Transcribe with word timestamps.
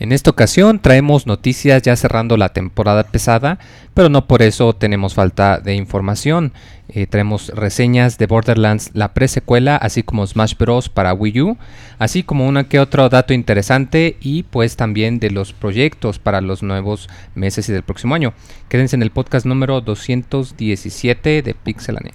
En 0.00 0.12
esta 0.12 0.28
ocasión 0.28 0.80
traemos 0.80 1.26
noticias 1.26 1.80
ya 1.80 1.96
cerrando 1.96 2.36
la 2.36 2.50
temporada 2.50 3.04
pesada, 3.04 3.58
pero 3.94 4.10
no 4.10 4.26
por 4.26 4.42
eso 4.42 4.74
tenemos 4.74 5.14
falta 5.14 5.60
de 5.60 5.76
información. 5.76 6.52
Eh, 6.88 7.06
traemos 7.06 7.48
reseñas 7.48 8.18
de 8.18 8.26
Borderlands, 8.26 8.90
la 8.92 9.14
presecuela, 9.14 9.76
así 9.76 10.02
como 10.02 10.26
Smash 10.26 10.56
Bros. 10.58 10.90
para 10.90 11.14
Wii 11.14 11.40
U, 11.40 11.56
así 11.98 12.22
como 12.22 12.46
una 12.46 12.64
que 12.64 12.80
otro 12.80 13.08
dato 13.08 13.32
interesante 13.32 14.18
y 14.20 14.42
pues 14.42 14.76
también 14.76 15.20
de 15.20 15.30
los 15.30 15.54
proyectos 15.54 16.18
para 16.18 16.42
los 16.42 16.62
nuevos 16.62 17.08
meses 17.34 17.70
y 17.70 17.72
del 17.72 17.84
próximo 17.84 18.14
año. 18.14 18.34
Quédense 18.68 18.96
en 18.96 19.02
el 19.02 19.10
podcast 19.10 19.46
número 19.46 19.80
217 19.80 21.40
de 21.40 21.54
Pixelania. 21.54 22.12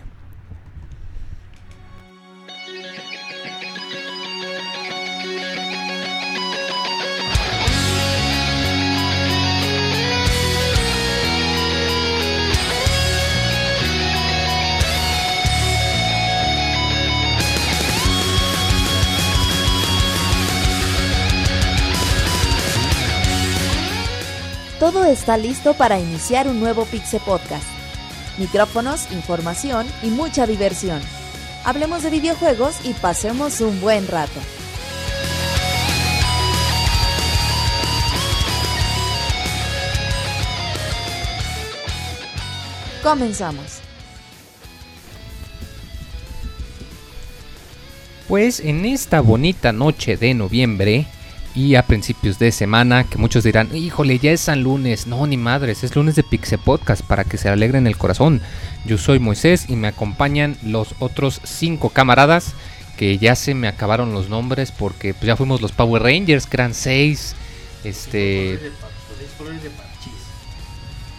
Todo 24.91 25.05
está 25.05 25.38
listo 25.38 25.75
para 25.75 25.99
iniciar 25.99 26.48
un 26.48 26.59
nuevo 26.59 26.84
Pixel 26.85 27.20
Podcast. 27.20 27.67
Micrófonos, 28.39 29.11
información 29.11 29.86
y 30.02 30.08
mucha 30.08 30.47
diversión. 30.47 31.00
Hablemos 31.64 32.02
de 32.02 32.09
videojuegos 32.09 32.83
y 32.83 32.94
pasemos 32.94 33.61
un 33.61 33.80
buen 33.81 34.08
rato. 34.08 34.39
Comenzamos. 43.03 43.81
Pues 48.27 48.59
en 48.59 48.86
esta 48.86 49.21
bonita 49.21 49.71
noche 49.71 50.17
de 50.17 50.33
noviembre 50.33 51.05
y 51.55 51.75
a 51.75 51.83
principios 51.83 52.39
de 52.39 52.52
semana, 52.52 53.03
que 53.03 53.17
muchos 53.17 53.44
dirán, 53.44 53.75
híjole, 53.75 54.19
ya 54.19 54.31
es 54.31 54.42
San 54.42 54.64
Lunes. 54.64 55.08
No, 55.08 55.25
ni 55.28 55.38
madres, 55.38 55.83
es 55.83 55.95
lunes 55.95 56.16
de 56.16 56.23
Pixe 56.23 56.58
Podcast 56.58 57.02
para 57.03 57.23
que 57.23 57.38
se 57.38 57.50
alegren 57.50 57.88
el 57.88 57.97
corazón. 57.97 58.42
Yo 58.86 58.97
soy 58.97 59.19
Moisés 59.19 59.66
y 59.67 59.75
me 59.75 59.88
acompañan 59.88 60.58
los 60.64 60.95
otros 61.00 61.42
cinco 61.44 61.89
camaradas 61.89 62.53
que 62.97 63.17
ya 63.17 63.36
se 63.36 63.53
me 63.53 63.67
acabaron 63.67 64.11
los 64.11 64.30
nombres 64.30 64.72
porque 64.72 65.14
pues, 65.14 65.25
ya 65.25 65.38
fuimos 65.38 65.61
los 65.61 65.72
Power 65.72 66.03
Rangers, 66.03 66.45
que 66.45 66.58
eran 66.58 66.73
seis. 66.73 67.36
Este. 67.83 68.59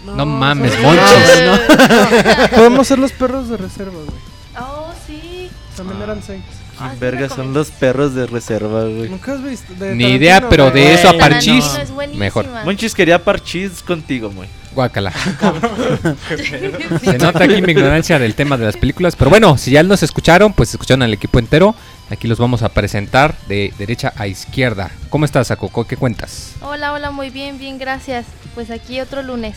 No, 0.05 0.27
mames, 0.27 0.79
monchis. 0.81 2.51
Podemos 2.55 2.87
ser 2.87 2.99
los 2.99 3.13
perros 3.13 3.49
de 3.49 3.57
reserva, 3.57 3.93
güey. 3.93 4.21
Oh, 4.59 4.93
sí. 5.07 5.51
También 5.77 6.03
eran 6.03 6.23
seis. 6.23 6.43
Ah, 6.81 6.91
sí 6.93 6.99
Verga, 7.01 7.29
son 7.29 7.53
los 7.53 7.71
perros 7.71 8.15
de 8.15 8.27
reserva, 8.27 8.85
güey. 8.85 9.09
¿Nunca 9.09 9.33
has 9.35 9.43
visto? 9.43 9.73
De 9.75 9.95
Ni 9.95 10.05
idea, 10.13 10.41
Tarantino, 10.41 10.51
pero 10.51 10.71
güey. 10.71 10.85
de 10.85 10.95
eso 10.95 11.09
a 11.09 11.13
parchís, 11.19 11.65
Tarantino 11.65 11.83
es 11.83 11.91
buenísima. 11.91 12.25
mejor. 12.25 12.47
Monchis 12.65 12.95
quería 12.95 13.23
parchís 13.23 13.83
contigo, 13.83 14.31
güey. 14.31 14.49
Guácala. 14.75 15.13
Se 17.03 17.19
nota 17.19 17.45
aquí 17.45 17.61
mi 17.61 17.73
ignorancia 17.73 18.19
del 18.19 18.35
tema 18.35 18.57
de 18.57 18.67
las 18.67 18.77
películas. 18.77 19.17
Pero 19.17 19.31
bueno, 19.31 19.59
si 19.59 19.73
ya 19.73 19.83
nos 19.83 20.03
escucharon, 20.03 20.53
pues 20.53 20.71
escucharon 20.71 21.03
al 21.03 21.13
equipo 21.13 21.39
entero. 21.39 21.75
Aquí 22.11 22.27
los 22.27 22.39
vamos 22.39 22.63
a 22.63 22.69
presentar 22.71 23.37
de 23.47 23.73
derecha 23.79 24.13
a 24.17 24.27
izquierda. 24.27 24.91
¿Cómo 25.11 25.25
estás, 25.25 25.51
Akoko? 25.51 25.87
¿Qué 25.87 25.97
cuentas? 25.97 26.55
Hola, 26.61 26.93
hola, 26.93 27.11
muy 27.11 27.31
bien, 27.31 27.59
bien, 27.59 27.79
gracias. 27.79 28.27
Pues 28.55 28.71
aquí 28.71 29.01
otro 29.01 29.23
lunes. 29.23 29.57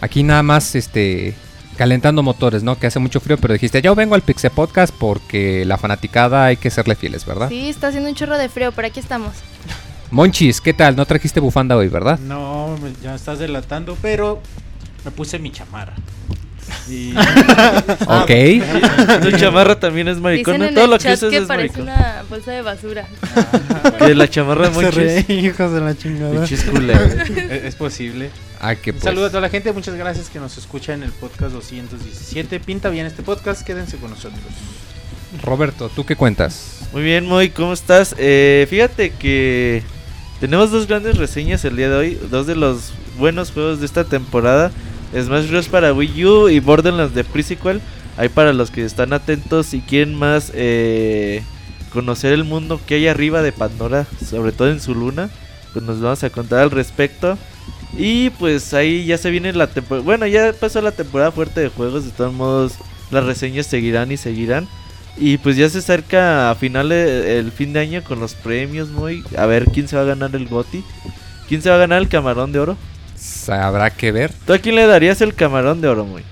Aquí 0.00 0.22
nada 0.24 0.42
más 0.42 0.74
este 0.74 1.34
calentando 1.76 2.22
motores, 2.22 2.62
¿no? 2.62 2.78
Que 2.78 2.86
hace 2.86 2.98
mucho 2.98 3.20
frío, 3.20 3.36
pero 3.38 3.54
dijiste, 3.54 3.80
yo 3.82 3.94
vengo 3.94 4.14
al 4.14 4.22
Pixel 4.22 4.50
Podcast 4.50 4.92
porque 4.96 5.64
la 5.64 5.78
fanaticada 5.78 6.46
hay 6.46 6.56
que 6.56 6.70
serle 6.70 6.94
fieles, 6.94 7.24
¿verdad? 7.26 7.48
Sí, 7.48 7.68
está 7.68 7.88
haciendo 7.88 8.08
un 8.08 8.14
chorro 8.14 8.38
de 8.38 8.48
frío, 8.48 8.72
pero 8.72 8.88
aquí 8.88 9.00
estamos. 9.00 9.32
Monchis, 10.10 10.60
¿qué 10.60 10.74
tal? 10.74 10.94
No 10.96 11.06
trajiste 11.06 11.40
bufanda 11.40 11.76
hoy, 11.76 11.88
¿verdad? 11.88 12.18
No, 12.18 12.76
me- 12.82 12.92
ya 13.02 13.14
estás 13.14 13.38
delatando, 13.38 13.96
pero 14.02 14.40
me 15.04 15.10
puse 15.10 15.38
mi 15.38 15.50
chamarra. 15.50 15.94
Y 16.88 17.14
Ok. 18.06 18.30
Tu 19.22 19.32
chamarra 19.38 19.78
también 19.80 20.08
es 20.08 20.18
maricón. 20.18 20.54
Dicen 20.54 20.68
en 20.68 20.74
Todo 20.74 20.84
el 20.84 20.90
lo 20.92 20.98
que 20.98 21.04
chat 21.04 21.14
usas 21.16 21.30
que 21.30 21.36
es 21.38 21.44
parece 21.46 21.82
maricón. 21.82 21.82
una 22.02 22.22
bolsa 22.28 22.50
de 22.52 22.62
basura. 22.62 23.06
Que 23.98 24.14
la 24.14 24.28
chamarra 24.28 24.68
de 24.68 24.74
Monchis. 24.74 25.30
hijos 25.30 25.72
de 25.72 25.80
la 25.80 25.96
chingada. 25.96 26.44
Es, 26.44 27.64
es 27.64 27.74
posible. 27.74 28.30
Ah, 28.64 28.76
que 28.76 28.92
Un 28.92 28.94
pues. 28.98 29.04
saludo 29.04 29.26
a 29.26 29.28
toda 29.28 29.40
la 29.40 29.48
gente, 29.48 29.72
muchas 29.72 29.96
gracias 29.96 30.30
que 30.30 30.38
nos 30.38 30.56
escucha 30.56 30.94
en 30.94 31.02
el 31.02 31.10
podcast 31.10 31.52
217. 31.52 32.60
Pinta 32.60 32.90
bien 32.90 33.06
este 33.06 33.24
podcast, 33.24 33.66
quédense 33.66 33.96
con 33.96 34.10
nosotros. 34.10 34.40
Roberto, 35.42 35.88
¿tú 35.88 36.06
qué 36.06 36.14
cuentas? 36.14 36.82
Muy 36.92 37.02
bien, 37.02 37.26
Moy, 37.26 37.50
¿cómo 37.50 37.72
estás? 37.72 38.14
Eh, 38.18 38.68
fíjate 38.70 39.10
que 39.10 39.82
tenemos 40.38 40.70
dos 40.70 40.86
grandes 40.86 41.16
reseñas 41.18 41.64
el 41.64 41.74
día 41.76 41.88
de 41.88 41.96
hoy. 41.96 42.18
Dos 42.30 42.46
de 42.46 42.54
los 42.54 42.92
buenos 43.18 43.50
juegos 43.50 43.80
de 43.80 43.86
esta 43.86 44.04
temporada. 44.04 44.70
Smash 45.12 45.48
Bros. 45.50 45.68
para 45.68 45.92
Wii 45.92 46.24
U 46.24 46.48
y 46.48 46.60
Borderlands 46.60 47.16
de 47.16 47.24
Pre-Sequel. 47.24 47.80
Ahí 48.16 48.28
para 48.28 48.52
los 48.52 48.70
que 48.70 48.84
están 48.84 49.12
atentos 49.12 49.74
y 49.74 49.80
quieren 49.80 50.14
más 50.14 50.52
eh, 50.54 51.42
conocer 51.92 52.32
el 52.32 52.44
mundo 52.44 52.80
que 52.86 52.94
hay 52.94 53.08
arriba 53.08 53.42
de 53.42 53.50
Pandora, 53.50 54.06
sobre 54.24 54.52
todo 54.52 54.70
en 54.70 54.80
su 54.80 54.94
luna, 54.94 55.30
pues 55.72 55.84
nos 55.84 56.00
vamos 56.00 56.22
a 56.22 56.30
contar 56.30 56.60
al 56.60 56.70
respecto. 56.70 57.36
Y 57.96 58.30
pues 58.30 58.72
ahí 58.74 59.04
ya 59.04 59.18
se 59.18 59.30
viene 59.30 59.52
la 59.52 59.66
temporada. 59.66 60.04
Bueno, 60.04 60.26
ya 60.26 60.52
pasó 60.52 60.80
la 60.80 60.92
temporada 60.92 61.30
fuerte 61.30 61.60
de 61.60 61.68
juegos. 61.68 62.04
De 62.04 62.10
todos 62.10 62.32
modos, 62.32 62.74
las 63.10 63.24
reseñas 63.24 63.66
seguirán 63.66 64.10
y 64.12 64.16
seguirán. 64.16 64.68
Y 65.16 65.36
pues 65.38 65.56
ya 65.56 65.68
se 65.68 65.78
acerca 65.78 66.50
a 66.50 66.54
finales 66.54 67.26
el 67.26 67.52
fin 67.52 67.72
de 67.72 67.80
año 67.80 68.02
con 68.02 68.18
los 68.18 68.34
premios, 68.34 68.88
muy. 68.88 69.22
A 69.36 69.46
ver 69.46 69.66
quién 69.66 69.88
se 69.88 69.96
va 69.96 70.02
a 70.02 70.06
ganar 70.06 70.34
el 70.34 70.48
GOTI. 70.48 70.82
¿Quién 71.48 71.60
se 71.60 71.68
va 71.68 71.76
a 71.76 71.80
ganar 71.80 72.00
el 72.00 72.08
camarón 72.08 72.50
de 72.50 72.60
oro? 72.60 72.76
Habrá 73.48 73.90
que 73.90 74.10
ver. 74.10 74.32
¿Tú 74.46 74.54
a 74.54 74.58
quién 74.58 74.74
le 74.74 74.86
darías 74.86 75.20
el 75.20 75.34
camarón 75.34 75.80
de 75.80 75.88
oro, 75.88 76.06
muy? 76.06 76.22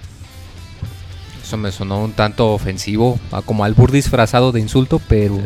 Eso 1.43 1.57
me 1.57 1.73
sonó 1.73 2.03
un 2.03 2.13
tanto 2.13 2.53
ofensivo, 2.53 3.19
como 3.45 3.65
albur 3.65 3.91
disfrazado 3.91 4.53
de 4.53 4.61
insulto, 4.61 5.01
pero 5.09 5.41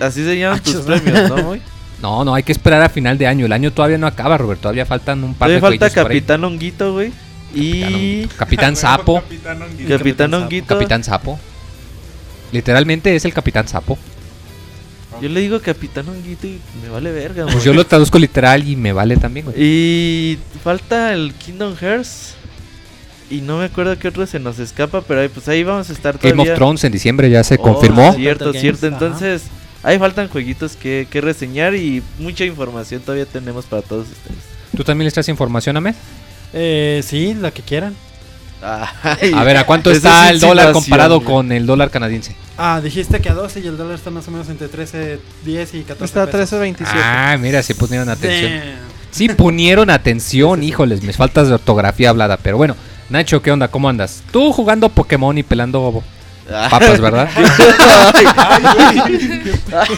Así 0.00 0.24
se 0.24 0.38
llaman 0.38 0.62
tus 0.62 0.76
premios, 0.76 1.28
¿no, 1.28 1.36
muy? 1.42 1.60
No, 2.02 2.24
no, 2.24 2.34
hay 2.34 2.42
que 2.42 2.52
esperar 2.52 2.82
a 2.82 2.88
final 2.88 3.18
de 3.18 3.26
año. 3.26 3.46
El 3.46 3.52
año 3.52 3.72
todavía 3.72 3.98
no 3.98 4.06
acaba, 4.06 4.38
Roberto. 4.38 4.62
Todavía 4.62 4.86
faltan 4.86 5.22
un 5.24 5.34
par 5.34 5.48
Todavía 5.48 5.70
de 5.70 5.78
falta. 5.78 5.90
Capitán 6.02 6.44
Honguito, 6.44 6.92
güey. 6.94 7.12
Y 7.54 8.26
Capitán 8.36 8.76
Sapo. 8.76 9.20
Capitán 9.20 9.62
Honguito. 10.34 10.66
Capitán 10.76 11.04
Sapo. 11.04 11.38
Literalmente 12.52 13.14
es 13.14 13.24
el 13.24 13.32
Capitán 13.32 13.68
Sapo. 13.68 13.98
Yo 15.20 15.28
le 15.28 15.40
digo 15.40 15.60
Capitán 15.60 16.08
Honguito 16.08 16.46
y 16.46 16.58
me 16.82 16.88
vale 16.88 17.12
verga, 17.12 17.42
Pues 17.44 17.56
güey. 17.56 17.66
yo 17.66 17.74
lo 17.74 17.84
traduzco 17.86 18.18
literal 18.18 18.66
y 18.66 18.74
me 18.76 18.92
vale 18.92 19.16
también, 19.16 19.46
güey. 19.46 19.56
Y 19.62 20.38
falta 20.64 21.12
el 21.12 21.34
Kingdom 21.34 21.76
Hearts. 21.76 22.34
Y 23.28 23.42
no 23.42 23.58
me 23.58 23.66
acuerdo 23.66 23.96
qué 23.98 24.08
otro 24.08 24.26
se 24.26 24.40
nos 24.40 24.58
escapa, 24.58 25.02
pero 25.02 25.20
ahí, 25.20 25.28
pues 25.28 25.46
ahí 25.46 25.62
vamos 25.62 25.88
a 25.88 25.92
estar 25.92 26.14
Game 26.18 26.32
todavía. 26.32 26.52
of 26.54 26.56
Thrones 26.58 26.82
en 26.82 26.90
diciembre 26.92 27.30
ya 27.30 27.44
se 27.44 27.54
Oh, 27.56 27.62
confirmó. 27.62 28.12
Cierto, 28.14 28.46
Games, 28.46 28.60
cierto. 28.60 28.86
ajá. 28.88 28.96
Entonces, 28.96 29.42
ahí 29.82 29.98
faltan 29.98 30.28
jueguitos 30.28 30.76
que, 30.76 31.06
que 31.10 31.20
reseñar 31.20 31.74
y 31.74 32.02
mucha 32.18 32.44
información 32.44 33.00
todavía 33.02 33.26
tenemos 33.26 33.64
para 33.66 33.82
todos 33.82 34.06
ustedes. 34.08 34.38
¿Tú 34.76 34.84
también 34.84 35.06
les 35.06 35.14
traes 35.14 35.28
información, 35.28 35.76
Ahmed? 35.76 35.94
Eh, 36.52 37.02
sí, 37.06 37.34
la 37.34 37.50
que 37.50 37.62
quieran. 37.62 37.94
Ay, 38.62 39.32
A 39.34 39.42
ver, 39.44 39.56
¿a 39.56 39.64
cuánto 39.64 39.90
está 39.90 40.28
es 40.28 40.34
el 40.34 40.40
dólar 40.40 40.72
comparado 40.72 41.16
güey. 41.20 41.26
con 41.26 41.52
el 41.52 41.66
dólar 41.66 41.90
canadiense? 41.90 42.34
Ah, 42.58 42.80
dijiste 42.82 43.20
que 43.20 43.30
a 43.30 43.34
12 43.34 43.60
y 43.60 43.66
el 43.66 43.76
dólar 43.78 43.94
está 43.94 44.10
más 44.10 44.28
o 44.28 44.30
menos 44.30 44.48
entre 44.50 44.68
13, 44.68 45.18
10 45.44 45.74
y 45.74 45.82
14 45.82 46.04
Está 46.04 46.26
pesos. 46.30 46.60
13.27. 46.60 46.86
Ah, 46.94 47.36
mira, 47.40 47.62
sí 47.62 47.72
pusieron 47.74 48.08
atención. 48.08 48.52
Damn. 48.52 48.90
Sí 49.10 49.28
pusieron 49.30 49.90
atención, 49.90 50.62
híjoles, 50.62 51.02
me 51.02 51.12
faltas 51.12 51.48
de 51.48 51.54
ortografía 51.54 52.10
hablada, 52.10 52.36
pero 52.36 52.56
bueno. 52.58 52.76
Nacho, 53.08 53.42
¿qué 53.42 53.50
onda? 53.50 53.66
¿Cómo 53.66 53.88
andas? 53.88 54.22
Tú 54.30 54.52
jugando 54.52 54.88
Pokémon 54.88 55.36
y 55.36 55.42
pelando 55.42 56.04
papas, 56.70 57.00
¿verdad? 57.00 57.28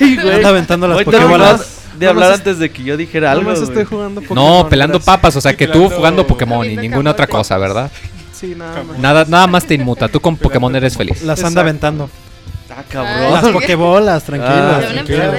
Ay, 0.01 0.17
güey. 0.17 0.35
Anda 0.37 0.49
aventando 0.49 0.89
las 0.89 1.07
nomás 1.07 1.67
De 1.99 2.07
hablar 2.09 2.33
es- 2.33 2.39
antes 2.39 2.59
de 2.59 2.71
que 2.71 2.83
yo 2.83 2.97
dijera 2.97 3.33
algo. 3.33 3.51
Güey. 3.51 3.63
estoy 3.63 3.85
jugando 3.85 4.21
Pokémon. 4.23 4.45
No, 4.63 4.69
pelando 4.69 5.01
papas, 5.01 5.37
o 5.37 5.41
sea 5.41 5.55
que 5.57 5.67
tú 5.67 5.73
Pelando- 5.85 5.97
jugando 5.97 6.27
Pokémon 6.27 6.69
y 6.71 6.77
ninguna 6.77 7.11
otra 7.13 7.27
cosa, 7.27 7.59
¿verdad? 7.59 7.91
Sí, 8.33 8.55
nada 8.57 8.83
más. 8.83 8.99
Nada, 8.99 9.25
nada 9.29 9.47
más 9.47 9.65
te 9.67 9.75
inmuta, 9.75 10.09
tú 10.09 10.21
con 10.21 10.37
Pokémon 10.39 10.75
eres 10.75 10.97
feliz. 10.97 11.23
Las 11.23 11.39
Exacto. 11.39 11.47
anda 11.49 11.61
aventando. 11.63 12.11
Ah, 12.71 12.83
cabrón. 12.89 13.33
Las 13.35 13.49
Pokébolas, 13.49 14.25
tranquilas. 14.25 14.85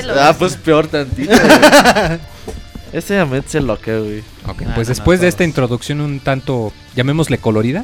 Ah, 0.09 0.29
Ah, 0.29 0.35
pues 0.37 0.55
peor 0.55 0.87
tantito. 0.87 1.33
Ese 2.93 3.17
Ahmed 3.19 3.43
se 3.47 3.59
loca, 3.59 3.97
güey. 3.97 4.19
Ok, 4.47 4.61
pues 4.75 4.87
no, 4.87 4.93
después 4.93 5.19
no, 5.19 5.23
de 5.23 5.29
esta 5.29 5.43
introducción 5.43 5.99
un 5.99 6.19
tanto, 6.19 6.71
llamémosle 6.95 7.39
colorida, 7.39 7.83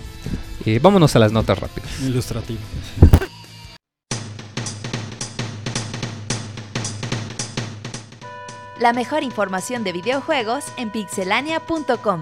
Eh, 0.66 0.80
vámonos 0.82 1.16
a 1.16 1.20
las 1.20 1.32
notas 1.32 1.58
rápidas. 1.58 1.90
Ilustrativo. 2.06 2.60
La 8.80 8.94
mejor 8.94 9.24
información 9.24 9.84
de 9.84 9.92
videojuegos 9.92 10.72
en 10.78 10.90
pixelania.com. 10.90 12.22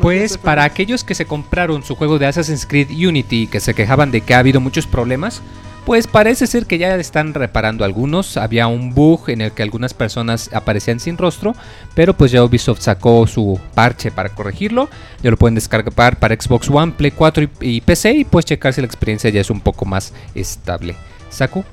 Pues 0.00 0.38
para 0.38 0.64
aquellos 0.64 1.04
que 1.04 1.14
se 1.14 1.26
compraron 1.26 1.82
su 1.82 1.94
juego 1.94 2.18
de 2.18 2.26
Assassin's 2.26 2.64
Creed 2.64 2.88
Unity 2.88 3.42
y 3.42 3.46
que 3.48 3.60
se 3.60 3.74
quejaban 3.74 4.10
de 4.10 4.22
que 4.22 4.32
ha 4.32 4.38
habido 4.38 4.60
muchos 4.60 4.86
problemas, 4.86 5.42
pues 5.88 6.06
parece 6.06 6.46
ser 6.46 6.66
que 6.66 6.76
ya 6.76 6.94
están 6.96 7.32
reparando 7.32 7.82
algunos. 7.82 8.36
Había 8.36 8.66
un 8.66 8.92
bug 8.92 9.30
en 9.30 9.40
el 9.40 9.52
que 9.52 9.62
algunas 9.62 9.94
personas 9.94 10.50
aparecían 10.52 11.00
sin 11.00 11.16
rostro, 11.16 11.54
pero 11.94 12.12
pues 12.12 12.30
ya 12.30 12.44
Ubisoft 12.44 12.82
sacó 12.82 13.26
su 13.26 13.58
parche 13.72 14.10
para 14.10 14.28
corregirlo. 14.28 14.90
Ya 15.22 15.30
lo 15.30 15.38
pueden 15.38 15.54
descargar 15.54 16.18
para 16.18 16.38
Xbox 16.38 16.68
One, 16.68 16.92
Play 16.92 17.12
4 17.12 17.48
y, 17.62 17.80
PC 17.80 18.12
y 18.12 18.24
pues 18.26 18.44
checar 18.44 18.74
si 18.74 18.82
la 18.82 18.86
experiencia 18.86 19.30
ya 19.30 19.40
es 19.40 19.48
un 19.48 19.62
poco 19.62 19.86
más 19.86 20.12
estable. 20.34 20.94
Saku, 21.30 21.64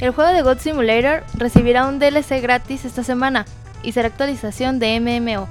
El 0.00 0.10
juego 0.10 0.30
de 0.30 0.42
God 0.42 0.58
Simulator 0.58 1.24
recibirá 1.32 1.86
un 1.86 1.98
DLC 1.98 2.42
gratis 2.42 2.84
esta 2.84 3.04
semana 3.04 3.46
y 3.82 3.92
será 3.92 4.08
actualización 4.08 4.78
de 4.78 5.00
MMO. 5.00 5.48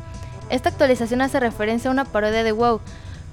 Esta 0.52 0.70
actualización 0.70 1.22
hace 1.22 1.40
referencia 1.40 1.90
a 1.90 1.94
una 1.94 2.06
parodia 2.06 2.44
de 2.44 2.52
WoW. 2.52 2.82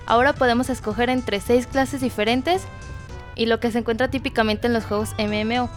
Ahora 0.07 0.33
podemos 0.33 0.71
escoger 0.71 1.11
entre 1.11 1.41
6 1.41 1.67
clases 1.67 2.01
diferentes 2.01 2.63
y 3.37 3.47
lo 3.47 3.61
que 3.61 3.71
se 3.71 3.79
encuentra 3.79 4.09
típicamente 4.11 4.67
en 4.67 4.73
los 4.73 4.85
juegos 4.85 5.11
MMO. 5.19 5.69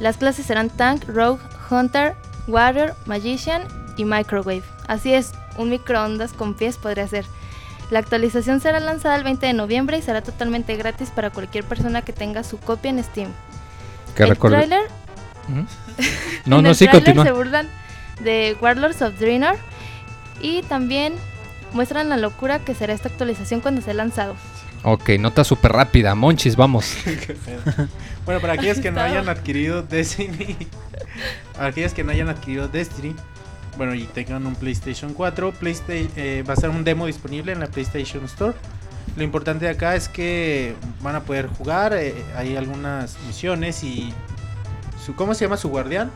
Las 0.00 0.16
clases 0.16 0.46
serán 0.46 0.70
Tank, 0.70 1.04
Rogue, 1.08 1.40
Hunter, 1.70 2.14
Warrior, 2.46 2.94
Magician 3.06 3.62
y 3.96 4.04
Microwave. 4.04 4.62
Así 4.86 5.12
es, 5.12 5.32
un 5.56 5.70
microondas 5.70 6.32
con 6.32 6.54
pies 6.54 6.76
podría 6.76 7.06
ser. 7.08 7.26
La 7.90 7.98
actualización 8.00 8.60
será 8.60 8.80
lanzada 8.80 9.16
el 9.16 9.24
20 9.24 9.46
de 9.46 9.52
noviembre 9.54 9.98
y 9.98 10.02
será 10.02 10.22
totalmente 10.22 10.76
gratis 10.76 11.10
para 11.10 11.30
cualquier 11.30 11.64
persona 11.64 12.02
que 12.02 12.12
tenga 12.12 12.44
su 12.44 12.58
copia 12.58 12.90
en 12.90 13.02
Steam. 13.02 13.30
que 14.14 14.24
el 14.24 14.36
tráiler 14.38 14.82
Ujú. 15.48 15.64
No, 16.44 16.58
en 16.58 16.64
no, 16.64 16.68
el 16.70 16.74
sí, 16.76 16.84
tráiler 16.84 17.04
continúa. 17.04 17.24
se 17.24 17.32
burlan 17.32 17.68
de 18.20 18.56
Warlords 18.60 19.00
of 19.02 19.18
Draenor 19.18 19.56
y 20.40 20.62
también 20.62 21.14
muestran 21.72 22.08
la 22.08 22.16
locura 22.18 22.58
que 22.60 22.74
será 22.74 22.92
esta 22.92 23.08
actualización 23.08 23.60
cuando 23.60 23.80
sea 23.80 23.94
lanzado. 23.94 24.36
Ok, 24.84 25.10
nota 25.18 25.44
súper 25.44 25.72
rápida. 25.72 26.14
Monchis, 26.14 26.56
vamos. 26.56 26.96
Bueno, 28.24 28.42
para 28.42 28.52
aquellos 28.52 28.78
que 28.78 28.90
no 28.90 29.00
hayan 29.00 29.26
adquirido 29.30 29.82
Destiny, 29.82 30.54
para 31.54 31.68
aquellos 31.68 31.94
que 31.94 32.04
no 32.04 32.12
hayan 32.12 32.28
adquirido 32.28 32.68
Destiny, 32.68 33.14
bueno, 33.78 33.94
y 33.94 34.04
tengan 34.04 34.46
un 34.46 34.54
PlayStation 34.54 35.14
4, 35.14 35.52
Playsta- 35.54 35.94
eh, 36.14 36.44
va 36.46 36.52
a 36.52 36.56
ser 36.56 36.68
un 36.68 36.84
demo 36.84 37.06
disponible 37.06 37.52
en 37.52 37.60
la 37.60 37.68
PlayStation 37.68 38.22
Store. 38.26 38.52
Lo 39.16 39.22
importante 39.22 39.64
de 39.64 39.70
acá 39.70 39.96
es 39.96 40.10
que 40.10 40.74
van 41.00 41.14
a 41.14 41.20
poder 41.22 41.46
jugar, 41.48 41.94
eh, 41.94 42.14
hay 42.36 42.54
algunas 42.56 43.16
misiones 43.26 43.82
y 43.82 44.12
su 45.02 45.14
¿cómo 45.14 45.32
se 45.32 45.46
llama 45.46 45.56
su 45.56 45.70
guardián? 45.70 46.10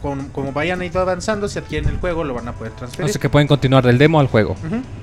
Con- 0.00 0.28
como 0.28 0.52
vayan 0.52 0.80
ido 0.84 1.00
avanzando, 1.00 1.48
si 1.48 1.58
adquieren 1.58 1.88
el 1.90 1.98
juego, 1.98 2.22
lo 2.22 2.34
van 2.34 2.46
a 2.46 2.52
poder 2.52 2.72
No 2.74 2.78
transferir. 2.78 3.12
sé 3.12 3.18
que 3.18 3.28
pueden 3.28 3.48
continuar 3.48 3.84
del 3.84 3.98
demo 3.98 4.20
al 4.20 4.28
juego. 4.28 4.54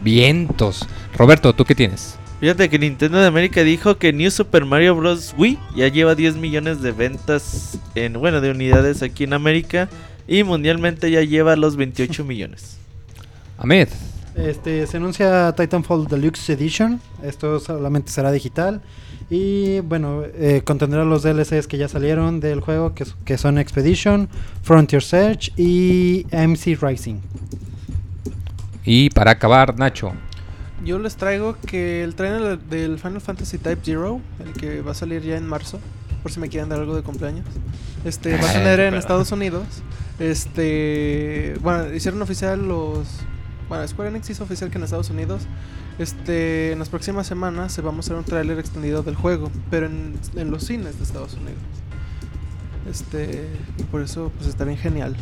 Vientos. 0.02 0.88
Roberto, 1.18 1.54
¿tú 1.54 1.66
qué 1.66 1.76
tienes? 1.76 2.18
Fíjate 2.40 2.70
que 2.70 2.78
Nintendo 2.78 3.20
de 3.20 3.26
América 3.26 3.64
dijo 3.64 3.98
que 3.98 4.14
New 4.14 4.30
Super 4.30 4.64
Mario 4.64 4.96
Bros. 4.96 5.34
Wii 5.38 5.58
ya 5.76 5.88
lleva 5.88 6.14
10 6.14 6.36
millones 6.36 6.82
de 6.84 6.92
ventas 6.92 7.80
en, 7.96 8.14
bueno, 8.14 8.42
de 8.42 8.52
unidades 8.52 9.02
aquí 9.02 9.24
en 9.24 9.34
América 9.34 9.90
y 10.28 10.44
mundialmente 10.44 11.10
ya 11.10 11.22
lleva 11.24 11.56
los 11.56 11.76
28 11.76 12.24
millones. 12.26 12.78
Ahmed. 13.58 13.90
Este, 14.36 14.86
se 14.86 14.98
anuncia 14.98 15.52
Titanfall 15.58 16.08
Deluxe 16.08 16.52
Edition. 16.52 17.02
Esto 17.24 17.60
solamente 17.60 18.12
será 18.12 18.32
digital. 18.32 18.82
Y 19.32 19.80
bueno, 19.80 20.22
eh, 20.24 20.62
contendrá 20.64 21.04
los 21.06 21.24
DLCs 21.24 21.66
que 21.66 21.80
ya 21.80 21.88
salieron 21.88 22.40
del 22.40 22.62
juego, 22.62 22.94
que 22.94 23.38
son 23.40 23.58
Expedition, 23.58 24.30
Frontier 24.62 25.02
Search 25.02 25.52
y 25.58 26.28
MC 26.32 26.78
Rising. 26.80 27.16
Y 28.86 29.10
para 29.10 29.32
acabar, 29.32 29.78
Nacho. 29.78 30.14
Yo 30.86 31.00
les 31.00 31.16
traigo 31.16 31.58
que 31.66 32.04
el 32.04 32.16
trailer 32.16 32.60
del 32.60 33.00
Final 33.00 33.20
Fantasy 33.20 33.58
Type 33.58 33.82
Zero, 33.84 34.22
el 34.40 34.54
que 34.54 34.82
va 34.82 34.92
a 34.92 34.96
salir 34.96 35.22
ya 35.22 35.36
en 35.36 35.46
marzo, 35.46 35.80
por 36.22 36.32
si 36.32 36.40
me 36.40 36.50
quieren 36.50 36.70
dar 36.70 36.80
algo 36.80 36.96
de 36.96 37.04
cumpleaños, 37.04 37.46
este 38.06 38.38
va 38.38 38.50
a 38.50 38.54
tener 38.54 38.80
en 38.80 38.94
Estados 38.94 39.32
Unidos. 39.32 39.66
Este, 40.20 41.58
bueno, 41.62 41.94
hicieron 41.94 42.22
oficial 42.22 42.68
los, 42.68 43.08
bueno, 43.70 43.88
Square 43.88 44.10
Enix 44.10 44.30
hizo 44.30 44.44
oficial 44.44 44.70
que 44.70 44.78
en 44.78 44.84
Estados 44.84 45.10
Unidos, 45.10 45.44
este, 46.00 46.72
en 46.72 46.80
las 46.80 46.90
próximas 46.90 47.28
semanas 47.28 47.72
se 47.72 47.82
va 47.82 47.90
a 47.90 47.94
mostrar 47.94 48.20
un 48.20 48.26
tráiler 48.26 48.60
extendido 48.60 49.04
del 49.04 49.16
juego, 49.16 49.52
pero 49.70 49.88
en, 49.88 50.14
en 50.36 50.52
los 50.52 50.64
cines 50.64 50.98
de 50.98 51.04
Estados 51.04 51.34
Unidos. 51.34 51.62
Este, 52.90 53.48
y 53.78 53.84
por 53.84 54.02
eso 54.02 54.32
pues 54.38 54.48
está 54.48 54.64
bien 54.64 54.78
genial. 54.78 55.16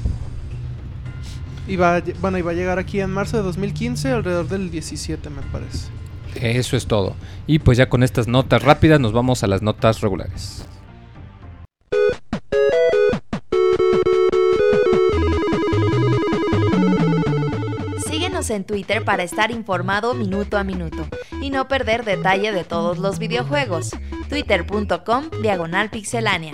Y 1.67 1.75
va, 1.77 1.95
a 1.95 2.00
lle- 2.03 2.15
bueno, 2.19 2.38
y 2.38 2.41
va 2.41 2.51
a 2.51 2.53
llegar 2.53 2.77
aquí 2.79 3.00
en 3.01 3.09
marzo 3.09 3.38
de 3.38 3.44
2015, 3.44 4.12
alrededor 4.12 4.47
del 4.47 4.69
17 4.69 5.29
me 5.29 5.41
parece. 5.44 5.89
Eso 6.35 6.75
es 6.77 6.85
todo. 6.85 7.15
Y 7.47 7.59
pues 7.59 7.77
ya 7.77 7.89
con 7.89 8.03
estas 8.03 8.27
notas 8.27 8.62
rápidas 8.62 9.00
nos 9.00 9.13
vamos 9.13 9.44
a 9.44 9.47
las 9.47 9.62
notas 9.62 10.01
regulares. 10.01 10.65
Síguenos 18.09 18.50
en 18.50 18.63
Twitter 18.65 19.03
para 19.03 19.23
estar 19.23 19.51
informado 19.51 20.13
minuto 20.13 20.57
a 20.57 20.63
minuto 20.63 21.07
y 21.41 21.50
no 21.50 21.67
perder 21.67 22.03
detalle 22.06 22.51
de 22.51 22.63
todos 22.63 22.97
los 22.97 23.19
videojuegos. 23.19 23.91
Twitter.com 24.29 25.29
Diagonal 25.41 25.89
Pixelánea. 25.89 26.53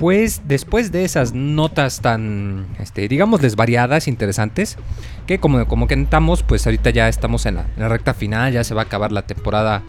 Después 0.00 0.92
de 0.92 1.04
esas 1.04 1.34
notas 1.34 2.00
tan, 2.00 2.66
este, 2.78 3.06
digamos, 3.06 3.42
desvariadas, 3.42 4.08
interesantes, 4.08 4.78
que 5.26 5.38
como, 5.38 5.66
como 5.66 5.86
comentamos, 5.86 6.42
pues 6.42 6.66
ahorita 6.66 6.88
ya 6.88 7.06
estamos 7.08 7.44
en 7.44 7.56
la, 7.56 7.88
recta 7.88 8.14
final, 8.14 8.50
ya 8.50 8.64
se 8.64 8.72
va 8.72 8.82
a 8.82 8.84
acabar 8.86 9.12
la 9.12 9.22
temporada, 9.22 9.82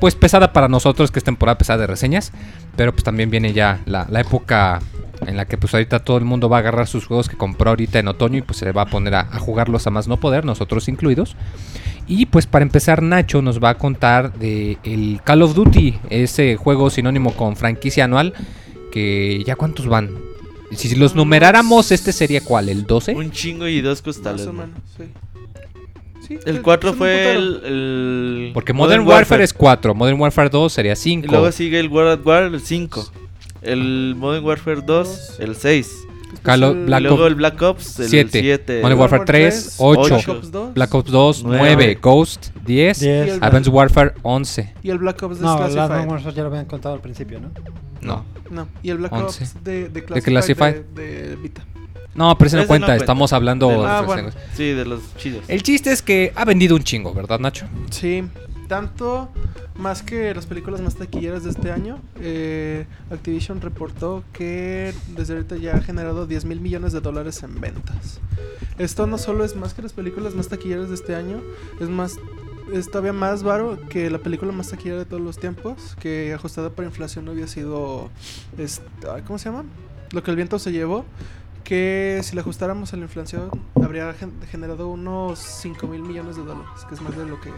pues 0.00 0.14
pesada 0.14 0.52
para 0.52 0.68
nosotros, 0.68 1.10
que 1.10 1.18
es 1.18 1.24
temporada 1.24 1.56
pesada 1.56 1.80
de 1.80 1.86
reseñas, 1.86 2.30
pero 2.76 2.92
pues 2.92 3.04
también 3.04 3.30
viene 3.30 3.54
ya 3.54 3.80
la, 3.86 4.06
época 4.20 4.80
en 5.26 5.38
la 5.38 5.46
que 5.46 5.56
pues 5.56 5.72
ahorita 5.72 6.00
todo 6.00 6.18
el 6.18 6.24
mundo 6.26 6.50
va 6.50 6.58
a 6.58 6.60
agarrar 6.60 6.86
sus 6.86 7.06
juegos 7.06 7.30
que 7.30 7.38
compró 7.38 7.70
ahorita 7.70 7.98
en 7.98 8.08
otoño 8.08 8.36
y 8.36 8.42
pues 8.42 8.58
se 8.58 8.70
va 8.72 8.82
a 8.82 8.86
poner 8.86 9.14
a, 9.14 9.20
a 9.20 9.38
jugarlos 9.38 9.86
a 9.86 9.90
más 9.90 10.08
no 10.08 10.18
poder, 10.18 10.44
nosotros 10.44 10.88
incluidos. 10.88 11.36
Y 12.06 12.26
pues 12.26 12.46
para 12.46 12.64
empezar 12.64 13.02
Nacho 13.02 13.40
nos 13.40 13.64
va 13.64 13.70
a 13.70 13.78
contar 13.78 14.34
de 14.34 14.76
el 14.84 15.22
Call 15.24 15.40
of 15.40 15.54
Duty, 15.54 16.00
ese 16.10 16.56
juego 16.56 16.90
sinónimo 16.90 17.32
con 17.32 17.56
franquicia 17.56 18.04
anual 18.04 18.34
que 18.90 19.42
ya 19.44 19.56
cuántos 19.56 19.86
van. 19.86 20.10
Si 20.72 20.94
los 20.96 21.14
numeráramos, 21.14 21.92
este 21.92 22.12
sería 22.12 22.40
cuál, 22.40 22.68
el 22.68 22.84
12? 22.86 23.14
Un 23.14 23.30
chingo 23.30 23.68
y 23.68 23.80
dos 23.80 24.02
costales. 24.02 24.40
Más 24.40 24.48
o 24.48 24.52
¿no? 24.52 24.66
menos, 24.66 24.80
sí. 24.96 25.04
Sí, 26.26 26.38
El 26.44 26.54
son 26.56 26.62
4 26.64 26.90
un 26.90 26.96
fue 26.96 27.32
el, 27.36 27.60
el 27.64 28.50
Porque 28.52 28.72
Modern, 28.72 29.06
Warfare, 29.06 29.44
es 29.44 29.52
4, 29.52 29.94
Modern 29.94 30.20
Warfare 30.20 30.48
2 30.50 30.72
sería 30.72 30.94
Y 30.94 30.96
5. 30.96 31.28
luego 31.30 31.52
sigue 31.52 31.78
el 31.78 31.88
World 31.88 32.18
at 32.20 32.26
War, 32.26 32.42
el 32.44 32.60
5. 32.60 33.12
El 33.62 34.14
Modern 34.16 34.44
Warfare 34.44 34.82
2, 34.82 35.36
el 35.38 35.54
6. 35.54 35.92
Call 36.42 36.62
of- 36.64 36.76
el- 36.76 36.84
Black 36.86 37.00
luego 37.02 37.16
Ops 37.16 37.26
el 37.28 37.34
Black 37.34 37.62
Ops, 37.62 38.00
el 38.00 38.08
7. 38.08 38.40
7. 38.40 38.82
Modern 38.82 39.00
Warfare 39.00 39.24
3, 39.24 39.74
8. 39.78 40.08
Black 40.08 40.28
Ops 40.28 40.50
2, 40.50 40.74
Black 40.74 40.94
Ops 40.94 41.10
2, 41.10 41.42
Nueve. 41.44 41.58
9. 41.76 41.98
Ghost, 42.00 42.46
10. 42.64 43.00
10. 43.00 43.26
Y 43.26 43.30
el- 43.30 43.44
Advanced 43.44 43.72
Warfare, 43.72 44.14
11. 44.22 44.74
y 44.82 44.90
el 44.90 44.98
Black 44.98 45.22
Ops 45.22 45.40
No, 45.40 45.52
Declassified. 45.52 46.08
Warfare 46.08 46.34
ya 46.34 46.42
lo 46.42 46.48
habían 46.48 46.64
contado 46.66 46.94
al 46.94 47.00
principio, 47.00 47.40
¿no? 47.40 47.50
No. 48.00 48.24
No, 48.50 48.68
y 48.82 48.90
el 48.90 48.98
Black 48.98 49.12
11. 49.12 49.44
Ops 49.44 49.64
de, 49.64 49.88
de 49.88 50.02
Classified? 50.22 50.76
De, 50.94 51.28
de 51.30 51.36
Vita. 51.36 51.64
No, 52.14 52.36
pero 52.38 52.48
ese 52.48 52.56
no 52.56 52.66
cuenta, 52.66 52.96
estamos 52.96 53.32
hablando... 53.34 53.68
De 53.68 53.74
Ah, 53.86 54.00
de- 54.00 54.06
bueno. 54.06 54.30
Sí, 54.54 54.70
de 54.72 54.86
los 54.86 55.00
chidos. 55.16 55.44
El 55.48 55.62
chiste 55.62 55.92
es 55.92 56.00
que 56.00 56.32
ha 56.34 56.46
vendido 56.46 56.74
un 56.74 56.82
chingo, 56.82 57.12
¿verdad, 57.12 57.38
Nacho? 57.40 57.66
Sí, 57.90 58.24
tanto 58.68 59.28
más 59.76 60.02
que 60.02 60.34
las 60.34 60.46
películas 60.46 60.80
más 60.80 60.96
taquilleras 60.96 61.44
de 61.44 61.50
este 61.50 61.70
año. 61.72 61.98
eh, 62.20 62.86
Activision 63.10 63.60
reportó 63.60 64.22
que 64.32 64.92
desde 65.16 65.34
ahorita 65.34 65.56
ya 65.56 65.76
ha 65.76 65.80
generado 65.80 66.26
10 66.26 66.44
mil 66.44 66.60
millones 66.60 66.92
de 66.92 67.00
dólares 67.00 67.42
en 67.42 67.60
ventas. 67.60 68.20
Esto 68.78 69.06
no 69.06 69.18
solo 69.18 69.44
es 69.44 69.56
más 69.56 69.74
que 69.74 69.82
las 69.82 69.92
películas 69.92 70.34
más 70.34 70.48
taquilleras 70.48 70.88
de 70.88 70.94
este 70.94 71.14
año, 71.14 71.40
es 71.80 71.88
más 71.88 72.16
es 72.72 72.86
todavía 72.90 73.12
más 73.12 73.44
varo 73.44 73.78
que 73.88 74.10
la 74.10 74.18
película 74.18 74.50
más 74.50 74.70
taquillera 74.70 74.98
de 74.98 75.04
todos 75.04 75.22
los 75.22 75.38
tiempos, 75.38 75.96
que 76.00 76.34
ajustada 76.34 76.70
por 76.70 76.84
inflación 76.84 77.24
no 77.24 77.30
había 77.30 77.46
sido 77.46 78.10
¿cómo 79.26 79.38
se 79.38 79.50
llama? 79.50 79.64
Lo 80.10 80.22
que 80.22 80.30
el 80.30 80.36
viento 80.36 80.58
se 80.58 80.72
llevó, 80.72 81.04
que 81.62 82.20
si 82.24 82.34
la 82.34 82.42
ajustáramos 82.42 82.92
a 82.92 82.96
la 82.96 83.02
inflación 83.04 83.50
habría 83.82 84.12
gen- 84.14 84.32
generado 84.50 84.88
unos 84.88 85.38
5 85.38 85.86
mil 85.86 86.02
millones 86.02 86.36
de 86.36 86.42
dólares, 86.44 86.84
que 86.88 86.94
es 86.96 87.00
más 87.00 87.16
de 87.16 87.24
lo 87.26 87.40
que 87.40 87.50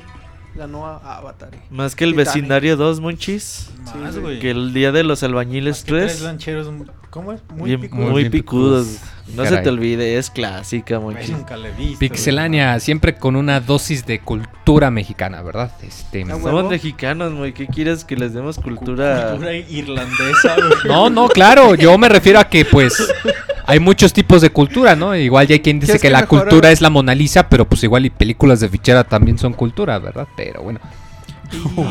ganó 0.59 0.87
a 0.87 1.17
Avatar. 1.17 1.51
Más 1.71 1.95
que 1.97 2.05
el 2.05 2.11
Titanic. 2.11 2.27
vecindario 2.35 2.77
2, 2.77 3.01
Monchis. 3.01 3.71
Más, 3.95 4.15
Sí, 4.15 4.21
güey. 4.21 4.39
Que 4.41 4.51
el 4.51 4.75
día 4.75 4.93
de 4.93 5.05
los 5.05 5.23
albañiles 5.23 5.85
que 5.85 5.93
tres 5.93 6.07
3. 6.13 6.23
lancheros, 6.23 6.69
¿cómo 7.11 7.33
es? 7.33 7.41
Muy 7.55 7.69
bien- 7.71 7.81
picudos. 7.81 8.11
muy 8.11 8.29
picudos. 8.29 8.99
No 9.35 9.45
se 9.45 9.59
te 9.59 9.69
olvide, 9.69 10.17
es 10.19 10.31
clásica, 10.31 10.99
Monchis. 11.01 11.31
nunca 11.31 11.57
le 11.57 11.69
he 11.69 11.73
visto. 11.73 11.99
Pixelania, 11.99 12.79
siempre 12.81 13.17
con 13.17 13.37
una 13.37 13.61
dosis 13.61 14.05
de 14.07 14.21
cultura 14.21 14.91
mexicana, 14.91 15.43
¿verdad? 15.43 15.71
Este, 15.83 16.23
Ah, 16.25 16.31
Somos 16.33 16.53
huevo. 16.53 16.71
mexicanos, 16.71 17.35
güey. 17.35 17.53
¿Qué 17.53 17.67
quieres 17.67 18.05
que 18.05 18.17
les 18.17 18.33
demos 18.35 18.59
cultura? 18.59 19.31
Cultura 19.33 19.55
irlandesa, 19.55 20.57
güey. 20.57 20.71
No, 20.87 21.11
no, 21.11 21.29
claro, 21.29 21.75
yo 21.75 21.97
me 21.99 22.09
refiero 22.09 22.41
a 22.41 22.45
que 22.49 22.65
pues 22.65 22.95
hay 23.69 23.81
muchos 23.81 24.13
tipos 24.13 24.41
de 24.43 24.51
cultura, 24.51 24.97
¿no? 24.97 25.15
Igual 25.15 25.47
ya 25.47 25.55
hay 25.55 25.61
quien 25.61 25.79
dice 25.79 25.93
¿Quieres 25.99 26.03
que 26.03 26.09
que 26.09 26.13
la 26.13 26.27
cultura 26.27 26.71
es 26.73 26.81
la 26.81 26.91
Mona 26.91 27.15
Lisa, 27.15 27.49
pero 27.49 27.67
pues 27.69 27.85
igual 27.85 28.07
y 28.07 28.11
películas 28.11 28.61
de 28.61 28.69
fichera 28.69 29.05
también 29.05 29.39
son 29.39 29.53
cultura, 29.53 29.99
¿verdad? 29.99 30.27
Pero 30.37 30.63
bueno. 30.63 30.81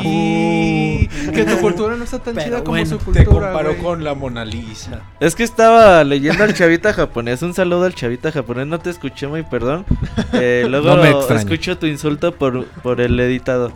Y 0.04 1.08
que 1.34 1.44
tu 1.44 1.58
cultura 1.60 1.96
no 1.96 2.04
está 2.04 2.20
tan 2.20 2.36
Pero 2.36 2.46
chida 2.48 2.58
como 2.60 2.72
bueno, 2.72 2.86
su 2.90 2.98
te 2.98 3.04
cultura. 3.26 3.26
comparo 3.26 3.70
güey. 3.72 3.82
con 3.82 4.04
la 4.04 4.14
Mona 4.14 4.46
Lisa. 4.46 5.02
Es 5.20 5.36
que 5.36 5.44
estaba 5.44 6.04
leyendo 6.04 6.44
al 6.44 6.54
chavita 6.54 6.94
japonés. 6.94 7.42
Un 7.42 7.54
saludo 7.54 7.86
al 7.86 7.96
chavita 7.96 8.32
japonés. 8.32 8.68
No 8.68 8.80
te 8.80 8.90
escuché 8.90 9.28
muy 9.28 9.44
perdón. 9.44 9.86
Eh, 10.34 10.66
luego 10.70 10.96
No 10.96 11.02
me 11.02 11.10
extraña. 11.10 11.42
escucho 11.42 11.78
tu 11.78 11.86
insulto 11.88 12.34
por, 12.34 12.66
por 12.66 13.02
el 13.02 13.20
editado. 13.20 13.72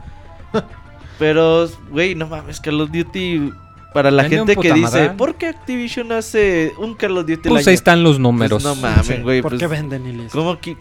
Pero, 1.17 1.67
güey, 1.91 2.15
no 2.15 2.27
mames, 2.27 2.59
Call 2.59 2.81
of 2.81 2.91
Duty. 2.91 3.51
Para 3.93 4.09
la 4.09 4.23
gente 4.23 4.55
que 4.55 4.71
dice. 4.73 5.09
¿por 5.17 5.35
qué 5.35 5.47
Activision 5.47 6.13
hace 6.13 6.71
un 6.77 6.95
Call 6.95 7.17
of 7.17 7.25
Duty 7.25 7.49
Pues 7.49 7.67
año?" 7.67 7.71
ahí 7.71 7.73
están 7.75 8.03
los 8.03 8.13
Pues 8.13 8.19
números. 8.19 8.63
no 8.63 8.75
mames, 8.75 9.21
güey. 9.21 9.41
¿Por 9.41 9.51
pues, 9.51 9.59
qué 9.59 9.67
venden 9.67 10.07
y? 10.07 10.27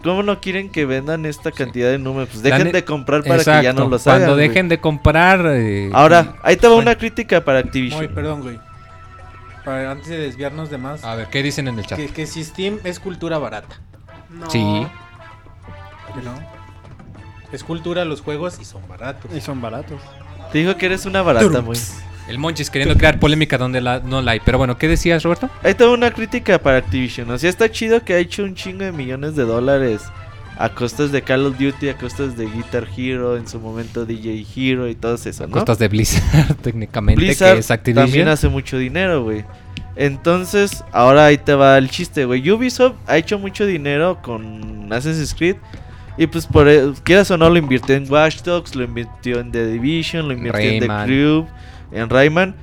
¿cómo, 0.01 0.23
no 0.23 0.39
quieren 0.39 0.69
que 0.69 0.85
vendan 0.85 1.25
esta 1.25 1.51
cantidad 1.51 1.89
de 1.89 1.99
números? 1.99 2.29
Pues 2.31 2.41
dejen 2.41 2.65
ne- 2.65 2.71
de 2.71 2.85
comprar 2.85 3.23
para 3.23 3.43
que 3.43 3.63
ya 3.63 3.73
no 3.73 3.89
los 3.89 4.03
Cuando 4.03 4.25
hagan. 4.25 4.35
güey. 4.37 4.47
dejen 4.47 4.69
de 4.69 4.79
comprar. 4.79 5.45
eh, 5.45 5.89
Ahora, 5.93 6.35
ahí 6.43 6.55
te 6.55 6.67
va 6.67 6.75
Bueno. 6.75 6.89
una 6.89 6.97
crítica 6.97 7.43
para 7.43 7.59
Activision. 7.59 7.99
Muy, 7.99 8.07
perdón, 8.07 8.41
güey. 8.43 8.59
Para, 9.65 9.91
antes 9.91 10.07
de 10.07 10.17
desviarnos 10.17 10.69
de 10.69 10.77
más. 10.77 11.03
A 11.03 11.15
ver, 11.15 11.27
¿qué 11.27 11.43
dicen 11.43 11.67
en 11.67 11.77
el 11.79 11.85
chat? 11.85 11.97
Que, 11.97 12.07
que 12.07 12.25
si 12.25 12.43
Steam 12.43 12.79
es 12.83 12.99
cultura 12.99 13.37
barata. 13.37 13.81
No. 14.29 14.49
Sí. 14.49 14.59
¿Que 16.15 16.21
no? 16.23 16.33
Es 17.51 17.63
cultura 17.65 18.05
los 18.05 18.21
juegos 18.21 18.57
y 18.61 18.65
son 18.65 18.87
baratos. 18.87 19.29
Y 19.35 19.41
son 19.41 19.59
baratos. 19.61 19.99
Te 20.51 20.59
digo 20.59 20.77
que 20.77 20.85
eres 20.85 21.05
una 21.05 21.21
barata, 21.21 21.59
güey. 21.59 21.79
El 22.27 22.37
Monchis 22.37 22.69
queriendo 22.69 22.95
crear 22.97 23.19
polémica 23.19 23.57
donde 23.57 23.81
la, 23.81 23.99
no 23.99 24.21
la 24.21 24.31
hay. 24.31 24.39
Pero 24.39 24.57
bueno, 24.57 24.77
¿qué 24.77 24.87
decías, 24.87 25.23
Roberto? 25.23 25.49
Ahí 25.63 25.73
tengo 25.73 25.93
una 25.93 26.11
crítica 26.11 26.59
para 26.59 26.77
Activision. 26.77 27.29
O 27.29 27.37
sea, 27.37 27.49
está 27.49 27.69
chido 27.69 28.03
que 28.03 28.13
ha 28.13 28.17
hecho 28.19 28.43
un 28.43 28.55
chingo 28.55 28.83
de 28.85 28.91
millones 28.91 29.35
de 29.35 29.43
dólares 29.43 30.01
a 30.57 30.69
costas 30.69 31.11
de 31.11 31.21
Call 31.23 31.45
of 31.47 31.57
Duty, 31.57 31.89
a 31.89 31.97
costas 31.97 32.37
de 32.37 32.45
Guitar 32.45 32.87
Hero, 32.95 33.35
en 33.35 33.47
su 33.47 33.59
momento 33.59 34.05
DJ 34.05 34.45
Hero 34.55 34.87
y 34.87 34.95
todo 34.95 35.15
eso, 35.15 35.47
¿no? 35.47 35.53
Costas 35.53 35.79
de 35.79 35.87
Blizzard, 35.87 36.55
técnicamente, 36.61 37.19
Blizzard 37.21 37.53
que 37.53 37.59
es 37.59 37.71
Activision. 37.71 38.05
también 38.05 38.27
hace 38.27 38.47
mucho 38.47 38.77
dinero, 38.77 39.23
güey. 39.23 39.43
Entonces, 39.95 40.83
ahora 40.91 41.25
ahí 41.25 41.37
te 41.37 41.53
va 41.53 41.77
el 41.77 41.89
chiste, 41.89 42.25
güey. 42.25 42.49
Ubisoft 42.49 42.95
ha 43.07 43.17
hecho 43.17 43.39
mucho 43.39 43.65
dinero 43.65 44.19
con 44.21 44.87
Assassin's 44.91 45.33
Creed. 45.33 45.57
Y 46.17 46.27
pues, 46.27 46.45
por 46.45 46.67
e- 46.69 46.93
quieras 47.03 47.31
o 47.31 47.37
no, 47.37 47.49
lo 47.49 47.57
invirtió 47.57 47.95
en 47.95 48.09
Watch 48.11 48.41
Dogs, 48.43 48.75
lo 48.75 48.83
invirtió 48.83 49.39
en 49.39 49.51
The 49.51 49.65
Division, 49.67 50.27
lo 50.27 50.33
invirtió 50.33 50.61
en. 50.61 50.79
The 50.79 50.87
Crew, 51.05 51.47
en 51.91 52.09
Rayman. 52.09 52.55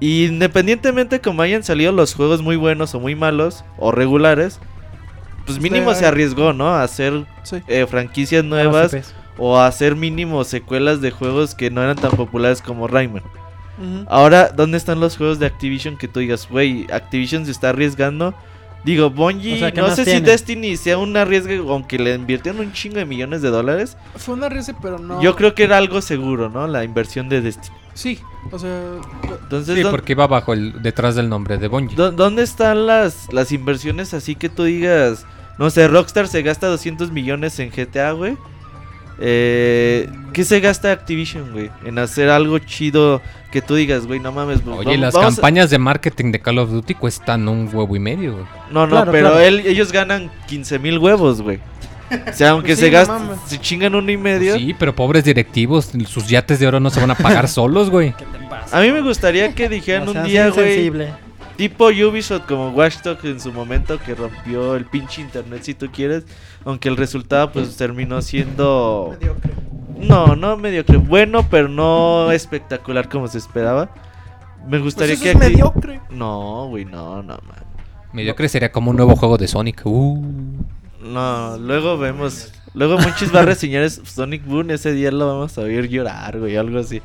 Y 0.00 0.24
independientemente 0.26 1.20
como 1.20 1.42
hayan 1.42 1.62
salido 1.62 1.92
los 1.92 2.14
juegos 2.14 2.42
muy 2.42 2.56
buenos 2.56 2.94
o 2.94 3.00
muy 3.00 3.14
malos, 3.14 3.64
o 3.78 3.92
regulares, 3.92 4.58
pues 5.46 5.60
mínimo 5.60 5.94
se 5.94 6.06
arriesgó, 6.06 6.52
¿no? 6.52 6.68
A 6.68 6.82
hacer 6.82 7.24
Sí. 7.44 7.62
eh, 7.68 7.86
franquicias 7.88 8.44
nuevas 8.44 8.96
o 9.38 9.56
a 9.58 9.66
hacer 9.66 9.94
mínimo 9.96 10.42
secuelas 10.44 11.00
de 11.00 11.10
juegos 11.10 11.54
que 11.54 11.70
no 11.70 11.82
eran 11.82 11.96
tan 11.96 12.12
populares 12.12 12.62
como 12.62 12.86
Rayman. 12.88 13.22
Ahora, 14.08 14.50
¿dónde 14.54 14.76
están 14.76 15.00
los 15.00 15.16
juegos 15.16 15.38
de 15.40 15.46
Activision 15.46 15.96
que 15.96 16.06
tú 16.06 16.20
digas, 16.20 16.46
güey, 16.48 16.86
Activision 16.92 17.44
se 17.46 17.50
está 17.50 17.70
arriesgando? 17.70 18.32
Digo, 18.84 19.10
Bungie, 19.10 19.54
O 19.54 19.58
sea, 19.58 19.72
¿qué 19.72 19.80
no 19.80 19.94
sé 19.94 20.04
si? 20.04 20.20
Destiny 20.20 20.76
sea 20.76 20.98
un 20.98 21.16
arriesgue, 21.16 21.56
aunque 21.58 21.98
le 21.98 22.14
invirtieron 22.14 22.60
un 22.60 22.72
chingo 22.72 22.96
de 22.96 23.04
millones 23.04 23.40
de 23.42 23.48
dólares. 23.50 23.96
Fue 24.16 24.34
una 24.34 24.48
risa, 24.48 24.74
pero 24.82 24.98
no. 24.98 25.22
Yo 25.22 25.36
creo 25.36 25.54
que 25.54 25.62
era 25.64 25.78
algo 25.78 26.00
seguro, 26.00 26.48
¿no? 26.48 26.66
La 26.66 26.82
inversión 26.84 27.28
de 27.28 27.40
Destiny. 27.40 27.76
Sí, 27.94 28.18
o 28.50 28.58
sea. 28.58 28.94
Entonces, 29.42 29.74
Sí, 29.76 29.82
¿dó- 29.82 29.90
porque 29.90 30.14
va 30.14 30.26
bajo 30.26 30.52
el 30.52 30.80
detrás 30.82 31.14
del 31.14 31.28
nombre 31.28 31.58
de 31.58 31.68
Bungie. 31.68 31.96
dó- 31.96 32.10
¿dónde 32.12 32.42
están 32.42 32.86
las, 32.86 33.32
las 33.32 33.52
inversiones 33.52 34.14
así 34.14 34.34
que 34.34 34.48
tú 34.48 34.64
digas, 34.64 35.26
no 35.58 35.68
sé, 35.70 35.86
Rockstar 35.88 36.26
se 36.28 36.42
gasta 36.42 36.66
200 36.68 37.12
millones 37.12 37.58
en 37.58 37.70
GTA, 37.70 38.12
güey? 38.12 38.36
Eh, 39.24 40.08
¿Qué 40.32 40.44
se 40.44 40.60
gasta 40.60 40.90
Activision, 40.90 41.52
güey? 41.52 41.70
En 41.84 41.98
hacer 41.98 42.30
algo 42.30 42.58
chido 42.58 43.20
que 43.52 43.60
tú 43.60 43.74
digas, 43.74 44.06
güey, 44.06 44.18
no 44.18 44.32
mames. 44.32 44.60
Oye, 44.66 44.84
vamos- 44.84 44.98
las 44.98 45.14
vamos 45.14 45.32
a- 45.32 45.36
campañas 45.36 45.70
de 45.70 45.78
marketing 45.78 46.32
de 46.32 46.40
Call 46.40 46.58
of 46.58 46.70
Duty 46.70 46.94
cuestan 46.94 47.46
un 47.46 47.68
huevo 47.72 47.94
y 47.94 47.98
medio. 48.00 48.32
güey. 48.32 48.44
No, 48.70 48.86
no, 48.86 48.90
Claro, 48.92 49.12
pero 49.12 49.28
claro. 49.28 49.44
él- 49.44 49.60
ellos 49.66 49.92
ganan 49.92 50.30
15 50.48 50.78
mil 50.78 50.98
huevos, 50.98 51.42
güey. 51.42 51.60
O 52.30 52.32
sea, 52.32 52.50
aunque 52.50 52.74
Pues 52.76 52.78
se 52.78 52.90
no 52.90 53.06
mames. 53.06 53.38
se 53.46 53.58
chingan 53.58 53.94
uno 53.94 54.10
y 54.10 54.16
medio. 54.16 54.56
Sí, 54.56 54.74
pero 54.78 54.94
pobres 54.94 55.24
directivos, 55.24 55.90
sus 56.06 56.28
yates 56.28 56.58
de 56.58 56.66
oro 56.66 56.80
no 56.80 56.90
se 56.90 57.00
van 57.00 57.10
a 57.10 57.14
pagar 57.14 57.48
solos, 57.48 57.90
güey. 57.90 58.14
A 58.70 58.80
mí 58.80 58.90
me 58.92 59.00
gustaría 59.02 59.54
que 59.54 59.68
dijeran 59.68 60.06
No 60.06 60.12
un 60.12 60.24
día, 60.24 60.48
güey, 60.50 60.90
tipo 61.56 61.86
Ubisoft 61.88 62.46
como 62.46 62.70
Watch 62.70 63.02
Dogs 63.02 63.24
en 63.24 63.38
su 63.38 63.52
momento 63.52 63.98
que 63.98 64.14
rompió 64.14 64.74
el 64.74 64.86
pinche 64.86 65.20
internet 65.20 65.62
si 65.62 65.74
tú 65.74 65.88
quieres, 65.92 66.24
aunque 66.64 66.88
el 66.88 66.96
resultado 66.96 67.52
pues 67.52 67.76
terminó 67.76 68.22
siendo 68.22 69.10
Mediocre. 69.20 69.52
no, 69.98 70.34
no 70.34 70.56
mediocre, 70.56 70.96
bueno, 70.96 71.46
pero 71.48 71.68
no 71.68 72.32
espectacular 72.32 73.08
como 73.08 73.28
se 73.28 73.38
esperaba. 73.38 73.90
Me 74.66 74.78
gustaría 74.78 75.16
Pues 75.16 75.26
eso 75.28 75.38
que 75.38 75.44
es 75.46 75.50
mediocre. 75.52 76.00
No, 76.10 76.68
güey, 76.68 76.84
no, 76.84 77.16
no, 77.22 77.34
man. 77.46 77.64
Mediocre 78.12 78.48
sería 78.48 78.70
como 78.72 78.90
un 78.90 78.96
nuevo 78.96 79.16
juego 79.16 79.36
de 79.38 79.48
Sonic. 79.48 79.82
Uh. 79.84 80.22
No, 81.02 81.58
luego 81.58 81.98
vemos. 81.98 82.52
Luego 82.74 82.96
Monchis 82.98 83.34
va 83.34 83.40
a 83.40 83.44
reseñar 83.44 83.82
es- 83.82 84.00
Sonic 84.04 84.44
Boom. 84.46 84.70
Ese 84.70 84.92
día 84.92 85.10
lo 85.10 85.26
vamos 85.26 85.56
a 85.58 85.62
ver 85.62 85.88
llorar, 85.88 86.38
güey, 86.38 86.56
algo 86.56 86.78
así. 86.78 87.02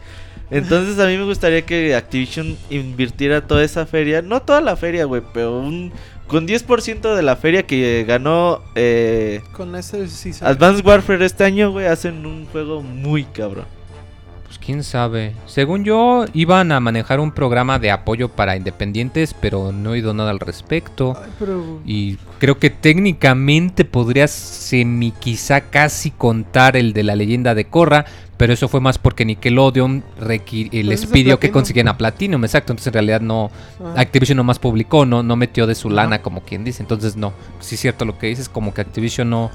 Entonces 0.50 0.98
a 1.00 1.08
mí 1.08 1.18
me 1.18 1.26
gustaría 1.26 1.64
que 1.66 1.94
Activision 1.96 2.56
invirtiera 2.70 3.46
toda 3.46 3.64
esa 3.64 3.86
feria. 3.86 4.22
No 4.22 4.42
toda 4.42 4.62
la 4.62 4.76
feria, 4.78 5.06
güey, 5.06 5.22
pero 5.34 5.60
un. 5.60 5.92
Con 6.28 6.46
10% 6.46 7.16
de 7.16 7.22
la 7.24 7.38
feria 7.38 7.64
que 7.64 8.04
ganó 8.06 8.62
eh, 8.76 9.42
Con 9.54 9.76
ese 9.78 10.10
sí. 10.10 10.32
Advanced 10.42 10.86
Warfare 10.86 11.26
este 11.26 11.46
año, 11.46 11.72
güey, 11.72 11.86
hacen 11.88 12.26
un 12.26 12.46
juego 12.48 12.82
muy 12.82 13.24
cabrón. 13.24 13.64
Pues 14.68 14.76
quién 14.76 14.84
sabe. 14.84 15.34
Según 15.46 15.86
yo, 15.86 16.26
iban 16.34 16.74
a 16.74 16.82
manejar 16.82 17.22
un 17.22 17.32
programa 17.32 17.80
de 17.80 17.90
apoyo 17.90 18.28
para 18.28 18.58
independientes, 18.58 19.34
pero 19.34 19.72
no 19.72 19.92
he 19.92 19.94
oído 19.94 20.14
nada 20.14 20.32
al 20.32 20.42
respecto. 20.42 21.18
Ay, 21.18 21.32
pero. 21.40 21.80
Y 21.86 22.18
creo 22.40 22.60
que 22.60 22.70
técnicamente 22.70 23.86
podría 23.86 24.28
semi 24.28 25.12
quizá 25.12 25.62
casi 25.62 26.12
contar 26.12 26.76
el 26.76 26.92
de 26.92 27.04
la 27.04 27.16
leyenda 27.16 27.56
de 27.56 27.64
Korra, 27.64 28.04
pero 28.36 28.52
eso 28.52 28.68
fue 28.68 28.82
más 28.82 28.98
porque 28.98 29.24
Nickelodeon 29.24 30.04
eh, 30.28 30.84
les 30.84 31.06
pidió 31.06 31.40
que 31.40 31.50
consiguieran 31.50 31.94
a 31.94 31.98
Platinum, 31.98 32.44
exacto, 32.44 32.74
entonces 32.74 32.88
en 32.88 32.94
realidad 32.94 33.22
no, 33.22 33.50
ah, 33.82 33.94
Activision 33.96 34.36
nomás 34.36 34.60
publicó, 34.60 35.06
no, 35.06 35.24
no 35.24 35.38
metió 35.38 35.66
de 35.66 35.76
su 35.76 35.90
lana 35.90 36.22
como 36.22 36.42
quien 36.42 36.66
dice, 36.66 36.84
entonces 36.84 37.16
no, 37.16 37.32
sí 37.62 37.76
es 37.76 37.82
cierto 37.82 38.04
lo 38.04 38.18
que 38.20 38.28
dices, 38.28 38.50
como 38.50 38.74
que 38.74 38.82
Activision 38.82 39.30
no, 39.30 39.50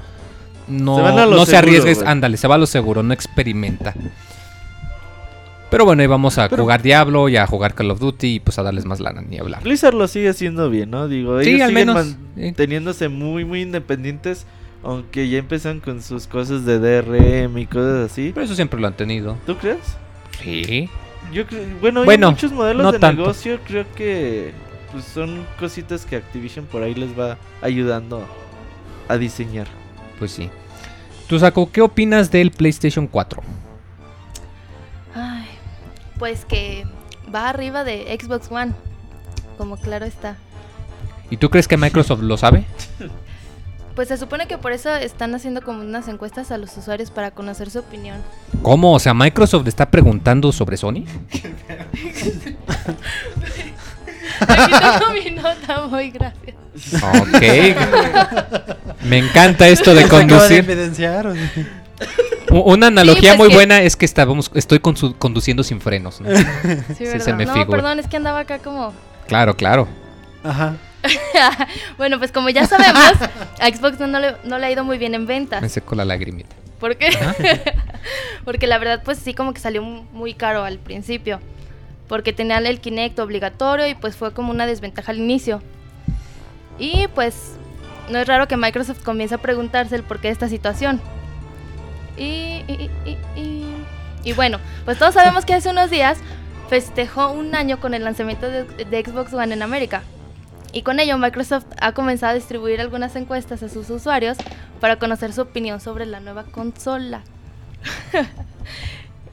no 0.67 0.95
Se 0.97 1.13
no 1.13 1.45
se 1.45 1.55
arriesgues, 1.55 2.01
ándale, 2.01 2.37
se 2.37 2.47
va 2.47 2.55
a 2.55 2.57
lo 2.57 2.65
seguro, 2.65 3.03
no 3.03 3.13
experimenta. 3.13 3.93
Pero 5.73 5.85
bueno, 5.85 6.01
ahí 6.03 6.07
vamos 6.07 6.37
a 6.37 6.49
Pero- 6.49 6.61
jugar 6.63 6.83
Diablo 6.83 7.29
y 7.29 7.35
a 7.37 7.47
jugar 7.47 7.73
Call 7.73 7.89
of 7.89 7.99
Duty 7.99 8.35
y 8.35 8.39
pues 8.39 8.59
a 8.59 8.63
darles 8.63 8.85
más 8.85 8.99
lana, 8.99 9.21
ni 9.27 9.39
hablar. 9.39 9.63
Blizzard 9.63 9.95
lo 9.95 10.07
sigue 10.07 10.29
haciendo 10.29 10.69
bien, 10.69 10.91
¿no? 10.91 11.07
Digo, 11.07 11.41
Sí, 11.41 11.59
al 11.61 11.69
siguen 11.71 11.73
menos, 11.73 12.05
sí. 12.35 12.41
manteniéndose 12.43 13.09
muy, 13.09 13.43
muy 13.43 13.63
independientes. 13.63 14.45
Aunque 14.83 15.27
ya 15.29 15.39
empiezan 15.39 15.79
con 15.79 16.01
sus 16.03 16.27
cosas 16.27 16.63
de 16.65 16.77
DRM 16.77 17.57
y 17.57 17.65
cosas 17.65 18.11
así. 18.11 18.31
Pero 18.35 18.45
eso 18.45 18.53
siempre 18.53 18.79
lo 18.79 18.85
han 18.85 18.95
tenido. 18.95 19.35
¿Tú 19.47 19.55
crees? 19.57 19.79
Sí. 20.43 20.89
Yo 21.31 21.47
creo, 21.47 21.63
bueno, 21.81 22.01
hay 22.01 22.05
Bueno, 22.05 22.29
muchos 22.31 22.51
modelos 22.51 22.83
no 22.83 22.91
de 22.91 22.99
tanto. 22.99 23.21
negocio, 23.23 23.59
creo 23.65 23.85
que 23.95 24.51
pues, 24.91 25.05
son 25.05 25.43
cositas 25.59 26.05
que 26.05 26.17
Activision 26.17 26.65
por 26.65 26.83
ahí 26.83 26.93
les 26.93 27.17
va 27.17 27.37
ayudando 27.61 28.23
a 29.07 29.17
diseñar. 29.17 29.67
Pues 30.19 30.31
sí. 30.31 30.49
Tú, 31.27 31.39
Saco, 31.39 31.71
¿qué 31.71 31.81
opinas 31.81 32.29
del 32.29 32.51
PlayStation 32.51 33.07
4? 33.07 33.41
Pues 36.19 36.45
que 36.45 36.85
va 37.33 37.49
arriba 37.49 37.83
de 37.83 38.17
Xbox 38.21 38.51
One. 38.51 38.73
Como 39.57 39.77
claro 39.77 40.05
está. 40.05 40.35
¿Y 41.29 41.37
tú 41.37 41.49
crees 41.49 41.67
que 41.67 41.77
Microsoft 41.77 42.21
lo 42.21 42.37
sabe? 42.37 42.65
Pues 43.95 44.07
se 44.07 44.17
supone 44.17 44.47
que 44.47 44.57
por 44.57 44.71
eso 44.71 44.93
están 44.95 45.35
haciendo 45.35 45.61
como 45.61 45.81
unas 45.81 46.07
encuestas 46.07 46.49
a 46.51 46.57
los 46.57 46.75
usuarios 46.77 47.11
para 47.11 47.29
conocer 47.31 47.69
su 47.69 47.79
opinión. 47.79 48.17
¿Cómo? 48.63 48.93
O 48.93 48.99
sea, 48.99 49.13
Microsoft 49.13 49.67
está 49.67 49.91
preguntando 49.91 50.51
sobre 50.51 50.77
Sony. 50.77 51.03
Aquí 54.47 54.71
tengo 54.71 55.13
mi 55.13 55.31
nota, 55.41 55.87
muy 55.87 56.09
gracias. 56.11 56.55
Ok. 57.03 57.41
Me 59.03 59.19
encanta 59.19 59.67
esto 59.67 59.93
de 59.93 60.01
¿Se 60.01 60.05
acaba 60.07 60.21
de 60.23 60.27
conducir. 60.29 60.57
evidenciar? 60.59 61.27
o 61.27 61.35
sí? 61.35 61.39
Una 62.49 62.87
analogía 62.87 63.31
pues 63.31 63.39
muy 63.39 63.49
que- 63.49 63.55
buena 63.55 63.81
es 63.81 63.95
que 63.95 64.05
estábamos, 64.05 64.51
estoy 64.53 64.79
conduciendo 64.79 65.63
sin 65.63 65.81
frenos. 65.81 66.21
¿no? 66.21 66.29
Sí, 66.35 66.43
Sí, 66.97 67.03
¿verdad? 67.05 67.25
se 67.25 67.33
me 67.33 67.45
no, 67.45 67.53
figura. 67.53 67.77
perdón, 67.77 67.99
es 67.99 68.07
que 68.07 68.17
andaba 68.17 68.39
acá 68.39 68.59
como... 68.59 68.93
claro, 69.27 69.55
claro. 69.55 69.87
Ajá. 70.43 70.75
bueno, 71.97 72.17
pues 72.19 72.31
como 72.31 72.49
ya 72.49 72.65
sabemos, 72.65 73.13
a 73.59 73.67
Xbox 73.67 73.99
no 73.99 74.19
le, 74.19 74.35
no 74.45 74.57
le 74.59 74.65
ha 74.67 74.71
ido 74.71 74.83
muy 74.83 74.97
bien 74.97 75.15
en 75.15 75.25
ventas. 75.25 75.61
Me 75.61 75.69
secó 75.69 75.95
la 75.95 76.05
lagrimita. 76.05 76.55
¿Por 76.79 76.95
qué? 76.97 77.09
Porque 78.45 78.67
la 78.67 78.77
verdad, 78.77 79.01
pues 79.03 79.17
sí, 79.19 79.33
como 79.33 79.53
que 79.53 79.59
salió 79.61 79.81
mu- 79.81 80.03
muy 80.13 80.33
caro 80.33 80.63
al 80.63 80.77
principio. 80.79 81.39
Porque 82.07 82.33
tenían 82.33 82.65
el 82.65 82.79
Kinect 82.79 83.19
obligatorio 83.19 83.87
y 83.87 83.95
pues 83.95 84.15
fue 84.15 84.33
como 84.33 84.51
una 84.51 84.65
desventaja 84.65 85.11
al 85.11 85.17
inicio. 85.17 85.61
Y 86.77 87.07
pues 87.15 87.35
no 88.09 88.19
es 88.19 88.27
raro 88.27 88.47
que 88.47 88.57
Microsoft 88.57 89.01
comience 89.03 89.35
a 89.35 89.37
preguntarse 89.37 89.95
el 89.95 90.03
porqué 90.03 90.27
de 90.27 90.33
esta 90.33 90.49
situación. 90.49 91.01
Y, 92.17 92.61
bueno, 94.35 94.59
pues 94.85 94.97
todos 94.97 95.13
sabemos 95.13 95.45
que 95.45 95.53
hace 95.53 95.69
unos 95.69 95.89
días 95.89 96.17
festejó 96.69 97.31
un 97.31 97.55
año 97.55 97.79
con 97.79 97.93
el 97.93 98.03
lanzamiento 98.03 98.49
de, 98.49 98.63
de 98.63 99.03
Xbox 99.03 99.33
One 99.33 99.53
en 99.53 99.61
América. 99.61 100.03
Y 100.71 100.81
con 100.81 100.99
ello 100.99 101.17
Microsoft 101.19 101.65
ha 101.79 101.91
comenzado 101.91 102.31
a 102.31 102.35
distribuir 102.35 102.81
algunas 102.81 103.15
encuestas 103.15 103.61
a 103.61 103.69
sus 103.69 103.89
usuarios 103.91 104.37
para 104.79 104.97
conocer 104.97 105.31
su 105.31 105.41
opinión 105.41 105.79
sobre 105.79 106.07
la 106.07 106.19
nueva 106.19 106.45
consola. 106.45 107.21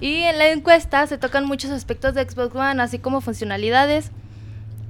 y 0.00 0.22
en 0.22 0.38
la 0.38 0.50
encuesta 0.50 1.06
se 1.06 1.16
tocan 1.16 1.46
muchos 1.46 1.70
aspectos 1.70 2.14
de 2.14 2.28
Xbox 2.28 2.54
One, 2.54 2.82
así 2.82 2.98
como 2.98 3.22
funcionalidades. 3.22 4.10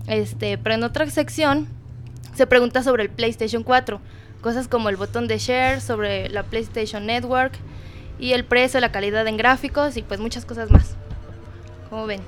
Este, 0.08 0.58
pero 0.58 0.74
en 0.74 0.82
otra 0.82 1.08
sección 1.08 1.68
se 2.34 2.48
pregunta 2.48 2.82
sobre 2.82 3.04
el 3.04 3.10
PlayStation 3.10 3.62
4, 3.62 4.00
cosas 4.40 4.66
como 4.66 4.88
el 4.88 4.96
botón 4.96 5.28
de 5.28 5.38
share, 5.38 5.80
sobre 5.80 6.28
la 6.30 6.42
PlayStation 6.42 7.06
Network 7.06 7.52
y 8.20 8.32
el 8.32 8.44
precio, 8.44 8.78
la 8.80 8.92
calidad 8.92 9.26
en 9.26 9.36
gráficos 9.36 9.96
y 9.96 10.02
pues 10.02 10.20
muchas 10.20 10.44
cosas 10.44 10.70
más. 10.70 10.94
Como 11.88 12.06
ven. 12.06 12.20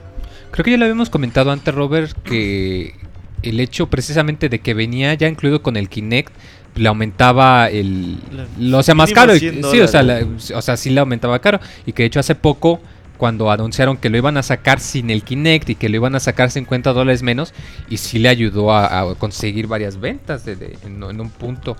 Creo 0.50 0.64
que 0.64 0.70
ya 0.72 0.76
lo 0.76 0.84
habíamos 0.84 1.10
comentado 1.10 1.50
antes, 1.50 1.74
Robert, 1.74 2.12
que 2.24 2.94
el 3.42 3.60
hecho 3.60 3.88
precisamente 3.88 4.48
de 4.48 4.60
que 4.60 4.74
venía 4.74 5.14
ya 5.14 5.28
incluido 5.28 5.62
con 5.62 5.76
el 5.76 5.88
Kinect 5.88 6.32
le 6.74 6.88
aumentaba 6.88 7.68
el 7.68 8.18
lo 8.58 8.78
hacía 8.78 8.94
más 8.94 9.12
caro 9.12 9.34
y- 9.34 9.40
100 9.40 9.62
sí 9.64 9.80
o 9.80 9.88
sea 9.88 10.02
la- 10.02 10.24
o 10.54 10.62
sea 10.62 10.76
sí 10.76 10.88
le 10.90 11.00
aumentaba 11.00 11.38
caro 11.40 11.60
y 11.84 11.92
que 11.92 12.02
de 12.04 12.06
hecho 12.06 12.20
hace 12.20 12.34
poco 12.34 12.80
cuando 13.18 13.50
anunciaron 13.50 13.96
que 13.98 14.08
lo 14.10 14.16
iban 14.16 14.36
a 14.36 14.42
sacar 14.42 14.78
sin 14.80 15.10
el 15.10 15.22
Kinect 15.22 15.68
y 15.70 15.74
que 15.74 15.88
lo 15.88 15.96
iban 15.96 16.14
a 16.14 16.20
sacar 16.20 16.50
50 16.50 16.92
dólares 16.92 17.22
menos 17.22 17.52
y 17.90 17.96
sí 17.98 18.18
le 18.20 18.28
ayudó 18.30 18.72
a, 18.72 19.00
a 19.00 19.14
conseguir 19.16 19.66
varias 19.66 19.98
ventas 20.00 20.44
de- 20.44 20.56
de- 20.56 20.78
en, 20.86 21.02
en 21.02 21.20
un 21.20 21.30
punto 21.30 21.76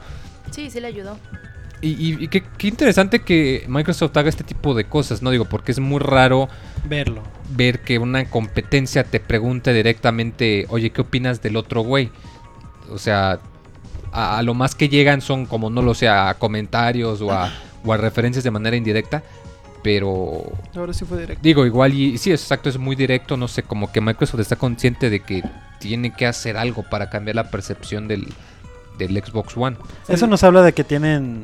Sí, 0.50 0.69
sí 0.69 0.81
le 0.81 0.88
ayudó. 0.88 1.16
Y, 1.83 1.89
y- 1.91 2.25
y 2.25 2.29
qué, 2.29 2.43
qué 2.57 2.69
interesante 2.69 3.19
que 3.21 3.65
Microsoft 3.69 4.17
haga 4.17 4.29
este 4.29 4.45
tipo 4.45 4.73
de 4.75 4.85
cosas 4.85 5.21
no 5.21 5.31
digo 5.31 5.45
porque 5.45 5.73
es 5.73 5.81
muy 5.81 5.99
raro 5.99 6.49
Verlo. 6.89 7.23
ver 7.57 7.81
que 7.81 7.99
una 7.99 8.25
competencia 8.31 9.05
te 9.05 9.21
pregunte 9.21 9.73
directamente, 9.75 10.67
oye, 10.71 10.91
¿qué 10.91 11.01
opinas 11.03 11.43
del 11.43 11.57
otro 11.57 11.83
güey? 11.83 12.11
O 12.91 12.99
sea, 12.99 13.41
a, 14.12 14.39
a 14.39 14.43
lo 14.43 14.55
más 14.55 14.75
que 14.75 14.89
llegan 14.89 15.21
son 15.21 15.47
como, 15.47 15.71
no 15.71 15.83
lo 15.83 15.95
sé, 15.95 16.09
a 16.09 16.35
comentarios 16.39 17.21
o 17.21 17.33
a, 17.33 17.53
o 17.85 17.93
a 17.93 17.97
referencias 17.97 18.45
de 18.45 18.51
manera 18.51 18.77
indirecta, 18.77 19.23
pero 19.83 20.43
Ahora 20.77 20.93
sí 20.93 21.05
fue 21.05 21.19
directo. 21.21 21.43
digo, 21.43 21.67
igual 21.67 21.93
y 21.95 22.17
sí, 22.19 22.31
exacto, 22.31 22.69
es 22.69 22.79
muy 22.79 22.95
directo, 22.95 23.37
no 23.37 23.49
sé, 23.49 23.62
como 23.65 23.91
que 23.91 24.01
Microsoft 24.01 24.41
está 24.41 24.57
consciente 24.57 25.11
de 25.11 25.21
que 25.21 25.43
tiene 25.81 26.15
que 26.15 26.27
hacer 26.27 26.57
algo 26.57 26.85
para 26.89 27.11
cambiar 27.11 27.35
la 27.37 27.51
percepción 27.51 28.07
del, 28.07 28.29
del 28.99 29.21
Xbox 29.25 29.57
One. 29.57 29.77
Eso 30.09 30.29
nos 30.29 30.45
habla 30.45 30.62
de 30.62 30.73
que 30.73 30.85
tienen. 30.85 31.43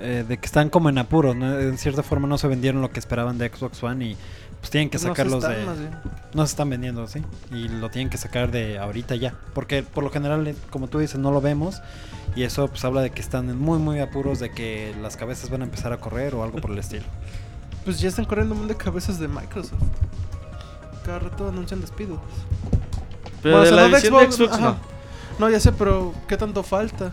Eh, 0.00 0.24
de 0.26 0.38
que 0.38 0.46
están 0.46 0.70
como 0.70 0.88
en 0.88 0.98
apuros, 0.98 1.36
¿no? 1.36 1.58
En 1.58 1.78
cierta 1.78 2.02
forma 2.02 2.26
no 2.28 2.38
se 2.38 2.48
vendieron 2.48 2.80
lo 2.82 2.90
que 2.90 2.98
esperaban 3.00 3.38
de 3.38 3.48
Xbox 3.48 3.82
One 3.82 4.04
y 4.04 4.16
pues 4.60 4.70
tienen 4.70 4.90
que 4.90 4.98
No 4.98 5.02
se 5.02 5.08
sacarlos 5.08 5.42
están, 5.44 5.58
de. 5.58 5.64
más 5.66 5.78
bien. 5.78 5.90
No 6.34 6.46
se 6.46 6.50
están 6.52 6.70
vendiendo, 6.70 7.06
sí. 7.06 7.22
Y 7.50 7.68
lo 7.68 7.88
tienen 7.90 8.10
que 8.10 8.18
sacar 8.18 8.50
de 8.50 8.78
ahorita 8.78 9.16
ya. 9.16 9.34
Porque 9.54 9.82
por 9.82 10.04
lo 10.04 10.10
general, 10.10 10.46
eh, 10.46 10.54
como 10.70 10.88
tú 10.88 10.98
dices, 10.98 11.18
no 11.18 11.30
lo 11.30 11.40
vemos. 11.40 11.80
Y 12.36 12.42
eso 12.44 12.68
pues 12.68 12.84
habla 12.84 13.00
de 13.00 13.10
que 13.10 13.20
están 13.20 13.48
en 13.50 13.58
muy, 13.58 13.78
muy 13.78 13.98
apuros 14.00 14.38
de 14.38 14.50
que 14.50 14.94
las 15.00 15.16
cabezas 15.16 15.50
van 15.50 15.62
a 15.62 15.64
empezar 15.64 15.92
a 15.92 15.98
correr 15.98 16.34
o 16.34 16.42
algo 16.44 16.58
por 16.60 16.70
el 16.70 16.78
estilo. 16.78 17.04
Pues 17.82 17.98
ya 17.98 18.08
están 18.10 18.26
corriendo 18.26 18.52
un 18.54 18.60
montón 18.60 18.76
de 18.76 18.84
cabezas 18.84 19.18
de 19.18 19.26
Microsoft. 19.26 19.80
Cada 21.02 21.18
rato 21.18 21.48
anuncian 21.48 21.80
despidos. 21.80 22.18
Pero 23.42 23.56
Bueno, 23.56 23.70
de 23.70 23.74
la 23.74 23.88
no 23.88 23.96
de 23.96 24.00
Xbox, 24.02 24.34
Xbox 24.36 24.60
no. 24.60 24.76
No, 25.38 25.48
ya 25.48 25.58
sé, 25.58 25.72
pero 25.72 26.12
¿qué 26.28 26.36
tanto 26.36 26.62
falta? 26.62 27.12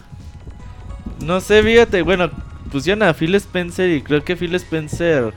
No 1.23 1.39
sé, 1.39 1.63
fíjate, 1.63 2.01
bueno, 2.01 2.29
pusieron 2.67 3.03
a 3.03 3.13
Phil 3.13 3.35
Spencer 3.35 3.89
y 3.89 4.01
creo 4.01 4.23
que 4.23 4.35
Phil 4.35 4.55
Spencer 4.55 5.33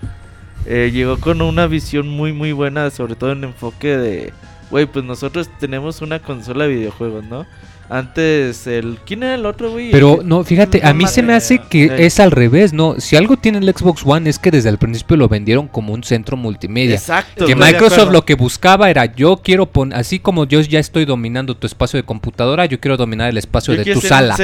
eh, 0.66 0.90
llegó 0.92 1.18
con 1.18 1.42
una 1.42 1.66
visión 1.66 2.08
muy 2.08 2.32
muy 2.32 2.52
buena, 2.52 2.90
sobre 2.90 3.14
todo 3.14 3.32
en 3.32 3.44
enfoque 3.44 3.96
de, 3.96 4.32
güey, 4.70 4.86
pues 4.86 5.04
nosotros 5.04 5.48
tenemos 5.58 6.02
una 6.02 6.18
consola 6.18 6.64
de 6.64 6.74
videojuegos, 6.74 7.24
¿no? 7.24 7.46
Antes 7.90 8.68
el, 8.68 8.98
¿quién 9.04 9.24
era 9.24 9.34
el 9.34 9.44
otro, 9.44 9.72
güey? 9.72 9.90
Pero 9.90 10.20
no, 10.24 10.44
fíjate, 10.44 10.80
a 10.86 10.94
mí 10.94 11.08
se 11.08 11.22
me 11.24 11.34
hace 11.34 11.58
que 11.58 11.88
Sí. 11.88 11.94
es 11.98 12.20
al 12.20 12.30
revés, 12.30 12.72
¿no? 12.72 12.94
Si 13.00 13.16
algo 13.16 13.36
tiene 13.36 13.58
el 13.58 13.68
Xbox 13.74 14.02
One 14.06 14.30
es 14.30 14.38
que 14.38 14.52
desde 14.52 14.68
el 14.68 14.78
principio 14.78 15.16
lo 15.16 15.28
vendieron 15.28 15.66
como 15.66 15.92
un 15.92 16.04
centro 16.04 16.36
multimedia. 16.36 16.94
Exacto. 16.94 17.46
Que 17.46 17.56
Microsoft 17.56 18.12
lo 18.12 18.24
que 18.24 18.34
buscaba 18.36 18.90
era 18.90 19.06
yo 19.06 19.38
quiero 19.42 19.66
poner, 19.66 19.98
así 19.98 20.20
como 20.20 20.44
yo 20.46 20.60
ya 20.60 20.78
estoy 20.78 21.04
dominando 21.04 21.56
tu 21.56 21.66
espacio 21.66 21.96
de 21.96 22.04
computadora, 22.04 22.64
yo 22.66 22.78
quiero 22.78 22.96
dominar 22.96 23.28
el 23.28 23.38
espacio 23.38 23.74
Yo 23.74 23.78
de 23.78 23.84
quiero 23.84 24.00
tu 24.00 24.06
ser 24.06 24.12
un 24.12 24.18
sala. 24.18 24.36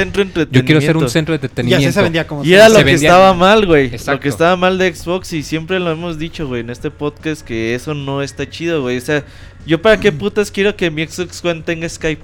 Yo 0.51 0.65
quiero 0.65 0.81
ser 0.81 0.97
un 0.97 1.03
entretenimiento. 1.05 1.09
centro 1.09 1.31
de 1.33 1.37
Y 1.37 1.39
así 1.39 1.45
entretenimiento. 1.45 1.93
se 1.93 2.01
vendía 2.01 2.27
como 2.27 2.43
Y 2.43 2.53
era 2.53 2.65
Se 2.67 2.71
lo 2.73 2.77
que 2.79 2.83
vendía- 2.83 3.09
estaba 3.09 3.33
mal, 3.33 3.65
güey. 3.65 3.91
Lo 4.07 4.19
que 4.19 4.27
estaba 4.29 4.57
mal 4.57 4.77
de 4.77 4.93
Xbox 4.93 5.31
y 5.31 5.41
siempre 5.43 5.79
lo 5.79 5.89
hemos 5.89 6.19
dicho, 6.19 6.47
güey, 6.47 6.61
en 6.61 6.69
este 6.69 6.91
podcast 6.91 7.43
que 7.43 7.75
eso 7.75 7.93
no 7.93 8.21
está 8.21 8.49
chido, 8.49 8.81
güey. 8.81 8.97
O 8.97 9.01
sea, 9.01 9.23
yo 9.65 9.81
para 9.81 9.97
qué 9.99 10.11
putas 10.11 10.51
quiero 10.51 10.75
que 10.75 10.91
mi 10.91 11.05
Xbox 11.07 11.43
One 11.45 11.61
tenga 11.61 11.87
Skype. 11.87 12.21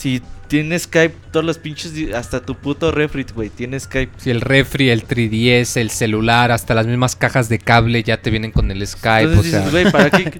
Si 0.00 0.22
tiene 0.48 0.78
Skype, 0.78 1.14
todos 1.30 1.44
los 1.44 1.58
pinches, 1.58 1.92
hasta 2.14 2.40
tu 2.40 2.54
puto 2.54 2.90
refri, 2.90 3.26
güey, 3.34 3.50
tiene 3.50 3.78
Skype. 3.78 4.12
Si 4.16 4.30
el 4.30 4.40
refri, 4.40 4.88
el 4.88 5.06
3DS, 5.06 5.76
el 5.78 5.90
celular, 5.90 6.52
hasta 6.52 6.74
las 6.74 6.86
mismas 6.86 7.16
cajas 7.16 7.50
de 7.50 7.58
cable 7.58 8.02
ya 8.02 8.16
te 8.22 8.30
vienen 8.30 8.50
con 8.50 8.70
el 8.70 8.84
Skype, 8.86 9.30
Entonces 9.30 9.52
o 9.52 9.58
sea, 9.58 9.58
dices, 9.66 9.72
güey, 9.72 9.92
¿para 9.92 10.08
qué? 10.18 10.32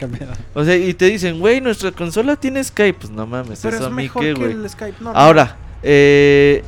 O 0.55 0.65
sea, 0.65 0.77
y 0.79 0.95
te 0.95 1.05
dicen, 1.11 1.39
güey, 1.41 1.61
nuestra 1.61 1.93
consola 1.93 2.37
tiene 2.37 2.65
Skype. 2.65 3.01
Pues 3.01 3.11
no 3.13 3.27
mames, 3.27 3.61
Pero 3.63 3.77
eso 3.77 3.85
es 3.85 3.93
a 3.93 3.95
mí 3.95 4.05
mejor 4.05 4.23
qué, 4.23 4.29
que 4.33 4.41
güey. 4.41 4.53
el 4.53 4.71
Skype. 4.71 4.97
No. 5.01 5.11
Ahora, 5.11 5.57
eh, 5.83 6.63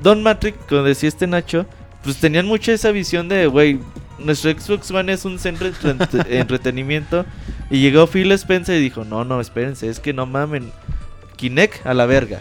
Don 0.00 0.22
Matrix, 0.22 0.58
como 0.68 0.84
decía 0.84 1.08
este 1.08 1.26
Nacho, 1.26 1.66
pues 2.04 2.18
tenían 2.18 2.46
mucha 2.46 2.72
esa 2.72 2.92
visión 2.92 3.28
de, 3.28 3.48
güey, 3.48 3.80
nuestro 4.20 4.52
Xbox 4.52 4.90
One 4.92 5.12
es 5.12 5.24
un 5.24 5.40
centro 5.40 5.66
de 5.68 5.74
entrete- 5.74 6.26
entretenimiento. 6.30 7.26
Y 7.68 7.80
llegó 7.80 8.06
Phil 8.06 8.30
Spencer 8.32 8.76
y 8.78 8.80
dijo, 8.80 9.04
no, 9.04 9.24
no, 9.24 9.40
espérense, 9.40 9.88
es 9.88 9.98
que 9.98 10.12
no 10.12 10.24
mamen. 10.24 10.70
Kinect 11.38 11.86
a 11.86 11.94
la 11.94 12.04
verga. 12.04 12.40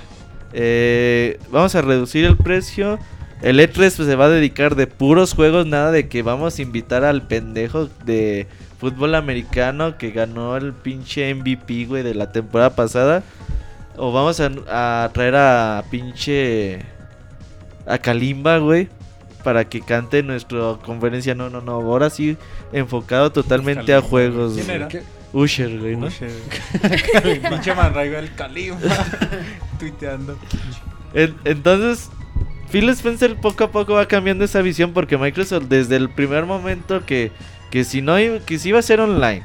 Eh, 0.52 1.40
vamos 1.50 1.76
a 1.76 1.82
reducir 1.82 2.26
el 2.26 2.36
precio. 2.36 3.00
El 3.42 3.60
E3 3.60 3.74
pues, 3.74 3.94
se 3.94 4.16
va 4.16 4.26
a 4.26 4.30
dedicar 4.30 4.76
de 4.76 4.88
puros 4.88 5.34
juegos, 5.34 5.66
nada 5.68 5.92
de 5.92 6.10
que 6.10 6.24
vamos 6.24 6.58
a 6.58 6.62
invitar 6.62 7.04
al 7.04 7.22
pendejo 7.28 7.88
de 8.04 8.48
fútbol 8.80 9.16
americano 9.16 9.98
que 9.98 10.12
ganó 10.12 10.58
el 10.58 10.74
pinche 10.74 11.34
MVP, 11.34 11.86
güey, 11.86 12.04
de 12.04 12.16
la 12.16 12.32
temporada 12.32 12.76
pasada. 12.76 13.24
O 13.96 14.12
vamos 14.12 14.40
a, 14.40 14.50
a 15.04 15.10
traer 15.14 15.36
a 15.36 15.84
pinche. 15.90 16.80
A 17.86 17.98
Kalimba, 18.00 18.58
güey. 18.58 18.90
Para 19.44 19.66
que 19.66 19.82
cante 19.82 20.24
nuestra 20.24 20.78
conferencia. 20.84 21.36
No, 21.36 21.50
no, 21.50 21.62
no. 21.62 21.74
Ahora 21.74 22.10
sí, 22.10 22.38
enfocado 22.74 23.32
totalmente 23.32 23.94
a 23.94 24.02
juegos. 24.02 24.56
¿Quién 24.56 24.70
era? 24.70 24.90
Usher, 25.34 25.80
güey, 25.80 25.96
¿no? 25.96 26.08
Usher. 26.08 26.32
Pinche 27.50 27.74
Manraigo 27.74 28.18
el 28.18 28.34
Kalimba. 28.34 28.80
Tuiteando. 29.80 30.38
En- 31.14 31.36
entonces, 31.46 32.10
Phil 32.72 32.90
Spencer 32.90 33.36
poco 33.36 33.66
a 33.66 33.72
poco 33.72 33.94
va 33.94 34.08
cambiando 34.08 34.44
esa 34.46 34.62
visión 34.62 34.94
porque 34.94 35.18
Microsoft 35.18 35.66
desde 35.70 35.96
el 35.96 36.10
primer 36.10 36.46
momento 36.46 37.06
que, 37.06 37.32
que 37.72 37.84
si 37.84 38.02
no 38.02 38.16
que 38.46 38.60
si 38.60 38.72
va 38.72 38.80
a 38.80 38.84
ser 38.84 39.00
online, 39.00 39.44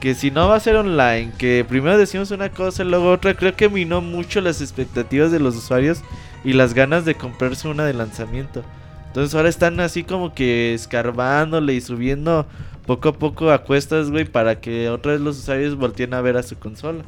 que 0.00 0.14
si 0.14 0.30
no 0.30 0.48
va 0.48 0.56
a 0.56 0.60
ser 0.60 0.76
online, 0.76 1.32
que 1.38 1.64
primero 1.68 1.96
decimos 1.98 2.30
una 2.30 2.50
cosa 2.50 2.82
y 2.82 2.86
luego 2.86 3.10
otra, 3.12 3.34
creo 3.34 3.54
que 3.54 3.68
minó 3.68 4.00
mucho 4.00 4.40
las 4.40 4.60
expectativas 4.60 5.30
de 5.32 5.40
los 5.40 5.56
usuarios 5.56 6.00
y 6.44 6.52
las 6.54 6.74
ganas 6.74 7.04
de 7.04 7.14
comprarse 7.14 7.68
una 7.68 7.84
de 7.84 7.94
lanzamiento. 7.94 8.62
Entonces 9.08 9.34
ahora 9.34 9.48
están 9.48 9.80
así 9.80 10.04
como 10.04 10.34
que 10.34 10.72
escarbándole 10.74 11.74
y 11.74 11.80
subiendo 11.80 12.46
poco 12.86 13.10
a 13.10 13.12
poco 13.12 13.50
a 13.50 13.64
cuestas, 13.64 14.10
güey, 14.10 14.24
para 14.24 14.60
que 14.60 14.88
otra 14.88 15.12
vez 15.12 15.20
los 15.20 15.38
usuarios 15.38 15.76
volteen 15.76 16.14
a 16.14 16.20
ver 16.20 16.36
a 16.36 16.42
su 16.42 16.58
consola. 16.58 17.04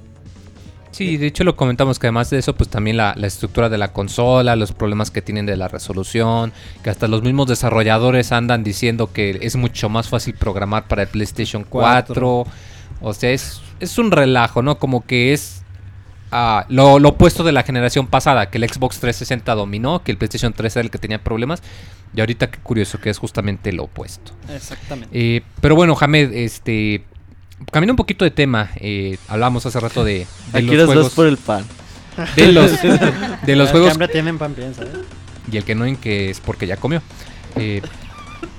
Sí, 0.92 1.16
de 1.16 1.26
hecho 1.26 1.42
lo 1.42 1.56
comentamos 1.56 1.98
que 1.98 2.06
además 2.06 2.28
de 2.28 2.38
eso, 2.38 2.54
pues 2.54 2.68
también 2.68 2.98
la, 2.98 3.14
la 3.16 3.26
estructura 3.26 3.70
de 3.70 3.78
la 3.78 3.94
consola, 3.94 4.56
los 4.56 4.72
problemas 4.72 5.10
que 5.10 5.22
tienen 5.22 5.46
de 5.46 5.56
la 5.56 5.66
resolución, 5.66 6.52
que 6.84 6.90
hasta 6.90 7.08
los 7.08 7.22
mismos 7.22 7.46
desarrolladores 7.46 8.30
andan 8.30 8.62
diciendo 8.62 9.10
que 9.10 9.38
es 9.40 9.56
mucho 9.56 9.88
más 9.88 10.08
fácil 10.08 10.34
programar 10.34 10.88
para 10.88 11.02
el 11.02 11.08
PlayStation 11.08 11.64
4. 11.66 12.14
Cuatro. 12.14 12.46
O 13.00 13.14
sea, 13.14 13.30
es, 13.30 13.62
es 13.80 13.96
un 13.96 14.10
relajo, 14.10 14.62
¿no? 14.62 14.78
Como 14.78 15.06
que 15.06 15.32
es 15.32 15.61
lo, 16.68 16.98
lo 16.98 17.08
opuesto 17.10 17.44
de 17.44 17.52
la 17.52 17.62
generación 17.62 18.06
pasada, 18.06 18.50
que 18.50 18.58
el 18.58 18.68
Xbox 18.68 18.98
360 19.00 19.54
dominó, 19.54 20.02
que 20.02 20.12
el 20.12 20.18
PlayStation 20.18 20.52
3 20.52 20.76
era 20.76 20.84
el 20.84 20.90
que 20.90 20.98
tenía 20.98 21.22
problemas. 21.22 21.62
Y 22.14 22.20
ahorita 22.20 22.50
qué 22.50 22.58
curioso 22.58 23.00
que 23.00 23.10
es 23.10 23.18
justamente 23.18 23.72
lo 23.72 23.84
opuesto. 23.84 24.32
Exactamente. 24.48 25.08
Eh, 25.12 25.42
pero 25.60 25.74
bueno, 25.74 25.96
Hamed, 25.98 26.32
este... 26.32 27.04
Cambiando 27.70 27.92
un 27.92 27.96
poquito 27.96 28.24
de 28.24 28.32
tema, 28.32 28.70
eh, 28.76 29.18
hablamos 29.28 29.64
hace 29.64 29.78
rato 29.78 30.02
de, 30.04 30.26
de 30.52 30.58
Aquí 30.58 30.66
los 30.66 30.76
los 30.76 30.86
juegos... 30.86 31.04
dos 31.04 31.14
por 31.14 31.26
el 31.26 31.36
pan. 31.36 31.64
De 32.36 32.52
los, 32.52 32.82
de 33.46 33.56
los 33.56 33.68
El 33.68 33.70
juegos 33.70 33.88
que 33.88 33.92
hambre 33.92 34.08
tienen 34.08 34.36
pan 34.36 34.52
piensa, 34.52 34.82
¿eh? 34.82 34.88
y 35.50 35.56
el 35.56 35.64
que 35.64 35.74
no 35.74 35.86
en 35.86 35.96
que 35.96 36.30
es 36.30 36.40
porque 36.40 36.66
ya 36.66 36.76
comió. 36.76 37.02
Eh, 37.56 37.80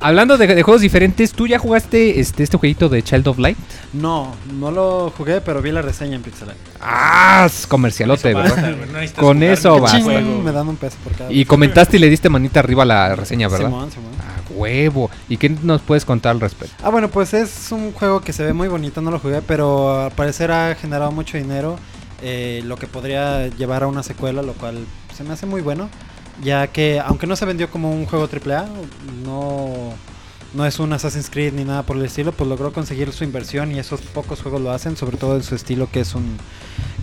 hablando 0.04 0.38
de, 0.38 0.48
de 0.48 0.62
juegos 0.64 0.82
diferentes, 0.82 1.32
¿tú 1.32 1.48
ya 1.48 1.58
jugaste 1.58 2.20
este, 2.20 2.44
este 2.44 2.58
jueguito 2.58 2.90
de 2.90 3.02
Child 3.02 3.28
of 3.30 3.40
Light? 3.40 3.58
No, 3.94 4.36
no 4.54 4.70
lo 4.72 5.12
jugué, 5.18 5.42
pero 5.42 5.62
vi 5.62 5.72
la 5.72 5.82
reseña 5.82 6.16
en 6.16 6.22
Pixelate. 6.22 6.60
Ah, 6.80 7.44
es 7.48 7.66
comercialote, 7.66 8.30
Eso 8.30 8.38
¿verdad? 8.38 8.56
basta, 8.56 9.18
no 9.18 9.22
Con 9.26 9.44
eso 9.44 9.80
juego. 9.80 10.42
me 10.44 10.52
dan 10.52 10.68
un 10.68 10.76
peso 10.76 10.98
por 11.04 11.14
cada. 11.14 11.32
Y 11.32 11.46
comentaste 11.46 11.98
y 11.98 12.00
le 12.00 12.10
diste 12.10 12.30
manita 12.30 12.60
arriba 12.60 12.84
a 12.84 12.86
la 12.86 13.16
reseña, 13.16 13.48
¿verdad? 13.48 13.68
Simón, 13.68 13.92
Simón. 13.92 14.12
Ah, 14.20 14.42
huevo. 14.56 15.10
¿Y 15.30 15.38
qué 15.38 15.50
nos 15.50 15.82
puedes 15.82 16.06
contar 16.06 16.32
al 16.32 16.40
respecto? 16.42 16.76
Ah, 16.84 16.90
bueno, 16.90 17.10
pues 17.10 17.34
es 17.34 17.72
un 17.72 17.92
juego 17.94 18.22
que 18.22 18.34
se 18.34 18.44
ve 18.44 18.54
muy 18.54 18.68
bonito, 18.68 19.02
no 19.02 19.10
lo 19.12 19.20
jugué, 19.20 19.42
pero 19.42 20.04
al 20.06 20.12
parecer 20.12 20.52
ha 20.52 20.76
generado 20.76 21.12
mucho 21.12 21.38
dinero, 21.38 21.78
eh, 22.22 22.62
lo 22.66 22.78
que 22.78 22.88
podría 22.88 23.48
llevar 23.48 23.84
a 23.84 23.88
una 23.88 24.04
secuela, 24.04 24.42
lo 24.42 24.54
cual 24.54 24.86
se 25.16 25.24
me 25.24 25.34
hace 25.34 25.46
muy 25.46 25.62
bueno, 25.62 25.90
ya 26.42 26.68
que 26.68 27.00
aunque 27.00 27.28
no 27.28 27.36
se 27.36 27.46
vendió 27.46 27.70
como 27.70 27.92
un 27.92 28.06
juego 28.06 28.28
AAA, 28.32 28.66
no, 29.24 29.94
no 30.54 30.66
es 30.66 30.80
un 30.80 30.94
Assassin's 30.94 31.30
Creed 31.30 31.54
ni 31.54 31.64
nada 31.64 31.84
por 31.84 31.98
el 31.98 32.06
estilo, 32.06 32.32
pues 32.32 32.50
logró 32.50 32.72
conseguir 32.74 33.12
su 33.12 33.24
inversión 33.24 33.72
y 33.72 33.80
esos 33.80 34.02
pocos 34.02 34.42
juegos 34.42 34.62
lo 34.62 34.72
hacen, 34.72 34.96
sobre 34.98 35.18
todo 35.18 35.36
en 35.36 35.44
su 35.44 35.56
estilo 35.56 35.90
que 35.92 36.02
es 36.02 36.16
un 36.16 36.38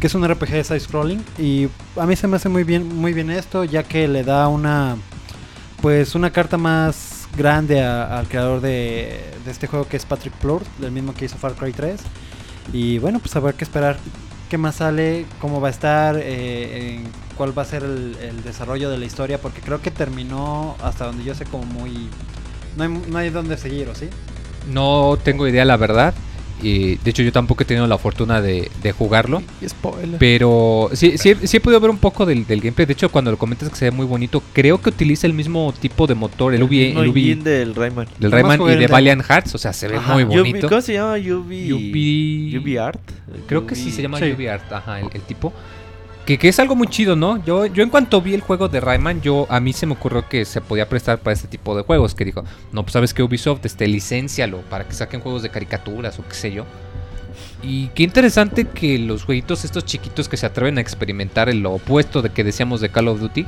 que 0.00 0.06
es 0.06 0.14
un 0.14 0.26
RPG 0.26 0.50
de 0.50 0.64
side 0.64 0.80
scrolling 0.80 1.22
y 1.38 1.68
a 1.96 2.06
mí 2.06 2.16
se 2.16 2.26
me 2.26 2.36
hace 2.36 2.48
muy 2.48 2.64
bien 2.64 2.88
muy 2.96 3.12
bien 3.12 3.30
esto, 3.30 3.64
ya 3.64 3.82
que 3.82 4.08
le 4.08 4.24
da 4.24 4.48
una 4.48 4.96
pues 5.82 6.14
una 6.14 6.30
carta 6.30 6.56
más 6.58 7.28
grande 7.36 7.82
a- 7.82 8.18
al 8.18 8.28
creador 8.28 8.60
de, 8.60 9.20
este 9.46 9.66
juego 9.66 9.86
que 9.88 9.96
es 9.96 10.04
Patrick 10.04 10.34
Plurt, 10.34 10.66
el 10.82 10.90
mismo 10.92 11.14
que 11.14 11.24
hizo 11.26 11.36
Far 11.38 11.54
Cry 11.54 11.72
3. 11.72 12.00
Y 12.72 12.98
bueno, 12.98 13.18
pues 13.18 13.34
habrá 13.36 13.52
que 13.52 13.64
esperar 13.64 13.98
qué 14.50 14.58
más 14.58 14.76
sale, 14.76 15.24
cómo 15.40 15.60
va 15.60 15.68
a 15.68 15.70
estar, 15.70 16.16
eh, 16.18 17.00
cuál 17.36 17.56
va 17.56 17.62
a 17.62 17.64
ser 17.64 17.84
el, 17.84 18.16
el 18.20 18.42
desarrollo 18.42 18.90
de 18.90 18.98
la 18.98 19.06
historia, 19.06 19.40
porque 19.40 19.62
creo 19.62 19.80
que 19.80 19.92
terminó 19.92 20.76
hasta 20.82 21.06
donde 21.06 21.24
yo 21.24 21.34
sé 21.34 21.46
como 21.46 21.64
muy... 21.64 22.08
No 22.76 22.82
hay, 22.82 22.88
no 22.90 23.18
hay 23.18 23.30
dónde 23.30 23.56
seguir, 23.56 23.88
¿o 23.88 23.94
sí? 23.94 24.08
No 24.68 25.16
tengo 25.22 25.46
idea, 25.46 25.64
la 25.64 25.76
verdad. 25.76 26.14
Y 26.62 26.96
de 26.96 27.10
hecho, 27.10 27.22
yo 27.22 27.32
tampoco 27.32 27.62
he 27.62 27.66
tenido 27.66 27.86
la 27.86 27.98
fortuna 27.98 28.40
de, 28.40 28.70
de 28.82 28.92
jugarlo. 28.92 29.42
Spoiler. 29.66 30.18
Pero 30.18 30.90
sí, 30.92 31.18
sí, 31.18 31.34
sí 31.44 31.56
he 31.56 31.60
podido 31.60 31.80
ver 31.80 31.90
un 31.90 31.98
poco 31.98 32.26
del, 32.26 32.46
del 32.46 32.60
gameplay. 32.60 32.86
De 32.86 32.92
hecho, 32.92 33.08
cuando 33.10 33.30
lo 33.30 33.36
comentas 33.38 33.68
que 33.70 33.76
se 33.76 33.86
ve 33.86 33.90
muy 33.90 34.06
bonito, 34.06 34.42
creo 34.52 34.80
que 34.80 34.90
utiliza 34.90 35.26
el 35.26 35.32
mismo 35.32 35.72
tipo 35.80 36.06
de 36.06 36.14
motor, 36.14 36.54
el 36.54 36.62
UV, 36.62 36.70
mismo 36.70 37.02
el 37.02 37.08
UV 37.08 37.42
del 37.42 37.74
Rayman. 37.74 38.06
del 38.18 38.32
Rayman 38.32 38.60
y 38.62 38.70
el 38.72 38.78
de. 38.80 38.86
Valiant 38.86 39.22
Hearts. 39.22 39.54
O 39.54 39.58
sea, 39.58 39.72
se 39.72 39.88
ve 39.88 39.96
Ajá. 39.96 40.14
muy 40.14 40.24
UV 40.24 40.28
bonito. 40.38 40.68
¿Cómo 40.68 40.80
se 40.80 40.92
llama? 40.94 41.14
UV... 41.14 41.72
UV 41.74 42.58
UV 42.60 42.78
Art. 42.80 43.00
Creo 43.46 43.66
que 43.66 43.74
sí 43.74 43.88
UV 43.88 43.92
se 43.94 44.02
llama 44.02 44.18
Sí. 44.18 44.32
UV 44.32 44.48
Art, 44.50 44.72
ajá, 44.72 45.00
el, 45.00 45.08
el 45.12 45.22
tipo. 45.22 45.52
Que, 46.38 46.48
es 46.48 46.60
algo 46.60 46.76
muy 46.76 46.86
chido, 46.86 47.16
¿no? 47.16 47.42
Yo, 47.44 47.66
yo 47.66 47.82
en 47.82 47.90
cuanto 47.90 48.20
vi 48.20 48.34
el 48.34 48.40
juego 48.40 48.68
de 48.68 48.78
Rayman, 48.78 49.20
yo 49.20 49.46
a 49.48 49.58
mí 49.58 49.72
se 49.72 49.86
me 49.86 49.94
ocurrió 49.94 50.28
que 50.28 50.44
se 50.44 50.60
podía 50.60 50.88
prestar 50.88 51.18
para 51.18 51.34
este 51.34 51.48
tipo 51.48 51.76
de 51.76 51.82
juegos. 51.82 52.14
Que 52.14 52.24
dijo, 52.24 52.44
no, 52.72 52.82
pues 52.82 52.92
sabes 52.92 53.12
que 53.12 53.22
Ubisoft, 53.22 53.64
este, 53.64 53.88
licéncialo 53.88 54.60
para 54.62 54.86
que 54.86 54.92
saquen 54.92 55.20
juegos 55.20 55.42
de 55.42 55.50
caricaturas 55.50 56.18
o 56.18 56.24
qué 56.28 56.34
sé 56.34 56.52
yo. 56.52 56.66
Y 57.62 57.88
qué 57.88 58.02
interesante 58.02 58.64
que 58.66 58.98
los 58.98 59.24
jueguitos 59.24 59.64
estos 59.64 59.84
chiquitos 59.84 60.28
que 60.28 60.36
se 60.36 60.46
atreven 60.46 60.78
a 60.78 60.80
experimentar 60.80 61.48
en 61.48 61.62
lo 61.62 61.72
opuesto 61.72 62.22
de 62.22 62.30
que 62.30 62.44
decíamos 62.44 62.80
de 62.80 62.88
Call 62.88 63.08
of 63.08 63.20
Duty, 63.20 63.46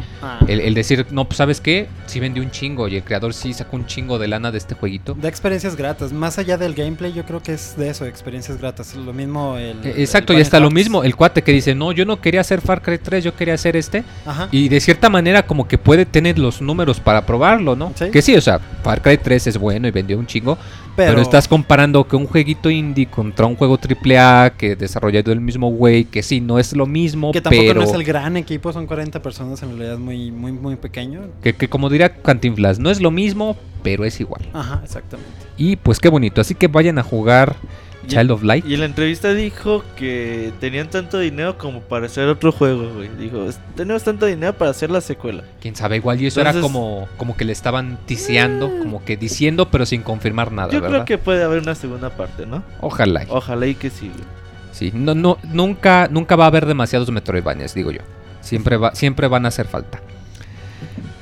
el, 0.48 0.60
el 0.60 0.74
decir, 0.74 1.06
no, 1.10 1.24
pues 1.24 1.38
sabes 1.38 1.60
qué, 1.60 1.88
sí 2.06 2.20
vendió 2.20 2.42
un 2.42 2.50
chingo 2.50 2.88
y 2.88 2.96
el 2.96 3.04
creador 3.04 3.34
sí 3.34 3.52
sacó 3.52 3.76
un 3.76 3.86
chingo 3.86 4.18
de 4.18 4.28
lana 4.28 4.50
de 4.50 4.58
este 4.58 4.74
jueguito. 4.74 5.14
De 5.14 5.28
experiencias 5.28 5.76
gratas, 5.76 6.12
más 6.12 6.38
allá 6.38 6.56
del 6.56 6.74
gameplay 6.74 7.12
yo 7.12 7.24
creo 7.24 7.42
que 7.42 7.54
es 7.54 7.76
de 7.76 7.88
eso, 7.88 8.04
experiencias 8.06 8.58
gratas. 8.58 8.94
Lo 8.94 9.12
mismo 9.12 9.56
el... 9.56 9.78
El 9.84 10.00
Exacto, 10.00 10.32
y 10.32 10.40
hasta 10.40 10.60
lo 10.60 10.70
mismo, 10.70 11.04
el 11.04 11.16
cuate 11.16 11.42
que 11.42 11.52
dice, 11.52 11.74
no, 11.74 11.92
yo 11.92 12.04
no 12.04 12.20
quería 12.20 12.40
hacer 12.40 12.60
Far 12.60 12.82
Cry 12.82 12.98
3, 12.98 13.24
yo 13.24 13.34
quería 13.34 13.54
hacer 13.54 13.76
este. 13.76 14.04
Ajá. 14.26 14.48
Y 14.50 14.68
de 14.68 14.80
cierta 14.80 15.08
manera 15.08 15.44
como 15.44 15.66
que 15.66 15.78
puede 15.78 16.06
tener 16.06 16.38
los 16.38 16.60
números 16.60 17.00
para 17.00 17.24
probarlo, 17.24 17.76
¿no? 17.76 17.92
Sí. 17.94 18.10
Que 18.10 18.22
sí, 18.22 18.34
o 18.34 18.40
sea, 18.40 18.58
Far 18.82 19.02
Cry 19.02 19.18
3 19.18 19.46
es 19.46 19.58
bueno 19.58 19.88
y 19.88 19.90
vendió 19.90 20.18
un 20.18 20.26
chingo, 20.26 20.58
pero, 20.96 21.12
pero, 21.12 21.22
estás 21.22 21.48
comparando 21.48 22.06
que 22.06 22.16
un 22.16 22.26
jueguito 22.26 22.70
indie 22.70 23.06
contra 23.06 23.46
un 23.46 23.56
juego 23.56 23.78
AAA 23.78 24.50
que 24.56 24.76
desarrollado 24.76 25.32
el 25.32 25.40
mismo 25.40 25.70
güey, 25.70 26.04
que 26.04 26.22
sí, 26.22 26.40
no 26.40 26.58
es 26.58 26.74
lo 26.74 26.86
mismo, 26.86 27.32
Que 27.32 27.40
tampoco 27.40 27.64
pero 27.66 27.80
no 27.80 27.86
es 27.86 27.94
el 27.94 28.04
gran 28.04 28.36
equipo, 28.36 28.72
son 28.72 28.86
40 28.86 29.22
personas, 29.22 29.62
en 29.62 29.70
realidad 29.70 29.94
es 29.94 30.00
muy, 30.00 30.30
muy, 30.30 30.52
muy 30.52 30.76
pequeño. 30.76 31.22
que, 31.42 31.54
que 31.54 31.68
como 31.68 31.88
diría 31.88 32.14
Cantinflas, 32.14 32.78
no 32.78 32.90
es 32.90 33.00
lo 33.00 33.10
mismo, 33.10 33.56
pero 33.82 34.04
es 34.04 34.20
igual. 34.20 34.42
Ajá, 34.52 34.80
exactamente. 34.84 35.32
Y 35.56 35.76
pues 35.76 35.98
qué 35.98 36.08
bonito, 36.08 36.40
así 36.40 36.54
que 36.54 36.68
vayan 36.68 36.98
a 36.98 37.02
jugar 37.02 37.56
Child 38.06 38.30
of 38.32 38.42
Light. 38.42 38.64
Y 38.66 38.74
en 38.74 38.80
la 38.80 38.86
entrevista 38.86 39.32
dijo 39.32 39.84
que 39.96 40.52
tenían 40.60 40.88
tanto 40.90 41.18
dinero 41.18 41.56
como 41.58 41.80
para 41.80 42.06
hacer 42.06 42.28
otro 42.28 42.50
juego, 42.52 42.92
güey. 42.94 43.08
Dijo, 43.18 43.44
"Es- 43.46 43.60
tenemos 43.76 44.02
tanto 44.02 44.26
dinero 44.26 44.52
para 44.54 44.70
hacer 44.72 44.90
la 44.90 45.00
secuela. 45.00 45.44
Quién 45.60 45.76
sabe, 45.76 45.96
igual 45.96 46.20
y 46.20 46.26
eso 46.26 46.40
era 46.40 46.52
como, 46.60 47.08
como 47.16 47.36
que 47.36 47.44
le 47.44 47.52
estaban 47.52 47.98
tiseando, 48.06 48.68
como 48.78 49.04
que 49.04 49.16
diciendo, 49.16 49.70
pero 49.70 49.86
sin 49.86 50.02
confirmar 50.02 50.52
nada, 50.52 50.72
Yo 50.72 50.80
¿verdad? 50.80 51.04
creo 51.04 51.04
que 51.04 51.18
puede 51.18 51.44
haber 51.44 51.62
una 51.62 51.74
segunda 51.74 52.10
parte, 52.10 52.44
¿no? 52.46 52.62
Ojalá. 52.80 53.24
Ojalá 53.28 53.66
y 53.66 53.74
que 53.74 53.90
sí, 53.90 54.08
güey. 54.08 54.24
Sí, 54.72 54.90
no, 54.94 55.14
no, 55.14 55.38
nunca, 55.52 56.08
nunca 56.10 56.34
va 56.34 56.44
a 56.44 56.46
haber 56.48 56.66
demasiados 56.66 57.10
Metroidvanias, 57.10 57.74
digo 57.74 57.90
yo. 57.92 58.00
Siempre, 58.40 58.76
va, 58.76 58.94
siempre 58.94 59.28
van 59.28 59.44
a 59.44 59.48
hacer 59.48 59.66
falta. 59.68 60.00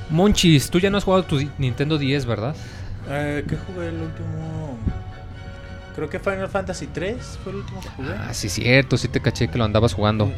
Monchis, 0.09 0.71
tú 0.71 0.79
ya 0.79 0.91
no 0.91 0.99
has 0.99 1.05
jugado 1.05 1.23
tu 1.25 1.39
Nintendo 1.59 1.99
10, 1.99 2.27
¿verdad? 2.27 2.55
Eh, 3.09 3.45
¿Qué 3.49 3.57
jugué 3.57 3.89
el 3.89 3.95
último? 3.95 4.79
Creo 5.95 6.09
que 6.09 6.19
Final 6.19 6.49
Fantasy 6.49 6.87
3 6.87 7.39
fue 7.43 7.53
el 7.53 7.59
último 7.59 7.81
que 7.81 7.89
jugué. 7.89 8.13
Ah, 8.17 8.33
sí, 8.33 8.49
cierto, 8.49 8.97
sí 8.97 9.09
te 9.09 9.21
caché 9.21 9.49
que 9.49 9.59
lo 9.59 9.65
andabas 9.65 9.95
jugando. 9.95 10.33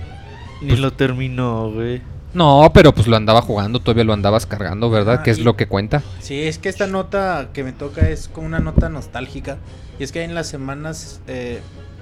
Ni 0.60 0.76
lo 0.76 0.92
terminó, 0.92 1.70
güey. 1.70 2.00
No, 2.34 2.70
pero 2.72 2.94
pues 2.94 3.06
lo 3.08 3.16
andaba 3.16 3.42
jugando, 3.42 3.80
todavía 3.80 4.04
lo 4.04 4.14
andabas 4.14 4.46
cargando, 4.46 4.88
¿verdad? 4.88 5.18
Ah, 5.20 5.22
que 5.22 5.30
es 5.30 5.40
lo 5.40 5.54
que 5.54 5.66
cuenta. 5.66 6.02
Sí, 6.20 6.40
es 6.42 6.58
que 6.58 6.70
esta 6.70 6.86
nota 6.86 7.50
que 7.52 7.62
me 7.62 7.72
toca 7.72 8.08
es 8.08 8.28
como 8.28 8.46
una 8.46 8.58
nota 8.58 8.88
nostálgica. 8.88 9.58
Y 9.98 10.04
es 10.04 10.12
que 10.12 10.22
en 10.22 10.34
las 10.34 10.48
semanas 10.48 11.20
eh, 11.26 11.60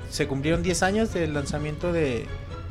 se 0.09 0.29
cumplieron 0.29 0.63
10 0.63 0.83
años 0.85 1.13
del 1.13 1.35
lanzamiento 1.35 1.93
de, 1.93 2.27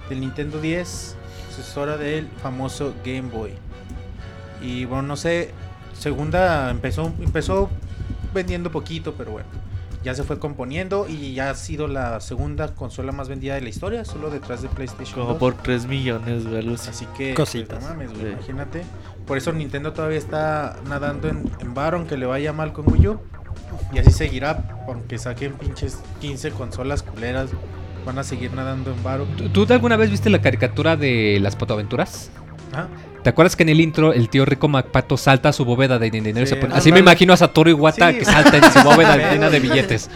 del 0.08 0.22
Nintendo 0.22 0.62
10, 0.62 1.15
sucesora 1.56 1.98
del 1.98 2.28
famoso 2.42 2.94
Game 3.04 3.30
Boy. 3.30 3.52
Y 4.62 4.86
bueno, 4.86 5.04
no 5.04 5.15
sé, 5.18 5.52
segunda 5.94 6.70
empezó, 6.70 7.12
empezó 7.20 7.70
vendiendo 8.34 8.72
poquito, 8.72 9.15
pero 9.18 9.32
bueno, 9.32 9.48
ya 10.03 10.15
se 10.15 10.23
fue 10.23 10.39
componiendo 10.39 11.05
y 11.09 11.33
ya 11.33 11.49
ha 11.49 11.55
sido 11.55 11.88
la 11.88 12.19
segunda 12.21 12.73
consola 12.75 13.12
más 13.12 13.27
vendida 13.29 13.55
de 13.55 13.62
la 13.62 13.69
historia, 13.69 14.05
solo 14.05 14.29
detrás 14.29 14.62
de 14.62 14.69
PlayStation. 14.69 15.15
Como 15.19 15.29
2. 15.33 15.38
por 15.38 15.53
3 15.55 15.85
millones, 15.88 16.47
güey. 16.47 16.73
así. 16.73 17.05
Que, 17.17 17.33
Cositas. 17.33 17.79
pues, 17.79 17.83
no 17.83 17.89
mames, 17.89 18.12
güey, 18.13 18.23
Sí. 18.25 18.31
imagínate. 18.33 18.83
Por 19.27 19.38
eso 19.38 19.51
Nintendo 19.51 19.93
todavía 19.93 20.17
está 20.17 20.77
nadando 20.88 21.27
en, 21.27 21.49
en 21.59 21.73
bar, 21.73 21.95
aunque 21.95 22.17
le 22.17 22.25
vaya 22.25 22.53
mal 22.53 22.71
con 22.73 22.91
Wii 22.91 23.07
U. 23.07 23.19
Y 23.93 23.99
así 23.99 24.12
seguirá, 24.12 24.83
aunque 24.88 25.17
saquen 25.17 25.53
pinches 25.53 25.99
15 26.21 26.51
consolas 26.51 27.03
culeras. 27.03 27.49
Van 28.05 28.17
a 28.17 28.23
seguir 28.23 28.53
nadando 28.53 28.91
en 28.93 29.03
varo. 29.03 29.25
¿Tú, 29.38 29.49
tú 29.49 29.65
de 29.65 29.73
alguna 29.73 29.97
vez 29.97 30.09
viste 30.09 30.29
la 30.29 30.41
caricatura 30.41 30.95
de 30.95 31.38
las 31.41 31.55
Potaventuras? 31.57 32.29
Ah, 32.73 32.88
¿Te 33.23 33.29
acuerdas 33.29 33.55
que 33.55 33.63
en 33.63 33.69
el 33.69 33.82
intro 33.82 34.13
el 34.13 34.29
tío 34.29 34.45
Rico 34.45 34.67
MacPato 34.67 35.17
salta 35.17 35.49
a 35.49 35.53
su 35.53 35.65
bóveda 35.65 35.99
de 35.99 36.10
dinero 36.10 36.39
y 36.39 36.45
Sí, 36.45 36.49
se 36.51 36.55
pone- 36.55 36.69
no, 36.69 36.75
Así 36.75 36.89
me 36.91 36.99
no. 36.99 37.05
imagino 37.05 37.34
a 37.34 37.38
Satoru 37.38 37.69
Iwata 37.71 38.12
Sí. 38.12 38.19
que 38.19 38.25
salta 38.25 38.58
en 38.58 38.71
su 38.71 38.79
bóveda 38.84 39.17
llena 39.32 39.49
de 39.49 39.60
billetes. 39.60 40.10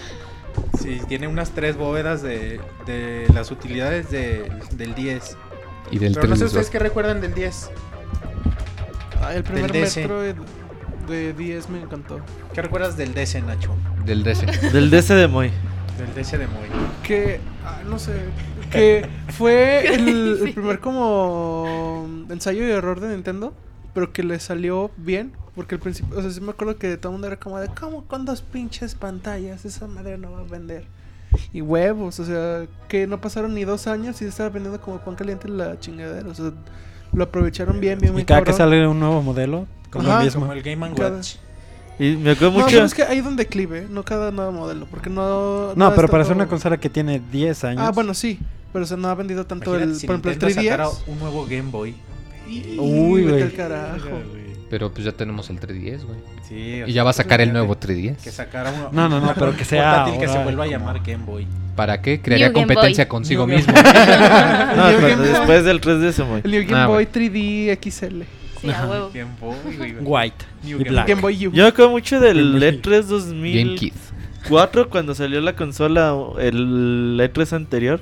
Sí, 0.82 1.02
tiene 1.08 1.28
unas 1.28 1.50
tres 1.52 1.76
bóvedas 1.78 2.22
de, 2.22 2.60
de 2.86 3.26
las 3.34 3.52
utilidades 3.52 4.10
de- 4.10 4.50
del 4.72 4.96
10. 4.96 5.38
Y 5.92 6.00
del 6.00 6.14
Pero 6.14 6.28
no 6.28 6.36
sé 6.36 6.42
3 6.42 6.48
ustedes 6.52 6.70
qué 6.70 6.80
recuerdan 6.80 7.20
del 7.22 7.34
10. 7.34 7.70
Ah, 9.22 9.34
el 9.34 9.44
primer 9.44 9.72
DC. 9.72 10.02
Metroid 10.02 10.36
de 11.08 11.34
10 11.34 11.70
me 11.70 11.82
encantó. 11.82 12.20
¿Qué 12.54 12.62
recuerdas 12.62 12.96
del 12.98 13.14
DC, 13.14 13.42
Nacho? 13.42 13.76
Del 14.06 14.24
DC. 14.24 14.46
Del 14.72 14.90
DS 14.90 15.14
de 15.14 15.28
Moy. 15.28 15.52
Del 15.98 16.14
DC 16.16 16.38
de 16.38 16.48
Moy. 16.48 16.68
Que, 17.04 17.40
ah, 17.66 17.80
no 17.86 18.00
sé, 18.00 18.12
que 18.74 19.06
fue 19.30 19.94
el, 19.96 20.40
el 20.48 20.54
primer 20.54 20.80
como 20.80 22.08
ensayo 22.30 22.68
y 22.68 22.72
error 22.72 23.00
de 23.00 23.10
Nintendo, 23.10 23.54
pero 23.94 24.12
que 24.12 24.24
le 24.24 24.40
salió 24.40 24.92
bien. 24.98 25.34
Porque 25.56 25.76
al 25.76 25.82
principio, 25.82 26.18
o 26.18 26.22
sea, 26.22 26.32
sí 26.32 26.42
me 26.42 26.50
acuerdo 26.50 26.78
que 26.78 26.98
todo 26.98 27.10
el 27.12 27.14
mundo 27.14 27.28
era 27.28 27.38
como 27.40 27.60
de, 27.60 27.68
¿cómo 27.68 28.06
con 28.06 28.26
dos 28.26 28.42
pinches 28.42 28.96
pantallas? 28.96 29.66
Esa 29.66 29.86
madre 29.88 30.18
no 30.18 30.32
va 30.32 30.40
a 30.40 30.44
vender. 30.44 30.86
Y 31.52 31.62
huevos, 31.62 32.20
o 32.20 32.26
sea, 32.26 32.66
que 32.88 33.06
no 33.08 33.22
pasaron 33.22 33.54
ni 33.54 33.64
dos 33.64 33.86
años 33.88 34.20
y 34.22 34.26
estaba 34.26 34.50
vendiendo 34.50 34.82
como 34.82 34.98
pan 35.00 35.16
caliente 35.16 35.48
la 35.48 35.80
chingadera. 35.80 36.28
O 36.28 36.34
sea, 36.34 36.52
lo 37.12 37.24
aprovecharon 37.24 37.80
bien, 37.80 38.00
bien, 38.00 38.14
Y 38.14 38.16
bien 38.16 38.26
cada 38.26 38.44
que 38.44 38.54
sale 38.54 38.88
un 38.88 39.00
nuevo 39.00 39.22
modelo, 39.22 39.68
con 39.92 40.04
Ajá, 40.06 40.20
lo 40.20 40.26
mismo. 40.26 40.42
Como 40.42 40.54
el 40.54 40.64
Game 40.64 40.94
Cada- 40.96 41.16
Watch. 41.18 41.36
Y 42.06 42.18
me 42.18 42.32
acuerdo 42.32 42.52
No, 42.52 42.60
mucho. 42.66 42.74
pero 42.74 42.86
es 42.86 42.94
que 42.94 43.04
hay 43.04 43.22
donde 43.22 43.46
clive, 43.48 43.88
no 43.90 44.04
cada 44.04 44.32
nuevo 44.32 44.52
modelo, 44.52 44.86
porque 44.90 45.10
no... 45.10 45.74
No, 45.76 45.96
pero 45.96 46.08
para 46.10 46.24
ser 46.26 46.36
una 46.36 46.48
consola 46.48 46.78
que 46.78 46.90
tiene 46.90 47.22
10 47.32 47.64
años. 47.64 47.82
Ah, 47.84 47.92
bueno, 47.92 48.14
sí. 48.14 48.40
pero 48.74 48.86
se 48.86 48.98
no 48.98 49.08
ha 49.08 49.16
vendido 49.16 49.46
tanto 49.46 49.76
el, 49.76 49.96
si 49.96 50.06
por 50.08 50.16
ejemplo, 50.16 50.32
el 50.32 50.38
Nintendo 50.40 50.62
sacara 50.62 50.86
3DS. 50.88 50.98
un 51.08 51.20
nuevo 51.20 51.46
Game 51.46 51.70
Boy. 51.72 51.96
Uy, 52.78 53.22
vete 53.22 53.32
güey. 53.32 53.44
al 53.44 53.54
carajo. 53.54 54.10
Pero 54.70 54.92
pues 54.92 55.06
ya 55.06 55.12
tenemos 55.12 55.50
el 55.52 55.60
3DS, 55.60 56.04
güey. 56.04 56.20
Sí, 56.50 56.82
Y 56.88 56.94
ya 56.94 57.04
va 57.04 57.12
a 57.12 57.14
sacar 57.14 57.40
el 57.42 57.54
nuevo 57.54 57.76
3DS. 57.76 58.18
Que 58.18 58.32
sacara 58.32 58.72
uno. 58.72 58.90
No, 58.92 59.08
no, 59.08 59.22
no, 59.26 59.34
pero 59.36 59.56
que 59.56 59.64
sea 59.66 60.04
portátil 60.04 60.20
que 60.20 60.28
se 60.28 60.44
vuelva 60.44 60.64
a 60.64 60.68
llamar 60.68 61.00
Game 61.06 61.24
Boy. 61.24 61.48
¿Para 61.76 62.02
qué? 62.02 62.22
Crearía 62.22 62.48
New 62.50 62.54
competencia 62.56 63.08
consigo 63.08 63.46
New 63.48 63.56
mismo. 63.58 63.74
No, 63.74 64.84
Boy. 65.00 65.16
después 65.28 65.64
del 65.64 65.80
3DS, 65.80 66.26
muy. 66.26 66.42
El 66.44 66.52
New 66.52 66.64
Game 66.66 66.76
Ah, 66.76 66.88
Boy 66.88 67.08
bueno. 67.12 67.30
3D 67.34 67.80
XL. 67.92 68.22
Sí, 68.64 68.70
a 68.72 68.88
huevo. 68.88 69.12
Game 69.14 69.32
Boy, 69.42 69.78
güey. 69.78 69.96
White 70.00 70.46
New 70.64 70.80
y 70.80 70.84
Game 70.84 70.90
black. 70.92 71.08
Game 71.10 71.22
Boy 71.22 71.48
U. 71.48 71.52
Yo 71.52 71.64
me 71.64 71.70
acuerdo 71.70 71.92
mucho 71.92 72.20
del 72.20 72.60
Game 72.60 72.72
Boy. 72.72 72.82
E3 72.82 73.42
Bien 73.42 73.68
2004 73.68 74.84
Kid. 74.84 74.90
cuando 74.90 75.14
salió 75.16 75.42
la 75.42 75.56
consola, 75.56 76.16
el 76.40 77.20
E3 77.20 77.54
anterior, 77.54 78.02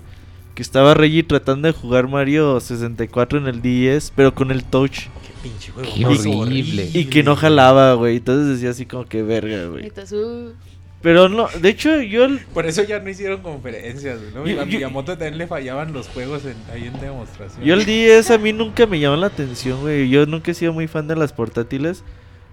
que 0.54 0.62
estaba 0.62 0.94
Reggie 0.94 1.24
tratando 1.24 1.68
de 1.68 1.74
jugar 1.74 2.08
Mario 2.08 2.60
64 2.60 3.40
en 3.40 3.48
el 3.48 3.62
10, 3.64 4.14
pero 4.16 4.36
con 4.36 4.52
el 4.52 4.64
touch. 4.64 5.08
Qué 5.26 5.34
pinche 5.42 5.72
juego. 5.72 5.90
Qué 5.96 6.06
horrible. 6.06 6.90
Y 6.94 7.06
que 7.06 7.24
no 7.24 7.36
jalaba, 7.36 7.96
güey. 7.96 8.18
Entonces 8.18 8.48
decía 8.48 8.70
así 8.70 8.86
como 8.86 9.06
que 9.06 9.24
verga, 9.24 9.66
güey. 9.66 9.86
Entonces, 9.86 10.14
uh, 10.14 10.54
Pero 11.02 11.30
no, 11.30 11.48
de 11.60 11.70
hecho 11.70 12.00
yo... 12.02 12.26
el- 12.26 12.40
Por 12.54 12.66
eso 12.68 12.84
ya 12.84 13.00
no 13.00 13.10
hicieron 13.10 13.42
conferencias, 13.42 14.20
güey, 14.20 14.34
¿no? 14.34 14.46
Yo- 14.48 14.62
a 14.62 14.66
yo- 14.66 14.78
Miyamoto 14.78 15.14
también 15.18 15.38
le 15.40 15.48
fallaban 15.48 15.94
los 15.94 16.08
juegos 16.08 16.46
en, 16.46 16.56
ahí 16.72 16.86
en 16.88 17.00
demostración. 17.00 17.64
Yo 17.66 17.74
el 17.74 17.86
10 17.86 18.30
a 18.32 18.38
mí 18.38 18.54
nunca 18.54 18.86
me 18.86 19.00
llamó 19.00 19.16
la 19.16 19.28
atención, 19.28 19.82
güey. 19.82 20.10
Yo 20.10 20.26
nunca 20.28 20.52
he 20.52 20.54
sido 20.54 20.74
muy 20.74 20.88
fan 20.88 21.08
de 21.08 21.16
las 21.16 21.34
portátiles. 21.34 22.04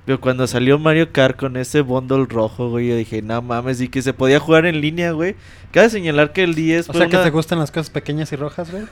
Pero 0.06 0.18
cuando 0.22 0.46
salió 0.46 0.78
Mario 0.78 1.12
Kart 1.12 1.36
con 1.38 1.58
ese 1.58 1.82
bundle 1.82 2.24
rojo, 2.26 2.70
güey, 2.70 2.88
yo 2.88 2.96
dije, 2.96 3.20
no 3.20 3.42
mames, 3.42 3.78
y 3.82 3.88
que 3.88 4.00
se 4.00 4.14
podía 4.14 4.40
jugar 4.40 4.64
en 4.64 4.80
línea, 4.80 5.12
güey. 5.12 5.36
Cabe 5.70 5.90
señalar 5.90 6.32
que 6.32 6.42
el 6.44 6.54
10 6.54 6.88
O 6.88 6.94
sea 6.94 7.08
que 7.08 7.18
te 7.18 7.28
gustan 7.28 7.58
las 7.58 7.70
cosas 7.70 7.90
pequeñas 7.90 8.32
y 8.32 8.36
rojas, 8.36 8.70
güey. 8.70 8.84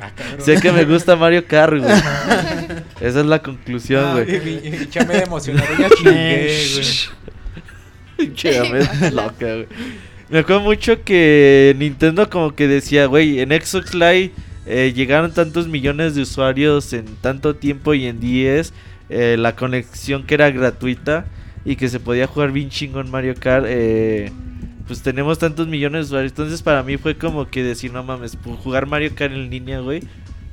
Ah. 0.00 0.10
Sé 0.38 0.60
que 0.60 0.70
me 0.70 0.84
gusta 0.84 1.16
Mario 1.16 1.46
Kart, 1.46 1.78
güey. 1.78 1.90
Esa 3.00 3.20
es 3.20 3.26
la 3.26 3.40
conclusión, 3.40 4.04
Ah, 4.04 4.12
güey. 4.12 4.30
y- 4.36 4.36
y- 4.68 4.74
y 4.82 4.88
ya 4.90 5.06
me 5.06 5.16
emocioné, 5.20 5.62
ya 5.78 5.88
chingué, 5.88 6.66
güey. 6.74 6.86
Loca, 9.12 9.54
güey. 9.54 9.66
Me 10.30 10.38
acuerdo 10.38 10.62
mucho 10.62 11.02
que 11.04 11.74
Nintendo 11.78 12.28
como 12.30 12.54
que 12.54 12.66
decía, 12.66 13.06
güey, 13.06 13.40
en 13.40 13.50
Xbox 13.50 13.94
Live 13.94 14.32
eh, 14.66 14.92
llegaron 14.94 15.32
tantos 15.32 15.68
millones 15.68 16.14
de 16.14 16.22
usuarios 16.22 16.92
en 16.92 17.04
tanto 17.20 17.54
tiempo 17.56 17.92
y 17.92 18.06
en 18.06 18.20
10 18.20 18.72
eh, 19.10 19.36
la 19.38 19.54
conexión 19.54 20.24
que 20.24 20.34
era 20.34 20.50
gratuita 20.50 21.26
y 21.64 21.76
que 21.76 21.88
se 21.88 22.00
podía 22.00 22.26
jugar 22.26 22.52
bien 22.52 22.70
chingón 22.70 23.10
Mario 23.10 23.34
Kart. 23.38 23.66
eh, 23.68 24.32
pues 24.86 25.02
tenemos 25.02 25.38
tantos 25.38 25.66
millones 25.66 26.00
de 26.00 26.06
usuarios. 26.06 26.32
Entonces 26.32 26.62
para 26.62 26.82
mí 26.82 26.96
fue 26.96 27.16
como 27.16 27.46
que 27.48 27.62
decir, 27.62 27.92
no 27.92 28.02
mames, 28.02 28.38
jugar 28.62 28.86
Mario 28.86 29.14
Kart 29.14 29.32
en 29.32 29.50
línea, 29.50 29.80
güey, 29.80 30.02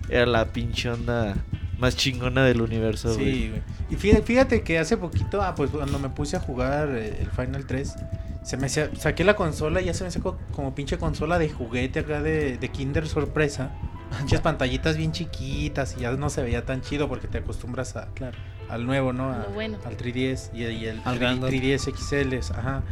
era 0.10 0.26
la 0.26 0.52
pinche 0.52 0.90
onda 0.90 1.36
más 1.82 1.98
chingona 1.98 2.46
del 2.46 2.62
universo, 2.62 3.14
güey. 3.16 3.34
Sí, 3.34 3.50
güey. 3.50 3.62
Y 3.90 3.96
fíjate, 3.96 4.22
fíjate 4.24 4.62
que 4.62 4.80
hace 4.80 4.96
poquito, 4.98 5.42
ah, 5.42 5.56
pues 5.56 5.72
cuando 5.72 6.00
me 6.00 6.10
puse 6.10 6.38
a 6.38 6.40
jugar 6.40 6.90
eh, 6.92 7.18
el 7.20 7.30
Final 7.32 7.66
3, 7.66 7.96
se 8.44 8.58
me 8.58 8.68
hacía- 8.68 8.90
saqué 8.98 9.24
la 9.24 9.36
consola 9.36 9.82
y 9.82 9.86
ya 9.86 9.94
se 9.94 10.04
me 10.06 10.12
co- 10.24 10.38
como 10.56 10.74
pinche 10.76 10.98
consola 10.98 11.38
de 11.40 11.50
juguete 11.50 12.00
acá 12.00 12.22
de, 12.22 12.58
de 12.58 12.70
Kinder 12.70 13.08
sorpresa. 13.08 13.72
Pinches 14.18 14.42
pantallitas 14.42 14.98
bien 14.98 15.12
chiquitas 15.14 15.96
y 15.98 16.02
ya 16.02 16.12
no 16.12 16.30
se 16.30 16.44
veía 16.44 16.66
tan 16.66 16.82
chido 16.82 17.08
porque 17.10 17.28
te 17.28 17.38
acostumbras 17.40 17.96
a, 17.96 18.08
Claro. 18.14 18.38
al 18.70 18.86
nuevo, 18.86 19.14
¿no? 19.14 19.32
A- 19.32 19.48
bueno. 19.54 19.78
Al 19.86 19.98
3DS 19.98 20.52
y, 20.54 20.64
y 20.64 20.86
el 20.86 21.00
Al 21.06 21.16
3D 21.16 21.20
grandote. 21.20 21.58
3DS 21.62 21.92
XL, 21.96 22.54
ajá. 22.58 22.84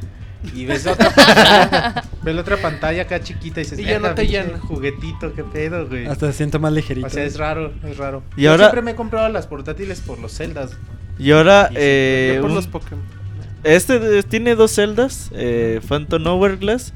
Y 0.56 0.65
ves 0.65 0.86
la 0.86 0.93
otra 0.93 1.10
pantalla, 1.13 2.04
ves 2.23 2.36
la 2.36 2.41
otra 2.41 2.58
pantalla 2.58 3.02
acá 3.04 3.19
chiquita 3.21 3.60
y 3.60 3.63
dices, 3.63 3.80
Y 3.80 3.84
ya 3.84 3.95
no 3.97 4.04
"Verga, 4.04 4.15
te 4.15 4.28
llena". 4.28 4.58
juguetito, 4.60 5.34
qué 5.34 5.43
pedo, 5.43 5.88
güey. 5.88 6.06
Hasta 6.08 6.28
se 6.28 6.34
siente 6.38 6.58
más 6.60 6.71
ligerito. 6.71 7.08
O 7.08 7.10
sea, 7.10 7.23
es 7.25 7.38
raro, 7.38 7.73
es 7.86 7.97
raro. 7.97 8.23
Y 8.38 8.43
Yo 8.43 8.52
ahora- 8.52 8.65
siempre 8.65 8.82
me 8.82 8.91
he 8.91 8.95
comprado 8.95 9.28
las 9.30 9.47
portátiles 9.47 9.99
por 10.02 10.17
los 10.19 10.34
Zeldas. 10.36 10.78
Y 11.17 11.32
ahora, 11.32 11.67
Y 11.71 11.75
eh, 11.78 12.38
por 12.41 12.49
un- 12.52 12.56
los 12.56 12.67
Pokémon. 12.67 13.04
este 13.63 14.23
tiene 14.23 14.56
dos 14.56 14.71
celdas, 14.71 15.30
eh, 15.34 15.82
Phantom 15.88 16.25
Hourglass, 16.28 16.93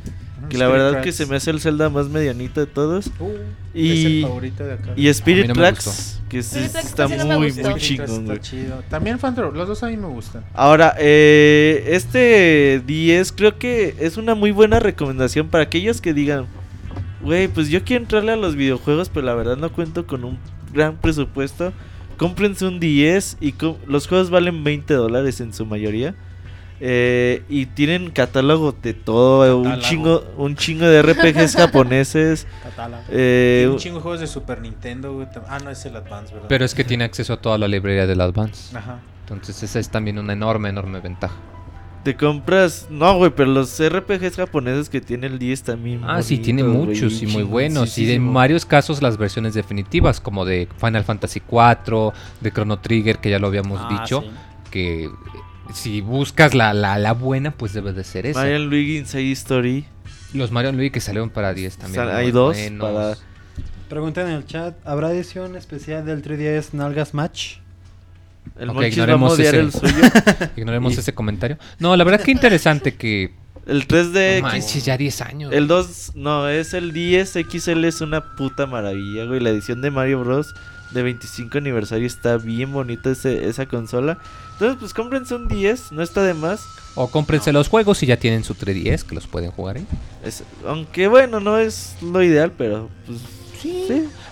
que 0.54 0.58
la 0.58 0.66
Spirit 0.66 0.72
verdad 0.82 0.92
Tracks. 0.92 1.06
que 1.06 1.12
se 1.12 1.26
me 1.26 1.36
hace 1.36 1.52
el 1.52 1.60
Zelda 1.60 1.90
más 1.90 2.08
medianito 2.10 2.60
de 2.62 2.66
todos. 2.68 3.08
Uh, 3.20 3.30
Y- 3.74 3.92
es 3.92 4.06
el 4.06 4.22
favorito 4.24 4.64
de 4.64 4.74
acá. 4.74 4.94
Y 4.96 5.08
Spirit 5.10 5.48
no 5.48 5.54
Tracks, 5.54 6.22
que 6.30 6.42
sí 6.44 6.60
Tracks 6.72 6.86
está 6.88 7.08
casi 7.08 7.18
no 7.28 7.40
muy, 7.40 7.52
muy 7.52 7.74
chingón, 7.76 8.06
está 8.10 8.22
güey. 8.22 8.40
chido. 8.40 8.84
También 8.90 9.20
Phantom, 9.20 9.54
los 9.54 9.68
dos 9.68 9.84
a 9.84 9.88
mí 9.88 9.98
me 9.98 10.08
gustan. 10.08 10.44
Ahora, 10.54 10.96
eh, 11.00 11.84
este 11.88 12.82
10 12.86 13.32
creo 13.34 13.58
que 13.58 13.96
es 14.00 14.18
una 14.18 14.36
muy 14.36 14.52
buena 14.52 14.80
recomendación 14.80 15.50
para 15.50 15.64
aquellos 15.66 16.00
que 16.02 16.14
digan, 16.14 16.46
güey, 17.22 17.48
pues 17.48 17.70
yo 17.70 17.84
quiero 17.84 18.04
entrarle 18.04 18.32
a 18.32 18.36
los 18.38 18.56
videojuegos, 18.56 19.10
pero 19.10 19.26
la 19.26 19.34
verdad 19.36 19.58
no 19.58 19.72
cuento 19.74 20.06
con 20.08 20.24
un 20.24 20.38
gran 20.74 20.98
presupuesto. 20.98 21.74
Cómprense 22.18 22.66
un 22.68 22.80
10 22.80 23.38
y 23.42 23.54
com- 23.54 23.78
los 23.88 24.08
juegos 24.08 24.30
valen 24.30 24.64
20 24.64 24.94
dólares 24.94 25.42
en 25.42 25.52
su 25.52 25.66
mayoría. 25.66 26.14
Eh, 26.86 27.44
y 27.48 27.68
tienen 27.68 28.12
catálogo 28.12 28.74
de 28.74 28.94
todo, 28.94 29.58
un 29.60 29.64
Catálogo. 29.64 29.88
chingo, 29.88 30.24
un 30.38 30.56
chingo 30.58 30.86
de 30.86 31.02
RPGs 31.02 31.56
japoneses. 31.56 32.46
eh, 33.10 33.70
un 33.72 33.78
chingo 33.78 33.98
de 33.98 34.02
juegos 34.02 34.20
de 34.20 34.28
Super 34.28 34.60
Nintendo, 34.60 35.26
Ah, 35.48 35.60
no, 35.64 35.70
es 35.70 35.86
el 35.86 35.96
Advance, 35.96 36.34
¿verdad? 36.34 36.48
Pero 36.50 36.66
es 36.66 36.76
que 36.76 36.84
tiene 36.84 37.06
acceso 37.06 37.32
a 37.32 37.38
toda 37.38 37.58
la 37.58 37.70
librería 37.70 38.06
del 38.06 38.20
Advance. 38.20 38.76
Ajá. 38.78 39.00
Entonces 39.22 39.64
esa 39.64 39.80
es 39.80 39.88
también 39.90 40.20
una 40.20 40.34
enorme, 40.34 40.68
enorme 40.70 41.00
ventaja. 41.00 41.36
te 42.04 42.18
compras, 42.18 42.88
no, 42.90 43.16
güey, 43.16 43.32
pero 43.34 43.50
los 43.50 43.80
RPGs 43.82 44.36
japoneses 44.36 44.90
que 44.90 45.00
tiene 45.00 45.28
el 45.28 45.40
10 45.40 45.64
también. 45.64 46.02
Ah, 46.04 46.22
sí, 46.22 46.38
tiene 46.38 46.66
muchos 46.66 47.22
y 47.24 47.28
muy 47.28 47.44
buenos. 47.44 47.98
Y 47.98 48.12
en 48.12 48.34
varios 48.34 48.66
casos 48.66 49.02
las 49.02 49.16
versiones 49.18 49.54
definitivas, 49.54 50.20
como 50.20 50.44
de 50.44 50.68
Final 50.82 51.06
Fantasy 51.06 51.42
IV, 51.50 52.12
de 52.42 52.52
Chrono 52.52 52.80
Trigger, 52.80 53.20
que 53.20 53.30
ya 53.30 53.40
lo 53.40 53.48
habíamos 53.48 53.80
Ah, 53.82 54.00
dicho. 54.02 54.20
sí. 54.22 54.30
Que 54.70 55.06
eh, 55.06 55.10
si 55.74 56.02
buscas 56.02 56.54
la, 56.54 56.74
la, 56.74 56.98
la 56.98 57.14
buena, 57.14 57.52
pues 57.52 57.74
debe 57.74 57.94
de 57.94 58.04
ser 58.04 58.26
esa. 58.26 58.40
Mario 58.40 58.60
Luigi 58.60 58.98
Inside 58.98 59.32
Story. 59.32 59.86
Los 60.34 60.52
Mario 60.52 60.72
Luigi 60.72 60.90
que 60.92 61.00
salieron 61.02 61.30
para 61.30 61.54
10 61.54 61.78
también. 61.78 62.08
Hay 62.10 62.32
dos 62.32 62.56
buenos. 62.58 62.80
para- 62.94 63.18
Preguntan 63.90 64.28
en 64.28 64.34
el 64.34 64.46
chat, 64.48 64.76
¿habrá 64.86 65.12
edición 65.12 65.56
especial 65.56 66.04
del 66.06 66.24
3DS 66.24 66.74
Nalgas 66.74 67.14
Match? 67.14 67.58
El 68.58 68.70
Ok, 68.70 68.76
Monchis 68.76 69.00
va 69.00 69.04
a 69.04 69.06
ignoremos 69.06 69.40
ese. 69.40 69.60
el 69.60 69.72
suyo. 69.72 69.94
Ignoremos 70.58 70.94
Y- 70.96 71.00
ese 71.00 71.14
comentario. 71.14 71.58
No, 71.80 71.96
la 71.96 72.04
verdad 72.04 72.22
que 72.26 72.32
interesante 72.32 72.96
que... 72.96 73.34
El 73.66 73.88
3DX. 73.88 74.42
No 74.42 74.48
manches, 74.48 74.84
ya 74.86 74.98
10 74.98 75.22
años. 75.22 75.54
El 75.54 75.68
2, 75.68 76.14
no, 76.16 76.50
es 76.50 76.74
el 76.74 76.92
10 76.92 77.38
XL, 77.50 77.86
es 77.86 78.02
una 78.02 78.36
puta 78.36 78.66
maravilla, 78.66 79.26
güey. 79.26 79.40
La 79.40 79.52
edición 79.52 79.82
de 79.82 79.92
Mario 79.92 80.20
Bros. 80.22 80.54
de 80.92 81.02
25 81.04 81.60
aniversario 81.60 82.06
está 82.08 82.36
bien 82.38 82.74
bonita 82.74 83.12
ese, 83.12 83.48
esa 83.48 83.66
consola. 83.68 84.18
Entonces, 84.64 84.80
pues 84.80 84.94
cómprense 84.94 85.36
un 85.36 85.48
10, 85.50 85.92
no 85.92 86.02
está 86.02 86.24
de 86.24 86.34
más. 86.34 86.62
O 86.96 87.08
cómprense 87.08 87.52
los 87.52 87.68
juegos 87.68 88.02
y 88.04 88.06
ya 88.06 88.18
tienen 88.18 88.44
su 88.44 88.54
3DS 88.56 89.04
que 89.04 89.16
los 89.16 89.28
pueden 89.28 89.52
jugar 89.52 89.76
ahí. 89.78 89.86
Es- 90.24 90.44
aunque 90.66 91.08
bueno, 91.08 91.40
no 91.40 91.58
es 91.58 91.96
lo 92.02 92.22
ideal, 92.24 92.52
pero 92.58 92.88
pues 93.06 93.20
sí. 93.62 93.88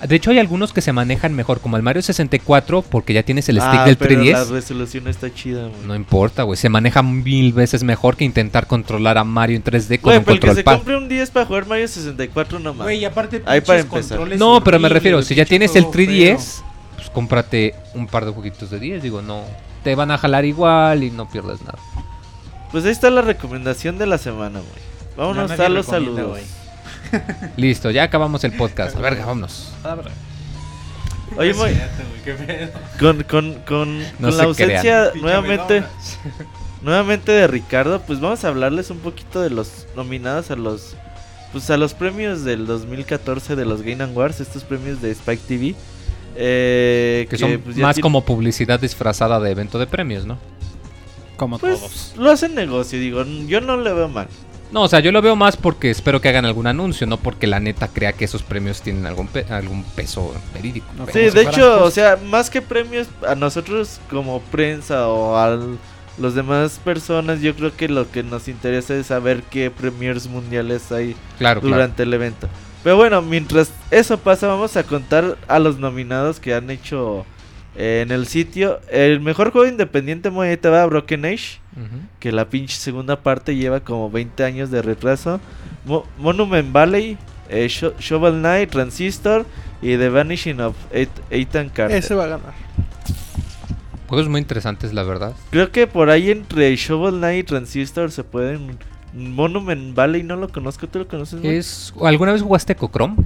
De 0.07 0.15
hecho, 0.15 0.31
hay 0.31 0.39
algunos 0.39 0.71
que 0.71 0.79
se 0.81 0.93
manejan 0.93 1.33
mejor, 1.33 1.59
como 1.59 1.75
el 1.75 1.83
Mario 1.83 2.01
64, 2.01 2.81
porque 2.83 3.13
ya 3.13 3.23
tienes 3.23 3.49
el 3.49 3.57
stick 3.57 3.69
Ah, 3.79 3.85
del 3.85 3.97
pero 3.97 4.21
3DS. 4.21 4.31
La 4.33 4.43
resolución 4.55 5.07
está 5.07 5.33
chida, 5.33 5.67
güey. 5.67 5.81
No 5.85 5.95
importa, 5.95 6.43
güey. 6.43 6.55
Se 6.57 6.69
maneja 6.69 7.01
mil 7.03 7.51
veces 7.51 7.83
mejor 7.83 8.15
que 8.15 8.23
intentar 8.25 8.67
controlar 8.67 9.17
a 9.17 9.23
Mario 9.23 9.57
en 9.57 9.63
3D 9.63 9.99
con 9.99 10.09
Güey, 10.11 10.17
un 10.19 10.23
pero 10.23 10.33
el 10.35 10.39
que 10.39 10.47
control 10.47 10.55
se 10.55 10.63
pad. 10.63 10.75
compre 10.77 10.97
un 10.97 11.09
10 11.09 11.29
para 11.31 11.45
jugar 11.45 11.67
Mario 11.67 11.87
64, 11.87 12.59
no 12.59 12.73
mames. 12.73 12.83
Güey, 12.85 12.99
y 12.99 13.05
aparte, 13.05 13.41
Ahí 13.45 13.61
para 13.61 13.79
empezar. 13.79 14.17
controles 14.17 14.39
No, 14.39 14.63
pero 14.63 14.79
me 14.79 14.87
refiero, 14.87 15.21
si 15.23 15.33
ya 15.35 15.45
tienes 15.45 15.75
el 15.75 15.83
juego 15.83 15.93
3DS, 15.97 16.63
pues 16.95 17.09
cómprate 17.09 17.73
un 17.95 18.05
par 18.07 18.25
de 18.25 18.31
jueguitos 18.31 18.69
de 18.69 18.79
10. 18.79 19.01
Digo, 19.03 19.21
no. 19.21 19.43
Te 19.83 19.95
van 19.95 20.11
a 20.11 20.17
jalar 20.17 20.45
igual 20.45 21.03
y 21.03 21.11
no 21.11 21.27
pierdes 21.29 21.61
nada. 21.61 21.79
Pues 22.71 22.85
ahí 22.85 22.91
está 22.91 23.09
la 23.09 23.21
recomendación 23.21 23.97
de 23.97 24.05
la 24.07 24.17
semana, 24.17 24.59
güey. 24.59 24.81
Vámonos 25.17 25.57
No, 25.57 25.63
a 25.63 25.69
los 25.69 25.85
saludos. 25.85 26.29
güey. 26.29 26.43
Listo, 27.57 27.91
ya 27.91 28.03
acabamos 28.03 28.43
el 28.43 28.53
podcast. 28.53 28.97
Verga, 28.97 29.25
vámonos. 29.25 29.73
Oye, 31.37 31.53
pedo. 32.25 32.69
con, 32.99 33.23
con, 33.23 33.53
con, 33.65 33.99
No 33.99 34.29
con 34.29 34.37
la 34.37 34.43
ausencia 34.43 35.11
nuevamente, 35.15 35.83
nuevamente 36.81 37.31
de 37.31 37.47
Ricardo, 37.47 38.01
pues 38.01 38.19
vamos 38.19 38.43
a 38.43 38.49
hablarles 38.49 38.89
un 38.89 38.99
poquito 38.99 39.41
de 39.41 39.49
los 39.49 39.87
nominados 39.95 40.51
a 40.51 40.55
los 40.55 40.95
pues 41.51 41.69
a 41.69 41.75
los 41.75 41.93
premios 41.93 42.45
del 42.45 42.65
2014 42.65 43.57
de 43.57 43.65
los 43.65 43.81
Game 43.81 44.01
Awards, 44.01 44.39
estos 44.39 44.63
premios 44.63 45.01
de 45.01 45.11
Spike 45.11 45.43
TV. 45.47 45.75
Eh, 46.35 47.27
Que 47.29 47.37
son 47.37 47.59
pues, 47.59 47.77
más 47.77 47.95
tiene- 47.95 48.01
como 48.03 48.23
publicidad 48.25 48.79
disfrazada 48.79 49.39
de 49.39 49.51
evento 49.51 49.77
de 49.79 49.87
premios, 49.87 50.25
¿no? 50.25 50.37
Como 51.37 51.57
pues 51.57 51.79
todos. 51.79 52.13
lo 52.17 52.29
hacen 52.31 52.53
negocio, 52.55 52.99
digo, 52.99 53.23
yo 53.47 53.61
no 53.61 53.77
le 53.77 53.91
veo 53.93 54.07
mal. 54.07 54.27
No, 54.71 54.83
o 54.83 54.87
sea, 54.87 54.99
yo 55.01 55.11
lo 55.11 55.21
veo 55.21 55.35
más 55.35 55.57
porque 55.57 55.89
espero 55.89 56.21
que 56.21 56.29
hagan 56.29 56.45
algún 56.45 56.65
anuncio, 56.65 57.05
no 57.05 57.17
porque 57.17 57.45
la 57.45 57.59
neta 57.59 57.89
crea 57.89 58.13
que 58.13 58.23
esos 58.25 58.41
premios 58.43 58.81
tienen 58.81 59.05
algún, 59.05 59.27
pe- 59.27 59.45
algún 59.49 59.83
peso 59.83 60.33
verídico. 60.53 60.85
No, 60.97 61.05
Sí, 61.07 61.29
de 61.29 61.41
hecho, 61.41 61.83
o 61.83 61.91
sea, 61.91 62.17
más 62.25 62.49
que 62.49 62.61
premios 62.61 63.07
a 63.27 63.35
nosotros 63.35 63.99
como 64.09 64.39
prensa 64.39 65.09
o 65.09 65.35
a 65.35 65.59
los 66.17 66.35
demás 66.35 66.79
personas, 66.83 67.41
yo 67.41 67.53
creo 67.55 67.75
que 67.75 67.89
lo 67.89 68.09
que 68.09 68.23
nos 68.23 68.47
interesa 68.47 68.95
es 68.95 69.07
saber 69.07 69.43
qué 69.43 69.71
premiers 69.71 70.27
mundiales 70.27 70.89
hay 70.93 71.15
Claro, 71.37 71.59
claro. 71.59 71.75
durante 71.75 72.03
el 72.03 72.13
evento. 72.13 72.47
Pero 72.83 72.97
bueno, 72.97 73.21
mientras 73.21 73.71
eso 73.91 74.17
pasa, 74.17 74.47
vamos 74.47 74.75
a 74.75 74.83
contar 74.83 75.37
a 75.47 75.59
los 75.59 75.77
nominados 75.77 76.39
que 76.39 76.53
han 76.55 76.69
hecho 76.71 77.25
eh, 77.75 78.01
en 78.03 78.11
el 78.11 78.25
sitio. 78.25 78.79
El 78.89 79.19
mejor 79.19 79.51
juego 79.51 79.67
independiente, 79.67 80.29
muy 80.31 80.55
te 80.57 80.69
va 80.69 80.85
Broken 80.85 81.25
Age. 81.25 81.59
Que 82.19 82.31
la 82.31 82.49
pinche 82.49 82.75
segunda 82.75 83.21
parte 83.21 83.55
lleva 83.55 83.79
como 83.81 84.09
20 84.09 84.43
años 84.43 84.71
de 84.71 84.81
retraso. 84.81 85.39
Mo- 85.85 86.05
Monument 86.17 86.71
Valley, 86.73 87.17
eh, 87.49 87.67
Sho- 87.67 87.93
Shovel 87.99 88.33
Knight, 88.39 88.71
Transistor 88.71 89.45
y 89.81 89.97
The 89.97 90.09
Vanishing 90.09 90.59
of 90.59 90.75
Eth- 90.91 91.09
Ethan 91.29 91.69
Carter. 91.69 91.97
Ese 91.97 92.13
va 92.15 92.23
a 92.25 92.27
ganar. 92.27 92.53
Juegos 94.07 94.27
muy 94.27 94.41
interesantes, 94.41 94.93
la 94.93 95.03
verdad. 95.03 95.33
Creo 95.51 95.71
que 95.71 95.87
por 95.87 96.09
ahí 96.09 96.31
entre 96.31 96.75
Shovel 96.75 97.15
Knight 97.19 97.39
y 97.39 97.43
Transistor 97.47 98.11
se 98.11 98.23
pueden. 98.23 98.77
Monument 99.13 99.93
Valley 99.95 100.23
no 100.23 100.35
lo 100.35 100.49
conozco, 100.49 100.87
¿tú 100.87 100.99
lo 100.99 101.07
conoces? 101.07 101.43
Es, 101.43 101.93
¿Alguna 102.03 102.31
vez 102.33 102.41
jugaste 102.41 102.75
Cocrom? 102.75 103.17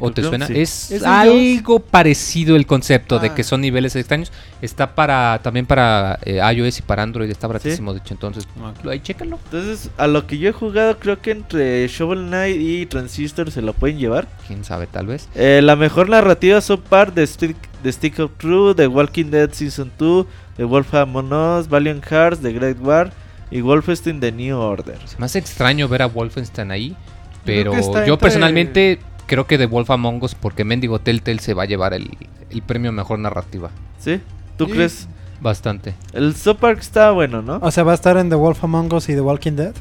¿O 0.00 0.10
te 0.10 0.22
suena? 0.22 0.46
sí. 0.46 0.54
Es, 0.58 0.90
¿Es 0.90 1.02
de 1.02 1.06
algo 1.06 1.78
parecido 1.80 2.56
el 2.56 2.66
concepto 2.66 3.18
de 3.18 3.28
Ah. 3.28 3.34
que 3.34 3.44
son 3.44 3.60
niveles 3.60 3.94
extraños. 3.94 4.32
Está 4.62 4.94
para 4.94 5.38
también 5.42 5.66
para 5.66 6.18
eh, 6.24 6.40
iOS 6.54 6.78
y 6.78 6.82
para 6.82 7.02
Android. 7.02 7.28
Está 7.28 7.46
baratísimo, 7.46 7.92
de 7.92 7.98
hecho. 8.00 8.14
Entonces, 8.14 8.48
ahí 8.88 9.00
chécalo. 9.00 9.38
Entonces, 9.44 9.90
a 9.98 10.06
lo 10.06 10.26
que 10.26 10.38
yo 10.38 10.48
he 10.48 10.52
jugado, 10.52 10.98
creo 10.98 11.20
que 11.20 11.32
entre 11.32 11.86
Shovel 11.88 12.26
Knight 12.28 12.56
y 12.58 12.86
Transistor 12.86 13.50
se 13.50 13.60
lo 13.60 13.74
pueden 13.74 13.98
llevar. 13.98 14.28
Quién 14.46 14.64
sabe, 14.64 14.86
tal 14.86 15.08
vez. 15.08 15.28
Eh, 15.34 15.60
la 15.62 15.76
mejor 15.76 16.08
narrativa 16.08 16.62
subpar 16.62 17.12
de 17.12 17.26
Stick, 17.26 17.56
de 17.82 17.92
Stick 17.92 18.18
of 18.18 18.30
True, 18.38 18.74
The 18.74 18.86
Walking 18.86 19.26
Dead 19.26 19.50
Season 19.52 19.92
2, 19.98 20.26
The 20.56 20.64
Wolf 20.64 20.94
Among 20.94 21.32
Us, 21.34 21.68
Valiant 21.68 22.02
Hearts, 22.10 22.40
The 22.40 22.52
Great 22.54 22.78
War 22.80 23.12
y 23.52 23.60
Wolfenstein 23.60 24.18
The 24.20 24.32
New 24.32 24.56
Order. 24.58 24.98
Hace 25.20 25.38
extraño 25.38 25.86
ver 25.88 26.02
a 26.02 26.06
Wolfenstein 26.06 26.70
ahí. 26.70 26.96
Pero 27.44 27.72
yo 27.72 27.78
entre- 27.98 28.16
personalmente 28.16 28.98
creo 29.26 29.46
que 29.46 29.58
de 29.58 29.66
Wolf 29.66 29.90
Among 29.90 30.22
Us, 30.22 30.34
porque 30.34 30.64
Mendigo 30.64 30.98
Telltale 31.00 31.38
se 31.40 31.54
va 31.54 31.64
a 31.64 31.66
llevar 31.66 31.92
el, 31.94 32.10
el 32.50 32.62
premio 32.62 32.92
mejor 32.92 33.18
narrativa. 33.18 33.70
¿Sí? 33.98 34.20
¿Tú 34.56 34.66
Sí. 34.66 34.72
crees? 34.72 35.08
Bastante. 35.40 35.94
El 36.12 36.36
subpar 36.36 36.78
está 36.78 37.10
bueno, 37.10 37.42
¿no? 37.42 37.58
O 37.60 37.70
sea, 37.72 37.82
va 37.82 37.92
a 37.92 37.94
estar 37.96 38.16
en 38.16 38.28
The 38.30 38.36
Wolf 38.36 38.62
Among 38.62 38.92
Us 38.94 39.08
y 39.08 39.14
The 39.14 39.20
Walking 39.22 39.52
Dead. 39.52 39.74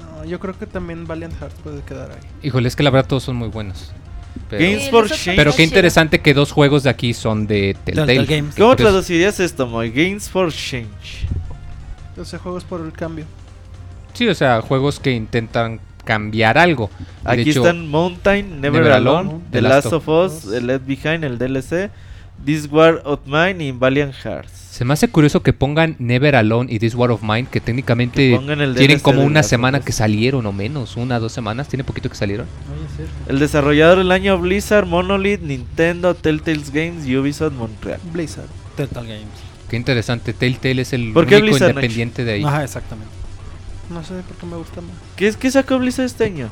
No, 0.00 0.24
yo 0.24 0.40
creo 0.40 0.58
que 0.58 0.66
también 0.66 1.06
Valiant 1.06 1.34
Hearts 1.38 1.56
puede 1.62 1.82
quedar 1.82 2.10
ahí. 2.12 2.18
Híjole, 2.42 2.66
es 2.68 2.74
que 2.76 2.82
la 2.82 2.88
verdad 2.90 3.06
todos 3.08 3.22
son 3.24 3.36
muy 3.36 3.48
buenos. 3.48 3.92
Pero, 4.48 4.62
Games 4.64 4.90
for 4.90 5.06
Change. 5.08 5.36
pero 5.36 5.54
qué 5.54 5.64
interesante 5.64 6.20
que 6.20 6.32
dos 6.32 6.52
juegos 6.52 6.82
de 6.82 6.90
aquí 6.90 7.12
son 7.14 7.46
de 7.46 7.76
Telltale. 7.84 8.06
Telltale 8.14 8.36
Games. 8.38 8.54
¿Cómo 8.56 8.74
traducirías 8.76 9.38
esto, 9.40 9.66
Moy? 9.66 9.90
Games 9.90 10.30
for 10.30 10.50
Change. 10.50 11.26
Entonces 12.16 12.40
juegos 12.40 12.64
por 12.64 12.80
el 12.80 12.92
cambio. 12.92 13.26
Sí, 14.14 14.26
o 14.26 14.34
sea, 14.34 14.62
juegos 14.62 14.98
que 14.98 15.12
intentan 15.12 15.80
cambiar 16.02 16.56
algo. 16.56 16.88
De 17.22 17.30
Aquí 17.30 17.50
hecho, 17.50 17.60
están 17.60 17.88
Mountain, 17.88 18.62
Never, 18.62 18.80
Never 18.80 18.92
Alone, 18.92 19.28
Alone, 19.28 19.44
The 19.50 19.60
Last 19.60 19.92
of 19.92 20.08
Us, 20.08 20.50
The 20.50 20.62
Left 20.62 20.86
Behind, 20.86 21.24
el 21.24 21.36
DLC, 21.36 21.90
This 22.42 22.72
War 22.72 23.02
of 23.04 23.20
Mine 23.26 23.62
y 23.62 23.72
Valiant 23.72 24.14
Hearts. 24.14 24.50
Se 24.50 24.86
me 24.86 24.94
hace 24.94 25.08
curioso 25.08 25.42
que 25.42 25.52
pongan 25.52 25.94
Never 25.98 26.36
Alone 26.36 26.72
y 26.72 26.78
This 26.78 26.94
War 26.94 27.10
of 27.10 27.22
Mine, 27.22 27.48
que 27.50 27.60
técnicamente 27.60 28.40
Que 28.46 28.74
tienen 28.78 29.00
como 29.00 29.22
una 29.22 29.42
semana 29.42 29.80
que 29.80 29.92
salieron 29.92 30.46
o 30.46 30.52
menos, 30.52 30.96
una, 30.96 31.18
dos 31.18 31.32
semanas, 31.32 31.68
tiene 31.68 31.84
poquito 31.84 32.08
que 32.08 32.16
salieron. 32.16 32.46
El 33.28 33.38
desarrollador 33.38 33.98
del 33.98 34.10
año 34.10 34.38
Blizzard, 34.38 34.86
Monolith, 34.86 35.42
Nintendo, 35.42 36.14
Telltale's 36.14 36.70
Games 36.70 37.06
y 37.06 37.14
Ubisoft 37.14 37.52
Montreal. 37.52 38.00
Blizzard. 38.10 38.48
Telltale 38.74 39.06
Games. 39.06 39.45
Qué 39.68 39.76
interesante, 39.76 40.32
Telltale 40.32 40.82
es 40.82 40.92
el 40.92 41.12
¿Por 41.12 41.26
qué 41.26 41.36
único 41.36 41.50
Blizzard, 41.52 41.70
independiente 41.70 42.24
de 42.24 42.32
ahí. 42.34 42.44
Ajá, 42.44 42.62
exactamente. 42.64 43.10
No 43.90 44.02
sé 44.04 44.14
por 44.26 44.36
qué 44.36 44.46
me 44.46 44.56
gusta 44.56 44.80
más. 44.80 44.90
¿Qué, 45.16 45.28
es, 45.28 45.36
¿Qué 45.36 45.50
sacó 45.50 45.78
Blizzard 45.78 46.06
este 46.06 46.24
año? 46.24 46.48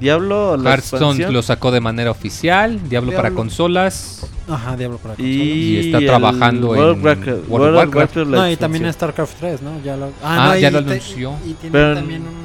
¿Diablo? 0.00 0.56
La 0.56 0.70
Hearthstone 0.70 1.00
expansión? 1.02 1.32
lo 1.34 1.42
sacó 1.42 1.70
de 1.70 1.80
manera 1.80 2.10
oficial, 2.10 2.80
Diablo, 2.88 3.12
para 3.12 3.32
consolas. 3.32 4.26
Ajá, 4.48 4.74
Diablo 4.76 4.96
para 4.98 5.14
consolas. 5.14 5.36
Y, 5.36 5.76
Y 5.76 5.78
está 5.86 5.98
trabajando 6.00 6.68
World 6.68 6.96
en 6.96 7.02
Warcraft- 7.04 7.26
World 7.26 7.42
of 7.42 7.48
World 7.50 7.68
of 7.68 7.76
Warcraft. 7.76 8.16
Warcraft, 8.16 8.30
No, 8.30 8.50
y 8.50 8.56
también. 8.56 8.92
StarCraft 8.92 9.38
3, 9.38 9.60
¿no? 9.62 9.82
Ya 9.84 9.96
lo, 9.98 10.10
Ah, 10.22 10.46
no, 10.54 10.56
ya 10.56 10.70
lo 10.70 10.82
te- 10.84 10.92
anunció. 10.92 11.34
Y, 11.46 11.52
tiene 11.54 11.72
Pero- 11.72 11.94
también 11.96 12.22
un... 12.22 12.39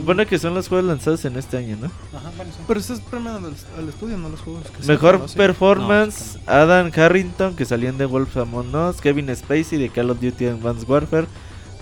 Supone 0.00 0.26
que 0.26 0.38
son 0.38 0.54
los 0.54 0.68
juegos 0.68 0.86
lanzados 0.86 1.24
en 1.24 1.36
este 1.36 1.56
año, 1.56 1.76
¿no? 1.80 1.86
Ajá, 2.16 2.30
bueno, 2.36 2.52
sí. 2.52 2.62
Pero 2.66 2.80
eso 2.80 2.94
es 2.94 3.00
premiado 3.00 3.38
al, 3.38 3.54
al 3.78 3.88
estudio, 3.88 4.16
no 4.16 4.28
los 4.28 4.40
juegos. 4.40 4.64
que 4.70 4.86
Mejor 4.86 5.26
performance, 5.32 6.38
Adam 6.46 6.90
Harrington, 6.94 7.56
que 7.56 7.64
salió 7.64 7.88
en 7.88 7.98
The 7.98 8.06
Wolf 8.06 8.36
Among 8.36 8.74
Us, 8.74 9.00
Kevin 9.00 9.34
Spacey 9.34 9.78
de 9.78 9.88
Call 9.88 10.10
of 10.10 10.20
Duty 10.20 10.46
Advanced 10.46 10.88
Warfare, 10.88 11.26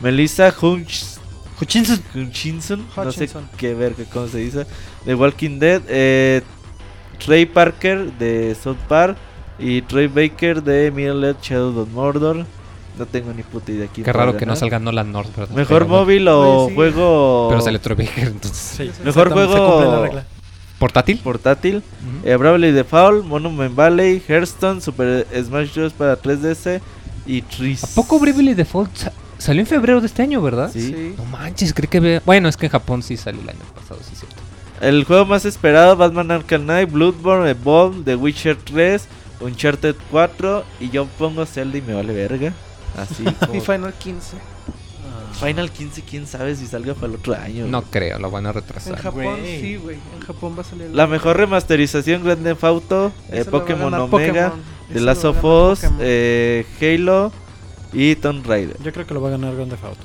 Melissa 0.00 0.54
Hunch 0.60 1.04
Hutchinson. 1.60 2.02
Hutchinson, 2.14 2.86
no 2.96 3.12
sé 3.12 3.28
qué 3.56 3.74
verga, 3.74 4.04
cómo 4.12 4.28
se 4.28 4.38
dice, 4.38 4.66
de 5.04 5.14
Walking 5.14 5.58
Dead, 5.58 5.82
eh, 5.88 6.42
Trey 7.24 7.46
Parker 7.46 8.12
de 8.18 8.54
South 8.54 8.76
Park 8.88 9.16
y 9.58 9.80
Trey 9.82 10.06
Baker 10.06 10.62
de 10.62 10.90
Middle 10.90 11.26
Earth 11.28 11.42
Shadow 11.42 11.80
of 11.80 11.88
Mordor. 11.90 12.44
No 12.98 13.04
tengo 13.06 13.32
ni 13.34 13.42
puta 13.42 13.70
idea 13.72 13.88
quién 13.92 14.04
Qué 14.04 14.12
raro 14.12 14.36
que 14.36 14.46
no 14.46 14.56
salga 14.56 14.78
Nolan 14.78 15.12
North, 15.12 15.34
¿verdad? 15.36 15.54
Mejor 15.54 15.82
Pero 15.82 15.88
móvil 15.88 16.28
o 16.28 16.40
Oye, 16.64 16.68
sí. 16.70 16.74
juego 16.74 17.46
Pero 17.50 17.60
sale 17.60 17.78
Troy 17.78 17.96
Baker, 18.06 18.28
entonces. 18.28 18.58
Sí, 18.76 18.90
Mejor 19.04 19.28
se 19.28 19.34
juego- 19.34 19.70
cumple 19.72 19.90
la 19.90 20.00
regla. 20.02 20.24
¿Portátil? 20.78 21.18
portátil. 21.18 21.76
Ujú. 21.76 22.28
Eh, 22.28 22.36
Bravely 22.36 22.70
Default, 22.72 23.24
Monument 23.24 23.74
Valley, 23.74 24.22
Hearthstone, 24.28 24.80
Super 24.80 25.26
Smash 25.44 25.74
Bros. 25.74 25.92
para 25.94 26.16
3DS 26.20 26.80
y 27.26 27.42
Tris. 27.42 27.84
¿A 27.84 27.86
poco 27.94 28.18
Bravely 28.18 28.52
Default 28.54 28.94
sa- 28.94 29.12
salió 29.38 29.60
en 29.60 29.66
febrero 29.66 30.00
de 30.00 30.06
este 30.06 30.22
año, 30.22 30.40
verdad? 30.42 30.70
Sí. 30.72 30.80
Sí. 30.88 31.14
No 31.16 31.24
manches, 31.26 31.72
creo 31.74 31.88
que... 31.90 32.00
ve- 32.00 32.22
Bueno, 32.26 32.48
es 32.48 32.56
que 32.58 32.66
en 32.66 32.72
Japón 32.72 33.02
sí 33.02 33.16
salió 33.16 33.40
el 33.42 33.48
año 33.48 33.58
pasado, 33.74 34.00
sí 34.02 34.10
es 34.12 34.18
cierto. 34.20 34.36
El 34.82 35.04
juego 35.04 35.24
más 35.24 35.46
esperado, 35.46 35.96
Batman 35.96 36.30
Arkham 36.30 36.64
Knight, 36.64 36.90
Bloodborne, 36.90 37.50
Evolve, 37.50 38.02
The 38.04 38.14
Witcher 38.16 38.56
3, 38.62 39.06
Uncharted 39.40 39.94
4 40.10 40.64
y 40.80 40.90
yo 40.90 41.06
pongo 41.18 41.46
Zelda 41.46 41.78
y 41.78 41.82
me 41.82 41.94
vale 41.94 42.12
verga. 42.12 42.52
Así 42.96 43.24
como 43.40 43.54
Y 43.54 43.60
Final 43.60 43.92
15. 43.94 44.36
Final 45.40 45.70
15, 45.70 46.02
quién 46.02 46.26
sabe 46.26 46.56
si 46.56 46.66
salga 46.66 46.94
para 46.94 47.08
el 47.08 47.14
otro 47.16 47.34
año. 47.34 47.66
No 47.66 47.80
güey. 47.80 47.90
creo, 47.90 48.18
lo 48.18 48.30
van 48.30 48.46
a 48.46 48.50
En 48.50 48.54
retrasar. 48.54 48.96
Japón, 48.96 49.38
güey. 49.40 49.60
sí, 49.60 49.76
güey. 49.76 49.98
En 50.18 50.20
Japón 50.26 50.54
va 50.56 50.62
a 50.62 50.64
salir. 50.64 50.88
La 50.92 51.06
mejor 51.06 51.36
remasterización 51.36 52.24
Grand 52.24 52.42
Theft 52.42 52.64
Auto, 52.64 53.12
eh, 53.30 53.44
Pokémon 53.44 53.92
Omega, 53.92 54.50
Pokémon. 54.50 54.62
The 54.92 55.00
Last 55.00 55.24
of 55.26 55.44
Us, 55.44 55.80
eh, 56.00 56.64
Halo 56.80 57.32
y 57.92 58.14
Tomb 58.16 58.46
Raider. 58.46 58.78
Yo 58.82 58.92
creo 58.92 59.06
que 59.06 59.12
lo 59.12 59.20
va 59.20 59.28
a 59.28 59.32
ganar 59.32 59.54
Grand 59.54 59.70
Theft 59.70 59.84
Auto. 59.84 60.00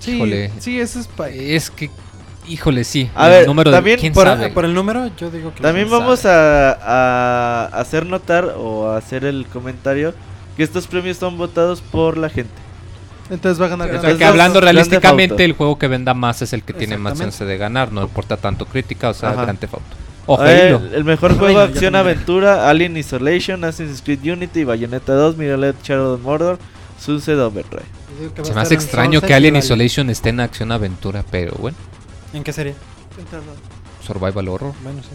Sí, 0.00 0.12
Híjole. 0.16 0.50
sí, 0.58 0.80
ese 0.80 1.00
es 1.00 1.06
Spike. 1.06 1.54
Es 1.56 1.70
que... 1.70 1.90
Híjole, 2.48 2.84
sí. 2.84 3.10
A 3.14 3.26
el 3.26 3.32
ver, 3.32 3.46
número 3.46 3.70
de- 3.70 3.76
también 3.76 3.98
¿Quién 3.98 4.12
Por, 4.12 4.24
sabe? 4.26 4.50
por 4.50 4.64
el 4.66 4.74
número, 4.74 5.10
yo 5.16 5.30
digo 5.30 5.54
que... 5.54 5.62
También 5.62 5.90
vamos 5.90 6.24
a, 6.26 6.72
a 6.72 7.64
hacer 7.78 8.04
notar 8.06 8.54
o 8.58 8.88
a 8.88 8.98
hacer 8.98 9.24
el 9.24 9.46
comentario 9.46 10.14
que 10.56 10.62
estos 10.62 10.86
premios 10.86 11.16
son 11.16 11.36
votados 11.38 11.80
por 11.80 12.16
la 12.16 12.28
gente. 12.28 12.52
Entonces 13.30 13.60
va 13.60 13.66
a 13.66 13.68
ganar 13.70 13.94
O 13.94 14.00
sea, 14.00 14.16
que 14.16 14.24
hablando 14.24 14.60
realísticamente, 14.60 15.44
el 15.44 15.52
juego 15.54 15.78
que 15.78 15.88
venda 15.88 16.12
más 16.12 16.42
es 16.42 16.52
el 16.52 16.62
que 16.62 16.74
tiene 16.74 16.98
más 16.98 17.18
chance 17.18 17.44
de 17.44 17.56
ganar, 17.56 17.90
no 17.90 18.02
importa 18.02 18.36
tanto 18.36 18.66
crítica, 18.66 19.10
o 19.10 19.14
sea, 19.14 19.30
Ajá. 19.30 19.42
Grand 19.42 19.58
Theft 19.58 19.74
Auto. 19.74 19.86
O 20.26 20.44
Eh, 20.44 20.68
el, 20.70 20.94
el 20.94 21.04
mejor 21.04 21.38
juego 21.38 21.60
acción 21.60 21.96
aventura, 21.96 22.68
Alien 22.68 22.96
Isolation, 22.96 23.64
Assassin's 23.64 24.02
Creed 24.02 24.20
Unity, 24.24 24.64
Bayonetta 24.64 25.14
2, 25.14 25.36
Middle 25.36 25.66
Earth 25.66 25.82
Shadow 25.82 26.14
of 26.14 26.22
Mordor, 26.22 26.58
Sunset 26.98 27.38
Overdrive. 27.38 27.84
Se 28.42 28.54
me 28.54 28.60
hace 28.60 28.74
extraño 28.74 29.20
que 29.20 29.34
Alien. 29.34 29.56
Isolation 29.56 30.08
esté 30.08 30.30
en 30.30 30.40
acción 30.40 30.72
aventura, 30.72 31.24
pero 31.30 31.54
bueno, 31.58 31.76
¿En 32.32 32.42
qué 32.42 32.52
serie? 32.52 32.74
Survival 34.04 34.48
horror, 34.48 34.74
Bueno, 34.82 35.02
sí. 35.02 35.10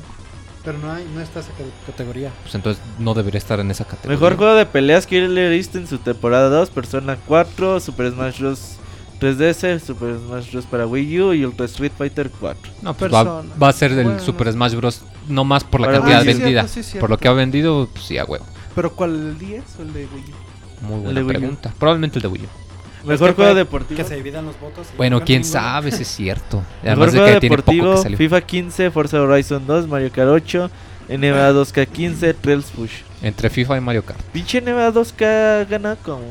Pero 0.64 0.78
no, 0.78 0.92
hay, 0.92 1.06
no 1.16 1.22
está 1.22 1.40
esa 1.40 1.52
ca- 1.52 1.64
categoría. 1.86 2.32
pues 2.44 2.54
entonces 2.56 2.84
no 3.00 3.14
debería 3.14 3.38
estar 3.38 3.60
en 3.60 3.72
esa 3.72 3.86
categoría. 3.86 4.18
Mejor 4.20 4.36
juego 4.38 4.54
de 4.56 4.66
peleas 4.66 5.08
Killer 5.08 5.54
Instinct 5.54 5.86
en 5.86 5.88
su 5.88 5.98
temporada 6.04 6.50
2, 6.50 6.70
Persona 6.70 7.18
4, 7.28 7.80
Super 7.80 8.12
Smash 8.12 8.40
Bros. 8.40 8.76
3DS, 9.22 9.80
Super 9.82 10.16
Smash 10.18 10.52
Bros. 10.52 10.66
para 10.66 10.86
Wii 10.88 11.20
U 11.22 11.34
y 11.34 11.44
Ultra 11.46 11.66
Street 11.66 11.92
Fighter 11.98 12.30
4. 12.40 12.72
No, 12.82 12.94
pues 12.94 13.12
va, 13.14 13.68
a 13.68 13.74
ser 13.74 13.92
el 13.92 14.04
Bueno. 14.04 14.20
Super 14.22 14.52
Smash 14.52 14.76
Bros. 14.76 15.02
No 15.28 15.44
más 15.44 15.64
por 15.64 15.82
la 15.82 15.88
Para 15.88 16.00
cantidad 16.00 16.22
Wii 16.24 16.34
vendida. 16.34 16.62
Ah, 16.62 16.68
sí, 16.68 16.74
cierto, 16.76 16.92
sí, 16.92 16.98
por 17.00 17.10
lo 17.10 17.18
que 17.18 17.28
ha 17.28 17.34
vendido, 17.34 17.88
pues 17.92 18.06
sí, 18.06 18.18
a 18.18 18.26
huevo. 18.26 18.46
¿Pero 18.76 18.94
cuál? 18.96 19.12
¿El 19.16 19.38
10 19.40 19.64
o 19.80 19.82
el 19.82 19.94
de 19.94 20.00
Wii 20.14 20.24
U? 20.24 20.86
Muy 20.86 20.96
El 21.10 21.24
buena 21.24 21.28
pregunta. 21.40 21.74
Probablemente 21.78 22.20
el 22.20 22.22
de 22.24 22.28
Wii 22.30 22.44
U. 22.44 22.48
Mejor 23.10 23.36
juego 23.36 23.56
deportivo. 23.56 23.98
Que 23.98 24.04
se 24.04 24.16
dividan 24.16 24.46
los 24.46 24.60
votos. 24.60 24.88
y 24.94 24.98
Bueno, 24.98 25.20
no 25.20 25.26
quién 25.26 25.42
ninguno. 25.42 25.60
sabe 25.62 25.92
si 25.92 26.04
es 26.04 26.08
cierto. 26.08 26.58
Mejor 26.84 26.88
Además 26.88 27.12
de 27.14 27.20
juego 27.20 27.34
que 27.34 27.40
tiene 27.40 27.58
poco 27.58 27.72
deportivo, 27.72 28.04
que. 28.04 28.18
FIFA 28.18 28.42
15, 28.42 28.92
Forza 28.92 29.22
Horizon 29.22 29.68
2, 29.68 29.88
Mario 29.88 30.12
Kart 30.12 30.30
8, 30.30 30.72
NBA 31.10 31.52
2K15, 31.54 32.36
Trails 32.40 32.66
Push. 32.76 32.92
Entre 33.22 33.50
FIFA 33.50 33.78
y 33.78 33.82
Mario 33.82 34.06
Kart. 34.06 34.22
Pinche 34.32 34.62
NBA 34.62 34.94
2K 34.94 35.68
gana 35.68 35.96
como 35.98 36.22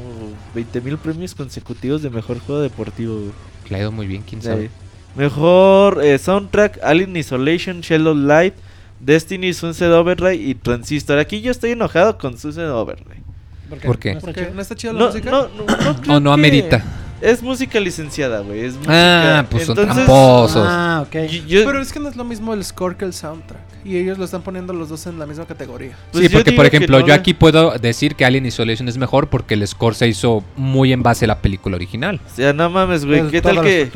20 0.55 0.81
mil 0.81 0.97
premios 0.99 1.35
consecutivos 1.35 2.03
de 2.03 2.11
mejor 2.11 2.39
juego 2.39 2.61
deportivo. 2.63 3.15
güey. 3.15 3.33
Le 3.69 3.77
ha 3.77 3.81
ido 3.81 3.93
muy 3.93 4.07
bien, 4.07 4.23
quién 4.27 4.41
sabe. 4.41 4.71
Mejor 5.17 6.03
eh, 6.05 6.17
soundtrack, 6.19 6.79
Alien 6.83 7.17
Isolation, 7.17 7.81
Shallow 7.81 8.15
Light, 8.15 8.55
Destiny, 9.01 9.53
Sunset 9.53 9.91
Overdrive 9.91 10.37
y 10.37 10.55
Transistor. 10.55 11.19
Aquí 11.19 11.41
yo 11.41 11.51
estoy 11.51 11.73
enojado 11.73 12.17
con 12.19 12.39
Sunset 12.39 12.69
Overdrive. 12.69 13.23
¿Por 13.69 13.99
qué? 13.99 14.13
No 14.13 14.19
está 14.19 14.27
¿Por 14.27 14.35
qué? 14.35 14.41
chido. 14.43 14.55
¿No 14.55 14.61
está 14.63 14.75
chida 14.77 14.93
la 14.93 14.99
No, 15.01 15.07
música? 15.07 15.31
no, 15.31 15.43
no, 15.49 15.65
no 15.67 16.01
creo 16.01 16.17
O 16.17 16.21
no 16.21 16.31
que- 16.31 16.35
amerita. 16.35 16.85
Es 17.21 17.43
música 17.43 17.81
licenciada, 17.81 18.41
güey. 18.41 18.61
Es 18.61 18.75
música. 18.77 19.41
Ah, 19.41 19.47
pues 19.51 19.65
son 19.67 19.77
Entonces, 19.77 20.05
tramposos. 20.05 20.65
Ah, 20.69 21.05
ok. 21.05 21.15
yo- 21.29 21.47
yo- 21.49 21.65
Pero 21.65 21.81
es 21.83 21.93
que 21.93 21.99
no 21.99 22.09
es 22.09 22.15
lo 22.15 22.23
mismo 22.25 22.55
el 22.55 22.65
score 22.65 22.97
que 22.97 23.05
el 23.05 23.13
soundtrack. 23.13 23.61
Y 23.85 23.97
ellos 23.97 24.19
lo 24.19 24.25
están 24.25 24.43
poniendo 24.43 24.73
los 24.73 24.89
dos 24.89 25.05
en 25.09 25.19
la 25.19 25.27
misma 25.27 25.45
categoría. 25.47 25.97
pues 26.13 26.25
sí, 26.27 26.31
yo 26.31 26.39
porque 26.39 26.53
por 26.53 26.67
ejemplo, 26.67 27.01
no 27.01 27.07
yo 27.07 27.15
aquí 27.15 27.35
puedo 27.35 27.73
decir 27.79 28.15
que 28.15 28.25
Alien 28.25 28.47
Isolation 28.47 28.87
es 28.89 28.99
mejor 28.99 29.29
porque 29.29 29.55
el 29.55 29.67
score 29.67 29.95
se 29.97 30.07
hizo 30.07 30.45
muy 30.57 30.93
en 30.93 31.03
base 31.03 31.25
a 31.25 31.29
la 31.29 31.39
película 31.41 31.75
original. 31.77 32.21
O 32.25 32.37
sea, 32.37 32.53
no 32.53 32.71
mames, 32.71 33.05
güey. 33.05 33.21
Pues, 33.21 33.33
¿Qué 33.33 33.43
tal 33.43 33.63
que, 33.63 33.91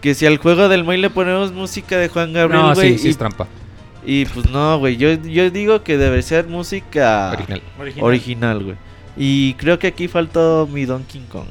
que 0.00 0.14
si 0.14 0.26
al 0.26 0.36
juego 0.38 0.68
del 0.68 0.84
Moy 0.84 0.98
le 0.98 1.10
ponemos 1.10 1.50
música 1.52 1.96
de 1.98 2.08
Juan 2.08 2.32
Gabriel, 2.32 2.62
No, 2.62 2.74
güey? 2.74 2.92
sí, 2.92 2.98
sí 2.98 3.08
y, 3.08 3.10
es 3.10 3.18
trampa. 3.18 3.48
y 4.06 4.24
pues 4.26 4.48
no, 4.50 4.78
güey. 4.78 4.96
Yo, 4.96 5.14
yo 5.14 5.50
digo 5.50 5.82
que 5.82 5.96
debe 5.98 6.22
ser 6.22 6.46
música 6.46 7.30
Original. 7.32 7.62
original, 8.00 8.62
güey. 8.64 8.76
Y 9.16 9.54
creo 9.54 9.78
que 9.78 9.88
aquí 9.88 10.08
faltó 10.08 10.68
mi 10.72 10.84
Donkey 10.84 11.22
Kong. 11.30 11.46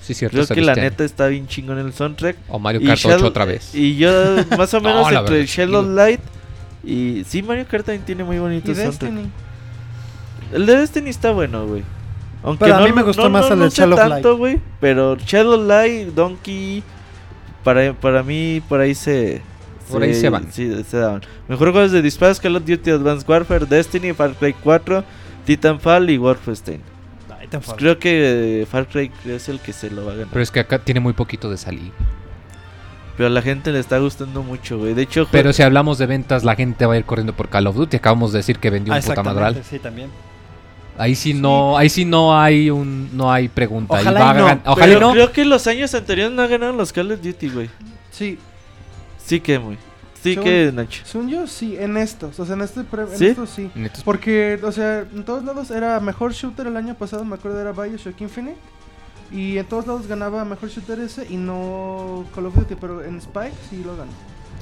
Sí, 0.00 0.12
cierto. 0.12 0.36
Creo 0.36 0.46
que 0.48 0.60
la 0.60 0.74
neta 0.74 1.02
está 1.02 1.28
bien 1.28 1.46
chingón 1.46 1.78
el 1.78 1.92
soundtrack. 1.94 2.36
O 2.48 2.58
Mario 2.58 2.82
Y 2.82 2.86
Kart 2.86 2.98
8 3.02 3.08
Shadow- 3.08 3.24
otra 3.24 3.46
vez. 3.46 3.74
Y 3.74 3.96
yo, 3.96 4.10
más 4.58 4.72
o 4.74 4.80
No, 4.80 4.88
menos 4.90 5.10
la 5.12 5.20
entre 5.20 5.46
Shadow. 5.46 5.82
Light 5.82 6.20
y. 6.84 7.24
Sí, 7.26 7.42
Mario 7.42 7.64
Kart 7.66 7.86
también 7.86 8.04
tiene 8.04 8.22
muy 8.22 8.38
bonito 8.38 8.70
Y 8.70 8.74
soundtrack. 8.74 9.10
Destiny. 9.12 9.30
El 10.52 10.66
de 10.66 10.76
Destiny 10.76 11.08
está 11.10 11.30
bueno, 11.32 11.66
güey. 11.66 11.82
Aunque 12.42 12.64
Pero 12.66 12.76
a 12.76 12.80
no, 12.80 12.86
mí 12.86 12.92
me 12.92 13.02
gustó 13.02 13.22
no- 13.22 13.30
más 13.30 13.48
no 13.48 13.54
el 13.54 13.60
de 13.70 13.70
Shadow 13.70 13.96
tanto, 13.96 14.36
güey. 14.36 14.60
Pero 14.78 15.16
Shadow 15.16 15.62
Light, 15.62 16.08
Donkey. 16.08 16.82
Para, 17.62 17.94
para 17.94 18.22
mí, 18.22 18.60
por 18.68 18.80
ahí 18.80 18.94
se. 18.94 19.40
Por 19.90 20.02
ahí 20.02 20.12
se 20.14 20.28
van. 20.28 20.52
Sí, 20.52 20.70
se 20.86 20.98
daban. 20.98 21.22
Mejor 21.48 21.72
juegos 21.72 21.92
de 21.92 22.02
disparos: 22.02 22.40
Call 22.40 22.56
of 22.56 22.64
Duty 22.66 22.90
Advanced 22.90 23.26
Warfare, 23.26 23.64
Destiny, 23.64 24.12
Far 24.12 24.34
Cry 24.34 24.52
4, 24.52 25.02
Titanfall 25.44 26.10
y 26.10 26.16
Wolfenstein. 26.18 26.80
Tan 27.28 27.60
Pues 27.60 27.66
falso. 27.66 27.76
creo 27.76 27.98
que 27.98 28.62
eh, 28.62 28.66
Far 28.66 28.86
Cry 28.88 29.10
es 29.26 29.48
el 29.48 29.60
que 29.60 29.72
se 29.72 29.90
lo 29.90 30.04
va 30.06 30.12
a 30.12 30.14
ganar. 30.14 30.28
Pero 30.32 30.42
es 30.42 30.50
que 30.50 30.60
acá 30.60 30.78
tiene 30.78 31.00
muy 31.00 31.12
poquito 31.12 31.50
de 31.50 31.56
salir. 31.58 31.92
Pero 33.16 33.26
a 33.28 33.30
la 33.30 33.42
gente 33.42 33.70
le 33.70 33.78
está 33.78 33.98
gustando 33.98 34.42
mucho, 34.42 34.78
güey. 34.78 34.94
De 34.94 35.02
hecho, 35.02 35.28
Pero 35.30 35.52
si 35.52 35.62
hablamos 35.62 35.98
de 35.98 36.06
ventas, 36.06 36.42
la 36.42 36.56
gente 36.56 36.84
va 36.86 36.94
a 36.94 36.96
ir 36.96 37.04
corriendo 37.04 37.32
por 37.34 37.48
Call 37.48 37.66
of 37.68 37.76
Duty. 37.76 37.98
Acabamos 37.98 38.32
de 38.32 38.38
decir 38.38 38.58
que 38.58 38.70
vendió 38.70 38.92
Ah, 38.92 38.96
un 38.96 39.02
puta 39.02 39.22
madral. 39.22 39.62
sí, 39.62 39.78
también. 39.78 40.10
Ahí 40.96 41.14
sí 41.16 41.34
no, 41.34 41.76
ahí 41.76 41.88
sí 41.90 42.04
no 42.04 42.38
hay 42.40 42.70
un, 42.70 43.10
no 43.16 43.30
hay 43.32 43.48
pregunta. 43.48 43.94
Ojalá 44.00 44.20
va 44.20 44.26
y 44.26 44.30
a 44.30 44.34
no, 44.40 44.46
Pero 44.62 44.72
Ojalá 44.72 44.92
y 44.94 45.00
no. 45.00 45.12
creo 45.12 45.32
que 45.32 45.44
los 45.44 45.66
años 45.66 45.94
anteriores 45.94 46.32
no 46.34 46.48
ganaron 46.48 46.76
los 46.76 46.92
Call 46.92 47.12
of 47.12 47.20
Duty, 47.20 47.48
güey. 47.50 47.70
Sí, 48.10 48.38
Sí 49.18 49.40
que 49.40 49.58
muy. 49.58 49.76
Sí 50.24 50.34
Según- 50.34 50.44
que, 50.44 50.72
Nacho. 50.74 51.02
según 51.04 51.28
yo 51.28 51.46
sí, 51.46 51.76
en 51.78 51.96
estos. 51.96 52.40
O 52.40 52.44
sea, 52.46 52.54
en 52.56 52.62
este 52.62 52.82
pre- 52.82 53.02
en 53.14 53.22
estos 53.22 53.50
sí. 53.50 53.70
Porque, 54.04 54.58
o 54.64 54.72
sea, 54.72 55.00
en 55.14 55.22
todos 55.24 55.44
lados 55.44 55.70
era 55.70 56.00
mejor 56.00 56.32
shooter 56.32 56.66
el 56.66 56.76
año 56.76 56.94
pasado, 56.94 57.24
me 57.24 57.34
acuerdo 57.36 57.60
era 57.60 57.70
Bioshock 57.72 58.20
Infinite. 58.22 58.56
Y 59.30 59.58
en 59.58 59.66
todos 59.66 59.86
lados 59.86 60.06
ganaba 60.06 60.44
mejor 60.44 60.68
shooter 60.70 60.98
ese 61.00 61.26
y 61.28 61.36
no 61.36 62.24
Call 62.34 62.46
of 62.46 62.54
Duty, 62.56 62.74
pero 62.80 63.04
en 63.04 63.18
Spike 63.18 63.52
sí 63.70 63.82
lo 63.84 63.96
ganó. 63.96 64.10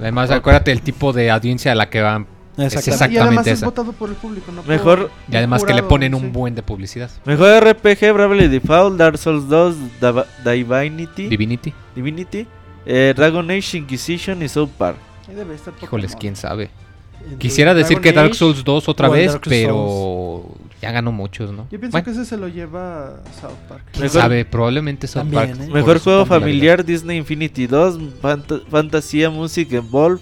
Además, 0.00 0.30
acuérdate 0.30 0.72
el 0.72 0.82
tipo 0.82 1.12
de 1.12 1.30
audiencia 1.30 1.72
a 1.72 1.74
la 1.74 1.88
que 1.88 2.00
van. 2.02 2.26
Es 2.56 2.64
Exactamente. 2.74 2.90
exactamente 2.90 3.14
y 3.14 3.18
además 3.18 3.46
es 3.46 3.52
esa. 3.54 3.66
votado 3.66 3.92
por 3.92 4.08
el 4.10 4.14
público, 4.16 4.50
¿no? 4.52 4.62
Mejor- 4.64 5.08
por 5.08 5.10
Y 5.32 5.36
además 5.36 5.64
que 5.64 5.72
le 5.74 5.82
ponen 5.84 6.12
sí. 6.12 6.18
un 6.24 6.32
buen 6.32 6.54
de 6.54 6.62
publicidad. 6.62 7.10
Mejor 7.24 7.48
RPG, 7.64 8.12
Bravely 8.12 8.48
Default, 8.48 8.98
Dark 8.98 9.16
Souls 9.16 9.48
2, 9.48 9.76
Dava- 10.00 10.26
Divinity, 10.44 11.28
Divinity. 11.28 11.72
Divinity 11.94 12.46
eh, 12.84 13.14
Dragon 13.16 13.48
Age, 13.50 13.78
Inquisition 13.78 14.42
y 14.42 14.48
South 14.48 14.70
Park. 14.76 14.96
Debe 15.28 15.54
estar 15.54 15.74
Híjoles, 15.82 16.12
Pokémon. 16.12 16.20
quién 16.20 16.36
sabe. 16.36 16.70
Entonces, 17.14 17.38
Quisiera 17.38 17.72
decir 17.74 17.98
Dragon 17.98 18.02
que 18.02 18.12
Dark 18.12 18.34
Souls 18.34 18.64
2 18.64 18.88
otra 18.88 19.08
vez, 19.08 19.38
pero 19.44 20.44
ya 20.80 20.90
ganó 20.90 21.12
muchos, 21.12 21.52
¿no? 21.52 21.68
Yo 21.70 21.78
pienso 21.78 21.92
Bueno, 21.92 22.04
que 22.04 22.10
ese 22.10 22.24
se 22.24 22.36
lo 22.36 22.48
lleva 22.48 23.20
South 23.40 23.52
Park. 23.68 23.84
quién 23.92 24.02
Mejor- 24.04 24.20
sabe, 24.22 24.44
probablemente 24.44 25.06
South 25.06 25.22
También, 25.30 25.56
Park. 25.56 25.68
¿eh? 25.68 25.72
Mejor 25.72 25.98
juego 26.00 26.26
familiar, 26.26 26.84
Disney 26.84 27.18
Infinity 27.18 27.68
2, 27.68 27.98
Fant- 28.20 28.62
Fantasía 28.68 29.30
Music 29.30 29.72
Evolve, 29.72 30.20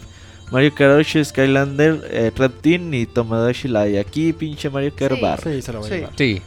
Mario 0.52 0.74
Kart 0.74 0.98
8, 0.98 1.24
Skylander, 1.24 2.02
eh, 2.10 2.30
Red 2.36 2.50
Team 2.60 2.92
y 2.92 3.06
Tomodachi 3.06 3.68
Live. 3.68 3.98
Aquí 3.98 4.32
pinche 4.34 4.68
Mario 4.68 4.92
Kart 4.94 5.14
Sí. 5.14 5.20
Bar. 5.22 5.40
Sí, 5.42 5.62
se 5.62 5.72
lo 5.72 5.80
voy 5.80 5.90
a 5.90 5.94
llevar. 5.94 6.12
Sí. 6.18 6.42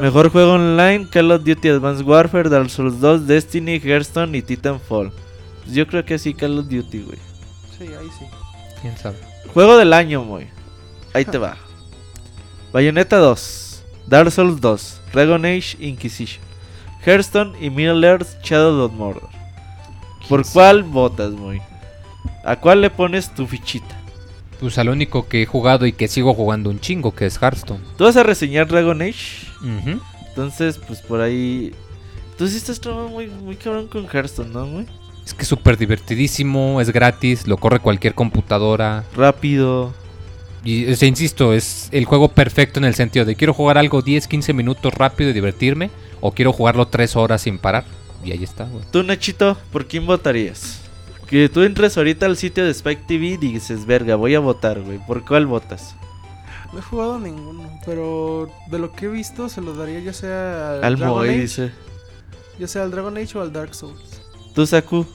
Mejor 0.00 0.30
juego 0.30 0.52
online, 0.54 1.08
Call 1.10 1.30
of 1.32 1.42
Duty 1.44 1.68
Advanced 1.68 2.06
Warfare, 2.06 2.48
Dark 2.48 2.70
Souls 2.70 3.00
2, 3.00 3.26
Destiny, 3.26 3.78
Hearthstone 3.82 4.36
y 4.38 4.42
Titanfall. 4.42 5.10
Pues 5.64 5.74
yo 5.74 5.86
creo 5.86 6.04
que 6.04 6.18
sí, 6.18 6.32
Call 6.32 6.58
of 6.58 6.68
Duty, 6.68 7.00
güey. 7.02 7.18
Sí, 7.80 7.86
ahí 7.94 8.08
sí. 8.18 8.26
quién 8.82 8.94
sabe. 8.98 9.16
Juego 9.54 9.78
del 9.78 9.94
año, 9.94 10.22
muy. 10.22 10.46
Ahí 11.14 11.24
te 11.24 11.38
va. 11.38 11.56
Bayonetta 12.74 13.16
2, 13.16 13.84
Dark 14.06 14.30
Souls 14.30 14.60
2, 14.60 15.00
Dragon 15.14 15.44
Age 15.46 15.76
Inquisition, 15.80 16.44
Hearthstone 17.04 17.56
y 17.58 17.70
Middle 17.70 18.06
Earth 18.06 18.28
Shadow 18.44 18.84
of 18.84 18.92
Mordor. 18.92 19.28
¿Por 20.28 20.46
cuál 20.52 20.82
votas, 20.82 21.32
muy? 21.32 21.60
¿A 22.44 22.56
cuál 22.56 22.82
le 22.82 22.90
pones 22.90 23.34
tu 23.34 23.46
fichita? 23.46 23.96
Pues 24.60 24.76
al 24.76 24.90
único 24.90 25.26
que 25.26 25.42
he 25.42 25.46
jugado 25.46 25.86
y 25.86 25.92
que 25.92 26.06
sigo 26.06 26.34
jugando 26.34 26.68
un 26.68 26.80
chingo, 26.80 27.14
que 27.14 27.24
es 27.24 27.38
Hearthstone. 27.40 27.80
¿Tú 27.96 28.04
vas 28.04 28.16
a 28.18 28.22
reseñar 28.22 28.68
Dragon 28.68 29.00
Age? 29.00 29.46
Entonces, 30.28 30.78
pues 30.78 31.00
por 31.00 31.22
ahí. 31.22 31.74
Tú 32.36 32.46
sí 32.46 32.58
estás 32.58 32.78
trabajando 32.78 33.10
muy, 33.10 33.26
muy 33.26 33.56
cabrón 33.56 33.88
con 33.88 34.06
Hearthstone, 34.06 34.52
¿no, 34.52 34.66
güey? 34.66 34.86
Es 35.30 35.34
que 35.34 35.42
es 35.42 35.48
súper 35.48 35.76
divertidísimo, 35.76 36.80
es 36.80 36.90
gratis, 36.92 37.46
lo 37.46 37.56
corre 37.56 37.78
cualquier 37.78 38.16
computadora. 38.16 39.04
Rápido. 39.14 39.92
Y 40.64 40.90
o 40.90 40.96
sea, 40.96 41.06
insisto, 41.06 41.52
es 41.54 41.88
el 41.92 42.04
juego 42.04 42.30
perfecto 42.30 42.80
en 42.80 42.84
el 42.84 42.96
sentido 42.96 43.24
de 43.24 43.36
quiero 43.36 43.54
jugar 43.54 43.78
algo 43.78 44.02
10, 44.02 44.26
15 44.26 44.52
minutos 44.54 44.92
rápido 44.92 45.30
y 45.30 45.32
divertirme, 45.32 45.92
o 46.20 46.32
quiero 46.32 46.52
jugarlo 46.52 46.88
3 46.88 47.14
horas 47.14 47.42
sin 47.42 47.58
parar. 47.60 47.84
Y 48.24 48.32
ahí 48.32 48.42
está, 48.42 48.64
güey. 48.64 48.84
Tú, 48.90 49.04
Nachito, 49.04 49.56
¿por 49.70 49.86
quién 49.86 50.04
votarías? 50.04 50.80
Que 51.28 51.48
tú 51.48 51.62
entres 51.62 51.96
ahorita 51.96 52.26
al 52.26 52.36
sitio 52.36 52.64
de 52.64 52.72
Spike 52.72 53.04
TV 53.06 53.26
y 53.26 53.36
dices, 53.36 53.86
verga, 53.86 54.16
voy 54.16 54.34
a 54.34 54.40
votar, 54.40 54.80
güey. 54.80 54.98
¿Por 55.06 55.24
cuál 55.24 55.46
votas? 55.46 55.94
No 56.72 56.80
he 56.80 56.82
jugado 56.82 57.20
ninguno, 57.20 57.70
pero 57.86 58.48
de 58.68 58.80
lo 58.80 58.90
que 58.90 59.06
he 59.06 59.08
visto 59.08 59.48
se 59.48 59.60
lo 59.60 59.74
daría 59.74 60.00
ya 60.00 60.12
sea 60.12 60.72
al, 60.72 60.84
Al 60.84 60.96
Dragon 60.96 61.18
Moy, 61.18 61.28
Age, 61.28 61.38
dice. 61.40 61.70
ya 62.58 62.66
sea 62.66 62.82
al 62.82 62.90
Dragon 62.90 63.16
Age 63.16 63.38
o 63.38 63.42
al 63.42 63.52
Dark 63.52 63.76
Souls. 63.76 64.22
Tú, 64.56 64.66
Saku. 64.66 65.06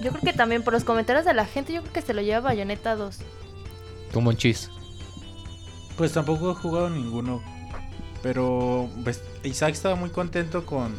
Yo 0.00 0.10
creo 0.10 0.22
que 0.22 0.32
también 0.32 0.62
por 0.62 0.72
los 0.72 0.84
comentarios 0.84 1.24
de 1.24 1.34
la 1.34 1.44
gente, 1.44 1.72
yo 1.72 1.80
creo 1.82 1.92
que 1.92 2.02
se 2.02 2.14
lo 2.14 2.22
lleva 2.22 2.40
Bayonetta 2.40 2.94
2. 2.96 3.18
Tu 4.12 4.20
monchis. 4.20 4.70
Pues 5.96 6.12
tampoco 6.12 6.52
he 6.52 6.54
jugado 6.54 6.88
ninguno. 6.90 7.42
Pero 8.22 8.88
pues, 9.04 9.22
Isaac 9.42 9.72
estaba 9.72 9.94
muy 9.96 10.10
contento 10.10 10.64
con, 10.64 10.98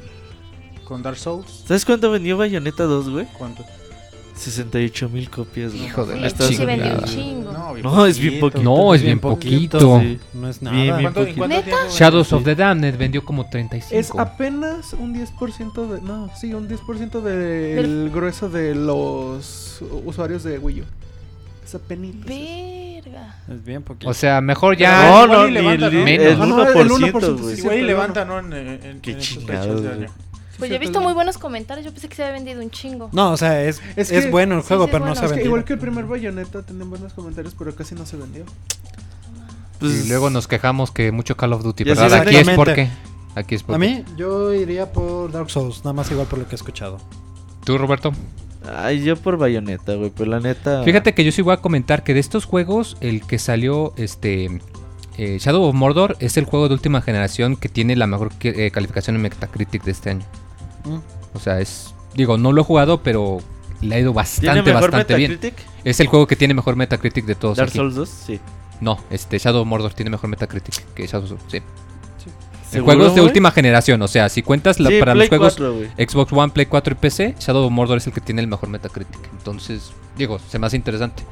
con 0.83 1.01
Dark 1.01 1.17
Souls. 1.17 1.63
¿Sabes 1.65 1.85
cuánto 1.85 2.11
vendió 2.11 2.37
Bayonetta 2.37 2.83
2, 2.83 3.09
güey? 3.09 3.25
¿Cuánto? 3.37 3.65
68 4.39 5.09
mil 5.09 5.29
copias, 5.29 5.71
güey. 5.73 5.85
Hijo 5.85 6.05
de 6.05 6.15
Sí, 6.15 6.21
la 6.21 6.29
sí 6.29 6.65
vendió 6.65 6.93
un 6.93 7.03
chingada. 7.03 7.07
chingo. 7.07 7.77
No, 7.83 8.05
es 8.05 8.19
bien 8.19 8.39
poquito. 8.39 8.63
No, 8.63 8.93
es 8.95 9.01
bien 9.03 9.19
poquito. 9.19 9.99
Sí. 9.99 10.19
No 10.33 10.49
es 10.49 10.59
Bien, 10.59 10.73
nada. 10.73 10.83
bien 10.97 11.01
¿Cuánto, 11.13 11.19
¿En 11.21 11.35
poquito. 11.35 11.47
tiempo? 11.63 11.77
Shadows 11.91 12.27
Sí. 12.29 12.35
of 12.35 12.43
the 12.43 12.55
Damned 12.55 12.97
vendió 12.97 13.23
como 13.23 13.49
35. 13.49 13.99
Es 13.99 14.11
apenas 14.17 14.93
un 14.93 15.13
10% 15.13 15.87
de. 15.87 16.01
No, 16.01 16.29
sí, 16.35 16.53
un 16.53 16.67
10% 16.67 17.21
del 17.21 18.09
grueso 18.11 18.49
de 18.49 18.75
los 18.75 19.81
usuarios 20.05 20.43
de 20.43 20.57
Wii 20.59 20.81
U. 20.81 20.83
Es 21.63 21.75
apenas. 21.75 22.11
Verga. 22.25 23.35
Es 23.47 23.63
bien 23.63 23.81
poquito. 23.83 24.09
O 24.09 24.13
sea, 24.13 24.41
mejor 24.41 24.75
ya. 24.77 25.09
No, 25.09 25.27
no, 25.27 25.43
y 25.45 25.49
ni 25.49 25.53
levanta, 25.55 25.87
el, 25.87 25.93
¿no? 25.93 25.99
el 25.99 26.05
Menos. 26.05 26.39
Ah, 26.41 26.45
no, 26.45 26.63
el 26.81 26.89
1%, 26.89 27.11
1%, 27.11 27.37
güey. 27.41 27.55
sí, 27.55 27.61
Igual 27.61 27.75
pero 27.75 27.87
levanta, 27.87 28.25
¿no? 28.25 28.39
En, 28.39 28.53
en, 28.53 28.67
en 28.83 28.99
Qué 29.01 29.11
estos 29.11 29.25
chingados, 29.25 29.81
Pues 30.59 30.69
yo 30.69 30.75
he 30.75 30.79
visto 30.79 31.01
muy 31.01 31.13
buenos 31.13 31.37
comentarios, 31.37 31.85
yo 31.85 31.91
pensé 31.91 32.07
que 32.09 32.15
se 32.15 32.23
había 32.23 32.33
vendido 32.35 32.61
un 32.61 32.69
chingo. 32.69 33.09
no, 33.13 33.31
o 33.31 33.37
sea, 33.37 33.63
es, 33.63 33.81
Es 33.95 34.11
es, 34.11 34.25
que- 34.25 34.31
bueno 34.31 34.55
el 34.55 34.61
juego, 34.61 34.83
sí, 34.85 34.89
pero 34.91 35.05
bueno, 35.05 35.15
no 35.15 35.15
se 35.15 35.21
ha 35.21 35.25
Es 35.25 35.31
que 35.31 35.35
vendido. 35.37 35.47
igual 35.47 35.63
que 35.63 35.73
el 35.73 35.79
primer 35.79 36.05
Bayonetta 36.05 36.61
tenían 36.63 36.89
buenos 36.89 37.13
comentarios, 37.13 37.55
pero 37.57 37.73
casi 37.75 37.95
no 37.95 38.05
se 38.05 38.17
vendió. 38.17 38.43
Pues, 39.79 40.05
y 40.05 40.09
luego 40.09 40.29
nos 40.29 40.47
quejamos 40.47 40.91
que 40.91 41.11
mucho 41.11 41.37
Call 41.37 41.53
of 41.53 41.63
Duty, 41.63 41.85
¿verdad? 41.85 42.13
Aquí 42.13 42.35
es 42.35 42.49
porque. 42.49 42.89
Aquí 43.35 43.55
es 43.55 43.63
A 43.63 43.67
porque. 43.67 43.79
mí, 43.79 44.03
yo 44.17 44.53
iría 44.53 44.91
por 44.91 45.31
Dark 45.31 45.49
Souls, 45.49 45.77
nada 45.79 45.93
más 45.93 46.11
igual 46.11 46.27
por 46.27 46.39
lo 46.39 46.45
que 46.47 46.51
he 46.51 46.57
escuchado. 46.57 46.97
¿Tú, 47.63 47.77
Roberto? 47.77 48.11
Ay, 48.75 49.03
yo 49.03 49.15
por 49.15 49.37
Bayonetta, 49.37 49.93
güey. 49.95 50.11
Pero 50.15 50.29
la 50.31 50.39
neta. 50.41 50.83
Fíjate 50.83 51.13
que 51.13 51.23
yo 51.23 51.31
sí 51.31 51.41
voy 51.41 51.53
a 51.53 51.57
comentar 51.57 52.03
que 52.03 52.13
de 52.13 52.19
estos 52.19 52.43
juegos, 52.45 52.97
el 52.99 53.25
que 53.25 53.39
salió, 53.39 53.93
este. 53.95 54.59
eh, 55.17 55.37
Shadow 55.39 55.63
of 55.63 55.75
Mordor 55.75 56.17
es 56.19 56.35
el 56.35 56.43
juego 56.45 56.67
de 56.67 56.73
última 56.73 57.01
generación 57.01 57.55
que 57.55 57.69
tiene 57.69 57.95
la 57.95 58.05
mejor 58.07 58.31
eh, 58.41 58.71
calificación 58.71 59.15
en 59.15 59.21
Metacritic 59.21 59.83
de 59.83 59.91
este 59.91 60.09
año. 60.09 60.25
Mm. 60.85 60.97
O 61.33 61.39
sea, 61.39 61.59
es. 61.59 61.93
Digo, 62.15 62.37
no 62.37 62.51
lo 62.51 62.61
he 62.61 62.63
jugado, 62.63 63.01
pero 63.03 63.39
le 63.81 63.95
ha 63.95 63.99
ido 63.99 64.11
¿Tiene 64.11 64.15
bastante, 64.15 64.61
mejor 64.73 64.91
bastante 64.91 65.15
bien. 65.15 65.31
Metacritic? 65.31 65.65
Es 65.83 65.99
el 65.99 66.07
juego 66.07 66.27
que 66.27 66.35
tiene 66.35 66.53
mejor 66.53 66.75
Metacritic 66.75 67.25
de 67.25 67.35
todos. 67.35 67.57
Dark 67.57 67.69
aquí. 67.69 67.77
Souls 67.77 67.95
2, 67.95 68.09
sí. 68.09 68.39
No, 68.81 68.97
este 69.09 69.37
Shadow 69.37 69.61
of 69.61 69.67
Mordor 69.67 69.93
tiene 69.93 70.09
mejor 70.09 70.29
Metacritic 70.29 70.93
que 70.93 71.05
Shadow 71.05 71.33
of 71.33 71.41
Sí. 71.47 71.57
El 71.57 72.73
¿Seguro, 72.73 72.85
juego 72.97 73.09
es 73.09 73.15
de 73.15 73.21
última 73.21 73.49
generación, 73.49 73.99
o 74.03 74.07
sea, 74.07 74.29
si 74.29 74.43
cuentas 74.43 74.79
la- 74.79 74.91
Sí, 74.91 74.99
para 74.99 75.13
Play 75.13 75.27
los 75.27 75.29
juegos 75.29 75.55
4, 75.57 75.73
güey. 75.73 76.07
Xbox 76.07 76.31
One, 76.33 76.51
Play 76.53 76.65
4 76.67 76.93
y 76.93 76.95
PC, 76.97 77.35
Shadow 77.39 77.65
of 77.65 77.71
Mordor 77.71 77.97
es 77.97 78.05
el 78.05 78.13
que 78.13 78.21
tiene 78.21 78.41
el 78.41 78.47
mejor 78.47 78.69
Metacritic. 78.69 79.19
Entonces, 79.31 79.91
digo, 80.15 80.37
se 80.37 80.59
me 80.59 80.67
hace 80.67 80.75
interesante. 80.75 81.23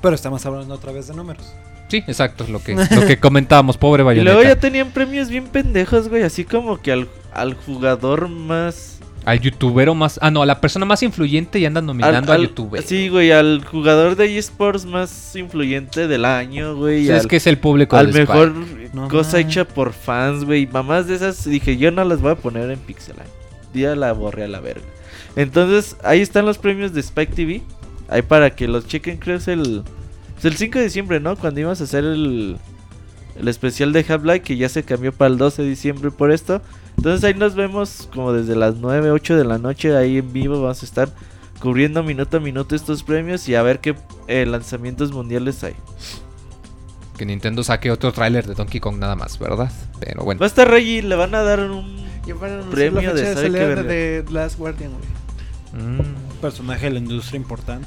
Pero 0.00 0.14
estamos 0.14 0.46
hablando 0.46 0.72
otra 0.74 0.92
vez 0.92 1.08
de 1.08 1.14
números. 1.14 1.52
Sí, 1.88 1.98
exacto, 2.06 2.44
es 2.44 2.50
lo 2.50 2.62
que, 2.62 2.74
lo 2.74 3.06
que 3.06 3.18
comentábamos, 3.18 3.76
pobre 3.76 4.02
Y 4.14 4.20
luego 4.20 4.38
Bayonetta. 4.38 4.48
ya 4.54 4.60
tenían 4.60 4.90
premios 4.90 5.28
bien 5.28 5.44
pendejos, 5.46 6.08
güey. 6.08 6.22
Así 6.24 6.44
como 6.44 6.80
que 6.80 6.92
al, 6.92 7.08
al 7.32 7.54
jugador 7.54 8.28
más 8.28 8.98
Al 9.24 9.40
youtubero 9.40 9.94
más. 9.94 10.18
Ah, 10.22 10.30
no, 10.30 10.42
a 10.42 10.46
la 10.46 10.60
persona 10.60 10.84
más 10.84 11.02
influyente 11.02 11.58
y 11.60 11.66
andan 11.66 11.86
nominando 11.86 12.32
al- 12.32 12.38
a 12.38 12.40
al- 12.42 12.48
youtuber. 12.48 12.82
Sí, 12.82 13.08
güey, 13.08 13.30
al 13.32 13.64
jugador 13.64 14.16
de 14.16 14.36
esports 14.38 14.84
más 14.84 15.34
influyente 15.36 16.08
del 16.08 16.24
año, 16.24 16.74
güey. 16.76 17.04
Sí, 17.06 17.10
al, 17.12 17.18
es 17.18 17.26
que 17.26 17.36
es 17.36 17.46
el 17.46 17.58
público 17.58 17.96
al 17.96 18.12
mejor. 18.12 18.52
No 18.92 19.08
cosa 19.08 19.38
hecha 19.38 19.64
por 19.66 19.92
fans, 19.92 20.44
güey. 20.44 20.66
Mamás 20.66 21.06
de 21.06 21.14
esas, 21.16 21.44
dije, 21.44 21.76
yo 21.76 21.90
no 21.92 22.04
las 22.04 22.20
voy 22.20 22.32
a 22.32 22.36
poner 22.36 22.70
en 22.70 22.78
pixel. 22.78 23.14
Ya 23.74 23.94
la 23.94 24.12
borré 24.12 24.44
a 24.44 24.48
la 24.48 24.60
verga. 24.60 24.86
Entonces, 25.36 25.96
ahí 26.02 26.20
están 26.20 26.46
los 26.46 26.56
premios 26.58 26.92
de 26.94 27.00
Spike 27.00 27.32
TV. 27.34 27.62
Ahí 28.08 28.22
para 28.22 28.50
que 28.50 28.66
los 28.68 28.86
chequen, 28.86 29.18
creo 29.18 29.36
es 29.36 29.48
el, 29.48 29.82
es 30.38 30.44
el 30.44 30.56
5 30.56 30.78
de 30.78 30.84
diciembre, 30.84 31.20
¿no? 31.20 31.36
Cuando 31.36 31.60
íbamos 31.60 31.80
a 31.80 31.84
hacer 31.84 32.04
el, 32.04 32.58
el 33.38 33.48
especial 33.48 33.92
de 33.92 34.04
Half-Life, 34.08 34.42
que 34.42 34.56
ya 34.56 34.68
se 34.68 34.82
cambió 34.82 35.12
para 35.12 35.30
el 35.30 35.38
12 35.38 35.62
de 35.62 35.68
diciembre 35.68 36.10
por 36.10 36.30
esto. 36.30 36.60
Entonces 36.96 37.24
ahí 37.24 37.34
nos 37.34 37.54
vemos 37.54 38.08
como 38.12 38.32
desde 38.32 38.56
las 38.56 38.76
9, 38.76 39.10
8 39.10 39.36
de 39.36 39.44
la 39.44 39.58
noche 39.58 39.96
ahí 39.96 40.18
en 40.18 40.32
vivo. 40.32 40.60
Vamos 40.62 40.82
a 40.82 40.86
estar 40.86 41.10
cubriendo 41.60 42.02
minuto 42.02 42.36
a 42.36 42.40
minuto 42.40 42.74
estos 42.74 43.02
premios 43.02 43.48
y 43.48 43.54
a 43.54 43.62
ver 43.62 43.80
qué 43.80 43.94
eh, 44.28 44.46
lanzamientos 44.46 45.12
mundiales 45.12 45.62
hay. 45.64 45.74
Que 47.16 47.24
Nintendo 47.24 47.64
saque 47.64 47.90
otro 47.90 48.12
tráiler 48.12 48.46
de 48.46 48.54
Donkey 48.54 48.80
Kong 48.80 48.98
nada 48.98 49.16
más, 49.16 49.38
¿verdad? 49.38 49.70
Pero 50.00 50.24
bueno. 50.24 50.38
Va 50.38 50.46
a 50.46 50.48
estar 50.48 50.68
Reggie, 50.68 51.02
le 51.02 51.14
van 51.16 51.34
a 51.34 51.42
dar 51.42 51.60
un... 51.60 52.04
A 52.26 52.70
Premio 52.72 53.02
la 53.02 53.14
de 53.14 53.34
fecha 53.36 53.40
de, 53.40 53.84
de, 53.84 54.32
Last 54.32 54.58
Guardian, 54.58 54.90
güey. 54.90 55.16
Mm. 55.80 56.00
personaje 56.40 56.86
de 56.86 56.92
la 56.94 56.98
industria 56.98 57.36
importante. 57.36 57.86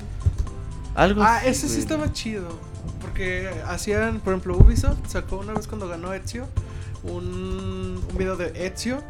Algo 0.96 1.22
Ah, 1.24 1.38
así, 1.38 1.48
ese 1.50 1.70
sí 1.70 1.80
estaba 1.80 2.12
chido. 2.12 2.48
Porque 3.02 3.50
hacían, 3.68 4.20
por 4.20 4.34
ejemplo, 4.34 4.58
Ubisoft 4.58 4.98
sacó 5.08 5.38
una 5.40 5.54
vez 5.54 5.68
cuando 5.68 5.88
ganó 5.88 6.14
Ezio 6.14 6.48
un, 7.04 8.02
un 8.12 8.18
video 8.18 8.36
de 8.36 8.52
Ezio 8.68 9.02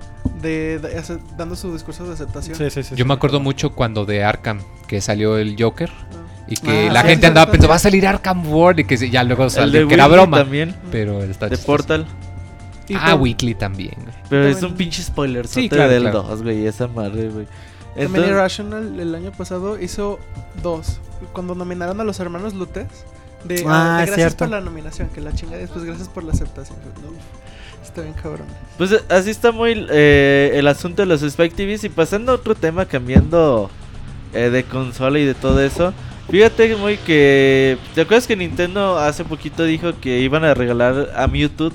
de, 0.41 0.80
de- 0.80 0.97
ace- 0.97 1.19
dando 1.38 1.55
su 1.55 1.73
discurso 1.73 2.05
de 2.05 2.13
aceptación. 2.13 2.55
Sí, 2.57 2.69
sí, 2.69 2.84
sí. 2.84 2.89
Yo 2.91 3.03
sí. 3.03 3.07
me 3.07 3.13
acuerdo 3.13 3.39
mucho 3.39 3.71
cuando 3.73 4.05
de 4.05 4.23
Arkham, 4.23 4.59
que 4.88 5.01
salió 5.01 5.38
el 5.38 5.55
Joker. 5.59 5.89
Ah. 5.89 6.45
Y 6.47 6.55
que 6.57 6.88
Ah, 6.89 6.93
la 6.93 7.01
sí, 7.01 7.07
gente 7.09 7.21
sí, 7.21 7.27
andaba 7.27 7.51
pensando, 7.51 7.69
va 7.69 7.75
a 7.75 7.80
salir 7.80 8.07
Arkham 8.07 8.47
World. 8.51 8.80
Y 8.82 8.84
que 8.86 8.97
se- 8.97 9.09
ya 9.09 9.23
luego 9.23 9.49
salió 9.49 9.82
de 9.82 9.88
que 9.88 9.93
era 9.93 10.07
broma. 10.07 10.38
también, 10.38 10.75
Pero 10.91 11.23
está 11.23 11.47
de. 11.49 11.57
Portal. 11.57 12.05
Ah, 12.95 13.13
Weekly 13.15 13.53
también. 13.53 13.93
Pero 14.30 14.47
es 14.47 14.63
un 14.63 14.73
pinche 14.73 15.03
spoiler 15.03 15.47
Sí, 15.47 15.69
claro, 15.69 15.91
del 15.91 16.01
claro. 16.03 16.23
2, 16.23 16.41
güey, 16.41 16.65
esa 16.65 16.88
madre, 16.88 17.30
güey. 17.30 17.47
También 17.95 18.07
Entonces, 18.07 18.31
Irrational 18.31 18.99
el 18.99 19.15
año 19.15 19.31
pasado 19.31 19.79
hizo 19.81 20.19
dos. 20.63 20.99
Cuando 21.33 21.55
nominaron 21.55 21.99
a 21.99 22.03
los 22.03 22.19
hermanos 22.19 22.53
Lutes. 22.53 22.87
De, 23.43 23.63
Ah, 23.67 23.97
ah, 23.97 23.99
de 24.01 24.05
gracias 24.07 24.15
cierto. 24.15 24.37
por 24.45 24.49
la 24.49 24.61
nominación, 24.61 25.09
que 25.09 25.21
la 25.21 25.33
chinga 25.33 25.57
después 25.57 25.85
gracias 25.85 26.09
por 26.09 26.23
la 26.23 26.33
aceptación. 26.33 26.77
No, 27.01 27.11
está 27.83 28.01
bien 28.01 28.13
cabrón. 28.21 28.47
pues 28.77 28.93
así 29.09 29.29
está 29.29 29.51
muy 29.53 29.87
eh, 29.89 30.51
el 30.55 30.67
asunto 30.67 31.01
de 31.01 31.05
los 31.05 31.21
Spike 31.23 31.55
TVs. 31.55 31.83
Y 31.85 31.89
pasando 31.89 32.31
a 32.33 32.35
otro 32.35 32.55
tema, 32.55 32.85
cambiando 32.85 33.69
eh, 34.33 34.49
de 34.49 34.63
consola 34.63 35.19
y 35.19 35.25
de 35.25 35.33
todo 35.35 35.61
eso. 35.61 35.93
Fíjate 36.29 36.75
muy 36.75 36.97
que... 36.97 37.77
¿Te 37.95 38.01
acuerdas 38.01 38.27
que 38.27 38.35
Nintendo 38.35 38.99
hace 38.99 39.25
poquito 39.25 39.63
dijo 39.63 39.93
que 39.99 40.19
iban 40.19 40.43
a 40.43 40.53
regalar 40.53 41.09
a 41.15 41.25
Mewtwo 41.27 41.71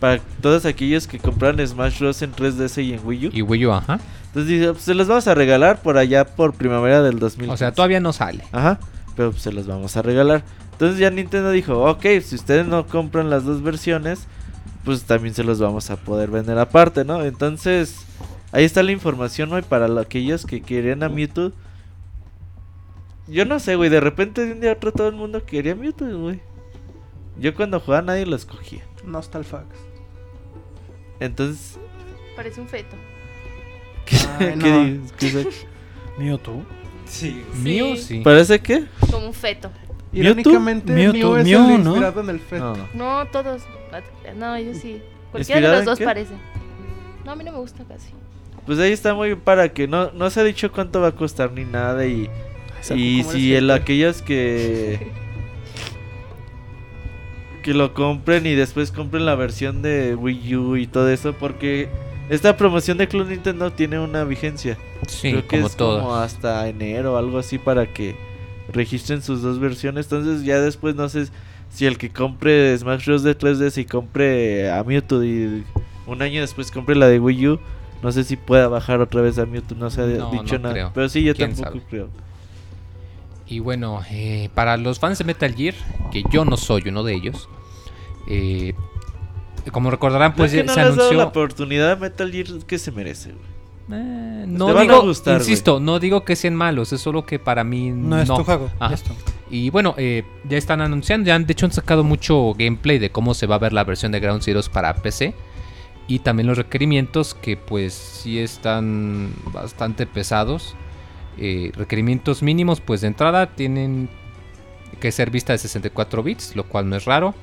para 0.00 0.20
todos 0.40 0.64
aquellos 0.64 1.06
que 1.06 1.18
compraron 1.18 1.66
Smash 1.66 1.98
Bros. 1.98 2.22
en 2.22 2.32
3DS 2.32 2.82
y 2.82 2.94
en 2.94 3.00
Wii 3.04 3.26
U? 3.26 3.30
Y 3.34 3.42
Wii 3.42 3.66
U, 3.66 3.72
ajá. 3.72 4.00
Entonces 4.30 4.46
dice, 4.48 4.72
pues 4.72 4.84
se 4.84 4.94
los 4.94 5.08
vamos 5.08 5.26
a 5.26 5.34
regalar 5.34 5.82
por 5.82 5.98
allá 5.98 6.24
por 6.24 6.54
primavera 6.54 7.02
del 7.02 7.18
2000. 7.18 7.50
O 7.50 7.56
sea, 7.56 7.72
todavía 7.72 7.98
no 8.00 8.12
sale. 8.12 8.44
Ajá, 8.52 8.78
pero 9.16 9.30
pues 9.32 9.42
se 9.42 9.52
los 9.52 9.66
vamos 9.66 9.96
a 9.96 10.02
regalar. 10.02 10.44
Entonces 10.72 10.98
ya 10.98 11.10
Nintendo 11.10 11.50
dijo, 11.50 11.84
ok, 11.90 12.02
si 12.22 12.36
ustedes 12.36 12.66
no 12.66 12.86
compran 12.86 13.28
las 13.28 13.44
dos 13.44 13.60
versiones, 13.62 14.26
pues 14.84 15.02
también 15.04 15.34
se 15.34 15.42
los 15.44 15.58
vamos 15.60 15.90
a 15.90 15.96
poder 15.96 16.30
vender 16.30 16.58
aparte, 16.58 17.04
¿no? 17.04 17.22
Entonces, 17.24 18.06
ahí 18.52 18.64
está 18.64 18.82
la 18.82 18.92
información, 18.92 19.50
güey, 19.50 19.62
para 19.62 19.88
lo- 19.88 20.00
aquellos 20.00 20.46
que 20.46 20.62
querían 20.62 21.02
a 21.02 21.08
Mewtwo. 21.08 21.52
Yo 23.28 23.44
no 23.44 23.58
sé, 23.60 23.76
güey, 23.76 23.90
de 23.90 24.00
repente 24.00 24.46
de 24.46 24.52
un 24.52 24.60
día 24.60 24.70
a 24.70 24.74
otro 24.74 24.92
todo 24.92 25.08
el 25.08 25.16
mundo 25.16 25.44
quería 25.44 25.74
Mewtwo, 25.74 26.06
güey. 26.18 26.40
Yo 27.38 27.54
cuando 27.54 27.80
jugaba 27.80 28.02
nadie 28.02 28.26
lo 28.26 28.36
escogía. 28.36 28.82
Nostalfax. 29.04 29.66
Entonces, 31.20 31.78
Parece 32.36 32.60
un 32.60 32.68
feto. 32.68 32.96
Ay, 34.38 34.54
¿qué 34.60 34.70
no. 34.70 34.84
dices? 35.18 35.46
¿Qué. 35.46 36.40
Sí. 37.06 37.42
Sí. 37.42 37.42
Mío, 37.62 37.96
sí. 37.96 38.20
¿Parece 38.20 38.60
qué? 38.60 38.84
Como 39.10 39.26
un 39.26 39.34
feto. 39.34 39.70
Irónicamente, 40.12 40.92
Mewtwo, 40.92 41.32
Mew 41.32 41.36
es 41.38 41.44
Mew, 41.44 41.74
el 41.76 41.84
¿no? 41.84 41.90
inspirado 41.90 42.20
en 42.20 42.30
el 42.30 42.40
feto. 42.40 42.76
No. 42.94 43.22
No, 43.22 43.30
todos. 43.30 43.62
No, 44.36 44.58
yo 44.58 44.74
sí. 44.74 45.02
Cualquiera 45.30 45.60
de 45.60 45.66
¿Inspirado 45.66 45.76
los 45.76 45.84
dos 45.84 45.98
qué? 45.98 46.04
parece. 46.04 46.34
No, 47.24 47.32
a 47.32 47.36
mí 47.36 47.44
no 47.44 47.52
me 47.52 47.58
gusta 47.58 47.84
casi. 47.84 48.10
Pues 48.66 48.78
ahí 48.78 48.92
está 48.92 49.14
muy 49.14 49.28
bien 49.28 49.40
para 49.40 49.72
que 49.72 49.88
no, 49.88 50.10
no 50.12 50.30
se 50.30 50.40
ha 50.40 50.44
dicho 50.44 50.70
cuánto 50.72 51.00
va 51.00 51.08
a 51.08 51.12
costar 51.12 51.52
ni 51.52 51.64
nada 51.64 52.06
y... 52.06 52.28
Y 52.94 53.24
si 53.24 53.54
el, 53.54 53.70
aquellos 53.70 54.22
que 54.22 55.10
que 57.62 57.74
lo 57.74 57.92
compren 57.92 58.46
y 58.46 58.54
después 58.54 58.90
compren 58.90 59.26
la 59.26 59.34
versión 59.34 59.82
de 59.82 60.14
Wii 60.14 60.56
U 60.56 60.76
y 60.76 60.86
todo 60.86 61.10
eso 61.10 61.34
porque 61.34 61.90
esta 62.30 62.56
promoción 62.56 62.96
de 62.98 63.08
Club 63.08 63.28
Nintendo 63.28 63.70
tiene 63.72 63.98
una 63.98 64.24
vigencia. 64.24 64.78
Sí, 65.06 65.30
Creo 65.32 65.42
que 65.42 65.56
como 65.56 65.66
es 65.66 65.76
todo. 65.76 66.00
como 66.00 66.16
hasta 66.16 66.66
enero 66.68 67.14
o 67.14 67.16
algo 67.18 67.38
así 67.38 67.58
para 67.58 67.86
que 67.92 68.16
registren 68.72 69.20
sus 69.22 69.42
dos 69.42 69.58
versiones. 69.58 70.06
Entonces 70.06 70.44
ya 70.44 70.60
después 70.60 70.94
no 70.94 71.08
sé 71.08 71.26
si 71.70 71.86
el 71.86 71.98
que 71.98 72.10
compre 72.10 72.76
Smash 72.78 73.04
Bros 73.06 73.22
de 73.22 73.36
3DS 73.36 73.78
y 73.78 73.84
compre 73.84 74.70
a 74.70 74.82
Mewtwo 74.84 75.22
y 75.24 75.64
un 76.06 76.22
año 76.22 76.40
después 76.40 76.70
compre 76.70 76.96
la 76.96 77.06
de 77.08 77.20
Wii 77.20 77.48
U, 77.48 77.60
no 78.02 78.10
sé 78.12 78.24
si 78.24 78.36
pueda 78.36 78.66
bajar 78.68 79.00
otra 79.00 79.20
vez 79.20 79.38
a 79.38 79.46
Mewtwo, 79.46 79.76
no 79.76 79.90
se 79.90 80.00
ha 80.02 80.06
No, 80.06 80.30
dicho 80.30 80.54
no 80.56 80.62
nada. 80.62 80.72
creo. 80.74 80.90
Pero 80.94 81.08
sí, 81.08 81.22
yo 81.22 81.34
¿Quién 81.34 81.50
tampoco 81.54 81.78
sabe? 81.78 81.84
creo. 81.90 82.08
Y 83.46 83.58
bueno, 83.58 84.00
eh, 84.10 84.48
para 84.54 84.76
los 84.76 85.00
fans 85.00 85.18
de 85.18 85.24
Metal 85.24 85.52
Gear, 85.54 85.74
que 86.12 86.22
yo 86.30 86.44
no 86.44 86.56
soy 86.56 86.82
uno 86.86 87.02
de 87.02 87.14
ellos, 87.14 87.48
eh, 88.28 88.74
como 89.72 89.90
recordarán, 89.90 90.34
pues 90.34 90.52
Pues 90.52 90.62
que 90.62 90.66
no 90.66 90.72
se 90.74 90.80
le 90.80 90.86
has 90.86 90.96
dado 90.96 91.12
la 91.12 91.22
anunció. 91.22 91.28
oportunidad 91.28 91.92
a 91.92 91.96
Metal 91.96 92.30
Gear 92.30 92.46
que 92.66 92.78
se 92.78 92.90
merece, 92.92 93.32
güey. 93.32 93.50
Eh, 93.92 94.42
Te 94.42 94.46
no 94.46 94.72
van 94.72 94.88
a 94.90 94.98
gustar, 94.98 95.38
insisto, 95.40 95.80
no 95.80 95.98
digo 95.98 96.24
que 96.24 96.36
sean 96.36 96.54
malos, 96.54 96.92
es 96.92 97.00
solo 97.00 97.26
que 97.26 97.40
para 97.40 97.64
mí 97.64 97.90
No 97.90 98.20
es 98.20 98.28
tu 98.28 98.44
juego. 98.44 98.70
Y 99.50 99.70
bueno, 99.70 99.94
eh, 99.98 100.22
ya 100.48 100.56
están 100.58 100.80
anunciando, 100.80 101.26
ya 101.26 101.34
han, 101.34 101.44
de 101.44 101.52
hecho 101.52 101.66
han 101.66 101.72
sacado 101.72 102.04
mucho 102.04 102.54
gameplay 102.56 102.98
de 103.00 103.10
cómo 103.10 103.34
se 103.34 103.46
va 103.46 103.56
a 103.56 103.58
ver 103.58 103.72
la 103.72 103.82
versión 103.82 104.12
de 104.12 104.20
Ground 104.20 104.42
Zeroes 104.42 104.68
para 104.68 104.94
PC. 104.94 105.34
Y 106.06 106.20
también 106.20 106.46
los 106.46 106.56
requerimientos 106.56 107.34
que 107.34 107.56
pues 107.56 107.92
sí 107.94 108.38
están 108.38 109.32
bastante 109.52 110.06
pesados. 110.06 110.74
Eh, 111.38 111.72
requerimientos 111.74 112.42
mínimos 112.42 112.80
pues 112.80 113.00
de 113.00 113.08
entrada 113.08 113.46
tienen 113.54 114.08
que 115.00 115.10
ser 115.12 115.30
vista 115.30 115.52
de 115.52 115.58
64 115.58 116.22
bits, 116.22 116.54
lo 116.54 116.64
cual 116.64 116.88
no 116.88 116.94
es 116.96 117.04
raro. 117.06 117.34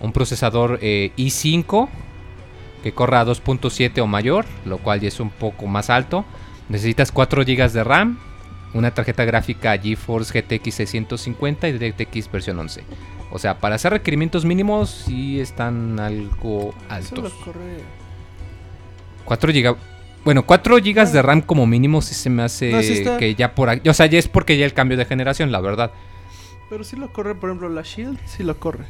Un 0.00 0.12
procesador 0.12 0.78
eh, 0.82 1.12
i5 1.16 1.88
que 2.82 2.92
corra 2.92 3.20
a 3.20 3.26
2.7 3.26 4.00
o 4.00 4.06
mayor, 4.06 4.44
lo 4.64 4.78
cual 4.78 5.00
ya 5.00 5.08
es 5.08 5.18
un 5.20 5.30
poco 5.30 5.66
más 5.66 5.90
alto. 5.90 6.24
Necesitas 6.68 7.10
4 7.12 7.42
GB 7.44 7.70
de 7.72 7.84
RAM, 7.84 8.18
una 8.74 8.92
tarjeta 8.92 9.24
gráfica 9.24 9.76
GeForce 9.78 10.40
GTX 10.42 10.74
650 10.74 11.68
y 11.68 11.72
DirectX 11.72 12.30
versión 12.30 12.58
11. 12.58 12.84
O 13.32 13.38
sea, 13.38 13.58
para 13.58 13.74
hacer 13.74 13.92
requerimientos 13.92 14.44
mínimos 14.44 14.90
sí 14.90 15.40
están 15.40 15.98
algo 15.98 16.74
altos. 16.88 17.32
corre. 17.44 17.80
4 19.24 19.52
GB. 19.52 19.76
Bueno, 20.24 20.44
4 20.44 20.76
GB 20.78 21.06
de 21.12 21.22
RAM 21.22 21.40
como 21.40 21.66
mínimo 21.66 22.02
sí 22.02 22.14
se 22.14 22.30
me 22.30 22.42
hace 22.42 22.70
No, 22.72 22.82
sí 22.82 22.94
está. 22.94 23.16
que 23.16 23.34
ya 23.34 23.54
por 23.54 23.68
aquí, 23.70 23.88
o 23.88 23.94
sea, 23.94 24.06
ya 24.06 24.18
es 24.18 24.28
porque 24.28 24.56
ya 24.58 24.64
el 24.64 24.74
cambio 24.74 24.96
de 24.96 25.04
generación, 25.04 25.50
la 25.52 25.60
verdad. 25.60 25.90
Pero 26.68 26.82
sí 26.84 26.96
lo 26.96 27.12
corre, 27.12 27.34
por 27.36 27.48
ejemplo, 27.50 27.68
la 27.68 27.82
Shield, 27.82 28.18
sí 28.26 28.42
lo 28.42 28.58
corre. 28.58 28.84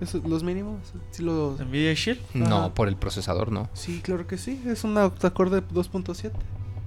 Eso, 0.00 0.20
los 0.26 0.42
mínimos, 0.42 0.92
sí 1.12 1.22
lo... 1.22 1.56
Nvidia 1.58 1.94
Shield. 1.94 2.20
No, 2.34 2.56
Ajá. 2.56 2.74
por 2.74 2.88
el 2.88 2.96
procesador 2.96 3.52
no. 3.52 3.68
Sí, 3.74 4.00
claro 4.02 4.26
que 4.26 4.38
sí. 4.38 4.60
Es 4.66 4.84
una 4.84 5.06
octa-core 5.06 5.50
de 5.50 5.62
2.7. 5.62 6.32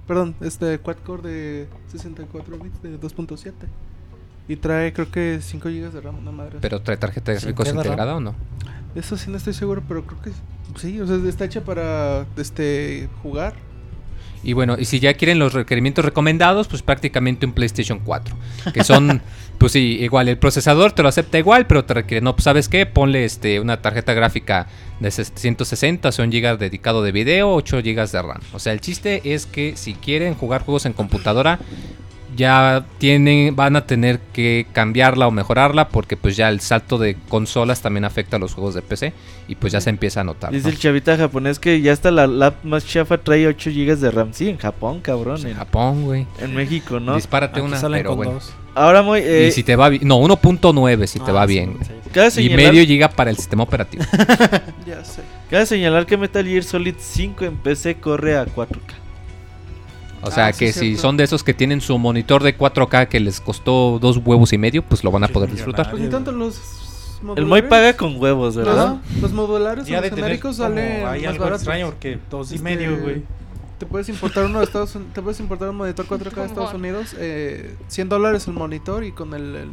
Perdón, 0.07 0.35
este 0.41 0.79
quad-core 0.79 1.21
de 1.21 1.67
64 1.87 2.57
bits 2.59 2.81
de 2.81 2.99
2.7. 2.99 3.53
Y 4.49 4.55
trae, 4.55 4.93
creo 4.93 5.11
que 5.11 5.39
5 5.41 5.67
GB 5.69 5.91
de 5.91 6.01
RAM, 6.01 6.19
una 6.19 6.31
madre. 6.31 6.59
Pero 6.61 6.81
trae 6.81 6.97
tarjeta 6.97 7.31
de 7.31 7.39
¿Sí 7.39 7.47
gráficos 7.47 7.69
integrada 7.69 8.15
o 8.15 8.19
no? 8.19 8.33
Eso 8.95 9.17
sí 9.17 9.29
no 9.29 9.37
estoy 9.37 9.53
seguro, 9.53 9.83
pero 9.87 10.05
creo 10.05 10.21
que 10.21 10.31
sí. 10.79 10.99
O 11.01 11.07
sea, 11.07 11.17
está 11.27 11.45
hecha 11.45 11.63
para 11.63 12.25
este 12.37 13.09
jugar. 13.21 13.55
Y 14.43 14.53
bueno, 14.53 14.77
y 14.79 14.85
si 14.85 14.99
ya 14.99 15.13
quieren 15.15 15.39
los 15.39 15.53
requerimientos 15.53 16.05
recomendados, 16.05 16.67
pues 16.67 16.81
prácticamente 16.81 17.45
un 17.45 17.51
PlayStation 17.51 17.99
4. 17.99 18.35
Que 18.73 18.83
son, 18.83 19.21
pues 19.57 19.71
sí, 19.71 19.97
igual, 20.01 20.29
el 20.29 20.37
procesador 20.37 20.91
te 20.91 21.01
lo 21.01 21.09
acepta 21.09 21.39
igual, 21.39 21.65
pero 21.67 21.85
te 21.85 21.93
requiere, 21.93 22.21
no, 22.21 22.35
pues 22.35 22.43
sabes 22.43 22.69
qué, 22.69 22.85
ponle 22.85 23.25
este, 23.25 23.59
una 23.59 23.81
tarjeta 23.81 24.13
gráfica 24.13 24.67
de 24.99 25.09
160, 25.09 26.11
son 26.11 26.29
GB 26.29 26.57
dedicado 26.57 27.01
de 27.01 27.11
video, 27.11 27.53
8 27.53 27.77
GB 27.77 28.11
de 28.11 28.21
RAM. 28.21 28.41
O 28.53 28.59
sea, 28.59 28.73
el 28.73 28.81
chiste 28.81 29.33
es 29.33 29.45
que 29.45 29.75
si 29.75 29.93
quieren 29.93 30.35
jugar 30.35 30.63
juegos 30.63 30.85
en 30.85 30.93
computadora, 30.93 31.59
ya 32.37 32.85
tienen, 32.99 33.55
van 33.55 33.75
a 33.75 33.85
tener 33.85 34.19
que 34.31 34.65
cambiarla 34.71 35.27
o 35.27 35.31
mejorarla 35.31 35.89
porque 35.89 36.15
pues 36.15 36.37
ya 36.37 36.47
el 36.49 36.61
salto 36.61 36.97
de 36.97 37.17
consolas 37.27 37.81
también 37.81 38.05
afecta 38.05 38.37
a 38.37 38.39
los 38.39 38.53
juegos 38.53 38.75
de 38.75 38.81
PC 38.83 39.11
y 39.47 39.55
pues 39.55 39.73
ya 39.73 39.81
se 39.81 39.89
empieza 39.89 40.21
a 40.21 40.23
notar. 40.23 40.51
Dice 40.51 40.65
¿no? 40.67 40.69
el 40.69 40.79
chavita 40.79 41.17
japonés 41.17 41.59
que 41.59 41.81
ya 41.81 41.91
hasta 41.91 42.11
la 42.11 42.27
lap 42.27 42.63
más 42.63 42.85
chafa 42.85 43.17
trae 43.17 43.47
8 43.47 43.71
GB 43.71 43.97
de 43.97 44.11
RAM. 44.11 44.29
Sí, 44.33 44.47
en 44.49 44.57
Japón, 44.57 45.01
cabrón. 45.01 45.33
Pues 45.35 45.45
en 45.45 45.51
En, 45.51 45.57
Japón, 45.57 46.03
güey. 46.05 46.27
en 46.39 46.53
México, 46.55 46.99
¿no? 46.99 47.15
Dispárate 47.15 47.59
Aquí 47.59 47.67
una, 47.67 47.77
salen 47.77 47.99
pero 47.99 48.09
con 48.11 48.17
bueno. 48.17 48.31
dos. 48.33 48.53
Ahora 48.75 49.01
muy... 49.01 49.19
eh, 49.21 49.47
y 49.47 49.51
si 49.51 49.63
te 49.63 49.75
va 49.75 49.89
bien, 49.89 50.07
no, 50.07 50.19
1.9 50.19 51.07
si 51.07 51.19
te 51.19 51.31
Ah, 51.31 51.33
va 51.33 51.47
sí, 51.47 51.53
bien. 51.53 51.77
sí, 51.81 51.87
sí. 52.03 52.09
cabe 52.11 52.27
Y 52.27 52.31
señalar, 52.31 52.57
medio 52.73 52.85
giga 52.85 53.09
para 53.09 53.31
el 53.31 53.37
sistema 53.37 53.63
operativo. 53.63 54.03
Ya 54.85 55.03
sé. 55.03 55.21
cabe 55.49 55.65
señalar 55.65 56.05
que 56.05 56.15
Metal 56.17 56.45
Gear 56.45 56.63
Solid 56.63 56.95
5 56.99 57.43
en 57.45 57.57
PC 57.57 57.95
corre 57.95 58.37
a 58.37 58.45
4K. 58.45 58.93
O 60.27 60.31
sea 60.31 60.47
Ah, 60.47 60.53
sí, 60.53 60.59
que 60.59 60.73
si 60.73 60.79
cierto. 60.79 61.01
son 61.01 61.17
de 61.17 61.23
esos 61.23 61.43
que 61.43 61.53
tienen 61.53 61.81
su 61.81 61.97
monitor 61.97 62.43
de 62.43 62.57
4K 62.57 63.07
que 63.07 63.19
les 63.19 63.39
costó 63.41 63.97
dos 63.99 64.17
huevos 64.17 64.53
y 64.53 64.57
medio, 64.57 64.83
pues 64.83 65.03
lo 65.03 65.11
van 65.11 65.23
a 65.23 65.27
poder 65.27 65.51
disfrutar. 65.51 65.89
Pues 65.89 66.01
ni 66.03 66.09
tanto 66.09 66.31
los 66.31 66.59
modulares. 67.21 67.37
El 67.43 67.45
Moy 67.45 67.61
paga 67.63 67.95
con 67.97 68.15
huevos, 68.21 68.55
¿verdad? 68.55 68.97
los 69.21 69.31
modulares 69.33 69.85
Ya 69.87 70.01
los 70.01 70.09
genéricos 70.11 70.57
salen 70.57 71.05
hay 71.05 71.21
más 71.21 71.29
algo 71.31 71.43
baratos. 71.45 71.61
extraño 71.63 71.85
porque 71.87 72.19
dos 72.29 72.51
y 72.51 72.55
Este, 72.55 72.63
medio, 72.63 72.99
güey. 72.99 73.23
Te 73.79 73.85
puedes 73.85 74.09
importar 74.09 74.45
uno 74.45 74.57
de 74.59 74.65
Estados 74.65 74.95
Un- 74.95 75.05
te 75.13 75.21
puedes 75.21 75.39
importar 75.39 75.69
un 75.69 75.75
monitor 75.77 76.05
4K 76.07 76.41
de 76.41 76.47
Estados. 76.47 76.73
Unidos, 76.73 77.15
eh, 77.19 77.75
100 77.87 78.09
dólares 78.09 78.47
el 78.47 78.53
monitor 78.53 79.03
y 79.03 79.11
con 79.11 79.33
el, 79.35 79.55
el- 79.55 79.71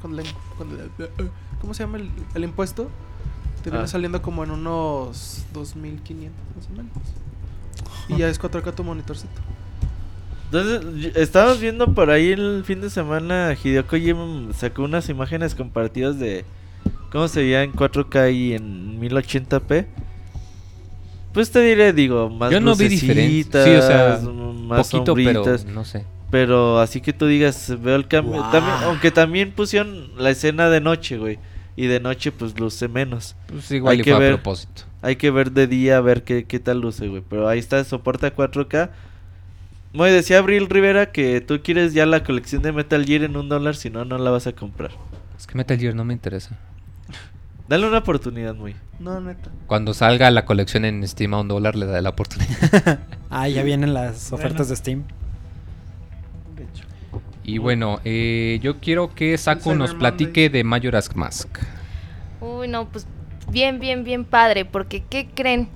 con 0.00 0.18
el, 0.18 0.26
con 0.56 0.70
el- 0.70 1.30
¿cómo 1.60 1.74
se 1.74 1.82
llama 1.84 1.98
el, 1.98 2.08
el 2.34 2.44
impuesto? 2.44 2.88
Te 3.64 3.70
viene 3.70 3.84
Ah. 3.84 3.88
saliendo 3.88 4.22
como 4.22 4.44
en 4.44 4.52
unos 4.52 5.44
2500 5.52 6.32
más 6.56 6.66
o 6.66 6.70
menos. 6.70 6.92
Y 8.08 8.16
ya 8.18 8.28
es 8.28 8.38
4K 8.40 8.72
tu 8.72 8.84
monitorcito. 8.84 9.40
Entonces, 10.46 11.16
estábamos 11.16 11.60
viendo 11.60 11.92
por 11.92 12.10
ahí 12.10 12.30
el 12.32 12.62
fin 12.64 12.80
de 12.80 12.88
semana, 12.88 13.56
Hideo 13.62 13.86
Kojima 13.86 14.52
sacó 14.54 14.82
unas 14.84 15.08
imágenes 15.08 15.54
compartidas 15.54 16.18
de 16.18 16.44
cómo 17.10 17.26
se 17.28 17.40
veía 17.40 17.62
en 17.62 17.72
4K 17.72 18.32
y 18.32 18.54
en 18.54 19.00
1080p. 19.00 19.86
Pues 21.32 21.50
te 21.50 21.60
diré, 21.60 21.92
digo, 21.92 22.30
más 22.30 22.50
Yo 22.50 22.60
no 22.60 22.74
vi 22.76 22.88
diferencia. 22.88 23.64
Sí, 23.64 23.70
o 23.70 23.82
sea, 23.82 24.18
lucecitas, 24.20 24.34
más 24.66 24.90
Poquito, 24.90 25.14
pero 25.14 25.44
sombritas, 25.44 25.64
no 25.66 25.84
sé. 25.84 26.04
pero 26.30 26.78
así 26.80 27.00
que 27.00 27.12
tú 27.12 27.26
digas, 27.26 27.74
veo 27.82 27.96
el 27.96 28.06
cambio. 28.08 28.40
También, 28.50 28.76
aunque 28.84 29.10
también 29.10 29.50
pusieron 29.52 30.10
la 30.16 30.30
escena 30.30 30.70
de 30.70 30.80
noche, 30.80 31.18
güey. 31.18 31.38
Y 31.76 31.88
de 31.88 32.00
noche, 32.00 32.32
pues 32.32 32.58
luce 32.58 32.88
menos. 32.88 33.36
Pues 33.48 33.70
igual 33.70 33.92
Hay 33.92 34.00
y 34.00 34.02
que 34.04 34.12
fue 34.12 34.20
ver. 34.20 34.32
a 34.32 34.36
propósito. 34.36 34.84
Hay 35.02 35.16
que 35.16 35.30
ver 35.30 35.52
de 35.52 35.66
día 35.66 35.98
a 35.98 36.00
ver 36.00 36.22
qué, 36.24 36.44
qué 36.44 36.58
tal 36.58 36.80
luce, 36.80 37.06
güey. 37.06 37.22
Pero 37.28 37.48
ahí 37.48 37.58
está, 37.58 37.84
soporta 37.84 38.34
4K. 38.34 38.88
Muy 39.96 40.10
decía 40.10 40.40
Abril 40.40 40.68
Rivera 40.68 41.10
que 41.10 41.40
tú 41.40 41.62
quieres 41.62 41.94
ya 41.94 42.04
la 42.04 42.22
colección 42.22 42.60
de 42.60 42.70
Metal 42.70 43.02
Gear 43.02 43.22
en 43.22 43.34
un 43.34 43.48
dólar, 43.48 43.76
si 43.76 43.88
no, 43.88 44.04
no 44.04 44.18
la 44.18 44.28
vas 44.30 44.46
a 44.46 44.52
comprar. 44.52 44.90
Es 45.38 45.46
que 45.46 45.54
Metal 45.54 45.78
Gear 45.78 45.94
no 45.94 46.04
me 46.04 46.12
interesa. 46.12 46.58
Dale 47.66 47.88
una 47.88 47.96
oportunidad, 47.96 48.54
muy. 48.54 48.76
No, 49.00 49.18
neta. 49.22 49.50
Cuando 49.66 49.94
salga 49.94 50.30
la 50.30 50.44
colección 50.44 50.84
en 50.84 51.08
Steam 51.08 51.32
a 51.32 51.40
un 51.40 51.48
dólar, 51.48 51.76
le 51.76 51.86
daré 51.86 52.02
la 52.02 52.10
oportunidad. 52.10 53.00
Ah, 53.30 53.48
ya 53.48 53.62
vienen 53.62 53.94
las 53.94 54.32
ofertas 54.34 54.68
de 54.68 54.76
Steam. 54.76 55.04
De 56.54 56.64
hecho. 56.64 56.84
Y 57.42 57.56
bueno, 57.56 57.98
eh, 58.04 58.60
yo 58.62 58.78
quiero 58.78 59.14
que 59.14 59.36
Saku 59.38 59.74
nos 59.74 59.94
platique 59.94 60.50
de 60.50 60.62
Majora's 60.62 61.16
Mask. 61.16 61.58
Uy, 62.42 62.68
no, 62.68 62.86
pues 62.88 63.06
bien, 63.50 63.80
bien, 63.80 64.04
bien 64.04 64.26
padre, 64.26 64.66
porque 64.66 65.02
¿qué 65.08 65.26
creen? 65.34 65.68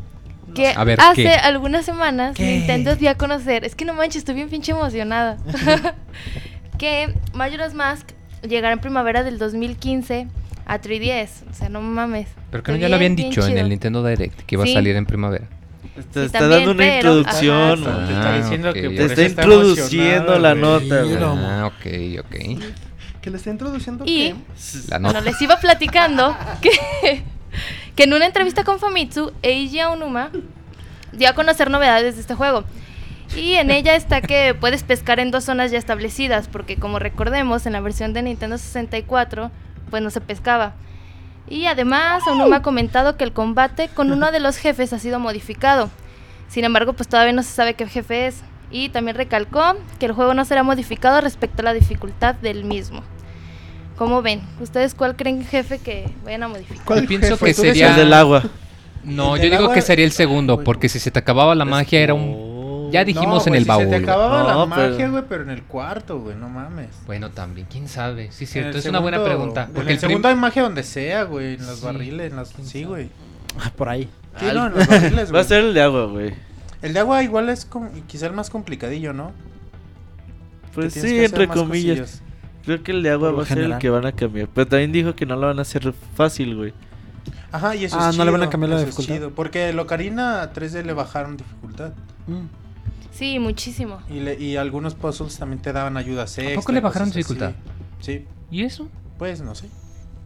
Que 0.54 0.68
A 0.68 0.84
ver, 0.84 1.00
hace 1.00 1.22
¿qué? 1.22 1.28
algunas 1.34 1.84
semanas 1.84 2.34
¿Qué? 2.36 2.44
Nintendo 2.58 2.96
dio 2.96 3.10
a 3.10 3.14
conocer, 3.14 3.64
es 3.64 3.74
que 3.74 3.84
no 3.84 3.94
manches, 3.94 4.16
estoy 4.18 4.34
bien 4.34 4.48
pinche 4.48 4.72
emocionada, 4.72 5.36
que 6.78 7.14
Majora's 7.34 7.74
Mask 7.74 8.08
llegará 8.42 8.72
en 8.72 8.80
primavera 8.80 9.22
del 9.22 9.38
2015 9.38 10.26
a 10.66 10.80
3DS, 10.80 11.28
o 11.50 11.54
sea, 11.54 11.68
no 11.68 11.80
mames. 11.82 12.28
Pero 12.50 12.62
que 12.62 12.72
no 12.72 12.78
ya 12.78 12.88
lo 12.88 12.96
habían 12.96 13.16
dicho 13.16 13.46
en 13.46 13.58
el 13.58 13.68
Nintendo 13.68 14.04
Direct, 14.06 14.40
que 14.42 14.54
iba 14.54 14.64
Sí. 14.64 14.70
a 14.72 14.74
salir 14.74 14.96
en 14.96 15.06
primavera. 15.06 15.46
Te 16.12 16.24
está 16.24 16.38
también, 16.38 16.50
dando 16.60 16.70
una 16.72 16.78
pero- 16.78 16.94
introducción, 16.96 17.82
ajá, 17.86 17.94
güey. 17.94 18.06
Te 18.06 18.12
está 18.14 18.34
Ah, 18.34 18.36
diciendo 18.38 18.68
ok. 18.70 18.74
que 18.74 18.80
Te 18.82 18.86
por 18.88 18.96
Te 18.96 19.02
eso 19.04 19.12
está 19.12 19.22
está 19.26 19.42
introduciendo 19.42 20.38
la 20.38 20.54
nota. 20.54 21.02
Ah, 21.20 21.66
ok, 21.66 21.86
ok. 22.20 22.62
Que 23.20 23.30
le 23.30 23.36
está 23.36 23.50
introduciendo 23.50 24.04
Y- 24.06 24.28
que 24.32 24.34
La 24.88 24.98
Bueno, 24.98 25.08
nota. 25.12 25.20
les 25.20 25.42
iba 25.42 25.58
platicando 25.58 26.36
que, 26.62 26.70
que 27.96 28.04
en 28.04 28.12
una 28.12 28.26
entrevista 28.26 28.64
con 28.64 28.78
Famitsu, 28.78 29.32
Eiji 29.42 29.80
Aonuma 29.80 30.30
dio 31.12 31.28
a 31.28 31.34
conocer 31.34 31.70
novedades 31.70 32.14
de 32.14 32.20
este 32.20 32.34
juego. 32.34 32.64
Y 33.36 33.54
en 33.54 33.70
ella 33.70 33.94
está 33.94 34.20
que 34.20 34.54
puedes 34.58 34.82
pescar 34.82 35.20
en 35.20 35.30
dos 35.30 35.44
zonas 35.44 35.70
ya 35.70 35.78
establecidas, 35.78 36.48
porque 36.48 36.76
como 36.76 36.98
recordemos, 36.98 37.64
en 37.66 37.74
la 37.74 37.80
versión 37.80 38.12
de 38.12 38.22
Nintendo 38.22 38.58
64, 38.58 39.50
pues 39.88 40.02
no 40.02 40.10
se 40.10 40.20
pescaba. 40.20 40.74
Y 41.48 41.66
además, 41.66 42.22
Aonuma 42.26 42.56
ha 42.56 42.62
comentado 42.62 43.16
que 43.16 43.24
el 43.24 43.32
combate 43.32 43.88
con 43.88 44.12
uno 44.12 44.30
de 44.32 44.40
los 44.40 44.56
jefes 44.56 44.92
ha 44.92 44.98
sido 44.98 45.18
modificado. 45.18 45.90
Sin 46.48 46.64
embargo, 46.64 46.92
pues 46.92 47.08
todavía 47.08 47.32
no 47.32 47.42
se 47.42 47.52
sabe 47.52 47.74
qué 47.74 47.86
jefe 47.86 48.26
es. 48.26 48.42
Y 48.72 48.88
también 48.88 49.16
recalcó 49.16 49.76
que 49.98 50.06
el 50.06 50.12
juego 50.12 50.34
no 50.34 50.44
será 50.44 50.62
modificado 50.62 51.20
respecto 51.20 51.62
a 51.62 51.64
la 51.64 51.72
dificultad 51.72 52.36
del 52.36 52.64
mismo. 52.64 53.02
¿Cómo 54.00 54.22
ven? 54.22 54.40
¿Ustedes 54.62 54.94
cuál 54.94 55.14
creen 55.14 55.44
jefe 55.44 55.76
que 55.78 56.08
vayan 56.24 56.44
a 56.44 56.48
modificar? 56.48 57.02
Yo 57.02 57.06
pienso 57.06 57.28
jefe? 57.36 57.44
que 57.44 57.52
sería... 57.54 57.90
El 57.90 57.96
del 57.96 58.12
agua. 58.14 58.42
No, 59.04 59.36
yo 59.36 59.50
digo 59.50 59.70
que 59.74 59.82
sería 59.82 60.06
el 60.06 60.12
segundo, 60.12 60.64
porque 60.64 60.88
si 60.88 60.98
se 60.98 61.10
te 61.10 61.18
acababa 61.18 61.54
la 61.54 61.66
magia 61.66 62.00
era 62.00 62.14
un... 62.14 62.88
Ya 62.90 63.04
dijimos 63.04 63.46
en 63.46 63.56
el 63.56 63.64
si 63.64 63.68
baúl. 63.68 63.84
Se 63.84 63.90
te 63.90 63.96
acababa 63.96 64.42
la 64.42 64.54
No, 64.54 64.66
magia, 64.66 65.06
güey, 65.10 65.22
pero 65.28 65.42
en 65.42 65.50
el 65.50 65.62
cuarto, 65.64 66.18
güey, 66.18 66.34
no 66.34 66.48
mames. 66.48 66.88
Bueno, 67.04 67.28
también, 67.28 67.66
quién 67.70 67.88
sabe. 67.88 68.32
Sí, 68.32 68.44
En 68.44 68.50
cierto, 68.50 68.78
es 68.78 68.86
una 68.86 69.00
buena 69.00 69.22
pregunta. 69.22 69.64
En 69.64 69.72
Porque 69.74 69.90
el, 69.90 69.96
el 69.96 69.98
prim- 70.00 70.08
segundo 70.08 70.28
hay 70.28 70.34
magia 70.34 70.62
donde 70.62 70.82
sea, 70.82 71.24
güey, 71.24 71.56
en 71.56 71.66
los 71.66 71.80
Sí, 71.80 71.84
barriles, 71.84 72.30
en 72.30 72.36
las... 72.36 72.54
Sí, 72.64 72.84
güey. 72.84 73.10
Ah, 73.62 73.70
por 73.76 73.90
ahí. 73.90 74.08
Sí, 74.38 74.46
no, 74.54 74.66
en 74.68 74.72
los 74.72 74.88
barriles, 74.88 75.26
Va 75.28 75.30
güey. 75.32 75.40
a 75.42 75.44
ser 75.44 75.60
el 75.62 75.74
de 75.74 75.82
agua, 75.82 76.06
güey. 76.06 76.32
El 76.80 76.94
de 76.94 77.00
agua 77.00 77.22
igual 77.22 77.50
es 77.50 77.66
como, 77.66 77.90
quizá 78.06 78.26
el 78.28 78.32
más 78.32 78.48
complicadillo, 78.48 79.12
¿no? 79.12 79.32
Pues 80.74 80.94
sí, 80.94 81.22
entre 81.22 81.48
comillas. 81.48 82.22
Creo 82.70 82.84
que 82.84 82.92
el 82.92 83.02
de 83.02 83.10
agua 83.10 83.32
va 83.32 83.42
a 83.42 83.46
ser 83.46 83.58
el 83.58 83.78
que 83.78 83.90
van 83.90 84.06
a 84.06 84.12
cambiar. 84.12 84.46
Pero 84.54 84.64
también 84.68 84.92
dijo 84.92 85.16
que 85.16 85.26
no 85.26 85.34
lo 85.34 85.48
van 85.48 85.58
a 85.58 85.62
hacer 85.62 85.92
fácil, 86.14 86.54
güey. 86.54 86.72
Ajá, 87.50 87.74
y 87.74 87.84
eso 87.84 87.96
Ah, 87.98 88.10
es 88.10 88.16
¿no 88.16 88.24
le 88.24 88.30
van 88.30 88.42
a 88.42 88.44
chido, 88.44 88.50
cambiar 88.52 88.70
la 88.70 88.76
eso 88.76 88.82
es 88.84 88.86
dificultad? 88.96 89.14
chido, 89.14 89.30
porque 89.34 89.70
el 89.70 89.78
Ocarina 89.80 90.52
3D 90.52 90.84
le 90.84 90.92
bajaron 90.92 91.36
dificultad. 91.36 91.94
Mm. 92.28 92.46
Sí, 93.10 93.40
muchísimo. 93.40 93.98
Y, 94.08 94.20
le- 94.20 94.38
y 94.40 94.56
algunos 94.56 94.94
puzzles 94.94 95.36
también 95.36 95.60
te 95.60 95.72
daban 95.72 95.96
ayudas 95.96 96.38
extra. 96.38 96.54
poco 96.54 96.70
le 96.70 96.78
bajaron 96.80 97.08
así. 97.08 97.18
dificultad? 97.18 97.54
Sí, 98.00 98.24
¿Y 98.52 98.62
eso? 98.62 98.88
pues 99.18 99.40
no 99.42 99.56
sé. 99.56 99.68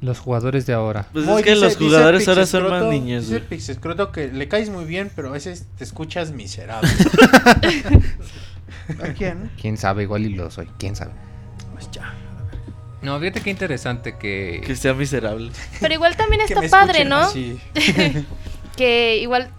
Los 0.03 0.19
jugadores 0.19 0.67
de 0.67 0.75
ahora. 0.75 1.07
Pues 1.15 1.27
es 1.27 1.43
que 1.43 1.51
dice- 1.53 1.63
los 1.65 1.79
dice 1.79 1.85
jugadores 1.87 2.29
ahora 2.29 2.45
son 2.45 2.69
más 2.69 2.85
niños, 2.85 3.23
Dice 3.23 3.39
güey. 3.39 3.49
Pixescroto 3.49 4.13
que 4.13 4.29
le 4.31 4.49
caes 4.49 4.69
muy 4.69 4.85
bien, 4.85 5.11
pero 5.17 5.29
a 5.29 5.33
veces 5.33 5.67
te 5.79 5.85
escuchas 5.85 6.33
miserable. 6.33 6.91
¿A 9.03 9.07
quién? 9.17 9.51
¿Quién 9.59 9.79
sabe? 9.79 10.03
Igual 10.03 10.27
y 10.27 10.35
lo 10.35 10.51
soy. 10.51 10.69
¿Quién 10.79 10.95
sabe? 10.95 11.13
No, 13.05 13.21
fíjate 13.21 13.41
qué 13.43 13.51
interesante 13.51 14.17
que... 14.17 14.63
Que 14.65 14.75
sea 14.77 14.95
miserable. 14.95 15.53
Pero 15.81 15.95
igual 15.95 16.17
también 16.17 16.41
Que 16.47 16.55
está 16.55 16.63
me 16.63 16.69
padre, 16.71 17.05
¿no? 17.05 17.19
así. 17.19 17.61
que 18.77 19.19
igual 19.19 19.51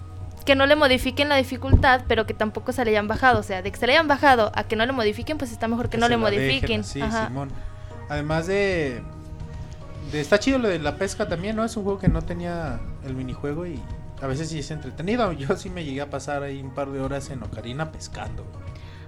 que 0.46 0.56
no 0.56 0.66
le 0.66 0.76
modifiquen 0.76 1.30
la 1.30 1.36
dificultad, 1.36 2.02
pero 2.08 2.26
que 2.26 2.34
tampoco 2.34 2.72
se 2.72 2.84
le 2.86 2.92
hayan 2.92 3.08
bajado. 3.08 3.40
O 3.40 3.44
sea, 3.44 3.62
de 3.62 3.72
que 3.72 3.78
se 3.78 3.88
le 3.88 3.94
hayan 3.94 4.08
bajado 4.08 4.52
a 4.56 4.64
que 4.64 4.76
no 4.76 4.86
le 4.86 4.92
modifiquen, 4.92 5.38
pues 5.38 5.52
está 5.52 5.68
mejor 5.68 5.90
que, 5.90 5.98
no 5.98 6.08
se 6.08 6.16
le 6.16 6.18
la 6.22 6.30
dejen 6.30 6.82
modifiquen. 6.82 7.04
Ajá. 7.04 7.28
Simón. 7.28 7.52
Además 8.10 8.48
de, 8.48 9.02
de- 10.12 10.22
Está 10.22 10.40
chido 10.40 10.60
lo 10.60 10.68
de 10.68 10.80
la 10.80 10.98
pesca 10.98 11.28
también, 11.28 11.56
¿no? 11.56 11.66
Es 11.66 11.76
un 11.78 11.84
juego 11.84 12.00
que 12.00 12.08
no 12.08 12.22
tenía 12.22 12.80
el 13.06 13.16
minijuego 13.16 13.66
y 13.66 13.80
a 14.22 14.28
veces 14.28 14.50
sí 14.50 14.60
es 14.60 14.72
entretenido. 14.72 15.32
Yo 15.34 15.56
sí 15.58 15.70
me 15.70 15.84
llegué 15.84 16.02
a 16.02 16.10
pasar 16.10 16.44
ahí 16.44 16.62
un 16.62 16.74
par 16.74 16.90
de 16.92 17.02
horas 17.02 17.30
en 17.32 17.42
Ocarina 17.44 17.92
pescando. 17.92 18.46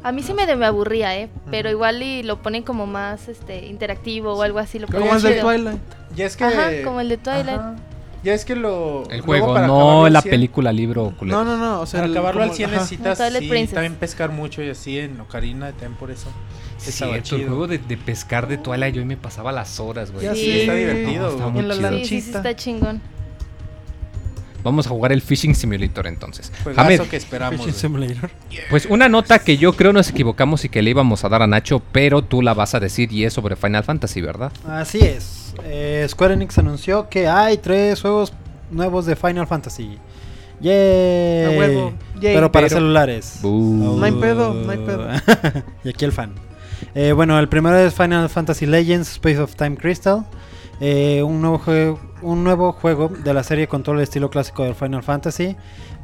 A 0.03 0.11
mí 0.11 0.23
sí 0.23 0.33
me, 0.33 0.45
de- 0.45 0.55
me 0.55 0.65
aburría, 0.65 1.17
¿eh? 1.17 1.29
Pero 1.51 1.69
igual 1.69 2.01
y 2.03 2.23
lo 2.23 2.41
ponen 2.41 2.63
como 2.63 2.85
más 2.85 3.27
este 3.27 3.65
interactivo 3.65 4.33
o 4.33 4.41
algo 4.41 4.59
así. 4.59 4.79
Lo 4.79 4.87
Como 4.87 4.99
ponen 5.05 5.09
Como 5.09 5.17
el 5.17 5.23
de 5.23 5.39
chido. 5.39 5.47
Twilight. 5.51 5.81
Ya 6.15 6.25
es 6.25 6.37
que... 6.37 6.43
Ajá, 6.45 6.69
como 6.83 7.01
el 7.01 7.09
de 7.09 7.17
Twilight. 7.17 7.47
Ajá. 7.59 7.75
Ya 8.23 8.33
es 8.33 8.45
que 8.45 8.55
lo... 8.55 9.03
El 9.09 9.21
juego, 9.21 9.53
para 9.53 9.67
no 9.67 10.05
al 10.05 10.13
la 10.13 10.21
100 10.21 10.31
película, 10.31 10.73
libro, 10.73 11.13
culero. 11.17 11.43
No, 11.43 11.45
no, 11.45 11.57
no. 11.57 11.81
O 11.81 11.85
sea, 11.85 12.01
Para 12.01 12.11
acabarlo 12.11 12.41
al 12.41 12.47
como- 12.49 12.55
100 12.57 12.69
ajá. 12.69 12.79
necesitas 12.79 13.17
sí, 13.17 13.67
también 13.73 13.95
pescar 13.95 14.31
mucho 14.31 14.61
y 14.63 14.69
así 14.69 14.97
en 14.99 15.19
Ocarina 15.21 15.69
también 15.71 15.93
por 15.95 16.11
eso. 16.11 16.29
Sí, 16.77 16.89
Estaba 16.89 17.13
cierto, 17.13 17.35
el 17.35 17.41
chido. 17.41 17.49
juego 17.49 17.67
de, 17.67 17.77
de 17.77 17.97
pescar 17.97 18.47
de 18.47 18.57
Twilight 18.57 18.95
yo 18.95 19.05
me 19.05 19.17
pasaba 19.17 19.51
las 19.51 19.79
horas, 19.79 20.11
güey. 20.11 20.27
Sí. 20.29 20.35
Sí, 20.35 20.59
está 20.61 20.73
divertido. 20.73 21.23
No, 21.23 21.29
está 21.29 21.47
muy 21.49 21.59
en 21.61 21.67
la 21.67 21.75
chido. 21.75 21.89
Sí, 21.99 22.05
sí, 22.21 22.31
está 22.31 22.55
chingón. 22.55 23.01
Vamos 24.67 24.85
a 24.85 24.89
jugar 24.89 25.13
el 25.13 25.21
Fishing 25.21 25.55
Simulator 25.55 26.07
entonces. 26.07 26.51
Juegazo 26.63 26.87
Hamed, 26.87 27.01
que 27.09 27.15
esperamos. 27.15 27.65
Fishing 27.65 27.91
güey. 27.93 28.09
Simulator. 28.09 28.29
pues 28.69 28.85
una 28.87 29.07
nota 29.07 29.39
que 29.39 29.57
yo 29.57 29.73
creo 29.73 29.93
nos 29.93 30.09
equivocamos 30.09 30.65
y 30.65 30.69
que 30.69 30.81
le 30.81 30.89
íbamos 30.89 31.23
a 31.23 31.29
dar 31.29 31.41
a 31.41 31.47
Nacho, 31.47 31.81
pero 31.91 32.21
tú 32.21 32.41
la 32.41 32.53
vas 32.53 32.75
a 32.75 32.79
decir 32.81 33.11
y 33.13 33.23
es 33.23 33.31
sobre 33.33 33.55
Final 33.55 33.83
Fantasy, 33.85 34.21
¿verdad? 34.21 34.51
Así 34.67 34.99
es. 34.99 35.55
Eh, 35.63 36.05
Square 36.09 36.33
Enix 36.33 36.57
anunció 36.57 37.07
que 37.09 37.27
hay 37.27 37.57
tres 37.57 38.01
juegos 38.01 38.33
nuevos 38.69 39.05
de 39.05 39.15
Final 39.15 39.47
Fantasy. 39.47 39.97
¡Yay! 40.59 41.45
A 41.45 41.49
huevo. 41.51 41.93
Yay. 42.19 42.33
Pero 42.35 42.51
para 42.51 42.67
Pero- 42.67 42.77
celulares. 42.79 43.39
Bú. 43.41 43.95
No 43.99 44.03
hay 44.03 44.11
pedo, 44.11 44.53
no 44.53 44.71
hay 44.71 44.77
pedo. 44.79 45.07
y 45.83 45.89
aquí 45.89 46.03
el 46.03 46.11
fan. 46.11 46.33
Eh, 46.95 47.11
bueno, 47.11 47.37
el 47.39 47.47
primero 47.47 47.77
es 47.77 47.93
Final 47.93 48.29
Fantasy 48.29 48.65
Legends 48.65 49.11
Space 49.13 49.39
of 49.39 49.55
Time 49.55 49.77
Crystal. 49.77 50.25
Eh, 50.79 51.23
un, 51.23 51.41
nuevo 51.41 51.57
juego, 51.57 51.99
un 52.21 52.43
nuevo 52.43 52.71
juego 52.71 53.09
de 53.09 53.33
la 53.33 53.43
serie 53.43 53.67
con 53.67 53.83
todo 53.83 53.95
el 53.95 54.01
estilo 54.01 54.29
clásico 54.29 54.63
del 54.63 54.75
Final 54.75 55.03
Fantasy. 55.03 55.55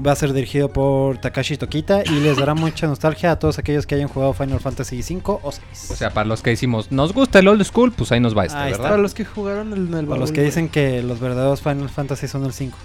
Va 0.06 0.14
a 0.14 0.16
ser 0.16 0.34
dirigido 0.34 0.70
por 0.70 1.20
Takashi 1.20 1.58
Tokita 1.58 2.04
y 2.04 2.20
les 2.22 2.38
dará 2.38 2.54
mucha 2.56 2.88
nostalgia 2.88 3.32
a 3.32 3.40
todos 3.40 3.60
aquellos 3.60 3.86
que 3.86 3.96
hayan 3.96 4.08
jugado 4.08 4.34
Final 4.34 4.60
Fantasy 4.60 5.04
5 5.04 5.42
o 5.44 5.52
6. 5.52 5.92
O 5.92 5.96
sea, 5.96 6.10
para 6.12 6.28
los 6.28 6.42
que 6.42 6.52
decimos, 6.52 6.92
nos 6.92 7.14
gusta 7.14 7.40
el 7.40 7.48
old 7.48 7.64
school, 7.64 7.92
pues 7.92 8.12
ahí 8.12 8.20
nos 8.20 8.36
va 8.36 8.46
este, 8.46 8.58
Ahí 8.58 8.72
está. 8.72 8.84
Para 8.84 8.92
¿verdad? 8.92 9.04
los 9.04 9.14
que 9.14 9.26
jugaron 9.26 9.74
el, 9.74 9.94
el 9.94 10.06
Para 10.06 10.20
los 10.20 10.32
que 10.32 10.42
dicen 10.42 10.70
que 10.70 11.04
los 11.04 11.20
verdaderos 11.20 11.62
Final 11.62 11.90
Fantasy 11.90 12.28
son 12.28 12.46
el 12.46 12.54
5. 12.54 12.78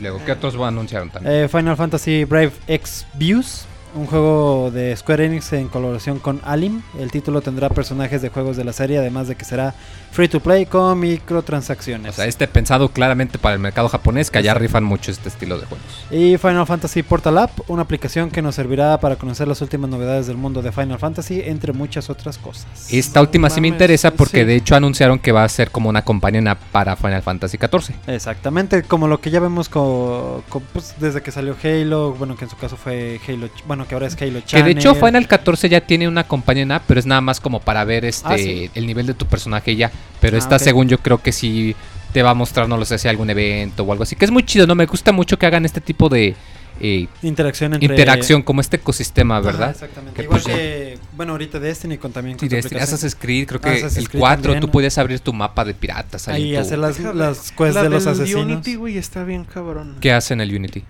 Luego, 0.00 0.20
¿qué 0.24 0.32
otros 0.32 0.54
anunciaron 0.56 1.10
también? 1.10 1.44
Eh, 1.44 1.48
Final 1.48 1.76
Fantasy 1.76 2.24
Brave 2.24 2.52
X 2.66 3.06
Views, 3.14 3.66
un 3.94 4.06
juego 4.06 4.70
de 4.70 4.96
Square 4.96 5.26
Enix 5.26 5.52
en 5.52 5.68
colaboración 5.68 6.18
con 6.18 6.40
Alim. 6.44 6.82
El 6.98 7.10
título 7.10 7.40
tendrá 7.40 7.68
personajes 7.68 8.22
de 8.22 8.28
juegos 8.28 8.56
de 8.56 8.64
la 8.64 8.72
serie, 8.72 8.98
además 8.98 9.28
de 9.28 9.34
que 9.36 9.44
será 9.44 9.74
free 10.12 10.28
to 10.28 10.40
play 10.40 10.66
con 10.66 10.98
microtransacciones. 11.00 12.10
o 12.10 12.16
sea, 12.16 12.26
este 12.26 12.48
pensado 12.48 12.88
claramente 12.88 13.38
para 13.38 13.54
el 13.54 13.60
mercado 13.60 13.88
japonés, 13.88 14.30
que 14.30 14.38
allá 14.38 14.54
rifan 14.54 14.84
mucho 14.84 15.10
este 15.10 15.28
estilo 15.28 15.58
de 15.58 15.66
juegos. 15.66 15.86
Y 16.10 16.36
Final 16.38 16.66
Fantasy 16.66 17.02
Portal 17.02 17.38
App, 17.38 17.50
una 17.68 17.82
aplicación 17.82 18.30
que 18.30 18.42
nos 18.42 18.54
servirá 18.56 18.98
para 19.00 19.16
conocer 19.16 19.46
las 19.48 19.60
últimas 19.62 19.88
novedades 19.90 20.26
del 20.26 20.36
mundo 20.36 20.62
de 20.62 20.72
Final 20.72 20.98
Fantasy, 20.98 21.40
entre 21.44 21.72
muchas 21.72 22.10
otras 22.10 22.38
cosas. 22.38 22.66
Esta 22.92 23.20
última 23.20 23.50
sí 23.50 23.60
me 23.60 23.68
interesa 23.68 24.10
porque 24.12 24.40
sí. 24.40 24.44
de 24.44 24.56
hecho 24.56 24.74
anunciaron 24.74 25.18
que 25.18 25.32
va 25.32 25.44
a 25.44 25.48
ser 25.48 25.70
como 25.70 25.88
una 25.88 26.02
compañía 26.02 26.56
para 26.72 26.96
Final 26.96 27.22
Fantasy 27.22 27.58
XIV. 27.58 27.94
Exactamente, 28.06 28.82
como 28.82 29.08
lo 29.08 29.20
que 29.20 29.30
ya 29.30 29.40
vemos 29.40 29.68
co- 29.68 30.42
co- 30.48 30.62
pues, 30.72 30.94
desde 30.98 31.22
que 31.22 31.30
salió 31.30 31.56
Halo, 31.62 32.12
bueno, 32.14 32.36
que 32.36 32.44
en 32.44 32.50
su 32.50 32.56
caso 32.56 32.76
fue 32.76 33.20
Halo, 33.28 33.46
Ch- 33.48 33.62
bueno, 33.80 33.88
que 33.88 33.94
ahora 33.94 34.06
es 34.06 34.14
Halo 34.20 34.40
Que 34.40 34.44
Channel. 34.46 34.74
de 34.74 34.80
hecho 34.80 34.94
Final 34.94 35.26
14 35.26 35.68
ya 35.68 35.80
tiene 35.80 36.06
una 36.08 36.24
compañía 36.24 36.76
app, 36.76 36.84
pero 36.86 37.00
es 37.00 37.06
nada 37.06 37.20
más 37.20 37.40
como 37.40 37.60
para 37.60 37.84
ver 37.84 38.04
este 38.04 38.28
Ah, 38.28 38.38
sí. 38.38 38.70
el 38.74 38.86
nivel 38.86 39.06
de 39.06 39.14
tu 39.14 39.26
personaje 39.26 39.74
ya. 39.76 39.90
Pero 40.20 40.36
Ah, 40.36 40.38
esta 40.38 40.56
ok. 40.56 40.62
según 40.62 40.88
yo 40.88 40.98
creo 40.98 41.22
que 41.22 41.32
sí 41.32 41.74
te 42.12 42.22
va 42.22 42.30
a 42.30 42.34
mostrar, 42.34 42.68
no 42.68 42.76
lo 42.76 42.84
sé, 42.84 42.98
si 42.98 43.08
algún 43.08 43.30
evento 43.30 43.82
o 43.84 43.92
algo 43.92 44.02
así. 44.04 44.16
Que 44.16 44.24
es 44.24 44.30
muy 44.30 44.42
chido, 44.44 44.66
¿no? 44.66 44.74
Me 44.74 44.86
gusta 44.86 45.12
mucho 45.12 45.38
que 45.38 45.46
hagan 45.46 45.64
este 45.64 45.80
tipo 45.80 46.08
de 46.08 46.34
eh, 46.82 47.06
Interacción 47.22 47.74
entre... 47.74 47.86
interacción, 47.88 48.42
como 48.42 48.62
este 48.62 48.76
ecosistema, 48.76 49.36
Ajá, 49.36 49.46
¿verdad? 49.46 49.70
exactamente. 49.70 50.16
Que, 50.16 50.22
Igual 50.22 50.40
pues, 50.42 50.54
que, 50.56 50.98
bueno, 51.14 51.32
ahorita 51.32 51.60
Destiny 51.60 51.98
con 51.98 52.10
también 52.10 52.36
con 52.38 52.40
Sí, 52.40 52.46
su 52.48 52.54
de 52.54 52.58
aplicación. 52.60 52.82
Assassin's 52.94 53.14
Creed, 53.16 53.46
creo 53.46 53.60
que 53.60 53.68
Assassin's 53.68 53.96
el 53.98 54.08
Creed 54.08 54.20
4 54.20 54.42
también. 54.42 54.60
tú 54.60 54.70
puedes 54.70 54.96
abrir 54.96 55.20
tu 55.20 55.32
mapa 55.34 55.64
de 55.64 55.74
piratas 55.74 56.26
ahí. 56.28 56.42
Ahí 56.42 56.48
en 56.56 56.62
tu- 56.62 56.66
hacer 56.66 56.78
las, 56.78 56.98
las 57.14 57.52
quests 57.52 57.74
la 57.74 57.82
de 57.82 57.90
los 57.90 58.06
asesinos. 58.06 58.44
Unity, 58.44 58.74
güey, 58.76 58.96
está 58.96 59.24
bien 59.24 59.44
cabrón. 59.44 59.96
¿Qué 60.00 60.10
hace 60.12 60.32
en 60.34 60.40
el 60.40 60.54
Unity? 60.54 60.82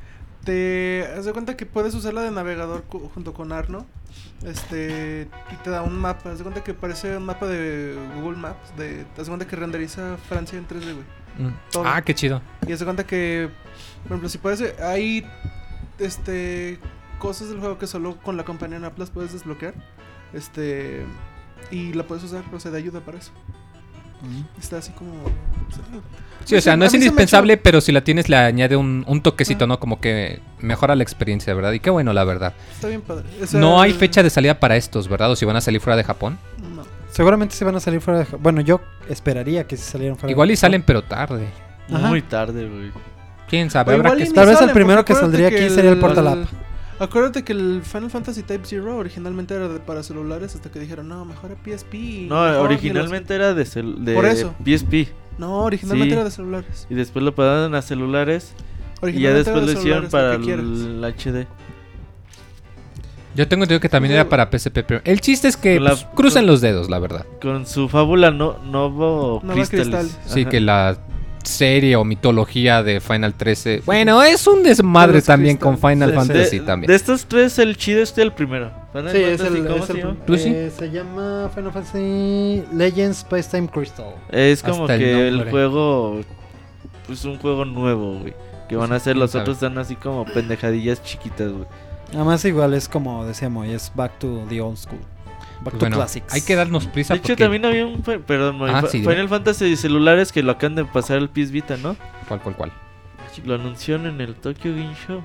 Te 0.44 1.06
haz 1.16 1.26
de 1.26 1.32
cuenta 1.32 1.56
que 1.56 1.66
puedes 1.66 1.94
usarla 1.94 2.22
de 2.22 2.30
navegador 2.30 2.84
junto 3.14 3.34
con 3.34 3.52
Arno. 3.52 3.86
Este, 4.44 5.28
y 5.52 5.54
te 5.62 5.70
da 5.70 5.82
un 5.82 5.98
mapa. 5.98 6.30
Haz 6.30 6.38
de 6.38 6.44
cuenta 6.44 6.64
que 6.64 6.74
parece 6.74 7.16
un 7.16 7.24
mapa 7.24 7.46
de 7.46 7.96
Google 8.16 8.38
Maps. 8.38 8.74
De, 8.76 9.06
haz 9.12 9.24
de 9.24 9.30
cuenta 9.30 9.46
que 9.46 9.56
renderiza 9.56 10.16
Francia 10.28 10.58
en 10.58 10.66
3D, 10.66 10.94
güey. 10.94 11.20
Mm. 11.38 11.54
Ah, 11.84 12.02
qué 12.02 12.14
chido. 12.14 12.40
Y 12.66 12.72
haz 12.72 12.78
de 12.78 12.84
cuenta 12.84 13.06
que, 13.06 13.50
por 14.02 14.12
ejemplo, 14.12 14.28
si 14.28 14.38
puedes, 14.38 14.80
hay 14.80 15.26
este, 15.98 16.78
cosas 17.18 17.50
del 17.50 17.60
juego 17.60 17.78
que 17.78 17.86
solo 17.86 18.16
con 18.18 18.36
la 18.36 18.44
compañía 18.44 18.78
en 18.78 18.84
Atlas 18.84 19.10
puedes 19.10 19.32
desbloquear. 19.32 19.74
Este, 20.32 21.04
y 21.70 21.92
la 21.92 22.06
puedes 22.06 22.24
usar, 22.24 22.42
o 22.52 22.60
sea, 22.60 22.70
de 22.70 22.78
ayuda 22.78 23.00
para 23.00 23.18
eso. 23.18 23.32
Está 24.58 24.78
así 24.78 24.92
como. 24.92 25.12
Sí, 26.44 26.56
o 26.56 26.60
sea, 26.60 26.72
A 26.72 26.76
no 26.76 26.84
es 26.86 26.90
se 26.92 26.96
indispensable, 26.96 27.56
pero 27.58 27.80
si 27.80 27.92
la 27.92 28.02
tienes 28.02 28.28
le 28.28 28.36
añade 28.36 28.74
un, 28.76 29.04
un 29.06 29.20
toquecito, 29.22 29.66
¿no? 29.66 29.78
Como 29.78 30.00
que 30.00 30.40
mejora 30.60 30.96
la 30.96 31.02
experiencia, 31.02 31.52
¿verdad? 31.54 31.72
Y 31.72 31.80
qué 31.80 31.90
bueno, 31.90 32.12
la 32.12 32.24
verdad. 32.24 32.54
Está 32.72 32.88
bien 32.88 33.02
padre. 33.02 33.24
O 33.42 33.46
sea, 33.46 33.60
No 33.60 33.80
hay 33.80 33.92
fecha 33.92 34.22
de 34.22 34.30
salida 34.30 34.58
para 34.58 34.76
estos, 34.76 35.06
¿verdad? 35.08 35.30
O 35.30 35.36
si 35.36 35.44
van 35.44 35.56
a 35.56 35.60
salir 35.60 35.80
fuera 35.80 35.96
de 35.96 36.04
Japón. 36.04 36.38
No. 36.74 36.82
Seguramente 37.10 37.54
se 37.54 37.64
van 37.64 37.76
a 37.76 37.80
salir 37.80 38.00
fuera 38.00 38.20
de... 38.20 38.24
Ja- 38.26 38.36
Bueno, 38.40 38.60
yo 38.62 38.80
esperaría 39.08 39.66
que 39.66 39.76
si 39.76 39.82
salieran 39.84 40.16
fuera 40.16 40.28
de 40.28 40.32
Igual 40.32 40.50
y 40.50 40.54
Japón. 40.54 40.60
salen, 40.60 40.82
pero 40.82 41.02
tarde. 41.02 41.46
Ajá. 41.92 42.08
Muy 42.08 42.22
tarde, 42.22 42.66
güey. 42.68 42.90
¿Quién 43.48 43.68
sabe? 43.70 43.94
Habrá 43.94 44.16
que 44.16 44.26
Tal 44.26 44.46
vez 44.46 44.60
el 44.60 44.70
primero 44.70 45.04
que 45.04 45.14
saldría 45.14 45.48
aquí 45.48 45.68
sería 45.70 45.90
el 45.90 45.98
Portal 45.98 46.26
el- 46.26 46.42
App. 46.44 46.48
Acuérdate 47.00 47.42
que 47.44 47.52
el 47.52 47.80
Final 47.82 48.10
Fantasy 48.10 48.42
Type 48.42 48.64
Zero 48.66 48.96
originalmente 48.96 49.54
era 49.54 49.68
de- 49.68 49.80
para 49.80 50.02
celulares 50.02 50.54
hasta 50.54 50.70
que 50.70 50.78
dijeron, 50.78 51.08
no, 51.08 51.24
mejor 51.24 51.50
a 51.52 51.54
PSP. 51.56 52.26
No, 52.28 52.44
mejor 52.44 52.66
originalmente 52.66 53.34
era 53.34 53.54
de, 53.54 53.64
cel- 53.64 53.96
de 53.98 54.14
Por 54.14 54.26
eso. 54.26 54.54
PSP. 54.64 54.92
ni 54.92 55.04
los-". 55.06 55.14
No, 55.38 55.58
originalmente 55.64 56.10
Sí. 56.10 56.12
era 56.14 56.24
de 56.24 56.30
celulares. 56.30 56.86
Y 56.90 56.94
después 56.94 57.24
lo 57.24 57.34
pasaron 57.34 57.74
a 57.74 57.80
celulares. 57.82 58.52
Y 58.54 58.60
ya 59.00 59.30
Originalmente 59.32 59.38
después 59.50 59.64
era 59.64 59.72
lo 59.72 59.78
hicieron 59.80 60.08
para 60.10 60.34
el 60.34 61.02
HD. 61.04 61.46
Yo 63.34 63.46
tengo 63.48 63.62
entendido 63.62 63.80
que 63.80 63.88
también 63.88 64.12
era 64.14 64.28
para 64.28 64.50
PSP. 64.50 64.82
Pero 64.82 65.00
el 65.04 65.20
chiste 65.20 65.48
es 65.48 65.56
que 65.56 65.80
la- 65.80 65.90
pues, 65.90 66.06
crucen 66.14 66.46
los 66.46 66.60
dedos, 66.60 66.90
la 66.90 66.98
verdad. 66.98 67.24
Con 67.40 67.64
su 67.66 67.88
fábula 67.88 68.30
no. 68.30 68.58
Crystal. 69.70 70.08
Sí, 70.26 70.42
Ajá. 70.42 70.50
que 70.50 70.60
la 70.60 70.98
serie 71.44 71.96
o 71.96 72.04
mitología 72.04 72.82
de 72.82 73.00
Final 73.00 73.34
13. 73.34 73.82
Bueno, 73.86 74.22
es 74.22 74.46
un 74.46 74.62
desmadre 74.62 75.22
también 75.22 75.56
con. 75.56 75.78
Final 75.78 76.10
Sí. 76.10 76.16
Fantasy 76.16 76.58
de, 76.60 76.64
también. 76.66 76.88
de 76.88 76.94
estos 76.94 77.26
tres, 77.26 77.58
el 77.58 77.76
chido 77.76 78.02
es 78.02 78.16
el 78.18 78.32
primero. 78.32 78.70
Final 78.92 79.12
Sí, 79.12 79.22
es 79.22 79.40
el, 79.40 79.64
¿cómo 79.66 79.76
es 79.76 79.84
se 79.86 79.92
el- 79.92 79.98
llama? 79.98 80.16
¿Tú 80.26 80.36
sí? 80.36 80.48
eh, 80.54 80.70
se 80.76 80.90
llama 80.90 81.50
Final 81.54 81.72
Fantasy 81.72 82.64
Legends 82.72 83.18
Space 83.18 83.48
Time 83.50 83.68
Crystal. 83.68 84.14
Es 84.30 84.62
como 84.62 84.82
Hasta 84.84 84.98
que 84.98 85.28
el, 85.28 85.48
juego. 85.50 86.20
Pues 87.06 87.24
un 87.24 87.38
juego 87.38 87.64
nuevo, 87.64 88.18
güey. 88.20 88.34
Que 88.68 88.76
van 88.76 88.92
a 88.92 88.96
hacer 88.96 89.14
quién 89.14 89.20
los 89.20 89.34
otros, 89.34 89.56
están 89.56 89.76
así 89.78 89.96
como 89.96 90.24
pendejadillas 90.26 91.02
chiquitas, 91.02 91.50
güey. 91.50 91.64
Además 92.14 92.44
igual 92.44 92.74
es 92.74 92.88
como 92.88 93.24
decíamos, 93.24 93.66
es 93.68 93.90
back 93.94 94.18
to 94.18 94.44
the 94.48 94.60
old 94.60 94.76
school. 94.76 95.00
Back 95.60 95.64
Pues 95.64 95.72
to 95.74 95.78
bueno, 95.80 95.96
classics. 95.96 96.32
hay 96.32 96.40
que 96.42 96.54
darnos 96.56 96.86
prisa 96.86 97.14
De 97.14 97.18
hecho, 97.18 97.28
porque... 97.28 97.42
también 97.44 97.64
había 97.66 97.86
un. 97.86 98.00
Perdón, 98.02 98.58
Ah, 98.68 98.82
sí, 98.90 99.00
dime. 99.00 99.12
Final 99.12 99.28
Fantasy 99.28 99.76
celulares 99.76 100.32
que 100.32 100.42
lo 100.42 100.52
acaban 100.52 100.74
de 100.74 100.84
pasar 100.84 101.18
al 101.18 101.28
PS 101.28 101.50
Vita, 101.50 101.76
¿no? 101.76 101.96
¿Cuál, 102.28 102.40
cuál, 102.40 102.56
cuál? 102.56 102.72
Lo 103.44 103.54
anunciaron 103.54 104.06
en 104.06 104.20
el 104.20 104.34
Tokyo 104.34 104.72
Game 104.72 104.94
Show. 105.06 105.22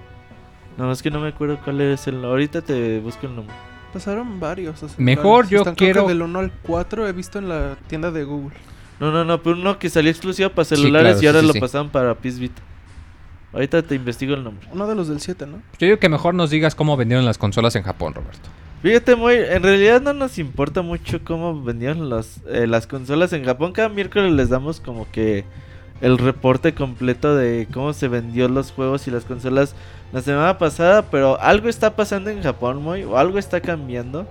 No, 0.77 0.91
es 0.91 1.01
que 1.01 1.09
no 1.09 1.19
me 1.21 1.29
acuerdo 1.29 1.57
cuál 1.63 1.79
es 1.81 2.05
el. 2.07 2.23
Ahorita 2.23 2.61
te 2.61 2.99
busco 2.99 3.25
el 3.27 3.35
nombre. 3.35 3.55
Pasaron 3.93 4.39
varios. 4.41 4.83
o 4.83 4.89
sea, 4.89 4.95
Mejor 4.99 5.45
varios. 5.45 5.49
yo 5.51 5.57
Están, 5.59 5.75
quiero- 5.75 6.05
Del 6.07 6.21
1 6.21 6.39
al 6.39 6.51
4 6.63 7.07
he 7.07 7.13
visto 7.13 7.39
en 7.39 7.47
la 7.49 7.77
tienda 7.87 8.11
de 8.11 8.25
Google. 8.25 8.55
No, 8.99 9.11
no, 9.11 9.23
no, 9.25 9.41
pero 9.41 9.55
uno 9.55 9.79
que 9.79 9.89
salió 9.89 10.11
exclusivo 10.11 10.49
para 10.49 10.65
Sí, 10.65 10.75
celulares 10.75 11.13
claro, 11.19 11.23
y 11.23 11.27
ahora 11.27 11.39
sí, 11.41 11.47
lo 11.47 11.53
sí. 11.53 11.59
pasaron 11.61 11.89
para 11.89 12.13
PS 12.15 12.39
Vita. 12.39 12.61
Ahorita 13.53 13.81
te 13.83 13.95
investigo 13.95 14.33
el 14.33 14.43
nombre. 14.43 14.67
Uno 14.71 14.85
de 14.85 14.95
los 14.95 15.07
del 15.07 15.21
7, 15.21 15.45
¿no? 15.47 15.57
Yo 15.79 15.87
digo 15.87 15.97
que 15.97 16.09
mejor 16.09 16.33
nos 16.35 16.49
digas 16.49 16.75
cómo 16.75 16.97
vendieron 16.97 17.23
las 17.25 17.37
consolas 17.37 17.73
en 17.77 17.83
Japón, 17.83 18.13
Roberto. 18.13 18.49
Fíjate, 18.81 19.15
muy, 19.15 19.35
en 19.35 19.63
realidad 19.63 20.01
no 20.01 20.13
nos 20.13 20.37
importa 20.37 20.81
mucho 20.83 21.23
cómo 21.23 21.63
vendían 21.63 22.07
los, 22.09 22.41
eh, 22.47 22.67
las 22.67 22.85
consolas 22.85 23.33
en 23.33 23.43
Japón. 23.43 23.73
Cada 23.73 23.89
miércoles 23.89 24.31
les 24.33 24.49
damos 24.49 24.79
como 24.79 25.09
que 25.09 25.49
el 26.01 26.17
reporte 26.19 26.75
completo 26.75 27.35
de 27.35 27.67
cómo 27.73 27.93
se 27.93 28.07
vendió 28.07 28.47
los 28.47 28.71
juegos 28.71 29.07
y 29.07 29.11
las 29.11 29.25
consolas 29.25 29.75
la 30.11 30.21
semana 30.21 30.57
pasada. 30.59 31.09
Pero 31.09 31.39
algo 31.41 31.67
está 31.67 31.95
pasando 31.95 32.29
en 32.29 32.43
Japón, 32.43 32.81
muy, 32.81 33.03
o 33.03 33.17
algo 33.17 33.39
está 33.39 33.61
cambiando. 33.61 34.27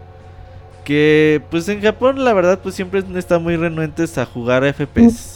Que 0.85 1.43
pues 1.51 1.69
en 1.69 1.81
Japón 1.83 2.25
la 2.25 2.33
verdad 2.35 2.61
pues 2.63 2.75
siempre 2.75 3.03
están 3.17 3.43
muy 3.43 3.57
renuentes 3.57 4.19
a 4.19 4.27
jugar 4.27 4.65
FPS. 4.65 5.34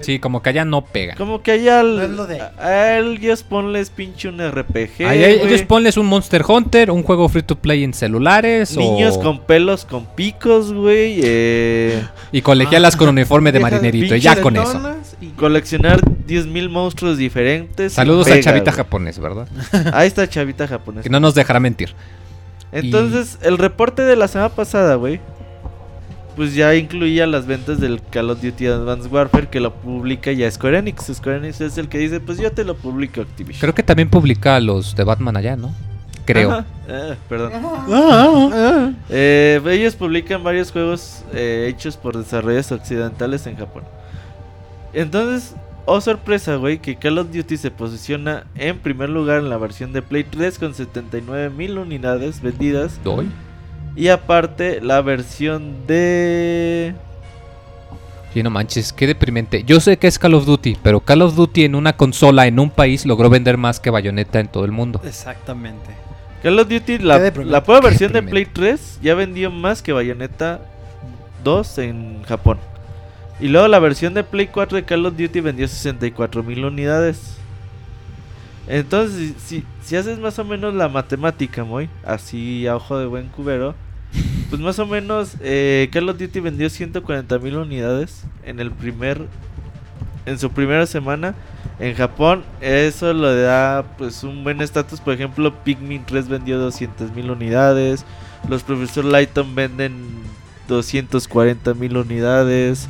Sí, 0.00 0.18
como 0.18 0.42
que 0.42 0.50
allá 0.50 0.64
no 0.64 0.84
pega. 0.84 1.14
Como 1.14 1.42
que 1.42 1.52
allá 1.52 1.80
al- 1.80 1.96
No 1.96 2.02
es 2.02 2.10
lo 2.10 2.26
de- 2.26 2.40
a, 2.40 2.98
ellos 2.98 3.42
ponles 3.42 3.90
pinche 3.90 4.28
un 4.28 4.38
RPG. 4.40 4.98
Güey. 5.04 5.24
ellos 5.24 5.62
ponles 5.62 5.96
un 5.96 6.06
Monster 6.06 6.42
Hunter, 6.46 6.90
un 6.90 7.02
juego 7.02 7.28
free 7.28 7.42
to 7.42 7.56
play 7.56 7.84
en 7.84 7.94
celulares 7.94 8.76
Niños 8.76 9.16
o... 9.16 9.20
con 9.20 9.40
pelos 9.40 9.84
con 9.84 10.06
picos, 10.06 10.72
güey. 10.72 11.20
Eh, 11.22 12.02
y 12.32 12.42
colegialas 12.42 12.96
con 12.96 13.08
uniforme 13.08 13.52
de 13.52 13.60
marinerito. 13.60 14.14
y 14.16 14.20
Ya 14.20 14.40
con 14.40 14.56
eso. 14.56 14.80
y- 15.20 15.28
coleccionar 15.28 16.00
10.000 16.26 16.68
monstruos 16.68 17.16
diferentes. 17.18 17.92
Saludos 17.92 18.24
Pega, 18.26 18.36
a 18.36 18.40
Chavita 18.42 18.70
güey. 18.70 18.76
japonés, 18.76 19.18
¿verdad? 19.18 19.46
Ahí 19.92 20.08
está 20.08 20.28
Chavita 20.28 20.66
japonés. 20.66 21.02
Que 21.04 21.10
no 21.10 21.20
nos 21.20 21.34
dejará 21.34 21.60
mentir. 21.60 21.94
Entonces, 22.72 23.38
el 23.42 23.56
reporte 23.58 24.02
de 24.02 24.16
la 24.16 24.26
semana 24.26 24.48
pasada, 24.48 24.96
güey. 24.96 25.20
Pues 26.36 26.54
ya 26.54 26.74
incluía 26.74 27.26
las 27.26 27.46
ventas 27.46 27.80
del 27.80 28.02
Call 28.02 28.30
of 28.30 28.42
Duty 28.42 28.66
Advanced 28.66 29.10
Warfare 29.12 29.48
que 29.48 29.60
lo 29.60 29.72
publica 29.72 30.32
ya 30.32 30.50
Square 30.50 30.78
Enix. 30.78 31.12
Square 31.14 31.38
Enix 31.38 31.60
es 31.60 31.78
el 31.78 31.88
que 31.88 31.98
dice, 31.98 32.18
pues 32.18 32.38
yo 32.38 32.50
te 32.50 32.64
lo 32.64 32.74
publico 32.74 33.20
Activision. 33.20 33.60
Creo 33.60 33.74
que 33.74 33.84
también 33.84 34.10
publica 34.10 34.58
los 34.58 34.96
de 34.96 35.04
Batman 35.04 35.36
allá, 35.36 35.54
¿no? 35.56 35.72
Creo. 36.24 36.50
Ajá. 36.50 36.64
Ah, 36.88 37.14
perdón. 37.28 37.52
Ah, 37.90 38.90
Eh, 39.10 39.60
ellos 39.66 39.94
publican 39.94 40.42
varios 40.42 40.72
juegos 40.72 41.22
eh, 41.32 41.66
hechos 41.68 41.96
por 41.96 42.16
desarrolladores 42.16 42.72
occidentales 42.72 43.46
en 43.46 43.56
Japón. 43.56 43.84
Entonces, 44.92 45.54
oh 45.86 46.00
sorpresa, 46.00 46.56
güey, 46.56 46.78
que 46.78 46.96
Call 46.96 47.18
of 47.18 47.30
Duty 47.32 47.56
se 47.56 47.70
posiciona 47.70 48.44
en 48.54 48.78
primer 48.78 49.10
lugar 49.10 49.40
en 49.40 49.50
la 49.50 49.58
versión 49.58 49.92
de 49.92 50.02
Play 50.02 50.24
3 50.24 50.58
con 50.58 50.74
79 50.74 51.50
mil 51.50 51.78
unidades 51.78 52.40
vendidas. 52.40 53.00
Doy. 53.04 53.28
Y 53.96 54.08
aparte, 54.08 54.80
la 54.80 55.00
versión 55.02 55.86
de... 55.86 56.94
Sí, 58.32 58.42
no 58.42 58.50
manches, 58.50 58.92
qué 58.92 59.06
deprimente. 59.06 59.62
Yo 59.62 59.78
sé 59.78 59.96
que 59.96 60.08
es 60.08 60.18
Call 60.18 60.34
of 60.34 60.44
Duty, 60.44 60.78
pero 60.82 60.98
Call 60.98 61.22
of 61.22 61.36
Duty 61.36 61.64
en 61.64 61.76
una 61.76 61.92
consola 61.96 62.48
en 62.48 62.58
un 62.58 62.70
país 62.70 63.06
logró 63.06 63.30
vender 63.30 63.56
más 63.56 63.78
que 63.78 63.90
Bayonetta 63.90 64.40
en 64.40 64.48
todo 64.48 64.64
el 64.64 64.72
mundo. 64.72 65.00
Exactamente. 65.04 65.90
Call 66.42 66.58
of 66.58 66.68
Duty, 66.68 66.98
la, 66.98 67.18
la 67.18 67.62
prueba 67.62 67.80
Qué 67.80 67.88
versión 67.88 68.12
de 68.12 68.22
Play 68.22 68.46
deprimente. 68.46 68.76
3 68.76 68.98
ya 69.02 69.14
vendió 69.14 69.52
más 69.52 69.82
que 69.82 69.92
Bayonetta 69.92 70.60
2 71.44 71.78
en 71.78 72.22
Japón. 72.24 72.58
Y 73.38 73.48
luego 73.48 73.68
la 73.68 73.78
versión 73.78 74.14
de 74.14 74.24
Play 74.24 74.48
4 74.48 74.76
de 74.78 74.84
Call 74.84 75.06
of 75.06 75.16
Duty 75.16 75.40
vendió 75.40 75.68
64 75.68 76.42
mil 76.42 76.64
unidades. 76.64 77.36
Entonces, 78.66 79.34
si, 79.38 79.64
si 79.82 79.94
haces 79.94 80.18
más 80.18 80.38
o 80.40 80.44
menos 80.44 80.74
la 80.74 80.88
matemática, 80.88 81.62
muy 81.62 81.88
así 82.04 82.66
a 82.66 82.74
ojo 82.74 82.98
de 82.98 83.06
buen 83.06 83.28
cubero, 83.28 83.74
pues 84.54 84.62
más 84.62 84.78
o 84.78 84.86
menos 84.86 85.32
eh, 85.40 85.88
Call 85.90 86.08
of 86.08 86.16
Duty 86.16 86.38
vendió 86.38 86.70
140 86.70 87.40
mil 87.40 87.56
unidades 87.56 88.22
en 88.44 88.60
el 88.60 88.70
primer, 88.70 89.26
en 90.26 90.38
su 90.38 90.48
primera 90.52 90.86
semana. 90.86 91.34
En 91.80 91.96
Japón 91.96 92.44
eso 92.60 93.12
le 93.12 93.34
da 93.42 93.82
pues 93.98 94.22
un 94.22 94.44
buen 94.44 94.60
estatus. 94.60 95.00
Por 95.00 95.14
ejemplo, 95.14 95.52
Pikmin 95.64 96.04
3 96.06 96.28
vendió 96.28 96.56
200 96.60 97.10
mil 97.16 97.32
unidades. 97.32 98.04
Los 98.48 98.62
Profesor 98.62 99.04
Lighton 99.04 99.56
venden 99.56 99.92
240 100.68 101.74
mil 101.74 101.96
unidades. 101.96 102.86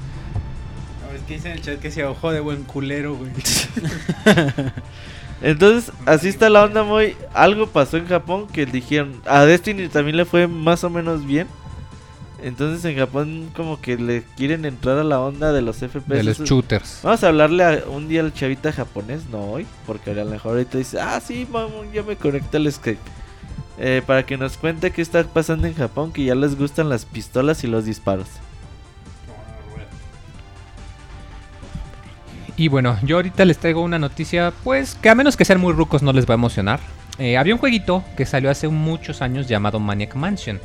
Es 1.16 1.22
que 1.22 1.34
dice 1.36 1.48
en 1.48 1.54
el 1.54 1.62
chat 1.62 1.80
que 1.80 1.90
se 1.90 2.04
ojo 2.04 2.30
de 2.30 2.40
buen 2.40 2.64
culero, 2.64 3.14
güey. 3.14 3.30
Entonces, 5.44 5.92
así 6.06 6.28
está 6.28 6.48
la 6.48 6.64
onda 6.64 6.82
muy... 6.84 7.16
Algo 7.34 7.66
pasó 7.66 7.98
en 7.98 8.06
Japón 8.06 8.46
que 8.46 8.64
dijeron... 8.66 9.20
A 9.26 9.44
Destiny 9.44 9.88
también 9.88 10.16
le 10.16 10.24
fue 10.24 10.46
más 10.48 10.82
o 10.84 10.90
menos 10.90 11.26
bien. 11.26 11.46
Entonces 12.42 12.84
en 12.84 12.96
Japón 12.98 13.50
como 13.56 13.80
que 13.80 13.96
le 13.96 14.22
quieren 14.36 14.64
entrar 14.64 14.98
a 14.98 15.04
la 15.04 15.20
onda 15.20 15.52
de 15.52 15.62
los 15.62 15.76
FPS. 15.78 16.08
De 16.08 16.22
los 16.22 16.40
shooters. 16.40 17.00
Vamos 17.02 17.22
a 17.24 17.28
hablarle 17.28 17.64
a- 17.64 17.84
un 17.88 18.08
día 18.08 18.20
al 18.20 18.32
chavita 18.34 18.70
japonés, 18.72 19.26
no 19.30 19.50
hoy, 19.52 19.66
porque 19.86 20.10
a 20.10 20.14
lo 20.14 20.24
mejor 20.26 20.52
ahorita 20.52 20.76
dice, 20.78 21.00
ah, 21.00 21.20
sí, 21.20 21.46
vamos, 21.50 21.86
ya 21.92 22.02
me 22.02 22.16
conecté 22.16 22.56
al 22.58 22.70
Skype. 22.70 22.98
Eh, 23.78 24.02
para 24.06 24.24
que 24.26 24.36
nos 24.36 24.56
cuente 24.58 24.90
qué 24.92 25.00
está 25.02 25.22
pasando 25.24 25.66
en 25.66 25.74
Japón, 25.74 26.12
que 26.12 26.24
ya 26.24 26.34
les 26.34 26.56
gustan 26.58 26.88
las 26.88 27.04
pistolas 27.06 27.64
y 27.64 27.66
los 27.66 27.84
disparos. 27.86 28.28
Y 32.56 32.68
bueno, 32.68 32.96
yo 33.02 33.16
ahorita 33.16 33.44
les 33.44 33.58
traigo 33.58 33.82
una 33.82 33.98
noticia, 33.98 34.52
pues 34.62 34.96
que 35.00 35.08
a 35.08 35.14
menos 35.14 35.36
que 35.36 35.44
sean 35.44 35.60
muy 35.60 35.72
rucos 35.72 36.02
no 36.02 36.12
les 36.12 36.26
va 36.28 36.34
a 36.34 36.36
emocionar. 36.36 36.80
Eh, 37.18 37.36
había 37.36 37.54
un 37.54 37.60
jueguito 37.60 38.04
que 38.16 38.26
salió 38.26 38.50
hace 38.50 38.68
muchos 38.68 39.22
años 39.22 39.48
llamado 39.48 39.80
Maniac 39.80 40.14
Mansion, 40.14 40.60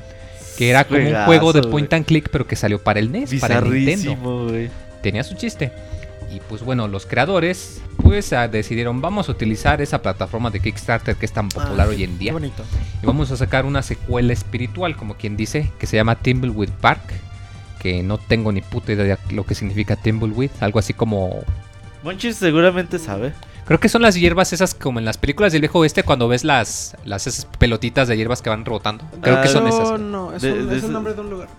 que 0.57 0.69
era 0.69 0.83
como 0.83 0.99
un 1.07 1.25
juego 1.25 1.53
de 1.53 1.63
point 1.63 1.91
and 1.93 2.05
click, 2.05 2.29
pero 2.31 2.45
que 2.47 2.55
salió 2.55 2.81
para 2.83 2.99
el 2.99 3.11
NES, 3.11 3.35
para 3.39 3.59
el 3.59 3.71
Nintendo. 3.71 4.51
Tenía 5.01 5.23
su 5.23 5.35
chiste. 5.35 5.71
Y 6.31 6.39
pues 6.41 6.61
bueno, 6.61 6.87
los 6.87 7.07
creadores 7.07 7.81
pues 8.03 8.33
ah, 8.33 8.47
decidieron 8.47 9.01
vamos 9.01 9.29
a 9.29 9.31
utilizar 9.31 9.81
esa 9.81 10.01
plataforma 10.01 10.51
de 10.51 10.59
Kickstarter 10.59 11.15
que 11.15 11.25
es 11.25 11.31
tan 11.31 11.49
popular 11.49 11.87
Ah, 11.87 11.89
hoy 11.89 12.03
en 12.03 12.11
Qué 12.13 12.17
día 12.19 12.33
bonito. 12.33 12.63
y 13.01 13.05
vamos 13.05 13.31
a 13.31 13.37
sacar 13.37 13.65
una 13.65 13.81
secuela 13.81 14.31
espiritual, 14.31 14.95
como 14.95 15.15
quien 15.15 15.35
dice, 15.35 15.71
que 15.79 15.87
se 15.87 15.95
llama 15.97 16.15
Timbleweed 16.15 16.69
Park, 16.81 17.01
que 17.79 18.03
no 18.03 18.19
tengo 18.19 18.51
ni 18.51 18.61
puta 18.61 18.91
idea 18.93 19.17
de 19.27 19.33
lo 19.33 19.43
que 19.43 19.55
significa 19.55 19.95
Timbleweed, 19.95 20.51
algo 20.59 20.77
así 20.77 20.93
como 20.93 21.43
Monchis 22.03 22.35
seguramente 22.37 22.99
sabe. 22.99 23.33
Creo 23.65 23.79
que 23.79 23.89
son 23.89 24.01
las 24.01 24.15
hierbas 24.15 24.51
esas 24.53 24.73
como 24.73 24.99
en 24.99 25.05
las 25.05 25.17
películas 25.17 25.51
del 25.53 25.61
viejo 25.61 25.79
oeste 25.79 26.03
cuando 26.03 26.27
ves 26.27 26.43
las, 26.43 26.95
las 27.05 27.27
esas 27.27 27.45
pelotitas 27.45 28.07
de 28.07 28.17
hierbas 28.17 28.41
que 28.41 28.49
van 28.49 28.65
rebotando. 28.65 29.03
Creo 29.21 29.37
Ah, 29.37 29.41
que 29.41 29.47
son 29.47 29.63
no, 29.65 29.69
esas. 29.69 29.99
No, 29.99 30.33
es, 30.33 30.41
De- 30.41 30.53
un, 30.53 30.57
de 30.69 30.77
es 30.77 30.83
un 30.83 30.85
ese- 30.85 30.93
nombre 30.93 31.13
de 31.13 31.21
un 31.21 31.29
lugar. 31.29 31.49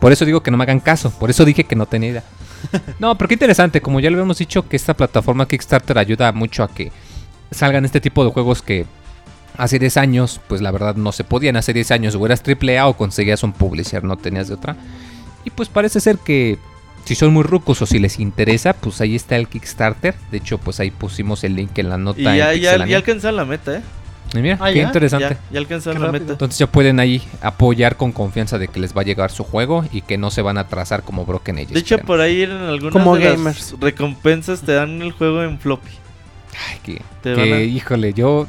Por 0.00 0.12
eso 0.12 0.24
digo 0.24 0.42
que 0.42 0.50
no 0.50 0.56
me 0.56 0.64
hagan 0.64 0.80
caso. 0.80 1.10
Por 1.10 1.30
eso 1.30 1.44
dije 1.44 1.64
que 1.64 1.76
no 1.76 1.86
tenía 1.86 2.10
idea. 2.10 2.24
No, 2.98 3.16
pero 3.16 3.28
qué 3.28 3.34
interesante. 3.34 3.80
Como 3.80 4.00
ya 4.00 4.10
lo 4.10 4.16
habíamos 4.16 4.36
dicho, 4.38 4.68
que 4.68 4.76
esta 4.76 4.94
plataforma 4.94 5.46
Kickstarter 5.48 5.96
ayuda 5.98 6.30
mucho 6.32 6.62
a 6.62 6.68
que 6.68 6.92
salgan 7.50 7.84
este 7.86 8.00
tipo 8.02 8.22
de 8.24 8.30
juegos 8.32 8.60
que 8.60 8.84
hace 9.56 9.78
10 9.78 9.96
años, 9.96 10.40
pues 10.46 10.60
la 10.60 10.70
verdad 10.70 10.94
no 10.96 11.10
se 11.12 11.24
podían. 11.24 11.56
Hace 11.56 11.72
10 11.72 11.90
años 11.92 12.14
o 12.16 12.26
eras 12.26 12.42
AAA 12.46 12.86
o 12.86 12.96
conseguías 12.98 13.42
un 13.42 13.52
publisher, 13.52 14.04
no 14.04 14.16
tenías 14.18 14.48
de 14.48 14.54
otra. 14.54 14.76
Y 15.44 15.50
pues 15.50 15.70
parece 15.70 16.00
ser 16.00 16.18
que 16.18 16.58
si 17.04 17.14
son 17.14 17.32
muy 17.32 17.42
rucos 17.42 17.80
o 17.82 17.86
si 17.86 17.98
les 17.98 18.18
interesa, 18.20 18.72
pues 18.72 19.00
ahí 19.00 19.14
está 19.16 19.36
el 19.36 19.48
Kickstarter. 19.48 20.14
De 20.30 20.38
hecho, 20.38 20.58
pues 20.58 20.80
ahí 20.80 20.90
pusimos 20.90 21.42
el 21.44 21.56
link 21.56 21.76
en 21.78 21.88
la 21.88 21.98
nota. 21.98 22.20
Y 22.20 22.26
en 22.26 22.36
ya, 22.36 22.54
ya, 22.54 22.86
ya 22.86 22.96
alcanzaron 22.96 23.36
la 23.36 23.44
meta, 23.44 23.76
¿eh? 23.78 23.82
Y 24.32 24.38
mira, 24.38 24.58
Ah, 24.60 24.70
qué 24.72 24.78
¿ya? 24.78 24.84
interesante. 24.84 25.28
Ya, 25.30 25.40
ya 25.50 25.58
alcanzaron 25.58 26.00
la 26.02 26.06
rápido. 26.06 26.22
meta. 26.22 26.32
Entonces 26.34 26.58
ya 26.60 26.66
pueden 26.68 27.00
ahí 27.00 27.20
apoyar 27.42 27.96
con 27.96 28.12
confianza 28.12 28.58
de 28.58 28.68
que 28.68 28.78
les 28.78 28.96
va 28.96 29.00
a 29.00 29.04
llegar 29.04 29.32
su 29.32 29.42
juego 29.42 29.84
y 29.92 30.02
que 30.02 30.18
no 30.18 30.30
se 30.30 30.40
van 30.42 30.56
a 30.56 30.62
atrasar 30.62 31.02
como 31.02 31.26
Broken 31.26 31.58
Age. 31.58 31.74
De 31.74 31.80
hecho, 31.80 31.98
por 31.98 32.20
ahí 32.20 32.42
en 32.44 32.52
algunas 32.52 32.92
Como 32.92 33.16
de 33.16 33.24
las 33.24 33.32
gamers. 33.32 33.74
recompensas 33.80 34.60
te 34.62 34.72
dan 34.72 35.02
el 35.02 35.10
juego 35.12 35.42
en 35.42 35.58
floppy. 35.58 35.90
Ay, 36.68 36.78
que, 36.84 37.02
te 37.22 37.34
que, 37.34 37.54
a- 37.54 37.60
híjole, 37.62 38.12
yo... 38.12 38.46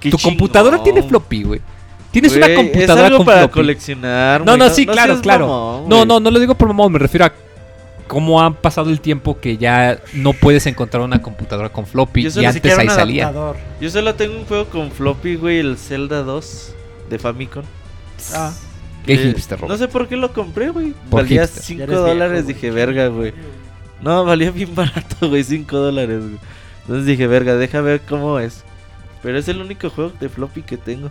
Qué 0.00 0.10
tu 0.10 0.18
computadora 0.18 0.82
tiene 0.82 1.02
floppy, 1.02 1.44
güey. 1.44 1.60
Tienes 2.10 2.36
una 2.36 2.52
computadora 2.54 3.00
es 3.00 3.06
algo 3.06 3.16
con 3.18 3.26
para 3.26 3.38
floppy. 3.42 3.54
coleccionar. 3.54 4.44
No, 4.44 4.56
no, 4.58 4.68
sí, 4.68 4.84
claro, 4.84 5.18
claro. 5.22 5.46
mamón, 5.46 5.88
No, 5.88 6.04
no, 6.04 6.20
no 6.20 6.30
lo 6.30 6.38
digo 6.40 6.54
por 6.54 6.68
mamón, 6.68 6.92
me 6.92 6.98
refiero 6.98 7.24
a 7.24 7.32
cómo 8.12 8.42
ha 8.42 8.50
pasado 8.52 8.90
el 8.90 9.00
tiempo 9.00 9.40
que 9.40 9.56
ya 9.56 9.98
no 10.12 10.34
puedes 10.34 10.66
encontrar 10.66 11.02
una 11.02 11.22
computadora 11.22 11.70
con 11.70 11.86
floppy 11.86 12.28
Yo 12.28 12.42
y 12.42 12.44
antes 12.44 12.78
ahí 12.78 12.86
un 12.86 12.94
salía. 12.94 13.32
Yo 13.80 13.88
solo 13.88 14.14
tengo 14.16 14.36
un 14.36 14.44
juego 14.44 14.66
con 14.66 14.90
floppy, 14.90 15.36
güey, 15.36 15.60
el 15.60 15.78
Zelda 15.78 16.22
2 16.22 16.74
de 17.08 17.18
Famicom. 17.18 17.64
Ah, 18.34 18.52
Qué 19.06 19.14
Eh, 19.14 19.16
hipster, 19.16 19.58
No 19.62 19.66
Robert. 19.68 19.80
sé 19.80 19.88
por 19.88 20.08
qué 20.08 20.16
lo 20.18 20.30
compré, 20.34 20.68
güey. 20.68 20.92
Valía 21.10 21.42
hipster. 21.46 21.62
5 21.62 21.78
Ya 21.78 21.84
eres 21.84 21.94
viejo, 21.96 22.06
dólares, 22.06 22.46
dije, 22.46 22.70
verga, 22.70 23.06
güey. 23.08 23.32
No, 24.02 24.26
valía 24.26 24.50
bien 24.50 24.74
barato, 24.74 25.30
güey, 25.30 25.42
5 25.42 25.74
dólares, 25.78 26.18
güey. 26.20 26.36
Entonces 26.82 27.06
dije, 27.06 27.26
verga, 27.26 27.54
deja 27.54 27.80
ver 27.80 28.02
cómo 28.06 28.38
es. 28.40 28.62
Pero 29.22 29.38
es 29.38 29.48
el 29.48 29.58
único 29.62 29.88
juego 29.88 30.12
de 30.20 30.28
floppy 30.28 30.60
que 30.60 30.76
tengo. 30.76 31.10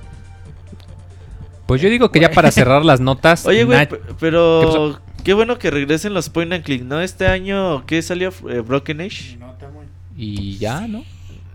Pues 1.66 1.82
yo 1.82 1.90
digo 1.90 2.12
que 2.12 2.20
ya 2.20 2.30
para 2.30 2.52
cerrar 2.52 2.86
las 2.86 3.00
notas... 3.00 3.46
Oye, 3.48 3.64
güey, 3.64 3.80
Nach- 3.80 3.88
pe- 3.90 4.02
¿Qué 4.06 4.14
pero 4.20 4.62
pasó? 4.66 5.00
Qué 5.24 5.34
bueno 5.34 5.58
que 5.60 5.72
regresen 5.72 6.14
los 6.14 6.30
point 6.30 6.52
and 6.54 6.64
click, 6.64 6.84
¿no? 6.84 7.02
Este 7.02 7.28
año, 7.28 7.86
¿qué 7.86 8.02
salió? 8.02 8.34
Eh, 8.50 8.60
Broken 8.60 9.02
Age. 9.02 9.38
Y 10.18 10.58
ya, 10.58 10.88
¿no? 10.88 11.04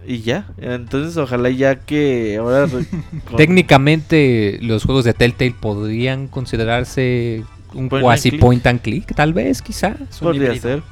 Y 0.06 0.20
ya. 0.20 0.46
Entonces, 0.58 1.16
ojalá 1.16 1.50
ya 1.50 1.76
que 1.80 2.36
ahora. 2.38 2.66
con- 3.24 3.36
Técnicamente 3.36 4.58
los 4.62 4.84
juegos 4.84 5.04
de 5.04 5.14
Telltale 5.14 5.54
podrían 5.60 6.28
considerarse 6.28 7.44
un 7.74 7.88
Point 7.88 8.04
quasi 8.04 8.30
point 8.32 8.66
and 8.66 8.80
click, 8.80 9.14
tal 9.14 9.32
vez, 9.34 9.60
quizá. 9.62 9.96
Podría 10.20 10.46
híbrido. 10.54 10.62
ser. 10.62 10.82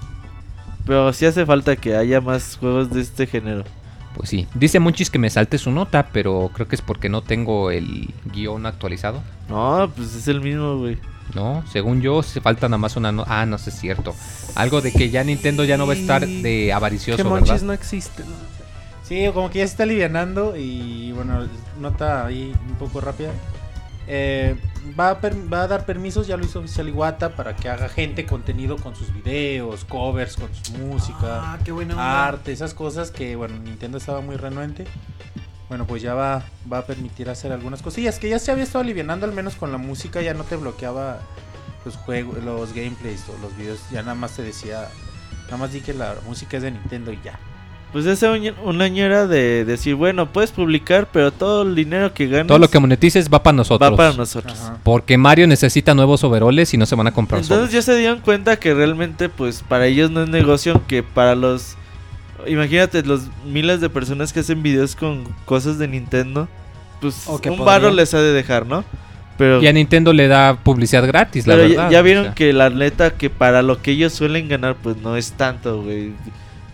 Pero 0.87 1.13
sí 1.13 1.25
hace 1.27 1.47
falta 1.47 1.77
que 1.77 1.97
haya 1.97 2.21
más 2.21 2.57
juegos 2.57 2.91
de 2.91 3.01
este 3.01 3.27
género. 3.27 3.65
Pues 4.15 4.29
sí. 4.29 4.47
Dice 4.55 4.79
Monchis 4.81 5.11
que 5.11 5.19
me 5.19 5.31
salte 5.31 5.59
su 5.59 5.71
nota, 5.71 6.09
pero 6.13 6.51
creo 6.53 6.69
que 6.69 6.77
es 6.77 6.83
porque 6.83 7.09
no 7.09 7.23
tengo 7.23 7.71
el 7.71 8.13
guion 8.33 8.67
actualizado. 8.67 9.23
No, 9.49 9.91
pues 9.97 10.15
es 10.15 10.29
el 10.29 10.41
mismo, 10.41 10.77
güey. 10.79 10.99
No, 11.35 11.65
según 11.71 12.01
yo, 12.01 12.23
se 12.23 12.41
falta 12.41 12.69
nada 12.69 12.79
más 12.79 12.97
una 12.97 13.11
nota. 13.13 13.41
Ah, 13.41 13.47
no 13.47 13.59
sé, 13.59 13.71
es 13.71 13.79
cierto. 13.81 14.15
Algo 14.55 14.81
de 14.81 14.93
que 14.93 15.11
ya 15.11 15.25
Nintendo 15.25 15.65
ya 15.65 15.77
no 15.77 15.87
va 15.87 15.95
a 15.95 15.97
estar 15.97 16.27
de 16.27 16.43
que 16.43 16.73
avaricioso, 16.73 17.25
Monchis 17.25 17.51
¿verdad? 17.51 17.67
no 17.67 17.73
existe. 17.73 18.23
¿no? 18.25 18.31
Sí, 19.03 19.25
como 19.35 19.51
que 19.51 19.59
ya 19.59 19.67
se 19.67 19.73
está 19.73 19.83
alivianando 19.83 20.57
y 20.57 21.13
bueno, 21.13 21.47
nota 21.81 22.25
ahí 22.25 22.55
un 22.69 22.77
poco 22.77 23.01
rápida. 23.01 23.31
Eh, 24.07 24.55
va, 24.99 25.11
a 25.11 25.21
per- 25.21 25.53
va 25.53 25.63
a 25.63 25.67
dar 25.67 25.87
permisos, 25.87 26.27
ya 26.27 26.37
lo 26.37 26.45
hizo 26.45 26.61
oficial 26.61 26.89
Iwata, 26.89 27.31
para 27.37 27.57
que 27.57 27.69
haga 27.69 27.89
gente 27.89 28.27
contenido 28.27 28.77
con 28.77 28.95
sus 28.95 29.13
videos, 29.13 29.85
covers, 29.87 30.37
con 30.37 30.49
su 30.55 30.73
música, 30.75 31.55
Ah, 31.55 31.59
qué 31.65 31.73
buena 31.73 31.95
onda. 31.95 32.29
arte, 32.29 32.53
esas 32.53 32.75
cosas 32.75 33.11
que 33.11 33.35
bueno, 33.35 33.59
Nintendo 33.59 33.99
estaba 33.99 34.21
muy 34.21 34.37
renuente. 34.37 34.85
Bueno, 35.69 35.87
pues 35.87 36.03
ya 36.03 36.15
va, 36.15 36.43
va 36.71 36.79
a 36.79 36.87
permitir 36.87 37.31
hacer 37.31 37.53
algunas 37.53 37.83
cosillas 37.83 38.19
que 38.19 38.29
ya 38.29 38.39
se 38.39 38.53
había 38.53 38.65
estado 38.65 38.83
alivianando, 38.83 39.27
al 39.27 39.33
menos 39.33 39.55
con 39.55 39.73
la 39.73 39.79
música, 39.79 40.21
ya 40.21 40.35
no 40.35 40.45
te 40.45 40.57
bloqueaba 40.57 41.21
los 41.85 41.97
juegos, 41.97 42.43
los 42.43 42.73
gameplays 42.75 43.25
o 43.29 43.41
los 43.43 43.57
videos, 43.57 43.81
ya 43.91 44.03
nada 44.03 44.15
más 44.15 44.33
te 44.33 44.43
decía, 44.43 44.89
nada 45.45 45.57
más 45.57 45.73
di 45.73 45.81
que 45.81 45.95
la 45.95 46.17
música 46.27 46.59
es 46.59 46.63
de 46.63 46.71
Nintendo 46.71 47.13
y 47.13 47.19
ya. 47.25 47.39
Pues 47.95 48.09
hace 48.09 48.29
un, 48.29 48.83
año 48.83 49.05
era 49.05 49.29
de 49.29 49.65
decir, 49.65 49.95
bueno, 49.95 50.33
puedes 50.33 50.51
publicar, 50.51 51.07
pero 51.13 51.31
todo 51.31 51.63
el 51.63 51.77
dinero 51.77 52.13
que 52.13 52.27
ganas 52.27 52.49
Todo 52.49 52.59
lo 52.59 52.69
que 52.69 52.81
monetices 52.81 53.33
va 53.33 53.41
para 53.45 53.57
nosotros. 53.57 53.93
va 53.93 53.97
para 53.97 54.13
nosotros. 54.15 54.61
Ajá. 54.61 54.79
Porque 54.83 55.17
Mario 55.17 55.47
necesita 55.47 55.95
nuevos 55.95 56.25
overoles 56.25 56.75
y 56.75 56.77
no 56.77 56.87
se 56.87 56.97
van 56.97 57.07
a 57.07 57.13
comprar 57.13 57.41
Entonces 57.41 57.71
ya 57.73 57.83
se 57.83 57.97
dieron 57.97 58.19
cuenta 58.19 58.57
que 58.57 58.75
realmente, 58.75 59.29
pues 59.29 59.63
para 59.63 59.87
ellos 59.87 60.11
no 60.11 60.25
es 60.25 60.29
negocio, 60.29 60.83
que 60.89 61.05
para 61.05 61.37
los. 61.37 61.77
Imagínate, 62.47 63.03
los 63.03 63.23
miles 63.47 63.81
de 63.81 63.89
personas 63.91 64.33
que 64.33 64.41
hacen 64.41 64.63
videos 64.63 64.95
con 64.97 65.25
cosas 65.45 65.79
de 65.79 65.89
Nintendo, 65.89 66.49
pues 67.01 67.27
un 67.27 67.65
varo 67.65 67.91
les 67.91 68.15
ha 68.15 68.21
de 68.21 68.33
dejar, 68.33 68.67
¿no? 68.67 68.85
Pero, 69.37 69.61
Y 69.63 69.67
a 69.67 69.73
Nintendo 69.73 70.13
le 70.13 70.29
da 70.29 70.57
publicidad 70.63 71.05
gratis, 71.07 71.47
la 71.47 71.55
pero 71.57 71.67
ya- 71.67 71.75
verdad. 71.77 71.91
ya, 71.91 72.01
o 72.01 72.03
vieron 72.05 72.25
sea. 72.27 72.35
que 72.35 72.53
la 72.53 72.71
neta, 72.71 73.11
que 73.11 73.31
para 73.31 73.63
lo 73.63 73.83
que 73.83 73.91
ellos 73.91 74.13
suelen 74.13 74.49
ganar, 74.49 74.77
pues 74.81 74.97
no 74.99 75.17
es 75.17 75.33
tanto, 75.33 75.83
güey. 75.83 76.13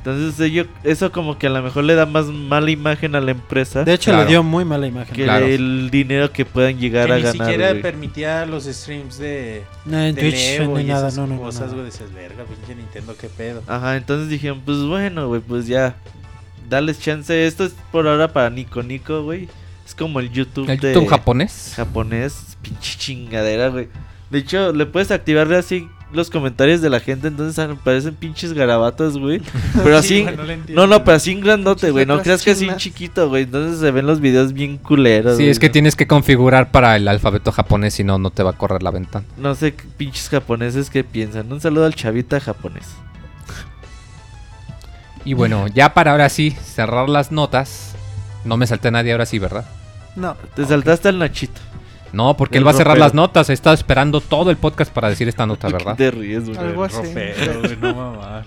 Entonces 0.00 0.40
ello, 0.40 0.66
eso 0.82 1.12
como 1.12 1.36
que 1.38 1.46
a 1.46 1.50
lo 1.50 1.62
mejor 1.62 1.84
le 1.84 1.94
da 1.94 2.06
más 2.06 2.26
mala 2.26 2.70
imagen 2.70 3.14
a 3.14 3.20
la 3.20 3.32
empresa 3.32 3.84
De 3.84 3.92
hecho, 3.92 4.10
Claro. 4.10 4.24
le 4.24 4.30
dio 4.30 4.42
muy 4.42 4.64
mala 4.64 4.86
imagen. 4.86 5.14
que 5.14 5.24
claro. 5.24 5.44
el 5.46 5.90
dinero 5.90 6.32
que 6.32 6.46
puedan 6.46 6.78
llegar 6.78 7.08
que 7.08 7.12
a 7.12 7.16
ni 7.16 7.22
ganar. 7.22 7.36
siquiera 7.46 7.70
güey. 7.70 7.82
permitía 7.82 8.46
los 8.46 8.64
streams 8.64 9.18
de, 9.18 9.62
No, 9.84 10.00
en 10.02 10.14
de 10.14 10.22
Twitch 10.22 10.48
Evo 10.58 10.78
ni 10.78 10.84
y 10.84 10.86
nada, 10.86 11.08
esas 11.08 11.18
no, 11.18 11.26
no, 11.26 11.34
no, 11.36 11.42
cosas, 11.42 11.72
no. 11.72 11.78
güey, 11.82 11.90
verga, 12.14 12.44
pinche 12.44 12.74
Nintendo, 12.74 13.14
qué 13.20 13.28
pedo. 13.28 13.62
Ajá, 13.66 13.96
entonces 13.98 14.30
dijeron, 14.30 14.62
pues 14.64 14.78
bueno, 14.78 15.28
güey, 15.28 15.42
pues 15.42 15.66
ya. 15.66 15.94
Dales 16.68 17.00
chance. 17.00 17.46
Esto 17.46 17.64
es 17.64 17.74
por 17.92 18.06
ahora 18.08 18.32
para 18.32 18.48
Nico 18.48 18.82
Nico, 18.82 19.22
güey. 19.24 19.48
Es 19.84 19.94
como 19.94 20.20
el 20.20 20.30
YouTube 20.30 20.70
¿El 20.70 20.78
de 20.78 20.94
YouTube 20.94 21.08
japonés? 21.10 21.72
japonés. 21.76 22.56
Pinche 22.62 22.96
chingadera, 22.96 23.68
güey. 23.68 23.88
De 24.30 24.38
hecho, 24.38 24.72
le 24.72 24.86
puedes 24.86 25.10
activar 25.10 25.52
así 25.52 25.88
los 26.12 26.30
comentarios 26.30 26.80
de 26.80 26.90
la 26.90 27.00
gente, 27.00 27.28
entonces 27.28 27.58
ah, 27.58 27.76
parecen 27.84 28.14
pinches 28.14 28.52
garabatos, 28.52 29.18
güey. 29.18 29.40
Pero 29.82 30.02
Sí, 30.02 30.22
así, 30.22 30.22
güey, 30.22 30.36
no 30.36 30.42
entiendo. 30.44 30.74
no, 30.74 30.86
no, 30.86 31.04
pero 31.04 31.16
así 31.16 31.32
en 31.32 31.40
grandote, 31.40 31.90
güey. 31.90 32.06
No 32.06 32.20
creas 32.22 32.42
que 32.42 32.50
así 32.50 32.68
en 32.68 32.76
chiquito, 32.76 33.28
güey. 33.28 33.44
Entonces 33.44 33.80
se 33.80 33.90
ven 33.90 34.06
los 34.06 34.20
videos 34.20 34.52
bien 34.52 34.76
culeros. 34.78 35.36
Sí, 35.36 35.42
güey, 35.44 35.50
es 35.50 35.58
que 35.58 35.68
¿no? 35.68 35.72
tienes 35.72 35.96
que 35.96 36.06
configurar 36.06 36.70
para 36.70 36.96
el 36.96 37.06
alfabeto 37.08 37.52
japonés, 37.52 37.94
si 37.94 38.04
no, 38.04 38.18
no 38.18 38.30
te 38.30 38.42
va 38.42 38.50
a 38.50 38.54
correr 38.54 38.82
la 38.82 38.90
ventana. 38.90 39.24
No 39.36 39.54
sé 39.54 39.74
qué 39.74 39.84
pinches 39.96 40.28
japoneses 40.28 40.90
que 40.90 41.04
piensan. 41.04 41.50
Un 41.52 41.60
saludo 41.60 41.84
al 41.86 41.94
chavita 41.94 42.40
japonés. 42.40 42.86
Y 45.24 45.34
bueno, 45.34 45.66
ya 45.68 45.92
para 45.94 46.12
ahora 46.12 46.28
sí 46.28 46.50
cerrar 46.64 47.08
las 47.08 47.30
notas. 47.30 47.94
No 48.44 48.56
me 48.56 48.66
salté 48.66 48.88
a 48.88 48.90
nadie 48.90 49.12
ahora 49.12 49.26
sí, 49.26 49.38
¿verdad? 49.38 49.66
No. 50.16 50.34
Te 50.56 50.64
saltaste 50.64 51.08
al 51.08 51.18
Nachito. 51.18 51.60
No, 52.12 52.36
porque 52.36 52.58
El 52.58 52.62
él 52.62 52.66
va 52.66 52.70
a 52.72 52.74
cerrar 52.74 52.94
ropero. 52.96 53.04
las 53.06 53.14
notas. 53.14 53.50
He 53.50 53.52
estado 53.52 53.74
esperando 53.74 54.20
todo 54.20 54.50
el 54.50 54.56
podcast 54.56 54.92
para 54.92 55.08
decir 55.08 55.28
esta 55.28 55.46
nota, 55.46 55.68
¿verdad? 55.72 55.96
Te 55.96 56.10
ríes, 56.10 56.46
güey. 56.46 56.58
Algo 56.58 56.84
así. 56.84 56.96
Ropero, 56.96 57.60
güey, 57.60 57.76
no 57.80 57.94
mamar. 57.94 58.44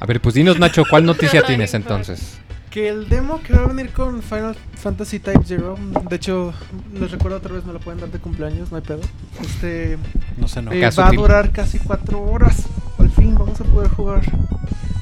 A 0.00 0.06
ver, 0.06 0.20
pues 0.20 0.34
dinos, 0.34 0.58
Nacho, 0.58 0.82
¿cuál 0.88 1.04
noticia 1.06 1.42
tienes 1.42 1.74
entonces? 1.74 2.38
Que 2.70 2.88
el 2.88 3.08
demo 3.08 3.40
que 3.40 3.52
va 3.52 3.64
a 3.64 3.66
venir 3.68 3.90
con 3.92 4.20
Final 4.20 4.56
Fantasy 4.74 5.20
Type 5.20 5.42
Zero, 5.44 5.76
de 6.10 6.16
hecho, 6.16 6.52
les 6.98 7.08
recuerdo 7.12 7.36
otra 7.36 7.52
vez, 7.54 7.64
me 7.64 7.72
lo 7.72 7.78
pueden 7.78 8.00
dar 8.00 8.10
de 8.10 8.18
cumpleaños, 8.18 8.72
no 8.72 8.78
hay 8.78 8.82
pedo. 8.82 9.00
Este 9.40 9.96
No 10.36 10.48
sé, 10.48 10.60
no. 10.60 10.72
eh, 10.72 10.90
va 10.98 11.06
a 11.06 11.12
durar 11.12 11.52
casi 11.52 11.78
cuatro 11.78 12.20
horas. 12.20 12.64
Al 12.98 13.10
fin 13.10 13.36
vamos 13.36 13.60
a 13.60 13.64
poder 13.64 13.88
jugar. 13.90 14.22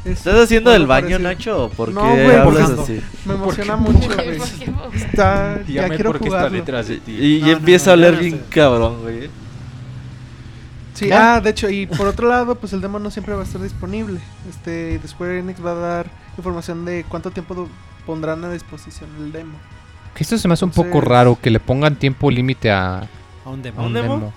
Es 0.05 0.19
¿Estás 0.19 0.35
haciendo 0.45 0.71
del 0.73 0.87
baño, 0.87 1.19
parecido. 1.19 1.29
Nacho? 1.31 1.65
¿O 1.67 1.69
por 1.71 1.93
No, 1.93 2.03
qué 2.03 2.25
güey, 2.25 2.37
hablas 2.37 2.71
porque- 2.73 2.83
así? 2.99 3.03
Me 3.25 3.35
emociona 3.35 3.77
mucho, 3.77 4.09
güey. 4.15 4.39
Está, 4.95 5.59
ya 5.59 5.63
Dígame 5.65 5.95
quiero 5.95 6.11
por 6.11 6.19
qué 6.21 6.25
está 6.27 6.39
jugarlo. 6.39 6.59
detrás 6.59 6.89
de 6.89 6.97
ti. 6.99 7.13
Y 7.13 7.41
No, 7.41 7.47
no, 7.47 7.53
empieza 7.53 7.87
no, 7.87 7.91
a 7.91 7.95
oler 7.95 8.15
ya 8.15 8.21
bien 8.21 8.33
sé. 8.39 8.45
cabrón, 8.51 9.01
güey. 9.03 9.31
Sí, 10.95 11.11
ah, 11.11 11.41
de 11.41 11.51
hecho, 11.51 11.71
y 11.71 11.87
por 11.87 12.07
otro 12.07 12.29
lado, 12.29 12.55
pues 12.57 12.73
el 12.73 12.81
demo 12.81 12.99
no 12.99 13.11
siempre 13.11 13.35
va 13.35 13.41
a 13.41 13.45
estar 13.45 13.63
disponible. 13.63 14.21
Este, 14.49 14.99
de 14.99 15.09
Square 15.09 15.39
Enix 15.39 15.65
va 15.65 15.71
a 15.71 15.75
dar 15.75 16.07
información 16.37 16.85
de 16.85 17.05
cuánto 17.09 17.31
tiempo 17.31 17.55
do- 17.55 17.69
pondrán 18.05 18.45
a 18.45 18.51
disposición 18.53 19.09
el 19.21 19.33
demo. 19.33 19.55
Que 20.15 20.23
esto 20.25 20.37
se 20.37 20.47
me 20.49 20.55
hace 20.55 20.65
un 20.65 20.71
poco 20.71 20.89
Entonces- 20.89 21.09
raro 21.09 21.39
que 21.41 21.51
le 21.51 21.61
pongan 21.61 21.97
tiempo 21.97 22.31
límite 22.31 22.71
a, 22.71 23.09
A 23.45 23.51
un 23.51 23.61
a 23.61 23.63
demo. 23.63 23.79
¿A 23.79 23.83
un 23.83 23.87
un 23.89 23.93
demo? 23.95 24.15
demo. 24.17 24.33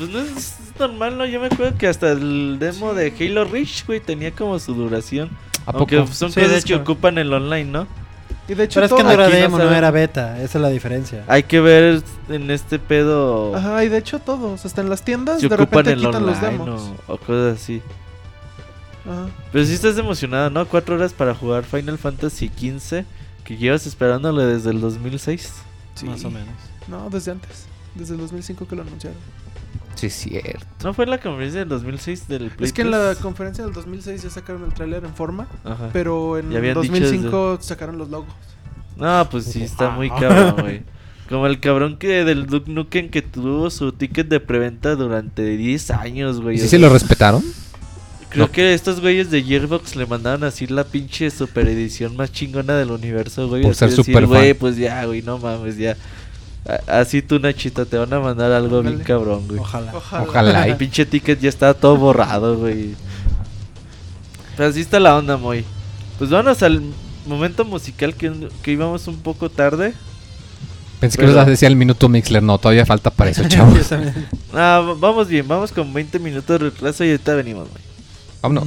Pues 0.00 0.10
no 0.10 0.18
es 0.20 0.54
normal, 0.78 1.18
¿no? 1.18 1.26
Yo 1.26 1.40
me 1.40 1.46
acuerdo 1.46 1.76
que 1.76 1.86
hasta 1.86 2.12
el 2.12 2.56
demo 2.58 2.94
de 2.94 3.12
Halo 3.20 3.44
Reach, 3.44 3.86
güey, 3.86 4.00
tenía 4.00 4.30
como 4.32 4.58
su 4.58 4.72
duración. 4.74 5.28
¿A 5.66 5.72
Aunque 5.72 5.98
poco? 5.98 6.12
son 6.12 6.32
Sí, 6.32 6.40
de 6.40 6.46
cosas 6.46 6.64
que 6.64 6.72
hecho. 6.72 6.82
ocupan 6.82 7.18
el 7.18 7.30
online, 7.32 7.64
¿no? 7.66 7.86
Y 8.48 8.54
de 8.54 8.64
hecho, 8.64 8.80
Pero 8.80 8.86
es 8.86 8.92
que 8.92 8.96
todo- 9.02 9.06
no 9.06 9.12
era 9.12 9.28
no 9.28 9.34
demo, 9.36 9.58
no, 9.58 9.70
era 9.74 9.90
beta. 9.90 10.40
Esa 10.42 10.58
es 10.58 10.62
la 10.62 10.70
diferencia. 10.70 11.22
Hay 11.28 11.42
que 11.44 11.60
ver 11.60 12.02
en 12.30 12.50
este 12.50 12.78
pedo 12.78 13.54
Ajá, 13.54 13.84
y 13.84 13.88
de 13.88 13.98
hecho 13.98 14.18
todos, 14.18 14.64
hasta 14.64 14.80
en 14.80 14.88
las 14.88 15.04
tiendas 15.04 15.40
si 15.40 15.48
de 15.48 15.54
ocupan 15.54 15.84
repente 15.84 15.92
el 15.92 15.98
quitan 16.06 16.26
los 16.26 16.36
online 16.38 16.50
demos. 16.58 16.90
o, 17.06 17.12
o 17.12 17.16
cosas 17.18 17.58
así. 17.60 17.82
Ajá. 19.04 19.26
Pero 19.52 19.64
sí 19.66 19.74
estás 19.74 19.96
emocionado, 19.98 20.50
¿no? 20.50 20.66
Cuatro 20.66 20.94
horas 20.96 21.12
para 21.12 21.34
jugar 21.34 21.64
Final 21.64 21.98
Fantasy 21.98 22.48
XV, 22.48 23.04
que 23.44 23.56
llevas 23.56 23.86
esperándolo 23.86 24.44
desde 24.46 24.70
el 24.70 24.80
2006. 24.80 25.52
Sí. 25.94 26.06
Más 26.06 26.24
o 26.24 26.30
menos. 26.30 26.48
No, 26.88 27.08
desde 27.10 27.32
antes, 27.32 27.66
desde 27.94 28.14
el 28.14 28.20
2005 28.20 28.66
que 28.66 28.74
lo 28.76 28.82
anunciaron. 28.82 29.18
Sí, 30.00 30.06
es 30.06 30.14
cierto. 30.14 30.66
¿No 30.82 30.94
fue 30.94 31.06
la 31.06 31.18
conferencia 31.18 31.60
del 31.60 31.68
2006 31.68 32.28
del 32.28 32.50
Play 32.50 32.66
Es 32.66 32.72
que 32.72 32.82
en 32.82 32.90
la 32.90 33.10
3? 33.12 33.18
conferencia 33.18 33.64
del 33.64 33.72
2006 33.74 34.22
ya 34.22 34.30
sacaron 34.30 34.64
el 34.64 34.72
tráiler 34.72 35.04
en 35.04 35.14
forma, 35.14 35.46
Ajá. 35.64 35.90
pero 35.92 36.38
en 36.38 36.50
Ya 36.50 36.58
habían 36.58 36.80
dicho 36.80 36.92
2005 36.92 37.58
sacaron 37.60 37.98
los 37.98 38.08
logos. 38.08 38.32
No, 38.96 39.28
pues 39.30 39.44
sí, 39.44 39.62
está 39.62 39.88
Ah. 39.92 39.96
muy 39.96 40.08
cabrón, 40.10 40.56
güey. 40.60 40.82
Como 41.28 41.46
el 41.46 41.60
cabrón 41.60 41.96
que 41.96 42.24
del 42.24 42.46
Duke 42.46 42.70
Nukem 42.70 43.08
que 43.08 43.22
tuvo 43.22 43.70
su 43.70 43.92
ticket 43.92 44.28
de 44.28 44.40
preventa 44.40 44.96
durante 44.96 45.44
10 45.56 45.90
años, 45.92 46.40
güey. 46.40 46.58
¿Sí 46.58 46.64
O 46.64 46.68
se 46.68 46.78
lo 46.78 46.88
respetaron? 46.88 47.42
Creo 48.30 48.46
No. 48.46 48.52
que 48.52 48.74
estos 48.74 49.00
güeyes 49.00 49.30
de 49.30 49.42
Gearbox 49.42 49.96
le 49.96 50.06
mandaron 50.06 50.44
así 50.44 50.66
la 50.66 50.84
pinche 50.84 51.30
super 51.30 51.66
edición 51.68 52.16
más 52.16 52.32
chingona 52.32 52.74
del 52.76 52.90
universo, 52.90 53.48
güey. 53.48 53.62
Por 53.62 53.72
así 53.72 53.78
ser 53.80 53.90
decir, 53.90 54.04
super 54.04 54.22
fan. 54.22 54.28
Güey, 54.30 54.54
pues 54.54 54.76
ya, 54.76 55.04
güey, 55.04 55.20
no 55.22 55.38
mames, 55.38 55.76
ya. 55.76 55.96
Así 56.86 57.22
tú, 57.22 57.38
Nachito, 57.40 57.86
te 57.86 57.96
van 57.96 58.12
a 58.12 58.20
mandar 58.20 58.52
algo 58.52 58.82
bien 58.82 58.98
cabrón, 59.00 59.46
güey. 59.48 59.58
Ojalá. 59.60 59.92
Ojalá. 59.94 60.22
Ojalá. 60.24 60.66
El 60.66 60.76
pinche 60.76 61.06
ticket 61.06 61.40
ya 61.40 61.48
está 61.48 61.72
todo 61.74 61.96
borrado, 61.96 62.56
güey. 62.58 62.94
Pero 64.56 64.68
así 64.68 64.80
está 64.80 65.00
la 65.00 65.16
onda, 65.16 65.36
Moy. 65.36 65.64
Pues 66.18 66.30
vámonos 66.30 66.62
al 66.62 66.82
momento 67.26 67.64
musical 67.64 68.14
que, 68.14 68.30
que 68.62 68.72
íbamos 68.72 69.06
un 69.08 69.16
poco 69.20 69.48
tarde. 69.50 69.94
Pensé 71.00 71.16
que 71.16 71.22
Pero- 71.22 71.32
ibas 71.32 71.46
a 71.46 71.50
decir 71.50 71.66
el 71.66 71.76
minuto 71.76 72.08
Mixler. 72.10 72.42
No, 72.42 72.58
todavía 72.58 72.84
falta 72.84 73.10
para 73.10 73.30
eso, 73.30 73.42
chavos. 73.48 73.78
Ah, 74.52 74.94
vamos 74.98 75.28
bien, 75.28 75.48
vamos 75.48 75.72
con 75.72 75.92
20 75.92 76.18
minutos 76.18 76.46
de 76.60 76.66
retraso 76.70 77.04
y 77.04 77.10
ahorita 77.12 77.34
venimos, 77.36 77.68
Moy. 77.68 77.80
Vámonos. 78.42 78.66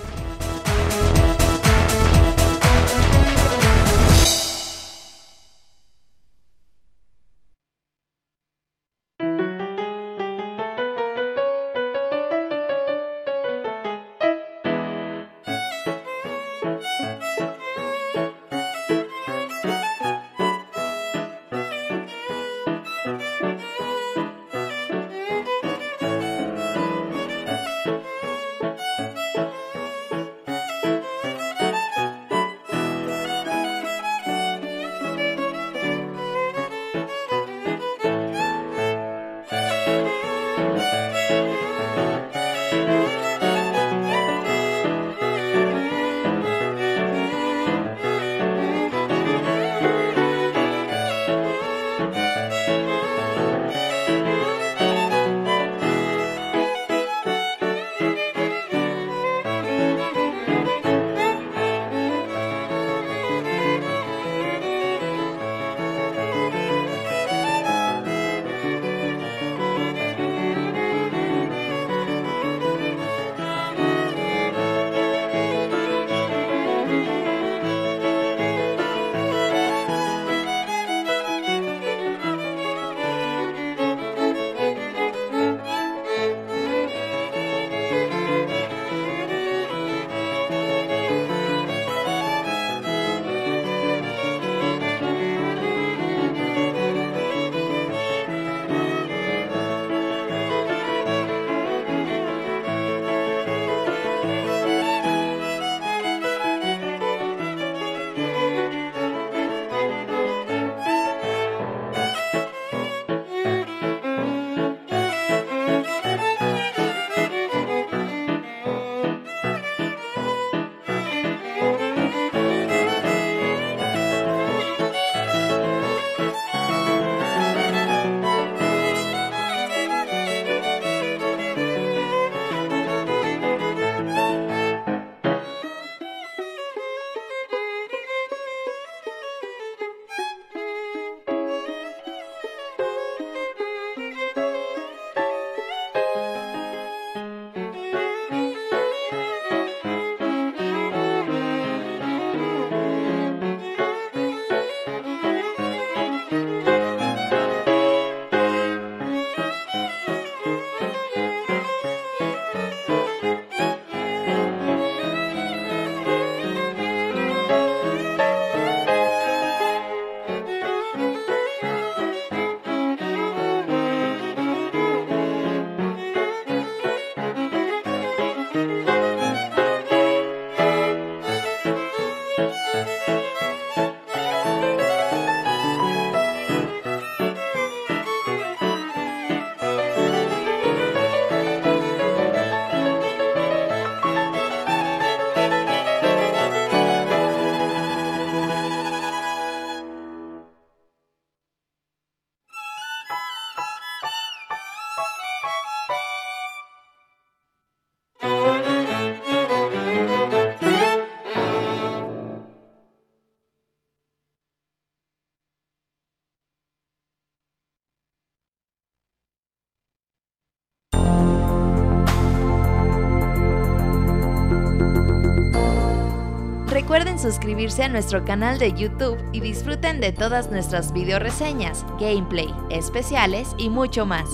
suscribirse 227.31 227.83
a 227.83 227.87
nuestro 227.87 228.25
canal 228.25 228.59
de 228.59 228.73
YouTube 228.73 229.17
y 229.31 229.39
disfruten 229.39 230.01
de 230.01 230.11
todas 230.11 230.51
nuestras 230.51 230.91
video 230.91 231.17
reseñas, 231.17 231.85
gameplay, 231.97 232.53
especiales 232.69 233.55
y 233.57 233.69
mucho 233.69 234.05
más. 234.05 234.25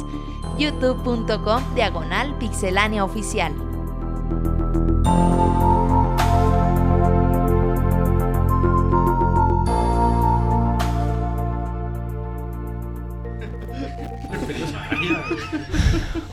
youtube.com 0.58 1.62
diagonal 1.76 2.36
pixelania 2.40 3.04
oficial. 3.06 3.54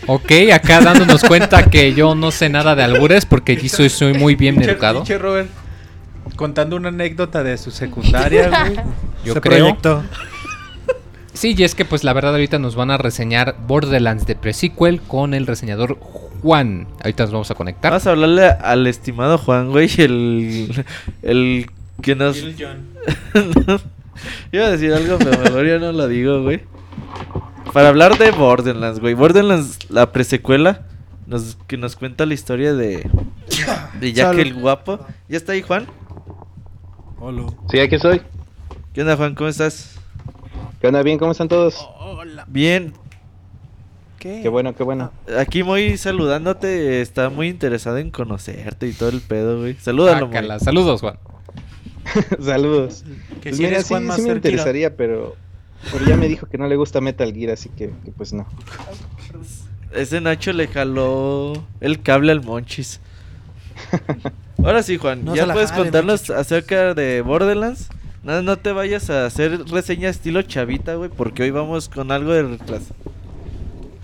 Ok, 0.06 0.30
acá 0.52 0.80
dándonos 0.80 1.22
cuenta 1.24 1.64
que 1.64 1.94
yo 1.94 2.14
no 2.14 2.30
sé 2.30 2.48
nada 2.48 2.74
de 2.74 2.82
albures 2.82 3.24
porque 3.24 3.52
aquí 3.52 3.68
soy, 3.68 3.88
soy 3.88 4.14
muy 4.14 4.34
bien 4.34 4.56
Pinche- 4.56 4.70
educado. 4.70 5.04
Contando 6.36 6.76
una 6.76 6.88
anécdota 6.88 7.42
de 7.42 7.58
su 7.58 7.70
secundaria, 7.70 8.48
güey. 8.74 8.76
Yo 9.24 9.34
Se 9.34 9.40
creo. 9.40 9.58
proyectó. 9.66 10.02
Sí, 11.34 11.54
y 11.58 11.64
es 11.64 11.74
que 11.74 11.84
pues 11.84 12.04
la 12.04 12.12
verdad 12.12 12.30
ahorita 12.34 12.60
nos 12.60 12.76
van 12.76 12.92
a 12.92 12.96
reseñar 12.96 13.56
Borderlands 13.66 14.24
de 14.24 14.36
pre-sequel 14.36 15.00
con 15.00 15.34
el 15.34 15.48
reseñador 15.48 15.98
Juan. 15.98 16.86
Ahorita 17.02 17.24
nos 17.24 17.32
vamos 17.32 17.50
a 17.50 17.56
conectar. 17.56 17.90
Vamos 17.90 18.06
a 18.06 18.10
hablarle 18.12 18.46
al 18.46 18.86
estimado 18.86 19.36
Juan, 19.36 19.70
güey, 19.72 19.90
el, 19.98 20.84
el 21.22 21.66
que 22.02 22.14
nos... 22.14 22.36
Iba 24.52 24.66
a 24.66 24.70
decir 24.70 24.92
algo, 24.92 25.18
pero 25.18 25.36
mejor 25.42 25.66
ya 25.66 25.78
no 25.80 25.90
lo 25.90 26.06
digo, 26.06 26.40
güey. 26.42 26.62
Para 27.72 27.88
hablar 27.88 28.16
de 28.16 28.30
Borderlands, 28.30 29.00
güey. 29.00 29.14
Borderlands, 29.14 29.90
la 29.90 30.12
presecuela, 30.12 30.82
nos, 31.26 31.56
que 31.66 31.76
nos 31.76 31.96
cuenta 31.96 32.26
la 32.26 32.34
historia 32.34 32.74
de, 32.74 33.10
de 33.98 34.12
Jack 34.12 34.28
Salud. 34.28 34.40
el 34.40 34.54
Guapo. 34.54 35.00
¿Ya 35.28 35.36
está 35.36 35.50
ahí, 35.52 35.62
Juan? 35.62 35.86
Sí, 37.70 37.80
aquí 37.80 37.94
estoy. 37.94 38.20
¿Qué 38.92 39.00
onda, 39.00 39.16
Juan? 39.16 39.34
¿Cómo 39.34 39.48
estás? 39.48 39.98
¿Qué 40.80 40.88
onda? 40.88 41.02
¿Bien? 41.02 41.18
¿Cómo 41.18 41.32
están 41.32 41.48
todos? 41.48 41.88
Bien. 42.46 42.92
¿Qué? 44.18 44.40
Qué 44.42 44.48
bueno, 44.48 44.74
qué 44.74 44.82
bueno. 44.82 45.10
Aquí 45.38 45.62
muy 45.62 45.96
saludándote, 45.96 47.00
está 47.00 47.30
muy 47.30 47.48
interesado 47.48 47.98
en 47.98 48.10
conocerte 48.10 48.86
y 48.88 48.92
todo 48.92 49.10
el 49.10 49.20
pedo, 49.20 49.60
güey. 49.60 49.74
Salúdalo. 49.74 50.26
Guácala. 50.28 50.58
Saludos, 50.58 51.00
Juan. 51.00 51.18
Saludos. 52.40 53.04
Que 53.42 53.50
Pues 53.50 53.56
si 53.56 53.62
mira, 53.62 53.76
eres 53.76 53.86
sí, 53.86 53.94
Juan 53.94 54.12
sí 54.12 54.22
me 54.22 54.32
interesaría, 54.32 54.96
pero, 54.96 55.36
pero 55.92 56.04
ya 56.06 56.16
me 56.16 56.28
dijo 56.28 56.46
que 56.46 56.58
no 56.58 56.66
le 56.66 56.76
gusta 56.76 57.00
Metal 57.00 57.32
Gear, 57.32 57.52
así 57.52 57.68
que, 57.70 57.90
que 58.04 58.12
pues 58.12 58.32
no. 58.32 58.46
Ese 59.92 60.20
Nacho 60.20 60.52
le 60.52 60.68
jaló 60.68 61.52
el 61.80 62.02
cable 62.02 62.32
al 62.32 62.42
Monchis. 62.42 63.00
Ahora 64.64 64.82
sí, 64.82 64.96
Juan, 64.96 65.26
No 65.26 65.34
ya 65.36 65.52
puedes 65.52 65.70
jale, 65.70 65.82
contarnos 65.82 66.30
acerca 66.30 66.94
de 66.94 67.20
Borderlands. 67.20 67.90
No, 68.22 68.40
no 68.40 68.56
te 68.56 68.72
vayas 68.72 69.10
a 69.10 69.26
hacer 69.26 69.62
reseña 69.66 70.08
estilo 70.08 70.40
chavita, 70.40 70.94
güey, 70.94 71.10
porque 71.10 71.42
hoy 71.42 71.50
vamos 71.50 71.90
con 71.90 72.10
algo 72.10 72.32
de 72.32 72.44
retraso. 72.44 72.94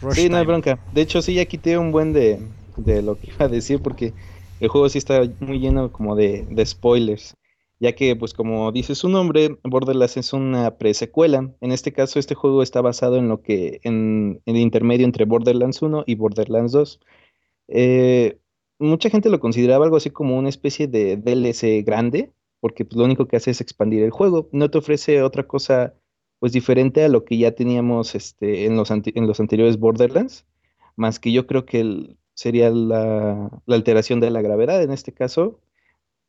Rush 0.02 0.16
Sí, 0.16 0.28
no 0.28 0.36
hay 0.36 0.44
bronca. 0.44 0.78
De 0.92 1.00
hecho, 1.00 1.22
sí, 1.22 1.32
ya 1.32 1.46
quité 1.46 1.78
un 1.78 1.92
buen 1.92 2.12
de, 2.12 2.40
de 2.76 3.00
lo 3.00 3.18
que 3.18 3.28
iba 3.28 3.46
a 3.46 3.48
decir 3.48 3.80
porque 3.80 4.12
el 4.60 4.68
juego 4.68 4.90
sí 4.90 4.98
está 4.98 5.22
muy 5.40 5.60
lleno 5.60 5.90
como 5.90 6.14
de, 6.14 6.46
de 6.50 6.66
spoilers. 6.66 7.34
Ya 7.78 7.94
que, 7.94 8.14
pues 8.14 8.34
como 8.34 8.70
dice 8.70 8.94
su 8.94 9.08
nombre, 9.08 9.56
Borderlands 9.64 10.18
es 10.18 10.34
una 10.34 10.76
presecuela. 10.76 11.50
En 11.62 11.72
este 11.72 11.94
caso, 11.94 12.18
este 12.18 12.34
juego 12.34 12.62
está 12.62 12.82
basado 12.82 13.16
en 13.16 13.28
lo 13.28 13.40
que, 13.40 13.80
en, 13.84 14.42
en 14.44 14.56
el 14.56 14.60
intermedio 14.60 15.06
entre 15.06 15.24
Borderlands 15.24 15.80
1 15.80 16.04
y 16.06 16.16
Borderlands 16.16 16.72
2. 16.72 17.00
Eh, 17.68 18.36
mucha 18.80 19.10
gente 19.10 19.30
lo 19.30 19.40
consideraba 19.40 19.84
algo 19.84 19.96
así 19.96 20.10
como 20.10 20.36
una 20.36 20.48
especie 20.48 20.88
de 20.88 21.16
DLC 21.16 21.84
grande, 21.84 22.32
porque 22.60 22.84
pues, 22.84 22.96
lo 22.96 23.04
único 23.04 23.26
que 23.26 23.36
hace 23.36 23.50
es 23.50 23.60
expandir 23.60 24.02
el 24.02 24.10
juego. 24.10 24.48
No 24.52 24.70
te 24.70 24.78
ofrece 24.78 25.22
otra 25.22 25.46
cosa 25.46 25.94
pues 26.38 26.52
diferente 26.52 27.04
a 27.04 27.08
lo 27.08 27.24
que 27.24 27.36
ya 27.36 27.52
teníamos 27.52 28.14
este, 28.14 28.64
en 28.64 28.76
los, 28.76 28.90
en 28.90 29.26
los 29.26 29.40
anteriores 29.40 29.78
Borderlands, 29.78 30.46
más 30.96 31.20
que 31.20 31.32
yo 31.32 31.46
creo 31.46 31.66
que 31.66 32.16
sería 32.34 32.70
la, 32.70 33.50
alteración 33.68 34.20
de 34.20 34.30
la 34.30 34.40
gravedad 34.40 34.82
en 34.82 34.90
este 34.90 35.12
caso, 35.12 35.60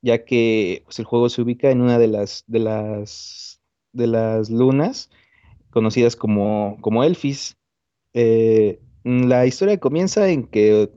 ya 0.02 0.26
que 0.26 0.82
pues, 0.84 1.00
el 1.00 1.06
juego 1.06 1.30
se 1.30 1.42
ubica 1.42 1.72
en 1.72 1.82
una 1.82 1.98
de 1.98 2.08
las, 2.08 2.44
de 2.48 2.60
las, 2.60 3.62
de 3.94 4.08
las 4.08 4.50
lunas 4.50 5.10
conocidas 5.70 6.18
como, 6.18 6.78
como 6.82 7.06
Elfis. 7.06 7.58
Eh, 8.14 8.82
la 9.06 9.46
historia 9.46 9.80
comienza 9.80 10.30
en 10.30 10.46
que 10.48 10.92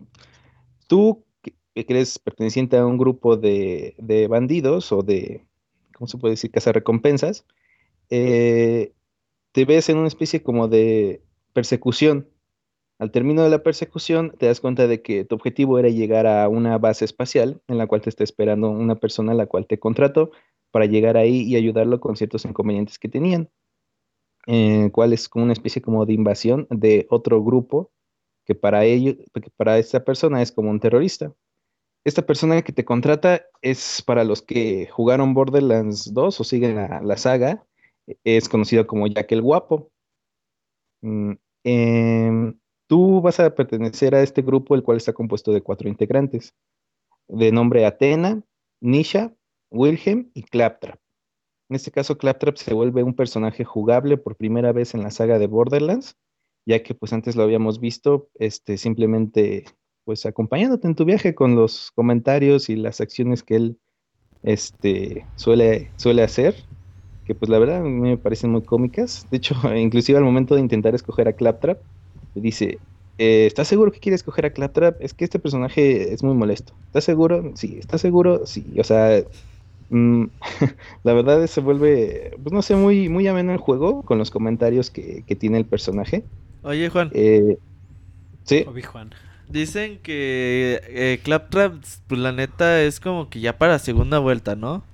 tú, 0.89 1.24
que 1.75 1.93
eres 1.93 2.19
perteneciente 2.19 2.77
a 2.77 2.87
un 2.87 2.99
grupo 2.99 3.37
de, 3.37 3.95
de 3.99 4.29
bandidos 4.29 4.93
o 4.93 5.03
de, 5.03 5.45
¿cómo 5.95 6.07
se 6.07 6.19
puede 6.19 6.33
decir? 6.33 6.51
Cazarrecompensas, 6.53 7.45
eh, 8.11 8.93
te 9.53 9.65
ves 9.65 9.89
en 9.89 9.99
una 9.99 10.09
especie 10.09 10.43
como 10.43 10.69
de 10.69 11.23
persecución. 11.53 12.29
Al 12.99 13.11
término 13.11 13.43
de 13.43 13.51
la 13.51 13.63
persecución, 13.63 14.35
te 14.39 14.47
das 14.47 14.61
cuenta 14.61 14.87
de 14.87 15.03
que 15.03 15.25
tu 15.25 15.35
objetivo 15.35 15.79
era 15.79 15.89
llegar 15.89 16.27
a 16.27 16.49
una 16.49 16.79
base 16.79 17.05
espacial 17.05 17.61
en 17.67 17.79
la 17.79 17.87
cual 17.87 18.03
te 18.03 18.11
está 18.11 18.23
esperando 18.23 18.71
una 18.71 18.95
persona 18.97 19.35
la 19.35 19.47
cual 19.47 19.67
te 19.67 19.79
contrató 19.79 20.31
para 20.71 20.87
llegar 20.87 21.17
ahí 21.17 21.43
y 21.43 21.57
ayudarlo 21.57 22.01
con 22.01 22.17
ciertos 22.17 22.45
inconvenientes 22.45 22.99
que 22.99 23.09
tenían, 23.09 23.49
eh, 24.47 24.91
cual 24.93 25.13
es 25.13 25.29
como 25.29 25.45
una 25.45 25.53
especie 25.53 25.83
como 25.83 26.07
de 26.07 26.13
invasión 26.13 26.67
de 26.71 27.07
otro 27.11 27.43
grupo 27.43 27.91
que 28.45 28.55
para 28.55 28.85
ello, 28.85 29.17
que 29.33 29.51
para 29.57 29.79
esta 29.79 30.05
persona 30.05 30.43
es 30.43 30.53
como 30.53 30.71
un 30.71 30.81
terrorista. 30.81 31.33
Esta 32.05 32.21
persona 32.21 32.61
que 32.61 32.73
te 32.73 32.85
contrata 32.85 33.47
es 33.63 34.03
para 34.03 34.25
los 34.25 34.43
que 34.43 34.89
jugaron 34.89 35.33
Borderlands 35.33 36.13
2 36.13 36.39
o 36.39 36.45
siguen 36.45 36.77
la, 36.77 37.17
saga, 37.17 37.67
es 38.25 38.51
conocido 38.51 38.87
como 38.87 39.07
Jack 39.07 39.33
el 39.33 39.41
Guapo. 39.41 39.91
Mm, 41.01 41.33
em, 41.65 42.59
tú 42.87 43.23
vas 43.23 43.41
a 43.41 43.55
pertenecer 43.55 44.15
a 44.15 44.23
este 44.23 44.43
grupo, 44.43 44.75
el 44.75 44.83
cual 44.83 44.99
está 44.99 45.15
compuesto 45.15 45.51
de 45.53 45.63
cuatro 45.63 45.89
integrantes, 45.89 46.55
de 47.27 47.51
nombre 47.53 47.87
Atena, 47.87 48.43
Nisha, 48.83 49.35
Wilhelm 49.71 50.31
y 50.35 50.43
Claptrap. 50.43 51.01
En 51.71 51.77
este 51.77 51.91
caso, 51.91 52.19
Claptrap 52.19 52.57
se 52.57 52.75
vuelve 52.75 53.03
un 53.03 53.15
personaje 53.15 53.65
jugable 53.65 54.19
por 54.19 54.37
primera 54.37 54.73
vez 54.73 54.95
en 54.95 55.03
la 55.03 55.11
saga 55.11 55.39
de 55.39 55.47
Borderlands, 55.47 56.19
ya 56.67 56.83
que 56.83 56.95
pues 56.95 57.15
antes 57.15 57.35
lo 57.35 57.45
habíamos 57.45 57.81
visto 57.81 58.29
este, 58.35 58.77
simplemente 58.77 59.65
pues 60.05 60.27
acompañándote 60.27 60.87
en 60.89 60.95
tu 60.95 61.05
viaje 61.05 61.35
con 61.35 61.55
los 61.57 61.91
comentarios 61.93 62.69
y 62.71 62.77
las 62.77 63.01
acciones 63.01 63.43
que 63.43 63.57
él 63.57 63.81
este, 64.43 65.31
suele, 65.37 65.95
suele 65.99 66.23
hacer 66.23 66.69
que 67.25 67.35
pues 67.35 67.51
la 67.51 67.59
verdad 67.59 67.79
a 67.79 67.83
mí 67.85 67.91
me 67.91 68.19
parecen 68.19 68.51
muy 68.53 68.65
cómicas. 68.65 69.27
De 69.31 69.39
hecho, 69.39 69.55
inclusive 69.77 70.19
al 70.19 70.25
momento 70.25 70.55
de 70.55 70.61
intentar 70.63 70.95
escoger 70.95 71.29
a 71.29 71.35
Claptrap, 71.35 71.83
le 72.35 72.43
dice, 72.43 72.83
eh, 73.19 73.47
¿estás 73.47 73.69
seguro 73.69 73.93
que 73.93 74.01
quieres 74.01 74.21
escoger 74.21 74.47
a 74.47 74.53
Claptrap? 74.53 74.97
Es 75.01 75.15
que 75.15 75.25
este 75.25 75.39
personaje 75.39 76.13
es 76.13 76.23
muy 76.23 76.35
molesto. 76.35 76.79
¿Estás 76.87 77.05
seguro? 77.05 77.53
Sí, 77.57 77.79
¿estás 77.79 78.01
seguro? 78.01 78.47
Sí, 78.47 78.79
o 78.81 78.85
sea, 78.85 79.25
mm, 79.89 80.27
la 81.05 81.13
verdad 81.15 81.47
se 81.47 81.61
vuelve, 81.61 82.33
pues 82.43 82.53
no 82.53 82.63
sé, 82.63 82.77
muy, 82.77 83.09
muy 83.09 83.27
ameno 83.29 83.53
el 83.53 83.59
juego 83.59 84.03
con 84.05 84.19
los 84.19 84.31
comentarios 84.31 84.91
que, 84.91 85.25
que 85.25 85.37
tiene 85.37 85.59
el 85.59 85.69
personaje. 85.69 86.29
Oye, 86.63 86.89
Juan, 86.91 87.13
Eh, 87.13 87.59
sí, 88.45 88.67
Obi-Juan. 88.67 89.15
Dicen 89.49 89.99
que 90.03 90.81
eh, 90.89 91.21
Claptrap, 91.23 91.83
pues 92.07 92.21
la 92.21 92.33
neta 92.33 92.83
es 92.83 93.01
como 93.01 93.29
que 93.31 93.41
ya 93.41 93.59
para 93.59 93.79
segunda 93.79 94.19
vuelta, 94.19 94.57
¿no? 94.57 94.85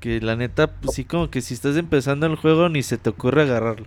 Que 0.00 0.20
la 0.20 0.36
neta, 0.36 0.80
pues 0.80 0.94
sí, 0.94 1.04
como 1.04 1.30
que 1.30 1.40
si 1.42 1.54
estás 1.54 1.76
empezando 1.76 2.26
el 2.26 2.36
juego 2.36 2.68
ni 2.68 2.82
se 2.82 2.98
te 2.98 3.10
ocurre 3.10 3.42
agarrarlo. 3.42 3.86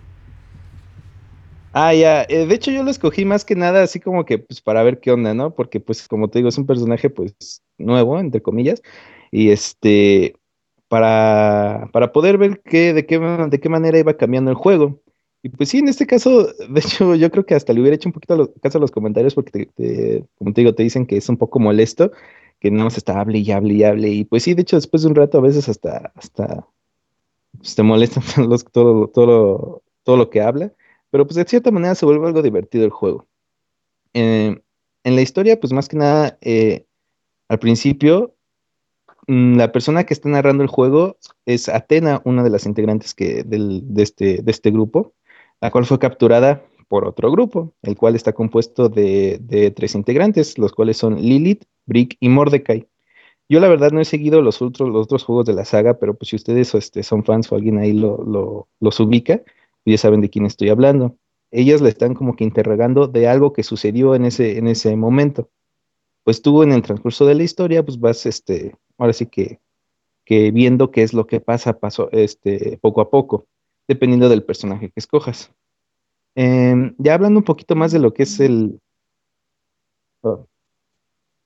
Ah, 1.74 1.94
ya. 1.94 2.24
eh, 2.28 2.46
de 2.46 2.54
hecho, 2.54 2.70
yo 2.70 2.82
lo 2.82 2.90
escogí 2.90 3.24
más 3.24 3.44
que 3.44 3.54
nada 3.56 3.82
así 3.82 3.98
como 3.98 4.24
que 4.26 4.38
pues 4.38 4.60
para 4.60 4.82
ver 4.82 5.00
qué 5.00 5.10
onda, 5.10 5.32
¿no? 5.34 5.54
Porque 5.54 5.80
pues 5.80 6.06
como 6.06 6.28
te 6.28 6.38
digo, 6.38 6.48
es 6.50 6.58
un 6.58 6.66
personaje 6.66 7.08
pues 7.10 7.62
nuevo, 7.78 8.18
entre 8.18 8.42
comillas. 8.42 8.82
Y 9.30 9.50
este, 9.50 10.36
para, 10.88 11.88
para 11.92 12.12
poder 12.12 12.38
ver 12.38 12.60
qué, 12.64 12.92
de 12.92 13.06
qué, 13.06 13.18
de 13.18 13.60
qué 13.60 13.68
manera 13.70 13.98
iba 13.98 14.16
cambiando 14.16 14.50
el 14.50 14.56
juego. 14.56 15.00
Y 15.42 15.48
pues 15.48 15.70
sí, 15.70 15.78
en 15.78 15.88
este 15.88 16.06
caso, 16.06 16.46
de 16.68 16.80
hecho, 16.80 17.14
yo 17.14 17.30
creo 17.30 17.44
que 17.46 17.54
hasta 17.54 17.72
le 17.72 17.80
hubiera 17.80 17.96
hecho 17.96 18.08
un 18.08 18.12
poquito 18.12 18.52
caso 18.62 18.78
a 18.78 18.80
los 18.80 18.90
comentarios 18.90 19.34
porque, 19.34 19.68
como 20.38 20.52
te 20.52 20.60
digo, 20.60 20.74
te 20.74 20.82
dicen 20.82 21.06
que 21.06 21.16
es 21.16 21.28
un 21.28 21.36
poco 21.36 21.58
molesto, 21.58 22.12
que 22.60 22.70
nada 22.70 22.84
más 22.84 22.96
está 22.96 23.20
hable 23.20 23.38
y 23.38 23.50
hable 23.50 23.74
y 23.74 23.84
hable. 23.84 24.08
Y 24.10 24.24
pues 24.24 24.44
sí, 24.44 24.54
de 24.54 24.62
hecho, 24.62 24.76
después 24.76 25.02
de 25.02 25.08
un 25.08 25.14
rato 25.16 25.38
a 25.38 25.40
veces 25.40 25.68
hasta, 25.68 26.12
hasta 26.14 26.66
pues, 27.58 27.74
te 27.74 27.82
molestan 27.82 28.24
los, 28.50 28.64
todo, 28.66 29.08
todo, 29.08 29.82
todo 30.04 30.16
lo 30.16 30.30
que 30.30 30.42
habla. 30.42 30.72
Pero 31.10 31.26
pues 31.26 31.36
de 31.36 31.44
cierta 31.44 31.70
manera 31.70 31.94
se 31.94 32.06
vuelve 32.06 32.26
algo 32.26 32.42
divertido 32.42 32.84
el 32.84 32.90
juego. 32.90 33.26
Eh, 34.14 34.60
en 35.04 35.16
la 35.16 35.22
historia, 35.22 35.60
pues 35.60 35.72
más 35.72 35.88
que 35.88 35.96
nada, 35.96 36.38
eh, 36.42 36.86
al 37.48 37.58
principio, 37.60 38.34
mm, 39.26 39.56
la 39.56 39.72
persona 39.72 40.04
que 40.04 40.14
está 40.14 40.28
narrando 40.28 40.62
el 40.62 40.68
juego 40.68 41.18
es 41.46 41.68
Atena, 41.68 42.22
una 42.24 42.42
de 42.42 42.50
las 42.50 42.66
integrantes 42.66 43.14
que, 43.14 43.44
del- 43.44 43.82
de, 43.94 44.02
este, 44.02 44.42
de 44.42 44.50
este 44.50 44.70
grupo, 44.70 45.14
la 45.62 45.70
cual 45.70 45.86
fue 45.86 46.00
capturada 46.00 46.62
por 46.88 47.06
otro 47.06 47.30
grupo, 47.32 47.72
el 47.82 47.96
cual 47.96 48.16
está 48.16 48.34
compuesto 48.34 48.90
de, 48.90 49.72
tres 49.74 49.94
integrantes, 49.94 50.58
los 50.58 50.72
cuales 50.72 50.98
son 50.98 51.16
Lilith, 51.22 51.64
Brick 51.86 52.16
y 52.20 52.28
Mordecai. 52.28 52.88
Yo 53.48 53.60
la 53.60 53.68
verdad 53.68 53.92
no 53.92 54.00
he 54.00 54.04
seguido 54.06 54.42
los 54.42 54.62
otros, 54.62 55.24
juegos 55.24 55.46
de 55.46 55.54
la 55.54 55.64
saga, 55.64 55.98
pero 55.98 56.14
pues 56.14 56.30
si 56.30 56.36
ustedes 56.36 56.74
este, 56.74 57.02
son 57.02 57.24
fans 57.24 57.52
o 57.52 57.56
alguien 57.56 57.78
ahí 57.78 57.92
lo, 57.94 58.22
lo- 58.24 58.68
los 58.80 59.00
ubica, 59.00 59.42
ya 59.86 59.98
saben 59.98 60.20
de 60.20 60.30
quién 60.30 60.46
estoy 60.46 60.70
hablando. 60.70 61.16
Ellas 61.52 61.80
le 61.82 61.90
están 61.90 62.14
como 62.14 62.36
que 62.36 62.44
interrogando 62.44 63.08
de 63.08 63.28
algo 63.28 63.52
que 63.52 63.62
sucedió 63.62 64.14
en 64.14 64.24
ese, 64.26 64.58
en 64.58 64.68
ese 64.68 64.96
momento. 64.96 65.50
Pues 66.24 66.42
tú 66.42 66.62
en 66.62 66.72
el 66.72 66.82
transcurso 66.82 67.26
de 67.26 67.34
la 67.36 67.44
historia, 67.44 67.84
pues 67.84 68.00
vas, 68.00 68.26
este, 68.26 68.74
ahora 68.98 69.12
sí 69.12 69.26
que, 69.26 69.60
que 70.24 70.50
viendo 70.52 70.90
qué 70.90 71.02
es 71.02 71.14
lo 71.14 71.26
que 71.26 71.40
pasa 71.40 71.80
paso, 71.80 72.10
este, 72.12 72.78
poco 72.82 73.00
a 73.00 73.10
poco, 73.10 73.46
dependiendo 73.92 74.28
del 74.28 74.42
personaje 74.42 74.88
que 74.88 75.00
escojas. 75.00 75.52
Em, 76.34 76.94
ya 76.98 77.14
hablando 77.14 77.38
un 77.38 77.44
poquito 77.44 77.74
más 77.74 77.92
de 77.92 77.98
lo 77.98 78.14
que 78.14 78.22
es 78.22 78.40
el, 78.40 78.80
oh, 80.22 80.46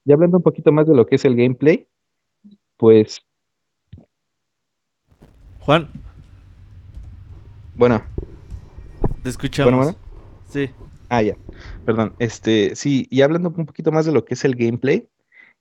ya 0.05 0.15
hablando 0.15 0.37
un 0.37 0.43
poquito 0.43 0.71
más 0.71 0.87
de 0.87 0.95
lo 0.95 1.07
que 1.07 1.17
es 1.17 1.25
el 1.25 1.35
gameplay, 1.35 1.89
pues 2.77 3.21
Juan, 5.61 5.91
bueno, 7.75 8.03
te 9.23 9.31
escuchamos. 9.31 9.73
bueno, 9.73 9.93
bueno. 9.93 9.99
Sí. 10.49 10.71
Ah, 11.09 11.23
ya. 11.23 11.37
Perdón. 11.85 12.15
Este, 12.19 12.75
sí, 12.77 13.07
y 13.11 13.23
hablando 13.23 13.53
un 13.57 13.67
poquito 13.67 13.91
más 13.93 14.07
de 14.07 14.13
lo 14.13 14.25
que 14.25 14.35
es 14.35 14.45
el 14.45 14.55
gameplay, 14.55 15.09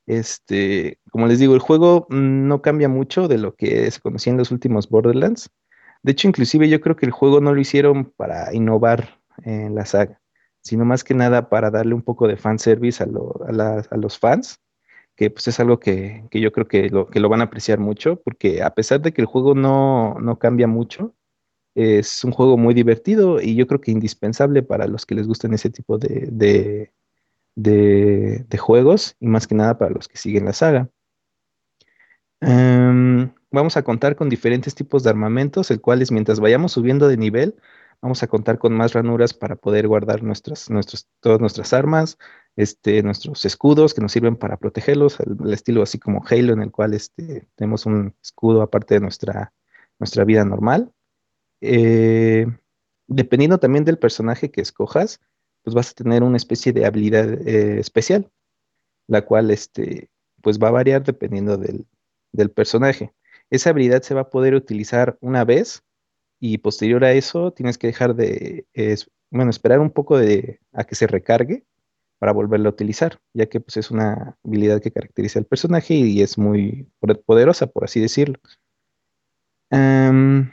este, 0.05 0.99
como 1.09 1.27
les 1.27 1.39
digo, 1.39 1.55
el 1.55 1.59
juego 1.59 2.05
no 2.09 2.61
cambia 2.61 2.87
mucho 2.87 3.27
de 3.27 3.39
lo 3.39 3.55
que 3.55 3.89
se 3.89 3.99
conocía 3.99 4.31
en 4.31 4.37
los 4.37 4.51
últimos 4.51 4.89
Borderlands. 4.89 5.49
De 6.05 6.11
hecho, 6.11 6.27
inclusive 6.27 6.69
yo 6.69 6.81
creo 6.81 6.95
que 6.95 7.07
el 7.07 7.11
juego 7.11 7.41
no 7.41 7.51
lo 7.51 7.59
hicieron 7.59 8.05
para 8.15 8.53
innovar 8.53 9.19
en 9.43 9.73
la 9.73 9.85
saga, 9.85 10.21
sino 10.61 10.85
más 10.85 11.03
que 11.03 11.15
nada 11.15 11.49
para 11.49 11.71
darle 11.71 11.95
un 11.95 12.03
poco 12.03 12.27
de 12.27 12.37
fanservice 12.37 13.03
a, 13.03 13.07
a, 13.07 13.97
los 13.97 14.19
fans, 14.19 14.59
que 15.15 15.31
pues 15.31 15.47
es 15.47 15.59
algo 15.59 15.79
que, 15.79 16.23
que 16.29 16.39
yo 16.41 16.51
creo 16.51 16.67
que 16.67 16.91
lo, 16.91 17.07
que 17.07 17.19
lo 17.19 17.27
van 17.27 17.41
a 17.41 17.45
apreciar 17.45 17.79
mucho, 17.79 18.21
porque 18.21 18.61
a 18.61 18.69
pesar 18.75 19.01
de 19.01 19.13
que 19.13 19.21
el 19.21 19.25
juego 19.25 19.55
no, 19.55 20.19
no 20.19 20.37
cambia 20.37 20.67
mucho, 20.67 21.15
es 21.75 22.23
un 22.23 22.31
juego 22.31 22.57
muy 22.57 22.75
divertido 22.75 23.41
y 23.41 23.55
yo 23.55 23.65
creo 23.67 23.81
que 23.81 23.91
indispensable 23.91 24.63
para 24.63 24.87
los 24.87 25.07
que 25.07 25.15
les 25.15 25.27
gustan 25.27 25.55
ese 25.55 25.71
tipo 25.71 25.97
de, 25.97 26.29
de, 26.31 26.93
de- 27.55 28.45
de 28.49 28.57
juegos 28.59 29.15
y 29.19 29.27
más 29.27 29.47
que 29.47 29.55
nada 29.55 29.77
para 29.77 29.91
los 29.93 30.07
que 30.07 30.17
siguen 30.17 30.45
la 30.45 30.53
saga. 30.53 30.89
Em, 32.41 33.31
vamos 33.55 33.77
a 33.77 33.83
contar 33.83 34.15
con 34.15 34.29
diferentes 34.29 34.75
tipos 34.75 35.03
de 35.03 35.09
armamentos, 35.09 35.71
el 35.71 35.81
cual 35.81 36.01
es 36.01 36.11
mientras 36.11 36.39
vayamos 36.39 36.73
subiendo 36.73 37.07
de 37.07 37.17
nivel, 37.17 37.55
vamos 38.01 38.21
a 38.21 38.27
contar 38.27 38.59
con 38.59 38.73
más 38.73 38.93
ranuras 38.93 39.33
para 39.33 39.55
poder 39.55 39.87
guardar 39.87 40.21
nuestras, 40.21 40.69
nuestros, 40.69 41.07
todas 41.19 41.39
nuestras 41.39 41.73
armas, 41.73 42.17
este, 42.55 43.01
nuestros 43.01 43.43
escudos 43.45 43.93
que 43.93 44.01
nos 44.01 44.11
sirven 44.11 44.35
para 44.35 44.57
protegerlos, 44.57 45.19
el, 45.19 45.51
estilo 45.51 45.81
así 45.81 45.97
como 45.97 46.23
Halo, 46.29 46.53
en 46.53 46.61
el 46.61 46.71
cual 46.71 46.93
este, 46.93 47.47
tenemos 47.55 47.85
un 47.85 48.13
escudo 48.21 48.61
aparte 48.61 48.95
de 48.95 48.99
nuestra, 48.99 49.53
nuestra 49.99 50.23
vida 50.23 50.45
normal. 50.45 50.91
Eh, 51.61 52.45
dependiendo 53.07 53.57
también 53.57 53.85
del 53.85 53.97
personaje 53.97 54.51
que 54.51 54.61
escojas, 54.61 55.19
pues 55.63 55.73
vas 55.73 55.91
a 55.91 55.93
tener 55.93 56.21
una 56.23 56.37
especie 56.37 56.73
de 56.73 56.85
habilidad 56.85 57.25
eh, 57.47 57.79
especial, 57.79 58.29
la 59.07 59.23
cual 59.23 59.49
este, 59.51 60.09
pues 60.41 60.59
va 60.59 60.67
a 60.67 60.71
variar 60.71 61.03
dependiendo 61.03 61.57
del, 61.57 61.87
del 62.31 62.51
personaje. 62.51 63.13
Esa 63.49 63.69
habilidad 63.69 64.01
se 64.01 64.13
va 64.13 64.21
a 64.21 64.29
poder 64.29 64.55
utilizar 64.55 65.17
una 65.21 65.45
vez 65.45 65.83
y 66.39 66.57
posterior 66.57 67.03
a 67.03 67.13
eso 67.13 67.51
tienes 67.53 67.77
que 67.77 67.87
dejar 67.87 68.15
de, 68.15 68.65
bueno, 69.29 69.49
esperar 69.49 69.79
un 69.79 69.91
poco 69.91 70.17
de, 70.17 70.59
a 70.73 70.83
que 70.83 70.95
se 70.95 71.07
recargue 71.07 71.65
para 72.19 72.31
volverla 72.31 72.69
a 72.69 72.71
utilizar, 72.71 73.19
ya 73.33 73.45
que 73.47 73.59
pues 73.59 73.77
es 73.77 73.91
una 73.91 74.37
habilidad 74.43 74.81
que 74.81 74.91
caracteriza 74.91 75.39
al 75.39 75.45
personaje 75.45 75.93
y 75.93 76.21
es 76.21 76.37
muy 76.37 76.89
poder- 76.99 77.21
poderosa, 77.25 77.67
por 77.67 77.83
así 77.83 77.99
decirlo. 77.99 78.39
Em, 79.69 80.51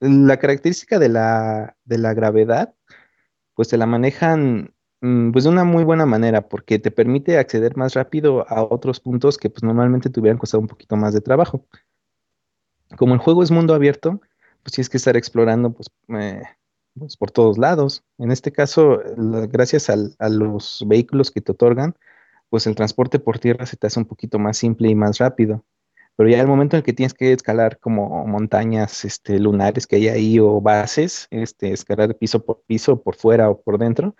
la 0.00 0.38
característica 0.38 0.98
de 0.98 1.08
la, 1.08 1.76
de 1.84 1.98
la 1.98 2.14
gravedad, 2.14 2.74
pues 3.54 3.68
te 3.68 3.76
la 3.76 3.86
manejan 3.86 4.73
pues 5.32 5.44
de 5.44 5.50
una 5.50 5.64
muy 5.64 5.84
buena 5.84 6.06
manera, 6.06 6.48
porque 6.48 6.78
te 6.78 6.90
permite 6.90 7.38
acceder 7.38 7.76
más 7.76 7.94
rápido 7.94 8.46
a 8.48 8.62
otros 8.62 9.00
puntos 9.00 9.38
que 9.38 9.50
pues 9.50 9.62
normalmente 9.62 10.10
te 10.10 10.20
hubieran 10.20 10.38
costado 10.38 10.60
un 10.60 10.68
poquito 10.68 10.96
más 10.96 11.12
de 11.14 11.20
trabajo. 11.20 11.66
Como 12.96 13.14
el 13.14 13.20
juego 13.20 13.42
es 13.42 13.50
mundo 13.50 13.74
abierto, 13.74 14.20
pues 14.62 14.72
tienes 14.74 14.88
que 14.88 14.96
estar 14.98 15.16
explorando 15.16 15.72
pues, 15.72 15.88
eh, 16.08 16.42
pues, 16.98 17.16
por 17.16 17.30
todos 17.30 17.58
lados. 17.58 18.04
En 18.18 18.30
este 18.30 18.52
caso, 18.52 19.00
gracias 19.50 19.90
al- 19.90 20.14
a 20.18 20.28
los 20.28 20.84
vehículos 20.86 21.30
que 21.30 21.40
te 21.40 21.52
otorgan, 21.52 21.96
pues 22.50 22.66
el 22.66 22.74
transporte 22.76 23.18
por 23.18 23.38
tierra 23.38 23.66
se 23.66 23.76
te 23.76 23.86
hace 23.88 23.98
un 24.00 24.06
poquito 24.06 24.38
más 24.38 24.56
simple 24.58 24.88
y 24.88 24.94
más 24.94 25.18
rápido. 25.18 25.64
Pero 26.16 26.28
ya 26.30 26.40
el 26.40 26.46
momento 26.46 26.76
en 26.76 26.78
el 26.78 26.84
que 26.84 26.92
tienes 26.92 27.14
que 27.14 27.32
escalar 27.32 27.78
como 27.80 28.24
montañas 28.26 29.04
este, 29.04 29.40
lunares 29.40 29.86
que 29.86 29.96
hay 29.96 30.08
ahí 30.08 30.38
o 30.38 30.60
bases, 30.60 31.26
este, 31.30 31.72
escalar 31.72 32.16
piso 32.16 32.44
por 32.44 32.62
piso, 32.66 33.02
por 33.02 33.16
fuera 33.16 33.50
o 33.50 33.60
por 33.60 33.78
dentro, 33.78 34.14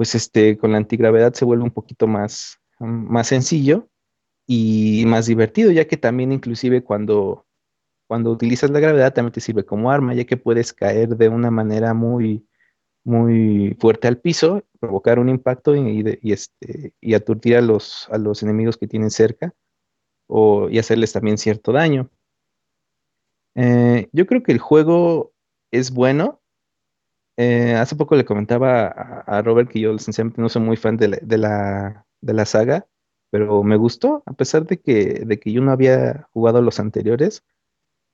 pues 0.00 0.14
este, 0.14 0.56
con 0.56 0.72
la 0.72 0.78
antigravedad 0.78 1.34
se 1.34 1.44
vuelve 1.44 1.62
un 1.62 1.72
poquito 1.72 2.06
más, 2.06 2.58
mm, 2.78 3.12
más 3.12 3.26
sencillo 3.26 3.86
y 4.46 5.04
más 5.06 5.26
divertido, 5.26 5.70
ya 5.72 5.86
que 5.86 5.98
también 5.98 6.32
inclusive 6.32 6.82
cuando, 6.82 7.44
cuando 8.08 8.30
utilizas 8.30 8.70
la 8.70 8.80
gravedad 8.80 9.12
también 9.12 9.34
te 9.34 9.42
sirve 9.42 9.66
como 9.66 9.90
arma, 9.90 10.14
ya 10.14 10.24
que 10.24 10.38
puedes 10.38 10.72
caer 10.72 11.18
de 11.18 11.28
una 11.28 11.50
manera 11.50 11.92
muy, 11.92 12.48
muy 13.04 13.76
fuerte 13.78 14.08
al 14.08 14.16
piso, 14.16 14.64
provocar 14.80 15.18
un 15.18 15.28
impacto 15.28 15.76
y, 15.76 16.18
este, 16.32 16.94
y 16.98 17.12
aturdir 17.12 17.58
a 17.58 17.60
los, 17.60 18.08
a 18.10 18.16
los 18.16 18.42
enemigos 18.42 18.78
que 18.78 18.86
tienen 18.86 19.10
cerca 19.10 19.52
o, 20.26 20.70
y 20.70 20.78
hacerles 20.78 21.12
también 21.12 21.36
cierto 21.36 21.72
daño. 21.72 22.08
Eh, 23.54 24.08
yo 24.12 24.24
creo 24.24 24.42
que 24.42 24.52
el 24.52 24.60
juego 24.60 25.34
es 25.70 25.90
bueno. 25.90 26.39
Eh, 27.42 27.74
hace 27.74 27.96
poco 27.96 28.16
le 28.16 28.26
comentaba 28.26 28.88
a, 28.88 29.40
Robert 29.40 29.70
que 29.70 29.80
yo 29.80 29.96
sinceramente 29.98 30.42
no 30.42 30.50
soy 30.50 30.60
muy 30.62 30.76
fan 30.76 30.98
de 30.98 31.08
la, 31.08 31.18
de 31.22 31.38
la, 31.38 32.06
de 32.20 32.34
la 32.34 32.44
saga, 32.44 32.86
pero 33.30 33.62
me 33.62 33.76
gustó, 33.76 34.22
a 34.26 34.34
pesar 34.34 34.66
de 34.66 34.78
que, 34.78 35.22
de 35.24 35.38
que 35.40 35.50
yo 35.52 35.62
no 35.62 35.72
había 35.72 36.28
jugado 36.34 36.60
los 36.60 36.78
anteriores. 36.80 37.42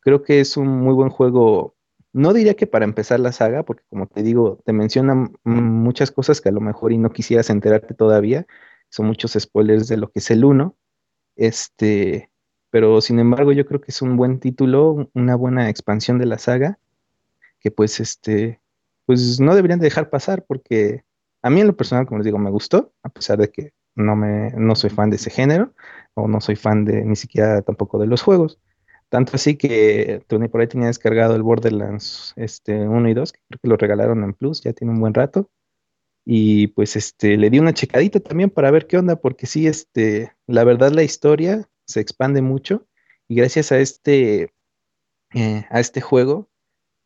Creo 0.01 0.23
que 0.23 0.41
es 0.41 0.57
un 0.57 0.69
muy 0.69 0.95
buen 0.95 1.11
juego. 1.11 1.77
No 2.13 2.33
diría 2.35 2.55
que 2.55 2.67
para 2.69 2.85
empezar 2.87 3.21
la 3.21 3.33
saga, 3.33 3.65
porque 3.65 3.85
como 3.91 4.07
te 4.09 4.23
digo, 4.23 4.61
te 4.65 4.73
mencionan 4.73 5.35
muchas 5.45 6.11
cosas 6.13 6.41
que 6.41 6.51
a 6.51 6.53
lo 6.53 6.61
mejor 6.61 6.93
y 6.93 6.99
no 6.99 7.11
quisieras 7.11 7.51
enterarte 7.51 7.95
todavía. 7.95 8.47
Son 8.91 9.07
muchos 9.07 9.33
spoilers 9.39 9.89
de 9.89 9.99
lo 9.99 10.11
que 10.11 10.21
es 10.21 10.31
el 10.31 10.45
uno. 10.45 10.77
Este, 11.37 12.31
pero 12.71 13.01
sin 13.03 13.21
embargo, 13.21 13.53
yo 13.53 13.67
creo 13.67 13.81
que 13.81 13.93
es 13.93 14.03
un 14.03 14.17
buen 14.17 14.41
título, 14.41 14.93
un- 14.93 15.11
una 15.15 15.37
buena 15.37 15.71
expansión 15.71 16.19
de 16.19 16.27
la 16.27 16.39
saga, 16.39 16.79
que 17.61 17.71
pues 17.71 18.01
este, 18.01 18.61
pues 19.07 19.41
no 19.41 19.55
deberían 19.55 19.79
de 19.79 19.87
dejar 19.87 20.11
pasar, 20.11 20.45
porque 20.47 21.05
a 21.43 21.51
mí 21.51 21.61
en 21.61 21.69
lo 21.69 21.77
personal, 21.77 22.07
como 22.07 22.19
les 22.19 22.27
digo, 22.27 22.39
me 22.39 22.51
gustó, 22.51 22.93
a 23.03 23.09
pesar 23.09 23.39
de 23.39 23.51
que 23.51 23.73
no 23.95 24.17
me, 24.17 24.51
no 24.51 24.75
soy 24.75 24.91
fan 24.91 25.11
de 25.11 25.17
ese 25.17 25.31
género, 25.31 25.73
o 26.15 26.29
no 26.29 26.41
soy 26.41 26.57
fan 26.57 26.85
de 26.85 27.05
ni 27.05 27.17
siquiera 27.17 27.63
tampoco 27.63 27.99
de 27.99 28.07
los 28.07 28.23
juegos. 28.23 28.59
Tanto 29.09 29.33
así 29.37 29.57
que 29.57 30.23
Tony 30.27 30.49
por 30.49 30.61
ahí 30.61 30.67
tenía 30.67 30.89
descargado 30.89 31.37
el 31.37 31.43
Borderlands 31.43 32.33
este, 32.37 32.89
1 32.89 33.09
y 33.09 33.15
2, 33.15 33.33
que 33.33 33.41
creo 33.49 33.61
que 33.63 33.69
lo 33.69 33.77
regalaron 33.77 34.25
en 34.25 34.35
Plus, 34.35 34.63
ya 34.63 34.73
tiene 34.73 34.93
un 34.93 35.01
buen 35.01 35.15
rato. 35.15 35.51
Y 36.25 36.69
pues 36.69 36.97
este, 36.97 37.37
le 37.37 37.51
di 37.51 37.61
una 37.61 37.73
checadita 37.73 38.19
también 38.21 38.51
para 38.51 38.71
ver 38.73 38.89
qué 38.89 38.99
onda, 38.99 39.17
porque 39.17 39.47
sí, 39.47 39.69
este, 39.69 40.33
la 40.47 40.65
verdad 40.65 40.91
la 40.93 41.05
historia 41.05 41.69
se 41.87 42.01
expande 42.01 42.43
mucho 42.43 42.87
y 43.29 43.37
gracias 43.37 43.71
a 43.71 43.79
este, 43.79 44.53
eh, 45.35 45.67
a 45.71 45.81
este 45.81 46.01
juego 46.01 46.49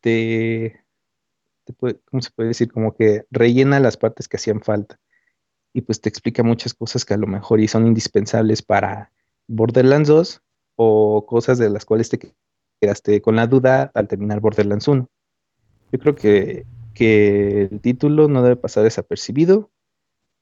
te, 0.01 0.80
te 1.65 1.73
puede- 1.73 1.99
¿cómo 2.05 2.21
se 2.21 2.31
puede 2.31 2.49
decir? 2.49 2.71
Como 2.71 2.95
que 2.95 3.25
rellena 3.31 3.79
las 3.79 3.97
partes 3.97 4.27
que 4.27 4.37
hacían 4.37 4.61
falta 4.61 4.99
y 5.73 5.81
pues 5.81 6.01
te 6.01 6.09
explica 6.09 6.43
muchas 6.43 6.73
cosas 6.73 7.05
que 7.05 7.13
a 7.13 7.17
lo 7.17 7.27
mejor 7.27 7.59
y 7.59 7.67
son 7.67 7.87
indispensables 7.87 8.61
para 8.61 9.11
Borderlands 9.47 10.09
2 10.09 10.41
o 10.75 11.25
cosas 11.25 11.57
de 11.57 11.69
las 11.69 11.85
cuales 11.85 12.09
te 12.09 12.19
quedaste 12.79 13.21
con 13.21 13.35
la 13.35 13.47
duda 13.47 13.91
al 13.93 14.07
terminar 14.07 14.39
Borderlands 14.39 14.87
1. 14.87 15.09
Yo 15.91 15.99
creo 15.99 16.15
que, 16.15 16.65
que 16.93 17.63
el 17.71 17.79
título 17.81 18.27
no 18.27 18.41
debe 18.43 18.55
pasar 18.55 18.83
desapercibido, 18.83 19.69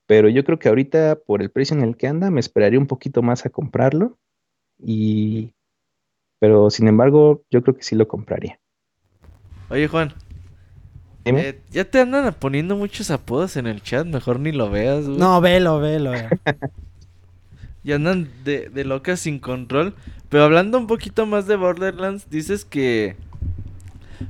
pero 0.07 0.29
yo 0.29 0.43
creo 0.43 0.59
que 0.59 0.69
ahorita 0.69 1.19
por 1.25 1.41
el 1.41 1.51
precio 1.51 1.75
en 1.75 1.83
el 1.83 1.97
que 1.97 2.07
anda 2.07 2.31
me 2.31 2.39
esperaría 2.39 2.79
un 2.79 2.87
poquito 2.87 3.21
más 3.21 3.45
a 3.45 3.49
comprarlo 3.49 4.17
y 4.77 5.53
pero 6.39 6.69
sin 6.69 6.87
embargo 6.87 7.43
yo 7.51 7.61
creo 7.61 7.75
que 7.75 7.83
sí 7.83 7.95
lo 7.95 8.07
compraría. 8.07 8.59
Oye, 9.69 9.87
Juan. 9.87 10.13
Dime. 11.31 11.41
eh, 11.49 11.59
ya 11.71 11.85
te 11.85 11.99
andan 11.99 12.33
poniendo 12.39 12.75
muchos 12.75 13.11
apodos 13.11 13.57
en 13.57 13.67
el 13.67 13.81
chat, 13.81 14.05
mejor 14.07 14.39
ni 14.39 14.51
lo 14.51 14.69
veas, 14.69 15.05
güey. 15.05 15.17
No, 15.19 15.41
velo, 15.41 15.79
velo. 15.79 16.13
eh. 16.13 16.29
Y 17.83 17.93
andan 17.93 18.29
de, 18.43 18.69
de 18.69 18.83
locas 18.85 19.21
sin 19.21 19.39
control. 19.39 19.95
Pero 20.29 20.43
hablando 20.43 20.77
un 20.77 20.87
poquito 20.87 21.25
más 21.25 21.47
de 21.47 21.55
Borderlands, 21.55 22.29
dices 22.29 22.65
que. 22.65 23.15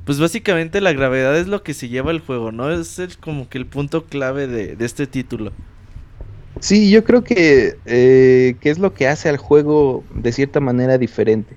Pues 0.05 0.19
básicamente 0.19 0.81
la 0.81 0.91
gravedad 0.93 1.37
es 1.37 1.47
lo 1.47 1.63
que 1.63 1.73
se 1.73 1.87
lleva 1.89 2.11
el 2.11 2.19
juego, 2.19 2.51
¿no? 2.51 2.69
Es 2.71 2.99
el- 2.99 3.17
como 3.17 3.47
que 3.49 3.57
el 3.57 3.65
punto 3.65 4.05
clave 4.05 4.47
de, 4.47 4.75
de 4.75 4.85
este 4.85 5.07
título. 5.07 5.51
Sí, 6.59 6.91
yo 6.91 7.03
creo 7.03 7.23
que, 7.23 7.75
eh, 7.85 8.55
que 8.59 8.69
es 8.69 8.79
lo 8.79 8.93
que 8.93 9.07
hace 9.07 9.29
al 9.29 9.37
juego 9.37 10.03
de 10.13 10.31
cierta 10.33 10.59
manera 10.59 10.97
diferente. 10.97 11.55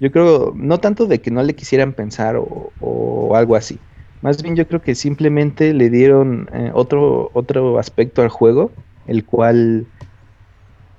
Yo 0.00 0.12
creo, 0.12 0.52
no 0.56 0.80
tanto 0.80 1.06
de 1.06 1.20
que 1.20 1.30
no 1.30 1.42
le 1.42 1.54
quisieran 1.54 1.92
pensar 1.94 2.36
o, 2.36 2.72
o 2.80 3.36
algo 3.36 3.56
así. 3.56 3.78
Más 4.22 4.40
bien 4.42 4.54
yo 4.54 4.66
creo 4.66 4.80
que 4.80 4.94
simplemente 4.94 5.74
le 5.74 5.90
dieron 5.90 6.48
eh, 6.52 6.70
otro, 6.74 7.30
otro 7.34 7.78
aspecto 7.78 8.22
al 8.22 8.28
juego, 8.28 8.70
el 9.06 9.24
cual, 9.24 9.86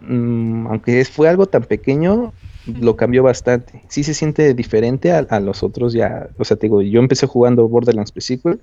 mm, 0.01 0.67
aunque 0.67 1.03
fue 1.05 1.29
algo 1.29 1.45
tan 1.45 1.63
pequeño, 1.63 2.33
lo 2.65 2.95
cambió 2.97 3.23
bastante. 3.23 3.81
Sí 3.87 4.03
se 4.03 4.13
siente 4.13 4.53
diferente 4.53 5.11
a, 5.11 5.39
los 5.39 5.63
otros 5.63 5.93
ya. 5.93 6.29
O 6.37 6.43
sea, 6.43 6.57
te 6.57 6.67
digo, 6.67 6.81
yo 6.81 6.99
empecé 6.99 7.25
jugando 7.25 7.67
Borderlands 7.67 8.11
Pre-Sequel 8.11 8.61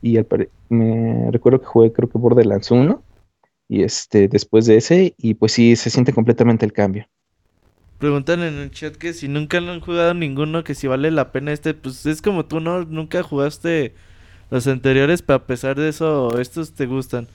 y 0.00 0.18
me 0.68 1.30
recuerdo 1.32 1.60
que 1.60 1.66
jugué 1.66 1.92
creo 1.92 2.08
que 2.08 2.18
Borderlands 2.18 2.70
1 2.70 3.02
y 3.68 3.82
este 3.82 4.28
después 4.28 4.66
de 4.66 4.76
ese 4.76 5.14
y 5.18 5.34
pues 5.34 5.52
sí 5.52 5.74
se 5.76 5.90
siente 5.90 6.12
completamente 6.12 6.64
el 6.64 6.72
cambio. 6.72 7.06
Preguntan 7.98 8.42
en 8.42 8.54
el 8.54 8.70
chat 8.70 8.94
que 8.96 9.12
si 9.12 9.26
nunca 9.26 9.60
lo 9.60 9.72
han 9.72 9.80
jugado 9.80 10.14
ninguno, 10.14 10.62
que 10.62 10.74
si 10.74 10.86
vale 10.86 11.10
la 11.10 11.32
pena 11.32 11.52
este, 11.52 11.74
pues 11.74 12.06
es 12.06 12.22
como 12.22 12.46
tú, 12.46 12.60
¿no? 12.60 12.84
Nunca 12.84 13.22
jugaste 13.22 13.94
los 14.50 14.66
anteriores, 14.68 15.22
pero 15.22 15.38
a 15.38 15.46
pesar 15.46 15.76
de 15.76 15.88
eso, 15.88 16.38
estos 16.38 16.72
te 16.72 16.86
gustan. 16.86 17.26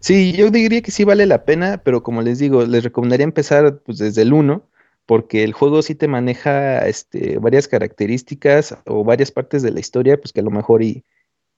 Sí, 0.00 0.32
yo 0.32 0.50
diría 0.50 0.82
que 0.82 0.90
sí 0.90 1.04
vale 1.04 1.26
la 1.26 1.44
pena, 1.44 1.80
pero 1.82 2.02
como 2.02 2.22
les 2.22 2.38
digo, 2.38 2.64
les 2.64 2.84
recomendaría 2.84 3.24
empezar 3.24 3.78
pues, 3.78 3.98
desde 3.98 4.22
el 4.22 4.32
1, 4.32 4.62
porque 5.06 5.44
el 5.44 5.52
juego 5.52 5.82
sí 5.82 5.94
te 5.94 6.08
maneja 6.08 6.86
este, 6.86 7.38
varias 7.38 7.68
características 7.68 8.76
o 8.86 9.04
varias 9.04 9.30
partes 9.30 9.62
de 9.62 9.70
la 9.70 9.80
historia, 9.80 10.16
pues 10.16 10.32
que 10.32 10.40
a 10.40 10.44
lo 10.44 10.50
mejor 10.50 10.82
y, 10.82 11.04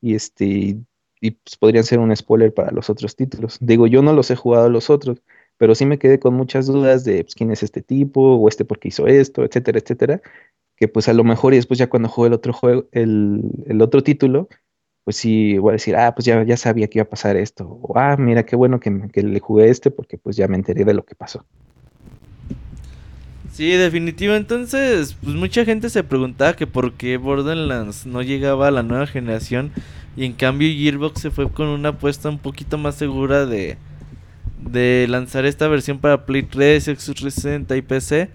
y 0.00 0.14
este 0.14 0.76
y, 1.20 1.32
pues, 1.32 1.56
podrían 1.56 1.84
ser 1.84 1.98
un 1.98 2.14
spoiler 2.14 2.54
para 2.54 2.70
los 2.70 2.90
otros 2.90 3.16
títulos. 3.16 3.58
Digo, 3.60 3.86
yo 3.86 4.02
no 4.02 4.12
los 4.12 4.30
he 4.30 4.36
jugado 4.36 4.68
los 4.70 4.90
otros, 4.90 5.20
pero 5.58 5.74
sí 5.74 5.84
me 5.84 5.98
quedé 5.98 6.18
con 6.18 6.34
muchas 6.34 6.66
dudas 6.66 7.04
de 7.04 7.24
pues, 7.24 7.34
quién 7.34 7.50
es 7.50 7.62
este 7.62 7.82
tipo, 7.82 8.36
o 8.36 8.48
este 8.48 8.64
por 8.64 8.78
qué 8.78 8.88
hizo 8.88 9.06
esto, 9.06 9.44
etcétera, 9.44 9.78
etcétera, 9.78 10.22
que 10.76 10.88
pues 10.88 11.08
a 11.08 11.12
lo 11.12 11.24
mejor 11.24 11.52
y 11.52 11.56
después 11.56 11.78
ya 11.78 11.88
cuando 11.88 12.08
juegue 12.08 12.28
el 12.28 12.34
otro 12.34 12.52
juego, 12.52 12.86
el, 12.92 13.42
el 13.66 13.82
otro 13.82 14.02
título, 14.02 14.48
pues 15.04 15.16
sí 15.16 15.58
voy 15.58 15.70
a 15.70 15.72
decir, 15.72 15.96
ah, 15.96 16.14
pues 16.14 16.24
ya, 16.24 16.42
ya 16.44 16.56
sabía 16.56 16.88
que 16.88 16.98
iba 16.98 17.04
a 17.04 17.10
pasar 17.10 17.36
esto, 17.36 17.66
o 17.82 17.98
ah, 17.98 18.16
mira 18.18 18.46
qué 18.46 18.56
bueno 18.56 18.80
que, 18.80 19.08
que 19.12 19.22
le 19.22 19.40
jugué 19.40 19.68
este 19.68 19.90
porque 19.90 20.18
pues 20.18 20.36
ya 20.36 20.48
me 20.48 20.56
enteré 20.56 20.84
de 20.84 20.94
lo 20.94 21.04
que 21.04 21.14
pasó. 21.14 21.44
Sí, 23.58 23.72
definitivo. 23.72 24.34
Entonces, 24.34 25.16
pues 25.20 25.34
mucha 25.34 25.64
gente 25.64 25.90
se 25.90 26.04
preguntaba 26.04 26.54
que 26.54 26.68
por 26.68 26.92
qué 26.92 27.16
Borderlands 27.16 28.06
no 28.06 28.22
llegaba 28.22 28.68
a 28.68 28.70
la 28.70 28.84
nueva 28.84 29.08
generación 29.08 29.72
y 30.16 30.26
en 30.26 30.34
cambio 30.34 30.68
Gearbox 30.68 31.20
se 31.20 31.32
fue 31.32 31.50
con 31.50 31.66
una 31.66 31.88
apuesta 31.88 32.28
un 32.28 32.38
poquito 32.38 32.78
más 32.78 32.94
segura 32.94 33.46
de 33.46 33.76
de 34.60 35.06
lanzar 35.08 35.46
esta 35.46 35.68
versión 35.68 35.98
para 35.98 36.24
Play 36.26 36.42
3, 36.42 36.84
Xbox 36.84 37.04
360 37.04 37.76
y 37.76 37.82
PC. 37.82 38.30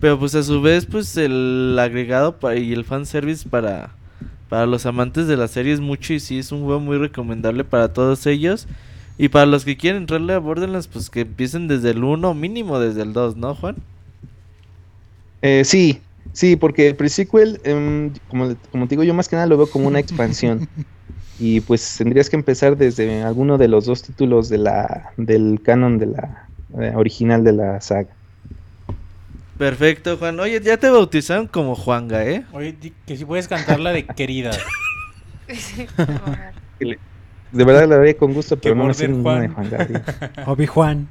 Pero 0.00 0.18
pues 0.18 0.34
a 0.34 0.42
su 0.42 0.60
vez 0.62 0.86
pues 0.86 1.16
el 1.16 1.76
agregado 1.80 2.38
pa- 2.38 2.56
y 2.56 2.72
el 2.72 2.84
fanservice 2.84 3.48
para 3.48 3.90
para 4.48 4.64
los 4.64 4.86
amantes 4.86 5.26
de 5.26 5.36
la 5.36 5.46
serie 5.48 5.74
es 5.74 5.80
mucho 5.80 6.14
y 6.14 6.20
sí 6.20 6.38
es 6.38 6.52
un 6.52 6.64
juego 6.64 6.80
muy 6.80 6.96
recomendable 6.96 7.64
para 7.64 7.92
todos 7.92 8.26
ellos. 8.26 8.66
Y 9.18 9.28
para 9.28 9.44
los 9.46 9.64
que 9.64 9.76
quieren 9.76 10.02
entrarle 10.02 10.32
a 10.32 10.38
Borderlands, 10.38 10.88
pues 10.88 11.10
que 11.10 11.20
empiecen 11.22 11.68
desde 11.68 11.90
el 11.90 12.02
1 12.04 12.32
mínimo 12.34 12.78
desde 12.78 13.02
el 13.02 13.12
2, 13.12 13.36
¿no, 13.36 13.54
Juan? 13.54 13.76
Eh, 15.42 15.64
sí, 15.64 16.00
sí, 16.32 16.56
porque 16.56 16.88
el 16.88 16.96
pre-sequel, 16.96 17.60
em, 17.64 18.12
como, 18.28 18.54
como 18.70 18.86
te 18.86 18.90
digo, 18.94 19.04
yo 19.04 19.14
más 19.14 19.28
que 19.28 19.36
nada 19.36 19.46
lo 19.46 19.56
veo 19.56 19.70
como 19.70 19.88
una 19.88 20.00
expansión. 20.00 20.68
Y 21.38 21.60
pues 21.60 21.96
tendrías 21.98 22.28
que 22.28 22.36
empezar 22.36 22.76
desde 22.76 23.22
alguno 23.22 23.58
de 23.58 23.68
los 23.68 23.86
dos 23.86 24.02
títulos 24.02 24.48
de 24.48 24.58
la, 24.58 25.12
del 25.16 25.60
canon 25.62 25.98
de 25.98 26.06
la 26.06 26.48
eh, 26.80 26.92
original 26.94 27.44
de 27.44 27.52
la 27.52 27.80
saga. 27.80 28.08
Perfecto, 29.56 30.16
Juan. 30.16 30.38
Oye, 30.38 30.60
ya 30.60 30.76
te 30.76 30.88
bautizaron 30.88 31.48
como 31.48 31.74
Juanga, 31.74 32.24
¿eh? 32.24 32.44
Oye, 32.52 32.76
que 33.06 33.16
si 33.16 33.24
puedes 33.24 33.48
cantar 33.48 33.80
la 33.80 33.92
de 33.92 34.06
querida. 34.16 34.50
De 36.78 37.64
verdad 37.64 37.88
la 37.88 37.96
haría 37.96 38.16
con 38.16 38.34
gusto, 38.34 38.56
pero 38.56 38.74
no 38.74 38.84
me 38.84 38.94
sé 38.94 39.08
ninguna 39.08 39.40
de 39.40 39.48
Juan. 39.48 39.68
Juan 39.68 39.78
Gabriel. 39.78 40.02
Obi-Juan. 40.46 41.08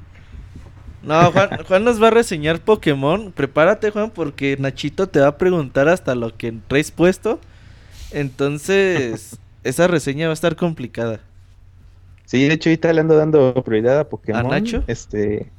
No, 1.04 1.32
Juan, 1.32 1.50
Juan 1.68 1.84
nos 1.84 2.02
va 2.02 2.08
a 2.08 2.12
reseñar 2.12 2.60
Pokémon. 2.60 3.32
Prepárate, 3.32 3.92
Juan, 3.92 4.12
porque 4.12 4.56
Nachito 4.60 5.08
te 5.08 5.20
va 5.20 5.28
a 5.28 5.38
preguntar 5.38 5.88
hasta 5.88 6.16
lo 6.16 6.36
que 6.36 6.54
traes 6.68 6.92
puesto. 6.92 7.40
Entonces, 8.12 9.40
esa 9.68 9.88
reseña 9.88 10.28
va 10.28 10.32
a 10.32 10.34
estar 10.34 10.56
complicada. 10.56 11.20
Sí, 12.26 12.48
de 12.48 12.54
hecho 12.54 12.70
ahorita 12.70 12.92
le 12.92 13.02
ando 13.02 13.16
dando 13.16 13.54
prioridad 13.64 14.00
a 14.00 14.10
Pokémon. 14.10 14.46
¿A 14.46 14.60
Nacho? 14.60 14.84
Este, 14.88 15.50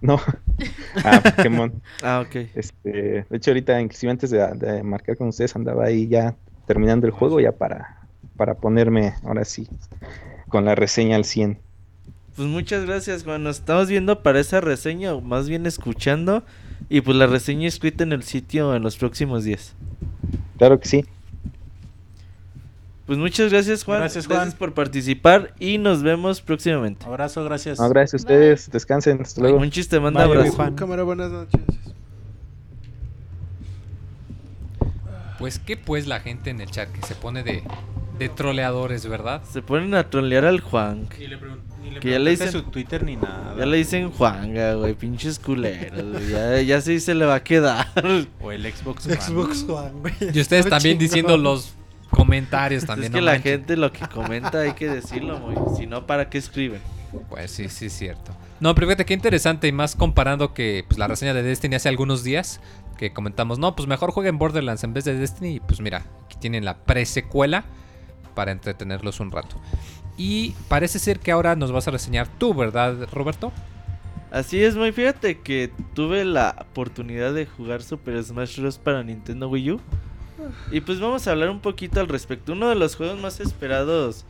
no, 0.00 0.20
a 1.04 1.20
Pokémon. 1.20 1.72
Ah, 2.02 2.24
ok. 2.26 2.48
Este, 2.54 3.24
de 3.28 3.36
hecho 3.36 3.50
ahorita 3.50 3.80
inclusive 3.80 4.12
antes 4.12 4.30
de, 4.30 4.38
de 4.54 4.82
marcar 4.82 5.16
con 5.16 5.28
ustedes 5.28 5.54
andaba 5.56 5.86
ahí 5.86 6.06
ya 6.08 6.34
terminando 6.66 7.06
el 7.06 7.12
juego 7.12 7.40
ya 7.40 7.52
para, 7.52 7.98
para 8.36 8.54
ponerme 8.54 9.14
ahora 9.24 9.44
sí 9.44 9.68
con 10.48 10.64
la 10.64 10.74
reseña 10.74 11.16
al 11.16 11.24
100. 11.24 11.58
Pues 12.36 12.48
muchas 12.48 12.86
gracias, 12.86 13.24
Juan. 13.24 13.42
Nos 13.42 13.58
estamos 13.58 13.88
viendo 13.88 14.22
para 14.22 14.40
esa 14.40 14.60
reseña, 14.60 15.14
o 15.14 15.20
más 15.20 15.48
bien 15.48 15.66
escuchando. 15.66 16.44
Y 16.88 17.00
pues 17.00 17.16
la 17.16 17.26
reseña 17.26 17.68
escrita 17.68 18.04
en 18.04 18.12
el 18.12 18.22
sitio 18.22 18.74
en 18.74 18.82
los 18.82 18.96
próximos 18.96 19.44
días. 19.44 19.74
Claro 20.58 20.78
que 20.80 20.88
sí. 20.88 21.04
Pues 23.12 23.20
muchas 23.20 23.52
gracias, 23.52 23.84
Juan. 23.84 23.98
Gracias, 23.98 24.26
Juan. 24.26 24.52
por 24.52 24.72
participar 24.72 25.52
y 25.58 25.76
nos 25.76 26.02
vemos 26.02 26.40
próximamente. 26.40 27.04
Abrazo, 27.04 27.44
gracias. 27.44 27.78
No, 27.78 27.86
gracias 27.90 28.14
a 28.14 28.16
ustedes, 28.24 28.70
descansen, 28.70 29.20
hasta 29.20 29.42
luego. 29.42 29.58
Un 29.58 29.70
chiste, 29.70 30.00
manda 30.00 30.24
Bye, 30.26 30.34
abrazo. 30.38 30.56
Juan. 30.56 30.74
Cámara, 30.76 31.02
buenas 31.02 31.30
noches. 31.30 31.60
Pues 35.38 35.58
qué 35.58 35.76
pues 35.76 36.06
la 36.06 36.20
gente 36.20 36.48
en 36.48 36.62
el 36.62 36.70
chat 36.70 36.88
que 36.90 37.02
se 37.06 37.14
pone 37.14 37.42
de, 37.42 37.62
de 38.18 38.28
troleadores, 38.30 39.06
¿verdad? 39.06 39.42
Se 39.44 39.60
ponen 39.60 39.94
a 39.94 40.08
trolear 40.08 40.46
al 40.46 40.60
Juan. 40.60 41.06
Ni 41.18 41.26
le, 41.26 41.36
ni 41.82 41.90
le 41.90 42.00
Que 42.00 42.12
ya 42.12 42.18
le 42.18 42.24
preguntaste 42.34 42.44
dicen- 42.46 42.64
su 42.64 42.70
Twitter 42.70 43.04
ni 43.04 43.16
nada. 43.16 43.54
Ya 43.58 43.66
le 43.66 43.76
dicen 43.76 44.10
Juanga, 44.10 44.72
güey, 44.76 44.94
pinches 44.94 45.38
culeros, 45.38 46.12
güey. 46.12 46.28
Ya, 46.30 46.62
ya 46.62 46.80
sí 46.80 46.98
se 46.98 47.14
le 47.14 47.26
va 47.26 47.34
a 47.34 47.44
quedar. 47.44 47.88
O 48.40 48.50
el 48.52 48.62
Xbox 48.72 49.04
One. 49.04 49.16
Xbox 49.20 49.64
One, 49.68 49.90
güey. 50.00 50.14
Y 50.32 50.40
ustedes 50.40 50.66
también 50.66 50.96
diciendo 50.96 51.36
los 51.36 51.74
comentarios 52.12 52.84
también. 52.84 53.12
es 53.12 53.16
que 53.16 53.20
no 53.20 53.26
la 53.26 53.40
gente 53.40 53.76
lo 53.76 53.92
que 53.92 54.06
comenta 54.08 54.60
hay 54.60 54.74
que 54.74 54.88
decirlo, 54.88 55.40
güey. 55.40 55.56
Si 55.76 55.86
no, 55.86 56.06
¿para 56.06 56.30
qué 56.30 56.38
escriben? 56.38 56.80
Pues 57.28 57.50
sí, 57.50 57.68
sí, 57.68 57.86
es 57.86 57.92
cierto. 57.92 58.32
No, 58.60 58.74
pero 58.74 58.86
fíjate 58.86 59.04
qué 59.04 59.14
interesante 59.14 59.66
y 59.66 59.72
más 59.72 59.96
comparando 59.96 60.54
que 60.54 60.84
pues, 60.86 60.98
la 60.98 61.08
reseña 61.08 61.34
de 61.34 61.42
Destiny 61.42 61.74
hace 61.74 61.88
algunos 61.88 62.22
días 62.22 62.60
que 62.96 63.12
comentamos, 63.12 63.58
no, 63.58 63.74
pues 63.74 63.88
mejor 63.88 64.12
jueguen 64.12 64.38
Borderlands 64.38 64.84
en 64.84 64.94
vez 64.94 65.04
de 65.04 65.16
Destiny. 65.16 65.56
Y 65.56 65.60
pues 65.60 65.80
mira, 65.80 66.04
aquí 66.24 66.36
tienen 66.38 66.64
la 66.64 66.78
pre-secuela 66.78 67.64
para 68.34 68.52
entretenerlos 68.52 69.20
un 69.20 69.30
rato. 69.30 69.56
Y 70.16 70.54
parece 70.68 70.98
ser 70.98 71.18
que 71.18 71.32
ahora 71.32 71.56
nos 71.56 71.72
vas 71.72 71.88
a 71.88 71.90
reseñar 71.90 72.28
tú, 72.38 72.54
¿verdad, 72.54 73.08
Roberto? 73.12 73.52
Así 74.30 74.62
es, 74.62 74.76
muy 74.76 74.92
fíjate 74.92 75.40
que 75.40 75.70
tuve 75.94 76.24
la 76.24 76.56
oportunidad 76.70 77.34
de 77.34 77.44
jugar 77.44 77.82
Super 77.82 78.22
Smash 78.22 78.60
Bros. 78.60 78.78
para 78.78 79.02
Nintendo 79.02 79.48
Wii 79.48 79.72
U. 79.72 79.80
Y 80.70 80.80
pues 80.80 81.00
vamos 81.00 81.26
a 81.26 81.32
hablar 81.32 81.50
un 81.50 81.60
poquito 81.60 82.00
al 82.00 82.08
respecto. 82.08 82.52
Uno 82.52 82.68
de 82.68 82.74
los 82.74 82.96
juegos 82.96 83.20
más 83.20 83.40
esperados, 83.40 84.24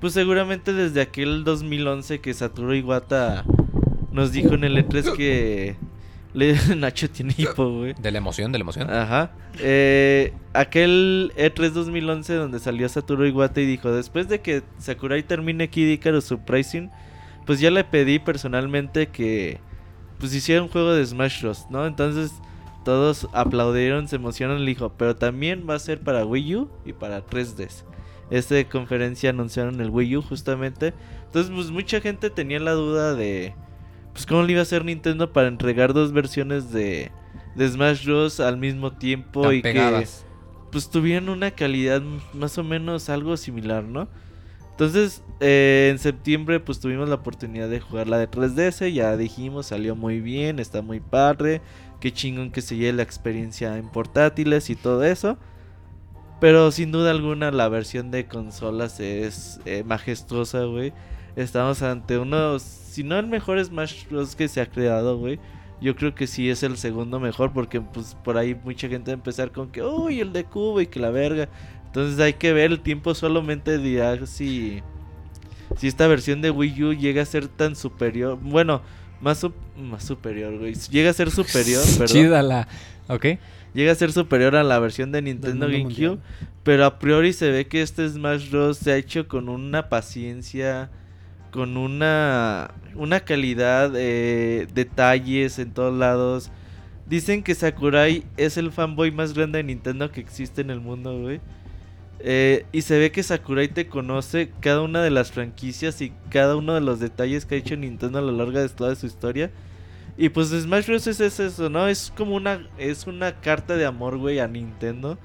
pues 0.00 0.12
seguramente 0.12 0.72
desde 0.72 1.00
aquel 1.00 1.44
2011 1.44 2.20
que 2.20 2.34
Satoru 2.34 2.74
Iwata 2.74 3.44
nos 4.12 4.32
dijo 4.32 4.54
en 4.54 4.64
el 4.64 4.76
E3 4.76 5.16
que... 5.16 5.76
Le... 6.34 6.54
Nacho 6.76 7.10
tiene 7.10 7.34
hipo, 7.36 7.70
güey. 7.70 7.94
De 7.94 8.10
la 8.10 8.18
emoción, 8.18 8.52
de 8.52 8.58
la 8.58 8.62
emoción. 8.62 8.90
Ajá. 8.90 9.32
Eh, 9.58 10.32
aquel 10.54 11.32
E3 11.36 11.70
2011 11.70 12.34
donde 12.34 12.58
salió 12.58 12.88
Satoru 12.88 13.26
Iwata 13.26 13.60
y 13.60 13.66
dijo, 13.66 13.92
después 13.92 14.28
de 14.28 14.40
que 14.40 14.62
Sakurai 14.78 15.22
termine 15.22 15.68
Kid 15.68 15.88
Icarus 15.88 16.24
Surprising, 16.24 16.90
pues 17.46 17.60
ya 17.60 17.70
le 17.70 17.84
pedí 17.84 18.18
personalmente 18.18 19.08
que 19.08 19.60
pues 20.18 20.32
hiciera 20.34 20.62
un 20.62 20.68
juego 20.68 20.92
de 20.92 21.04
Smash 21.04 21.42
Bros, 21.42 21.66
¿no? 21.68 21.84
Entonces 21.86 22.32
todos 22.84 23.28
aplaudieron, 23.32 24.08
se 24.08 24.16
emocionaron, 24.16 24.64
le 24.64 24.70
dijo, 24.70 24.92
pero 24.96 25.16
también 25.16 25.66
va 25.68 25.74
a 25.74 25.78
ser 25.78 26.00
para 26.00 26.24
Wii 26.24 26.56
U 26.56 26.70
y 26.84 26.92
para 26.92 27.26
3DS. 27.26 27.84
Esta 28.30 28.62
conferencia 28.68 29.30
anunciaron 29.30 29.80
el 29.80 29.90
Wii 29.90 30.16
U 30.16 30.22
justamente. 30.22 30.94
Entonces, 31.26 31.52
pues 31.54 31.70
mucha 31.70 32.00
gente 32.00 32.30
tenía 32.30 32.60
la 32.60 32.72
duda 32.72 33.14
de 33.14 33.54
pues 34.12 34.26
cómo 34.26 34.42
le 34.42 34.52
iba 34.52 34.60
a 34.60 34.62
hacer 34.62 34.84
Nintendo 34.84 35.32
para 35.32 35.48
entregar 35.48 35.92
dos 35.94 36.12
versiones 36.12 36.72
de 36.72 37.10
de 37.54 37.68
Smash 37.68 38.04
Bros 38.04 38.40
al 38.40 38.56
mismo 38.56 38.92
tiempo 38.92 39.42
Tan 39.42 39.54
y 39.54 39.62
pegadas. 39.62 40.24
que 40.24 40.72
pues 40.72 40.88
tuvieran 40.88 41.28
una 41.28 41.50
calidad 41.50 42.02
más 42.32 42.56
o 42.56 42.64
menos 42.64 43.10
algo 43.10 43.36
similar, 43.36 43.84
¿no? 43.84 44.08
Entonces, 44.70 45.22
eh, 45.40 45.90
en 45.92 45.98
septiembre 45.98 46.60
pues 46.60 46.80
tuvimos 46.80 47.08
la 47.08 47.16
oportunidad 47.16 47.68
de 47.68 47.80
jugar 47.80 48.08
la 48.08 48.18
de 48.18 48.26
3DS, 48.26 48.90
ya 48.92 49.16
dijimos, 49.18 49.66
salió 49.66 49.94
muy 49.94 50.20
bien, 50.20 50.58
está 50.58 50.80
muy 50.80 51.00
padre, 51.00 51.60
qué 52.02 52.12
chingón 52.12 52.50
que 52.50 52.62
se 52.62 52.74
lleve 52.74 52.94
la 52.94 53.04
experiencia 53.04 53.78
en 53.78 53.88
portátiles 53.88 54.70
y 54.70 54.74
todo 54.74 55.04
eso. 55.04 55.38
Pero 56.40 56.72
sin 56.72 56.90
duda 56.90 57.12
alguna 57.12 57.52
la 57.52 57.68
versión 57.68 58.10
de 58.10 58.26
consolas 58.26 58.98
es 58.98 59.60
eh, 59.66 59.84
majestuosa, 59.86 60.64
güey. 60.64 60.92
estamos 61.36 61.80
ante 61.82 62.18
uno, 62.18 62.58
si 62.58 63.04
no 63.04 63.16
el 63.20 63.28
mejor 63.28 63.64
Smash 63.64 64.08
Bros. 64.10 64.34
que 64.34 64.48
se 64.48 64.60
ha 64.60 64.66
creado, 64.66 65.16
güey. 65.16 65.38
Yo 65.80 65.94
creo 65.94 66.12
que 66.12 66.26
sí 66.26 66.50
es 66.50 66.64
el 66.64 66.76
segundo 66.76 67.20
mejor 67.20 67.52
porque 67.52 67.80
pues 67.80 68.16
por 68.16 68.36
ahí 68.36 68.56
mucha 68.64 68.88
gente 68.88 69.12
va 69.12 69.14
a 69.14 69.18
empezar 69.18 69.52
con 69.52 69.70
que, 69.70 69.84
uy, 69.84 70.20
el 70.20 70.32
de 70.32 70.42
Cuba 70.42 70.82
y 70.82 70.88
que 70.88 70.98
la 70.98 71.10
verga. 71.10 71.48
Entonces 71.86 72.18
hay 72.18 72.32
que 72.32 72.52
ver, 72.52 72.72
el 72.72 72.80
tiempo 72.80 73.14
solamente 73.14 73.78
dirá 73.78 74.26
si, 74.26 74.82
si 75.76 75.86
esta 75.86 76.08
versión 76.08 76.42
de 76.42 76.50
Wii 76.50 76.82
U 76.82 76.92
llega 76.94 77.22
a 77.22 77.26
ser 77.26 77.46
tan 77.46 77.76
superior. 77.76 78.40
Bueno, 78.42 78.82
más, 79.22 79.46
más 79.76 80.04
superior, 80.04 80.58
güey. 80.58 80.74
Llega 80.90 81.10
a 81.10 81.14
ser 81.14 81.30
superior, 81.30 81.82
perdón. 81.98 82.06
Chida 82.08 82.42
la. 82.42 82.68
Ok. 83.08 83.26
Llega 83.72 83.92
a 83.92 83.94
ser 83.94 84.12
superior 84.12 84.54
a 84.56 84.64
la 84.64 84.78
versión 84.78 85.12
de 85.12 85.22
Nintendo 85.22 85.66
GameCube. 85.66 86.18
Pero 86.62 86.84
a 86.84 86.98
priori 86.98 87.32
se 87.32 87.50
ve 87.50 87.66
que 87.66 87.82
este 87.82 88.08
Smash 88.08 88.50
Bros. 88.50 88.78
se 88.78 88.92
ha 88.92 88.96
hecho 88.96 89.26
con 89.28 89.48
una 89.48 89.88
paciencia, 89.88 90.90
con 91.50 91.76
una, 91.76 92.72
una 92.94 93.20
calidad, 93.20 93.92
eh, 93.96 94.66
detalles 94.74 95.58
en 95.58 95.72
todos 95.72 95.96
lados. 95.96 96.50
Dicen 97.06 97.42
que 97.42 97.54
Sakurai 97.54 98.24
es 98.36 98.56
el 98.56 98.72
fanboy 98.72 99.10
más 99.10 99.34
grande 99.34 99.58
de 99.58 99.64
Nintendo 99.64 100.10
que 100.10 100.20
existe 100.20 100.60
en 100.60 100.70
el 100.70 100.80
mundo, 100.80 101.18
güey. 101.18 101.40
Eh, 102.24 102.66
y 102.70 102.82
se 102.82 102.98
ve 102.98 103.10
que 103.10 103.22
Sakurai 103.22 103.66
te 103.66 103.88
conoce 103.88 104.52
cada 104.60 104.82
una 104.82 105.02
de 105.02 105.10
las 105.10 105.32
franquicias 105.32 106.00
y 106.00 106.12
cada 106.30 106.54
uno 106.54 106.74
de 106.74 106.80
los 106.80 107.00
detalles 107.00 107.44
que 107.44 107.56
ha 107.56 107.58
hecho 107.58 107.76
Nintendo 107.76 108.20
a 108.20 108.22
lo 108.22 108.30
largo 108.30 108.60
de 108.60 108.68
toda 108.68 108.94
su 108.94 109.06
historia. 109.06 109.50
Y 110.16 110.28
pues 110.28 110.48
Smash 110.50 110.86
Bros. 110.86 111.06
es, 111.08 111.20
es 111.20 111.40
eso, 111.40 111.68
¿no? 111.68 111.88
Es 111.88 112.12
como 112.16 112.36
una, 112.36 112.68
es 112.78 113.06
una 113.06 113.40
carta 113.40 113.76
de 113.76 113.86
amor, 113.86 114.18
güey, 114.18 114.38
a 114.38 114.46
Nintendo. 114.46 115.18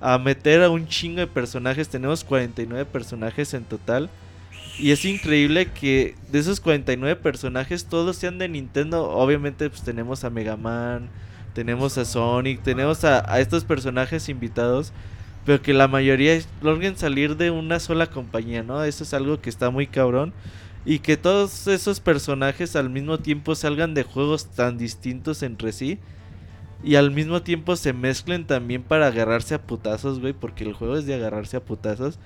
A 0.00 0.18
meter 0.18 0.62
a 0.62 0.70
un 0.70 0.86
chingo 0.86 1.20
de 1.20 1.26
personajes. 1.26 1.88
Tenemos 1.88 2.22
49 2.22 2.84
personajes 2.84 3.52
en 3.54 3.64
total. 3.64 4.08
Y 4.78 4.90
es 4.90 5.04
increíble 5.04 5.72
que 5.72 6.14
de 6.30 6.38
esos 6.38 6.60
49 6.60 7.16
personajes 7.16 7.86
todos 7.86 8.16
sean 8.16 8.38
de 8.38 8.48
Nintendo. 8.48 9.08
Obviamente 9.10 9.70
pues 9.70 9.82
tenemos 9.82 10.22
a 10.22 10.30
Mega 10.30 10.56
Man, 10.56 11.08
tenemos 11.54 11.96
a 11.96 12.04
Sonic, 12.04 12.62
tenemos 12.62 13.02
a, 13.04 13.32
a 13.32 13.40
estos 13.40 13.64
personajes 13.64 14.28
invitados. 14.28 14.92
Pero 15.46 15.62
que 15.62 15.72
la 15.72 15.86
mayoría 15.88 16.38
logren 16.60 16.96
salir 16.96 17.36
de 17.36 17.52
una 17.52 17.78
sola 17.80 18.08
compañía, 18.08 18.64
¿no? 18.64 18.82
Eso 18.82 19.04
es 19.04 19.14
algo 19.14 19.40
que 19.40 19.48
está 19.48 19.70
muy 19.70 19.86
cabrón. 19.86 20.34
Y 20.84 20.98
que 20.98 21.16
todos 21.16 21.66
esos 21.68 22.00
personajes 22.00 22.76
al 22.76 22.90
mismo 22.90 23.18
tiempo 23.18 23.54
salgan 23.54 23.94
de 23.94 24.02
juegos 24.02 24.46
tan 24.46 24.76
distintos 24.76 25.42
entre 25.42 25.72
sí. 25.72 25.98
Y 26.82 26.96
al 26.96 27.10
mismo 27.12 27.42
tiempo 27.42 27.76
se 27.76 27.92
mezclen 27.92 28.46
también 28.46 28.82
para 28.82 29.06
agarrarse 29.06 29.54
a 29.54 29.62
putazos, 29.62 30.20
güey. 30.20 30.32
Porque 30.32 30.64
el 30.64 30.74
juego 30.74 30.96
es 30.96 31.06
de 31.06 31.14
agarrarse 31.14 31.56
a 31.56 31.60
putazos. 31.64 32.18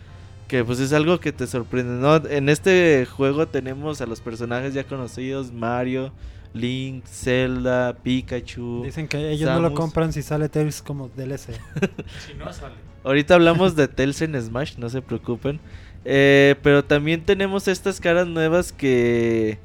Que 0.48 0.64
pues 0.64 0.80
es 0.80 0.92
algo 0.94 1.20
que 1.20 1.32
te 1.32 1.46
sorprende, 1.46 1.92
¿no? 1.94 2.16
En 2.28 2.48
este 2.48 3.06
juego 3.06 3.46
tenemos 3.48 4.00
a 4.00 4.06
los 4.06 4.20
personajes 4.20 4.74
ya 4.74 4.84
conocidos. 4.84 5.52
Mario, 5.52 6.12
Link, 6.54 7.04
Zelda, 7.06 7.94
Pikachu. 8.02 8.82
Dicen 8.84 9.06
que 9.08 9.30
ellos 9.30 9.48
no 9.48 9.60
lo 9.60 9.68
Samus. 9.68 9.78
compran 9.78 10.12
si 10.12 10.22
sale 10.22 10.48
Tails 10.48 10.82
como 10.82 11.08
DLC. 11.10 11.50
Si 12.26 12.34
no 12.34 12.52
sale. 12.52 12.89
Ahorita 13.02 13.34
hablamos 13.34 13.76
de 13.76 13.88
Tails 13.88 14.20
en 14.22 14.40
Smash, 14.40 14.76
no 14.76 14.88
se 14.90 15.00
preocupen. 15.00 15.60
Eh, 16.04 16.56
pero 16.62 16.84
también 16.84 17.24
tenemos 17.24 17.68
estas 17.68 18.00
caras 18.00 18.26
nuevas 18.26 18.72
que 18.72 19.58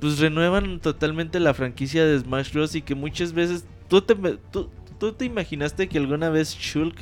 pues 0.00 0.18
renuevan 0.18 0.80
totalmente 0.80 1.40
la 1.40 1.54
franquicia 1.54 2.04
de 2.04 2.18
Smash 2.18 2.52
Bros. 2.52 2.74
Y 2.74 2.82
que 2.82 2.94
muchas 2.94 3.32
veces 3.32 3.64
tú 3.88 4.02
te, 4.02 4.14
tú, 4.50 4.70
tú 4.98 5.12
te 5.12 5.24
imaginaste 5.24 5.88
que 5.88 5.98
alguna 5.98 6.30
vez 6.30 6.56
Shulk 6.56 6.96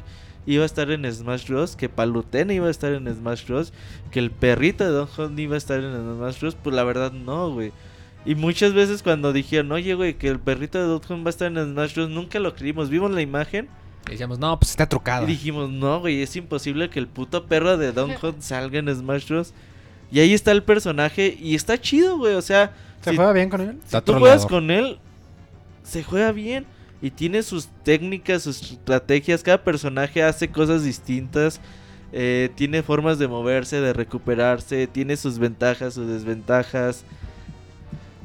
iba 0.45 0.63
a 0.63 0.67
estar 0.67 0.91
en 0.91 1.11
Smash 1.11 1.49
Bros. 1.49 1.75
Que 1.75 1.89
Palutena 1.89 2.53
iba 2.53 2.69
a 2.69 2.71
estar 2.71 2.93
en 2.93 3.13
Smash 3.13 3.47
Bros. 3.47 3.73
Que 4.11 4.19
el 4.19 4.31
perrito 4.31 4.85
de 4.85 4.91
Don 4.91 5.07
Juan 5.07 5.39
iba 5.39 5.55
a 5.55 5.59
estar 5.59 5.81
en 5.81 5.93
Smash 5.93 6.41
Bros. 6.41 6.55
Pues 6.63 6.77
la 6.77 6.85
verdad 6.85 7.13
no, 7.13 7.51
güey. 7.51 7.73
Y 8.25 8.35
muchas 8.35 8.73
veces 8.73 9.03
cuando 9.03 9.33
dijeron, 9.33 9.73
oye, 9.73 9.95
güey, 9.95 10.15
que 10.15 10.29
el 10.29 10.39
perrito 10.39 10.79
de 10.79 10.85
Don 10.85 11.25
va 11.25 11.27
a 11.27 11.31
estar 11.31 11.51
en 11.51 11.73
Smash 11.73 11.95
Bros. 11.95 12.11
Nunca 12.11 12.39
lo 12.41 12.55
creímos. 12.55 12.91
Vimos 12.91 13.11
la 13.11 13.23
imagen. 13.23 13.69
Decíamos, 14.11 14.39
no, 14.39 14.59
pues 14.59 14.71
está 14.71 14.89
trucado. 14.89 15.25
Y 15.25 15.29
dijimos, 15.29 15.71
no, 15.71 16.01
güey, 16.01 16.23
es 16.23 16.35
imposible 16.37 16.91
que 16.91 16.99
el 16.99 17.07
puto 17.07 17.47
perro 17.47 17.77
de 17.77 17.93
Don 17.93 18.11
Hunt 18.23 18.41
salga 18.41 18.79
en 18.79 18.95
Smash 18.95 19.29
Bros. 19.29 19.55
Y 20.11 20.21
ahí 20.21 20.35
está 20.35 20.53
el 20.53 20.63
personaje 20.63 21.37
y 21.41 21.55
está 21.55 21.81
chido, 21.81 22.19
güey. 22.19 22.35
O 22.35 22.43
sea, 22.43 22.73
¿Se 23.01 23.11
si 23.11 23.17
juega 23.17 23.33
bien 23.33 23.49
con 23.49 23.61
él? 23.63 23.79
Está 23.85 24.01
tú 24.03 24.13
juegas 24.15 24.45
con 24.47 24.71
él, 24.71 24.99
se 25.83 26.03
juega 26.03 26.33
bien. 26.33 26.67
Y 27.01 27.11
tiene 27.11 27.43
sus 27.43 27.69
técnicas, 27.83 28.43
sus 28.43 28.63
estrategias. 28.73 29.43
Cada 29.43 29.63
personaje 29.65 30.23
hace 30.23 30.49
cosas 30.49 30.85
distintas. 30.85 31.61
eh, 32.13 32.51
tiene 32.55 32.83
formas 32.83 33.19
de 33.19 33.27
moverse, 33.27 33.81
de 33.81 33.93
recuperarse. 33.93 34.87
Tiene 34.87 35.17
sus 35.17 35.39
ventajas, 35.39 35.95
sus 35.95 36.07
desventajas. 36.07 37.05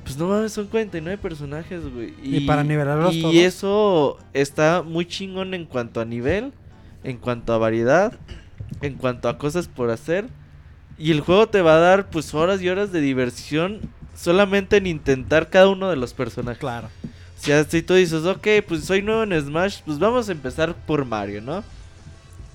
Pues 0.07 0.17
no 0.17 0.29
mames, 0.29 0.53
son 0.53 0.67
49 0.67 1.17
personajes, 1.17 1.81
güey. 1.93 2.13
Y 2.23 2.39
para 2.47 2.63
nivelarlos 2.63 3.13
y 3.13 3.21
todos. 3.21 3.35
eso 3.35 4.17
está 4.31 4.81
muy 4.81 5.05
chingón 5.05 5.53
en 5.53 5.65
cuanto 5.65 5.99
a 5.99 6.05
nivel, 6.05 6.53
en 7.03 7.17
cuanto 7.17 7.51
a 7.51 7.57
variedad, 7.57 8.17
en 8.81 8.93
cuanto 8.93 9.27
a 9.27 9.37
cosas 9.37 9.67
por 9.67 9.89
hacer. 9.89 10.29
Y 10.97 11.11
el 11.11 11.19
juego 11.19 11.49
te 11.49 11.61
va 11.61 11.75
a 11.75 11.79
dar 11.79 12.09
pues 12.09 12.33
horas 12.33 12.61
y 12.61 12.69
horas 12.69 12.93
de 12.93 13.01
diversión 13.01 13.81
solamente 14.15 14.77
en 14.77 14.87
intentar 14.87 15.49
cada 15.49 15.67
uno 15.67 15.89
de 15.89 15.97
los 15.97 16.13
personajes. 16.13 16.59
Claro. 16.59 16.87
O 17.03 17.43
sea, 17.43 17.65
si 17.65 17.81
tú 17.81 17.93
dices, 17.93 18.23
ok, 18.23 18.47
pues 18.65 18.85
soy 18.85 19.01
nuevo 19.01 19.23
en 19.23 19.37
Smash, 19.41 19.81
pues 19.85 19.99
vamos 19.99 20.29
a 20.29 20.31
empezar 20.31 20.73
por 20.73 21.03
Mario, 21.03 21.41
¿no? 21.41 21.65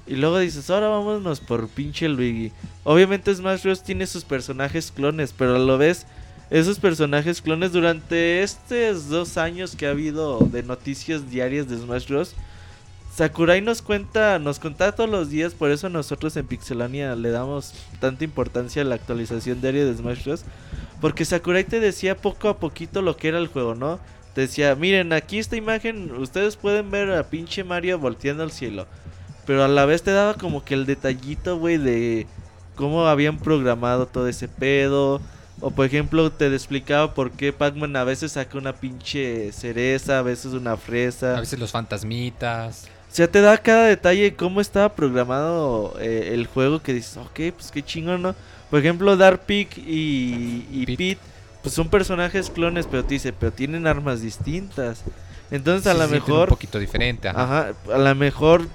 Y 0.07 0.16
luego 0.16 0.39
dices, 0.39 0.70
ahora 0.70 0.89
vámonos 0.89 1.41
por 1.41 1.69
pinche 1.69 2.09
Luigi. 2.09 2.51
Obviamente 2.83 3.35
Smash 3.35 3.62
Bros. 3.62 3.83
tiene 3.83 4.07
sus 4.07 4.24
personajes 4.24 4.91
clones, 4.91 5.35
pero 5.37 5.59
lo 5.59 5.77
ves, 5.77 6.07
esos 6.53 6.79
personajes 6.79 7.41
clones 7.41 7.73
durante 7.73 8.43
estos 8.43 9.09
dos 9.09 9.39
años 9.39 9.74
que 9.74 9.87
ha 9.87 9.91
habido 9.91 10.39
de 10.39 10.62
noticias 10.62 11.31
diarias 11.31 11.66
de 11.66 11.79
Smash 11.79 12.09
Bros. 12.09 12.35
Sakurai 13.15 13.62
nos 13.62 13.81
cuenta, 13.81 14.39
nos 14.39 14.59
contaba 14.59 14.93
todos 14.93 15.09
los 15.09 15.31
días, 15.31 15.55
por 15.55 15.70
eso 15.70 15.89
nosotros 15.89 16.37
en 16.37 16.47
Pixelania 16.47 17.16
le 17.16 17.31
damos 17.31 17.73
tanta 18.01 18.24
importancia 18.24 18.83
a 18.83 18.85
la 18.85 18.97
actualización 18.97 19.62
diaria 19.62 19.87
de 19.87 19.97
Smash 19.97 20.24
Bros. 20.24 20.45
Porque 21.01 21.24
Sakurai 21.24 21.65
te 21.65 21.81
decía 21.81 22.19
poco 22.19 22.51
a 22.51 22.59
poquito 22.59 23.01
lo 23.01 23.16
que 23.16 23.29
era 23.29 23.39
el 23.39 23.47
juego, 23.47 23.74
¿no? 23.74 23.99
Te 24.35 24.43
decía, 24.43 24.74
miren, 24.74 25.15
aquí 25.15 25.39
esta 25.39 25.57
imagen, 25.57 26.12
ustedes 26.16 26.57
pueden 26.57 26.91
ver 26.91 27.12
a 27.12 27.31
pinche 27.31 27.65
Mario 27.65 27.99
volteando 27.99 28.43
al 28.43 28.53
cielo. 28.53 28.87
Pero 29.47 29.65
a 29.65 29.69
la 29.69 29.87
vez 29.87 30.03
te 30.03 30.11
daba 30.11 30.35
como 30.35 30.66
que 30.66 30.74
el 30.74 30.85
detallito, 30.85 31.57
güey, 31.57 31.79
de 31.79 32.27
cómo 32.77 33.07
habían 33.07 33.39
programado 33.39 34.05
todo 34.05 34.29
ese 34.29 34.49
pedo. 34.49 35.23
O 35.62 35.70
por 35.70 35.86
ejemplo, 35.86 36.30
te 36.30 36.47
explicaba 36.52 37.14
por 37.14 37.30
qué 37.30 37.52
Pac-Man 37.52 37.94
a 37.97 38.05
veces 38.05 38.32
saca 38.32 38.59
una 38.59 38.74
pinche 38.74 39.52
cereza, 39.52 40.18
a 40.18 40.22
veces 40.22 40.52
una 40.55 40.76
fresa. 40.76 41.36
A 41.36 41.40
veces 41.40 41.59
los 41.59 41.70
fantasmitas. 41.70 42.89
O 43.10 43.14
sea, 43.14 43.28
te 43.30 43.40
da 43.40 43.56
cada 43.59 43.84
detalle 43.86 44.22
de 44.22 44.34
cómo 44.34 44.60
estaba 44.60 44.94
programado 44.94 45.94
eh, 46.01 46.30
el 46.32 46.47
juego 46.47 46.82
que 46.82 46.93
dices, 46.94 47.16
ok, 47.16 47.55
pues 47.56 47.70
qué 47.72 47.82
chingón, 47.82 48.22
¿no? 48.22 48.34
Por 48.70 48.80
ejemplo, 48.80 49.16
Dark 49.16 49.40
Pig 49.47 49.68
y, 49.78 50.66
y 50.72 50.86
Pete. 50.86 50.97
Pete, 50.97 51.20
pues 51.62 51.74
son 51.74 51.89
personajes 51.89 52.51
clones, 52.51 52.86
pero 52.90 53.05
te 53.05 53.14
dice, 53.14 53.32
pero 53.32 53.52
tienen 53.52 53.86
armas 53.86 54.20
distintas. 54.22 55.02
Entonces 55.51 55.86
a 55.86 55.93
Sí, 55.93 55.98
lo 55.98 56.06
sí, 56.06 56.12
mejor, 56.14 56.48
Un 56.48 56.48
poquito 56.48 56.78
diferente. 56.78 57.28
ajá. 57.28 57.43
ajá, 57.43 57.72
a 57.94 57.98
lo 57.98 58.14
mejor 58.14 58.66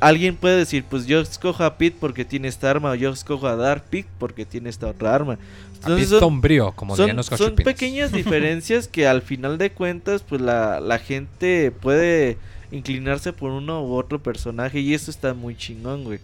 alguien 0.00 0.36
puede 0.36 0.56
decir, 0.58 0.84
pues 0.88 1.06
yo 1.06 1.20
escojo 1.20 1.64
a 1.64 1.76
Pete 1.78 1.96
porque 2.00 2.24
tiene 2.24 2.48
esta 2.48 2.70
arma, 2.70 2.90
o 2.90 2.94
yo 2.94 3.10
escojo 3.12 3.46
a 3.46 3.56
Dark 3.56 3.84
Pig 3.90 4.06
porque 4.18 4.44
tiene 4.44 4.68
esta 4.70 4.86
otra 4.88 5.14
arma. 5.14 5.38
Entonces 5.76 6.08
son- 6.08 6.20
sombrío, 6.20 6.72
como 6.72 6.96
son, 6.96 7.14
los 7.16 7.26
son 7.26 7.54
pequeñas 7.56 8.12
diferencias 8.12 8.88
que 8.88 9.06
al 9.06 9.22
final 9.22 9.58
de 9.58 9.70
cuentas 9.70 10.22
pues 10.22 10.40
la, 10.40 10.80
la 10.80 10.98
gente 10.98 11.70
puede 11.70 12.38
inclinarse 12.72 13.32
por 13.32 13.50
uno 13.52 13.84
u 13.84 13.94
otro 13.94 14.20
personaje 14.22 14.80
y 14.80 14.92
eso 14.94 15.10
está 15.10 15.34
muy 15.34 15.56
chingón, 15.56 16.04
güey. 16.04 16.18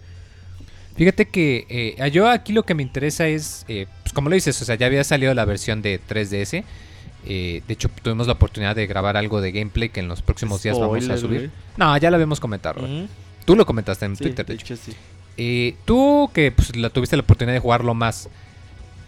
Fíjate 0.97 1.27
que 1.27 1.67
eh, 1.71 2.11
yo 2.11 2.29
aquí 2.29 2.53
lo 2.53 2.65
que 2.65 2.75
me 2.75 2.83
interesa 2.83 3.27
es, 3.27 3.65
eh, 3.69 3.87
pues 4.03 4.13
como 4.13 4.29
lo 4.29 4.35
dices, 4.35 4.61
o 4.61 4.65
sea, 4.65 4.75
ya 4.75 4.87
había 4.87 5.05
salido 5.05 5.33
la 5.33 5.45
versión 5.47 5.81
de 5.81 5.99
3DS. 6.07 6.65
eh, 7.25 7.63
de 7.67 7.73
hecho, 7.73 7.89
tuvimos 8.03 8.27
la 8.27 8.33
oportunidad 8.35 8.75
de 8.77 8.87
grabar 8.87 9.17
algo 9.17 9.41
de 9.41 9.53
gameplay 9.53 9.89
que 9.89 10.01
en 10.01 10.09
los 10.09 10.21
próximos 10.23 10.63
días 10.63 10.77
vamos 10.79 11.09
a 11.09 11.17
subir. 11.17 11.39
güey. 11.39 11.51
No, 11.79 11.97
ya 11.97 12.11
lo 12.11 12.17
habíamos 12.17 12.41
comentado. 12.41 12.83
Ujú. 12.85 13.07
Tú 13.45 13.57
lo 13.57 13.67
comentaste 13.67 14.05
en 14.07 14.17
Sí, 14.17 14.25
Twitter, 14.25 14.47
de 14.47 14.55
hecho. 14.55 14.75
hecho 14.75 14.77
sí. 14.77 14.93
Eh, 15.37 15.77
tú 15.85 16.31
que 16.35 16.53
pues, 16.53 16.77
la, 16.77 16.91
tuviste 16.91 17.17
la 17.17 17.23
oportunidad 17.23 17.55
de 17.55 17.61
jugarlo 17.61 17.95
más, 17.95 18.29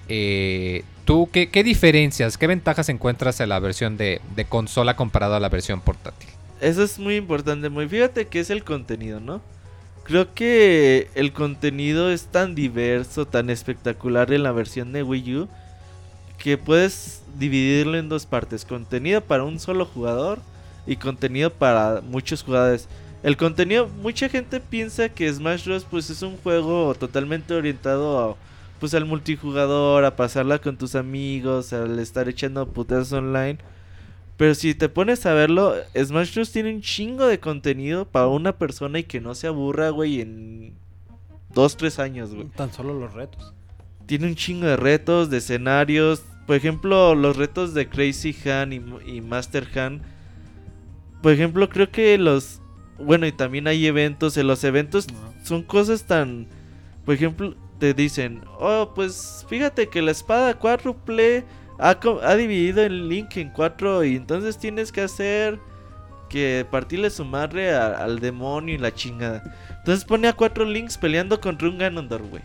eh, 0.08 0.84
¿tú 1.04 1.28
qué, 1.32 1.50
qué 1.50 1.62
diferencias, 1.64 2.38
qué 2.38 2.46
ventajas 2.46 2.88
encuentras 2.88 3.40
en 3.40 3.48
la 3.50 3.58
versión 3.58 3.96
de, 3.96 4.20
de 4.34 4.44
consola 4.44 4.96
comparado 4.96 5.34
a 5.34 5.40
la 5.40 5.48
versión 5.48 5.80
portátil? 5.80 6.28
Eso 6.60 6.82
es 6.82 6.98
muy 6.98 7.16
importante, 7.16 7.68
muy 7.68 7.88
fíjate 7.88 8.26
que 8.28 8.40
es 8.40 8.50
el 8.50 8.64
contenido, 8.64 9.20
¿no? 9.20 9.42
Creo 10.04 10.34
que 10.34 11.08
el 11.14 11.32
contenido 11.32 12.10
es 12.10 12.26
tan 12.26 12.54
diverso, 12.54 13.26
tan 13.26 13.48
espectacular 13.50 14.32
en 14.32 14.42
la 14.42 14.52
versión 14.52 14.92
de 14.92 15.02
Wii 15.02 15.36
U 15.36 15.48
que 16.38 16.58
puedes 16.58 17.22
dividirlo 17.38 17.96
en 17.98 18.08
dos 18.08 18.26
partes, 18.26 18.64
contenido 18.64 19.22
para 19.22 19.44
un 19.44 19.58
solo 19.58 19.86
jugador 19.86 20.40
y 20.86 20.96
contenido 20.96 21.50
para 21.50 22.02
muchos 22.02 22.42
jugadores. 22.42 22.86
El 23.24 23.38
contenido, 23.38 23.88
mucha 24.02 24.28
gente 24.28 24.60
piensa 24.60 25.08
que 25.08 25.32
Smash 25.32 25.64
Bros 25.64 25.86
pues 25.90 26.10
es 26.10 26.20
un 26.20 26.36
juego 26.36 26.94
totalmente 26.94 27.54
orientado 27.54 28.18
a, 28.18 28.36
pues 28.78 28.92
al 28.92 29.06
multijugador, 29.06 30.04
a 30.04 30.14
pasarla 30.14 30.58
con 30.58 30.76
tus 30.76 30.94
amigos, 30.94 31.72
al 31.72 31.98
estar 32.00 32.28
echando 32.28 32.68
putas 32.68 33.10
online. 33.14 33.56
Pero 34.36 34.54
si 34.54 34.74
te 34.74 34.90
pones 34.90 35.24
a 35.24 35.32
verlo, 35.32 35.74
Smash 35.96 36.34
Bros. 36.34 36.52
tiene 36.52 36.74
un 36.74 36.82
chingo 36.82 37.26
de 37.26 37.40
contenido 37.40 38.04
para 38.04 38.26
una 38.26 38.58
persona 38.58 38.98
y 38.98 39.04
que 39.04 39.22
no 39.22 39.34
se 39.34 39.46
aburra, 39.46 39.88
güey, 39.88 40.20
en 40.20 40.74
dos, 41.54 41.78
tres 41.78 41.98
años, 41.98 42.34
güey. 42.34 42.48
Tan 42.48 42.74
solo 42.74 42.92
los 42.92 43.14
retos. 43.14 43.54
Tiene 44.04 44.26
un 44.26 44.34
chingo 44.34 44.66
de 44.66 44.76
retos, 44.76 45.30
de 45.30 45.38
escenarios. 45.38 46.22
Por 46.46 46.56
ejemplo, 46.56 47.14
los 47.14 47.38
retos 47.38 47.72
de 47.72 47.88
Crazy 47.88 48.36
Han 48.50 48.74
y, 48.74 48.82
y 49.06 49.22
Master 49.22 49.66
Han. 49.78 50.02
Por 51.22 51.32
ejemplo, 51.32 51.70
creo 51.70 51.90
que 51.90 52.18
los... 52.18 52.60
Bueno, 52.98 53.26
y 53.26 53.32
también 53.32 53.66
hay 53.66 53.86
eventos. 53.86 54.36
En 54.36 54.46
los 54.46 54.62
eventos 54.64 55.06
son 55.44 55.62
cosas 55.62 56.04
tan... 56.04 56.46
Por 57.04 57.14
ejemplo, 57.14 57.54
te 57.78 57.92
dicen, 57.92 58.42
oh, 58.58 58.92
pues 58.94 59.44
fíjate 59.48 59.88
que 59.88 60.00
la 60.00 60.10
espada 60.10 60.54
cuádruple 60.54 61.44
ha, 61.78 61.98
ha 62.22 62.34
dividido 62.36 62.82
el 62.82 63.08
link 63.08 63.36
en 63.36 63.50
cuatro 63.50 64.04
y 64.04 64.16
entonces 64.16 64.58
tienes 64.58 64.90
que 64.90 65.02
hacer 65.02 65.58
que 66.30 66.64
partirle 66.70 67.10
su 67.10 67.24
madre 67.24 67.74
a- 67.74 67.98
al 67.98 68.20
demonio 68.20 68.74
y 68.74 68.78
la 68.78 68.94
chingada. 68.94 69.42
Entonces 69.78 70.04
pone 70.04 70.28
a 70.28 70.32
cuatro 70.32 70.64
links 70.64 70.96
peleando 70.96 71.38
contra 71.40 71.68
un 71.68 71.76
Ganondorf, 71.76 72.24
güey. 72.30 72.42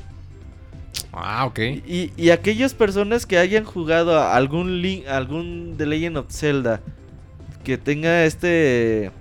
Ah, 1.13 1.45
ok. 1.45 1.59
Y, 1.87 2.11
y 2.17 2.31
aquellas 2.31 2.73
personas 2.73 3.25
que 3.25 3.37
hayan 3.37 3.63
jugado 3.63 4.19
a 4.19 4.35
algún 4.35 4.81
link, 4.81 5.07
algún 5.07 5.75
The 5.77 5.85
Legend 5.85 6.17
of 6.17 6.31
Zelda 6.31 6.81
que 7.63 7.77
tenga 7.77 8.25
este... 8.25 9.11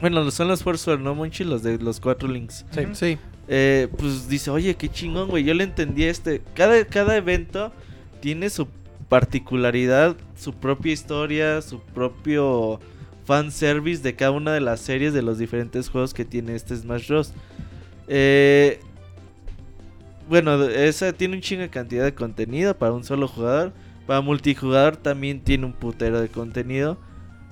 Bueno, 0.00 0.30
son 0.30 0.48
los 0.48 0.62
Force 0.62 0.84
Sword, 0.84 1.00
¿no, 1.00 1.14
Monchi? 1.14 1.44
Los 1.44 1.62
de 1.62 1.78
los 1.78 2.00
cuatro 2.00 2.28
links. 2.28 2.64
Sí. 2.70 2.82
Sí. 2.92 3.18
Eh, 3.48 3.88
pues 3.98 4.28
dice, 4.28 4.50
oye, 4.50 4.74
qué 4.76 4.88
chingón, 4.88 5.28
güey. 5.28 5.44
Yo 5.44 5.54
le 5.54 5.64
entendí 5.64 6.04
este. 6.04 6.40
Cada, 6.54 6.84
cada 6.84 7.16
evento 7.16 7.72
tiene 8.20 8.48
su 8.48 8.68
particularidad, 9.08 10.16
su 10.36 10.54
propia 10.54 10.92
historia, 10.92 11.60
su 11.60 11.80
propio 11.80 12.80
fanservice 13.24 14.02
de 14.02 14.14
cada 14.14 14.30
una 14.30 14.52
de 14.52 14.60
las 14.60 14.80
series 14.80 15.12
de 15.12 15.22
los 15.22 15.38
diferentes 15.38 15.88
juegos 15.88 16.14
que 16.14 16.24
tiene 16.24 16.54
este 16.54 16.76
Smash 16.76 17.08
Bros. 17.08 17.32
Eh, 18.08 18.80
bueno, 20.28 20.62
esa 20.64 21.12
tiene 21.12 21.34
un 21.36 21.42
chingo 21.42 21.62
de 21.62 21.70
cantidad 21.70 22.04
de 22.04 22.14
contenido 22.14 22.78
para 22.78 22.92
un 22.92 23.04
solo 23.04 23.26
jugador. 23.28 23.72
Para 24.06 24.20
multijugador 24.20 24.96
también 24.96 25.40
tiene 25.40 25.66
un 25.66 25.72
putero 25.72 26.20
de 26.20 26.28
contenido. 26.28 26.98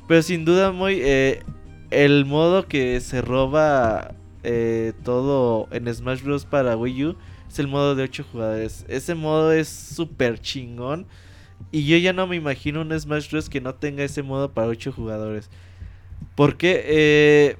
Pero 0.06 0.22
sin 0.22 0.44
duda, 0.44 0.72
muy. 0.72 1.00
eh, 1.02 1.42
el 1.90 2.24
modo 2.26 2.66
que 2.66 3.00
se 3.00 3.22
roba 3.22 4.14
eh, 4.42 4.92
todo 5.04 5.68
en 5.70 5.92
Smash 5.92 6.22
Bros. 6.22 6.44
para 6.44 6.76
Wii 6.76 7.04
U 7.06 7.16
es 7.48 7.58
el 7.58 7.66
modo 7.68 7.94
de 7.94 8.02
8 8.04 8.24
jugadores. 8.30 8.84
Ese 8.88 9.14
modo 9.14 9.52
es 9.52 9.68
súper 9.68 10.38
chingón. 10.40 11.06
Y 11.72 11.86
yo 11.86 11.96
ya 11.96 12.12
no 12.12 12.26
me 12.26 12.36
imagino 12.36 12.82
un 12.82 12.98
Smash 12.98 13.30
Bros. 13.30 13.48
que 13.48 13.60
no 13.60 13.74
tenga 13.74 14.04
ese 14.04 14.22
modo 14.22 14.52
para 14.52 14.68
8 14.68 14.92
jugadores. 14.92 15.50
Porque 16.34 16.82
eh, 16.86 17.56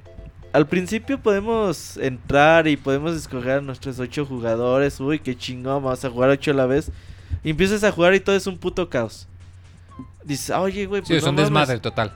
al 0.52 0.66
principio 0.68 1.20
podemos 1.20 1.96
entrar 1.96 2.68
y 2.68 2.76
podemos 2.76 3.14
escoger 3.16 3.58
a 3.58 3.60
nuestros 3.60 3.98
8 3.98 4.26
jugadores. 4.26 5.00
Uy, 5.00 5.18
qué 5.18 5.36
chingón, 5.36 5.82
vamos 5.82 6.04
a 6.04 6.10
jugar 6.10 6.30
8 6.30 6.50
a 6.50 6.54
la 6.54 6.66
vez. 6.66 6.92
Y 7.44 7.50
empiezas 7.50 7.82
a 7.84 7.92
jugar 7.92 8.14
y 8.14 8.20
todo 8.20 8.36
es 8.36 8.46
un 8.46 8.58
puto 8.58 8.88
caos. 8.88 9.26
Dices, 10.24 10.50
oye, 10.50 10.86
güey, 10.86 11.00
Sí, 11.02 11.08
pues 11.08 11.18
es 11.18 11.24
no 11.24 11.30
un 11.30 11.36
mames". 11.36 11.50
desmadre 11.50 11.80
total. 11.80 12.12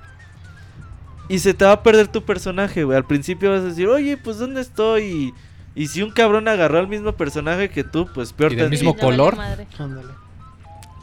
Y 1.28 1.38
se 1.38 1.54
te 1.54 1.64
va 1.64 1.72
a 1.72 1.82
perder 1.82 2.08
tu 2.08 2.24
personaje, 2.24 2.84
güey. 2.84 2.96
Al 2.96 3.06
principio 3.06 3.50
vas 3.50 3.60
a 3.60 3.66
decir, 3.66 3.88
oye, 3.88 4.16
pues 4.16 4.38
¿dónde 4.38 4.60
estoy? 4.60 5.02
Y, 5.02 5.34
y 5.74 5.86
si 5.88 6.02
un 6.02 6.10
cabrón 6.10 6.48
agarró 6.48 6.78
al 6.78 6.88
mismo 6.88 7.12
personaje 7.12 7.70
que 7.70 7.84
tú, 7.84 8.08
pues 8.12 8.32
peor 8.32 8.52
Y 8.52 8.56
del 8.56 8.70
mismo 8.70 8.96
color. 8.96 9.36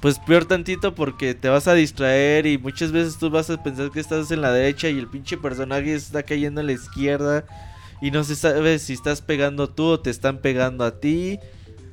Pues 0.01 0.17
peor 0.19 0.45
tantito 0.45 0.95
porque 0.95 1.33
te 1.33 1.49
vas 1.49 1.67
a 1.67 1.73
distraer 1.73 2.45
y 2.45 2.57
muchas 2.57 2.91
veces 2.91 3.17
tú 3.17 3.29
vas 3.29 3.49
a 3.49 3.61
pensar 3.61 3.91
que 3.91 3.99
estás 3.99 4.31
en 4.31 4.41
la 4.41 4.51
derecha 4.53 4.87
y 4.87 4.97
el 4.97 5.07
pinche 5.07 5.37
personaje 5.37 5.93
está 5.93 6.23
cayendo 6.23 6.61
a 6.61 6.63
la 6.63 6.71
izquierda. 6.71 7.45
Y 8.01 8.11
no 8.11 8.23
se 8.23 8.35
sabe 8.35 8.79
si 8.79 8.93
estás 8.93 9.21
pegando 9.21 9.69
tú 9.69 9.85
o 9.85 9.99
te 9.99 10.09
están 10.09 10.37
pegando 10.37 10.85
a 10.85 10.99
ti. 10.99 11.39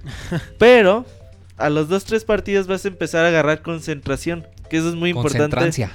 Pero 0.59 1.05
a 1.57 1.71
los 1.71 1.89
dos, 1.89 2.05
tres 2.05 2.25
partidos 2.25 2.67
vas 2.67 2.85
a 2.85 2.89
empezar 2.89 3.25
a 3.25 3.29
agarrar 3.29 3.63
concentración. 3.63 4.47
Que 4.71 4.77
eso 4.77 4.89
es 4.89 4.95
muy 4.95 5.11
importante 5.11 5.57
Concentrancia. 5.57 5.93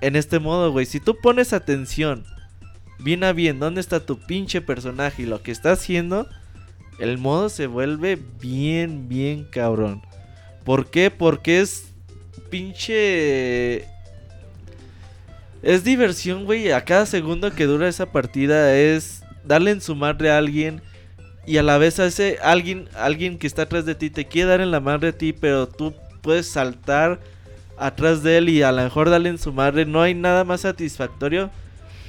En 0.00 0.16
este 0.16 0.38
modo, 0.38 0.72
güey. 0.72 0.86
Si 0.86 1.00
tú 1.00 1.16
pones 1.20 1.52
atención, 1.52 2.24
bien 2.98 3.24
a 3.24 3.32
bien, 3.32 3.58
dónde 3.58 3.80
está 3.80 4.00
tu 4.00 4.18
pinche 4.18 4.60
personaje 4.60 5.22
y 5.22 5.26
lo 5.26 5.42
que 5.42 5.52
está 5.52 5.72
haciendo, 5.72 6.28
el 6.98 7.18
modo 7.18 7.48
se 7.48 7.66
vuelve 7.66 8.18
bien, 8.40 9.08
bien 9.08 9.44
cabrón. 9.50 10.02
¿Por 10.64 10.90
qué? 10.90 11.10
Porque 11.10 11.60
es 11.60 11.92
pinche... 12.50 13.84
Es 15.62 15.84
diversión, 15.84 16.44
güey. 16.44 16.70
A 16.72 16.84
cada 16.84 17.06
segundo 17.06 17.52
que 17.52 17.66
dura 17.66 17.88
esa 17.88 18.06
partida 18.06 18.76
es 18.76 19.22
darle 19.44 19.72
en 19.72 19.80
su 19.80 19.94
madre 19.94 20.30
a 20.30 20.38
alguien. 20.38 20.80
Y 21.46 21.58
a 21.58 21.62
la 21.62 21.78
vez 21.78 22.00
a 22.00 22.06
ese 22.06 22.38
alguien, 22.42 22.88
alguien 22.94 23.38
que 23.38 23.46
está 23.46 23.62
atrás 23.62 23.84
de 23.86 23.94
ti 23.94 24.10
te 24.10 24.26
quiere 24.26 24.50
dar 24.50 24.60
en 24.60 24.70
la 24.70 24.80
madre 24.80 25.08
a 25.08 25.12
ti, 25.18 25.32
pero 25.32 25.68
tú 25.68 25.94
puedes 26.20 26.48
saltar 26.48 27.20
atrás 27.78 28.22
de 28.22 28.38
él 28.38 28.48
y 28.48 28.62
a 28.62 28.72
lo 28.72 28.82
mejor 28.82 29.10
darle 29.10 29.28
en 29.28 29.38
su 29.38 29.52
madre. 29.52 29.84
No 29.86 30.02
hay 30.02 30.14
nada 30.14 30.44
más 30.44 30.62
satisfactorio 30.62 31.50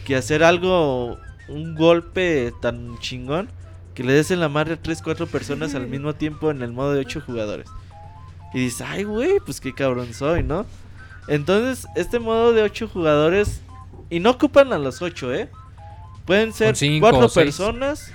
que 0.05 0.15
hacer 0.15 0.43
algo, 0.43 1.17
un 1.47 1.75
golpe 1.75 2.53
tan 2.61 2.97
chingón 2.99 3.49
que 3.93 4.03
le 4.03 4.13
des 4.13 4.31
en 4.31 4.39
la 4.39 4.49
madre 4.49 4.75
a 4.75 4.81
3, 4.81 5.01
4 5.01 5.27
personas 5.27 5.75
al 5.75 5.87
mismo 5.89 6.13
tiempo 6.13 6.51
en 6.51 6.61
el 6.61 6.71
modo 6.71 6.93
de 6.93 6.99
8 6.99 7.21
jugadores. 7.25 7.67
Y 8.53 8.59
dices, 8.59 8.85
ay, 8.87 9.03
güey, 9.03 9.39
pues 9.45 9.59
qué 9.59 9.73
cabrón 9.73 10.13
soy, 10.13 10.43
¿no? 10.43 10.65
Entonces, 11.27 11.87
este 11.95 12.19
modo 12.19 12.53
de 12.53 12.61
8 12.61 12.87
jugadores, 12.87 13.61
y 14.09 14.19
no 14.19 14.31
ocupan 14.31 14.71
a 14.71 14.77
los 14.77 15.01
8, 15.01 15.33
¿eh? 15.33 15.49
Pueden 16.25 16.53
ser 16.53 16.75
cinco 16.75 17.09
4 17.09 17.25
o 17.25 17.29
seis. 17.29 17.45
personas 17.45 18.11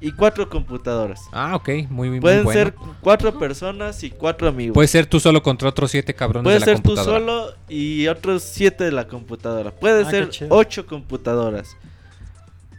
y 0.00 0.12
4 0.12 0.48
computadoras. 0.48 1.20
Ah, 1.32 1.56
ok. 1.56 1.68
Muy, 1.90 2.10
muy 2.10 2.20
Pueden 2.20 2.44
bueno. 2.44 2.60
ser 2.60 2.74
4 3.00 3.38
personas 3.38 4.02
y 4.04 4.10
4 4.10 4.48
amigos. 4.48 4.74
Puede 4.74 4.88
ser 4.88 5.06
tú 5.06 5.18
solo 5.20 5.42
contra 5.42 5.68
otros 5.68 5.90
siete 5.90 6.14
cabrones 6.14 6.44
Puede 6.44 6.54
de 6.56 6.60
la 6.60 6.66
ser 6.66 6.80
tú 6.80 6.96
solo 6.96 7.54
y 7.68 8.06
otros 8.06 8.42
7 8.44 8.84
de 8.84 8.92
la 8.92 9.08
computadora. 9.08 9.72
Puede 9.72 10.04
Ah, 10.04 10.10
ser. 10.10 10.30
8 10.48 10.86
computadoras. 10.86 11.76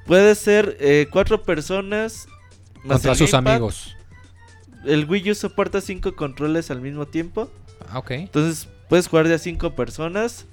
Puede 0.05 0.33
ser 0.35 1.07
4 1.11 1.43
personas 1.43 2.27
más 2.83 2.97
Contra 3.01 3.15
sus 3.15 3.33
amigos. 3.33 3.95
El 4.85 5.05
Wii 5.05 5.31
U 5.31 5.35
soporta 5.35 5.81
5 5.81 6.15
controles 6.15 6.71
al 6.71 6.79
mismo 6.81 7.05
tiempo. 7.05 7.51
Ah, 7.89 7.99
ok. 7.99 8.11
Entonces 8.11 8.69
puedes 8.87 9.07
jugar 9.07 9.27
de 9.27 9.33
a 9.35 9.39
5 9.39 9.75
personas. 9.75 10.45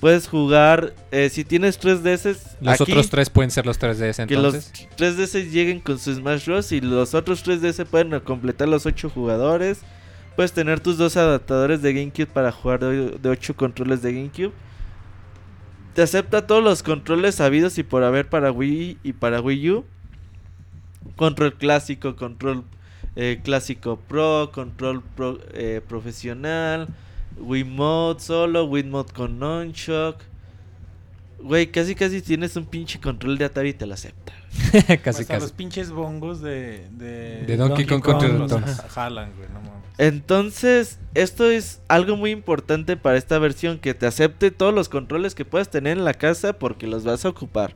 Puedes 0.00 0.28
jugar, 0.28 0.94
eh, 1.10 1.30
si 1.30 1.44
tienes 1.44 1.80
3DS, 1.80 2.56
Los 2.60 2.80
aquí, 2.80 2.92
otros 2.92 3.08
tres 3.08 3.30
pueden 3.30 3.50
ser 3.50 3.64
los 3.64 3.78
3DS 3.78 4.26
que 4.26 4.34
entonces. 4.34 4.72
los 4.90 4.96
3DS 4.98 5.50
lleguen 5.50 5.80
con 5.80 5.98
su 5.98 6.14
Smash 6.14 6.44
Bros. 6.46 6.70
Y 6.72 6.80
los 6.82 7.14
otros 7.14 7.42
3DS 7.46 7.84
pueden 7.86 8.18
completar 8.20 8.68
los 8.68 8.84
8 8.84 9.08
jugadores. 9.08 9.80
Puedes 10.36 10.52
tener 10.52 10.80
tus 10.80 10.98
dos 10.98 11.16
adaptadores 11.16 11.80
de 11.80 11.94
GameCube 11.94 12.26
para 12.26 12.52
jugar 12.52 12.80
de 12.80 13.28
8 13.28 13.56
controles 13.56 14.02
de 14.02 14.12
GameCube. 14.12 14.52
Te 15.94 16.02
acepta 16.02 16.46
todos 16.46 16.62
los 16.62 16.82
controles 16.82 17.36
sabidos 17.36 17.78
y 17.78 17.82
por 17.82 18.04
haber 18.04 18.28
para 18.28 18.52
Wii 18.52 18.98
y 19.02 19.12
para 19.14 19.40
Wii 19.40 19.70
U. 19.70 19.84
Control 21.16 21.54
clásico, 21.54 22.16
control 22.16 22.64
eh, 23.14 23.40
clásico 23.42 23.96
pro, 23.96 24.50
control 24.52 25.02
pro- 25.02 25.38
eh, 25.54 25.80
profesional, 25.88 26.88
Wii 27.38 27.64
Mode 27.64 28.20
solo, 28.20 28.64
Wii 28.64 28.84
Mode 28.84 29.12
con 29.12 29.38
Nunchuck. 29.38 30.16
Güey, 31.40 31.66
casi 31.70 31.94
casi 31.94 32.22
tienes 32.22 32.56
un 32.56 32.64
pinche 32.64 32.98
control 32.98 33.36
de 33.38 33.44
Atari 33.44 33.70
y 33.70 33.74
te 33.74 33.86
lo 33.86 33.94
acepta. 33.94 34.32
casi, 35.02 35.22
Hasta 35.22 35.24
casi. 35.26 35.40
los 35.40 35.52
pinches 35.52 35.90
bongos 35.90 36.40
de, 36.40 36.86
de, 36.92 37.44
De 37.46 37.56
Donkey 37.56 37.84
Kong 37.86 38.02
Country 38.02 38.28
los 38.32 38.50
Returns. 38.50 38.80
jalan, 38.88 39.32
güey, 39.36 39.48
no 39.50 39.60
mames. 39.60 39.76
Entonces, 39.98 40.98
esto 41.14 41.50
es 41.50 41.80
algo 41.88 42.16
muy 42.16 42.30
importante 42.30 42.96
para 42.96 43.16
esta 43.18 43.38
versión, 43.38 43.78
que 43.78 43.94
te 43.94 44.06
acepte 44.06 44.50
todos 44.50 44.74
los 44.74 44.88
controles 44.88 45.34
que 45.34 45.44
puedas 45.44 45.70
tener 45.70 45.96
en 45.98 46.04
la 46.04 46.14
casa 46.14 46.54
porque 46.54 46.86
los 46.86 47.04
vas 47.04 47.24
a 47.24 47.28
ocupar. 47.28 47.74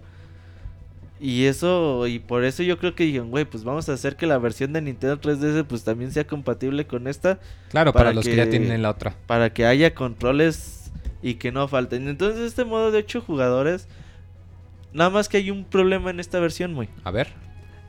Y 1.23 1.45
eso, 1.45 2.07
y 2.07 2.19
por 2.19 2.45
eso 2.45 2.63
yo 2.63 2.79
creo 2.79 2.95
que 2.95 3.05
dijeron, 3.05 3.31
güey, 3.31 3.45
pues 3.45 3.63
vamos 3.63 3.89
a 3.91 3.93
hacer 3.93 4.17
que 4.17 4.27
la 4.27 4.39
versión 4.39 4.73
de 4.73 4.81
Nintendo 4.81 5.21
3DS 5.21 5.67
pues 5.67 5.85
también 5.85 6.13
sea 6.13 6.27
compatible 6.27 6.87
con 6.87 7.07
esta, 7.07 7.39
Claro, 7.69 7.93
para, 7.93 8.07
para 8.07 8.15
los 8.15 8.25
que... 8.25 8.31
que- 8.31 8.37
ya 8.39 8.49
tienen 8.49 8.81
la 8.81 8.91
otra. 8.91 9.15
para 9.27 9.53
que 9.53 9.67
haya 9.67 9.95
controles 9.95 10.91
y 11.23 11.35
que 11.35 11.53
no 11.53 11.69
falten. 11.69 12.09
Entonces, 12.09 12.41
este 12.41 12.65
modo 12.65 12.91
de 12.91 12.99
8 13.01 13.21
jugadores, 13.21 13.87
nada 14.95 15.11
más 15.11 15.29
que 15.29 15.37
hay 15.37 15.51
un 15.51 15.65
problema 15.65 16.09
en 16.11 16.21
esta 16.21 16.41
versión, 16.41 16.73
muy. 16.73 16.89
A 17.05 17.11
ver. 17.11 17.29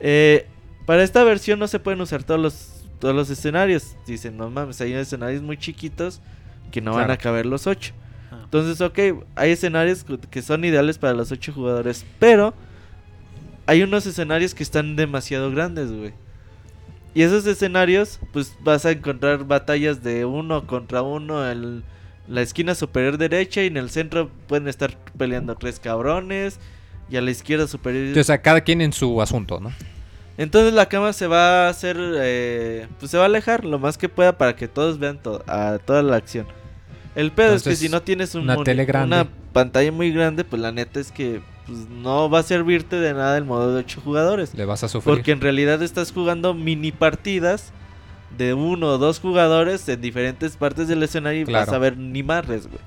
Eh, 0.00 0.46
para 0.84 1.02
esta 1.02 1.24
versión 1.24 1.58
no 1.58 1.68
se 1.68 1.78
pueden 1.78 2.00
usar 2.02 2.24
todos 2.24 2.38
los, 2.40 2.84
todos 2.98 3.14
los 3.14 3.30
escenarios. 3.30 3.96
Dicen, 4.06 4.36
no 4.36 4.50
mames, 4.50 4.80
hay 4.82 4.92
escenarios 4.92 5.40
muy 5.42 5.56
chiquitos 5.56 6.20
que 6.70 6.82
no 6.82 6.92
van 6.94 7.10
a 7.10 7.16
caber 7.16 7.46
los 7.46 7.66
8. 7.66 7.94
Ah. 8.30 8.40
Entonces, 8.44 8.80
ok, 8.82 8.98
hay 9.36 9.52
escenarios 9.52 10.04
que 10.30 10.42
son 10.42 10.64
ideales 10.66 10.98
para 10.98 11.14
los 11.14 11.32
8 11.32 11.52
jugadores, 11.54 12.04
pero 12.18 12.52
hay 13.66 13.82
unos 13.82 14.06
escenarios 14.06 14.54
que 14.54 14.62
están 14.62 14.96
demasiado 14.96 15.50
grandes, 15.50 15.92
güey. 15.92 16.12
Y 17.14 17.22
esos 17.22 17.46
escenarios, 17.46 18.18
pues 18.32 18.56
vas 18.60 18.86
a 18.86 18.90
encontrar 18.92 19.44
batallas 19.44 20.02
de 20.02 20.24
uno 20.24 20.66
contra 20.66 21.02
uno 21.02 21.48
en 21.50 21.82
la 22.28 22.40
esquina 22.40 22.74
superior 22.74 23.18
derecha 23.18 23.62
y 23.62 23.66
en 23.66 23.76
el 23.76 23.90
centro 23.90 24.30
pueden 24.46 24.66
estar 24.68 24.96
peleando 25.18 25.54
tres 25.56 25.78
cabrones 25.78 26.58
y 27.10 27.16
a 27.16 27.20
la 27.20 27.30
izquierda 27.30 27.66
superior. 27.66 28.16
O 28.18 28.24
sea, 28.24 28.40
cada 28.40 28.62
quien 28.62 28.80
en 28.80 28.92
su 28.94 29.20
asunto, 29.20 29.60
¿no? 29.60 29.72
Entonces 30.38 30.72
la 30.72 30.86
cama 30.88 31.12
se 31.12 31.26
va 31.26 31.66
a 31.66 31.68
hacer, 31.68 31.98
eh, 32.00 32.86
pues 32.98 33.10
se 33.10 33.18
va 33.18 33.24
a 33.24 33.26
alejar 33.26 33.66
lo 33.66 33.78
más 33.78 33.98
que 33.98 34.08
pueda 34.08 34.38
para 34.38 34.56
que 34.56 34.66
todos 34.66 34.98
vean 34.98 35.18
to- 35.22 35.44
a 35.46 35.78
toda 35.84 36.02
la 36.02 36.16
acción. 36.16 36.46
El 37.14 37.30
pedo 37.32 37.48
es 37.48 37.60
Entonces, 37.60 37.80
que 37.80 37.86
si 37.86 37.92
no 37.92 38.00
tienes 38.00 38.34
un 38.34 38.44
una 38.44 38.56
tele 38.64 38.86
grande. 38.86 39.14
una 39.14 39.28
pantalla 39.52 39.92
muy 39.92 40.10
grande, 40.10 40.44
pues 40.44 40.62
la 40.62 40.72
neta 40.72 40.98
es 40.98 41.12
que 41.12 41.42
pues, 41.66 41.88
no 41.88 42.28
va 42.30 42.40
a 42.40 42.42
servirte 42.42 42.96
de 42.96 43.12
nada 43.14 43.36
el 43.38 43.44
modo 43.44 43.72
de 43.74 43.80
8 43.80 44.00
jugadores. 44.04 44.54
Le 44.54 44.64
vas 44.64 44.82
a 44.84 44.88
sufrir. 44.88 45.14
Porque 45.14 45.32
en 45.32 45.40
realidad 45.40 45.82
estás 45.82 46.12
jugando 46.12 46.54
mini 46.54 46.92
partidas 46.92 47.72
de 48.36 48.54
uno 48.54 48.88
o 48.88 48.98
dos 48.98 49.20
jugadores 49.20 49.88
en 49.88 50.00
diferentes 50.00 50.56
partes 50.56 50.88
del 50.88 51.02
escenario 51.02 51.42
y 51.42 51.44
vas 51.44 51.64
Claro. 51.64 51.74
a 51.74 51.78
ver 51.78 51.96
ni 51.98 52.22
madres, 52.22 52.66
güey. 52.66 52.80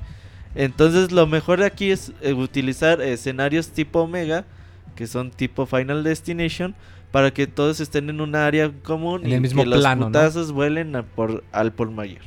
Entonces 0.55 1.11
lo 1.11 1.27
mejor 1.27 1.59
de 1.59 1.65
aquí 1.65 1.91
es 1.91 2.13
eh, 2.21 2.33
utilizar 2.33 3.01
escenarios 3.01 3.69
tipo 3.69 3.99
Omega, 4.01 4.45
que 4.95 5.05
son 5.05 5.29
tipo 5.31 5.65
Final 5.65 6.03
Destination, 6.03 6.73
para 7.11 7.31
que 7.31 7.45
todos 7.47 7.79
estén 7.79 8.09
en 8.09 8.21
un 8.21 8.35
área 8.35 8.71
común 8.83 9.23
En 9.25 9.31
y 9.31 9.33
el 9.35 9.41
mismo 9.41 9.63
que 9.63 9.69
los 9.69 9.85
putazos 9.85 10.51
vuelen 10.51 10.95
a 10.95 11.03
por, 11.03 11.43
al 11.51 11.71
por 11.73 11.91
mayor. 11.91 12.21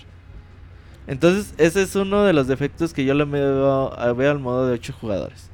Entonces 1.06 1.54
ese 1.58 1.82
es 1.82 1.94
uno 1.96 2.24
de 2.24 2.32
los 2.34 2.46
defectos 2.46 2.92
que 2.92 3.04
yo 3.04 3.14
le 3.14 3.24
veo, 3.24 3.90
veo 4.14 4.30
al 4.30 4.38
modo 4.38 4.66
de 4.66 4.74
8 4.74 4.94
jugadores. 5.00 5.50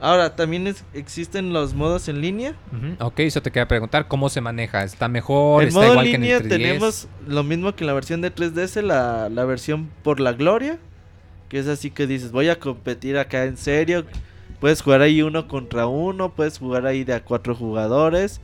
Ahora, 0.00 0.34
también 0.34 0.66
es- 0.66 0.84
existen 0.94 1.52
los 1.52 1.74
modos 1.74 2.08
en 2.08 2.20
línea. 2.20 2.54
Ujú, 2.72 3.06
Ok, 3.06 3.20
eso 3.20 3.42
te 3.42 3.50
quería 3.50 3.68
preguntar. 3.68 4.08
¿Cómo 4.08 4.28
se 4.30 4.40
maneja? 4.40 4.82
¿Está 4.82 5.08
mejor? 5.08 5.62
En 5.62 5.68
¿Está 5.68 5.80
modo 5.80 5.90
igual 5.92 6.06
que 6.06 6.14
en 6.14 6.20
línea 6.22 6.36
el 6.38 6.42
3DS? 6.44 6.48
tenemos 6.48 7.08
lo 7.26 7.42
mismo 7.44 7.74
que 7.74 7.84
en 7.84 7.88
la 7.88 7.92
versión 7.92 8.20
de 8.22 8.30
3DS, 8.34 8.82
la, 8.82 9.28
la 9.28 9.44
versión 9.44 9.90
por 10.02 10.18
la 10.20 10.32
gloria, 10.32 10.78
que 11.48 11.58
es 11.58 11.66
así 11.68 11.90
que 11.90 12.06
dices, 12.06 12.32
voy 12.32 12.48
a 12.48 12.58
competir 12.58 13.18
acá 13.18 13.44
en 13.44 13.56
serio. 13.56 14.04
Puedes 14.58 14.82
jugar 14.82 15.00
ahí 15.02 15.22
uno 15.22 15.48
contra 15.48 15.86
uno, 15.86 16.30
puedes 16.34 16.58
jugar 16.58 16.86
ahí 16.86 17.04
de 17.04 17.14
a 17.14 17.24
cuatro 17.24 17.54
jugadores 17.54 18.40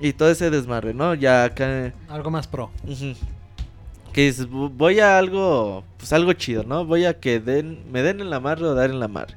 y 0.00 0.12
todo 0.14 0.30
ese 0.30 0.50
desmadre, 0.50 0.94
¿no? 0.94 1.14
Ya 1.14 1.44
acá... 1.44 1.92
Algo 2.08 2.30
más 2.30 2.46
pro. 2.46 2.70
Que 4.12 4.22
dices, 4.26 4.48
"Vo- 4.48 4.70
voy 4.70 5.00
a 5.00 5.16
algo, 5.18 5.84
pues 5.96 6.12
algo 6.12 6.32
chido, 6.34 6.64
¿no? 6.64 6.84
Voy 6.84 7.06
a 7.06 7.18
que 7.18 7.40
den, 7.40 7.82
me 7.90 8.02
den 8.02 8.20
en 8.20 8.28
la 8.30 8.40
madre 8.40 8.64
o 8.66 8.74
dar 8.74 8.90
en 8.90 9.00
la 9.00 9.08
madre. 9.08 9.34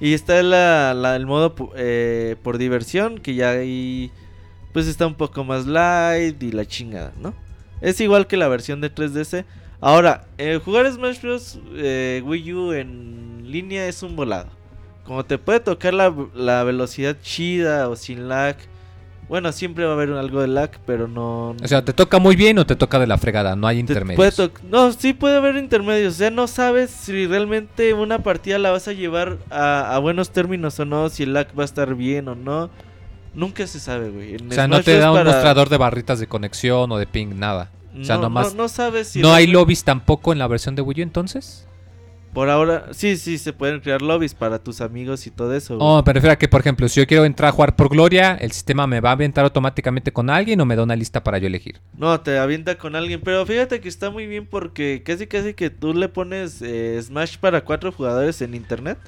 Y 0.00 0.14
está 0.14 0.38
el 0.40 1.26
modo 1.26 1.54
eh, 1.76 2.36
por 2.42 2.58
diversión, 2.58 3.18
que 3.18 3.34
ya 3.34 3.50
ahí 3.50 4.10
pues 4.72 4.86
está 4.86 5.06
un 5.06 5.14
poco 5.14 5.44
más 5.44 5.66
light 5.66 6.40
y 6.42 6.52
la 6.52 6.64
chingada, 6.66 7.12
¿no? 7.20 7.34
Es 7.80 8.00
igual 8.00 8.26
que 8.26 8.36
la 8.36 8.48
versión 8.48 8.80
de 8.80 8.94
3DS. 8.94 9.44
Ahora, 9.80 10.26
eh, 10.38 10.60
jugar 10.64 10.90
Smash 10.92 11.20
Bros. 11.20 11.58
eh, 11.74 12.22
Wii 12.24 12.52
U 12.52 12.72
en 12.72 13.50
línea 13.50 13.86
es 13.86 14.02
un 14.02 14.16
volado. 14.16 14.48
Como 15.04 15.24
te 15.24 15.38
puede 15.38 15.60
tocar 15.60 15.94
la, 15.94 16.14
la 16.34 16.64
velocidad 16.64 17.16
chida 17.22 17.88
o 17.88 17.96
sin 17.96 18.28
lag. 18.28 18.56
Bueno, 19.28 19.52
siempre 19.52 19.84
va 19.84 19.90
a 19.90 19.94
haber 19.94 20.10
algo 20.12 20.40
de 20.40 20.48
lag, 20.48 20.70
pero 20.86 21.06
no... 21.06 21.50
O 21.62 21.68
sea, 21.68 21.84
¿te 21.84 21.92
toca 21.92 22.18
muy 22.18 22.34
bien 22.34 22.58
o 22.58 22.64
te 22.64 22.76
toca 22.76 22.98
de 22.98 23.06
la 23.06 23.18
fregada? 23.18 23.56
No 23.56 23.66
hay 23.66 23.76
Te 23.76 23.80
intermedios. 23.80 24.34
puede 24.34 24.50
no, 24.70 24.90
sí 24.92 25.12
puede 25.12 25.36
haber 25.36 25.56
intermedios. 25.56 26.14
O 26.14 26.16
sea, 26.16 26.30
no 26.30 26.46
sabes 26.46 26.90
si 26.90 27.26
realmente 27.26 27.92
una 27.92 28.22
partida 28.22 28.58
la 28.58 28.70
vas 28.70 28.88
a 28.88 28.92
llevar 28.94 29.36
a, 29.50 29.94
a 29.94 29.98
buenos 29.98 30.30
términos 30.30 30.80
o 30.80 30.86
no. 30.86 31.10
Si 31.10 31.24
el 31.24 31.34
lag 31.34 31.48
va 31.58 31.62
a 31.62 31.66
estar 31.66 31.94
bien 31.94 32.26
o 32.28 32.34
no. 32.34 32.70
Nunca 33.34 33.66
se 33.66 33.78
sabe, 33.78 34.08
güey. 34.08 34.34
En 34.36 34.50
o 34.50 34.54
sea, 34.54 34.66
no 34.66 34.82
te 34.82 34.98
da 34.98 35.12
un 35.12 35.18
para- 35.18 35.30
mostrador 35.30 35.68
de 35.68 35.76
barritas 35.76 36.18
de 36.18 36.26
conexión 36.26 36.90
o 36.90 36.96
de 36.96 37.06
ping, 37.06 37.34
nada. 37.38 37.70
O 38.00 38.04
sea, 38.04 38.16
no, 38.16 38.22
nomás... 38.22 38.54
no, 38.54 38.62
no 38.62 38.68
sabes 38.70 39.08
si 39.08 39.20
¿No 39.20 39.34
hay 39.34 39.46
lobbies 39.46 39.84
tampoco 39.84 40.32
en 40.32 40.38
la 40.38 40.46
versión 40.46 40.74
de 40.74 40.80
Wii 40.80 41.00
U 41.00 41.02
entonces? 41.02 41.67
Por 42.32 42.50
ahora, 42.50 42.88
sí, 42.92 43.16
sí, 43.16 43.38
se 43.38 43.52
pueden 43.52 43.80
crear 43.80 44.02
lobbies 44.02 44.34
para 44.34 44.58
tus 44.58 44.80
amigos 44.80 45.26
y 45.26 45.30
todo 45.30 45.54
eso. 45.54 45.76
güey. 45.76 45.88
Oh, 45.88 46.02
me 46.06 46.12
refiero 46.12 46.32
a 46.32 46.36
que, 46.36 46.46
por 46.46 46.60
ejemplo, 46.60 46.88
si 46.88 47.00
yo 47.00 47.06
quiero 47.06 47.24
entrar 47.24 47.48
a 47.48 47.52
jugar 47.52 47.74
por 47.74 47.88
Gloria, 47.88 48.34
¿el 48.40 48.52
sistema 48.52 48.86
me 48.86 49.00
va 49.00 49.08
a 49.10 49.12
aventar 49.12 49.44
automáticamente 49.44 50.12
con 50.12 50.28
alguien 50.30 50.60
o 50.60 50.64
me 50.66 50.76
da 50.76 50.82
una 50.82 50.94
lista 50.94 51.24
para 51.24 51.38
yo 51.38 51.46
elegir? 51.46 51.80
No, 51.96 52.20
te 52.20 52.38
avienta 52.38 52.76
con 52.76 52.94
alguien. 52.94 53.20
Pero 53.24 53.44
fíjate 53.46 53.80
que 53.80 53.88
está 53.88 54.10
muy 54.10 54.26
bien 54.26 54.46
porque 54.46 55.02
casi 55.04 55.26
casi 55.26 55.54
que 55.54 55.70
tú 55.70 55.94
le 55.94 56.08
pones 56.08 56.60
eh, 56.62 57.00
Smash 57.02 57.38
para 57.38 57.62
cuatro 57.64 57.90
jugadores 57.92 58.40
en 58.42 58.54
internet. 58.54 58.98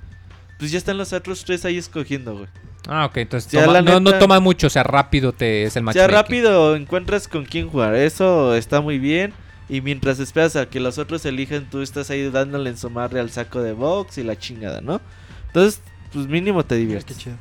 Pues 0.58 0.70
ya 0.72 0.78
están 0.78 0.98
los 0.98 1.12
otros 1.12 1.44
tres 1.44 1.64
ahí 1.64 1.76
escogiendo, 1.78 2.34
güey. 2.34 2.46
Ah, 2.88 3.04
ok, 3.06 3.18
entonces 3.18 3.50
Ya, 3.52 3.60
toma- 3.60 3.72
la 3.74 3.82
no, 3.82 4.00
no 4.00 4.10
neta- 4.10 4.18
toma 4.18 4.40
mucho, 4.40 4.66
o 4.66 4.70
sea, 4.70 4.82
rápido 4.82 5.32
te 5.32 5.64
es 5.64 5.76
el 5.76 5.82
Ya 5.82 5.84
matchmaking. 5.84 6.14
rápido 6.14 6.76
encuentras 6.76 7.28
con 7.28 7.44
quién 7.44 7.68
jugar. 7.68 7.94
Eso 7.94 8.54
está 8.54 8.80
muy 8.80 8.98
bien. 8.98 9.32
Y 9.70 9.82
mientras 9.82 10.18
esperas 10.18 10.56
a 10.56 10.68
que 10.68 10.80
los 10.80 10.98
otros 10.98 11.24
elijan, 11.24 11.70
tú 11.70 11.80
estás 11.80 12.10
ahí 12.10 12.28
dándole 12.28 12.70
en 12.70 12.76
su 12.76 12.90
madre 12.90 13.20
al 13.20 13.30
saco 13.30 13.62
de 13.62 13.72
box 13.72 14.18
y 14.18 14.24
la 14.24 14.36
chingada, 14.36 14.80
¿no? 14.80 15.00
Entonces, 15.46 15.80
pues 16.12 16.26
mínimo 16.26 16.64
te 16.64 16.74
Qué 16.74 16.80
diviertes. 16.80 17.18
chido. 17.18 17.36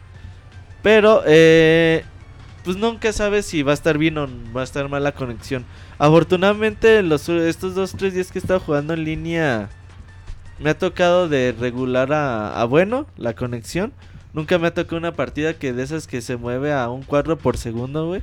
Pero, 0.83 1.23
eh, 1.25 2.05
pues 2.63 2.77
nunca 2.77 3.11
sabes 3.13 3.47
si 3.47 3.63
va 3.63 3.71
a 3.71 3.73
estar 3.73 3.97
bien 3.97 4.15
o 4.19 4.27
va 4.55 4.61
a 4.61 4.63
estar 4.63 4.87
mal 4.89 5.03
la 5.03 5.13
conexión. 5.13 5.65
Afortunadamente, 5.97 7.01
los, 7.01 7.27
estos 7.29 7.73
dos, 7.73 7.93
tres 7.97 8.13
días 8.13 8.31
que 8.31 8.37
he 8.37 8.41
estado 8.41 8.59
jugando 8.59 8.93
en 8.93 9.05
línea, 9.05 9.69
me 10.59 10.69
ha 10.69 10.77
tocado 10.77 11.27
de 11.29 11.55
regular 11.59 12.13
a, 12.13 12.61
a 12.61 12.65
bueno 12.65 13.07
la 13.17 13.33
conexión. 13.33 13.91
Nunca 14.33 14.59
me 14.59 14.67
ha 14.67 14.73
tocado 14.75 14.97
una 14.97 15.13
partida 15.15 15.55
que 15.55 15.73
de 15.73 15.81
esas 15.81 16.05
que 16.05 16.21
se 16.21 16.37
mueve 16.37 16.73
a 16.73 16.89
un 16.89 17.01
cuadro 17.01 17.39
por 17.39 17.57
segundo, 17.57 18.05
güey. 18.05 18.21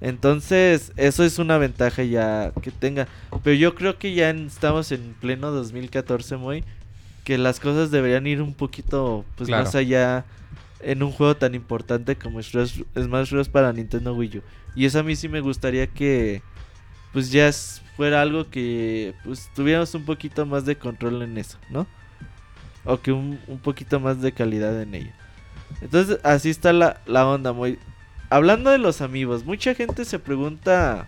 Entonces, 0.00 0.92
eso 0.96 1.24
es 1.24 1.38
una 1.38 1.58
ventaja 1.58 2.02
ya 2.04 2.52
que 2.62 2.70
tenga. 2.70 3.08
Pero 3.42 3.56
yo 3.56 3.74
creo 3.74 3.98
que 3.98 4.14
ya 4.14 4.30
en- 4.30 4.46
estamos 4.46 4.92
en 4.92 5.14
pleno 5.20 5.50
2014, 5.50 6.36
muy. 6.36 6.64
Que 7.24 7.38
las 7.38 7.58
cosas 7.60 7.90
deberían 7.90 8.26
ir 8.26 8.40
un 8.42 8.54
poquito 8.54 9.24
pues 9.36 9.48
Claro. 9.48 9.64
más 9.64 9.74
allá 9.74 10.24
en 10.80 11.02
un 11.02 11.10
juego 11.10 11.36
tan 11.36 11.54
importante 11.54 12.14
como 12.16 12.40
Smash 12.42 13.30
Bros. 13.30 13.48
para 13.48 13.72
Nintendo 13.72 14.14
Wii 14.14 14.38
U. 14.38 14.42
Y 14.76 14.84
eso 14.84 15.00
a 15.00 15.02
mí 15.02 15.16
sí 15.16 15.28
me 15.28 15.40
gustaría 15.40 15.86
que 15.86 16.42
pues 17.12 17.30
ya 17.32 17.50
fuera 17.96 18.20
algo 18.20 18.48
que 18.50 19.14
pues 19.24 19.50
tuviéramos 19.54 19.94
un 19.94 20.04
poquito 20.04 20.44
más 20.44 20.66
de 20.66 20.76
control 20.76 21.22
en 21.22 21.38
eso, 21.38 21.56
¿no? 21.70 21.86
O 22.84 23.00
que 23.00 23.10
un, 23.10 23.40
un 23.48 23.58
poquito 23.58 23.98
más 23.98 24.20
de 24.20 24.32
calidad 24.32 24.80
en 24.80 24.94
ello. 24.94 25.10
Entonces 25.80 26.20
así 26.22 26.50
está 26.50 26.72
la, 26.74 27.00
la 27.06 27.26
onda, 27.26 27.52
muy... 27.54 27.78
Hablando 28.30 28.70
de 28.70 28.78
los 28.78 29.00
amigos, 29.00 29.44
mucha 29.44 29.74
gente 29.74 30.04
se 30.04 30.18
pregunta, 30.18 31.06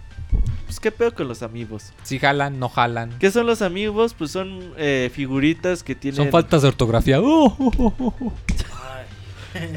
pues 0.67 0.79
qué 0.81 0.93
pedo 0.93 1.15
con 1.15 1.27
los 1.29 1.43
amigos. 1.43 1.93
Si 2.05 2.19
jalan, 2.19 2.59
no 2.61 2.69
jalan. 2.69 3.11
¿Qué 3.19 3.31
son 3.31 3.47
los 3.47 3.61
amigos? 3.63 4.15
Pues 4.17 4.31
son 4.31 4.73
eh, 4.77 5.11
figuritas 5.13 5.83
que 5.83 5.95
tienen... 5.95 6.17
Son 6.17 6.31
faltas 6.31 6.63
de 6.63 6.69
ortografía. 6.69 7.21
Uh, 7.21 7.47
uh, 7.59 7.93
uh. 7.99 8.33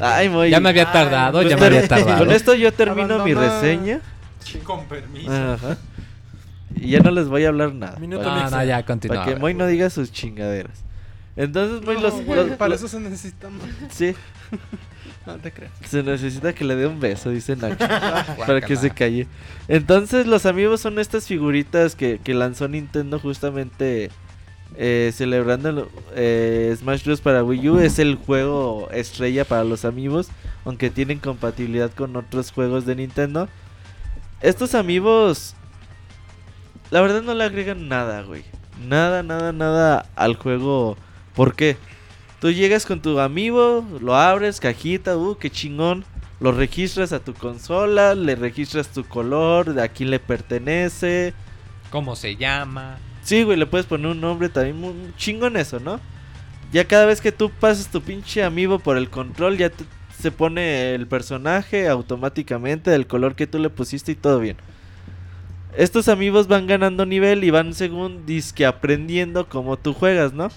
Ay, 0.00 0.28
muy... 0.28 0.50
Ya 0.50 0.60
me 0.60 0.68
había 0.68 0.86
Ay, 0.86 0.92
tardado, 0.92 1.38
Pues 1.40 1.50
ya 1.50 1.56
me 1.56 1.62
ter- 1.62 1.74
había 1.74 1.88
tardado. 1.88 2.18
Con 2.18 2.30
esto 2.30 2.54
yo 2.54 2.72
termino 2.72 3.24
mi 3.24 3.34
reseña. 3.34 4.00
Con 4.64 4.84
permiso. 4.86 5.32
Ajá. 5.32 5.78
Y 6.76 6.90
ya 6.90 7.00
no 7.00 7.10
les 7.10 7.26
voy 7.28 7.44
a 7.44 7.48
hablar 7.48 7.74
nada. 7.74 7.98
Minuto 7.98 8.24
Para, 8.24 8.50
No, 8.50 8.56
no, 8.56 8.64
ya 8.64 8.84
continúa. 8.84 9.16
para 9.24 9.34
que 9.34 9.38
Moy 9.40 9.54
no 9.54 9.66
diga 9.66 9.90
sus 9.90 10.12
chingaderas. 10.12 10.84
Entonces, 11.36 11.84
Moy, 11.84 11.96
No, 11.96 12.02
los, 12.02 12.24
los- 12.26 12.50
para 12.56 12.68
los- 12.70 12.78
eso 12.80 12.88
se 12.88 13.00
necesita 13.00 13.48
más. 13.50 13.62
Sí, 13.90 14.14
No 15.26 15.38
te 15.38 15.52
creas. 15.52 15.72
se 15.84 16.02
necesita 16.02 16.52
que 16.52 16.64
le 16.64 16.74
dé 16.74 16.86
un 16.86 16.98
beso, 16.98 17.30
dice 17.30 17.56
Nacho. 17.56 17.76
para 18.46 18.60
que 18.60 18.76
se 18.76 18.90
calle. 18.90 19.26
Entonces, 19.68 20.26
los 20.26 20.46
amigos 20.46 20.80
son 20.80 20.98
estas 20.98 21.26
figuritas 21.26 21.94
que, 21.94 22.18
que 22.22 22.34
lanzó 22.34 22.66
Nintendo 22.68 23.18
justamente 23.20 24.10
eh, 24.74 25.12
celebrando 25.14 25.68
el, 25.68 25.84
eh, 26.14 26.74
Smash 26.78 27.04
Bros. 27.04 27.20
para 27.20 27.44
Wii 27.44 27.68
U. 27.68 27.78
Es 27.78 27.98
el 27.98 28.16
juego 28.16 28.88
estrella 28.90 29.44
para 29.44 29.64
los 29.64 29.84
amigos, 29.84 30.28
aunque 30.64 30.90
tienen 30.90 31.18
compatibilidad 31.18 31.90
con 31.92 32.16
otros 32.16 32.52
juegos 32.52 32.86
de 32.86 32.96
Nintendo. 32.96 33.48
Estos 34.40 34.74
amigos, 34.74 35.54
la 36.90 37.00
verdad 37.00 37.22
no 37.22 37.34
le 37.34 37.44
agregan 37.44 37.88
nada, 37.88 38.22
güey. 38.22 38.44
Nada, 38.88 39.22
nada, 39.22 39.52
nada 39.52 40.06
al 40.16 40.36
juego. 40.36 40.96
¿Por 41.34 41.54
qué? 41.54 41.76
Tú 42.42 42.50
llegas 42.50 42.86
con 42.86 43.00
tu 43.00 43.20
amigo, 43.20 43.86
lo 44.00 44.16
abres, 44.16 44.58
cajita, 44.58 45.16
uh, 45.16 45.36
qué 45.36 45.48
chingón. 45.48 46.04
Lo 46.40 46.50
registras 46.50 47.12
a 47.12 47.20
tu 47.20 47.34
consola, 47.34 48.16
le 48.16 48.34
registras 48.34 48.88
tu 48.88 49.04
color, 49.04 49.74
de 49.74 49.80
a 49.80 49.86
quién 49.86 50.10
le 50.10 50.18
pertenece. 50.18 51.34
¿Cómo 51.90 52.16
se 52.16 52.34
llama? 52.34 52.98
Sí, 53.22 53.44
güey, 53.44 53.56
le 53.56 53.66
puedes 53.66 53.86
poner 53.86 54.08
un 54.08 54.20
nombre 54.20 54.48
también 54.48 54.80
muy 54.80 54.92
chingón 55.16 55.56
eso, 55.56 55.78
¿no? 55.78 56.00
Ya 56.72 56.84
cada 56.88 57.06
vez 57.06 57.20
que 57.20 57.30
tú 57.30 57.48
pasas 57.48 57.86
tu 57.92 58.02
pinche 58.02 58.42
amigo 58.42 58.80
por 58.80 58.96
el 58.96 59.08
control, 59.08 59.56
ya 59.56 59.70
te- 59.70 59.84
se 60.18 60.32
pone 60.32 60.96
el 60.96 61.06
personaje 61.06 61.86
automáticamente 61.86 62.90
del 62.90 63.06
color 63.06 63.36
que 63.36 63.46
tú 63.46 63.60
le 63.60 63.70
pusiste 63.70 64.10
y 64.10 64.16
todo 64.16 64.40
bien. 64.40 64.56
Estos 65.76 66.08
amigos 66.08 66.48
van 66.48 66.66
ganando 66.66 67.06
nivel 67.06 67.44
y 67.44 67.50
van 67.50 67.72
según 67.72 68.26
disque 68.26 68.66
aprendiendo 68.66 69.48
cómo 69.48 69.76
tú 69.76 69.94
juegas, 69.94 70.32
¿no? 70.32 70.48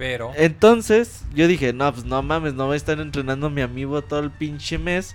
Pero. 0.00 0.32
Entonces, 0.34 1.26
yo 1.34 1.46
dije, 1.46 1.74
no, 1.74 1.92
pues 1.92 2.06
no 2.06 2.22
mames, 2.22 2.54
no 2.54 2.64
voy 2.64 2.72
a 2.72 2.76
estar 2.78 2.98
entrenando 2.98 3.48
a 3.48 3.50
mi 3.50 3.60
amigo 3.60 4.00
todo 4.00 4.20
el 4.20 4.30
pinche 4.30 4.78
mes 4.78 5.14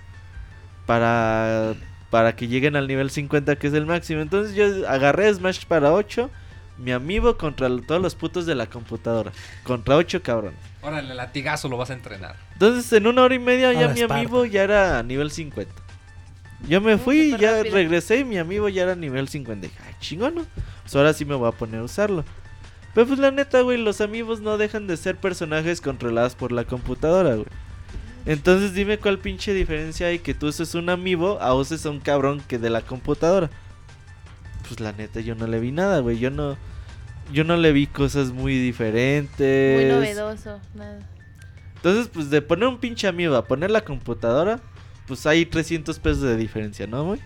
para 0.86 1.74
para 2.08 2.36
que 2.36 2.46
lleguen 2.46 2.76
al 2.76 2.86
nivel 2.86 3.10
50 3.10 3.56
que 3.56 3.66
es 3.66 3.74
el 3.74 3.84
máximo. 3.84 4.20
Entonces 4.20 4.54
yo 4.54 4.88
agarré 4.88 5.34
Smash 5.34 5.64
para 5.64 5.92
8, 5.92 6.30
mi 6.78 6.92
amigo 6.92 7.36
contra 7.36 7.68
todos 7.84 8.00
los 8.00 8.14
putos 8.14 8.46
de 8.46 8.54
la 8.54 8.66
computadora, 8.66 9.32
contra 9.64 9.96
8 9.96 10.22
cabrones. 10.22 10.60
Órale, 10.82 11.16
latigazo 11.16 11.68
lo 11.68 11.76
vas 11.76 11.90
a 11.90 11.94
entrenar. 11.94 12.36
Entonces 12.52 12.92
en 12.92 13.08
una 13.08 13.24
hora 13.24 13.34
y 13.34 13.40
media 13.40 13.72
ya 13.72 13.88
mi 13.88 14.02
amigo 14.02 14.44
ya 14.44 14.62
era 14.62 15.02
nivel 15.02 15.32
50. 15.32 15.74
Yo 16.68 16.80
me 16.80 16.96
fui 16.96 17.36
ya 17.36 17.56
rápido. 17.56 17.74
regresé 17.74 18.18
y 18.18 18.24
mi 18.24 18.38
amigo 18.38 18.68
ya 18.68 18.84
era 18.84 18.94
nivel 18.94 19.26
50. 19.26 19.66
Dije, 19.66 19.78
ay, 19.84 19.96
chingón, 19.98 20.36
¿no? 20.36 20.46
Pues 20.82 20.94
ahora 20.94 21.12
sí 21.12 21.24
me 21.24 21.34
voy 21.34 21.48
a 21.48 21.52
poner 21.52 21.80
a 21.80 21.82
usarlo. 21.82 22.24
Pero 22.96 23.08
pues 23.08 23.18
la 23.18 23.30
neta, 23.30 23.60
güey, 23.60 23.76
los 23.76 24.00
amigos 24.00 24.40
no 24.40 24.56
dejan 24.56 24.86
de 24.86 24.96
ser 24.96 25.16
personajes 25.16 25.82
controlados 25.82 26.34
por 26.34 26.50
la 26.50 26.64
computadora, 26.64 27.34
güey. 27.34 27.46
Entonces 28.24 28.72
dime 28.72 28.96
cuál 28.96 29.18
pinche 29.18 29.52
diferencia 29.52 30.06
hay 30.06 30.18
que 30.18 30.32
tú 30.32 30.46
uses 30.46 30.74
un 30.74 30.88
amiibo 30.88 31.38
a 31.42 31.54
uses 31.54 31.84
a 31.84 31.90
un 31.90 32.00
cabrón 32.00 32.40
que 32.48 32.58
de 32.58 32.70
la 32.70 32.80
computadora. 32.80 33.50
Pues 34.66 34.80
la 34.80 34.92
neta 34.92 35.20
yo 35.20 35.34
no 35.34 35.46
le 35.46 35.60
vi 35.60 35.72
nada, 35.72 36.00
güey. 36.00 36.18
Yo 36.18 36.30
no 36.30 36.56
yo 37.30 37.44
no 37.44 37.58
le 37.58 37.70
vi 37.72 37.86
cosas 37.86 38.32
muy 38.32 38.58
diferentes. 38.58 39.76
Muy 39.78 39.92
novedoso. 39.92 40.58
Nada. 40.74 40.98
Entonces, 41.74 42.08
pues 42.08 42.30
de 42.30 42.40
poner 42.40 42.66
un 42.66 42.78
pinche 42.78 43.06
amigo 43.06 43.36
a 43.36 43.44
poner 43.44 43.70
la 43.70 43.82
computadora, 43.82 44.58
pues 45.06 45.26
hay 45.26 45.44
300 45.44 45.98
pesos 45.98 46.22
de 46.22 46.38
diferencia, 46.38 46.86
¿no, 46.86 47.04
güey? 47.04 47.20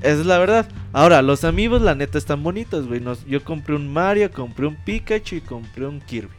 Esa 0.00 0.20
es 0.20 0.26
la 0.26 0.38
verdad. 0.38 0.68
Ahora, 0.92 1.22
los 1.22 1.44
amigos, 1.44 1.80
la 1.82 1.94
neta, 1.94 2.18
están 2.18 2.42
bonitos, 2.42 2.86
güey. 2.86 3.00
Nos- 3.00 3.24
yo 3.26 3.42
compré 3.42 3.74
un 3.74 3.92
Mario, 3.92 4.30
compré 4.30 4.66
un 4.66 4.76
Pikachu 4.76 5.36
y 5.36 5.40
compré 5.40 5.86
un 5.86 6.00
Kirby. 6.00 6.34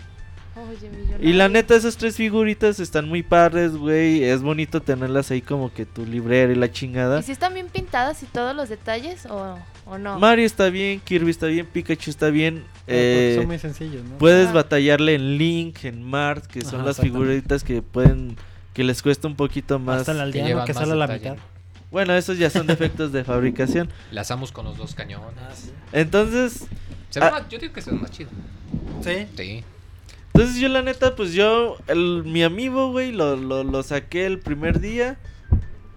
Oye, 0.55 0.89
Y 1.21 1.33
la 1.33 1.49
neta, 1.49 1.75
esas 1.75 1.97
tres 1.97 2.15
figuritas 2.15 2.79
están 2.79 3.07
muy 3.07 3.21
padres, 3.21 3.75
güey. 3.75 4.23
Es 4.23 4.41
bonito 4.41 4.81
tenerlas 4.81 5.29
ahí 5.29 5.39
como 5.41 5.71
que 5.71 5.85
tu 5.85 6.03
librera 6.03 6.51
y 6.51 6.55
la 6.55 6.71
chingada. 6.71 7.19
¿Y 7.19 7.23
si 7.23 7.31
están 7.31 7.53
bien 7.53 7.67
pintadas 7.67 8.23
y 8.23 8.25
todos 8.25 8.55
los 8.55 8.67
detalles 8.67 9.27
o, 9.27 9.59
o 9.85 9.97
no? 9.99 10.17
Mario 10.17 10.45
está 10.47 10.69
bien, 10.71 10.99
Kirby 10.99 11.29
está 11.29 11.45
bien, 11.45 11.67
Pikachu 11.67 12.09
está 12.09 12.29
bien. 12.31 12.63
Porque 12.79 13.33
eh, 13.33 13.35
son 13.37 13.45
muy 13.47 13.59
sencillos, 13.59 14.03
¿no? 14.03 14.17
Puedes 14.17 14.47
Ah. 14.49 14.53
batallarle 14.53 15.13
en 15.13 15.37
Link, 15.37 15.83
en 15.85 16.01
Mart, 16.01 16.45
que 16.47 16.61
son 16.61 16.75
Ajá, 16.79 16.85
las 16.87 16.99
figuritas 17.01 17.63
que 17.63 17.83
pueden 17.83 18.35
que 18.73 18.83
les 18.83 19.03
cuesta 19.03 19.27
un 19.27 19.35
poquito 19.35 19.77
más. 19.77 19.99
Hasta 20.01 20.11
el 20.13 20.21
aldeano 20.21 20.47
llevan 20.47 20.65
que 20.65 20.73
sale 20.73 20.91
a 20.93 20.95
la 20.95 21.07
mitad. 21.07 21.35
Bueno, 21.91 22.13
esos 22.13 22.37
ya 22.37 22.49
son 22.49 22.67
defectos 22.67 23.11
de 23.11 23.23
fabricación. 23.23 23.89
Lazamos 24.11 24.51
con 24.51 24.65
los 24.65 24.77
dos 24.77 24.91
Ah, 24.93 24.97
cañones. 24.97 25.71
Entonces, 25.93 26.65
Se 27.09 27.19
ve 27.19 27.25
Ah. 27.27 27.31
más- 27.31 27.49
yo 27.49 27.57
digo 27.59 27.73
que 27.73 27.81
se 27.81 27.91
ve 27.91 27.97
más 27.97 28.11
chido. 28.11 28.29
Sí. 29.01 29.25
Sí. 29.37 29.63
entonces 30.33 30.57
yo 30.59 30.67
la 30.69 30.81
neta, 30.81 31.15
pues 31.15 31.33
yo, 31.33 31.77
el, 31.87 32.23
mi 32.25 32.43
amigo, 32.43 32.91
güey, 32.91 33.11
lo, 33.11 33.35
lo, 33.37 33.63
lo 33.63 33.81
saqué 33.83 34.25
el 34.25 34.39
primer 34.39 34.79
día. 34.79 35.17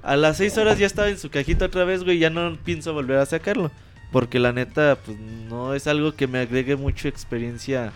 A 0.03 0.17
las 0.17 0.39
6 0.39 0.57
horas 0.59 0.79
ya 0.79 0.87
estaba 0.87 1.09
en 1.09 1.19
su 1.19 1.29
cajita 1.29 1.67
otra 1.67 1.85
vez, 1.85 2.05
güey, 2.05 2.19
ya 2.19 2.31
no 2.31 2.57
pienso 2.65 2.95
volver 2.95 3.19
a 3.19 3.27
sacarlo. 3.27 3.71
Porque 4.13 4.39
la 4.39 4.53
neta, 4.53 4.97
pues 5.05 5.19
no 5.19 5.75
es 5.75 5.87
algo 5.87 6.15
que 6.15 6.27
me 6.27 6.39
agregue 6.41 6.75
mucha 6.77 7.09
experiencia 7.09 7.93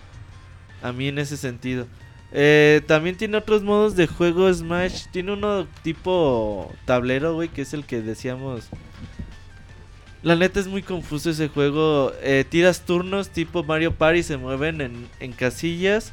a 0.83 0.93
mí 0.93 1.09
en 1.09 1.19
ese 1.19 1.37
sentido. 1.37 1.87
Eh, 2.37 2.83
también 2.89 3.17
tiene 3.17 3.37
otros 3.37 3.63
modos 3.63 3.95
de 3.95 4.09
juego 4.09 4.53
Smash. 4.53 5.07
Tiene 5.13 5.33
uno 5.33 5.67
tipo 5.83 6.71
tablero, 6.85 7.35
güey, 7.35 7.49
que 7.49 7.63
es 7.63 7.73
el 7.73 7.85
que 7.85 8.03
decíamos. 8.03 8.69
La 10.23 10.35
neta 10.35 10.59
es 10.59 10.67
muy 10.67 10.83
confuso 10.83 11.31
ese 11.31 11.49
juego. 11.49 12.13
Eh, 12.23 12.45
tiras 12.49 12.81
turnos 12.81 13.29
tipo 13.29 13.63
Mario 13.63 13.95
Party, 13.95 14.25
se 14.25 14.37
mueven 14.37 14.81
en, 14.81 15.09
en 15.21 15.33
casillas. 15.33 16.13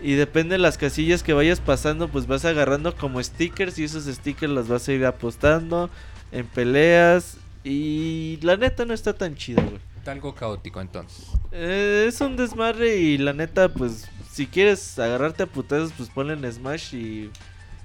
Y 0.00 0.14
depende 0.14 0.54
de 0.54 0.58
las 0.58 0.78
casillas 0.78 1.22
que 1.22 1.32
vayas 1.32 1.60
pasando, 1.60 2.08
pues 2.08 2.26
vas 2.26 2.44
agarrando 2.44 2.96
como 2.96 3.22
stickers 3.22 3.78
y 3.78 3.84
esos 3.84 4.04
stickers 4.04 4.52
los 4.52 4.68
vas 4.68 4.88
a 4.88 4.92
ir 4.92 5.04
apostando 5.04 5.90
en 6.32 6.46
peleas. 6.46 7.36
Y 7.64 8.38
la 8.42 8.56
neta 8.56 8.84
no 8.86 8.94
está 8.94 9.12
tan 9.12 9.34
chido, 9.34 9.62
güey. 9.62 9.80
Está 9.98 10.12
algo 10.12 10.34
caótico 10.34 10.80
entonces. 10.80 11.26
Eh, 11.52 12.06
es 12.08 12.20
un 12.20 12.36
desmadre 12.36 12.96
y 12.96 13.18
la 13.18 13.32
neta, 13.32 13.68
pues 13.68 14.08
si 14.38 14.46
quieres 14.46 14.96
agarrarte 15.00 15.42
a 15.42 15.46
putazos, 15.46 15.92
pues 15.96 16.08
ponle 16.10 16.34
en 16.34 16.52
Smash 16.52 16.94
y... 16.94 17.28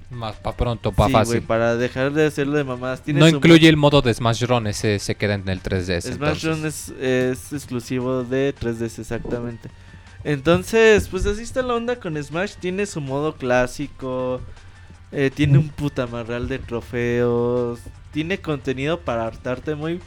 Más 0.08 0.36
para 0.36 0.56
pronto, 0.56 0.92
para 0.92 1.08
sí, 1.08 1.12
fácil. 1.12 1.42
para 1.42 1.74
dejar 1.74 2.12
de 2.12 2.26
hacerlo 2.26 2.56
de 2.56 2.62
mamadas. 2.62 3.02
No 3.08 3.26
incluye 3.26 3.68
el 3.68 3.76
modo 3.76 4.02
de 4.02 4.14
Smash 4.14 4.44
Run, 4.44 4.68
ese 4.68 5.00
se 5.00 5.16
queda 5.16 5.34
en 5.34 5.48
el 5.48 5.60
3DS. 5.60 6.02
Smash 6.02 6.12
entonces. 6.12 6.44
Run 6.44 6.64
es, 6.64 6.88
es 7.00 7.52
exclusivo 7.52 8.22
de 8.22 8.54
3DS 8.54 9.00
exactamente. 9.00 9.68
Entonces, 10.22 11.08
pues 11.08 11.26
así 11.26 11.42
está 11.42 11.60
la 11.62 11.74
onda 11.74 11.96
con 11.96 12.22
Smash. 12.22 12.54
Tiene 12.60 12.86
su 12.86 13.00
modo 13.00 13.34
clásico. 13.34 14.40
eh, 15.10 15.32
tiene 15.34 15.58
un 15.58 15.70
puta 15.70 16.06
marral 16.06 16.46
de 16.46 16.60
trofeos. 16.60 17.80
Tiene 18.12 18.38
contenido 18.38 19.00
para 19.00 19.26
hartarte 19.26 19.74
muy. 19.74 20.00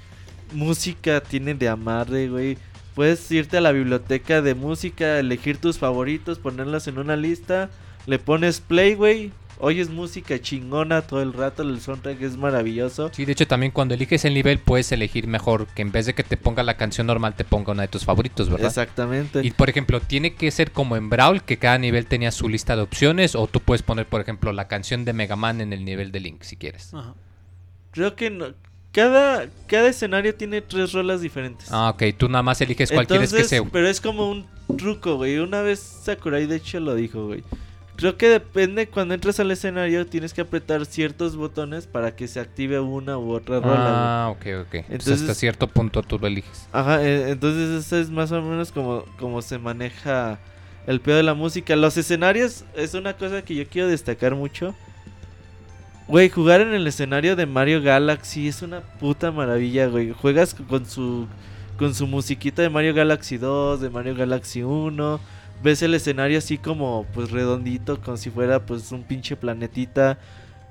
Música 0.53 1.19
tiene 1.19 1.53
de 1.55 1.67
amarre, 1.67 2.29
güey. 2.29 2.57
Puedes 2.97 3.31
irte 3.31 3.57
a 3.57 3.61
la 3.61 3.71
biblioteca 3.71 4.41
de 4.41 4.55
música, 4.55 5.19
elegir 5.19 5.59
tus 5.59 5.77
favoritos, 5.77 6.39
ponerlos 6.39 6.87
en 6.87 6.97
una 6.97 7.15
lista. 7.15 7.69
Le 8.07 8.17
pones 8.17 8.59
play, 8.59 8.95
güey. 8.95 9.31
Oyes 9.59 9.91
música 9.91 10.41
chingona 10.41 11.03
todo 11.03 11.21
el 11.21 11.31
rato. 11.31 11.61
El 11.61 11.79
soundtrack 11.79 12.19
es 12.23 12.37
maravilloso. 12.37 13.11
Sí, 13.13 13.25
de 13.25 13.33
hecho 13.33 13.45
también 13.45 13.71
cuando 13.71 13.93
eliges 13.93 14.25
el 14.25 14.33
nivel 14.33 14.57
puedes 14.57 14.91
elegir 14.91 15.27
mejor 15.27 15.67
que 15.67 15.83
en 15.83 15.91
vez 15.91 16.07
de 16.07 16.15
que 16.15 16.23
te 16.23 16.37
ponga 16.37 16.63
la 16.63 16.75
canción 16.75 17.05
normal 17.05 17.35
te 17.35 17.43
ponga 17.43 17.71
una 17.71 17.83
de 17.83 17.87
tus 17.87 18.03
favoritos, 18.03 18.49
¿verdad? 18.49 18.65
Exactamente. 18.65 19.45
Y 19.45 19.51
por 19.51 19.69
ejemplo, 19.69 19.99
tiene 19.99 20.33
que 20.33 20.49
ser 20.49 20.71
como 20.71 20.95
en 20.95 21.11
Brawl, 21.11 21.43
que 21.43 21.57
cada 21.57 21.77
nivel 21.77 22.07
tenía 22.07 22.31
su 22.31 22.49
lista 22.49 22.75
de 22.75 22.81
opciones, 22.81 23.35
o 23.35 23.45
tú 23.45 23.59
puedes 23.59 23.83
poner, 23.83 24.07
por 24.07 24.21
ejemplo, 24.21 24.51
la 24.53 24.67
canción 24.67 25.05
de 25.05 25.13
Mega 25.13 25.35
Man 25.35 25.61
en 25.61 25.71
el 25.71 25.85
nivel 25.85 26.11
de 26.11 26.19
Link, 26.19 26.41
si 26.41 26.55
quieres. 26.55 26.95
Ajá. 26.95 27.13
Creo 27.91 28.15
que 28.15 28.31
no. 28.31 28.55
Cada, 28.97 29.45
cada 29.67 29.89
escenario 29.89 30.33
tiene 30.33 30.59
tres 30.59 30.91
rolas 30.91 31.21
diferentes. 31.21 31.71
Ah, 31.71 31.91
ok, 31.91 32.01
tú 32.17 32.27
nada 32.29 32.41
más 32.41 32.59
eliges 32.61 32.91
cuál 32.91 33.05
quieres 33.05 33.31
que 33.31 33.43
sea. 33.43 33.63
pero 33.71 33.87
es 33.87 34.01
como 34.01 34.27
un 34.27 34.47
truco, 34.75 35.17
güey. 35.17 35.37
Una 35.37 35.61
vez 35.61 35.79
Sakurai 35.79 36.47
de 36.47 36.55
hecho 36.55 36.79
lo 36.79 36.95
dijo, 36.95 37.27
güey. 37.27 37.43
Creo 37.95 38.17
que 38.17 38.27
depende 38.27 38.87
cuando 38.87 39.13
entras 39.13 39.39
al 39.39 39.51
escenario 39.51 40.07
tienes 40.07 40.33
que 40.33 40.41
apretar 40.41 40.83
ciertos 40.87 41.35
botones 41.35 41.85
para 41.85 42.15
que 42.15 42.27
se 42.27 42.39
active 42.39 42.79
una 42.79 43.19
u 43.19 43.33
otra 43.33 43.59
rola. 43.59 43.75
güey. 43.75 43.87
Ah, 43.87 44.29
ok, 44.31 44.65
ok. 44.65 44.85
Entonces, 44.89 45.21
hasta 45.21 45.35
cierto 45.35 45.67
punto 45.67 46.01
tú 46.01 46.17
lo 46.17 46.25
eliges. 46.25 46.67
Ajá, 46.71 47.03
eh, 47.05 47.29
entonces 47.29 47.85
eso 47.85 47.97
es 47.97 48.09
más 48.09 48.31
o 48.31 48.41
menos 48.41 48.71
como, 48.71 49.05
como 49.19 49.43
se 49.43 49.59
maneja 49.59 50.39
el 50.87 51.01
pedo 51.01 51.17
de 51.17 51.23
la 51.23 51.35
música. 51.35 51.75
Los 51.75 51.97
escenarios 51.97 52.65
es 52.75 52.95
una 52.95 53.15
cosa 53.15 53.43
que 53.43 53.53
yo 53.53 53.67
quiero 53.67 53.89
destacar 53.89 54.33
mucho. 54.33 54.73
Güey, 56.07 56.29
jugar 56.29 56.61
en 56.61 56.73
el 56.73 56.87
escenario 56.87 57.35
de 57.35 57.45
Mario 57.45 57.81
Galaxy 57.81 58.47
es 58.47 58.61
una 58.61 58.79
puta 58.79 59.29
maravilla, 59.29 59.87
güey. 59.87 60.13
Juegas 60.13 60.53
con 60.53 60.85
su 60.85 61.27
con 61.77 61.93
su 61.93 62.07
musiquita 62.07 62.61
de 62.61 62.69
Mario 62.69 62.93
Galaxy 62.93 63.37
2, 63.37 63.81
de 63.81 63.89
Mario 63.89 64.15
Galaxy 64.15 64.63
1. 64.63 65.19
Ves 65.61 65.81
el 65.81 65.93
escenario 65.93 66.37
así 66.37 66.57
como 66.57 67.05
pues 67.13 67.29
redondito, 67.31 67.99
como 67.99 68.15
si 68.15 68.29
fuera 68.29 68.65
pues 68.65 68.93
un 68.93 69.03
pinche 69.03 69.35
planetita. 69.35 70.17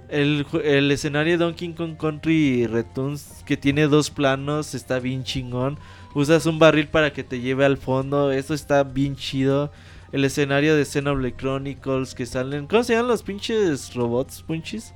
El, 0.09 0.47
el 0.65 0.91
escenario 0.91 1.35
de 1.35 1.45
Donkey 1.45 1.75
Kong 1.75 1.99
Country 1.99 2.67
Returns 2.67 3.43
que 3.45 3.59
tiene 3.59 3.89
dos 3.89 4.11
planos 4.11 4.75
está 4.75 5.01
bien 5.01 5.23
chingón. 5.23 5.79
Usas 6.15 6.47
un 6.47 6.59
barril 6.59 6.89
para 6.89 7.13
que 7.13 7.25
te 7.25 7.41
lleve 7.41 7.67
al 7.67 7.77
fondo. 7.77 8.33
Eso 8.33 8.55
está 8.55 8.85
bien 8.85 9.17
chido. 9.17 9.71
El 10.13 10.25
escenario 10.25 10.77
de 10.77 10.87
Xenoblade 10.87 11.37
Chronicles 11.37 12.15
que 12.15 12.25
salen. 12.25 12.67
¿Cómo 12.67 12.85
se 12.85 12.95
llaman 12.95 13.09
los 13.09 13.23
pinches 13.23 13.93
robots, 13.93 14.43
punchis? 14.43 14.95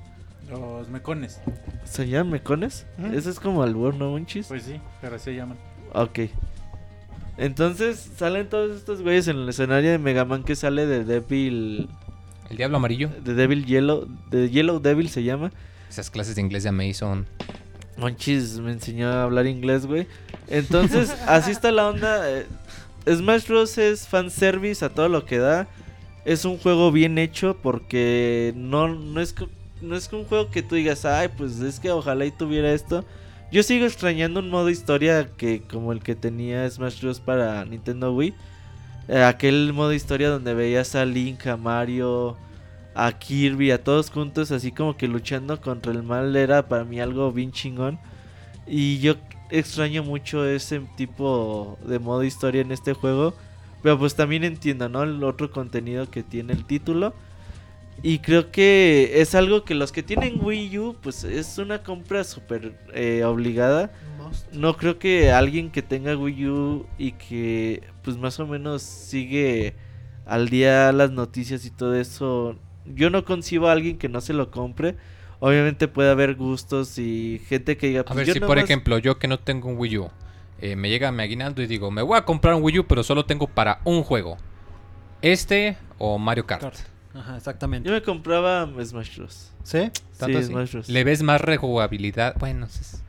Los 0.51 0.89
mecones. 0.89 1.41
¿Se 1.85 2.07
llaman 2.09 2.33
mecones? 2.33 2.87
Ujú. 2.99 3.13
Ese 3.15 3.31
es 3.31 3.39
como 3.41 3.63
albur, 3.63 3.95
¿no, 3.95 4.11
punchis? 4.11 4.47
Pues 4.49 4.65
sí, 4.65 4.81
pero 5.01 5.17
así 5.17 5.27
se 5.27 5.35
llaman. 5.37 5.57
Ok. 5.93 6.21
Entonces 7.39 8.11
salen 8.17 8.49
todos 8.49 8.77
estos 8.77 9.03
güeyes 9.03 9.29
en 9.29 9.37
el 9.39 9.49
escenario 9.49 9.91
de 9.91 9.99
Mega 9.99 10.25
Man 10.25 10.43
que 10.45 10.55
sale 10.57 10.87
de 10.87 11.05
Devil. 11.05 11.89
El 12.51 12.57
Diablo 12.57 12.77
Amarillo, 12.79 13.09
De 13.25 13.35
Devil 13.35 13.65
Yellow. 13.65 14.07
De 14.31 14.51
Yellow 14.51 14.81
Devil 14.81 15.09
se 15.09 15.23
llama. 15.23 15.53
esas 15.89 16.11
clases 16.11 16.35
de 16.35 16.43
inglés 16.43 16.65
de 16.65 16.73
Mason. 16.73 17.27
Monchis 17.97 18.59
me 18.61 18.73
enseñó 18.73 19.09
a 19.09 19.23
hablar 19.25 19.47
inglés, 19.47 19.87
güey. 19.87 20.07
Entonces, 20.49 21.11
así 21.27 21.51
está 21.51 21.71
la 21.71 21.89
onda. 21.89 22.29
eh, 22.31 22.47
Smash 23.07 23.47
Bros. 23.47 23.79
es 23.79 24.07
fanservice 24.09 24.85
a 24.85 24.89
todo 24.91 25.09
lo 25.09 25.25
que 25.25 25.39
da. 25.39 25.67
Es 26.25 26.45
un 26.45 26.59
juego 26.59 26.93
bien 26.93 27.17
hecho 27.19 27.57
porque 27.63 28.53
no, 28.57 28.89
no, 28.89 29.21
es, 29.21 29.35
no 29.81 29.97
es 29.97 30.13
un 30.13 30.25
juego 30.25 30.51
que 30.51 30.63
tú 30.63 30.75
digas, 30.75 31.05
ay, 31.05 31.29
pues 31.29 31.61
es 31.61 31.81
que 31.81 31.91
ojalá 31.91 32.27
y 32.27 32.31
tuviera 32.31 32.73
esto. 32.73 33.05
Yo 33.53 33.63
sigo 33.63 33.87
extrañando 33.87 34.41
un 34.41 34.51
modo 34.51 34.71
historia 34.71 35.29
que 35.37 35.63
como 35.63 35.93
el 35.93 36.03
que 36.03 36.15
tenía 36.15 36.69
Smash 36.71 37.01
Bros. 37.01 37.21
para 37.21 37.65
Nintendo 37.65 38.15
Wii. 38.15 38.35
Eh, 39.09 39.23
aquel 39.25 39.73
modo 39.73 39.93
historia 39.93 40.31
donde 40.31 40.55
veías 40.55 40.95
a 40.95 41.05
Link, 41.05 41.47
a 41.47 41.57
Mario, 41.57 42.37
a 42.95 43.11
Kirby, 43.13 43.73
a 43.73 43.83
todos 43.83 44.11
juntos, 44.11 44.53
así 44.53 44.71
como 44.71 44.97
que 44.97 45.09
luchando 45.09 45.61
contra 45.61 45.91
el 45.91 46.05
mal 46.05 46.37
era 46.37 46.69
para 46.69 46.85
mí 46.85 47.01
algo 47.01 47.33
bien 47.33 47.51
chingón. 47.51 47.99
Y 48.67 48.99
yo 49.01 49.17
extraño 49.51 50.05
mucho 50.05 50.47
ese 50.47 50.81
tipo 50.97 51.77
de 51.85 51.99
modo 51.99 52.23
historia 52.23 52.61
en 52.61 52.73
este 52.73 52.93
juego. 52.95 53.35
Pero 53.83 53.99
pues 53.99 54.15
también 54.15 54.45
entiendo, 54.45 54.89
¿no? 54.89 55.03
El 55.03 55.25
otro 55.25 55.51
contenido 55.51 56.11
que 56.11 56.23
tiene 56.23 56.53
el 56.53 56.65
título. 56.65 57.15
Y 58.03 58.21
creo 58.21 58.51
que 58.51 59.21
es 59.21 59.35
algo 59.35 59.65
que 59.65 59.75
los 59.75 59.93
que 59.93 60.03
tienen 60.03 60.41
Wii 60.43 60.79
U, 60.79 60.97
pues 61.03 61.25
es 61.25 61.59
una 61.59 61.83
compra 61.83 62.25
súper 62.25 62.75
eh, 62.95 63.25
obligada. 63.25 63.93
No 64.53 64.77
creo 64.77 64.99
que 64.99 65.33
alguien 65.33 65.71
que 65.71 65.83
tenga 65.83 66.17
Wii 66.17 66.47
U 66.49 66.87
y 66.99 67.13
que 67.13 67.83
pues 68.03 68.17
más 68.17 68.41
o 68.41 68.47
menos 68.47 68.83
sigue 68.83 69.75
al 70.25 70.49
día 70.49 70.93
las 70.93 71.11
noticias 71.11 71.65
y 71.67 71.71
todo 71.71 71.95
eso, 71.97 72.57
yo 72.87 73.11
no 73.11 73.25
concibo 73.25 73.69
a 73.69 73.73
alguien 73.73 73.99
que 73.99 74.09
no 74.09 74.21
se 74.21 74.33
lo 74.33 74.51
compre. 74.51 74.97
Obviamente 75.41 75.89
puede 75.89 76.11
haber 76.11 76.37
gustos 76.37 76.99
y 76.99 77.41
gente 77.49 77.77
que 77.77 77.89
diga... 77.89 78.01
A 78.03 78.05
pues, 78.05 78.19
ver, 78.19 78.27
yo 78.27 78.33
si 78.35 78.41
por 78.41 78.59
ejemplo 78.59 78.99
yo 78.99 79.19
que 79.19 79.27
no 79.27 79.39
tengo 79.39 79.69
un 79.69 79.77
Wii 79.77 79.99
U, 79.99 80.11
eh, 80.61 80.77
me 80.77 80.89
llega 80.89 81.11
mi 81.13 81.23
aguinaldo 81.23 81.63
y 81.63 81.67
digo, 81.67 81.91
me 81.91 82.03
voy 82.03 82.17
a 82.17 82.25
comprar 82.25 82.55
un 82.55 82.63
Wii 82.63 82.81
U, 82.81 82.87
pero 82.87 83.03
solo 83.03 83.27
tengo 83.27 83.47
para 83.47 83.81
un 83.85 84.03
juego. 84.03 84.37
Este 85.23 85.77
o 85.99 86.19
Mario 86.19 86.47
Kart. 86.47 86.63
Kart. 86.63 86.79
Ajá, 87.15 87.37
exactamente. 87.37 87.89
Yo 87.89 87.95
me 87.95 88.03
compraba 88.03 88.69
Smash 88.85 89.17
Bros. 89.17 89.51
¿Sí? 89.65 89.91
¿Tanto 90.19 90.39
Sí, 90.39 90.45
así? 90.45 90.53
Smash 90.53 90.73
Bros. 90.73 90.89
¿Le 90.89 91.05
ves 91.05 91.23
más 91.23 91.41
rejugabilidad? 91.41 92.37
Bueno, 92.39 92.67
es, 92.67 93.03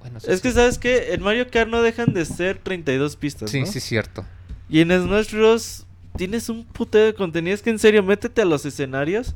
bueno, 0.00 0.20
sí, 0.20 0.26
Es 0.30 0.40
que 0.40 0.50
sí. 0.50 0.54
sabes 0.56 0.78
que 0.78 1.14
en 1.14 1.22
Mario 1.22 1.50
Kart 1.50 1.70
no 1.70 1.80
dejan 1.82 2.12
de 2.12 2.24
ser 2.24 2.58
32 2.58 3.16
pistas, 3.16 3.50
Sí, 3.50 3.60
¿no? 3.60 3.66
sí, 3.66 3.80
cierto. 3.80 4.24
Y 4.68 4.80
en 4.80 4.90
Smash 4.90 5.32
Bros. 5.32 5.86
tienes 6.16 6.48
un 6.48 6.64
putero 6.64 7.06
de 7.06 7.14
contenido. 7.14 7.54
Es 7.54 7.62
que 7.62 7.70
en 7.70 7.78
serio, 7.78 8.02
métete 8.02 8.42
a 8.42 8.44
los 8.44 8.64
escenarios. 8.66 9.34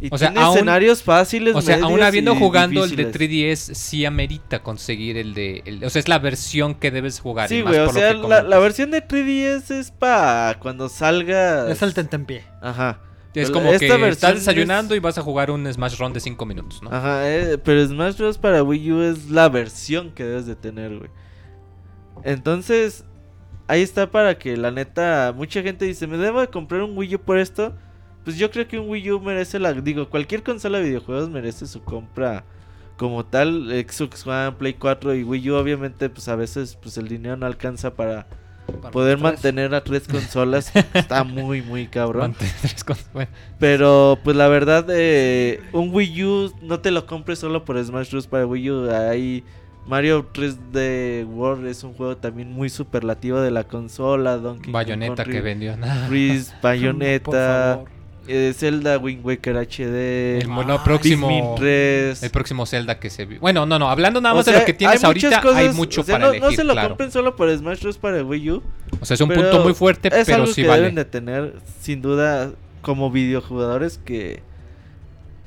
Y 0.00 0.08
O 0.12 0.18
sea, 0.18 0.30
tiene 0.30 0.44
aún- 0.44 0.56
escenarios 0.56 1.02
fáciles. 1.04 1.54
O 1.54 1.62
sea, 1.62 1.78
aún 1.80 2.02
habiendo 2.02 2.34
jugando 2.34 2.82
el 2.82 2.96
de 2.96 3.04
difíciles. 3.04 3.60
3DS, 3.70 3.74
sí 3.74 4.04
amerita 4.04 4.60
conseguir 4.64 5.16
el 5.16 5.34
de... 5.34 5.62
el- 5.66 5.84
o 5.84 5.90
sea, 5.90 6.00
es 6.00 6.08
la 6.08 6.18
versión 6.18 6.74
que 6.74 6.90
debes 6.90 7.20
jugar. 7.20 7.48
Sí, 7.48 7.60
güey. 7.62 7.78
O 7.78 7.92
sea, 7.92 8.12
la 8.14 8.58
versión 8.58 8.90
de 8.90 9.06
3DS 9.06 9.70
es 9.78 9.90
para 9.92 10.58
cuando 10.58 10.88
salga. 10.88 11.70
Es 11.70 11.80
el 11.82 11.94
tentempié. 11.94 12.44
Ajá. 12.60 12.98
Es 13.34 13.50
como 13.50 13.72
esta 13.72 13.96
que 13.96 14.08
estás 14.08 14.34
desayunando 14.34 14.94
es- 14.94 14.98
y 14.98 15.00
vas 15.00 15.18
a 15.18 15.22
jugar 15.22 15.50
un 15.50 15.70
Smash 15.72 15.98
Run 15.98 16.12
de 16.12 16.20
5 16.20 16.46
minutos, 16.46 16.82
¿no? 16.82 16.90
Ajá, 16.92 17.28
eh, 17.28 17.58
pero 17.58 17.84
Smash 17.86 18.16
Bros. 18.16 18.38
para 18.38 18.62
Wii 18.62 18.92
U 18.92 19.02
es 19.02 19.30
la 19.30 19.48
versión 19.48 20.12
que 20.12 20.24
debes 20.24 20.46
de 20.46 20.54
tener, 20.56 20.96
güey. 20.98 21.10
Entonces, 22.22 23.04
ahí 23.66 23.82
está 23.82 24.10
para 24.10 24.38
que 24.38 24.56
la 24.56 24.70
neta, 24.70 25.32
mucha 25.36 25.62
gente 25.62 25.84
dice, 25.84 26.06
¿me 26.06 26.16
debo 26.16 26.40
de 26.40 26.48
comprar 26.48 26.82
un 26.82 26.96
Wii 26.96 27.16
U 27.16 27.18
por 27.20 27.38
esto? 27.38 27.74
Pues 28.24 28.38
yo 28.38 28.50
creo 28.50 28.66
que 28.66 28.78
un 28.78 28.88
Wii 28.88 29.10
U 29.12 29.20
merece 29.20 29.58
la... 29.58 29.72
Digo, 29.72 30.08
cualquier 30.08 30.42
consola 30.42 30.78
de 30.78 30.84
videojuegos 30.84 31.28
merece 31.28 31.66
su 31.66 31.82
compra 31.82 32.44
como 32.96 33.24
tal. 33.26 33.70
Xbox 33.86 34.26
One, 34.26 34.52
Play 34.52 34.74
4 34.74 35.14
y 35.14 35.24
Wii 35.24 35.50
U, 35.50 35.54
obviamente, 35.56 36.08
pues 36.08 36.28
a 36.28 36.36
veces 36.36 36.78
pues 36.80 36.96
el 36.96 37.08
dinero 37.08 37.36
no 37.36 37.46
alcanza 37.46 37.94
Para 37.94 38.26
poder 38.92 39.18
mantener 39.18 39.74
a 39.74 39.82
tres 39.82 40.08
consolas. 40.10 40.72
está 40.94 41.24
muy, 41.24 41.62
muy 41.62 41.86
cabrón. 41.86 42.34
Bueno. 43.12 43.30
Pero 43.58 44.18
pues 44.22 44.36
la 44.36 44.48
verdad, 44.48 44.86
eh, 44.90 45.60
un 45.72 45.94
Wii 45.94 46.24
U 46.24 46.52
no 46.62 46.80
te 46.80 46.90
lo 46.90 47.06
compres 47.06 47.38
solo 47.38 47.64
por 47.64 47.82
Smash 47.82 48.10
Bros. 48.10 48.26
para 48.26 48.46
Wii 48.46 48.70
U. 48.70 48.90
Hay 48.90 49.44
Mario 49.86 50.32
3D 50.32 51.26
World 51.26 51.66
es 51.66 51.84
un 51.84 51.92
juego 51.94 52.16
también 52.16 52.50
muy 52.50 52.70
superlativo 52.70 53.40
de 53.40 53.50
la 53.50 53.64
consola. 53.64 54.38
Donkey 54.38 54.72
Bayonetta 54.72 55.16
Country, 55.16 55.32
que 55.32 55.40
vendió. 55.40 55.76
Freeze, 56.08 56.52
Por 56.52 56.62
Bayonetta. 56.62 57.84
Eh, 58.26 58.54
Zelda 58.56 58.98
Wind 58.98 59.24
Waker 59.24 59.56
HD, 59.56 60.40
El 60.42 60.48
próximo... 60.84 61.28
Pikmin 61.28 61.54
3. 61.56 62.22
El 62.22 62.30
próximo 62.30 62.66
Zelda 62.66 62.98
que 62.98 63.10
se 63.10 63.26
vi- 63.26 63.38
Bueno, 63.38 63.66
no, 63.66 63.78
no, 63.78 63.88
hablando 63.90 64.20
nada 64.20 64.34
O 64.34 64.38
más 64.38 64.46
de 64.46 64.52
lo 64.52 64.64
que 64.64 64.72
tienes 64.72 65.02
hay 65.02 65.06
ahorita, 65.06 65.42
hay 65.54 65.68
mucho 65.70 66.00
o 66.00 66.04
sea, 66.04 66.14
para 66.14 66.26
no, 66.26 66.30
elegir, 66.32 66.50
no 66.50 66.56
se 66.56 66.64
lo 66.64 66.72
claro. 66.72 66.88
compren 66.88 67.10
solo 67.10 67.36
por 67.36 67.54
Smash 67.56 67.82
Bros. 67.82 67.98
para 67.98 68.22
Wii 68.22 68.50
U. 68.50 68.62
O 69.00 69.04
sea, 69.04 69.14
es 69.14 69.20
un 69.20 69.28
punto 69.28 69.60
muy 69.62 69.74
fuerte, 69.74 70.08
es 70.08 70.26
pero 70.26 70.42
algo 70.42 70.46
sí 70.52 70.62
que 70.62 70.68
vale. 70.68 70.82
deben 70.82 70.94
de 70.94 71.04
tener, 71.04 71.54
sin 71.80 72.00
duda, 72.02 72.52
como 72.82 73.10
videojugadores 73.10 73.98
que... 73.98 74.42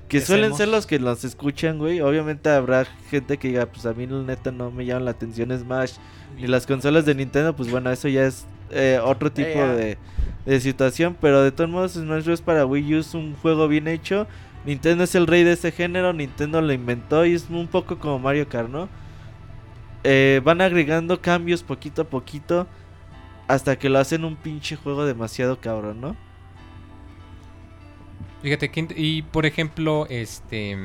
Que 0.08 0.22
suelen 0.22 0.56
ser 0.56 0.70
los 0.70 0.86
que 0.86 1.00
los 1.00 1.26
escuchan, 1.26 1.80
güey. 1.80 2.00
Obviamente 2.00 2.50
habrá 2.50 2.86
gente 3.10 3.38
que 3.38 3.50
diga, 3.50 3.66
pues 3.66 3.86
a 3.86 3.94
mí 3.94 4.08
neta 4.08 4.52
no 4.52 4.72
me 4.72 4.86
llaman 4.86 5.04
la 5.04 5.12
atención 5.12 5.52
Smash. 5.58 5.96
Ni 6.38 6.48
las 6.48 6.66
consolas 6.66 7.06
de 7.06 7.14
Nintendo, 7.14 7.54
pues 7.54 7.70
bueno, 7.70 7.92
eso 7.92 8.08
ya 8.08 8.26
es 8.26 8.46
eh, 8.72 9.00
otro 9.04 9.32
tipo 9.32 9.50
ya. 9.50 9.74
de, 9.74 9.98
de 10.46 10.60
situación. 10.60 11.18
Pero 11.20 11.44
de 11.44 11.52
todos 11.52 11.70
modos, 11.70 11.94
Smash 11.94 12.26
Bros. 12.26 12.42
para 12.42 12.66
Wii 12.66 12.96
U 12.96 13.00
es 13.00 13.14
un 13.14 13.36
juego 13.36 13.68
bien 13.68 13.88
hecho. 13.88 14.28
Nintendo 14.66 15.04
es 15.06 15.16
el 15.16 15.28
rey 15.28 15.44
de 15.44 15.54
ese 15.54 15.72
género. 15.72 16.14
Nintendo 16.14 16.62
lo 16.62 16.74
inventó 16.74 17.26
y 17.26 17.34
es 17.34 17.50
un 17.50 17.68
poco 17.68 17.98
como 18.00 18.20
Mario 18.20 18.50
Kart, 18.50 18.70
¿no? 18.70 18.90
Eh, 20.04 20.42
van 20.44 20.62
agregando 20.62 21.22
cambios 21.22 21.64
poquito 21.64 22.04
a 22.04 22.06
poquito. 22.06 22.68
Hasta 23.48 23.80
que 23.80 23.90
lo 23.90 24.00
hacen 24.00 24.26
un 24.26 24.36
pinche 24.36 24.76
juego 24.76 25.06
demasiado 25.06 25.62
cabrón, 25.62 26.02
¿no? 26.02 26.18
Fíjate, 28.42 28.70
que 28.70 28.88
y 28.96 29.22
por 29.24 29.46
ejemplo, 29.46 30.06
este... 30.10 30.76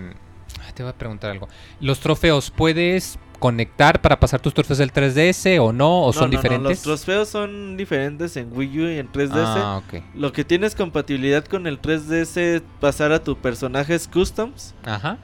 ah, 0.61 0.73
Te 0.73 0.83
voy 0.83 0.91
a 0.91 0.97
preguntar 0.97 1.31
algo. 1.33 1.49
¿Los 1.81 2.01
trofeos 2.01 2.51
puedes 2.51 3.19
conectar 3.43 4.01
para 4.01 4.19
pasar 4.21 4.41
tus 4.41 4.55
trofeos 4.55 4.79
del 4.79 4.93
3DS 4.93 5.59
o 5.61 5.73
no? 5.73 6.05
¿O 6.05 6.07
No, 6.07 6.13
son 6.13 6.23
no, 6.31 6.37
no, 6.37 6.43
diferentes? 6.43 6.87
Los 6.87 7.03
trofeos 7.03 7.29
son 7.29 7.77
diferentes 7.77 8.37
en 8.37 8.57
Wii 8.57 8.79
U 8.81 8.89
y 8.89 8.99
en 8.99 9.11
3DS. 9.11 9.33
Ah. 9.35 9.83
Lo 10.15 10.33
que 10.33 10.45
tienes 10.45 10.75
compatibilidad 10.77 11.45
con 11.45 11.67
el 11.67 11.81
3DS 11.81 12.63
pasar 12.81 13.11
a 13.13 13.23
tu 13.23 13.37
personaje 13.37 13.95
es 13.95 14.07
customs. 14.09 14.75
Ajá. 14.85 15.19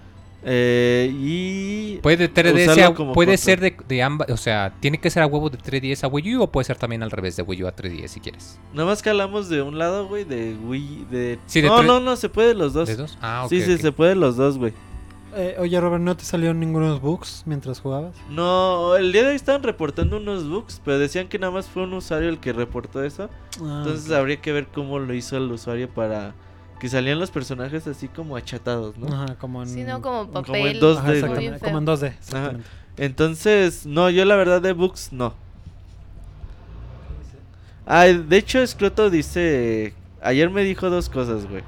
eh, 0.45 1.11
y 1.13 1.97
Puede 2.03 2.17
de 2.17 2.33
3DS 2.33 2.63
Usarlo 2.73 2.85
a- 2.87 2.95
como 2.95 3.13
puede 3.13 3.33
control. 3.37 3.39
ser 3.45 3.61
de, 3.61 3.77
de 3.89 4.03
ambas, 4.03 4.31
o 4.31 4.37
sea, 4.37 4.73
tiene 4.81 4.99
que 4.99 5.11
ser 5.11 5.23
a 5.23 5.27
huevo 5.27 5.51
de 5.51 5.59
3DS 5.59 6.05
a 6.05 6.09
Wii 6.09 6.37
U 6.37 6.43
o 6.43 6.47
puede 6.51 6.65
ser 6.65 6.77
también 6.77 7.03
al 7.03 7.11
revés 7.11 7.37
de 7.37 7.43
Wii 7.43 7.65
U 7.65 7.67
a 7.69 7.75
3DS 7.75 8.07
si 8.09 8.21
quieres. 8.21 8.59
nada 8.73 8.87
más 8.89 9.03
que 9.03 9.11
hablamos 9.11 9.49
de 9.49 9.63
un 9.63 9.79
lado, 9.79 10.07
güey, 10.09 10.25
de 10.25 10.55
Wii. 10.65 11.07
De... 11.11 11.39
Sí, 11.47 11.61
de 11.61 11.69
no, 11.69 11.83
no, 11.83 11.99
no, 12.01 12.17
se 12.17 12.29
puede 12.29 12.55
los 12.55 12.73
dos. 12.73 12.89
¿De 12.89 12.97
dos? 12.97 13.19
Ah, 13.21 13.43
ok. 13.45 13.51
sí, 13.51 13.63
sí, 13.63 13.79
se 13.79 13.91
puede 13.93 14.15
los 14.15 14.37
dos, 14.37 14.59
güey. 14.59 14.73
Eh, 15.37 15.57
oye, 15.59 15.79
Robert, 15.81 16.03
¿no 16.03 16.17
te 16.17 16.25
salieron 16.25 16.59
ningunos 16.59 17.01
bugs 17.01 17.43
mientras 17.47 17.81
jugabas? 17.81 18.17
No, 18.31 18.97
el 18.97 19.13
día 19.13 19.23
de 19.25 19.29
hoy 19.31 19.37
estaban 19.37 19.63
reportando 19.63 20.17
unos 20.17 20.49
bugs, 20.49 20.81
pero 20.85 20.99
decían 20.99 21.29
que 21.29 21.39
nada 21.39 21.53
más 21.53 21.67
fue 21.67 21.83
un 21.83 21.93
usuario 21.93 22.29
el 22.29 22.39
que 22.41 22.53
reportó 22.53 23.05
eso. 23.05 23.29
Ah, 23.63 23.83
Entonces 23.85 24.11
habría 24.11 24.41
que 24.41 24.53
ver 24.53 24.67
cómo 24.69 24.99
lo 24.99 25.13
hizo 25.15 25.37
el 25.37 25.51
usuario 25.53 25.89
para 25.89 26.35
que 26.81 26.89
salían 26.89 27.19
los 27.19 27.31
personajes 27.31 27.87
así 27.87 28.09
como 28.09 28.37
achatados, 28.37 28.97
¿no? 28.97 29.09
Ajá, 29.09 29.35
como 29.39 29.63
en... 29.63 29.69
Sí, 29.69 29.85
no, 29.85 30.01
como 30.01 30.29
Como 30.31 30.39
en 30.39 30.45
papel. 30.45 30.81
2D, 30.81 30.97
Ajá, 30.97 31.03
güey. 31.07 31.19
exactamente, 31.19 31.59
como 31.65 31.79
en 31.79 31.87
2D, 31.87 32.07
exactamente. 32.07 32.69
Entonces, 32.97 33.87
no, 33.87 34.11
yo 34.11 34.25
la 34.25 34.37
verdad 34.37 34.63
de 34.63 34.73
bugs 34.73 35.13
no. 35.13 35.35
Ah, 37.87 38.05
de 38.07 38.37
hecho, 38.37 38.65
Scroto 38.67 39.09
dice. 39.09 39.95
Ayer 40.21 40.51
me 40.51 40.63
dijo 40.63 40.91
dos 40.91 41.09
cosas, 41.09 41.49
güey. 41.49 41.63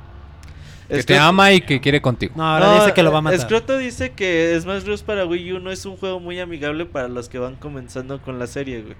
Que 0.91 1.03
te 1.05 1.19
ama 1.19 1.53
y 1.53 1.61
que 1.61 1.81
quiere 1.81 2.01
contigo. 2.03 2.35
No, 2.37 2.45
ahora 2.45 2.81
dice 2.81 2.93
que 2.95 3.03
lo 3.03 3.13
va 3.13 3.19
a 3.19 3.23
matar. 3.23 3.41
Scroto 3.41 3.79
dice 3.79 4.13
que 4.13 4.59
Smash 4.61 4.85
Bros. 4.85 5.03
para 5.03 5.25
Wii 5.27 5.53
U 5.55 5.61
no 5.61 5.71
es 5.71 5.87
un 5.87 5.97
juego 5.97 6.21
muy 6.21 6.39
amigable 6.41 6.85
para 6.87 7.09
los 7.09 7.29
que 7.29 7.39
van 7.39 7.57
comenzando 7.57 8.21
con 8.21 8.39
la 8.39 8.47
serie, 8.47 8.83
güey. 8.83 8.97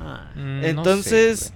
Ah, 0.00 0.30
Mm, 0.34 0.60
no 0.60 0.66
Entonces, 0.66 1.40
sé, 1.40 1.52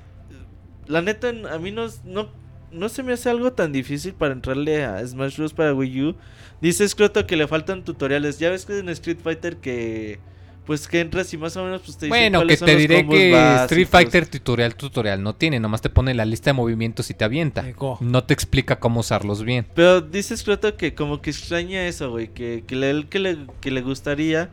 la 0.87 1.03
neta, 1.03 1.29
a 1.53 1.59
mí 1.59 1.73
no, 1.73 1.87
no, 2.05 2.29
no 2.71 2.89
se 2.89 3.03
me 3.03 3.13
hace 3.13 3.29
algo 3.29 3.53
tan 3.53 3.73
difícil 3.73 4.15
para 4.15 4.33
entrarle 4.33 4.85
a 4.85 5.05
Smash 5.07 5.37
Bros. 5.37 5.53
para 5.53 5.75
Wii 5.75 6.03
U. 6.05 6.17
Dice 6.61 6.89
Scroto 6.89 7.27
que 7.27 7.37
le 7.37 7.47
faltan 7.49 7.85
tutoriales. 7.85 8.39
Ya 8.39 8.51
ves 8.51 8.65
que 8.67 8.79
en 8.79 8.89
Street 8.91 9.19
Fighter 9.23 9.57
que... 9.59 10.19
Pues 10.67 10.89
que 10.89 11.01
entras 11.01 11.33
y 11.33 11.39
más 11.39 11.57
o 11.57 11.65
menos 11.65 11.83
pues 11.85 11.97
te 11.97 12.09
Bueno, 12.09 12.45
que 12.47 12.57
te 12.57 12.77
diré 12.77 13.07
que 13.07 13.31
Street 13.63 13.87
básicos. 13.87 13.89
Fighter 13.89 14.27
tutorial 14.27 14.75
tutorial 14.75 15.23
no 15.23 15.35
tiene, 15.35 15.61
nomás 15.61 15.81
te 15.81 15.91
pone 15.91 16.13
la 16.13 16.25
lista 16.25 16.51
de 16.51 16.55
movimientos 16.55 17.09
y 17.11 17.15
te 17.15 17.25
avienta. 17.25 17.65
No 18.01 18.25
te 18.25 18.35
explica 18.35 18.81
cómo 18.81 19.01
usarlos 19.01 19.45
bien. 19.45 19.67
Pero 19.75 20.01
dice 20.01 20.37
Scroto 20.37 20.77
que 20.77 20.95
como 20.95 21.23
que 21.23 21.31
extraña 21.31 21.87
eso, 21.87 22.11
güey. 22.11 22.29
Que, 22.29 22.65
que, 22.67 22.75
le, 22.75 22.91
él 22.91 23.07
que, 23.09 23.19
le, 23.21 23.39
que 23.61 23.71
le 23.71 23.81
gustaría... 23.81 24.51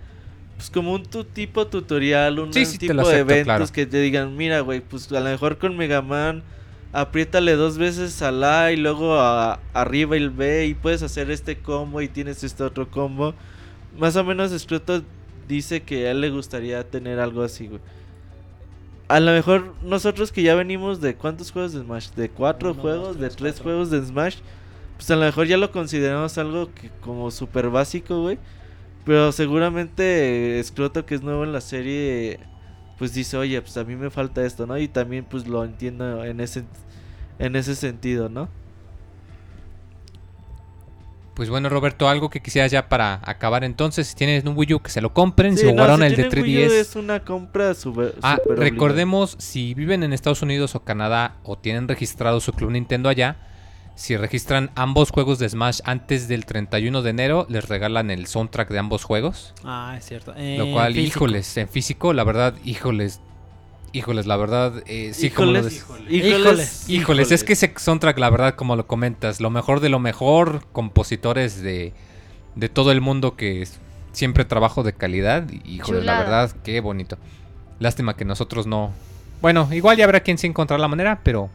Pues 0.56 0.70
como 0.70 0.94
un 0.94 1.04
tu, 1.04 1.24
tipo 1.24 1.66
tutorial, 1.66 2.38
un 2.38 2.54
Sí, 2.54 2.68
sí, 2.68 2.78
te 2.78 2.88
tipo 2.88 3.10
de 3.10 3.18
eventos 3.18 3.46
claro. 3.46 3.68
que 3.74 3.88
te 3.88 4.00
digan, 4.00 4.38
mira, 4.38 4.60
güey, 4.60 4.82
pues 4.82 5.12
a 5.12 5.20
lo 5.20 5.26
mejor 5.32 5.58
con 5.58 5.76
Mega 5.76 6.04
Man 6.04 6.44
apriétale 6.94 7.54
dos 7.54 7.80
veces 7.80 8.22
al 8.22 8.44
A 8.44 8.72
y 8.72 8.78
luego 8.78 9.20
a, 9.20 9.60
arriba 9.74 10.16
el 10.16 10.30
B 10.30 10.68
y 10.68 10.76
puedes 10.76 11.02
hacer 11.02 11.32
este 11.32 11.58
combo 11.58 12.02
y 12.02 12.08
tienes 12.08 12.44
este 12.44 12.64
otro 12.64 12.90
combo. 12.90 13.34
Más 13.98 14.16
o 14.16 14.24
menos 14.24 14.52
Scroto 14.58 15.04
dice 15.48 15.84
que 15.84 16.08
a 16.08 16.12
él 16.12 16.22
le 16.22 16.30
gustaría 16.32 16.90
tener 16.90 17.20
algo 17.20 17.44
así, 17.44 17.68
güey. 17.68 17.82
A 19.08 19.20
lo 19.20 19.32
mejor 19.32 19.76
nosotros 19.82 20.32
que 20.32 20.44
ya 20.44 20.56
venimos 20.56 21.02
de 21.02 21.16
cuántos 21.16 21.52
juegos 21.52 21.74
de 21.74 21.82
Smash, 21.82 22.12
de 22.12 22.32
cuatro 22.32 22.74
Uno, 22.74 22.82
juegos, 22.82 23.18
dos, 23.18 23.20
de 23.20 23.30
tres, 23.30 23.36
tres 23.36 23.60
cuatro. 23.60 23.64
juegos 23.64 23.90
de 23.92 24.04
Smash, 24.06 24.38
pues 24.98 25.10
a 25.12 25.16
lo 25.16 25.24
mejor 25.26 25.48
ya 25.48 25.58
lo 25.58 25.72
consideramos 25.72 26.38
algo 26.38 26.74
que 26.74 26.90
como 27.02 27.30
súper 27.32 27.70
básico, 27.70 28.22
güey. 28.22 28.40
Pero 29.06 29.32
seguramente 29.34 30.60
eh, 30.60 30.64
Scroto 30.64 31.06
que 31.06 31.16
es 31.16 31.24
nuevo 31.24 31.44
en 31.44 31.52
la 31.54 31.62
serie, 31.62 32.40
pues 32.98 33.14
dice, 33.14 33.38
oye, 33.38 33.62
pues 33.62 33.78
a 33.78 33.84
mí 33.84 33.96
me 33.96 34.10
falta 34.10 34.46
esto, 34.46 34.66
¿no? 34.68 34.78
Y 34.78 34.88
también 34.88 35.26
pues 35.26 35.48
lo 35.48 35.64
entiendo 35.66 36.24
en 36.26 36.40
ese, 36.42 36.66
en 37.40 37.56
ese 37.56 37.76
sentido, 37.76 38.30
¿no? 38.30 38.50
Pues 41.34 41.50
bueno, 41.50 41.68
Roberto, 41.70 42.08
algo 42.08 42.30
que 42.30 42.42
quisieras 42.42 42.72
ya 42.72 42.90
para 42.90 43.20
acabar 43.24 43.64
entonces. 43.64 44.08
Si 44.08 44.16
tienes 44.16 44.44
un 44.46 44.56
Wii 44.56 44.76
U, 44.76 44.80
que 44.82 44.92
se 44.92 45.02
lo 45.02 45.14
compren. 45.14 45.58
si 45.58 45.62
Sí, 45.66 45.74
no, 45.74 45.74
jugaron 45.74 46.00
si 46.02 46.06
el 46.06 46.16
de 46.16 46.24
tienen 46.30 46.44
Wii 46.44 46.58
U 46.66 46.70
3DS. 46.70 46.72
es 46.80 46.96
una 46.96 47.20
compra 47.24 47.74
súper 47.74 48.16
Ah, 48.22 48.38
recordemos, 48.56 49.36
si 49.40 49.74
viven 49.74 50.04
en 50.04 50.14
Estados 50.14 50.42
Unidos 50.44 50.76
o 50.76 50.84
Canadá 50.84 51.38
o 51.44 51.58
tienen 51.58 51.88
registrado 51.88 52.40
su 52.40 52.54
club 52.54 52.72
Nintendo 52.72 53.10
allá, 53.10 53.38
Si 53.96 54.18
registran 54.18 54.72
ambos 54.74 55.12
juegos 55.12 55.38
de 55.38 55.48
Smash 55.48 55.80
antes 55.86 56.28
del 56.28 56.48
31 56.48 57.04
de 57.04 57.10
enero, 57.12 57.46
les 57.48 57.70
regalan 57.70 58.10
el 58.10 58.26
soundtrack 58.26 58.70
de 58.70 58.80
ambos 58.80 59.04
juegos. 59.04 59.54
Ah, 59.64 59.94
es 59.96 60.06
cierto. 60.06 60.34
Lo 60.36 60.72
cual, 60.72 60.94
físico. 60.96 61.18
híjoles, 61.18 61.58
en 61.58 61.70
físico, 61.70 62.12
la 62.12 62.24
verdad, 62.24 62.56
híjoles. 62.66 63.22
Híjoles, 63.94 64.26
la 64.26 64.38
verdad, 64.38 64.84
eh, 64.88 65.12
sí, 65.14 65.30
como 65.30 65.52
lo 65.52 65.60
Híjoles, 65.60 65.74
des- 65.74 65.84
híjoles, 66.10 66.10
Híjoles. 66.10 66.90
Híjoles, 66.90 67.32
es 67.32 67.44
que 67.44 67.54
ese 67.54 67.72
soundtrack, 67.78 68.18
la 68.18 68.30
verdad, 68.32 68.56
como 68.56 68.76
lo 68.76 68.88
comentas, 68.88 69.40
lo 69.40 69.52
mejor 69.52 69.82
de 69.82 69.90
lo 69.90 70.00
mejor, 70.00 70.66
compositores 70.72 71.62
de, 71.62 71.94
de 72.56 72.70
todo 72.70 72.92
el 72.92 73.02
mundo 73.02 73.36
que 73.36 73.62
es- 73.62 73.80
siempre 74.12 74.46
trabajo 74.46 74.82
de 74.84 74.94
calidad. 74.94 75.48
y, 75.50 75.76
Híjole, 75.76 76.00
la 76.00 76.14
Chulada. 76.14 76.20
verdad, 76.24 76.56
qué 76.64 76.80
bonito. 76.82 77.18
Lástima 77.80 78.16
que 78.16 78.26
nosotros 78.26 78.66
no. 78.66 78.92
Bueno, 79.42 79.70
igual 79.72 79.96
ya 79.98 80.06
habrá 80.06 80.22
quien 80.22 80.38
sí 80.40 80.48
encontrar 80.48 80.80
la 80.80 80.88
manera, 80.88 81.20
pero. 81.24 81.50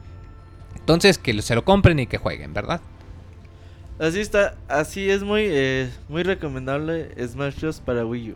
Entonces 0.77 1.19
que 1.19 1.40
se 1.43 1.55
lo 1.56 1.65
compren 1.65 1.98
y 1.98 2.06
que 2.06 2.19
jueguen, 2.19 2.55
¿verdad? 2.55 2.81
Así 3.98 4.20
está, 4.20 4.55
así 4.69 5.10
es 5.10 5.24
muy, 5.24 5.43
eh, 5.44 5.90
muy 6.09 6.23
recomendable 6.23 7.09
Smash 7.27 7.60
Bros. 7.60 7.81
para 7.81 8.06
Wii 8.06 8.31
U. 8.31 8.35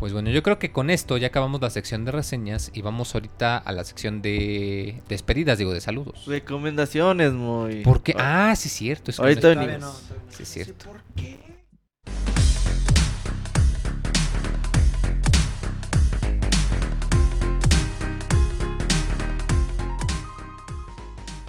Pues 0.00 0.14
bueno, 0.14 0.30
yo 0.30 0.42
creo 0.42 0.58
que 0.58 0.72
con 0.72 0.88
esto 0.88 1.18
ya 1.18 1.26
acabamos 1.26 1.60
la 1.60 1.68
sección 1.68 2.06
de 2.06 2.10
reseñas 2.12 2.70
y 2.72 2.80
vamos 2.80 3.14
ahorita 3.14 3.58
a 3.58 3.70
la 3.72 3.84
sección 3.84 4.22
de 4.22 5.02
despedidas, 5.10 5.58
digo, 5.58 5.74
de 5.74 5.82
saludos. 5.82 6.24
Recomendaciones 6.24 7.34
muy. 7.34 7.82
Porque, 7.82 8.14
ah, 8.18 8.54
sí 8.56 8.68
es 8.68 8.72
cierto. 8.72 9.10
es 9.10 9.20
Ahorita 9.20 9.54
no- 9.54 9.60
venimos. 9.60 9.82
No. 10.10 10.16
Sí 10.34 10.44
es 10.44 10.48
cierto. 10.48 10.86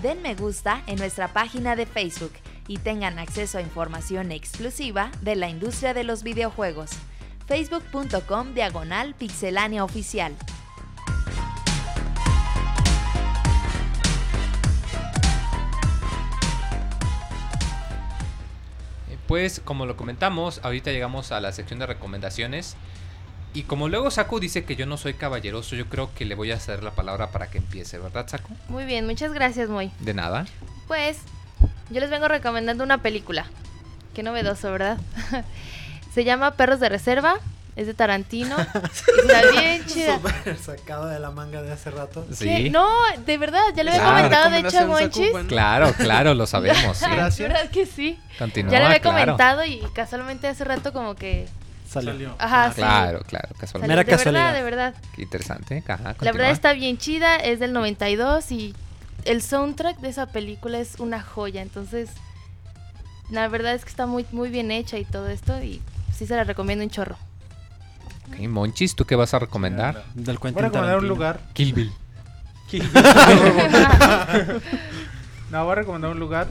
Den 0.01 0.21
me 0.21 0.35
gusta 0.35 0.81
en 0.87 0.97
nuestra 0.97 1.29
página 1.31 1.77
de 1.77 1.85
Facebook 1.85 2.33
y 2.67 2.79
tengan 2.79 3.17
acceso 3.17 3.59
a 3.59 3.61
información 3.61 4.33
exclusiva 4.33 5.09
de 5.21 5.35
la 5.35 5.47
industria 5.47 5.93
de 5.93 6.03
los 6.03 6.23
videojuegos. 6.23 6.91
facebook.com 7.47 8.53
diagonal 8.53 9.13
pixelánea 9.15 9.83
oficial. 9.83 10.33
Eh, 19.09 19.17
Pues 19.27 19.61
como 19.63 19.85
lo 19.85 19.97
comentamos, 19.97 20.59
ahorita 20.63 20.91
llegamos 20.91 21.31
a 21.31 21.39
la 21.39 21.51
sección 21.51 21.79
de 21.79 21.85
recomendaciones. 21.87 22.75
Y 23.53 23.63
como 23.63 23.89
luego 23.89 24.09
Saku 24.11 24.39
dice 24.39 24.63
que 24.63 24.77
yo 24.77 24.85
no 24.85 24.95
soy 24.95 25.13
caballeroso, 25.13 25.75
yo 25.75 25.87
creo 25.87 26.13
que 26.15 26.23
le 26.23 26.35
voy 26.35 26.51
a 26.51 26.55
hacer 26.55 26.83
la 26.83 26.91
palabra 26.91 27.31
para 27.31 27.47
que 27.49 27.57
empiece, 27.57 27.97
¿verdad, 27.97 28.25
Saku? 28.29 28.53
Muy 28.69 28.85
bien, 28.85 29.05
muchas 29.05 29.33
gracias, 29.33 29.67
Moy. 29.69 29.91
De 29.99 30.13
nada. 30.13 30.45
Pues, 30.87 31.17
yo 31.89 31.99
les 31.99 32.09
vengo 32.09 32.29
recomendando 32.29 32.83
una 32.85 32.99
película. 32.99 33.45
Qué 34.13 34.23
novedoso, 34.23 34.71
¿verdad? 34.71 34.97
Se 36.13 36.23
llama 36.23 36.51
Perros 36.51 36.79
de 36.79 36.89
Reserva. 36.89 37.35
Es 37.77 37.87
de 37.87 37.93
Tarantino. 37.93 38.57
Está 39.21 39.51
bien 39.51 39.85
chida. 39.87 40.15
Súper 40.17 40.57
sacado 40.57 41.05
de 41.07 41.19
la 41.19 41.31
manga 41.31 41.61
de 41.61 41.71
hace 41.71 41.89
rato. 41.89 42.25
¿Qué? 42.27 42.35
Sí. 42.35 42.69
No, 42.69 42.85
de 43.25 43.37
verdad, 43.37 43.61
ya 43.73 43.83
le 43.83 43.91
había 43.91 44.01
Claro. 44.01 44.15
comentado, 44.17 44.49
de 44.49 44.59
hecho, 44.59 44.79
a 44.79 44.85
Monchis. 44.87 45.31
bueno. 45.31 45.47
Claro, 45.47 45.93
claro, 45.93 46.33
lo 46.33 46.45
sabemos. 46.47 46.97
sí. 46.97 47.05
Gracias. 47.09 47.49
¿Verdad 47.49 47.69
que 47.71 47.85
sí? 47.85 48.19
Continúa, 48.37 48.71
ya 48.73 48.79
le 48.79 48.85
había 48.87 48.99
claro. 48.99 49.17
comentado 49.21 49.63
y 49.63 49.79
casualmente 49.95 50.47
hace 50.49 50.65
rato 50.65 50.91
como 50.91 51.15
que... 51.15 51.47
Salió. 51.89 52.35
Ajá, 52.39 52.65
Ah, 52.65 52.69
sí. 52.69 52.75
Claro, 52.75 53.19
claro, 53.27 53.49
casualmente. 53.57 53.87
Mera 53.95 54.03
de 54.03 54.11
casualidad. 54.11 54.43
verdad, 54.53 54.57
de 54.57 54.63
verdad. 54.63 54.93
Qué 55.15 55.21
interesante. 55.23 55.83
Ajá, 55.87 56.15
La 56.19 56.31
verdad 56.33 56.51
está 56.51 56.73
bien 56.73 56.97
chida, 56.97 57.37
es 57.37 57.59
del 57.59 57.71
92 57.73 58.51
y 58.51 58.75
el 59.25 59.41
soundtrack 59.41 59.97
de 59.99 60.09
esa 60.09 60.25
película 60.27 60.77
es 60.79 60.99
una 60.99 61.21
joya, 61.21 61.61
entonces 61.61 62.09
la 63.29 63.47
verdad 63.47 63.75
es 63.75 63.83
que 63.83 63.89
está 63.89 64.05
muy 64.07 64.25
muy 64.31 64.49
bien 64.49 64.71
hecha 64.71 64.97
y 64.97 65.05
todo 65.05 65.27
esto 65.29 65.61
y 65.61 65.81
sí 66.21 66.27
se 66.27 66.35
la 66.35 66.43
recomiendo 66.43 66.83
un 66.83 66.89
chorro. 66.91 67.17
Ok, 68.29 68.39
Monchis, 68.47 68.95
¿tú 68.95 69.05
qué 69.05 69.15
vas 69.15 69.33
a 69.33 69.39
recomendar? 69.39 70.03
Del 70.13 70.37
Voy 70.37 70.51
Quentin 70.53 70.65
a 70.65 70.67
recomendar 70.67 70.97
un 70.99 71.07
lugar. 71.07 71.39
Kill 71.53 71.73
Bill. 71.73 71.91
No, 75.51 75.63
voy 75.65 75.71
a 75.73 75.75
recomendar 75.75 76.11
un 76.11 76.19
lugar 76.19 76.47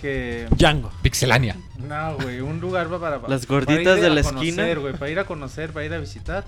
que. 0.00 0.46
Django. 0.56 0.92
Pixelania. 1.02 1.56
No, 1.78 2.14
güey, 2.18 2.40
un 2.40 2.60
lugar 2.60 2.86
pa- 2.88 3.00
para, 3.00 3.16
para 3.20 3.34
Las 3.34 3.46
para 3.46 3.60
gorditas 3.64 3.96
ir 3.98 4.02
de 4.04 4.10
la 4.10 4.22
conocer, 4.22 4.48
esquina. 4.48 4.74
güey, 4.80 4.92
para 4.94 5.10
ir 5.10 5.18
a 5.18 5.24
conocer, 5.24 5.72
para 5.72 5.84
ir 5.86 5.92
a 5.94 5.98
visitar. 5.98 6.44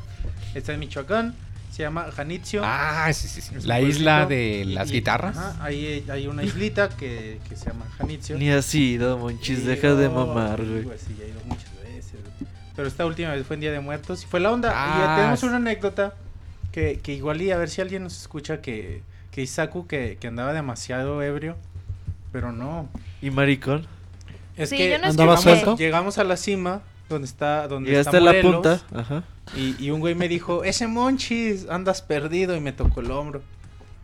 Está 0.55 0.73
en 0.73 0.79
Michoacán, 0.81 1.35
se 1.73 1.83
llama 1.83 2.13
Janitzio. 2.15 2.63
Ah, 2.65 3.11
sí, 3.13 3.27
sí, 3.27 3.41
sí. 3.41 3.55
La 3.67 3.81
isla 3.81 4.27
de 4.27 4.65
las 4.67 4.89
y- 4.91 4.93
guitarras. 4.93 5.37
ajá, 5.37 5.65
ahí 5.65 6.05
hay, 6.09 6.29
una 6.29 6.45
islita 6.45 6.89
que, 6.91 7.41
que 7.49 7.57
se 7.57 7.67
llama 7.67 7.87
Janitzio. 7.99 8.39
Ni 8.39 8.51
así, 8.51 8.97
no, 9.01 9.19
Monchis, 9.19 9.59
Y- 9.59 9.63
deja 9.63 9.95
de 9.97 10.07
oh, 10.07 10.13
mamar, 10.27 10.63
güey. 10.65 10.85
Sí, 10.99 11.17
ya 11.19 11.25
he 11.25 11.31
ido 11.31 11.41
muchas. 11.45 11.74
Pero 12.77 12.89
esta 12.89 13.07
última 13.07 13.31
vez 13.33 13.47
fue 13.47 13.55
en 13.55 13.61
Día 13.61 13.73
de 13.73 13.81
Muertos 13.81 14.23
y 14.23 14.27
fue 14.27 14.41
la 14.41 14.51
onda. 14.53 14.69
y 14.71 14.73
Ah, 14.75 15.05
ya 15.09 15.17
tenemos 15.17 15.43
una 15.45 15.57
anécdota 15.57 16.15
que, 16.73 16.99
que 17.03 17.13
igual 17.13 17.41
y 17.43 17.51
a 17.53 17.57
ver 17.59 17.71
si 17.71 17.81
alguien 17.81 18.03
nos 18.03 18.19
escucha 18.21 18.61
que, 18.61 19.03
que 19.31 19.43
Isaku 19.43 19.87
que, 19.87 20.19
que 20.21 20.27
andaba 20.29 20.53
demasiado 20.53 21.23
ebrio. 21.23 21.57
Pero 22.33 22.51
no. 22.53 22.89
¿Y 23.23 23.31
maricón? 23.31 23.87
Es 24.57 24.71
Sí, 24.71 24.77
que 24.77 24.91
yo 24.91 24.99
no 24.99 25.07
¿Andaba 25.07 25.37
llegamos, 25.37 25.43
suelto? 25.43 25.77
llegamos 25.77 26.19
a 26.19 26.25
la 26.25 26.37
cima 26.37 26.83
donde 27.09 27.27
está 27.27 27.69
donde 27.69 27.91
Llegaste 27.91 28.17
está 28.17 28.19
a 28.19 28.21
la 28.21 28.31
Morelos, 28.33 28.53
punta. 28.55 28.81
Ajá. 28.93 29.23
y, 29.57 29.77
y 29.85 29.91
un 29.91 30.01
güey 30.01 30.15
me 30.17 30.27
dijo, 30.29 30.65
ese 30.65 30.87
Monchis, 30.89 31.69
andas 31.69 32.03
perdido 32.03 32.57
y 32.57 32.61
me 32.61 32.73
tocó 32.73 33.01
el 33.01 33.11
hombro. 33.13 33.43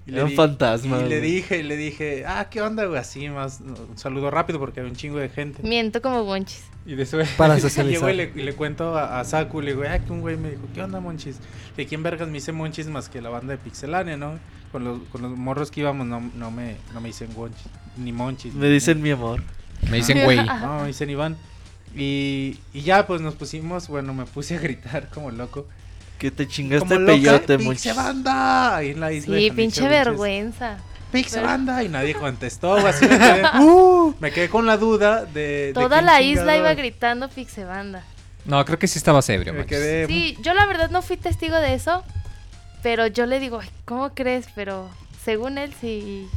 Y 0.07 0.15
Era 0.15 0.25
un 0.25 0.33
fantasma, 0.33 1.03
Y 1.03 1.09
le 1.09 1.21
dije, 1.21 1.63
le 1.63 1.77
dije, 1.77 2.25
ah, 2.27 2.49
¿qué 2.51 2.63
onda, 2.63 2.85
güey? 2.87 2.99
Así 2.99 3.29
más, 3.29 3.61
un 3.61 3.97
saludo 3.97 4.31
rápido 4.31 4.59
porque 4.59 4.81
había 4.81 4.91
un 4.91 4.97
chingo 4.97 5.19
de 5.19 5.29
gente. 5.29 5.63
Miento 5.63 6.01
como 6.03 6.25
bonchis. 6.25 6.65
Y 6.87 6.95
después 6.95 7.29
Para 7.37 7.55
llego 7.57 7.69
socializar. 7.69 8.11
y 8.11 8.17
le, 8.17 8.33
y 8.35 8.43
le 8.43 8.55
cuento 8.55 8.97
a, 8.97 9.21
a 9.21 9.25
Saku, 9.25 9.61
le 9.61 9.73
digo, 9.73 9.85
ah, 9.89 9.99
que 9.99 10.11
un 10.11 10.21
güey 10.21 10.37
me 10.37 10.51
dijo, 10.51 10.63
¿qué 10.75 10.83
onda, 10.83 11.01
Monchis? 11.01 11.37
¿De 11.77 11.87
quién 11.87 12.03
vergas 12.03 12.29
me 12.29 12.39
hice 12.39 12.53
Monchis 12.53 12.87
más 12.87 13.09
que 13.09 13.21
la 13.21 13.29
banda 13.29 13.53
de 13.53 13.59
Pixelania, 13.59 14.17
no? 14.17 14.39
Con 14.73 14.85
los, 14.85 15.01
con 15.11 15.23
los 15.23 15.37
morros 15.37 15.71
que 15.71 15.81
íbamos 15.81 16.07
no, 16.07 16.21
no, 16.35 16.51
me, 16.51 16.77
no 16.95 17.01
me 17.01 17.09
dicen 17.09 17.29
Monchis, 17.37 17.67
ni 17.97 18.13
Monchis. 18.13 18.55
Me 18.55 18.69
dicen 18.69 19.03
mi 19.03 19.11
amor. 19.11 19.43
Me 19.91 19.99
dicen, 19.99 20.25
güey. 20.25 20.45
No, 20.45 20.81
me 20.83 20.89
dicen 20.89 21.11
Iván. 21.11 21.37
Y, 21.95 22.59
y 22.73 22.83
ya, 22.83 23.07
pues 23.07 23.21
nos 23.21 23.35
pusimos, 23.35 23.89
bueno, 23.89 24.15
me 24.15 24.25
puse 24.25 24.57
a 24.57 24.61
gritar 24.61 25.09
como 25.09 25.31
loco. 25.31 25.67
Que 26.21 26.31
te 26.31 26.47
chingaste 26.47 26.81
Como 26.87 26.95
el 26.95 27.01
loca, 27.07 27.13
peyote, 27.15 27.57
¡Pixe 27.57 27.65
Monchis. 27.65 27.97
banda! 27.97 28.77
Ahí 28.77 28.91
en 28.91 29.01
la 29.01 29.11
isla. 29.13 29.37
Sí, 29.39 29.51
pinche 29.51 29.89
vergüenza. 29.89 30.77
¡Pixe 31.11 31.37
Pero- 31.37 31.47
banda! 31.49 31.83
Y 31.83 31.89
nadie 31.89 32.15
contestó, 32.21 32.73
güey, 32.75 32.87
así 32.87 33.07
me 33.07 33.19
quedé, 33.19 33.43
¡Uh! 33.61 34.15
me 34.21 34.31
quedé 34.31 34.49
con 34.51 34.67
la 34.67 34.77
duda 34.77 35.25
de... 35.25 35.73
Toda 35.75 36.03
la 36.03 36.21
isla 36.21 36.57
iba 36.57 36.73
gritando 36.75 37.29
Pixebanda. 37.29 38.05
No, 38.45 38.65
creo 38.65 38.79
que 38.79 38.87
sí 38.87 38.99
estabas 38.99 39.29
ebrio, 39.29 39.53
Me 39.55 39.67
quedé... 39.67 40.07
Sí, 40.07 40.37
yo 40.43 40.55
la 40.55 40.67
verdad 40.67 40.91
no 40.91 41.03
fui 41.03 41.17
testigo 41.17 41.57
de 41.57 41.75
eso, 41.75 42.05
pero 42.83 43.07
yo 43.07 43.27
le 43.27 43.41
digo, 43.41 43.59
"Ay, 43.61 43.69
¿cómo 43.85 44.11
crees? 44.15 44.47
Pero 44.55 44.89
según 45.25 45.59
él 45.59 45.73
sí. 45.81 46.29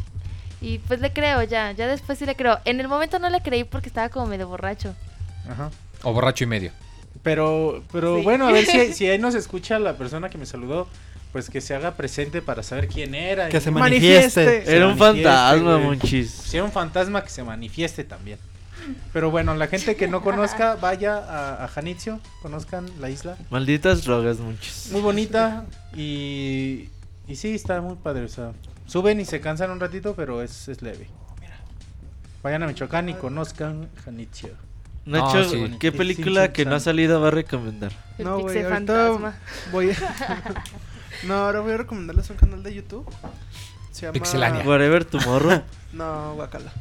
Y 0.62 0.78
pues 0.80 1.02
le 1.02 1.12
creo 1.12 1.44
ya, 1.44 1.72
ya 1.74 1.88
después 1.88 2.18
sí 2.20 2.26
le 2.26 2.36
creo. 2.36 2.58
En 2.66 2.80
el 2.80 2.88
momento 2.88 3.20
no 3.20 3.30
le 3.30 3.42
creí 3.42 3.64
porque 3.66 3.88
estaba 3.90 4.08
como 4.10 4.28
medio 4.28 4.48
borracho. 4.48 4.96
Ajá. 5.50 5.70
O 6.04 6.14
borracho 6.14 6.46
y 6.46 6.48
medio. 6.48 6.72
Pero, 7.24 7.84
pero 7.91 8.18
Sí. 8.18 8.24
bueno, 8.24 8.48
a 8.48 8.52
ver 8.52 8.66
si, 8.66 8.94
si 8.94 9.08
ahí 9.10 9.18
nos 9.18 9.34
escucha 9.36 9.80
la 9.80 9.98
persona 9.98 10.30
que 10.30 10.38
me 10.38 10.45
saludó, 10.45 10.88
pues 11.32 11.50
que 11.50 11.62
se 11.62 11.74
haga 11.74 11.95
presente 11.95 12.41
para 12.41 12.62
saber 12.64 12.88
quién 12.88 13.16
era. 13.16 13.50
Que 13.50 13.58
y- 13.58 13.62
se 13.62 13.72
manifieste. 13.72 14.64
Era 14.76 14.88
un 14.88 14.98
manifieste, 14.98 15.24
fantasma, 15.24 15.74
güey. 15.76 15.86
Monchis. 15.86 16.30
Si 16.32 16.58
era 16.58 16.66
un 16.66 16.72
fantasma, 16.72 17.24
que 17.24 17.30
se 17.30 17.44
manifieste 17.44 18.04
también. 18.04 18.38
Pero 19.14 19.32
bueno, 19.32 19.56
la 19.56 19.68
gente 19.68 19.95
que 19.95 20.10
no 20.10 20.22
conozca, 20.22 20.76
vaya 20.76 21.16
a, 21.18 21.64
a 21.64 21.68
Janitzio, 21.70 22.20
conozcan 22.41 22.86
la 23.00 23.10
isla. 23.10 23.38
Malditas 23.50 24.04
drogas, 24.04 24.40
Monchis. 24.40 24.90
Muy 24.91 25.00
bonita 25.02 25.66
y, 25.95 26.90
y 27.28 27.36
sí, 27.38 27.56
está 27.56 27.80
muy 27.80 27.95
padre. 27.95 28.26
O 28.26 28.28
sea, 28.28 28.52
suben 28.86 29.22
y 29.22 29.26
se 29.26 29.40
cansan 29.40 29.72
un 29.72 29.80
ratito, 29.80 30.14
pero 30.16 30.41
es, 30.44 30.68
es 30.68 30.82
leve. 30.82 31.08
Vayan 32.44 32.62
a 32.64 32.68
Michoacán 32.68 33.08
y 33.08 33.14
conozcan 33.14 33.88
Janitzio. 34.04 34.50
Nacho, 35.06 35.44
sí. 35.50 35.76
¿qué 35.80 35.92
Sí, 35.92 35.98
película 35.98 36.46
sí, 36.48 36.52
que 36.54 36.66
no 36.66 36.76
ha 36.76 36.80
salido 36.80 37.20
va 37.20 37.28
a 37.28 37.32
recomendar? 37.32 37.92
El 38.18 38.26
No, 38.26 38.40
güey, 38.40 38.64
fantasma. 38.64 39.36
voy 39.72 39.92
a... 39.92 39.96
no, 41.28 41.34
ahora 41.36 41.60
voy 41.60 41.74
a 41.74 41.78
recomendarles 41.78 42.30
un 42.30 42.38
canal 42.38 42.64
de 42.64 42.74
YouTube. 42.74 43.06
Se 43.92 44.04
llama... 44.04 44.14
Pixelania. 44.14 44.64
Whatever 44.66 45.06
Tomorrow. 45.06 45.62
No, 45.94 46.34
guacala. 46.36 46.72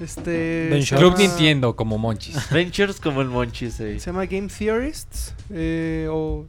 Este... 0.00 0.84
Club 0.96 1.16
Nintendo 1.18 1.76
como 1.76 1.98
Monchis. 1.98 2.50
Ventures 2.50 2.98
como 3.00 3.20
el 3.20 3.28
Monchis 3.28 3.78
ahí. 3.80 4.00
Se 4.00 4.06
llama 4.06 4.24
Game 4.26 4.48
Theorists. 4.48 5.34
eh, 5.50 6.08
o 6.10 6.46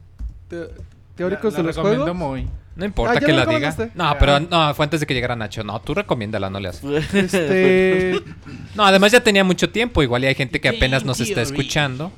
te- 0.47 0.69
teóricos 1.15 1.53
La- 1.53 1.57
de 1.57 1.63
la 1.63 1.67
los 1.67 1.75
recomiendo 1.75 2.03
juegos. 2.13 2.17
muy. 2.17 2.47
No 2.75 2.83
importa 2.85 3.13
Ah, 3.13 3.19
¿ya 3.21 3.25
que 3.25 3.31
la 3.33 3.45
diga. 3.45 3.73
No, 3.95 4.15
pero 4.19 4.39
no, 4.41 4.73
fue 4.75 4.83
antes 4.83 4.99
de 4.99 5.05
que 5.07 5.13
llegara 5.13 5.35
Nacho. 5.35 5.63
No, 5.63 5.79
tú 5.81 5.93
recomiéndala, 5.93 6.49
no 6.49 6.59
le 6.59 6.69
haces. 6.69 7.13
Este... 7.13 8.21
No, 8.75 8.85
además 8.85 9.11
ya 9.13 9.21
tenía 9.23 9.43
mucho 9.45 9.69
tiempo. 9.69 10.03
Igual 10.03 10.23
y 10.23 10.27
hay 10.27 10.35
gente 10.35 10.59
que 10.59 10.67
apenas 10.69 11.05
nos 11.05 11.19
está 11.21 11.41
escuchando. 11.41 12.11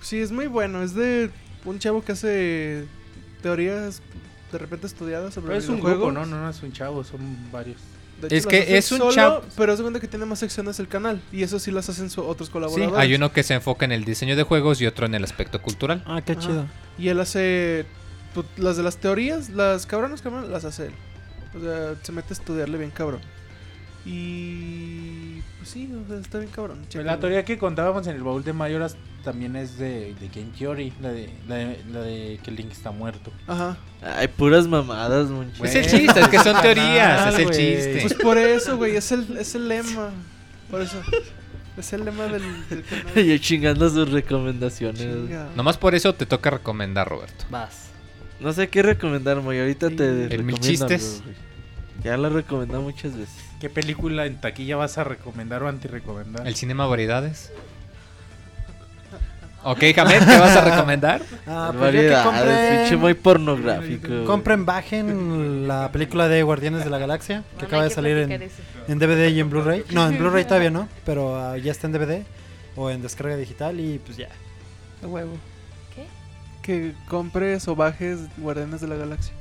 Sí, 0.00 0.18
es 0.20 0.32
muy 0.32 0.46
bueno. 0.46 0.82
Es 0.82 0.94
de 0.94 1.30
un 1.66 1.78
chavo 1.78 2.02
que 2.02 2.12
hace 2.12 2.86
teorías 3.42 4.00
de 4.52 4.58
repente 4.58 4.86
estudiadas 4.86 5.34
sobre 5.34 5.48
Pero 5.48 5.58
es 5.58 5.68
un 5.68 5.80
grupo, 5.80 6.10
¿no? 6.10 6.24
No, 6.24 6.40
no 6.40 6.48
es 6.48 6.62
un 6.62 6.72
chavo, 6.72 7.04
son 7.04 7.20
varios. 7.52 7.76
Hecho, 8.22 8.34
Es 8.34 8.46
que 8.46 8.78
es 8.78 8.90
un 8.90 9.00
chap- 9.10 9.42
Pero 9.56 9.74
es 9.74 9.80
cuenta 9.82 10.00
que 10.00 10.08
tiene 10.08 10.24
más 10.24 10.38
secciones 10.38 10.80
el 10.80 10.88
canal. 10.88 11.20
Y 11.30 11.42
eso 11.42 11.58
sí 11.58 11.70
las 11.70 11.88
hacen 11.90 12.08
su- 12.10 12.22
otros 12.24 12.48
Sí, 12.48 12.52
colaboradores. 12.52 12.98
hay 12.98 13.14
uno 13.14 13.30
que 13.32 13.42
se 13.42 13.52
enfoca 13.54 13.84
en 13.84 13.92
el 13.92 14.04
diseño 14.04 14.34
de 14.34 14.42
juegos 14.44 14.80
y 14.80 14.86
otro 14.86 15.04
en 15.06 15.14
el 15.14 15.22
aspecto 15.24 15.60
cultural. 15.60 16.02
Ah, 16.06 16.22
qué 16.24 16.32
Ajá. 16.32 16.40
chido. 16.40 16.66
Y 16.98 17.08
él 17.08 17.20
hace. 17.20 17.84
Pu- 18.42 18.58
Las 18.58 18.76
de 18.76 18.82
las 18.82 18.96
teorías, 18.98 19.50
las 19.50 19.86
cabronas, 19.86 20.22
cabronas, 20.22 20.48
las 20.48 20.64
hace 20.64 20.86
él. 20.86 20.92
O 21.56 21.60
sea, 21.60 21.94
se 22.02 22.12
mete 22.12 22.28
a 22.30 22.36
estudiarle 22.36 22.78
bien 22.78 22.90
cabrón. 22.90 23.20
Y. 24.04 25.40
Pues 25.58 25.70
sí, 25.70 25.90
o 26.04 26.08
sea, 26.08 26.18
está 26.18 26.38
bien 26.38 26.50
cabrón. 26.50 26.80
La 26.82 26.88
chéquenlo. 26.88 27.18
teoría 27.18 27.44
que 27.44 27.58
contábamos 27.58 28.06
en 28.06 28.16
el 28.16 28.22
baúl 28.22 28.42
de 28.44 28.52
Mayoras 28.52 28.96
también 29.24 29.56
es 29.56 29.76
de, 29.78 30.14
de 30.14 30.28
Game 30.28 30.50
Theory, 30.56 30.92
la 31.02 31.10
de, 31.10 31.28
la, 31.48 31.54
de, 31.56 31.80
la 31.92 32.00
de 32.00 32.40
que 32.42 32.50
Link 32.50 32.70
está 32.72 32.90
muerto. 32.90 33.32
Ajá. 33.46 33.76
Ay, 34.00 34.28
puras 34.28 34.66
mamadas, 34.66 35.28
mucho. 35.28 35.64
Es 35.64 35.74
el 35.74 35.86
chiste, 35.86 36.20
es 36.20 36.28
que 36.28 36.38
son 36.38 36.58
teorías, 36.62 37.20
Ah, 37.26 37.28
es 37.30 37.38
el 37.38 37.50
chiste. 37.50 37.98
Pues 38.02 38.14
por 38.14 38.38
eso, 38.38 38.76
güey, 38.76 38.96
es 38.96 39.12
el, 39.12 39.36
es 39.36 39.54
el 39.54 39.68
lema. 39.68 40.10
Por 40.70 40.80
eso. 40.80 41.00
Es 41.76 41.92
el 41.92 42.04
lema 42.04 42.24
del, 42.28 42.42
del 42.68 42.84
canal. 42.84 43.14
Yo 43.26 43.38
chingando 43.38 43.88
sus 43.90 44.10
recomendaciones. 44.10 45.00
Chinga. 45.02 45.48
Nomás 45.56 45.76
por 45.76 45.94
eso 45.94 46.14
te 46.14 46.24
toca 46.24 46.50
recomendar, 46.50 47.08
Roberto. 47.08 47.44
Vas. 47.50 47.87
No 48.40 48.52
sé 48.52 48.68
qué 48.68 48.82
recomendar, 48.82 49.40
muy 49.40 49.58
ahorita 49.58 49.90
te 49.90 50.08
El 50.08 50.30
recomiendo 50.30 50.58
chistes. 50.60 51.22
algo. 51.24 51.32
Ya 52.04 52.16
lo 52.16 52.28
he 52.28 52.30
recomendado 52.30 52.82
muchas 52.82 53.16
veces. 53.16 53.34
¿Qué 53.60 53.68
película 53.68 54.26
en 54.26 54.40
taquilla 54.40 54.76
vas 54.76 54.98
a 54.98 55.04
recomendar 55.04 55.62
o 55.64 55.68
anti-recomendar? 55.68 56.46
El 56.46 56.54
cinema 56.54 56.86
variedades. 56.86 57.50
Ok, 59.64 59.82
Jamet, 59.94 60.20
¿qué 60.24 60.38
vas 60.38 60.56
a 60.56 60.60
recomendar? 60.64 61.20
Ah, 61.50 61.72
pues 61.76 61.92
yo 61.94 62.00
que 62.00 62.08
Variedades, 62.10 62.78
pinche 62.80 62.96
muy 62.96 63.14
pornográfico. 63.14 64.24
compren, 64.24 64.64
bajen 64.66 65.66
la 65.66 65.90
película 65.90 66.28
de 66.28 66.42
Guardianes 66.42 66.84
de 66.84 66.90
la 66.90 66.98
Galaxia, 66.98 67.38
que 67.42 67.54
Bueno, 67.54 67.66
acaba 67.68 67.84
de 67.84 67.90
salir 67.90 68.16
en, 68.18 68.50
en 68.86 68.98
DVD 68.98 69.28
y 69.30 69.40
en 69.40 69.50
Blu-ray. 69.50 69.84
No, 69.90 70.06
en 70.06 70.16
Blu-ray 70.18 70.44
todavía 70.44 70.70
no, 70.70 70.88
pero 71.04 71.36
ah, 71.36 71.56
ya 71.56 71.72
está 71.72 71.86
en 71.88 71.94
DVD 71.94 72.22
o 72.76 72.90
en 72.90 73.02
descarga 73.02 73.36
digital 73.36 73.80
y 73.80 73.98
pues 73.98 74.16
ya. 74.18 74.28
A 75.02 75.06
huevo. 75.08 75.32
Que 76.68 76.92
compres 77.08 77.66
o 77.66 77.74
bajes 77.74 78.18
Guardianes 78.36 78.82
de 78.82 78.88
la 78.88 78.96
Galaxia. 78.96 79.32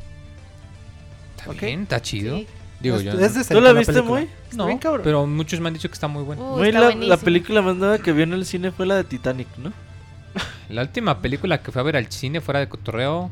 Está 1.37 1.51
Ok. 1.51 1.59
bien, 1.59 1.81
está 1.81 2.01
chido. 2.01 2.37
Sí. 2.37 2.47
Digo 2.79 3.01
yo. 3.01 3.13
no- 3.13 3.19
¿Tú 3.19 3.55
la 3.59 3.73
la 3.73 3.79
viste, 3.79 3.91
película. 3.91 4.19
muy? 4.21 4.29
Está 4.49 4.65
bien 4.65 4.77
cabrón. 4.77 5.01
pero 5.03 5.27
muchos 5.27 5.59
me 5.59 5.67
han 5.67 5.73
dicho 5.73 5.89
que 5.89 5.93
está 5.93 6.07
muy 6.07 6.23
buena. 6.23 6.41
Uh, 6.41 6.57
Muy 6.57 6.69
está 6.69 6.79
la, 6.79 6.95
la 6.95 7.17
película 7.17 7.61
más 7.61 7.75
nueva 7.75 7.97
que 7.97 8.13
vi 8.13 8.21
en 8.21 8.31
el 8.31 8.45
cine 8.45 8.71
fue 8.71 8.85
la 8.85 8.95
de 8.95 9.03
Titanic, 9.03 9.47
¿no? 9.57 9.73
La 10.69 10.83
última 10.83 11.19
película 11.21 11.61
que 11.61 11.71
fui 11.71 11.79
a 11.81 11.83
ver 11.83 11.97
al 11.97 12.09
cine 12.11 12.39
fuera 12.39 12.59
de 12.61 12.69
cotorreo, 12.69 13.29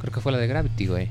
creo 0.00 0.12
que 0.12 0.20
fue 0.20 0.30
la 0.30 0.38
de 0.38 0.46
Gravity, 0.46 0.86
güey. 0.86 1.08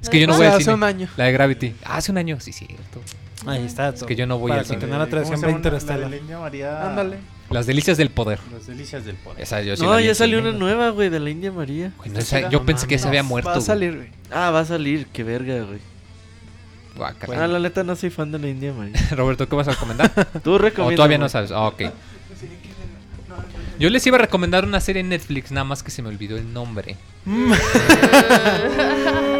Es 0.00 0.08
que 0.08 0.20
yo 0.20 0.26
no 0.26 0.36
voy 0.36 0.46
al 0.46 0.52
hace 0.54 0.64
cine. 0.64 0.74
un 0.74 0.84
año. 0.84 1.08
La 1.18 1.24
de 1.24 1.32
Gravity. 1.32 1.74
Ah, 1.84 1.96
hace 1.98 2.12
un 2.12 2.18
año, 2.18 2.38
sí, 2.40 2.52
cierto. 2.52 3.00
Ahí 3.46 3.64
está. 3.66 3.88
Es 3.90 4.02
que 4.04 4.14
yo 4.16 4.26
no 4.26 4.38
voy 4.38 4.52
al 4.52 4.64
cine. 4.64 4.78
continuar 4.78 5.00
la. 5.00 6.88
Ándale. 6.90 7.18
Las 7.52 7.66
delicias 7.66 7.96
del 7.98 8.10
poder. 8.10 8.38
Las 8.52 8.66
delicias 8.66 9.04
del 9.04 9.16
poder. 9.16 9.42
Esa 9.42 9.60
yo 9.62 9.76
sí 9.76 9.82
no, 9.82 9.90
la 9.92 9.98
vi 9.98 10.04
ya 10.04 10.10
en 10.10 10.14
salió 10.16 10.38
cine, 10.38 10.50
una 10.50 10.58
güey. 10.58 10.74
nueva, 10.74 10.90
güey, 10.90 11.10
de 11.10 11.20
la 11.20 11.30
India 11.30 11.52
María. 11.52 11.92
Güey, 11.98 12.10
no, 12.10 12.18
esa- 12.18 12.48
yo 12.48 12.60
No 12.60 12.66
pensé 12.66 12.86
que 12.86 12.98
se 12.98 13.08
había 13.08 13.22
muerto. 13.22 13.48
Va 13.48 13.54
a 13.54 13.58
güey. 13.58 13.66
salir, 13.66 13.96
güey. 13.96 14.08
Ah, 14.30 14.50
va 14.50 14.60
a 14.60 14.64
salir, 14.64 15.06
qué 15.12 15.22
verga, 15.24 15.62
güey. 15.64 15.78
Guácala. 16.96 17.44
Ah, 17.44 17.48
la 17.48 17.58
neta 17.58 17.82
no 17.84 17.96
soy 17.96 18.10
fan 18.10 18.30
de 18.32 18.38
la 18.38 18.48
India 18.48 18.72
María. 18.72 18.94
Roberto, 19.12 19.48
¿qué 19.48 19.56
vas 19.56 19.68
a 19.68 19.72
recomendar? 19.72 20.10
Tú 20.44 20.52
o 20.52 20.58
recomiendas. 20.58 20.96
todavía 20.96 21.18
no 21.18 21.28
sabes. 21.28 21.50
Ah, 21.50 21.66
ok. 21.68 21.82
Yo 23.78 23.90
les 23.90 24.06
iba 24.06 24.16
a 24.16 24.20
recomendar 24.20 24.64
una 24.64 24.80
serie 24.80 25.00
en 25.00 25.08
Netflix, 25.08 25.50
nada 25.50 25.64
más 25.64 25.82
que 25.82 25.90
se 25.90 26.02
me 26.02 26.08
olvidó 26.10 26.36
el 26.36 26.52
nombre. 26.52 26.96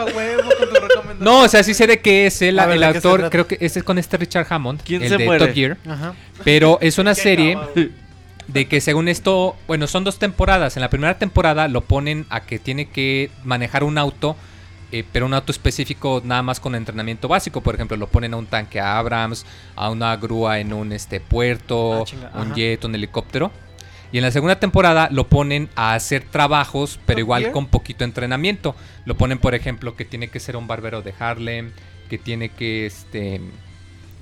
A 0.00 0.04
huevo 0.04 0.42
con 0.42 0.68
tu 0.68 0.74
recomendación. 0.74 1.18
No, 1.20 1.40
o 1.42 1.48
sea, 1.48 1.62
sí 1.62 1.74
sé 1.74 1.86
de 1.86 2.00
qué 2.00 2.26
es 2.26 2.40
el, 2.42 2.56
ver, 2.56 2.70
el 2.70 2.80
¿de 2.80 2.86
qué 2.86 2.92
se 2.92 2.98
actor, 2.98 3.30
creo 3.30 3.46
que 3.46 3.56
ese 3.60 3.80
es 3.80 3.84
con 3.84 3.98
este 3.98 4.16
Richard 4.16 4.46
Hammond, 4.50 4.82
¿Quién 4.82 5.02
el 5.02 5.08
se 5.08 5.16
de 5.18 5.24
muere? 5.24 5.46
Top 5.46 5.54
Gear, 5.54 5.76
Ajá. 5.88 6.14
pero 6.44 6.78
es 6.80 6.98
una 6.98 7.14
serie 7.16 7.58
de 8.46 8.66
que 8.66 8.80
según 8.80 9.08
esto, 9.08 9.56
bueno, 9.66 9.86
son 9.86 10.04
dos 10.04 10.18
temporadas. 10.18 10.76
En 10.76 10.80
la 10.82 10.90
primera 10.90 11.18
temporada 11.18 11.68
lo 11.68 11.82
ponen 11.82 12.26
a 12.30 12.40
que 12.40 12.58
tiene 12.58 12.88
que 12.88 13.30
manejar 13.44 13.84
un 13.84 13.98
auto, 13.98 14.36
eh, 14.90 15.04
pero 15.12 15.26
un 15.26 15.34
auto 15.34 15.52
específico 15.52 16.22
nada 16.24 16.42
más 16.42 16.58
con 16.60 16.74
entrenamiento 16.74 17.28
básico. 17.28 17.60
Por 17.60 17.74
ejemplo, 17.74 17.96
lo 17.98 18.06
ponen 18.06 18.32
a 18.32 18.38
un 18.38 18.46
tanque 18.46 18.80
a 18.80 18.98
Abrams, 18.98 19.44
a 19.76 19.90
una 19.90 20.16
grúa 20.16 20.60
en 20.60 20.72
un 20.72 20.92
este 20.92 21.20
puerto, 21.20 22.00
Ah, 22.02 22.04
chinga, 22.06 22.30
un 22.36 22.40
ajá. 22.46 22.54
jet, 22.54 22.84
un 22.86 22.94
helicóptero. 22.94 23.52
Y 24.12 24.18
en 24.18 24.22
la 24.22 24.30
segunda 24.30 24.58
temporada 24.58 25.08
lo 25.10 25.28
ponen 25.28 25.68
a 25.74 25.94
hacer 25.94 26.24
trabajos, 26.24 26.98
pero 27.04 27.20
igual 27.20 27.52
con 27.52 27.66
poquito 27.66 28.04
entrenamiento. 28.04 28.74
Lo 29.04 29.16
ponen, 29.16 29.38
por 29.38 29.54
ejemplo, 29.54 29.96
que 29.96 30.04
tiene 30.04 30.28
que 30.28 30.40
ser 30.40 30.56
un 30.56 30.66
barbero 30.66 31.02
de 31.02 31.14
Harlem, 31.18 31.72
que 32.08 32.18
tiene 32.18 32.48
que 32.48 32.86
este 32.86 33.40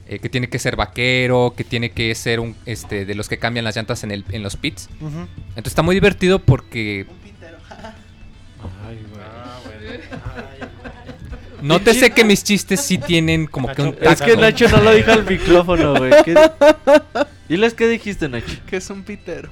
eh, 0.08 0.18
que 0.18 0.28
tiene 0.28 0.48
que 0.48 0.58
ser 0.58 0.76
vaquero, 0.76 1.54
que 1.56 1.64
tiene 1.64 1.90
que 1.90 2.14
ser 2.14 2.40
un 2.40 2.56
este 2.66 3.04
de 3.04 3.14
los 3.14 3.28
que 3.28 3.38
cambian 3.38 3.64
las 3.64 3.76
llantas 3.76 4.02
en 4.04 4.10
el 4.10 4.24
en 4.30 4.42
los 4.42 4.56
pits. 4.56 4.88
Entonces 5.00 5.66
está 5.66 5.82
muy 5.82 5.94
divertido 5.94 6.40
porque 6.40 7.06
Nótese 11.62 12.10
que 12.14 12.24
mis 12.24 12.44
chistes 12.44 12.80
sí 12.80 12.98
tienen 12.98 13.46
como 13.46 13.68
que 13.68 13.82
un 13.82 13.96
Es 14.00 14.20
que. 14.20 14.36
Nacho 14.36 14.68
no 14.68 14.82
lo 14.82 14.94
dijo 14.94 15.12
al 15.12 15.24
micrófono, 15.24 15.94
güey. 15.96 16.12
¿Qué... 16.24 16.34
Diles 17.48 17.74
qué 17.74 17.86
dijiste, 17.86 18.28
Nacho. 18.28 18.58
Que 18.66 18.76
es 18.76 18.90
un 18.90 19.04
pitero. 19.04 19.50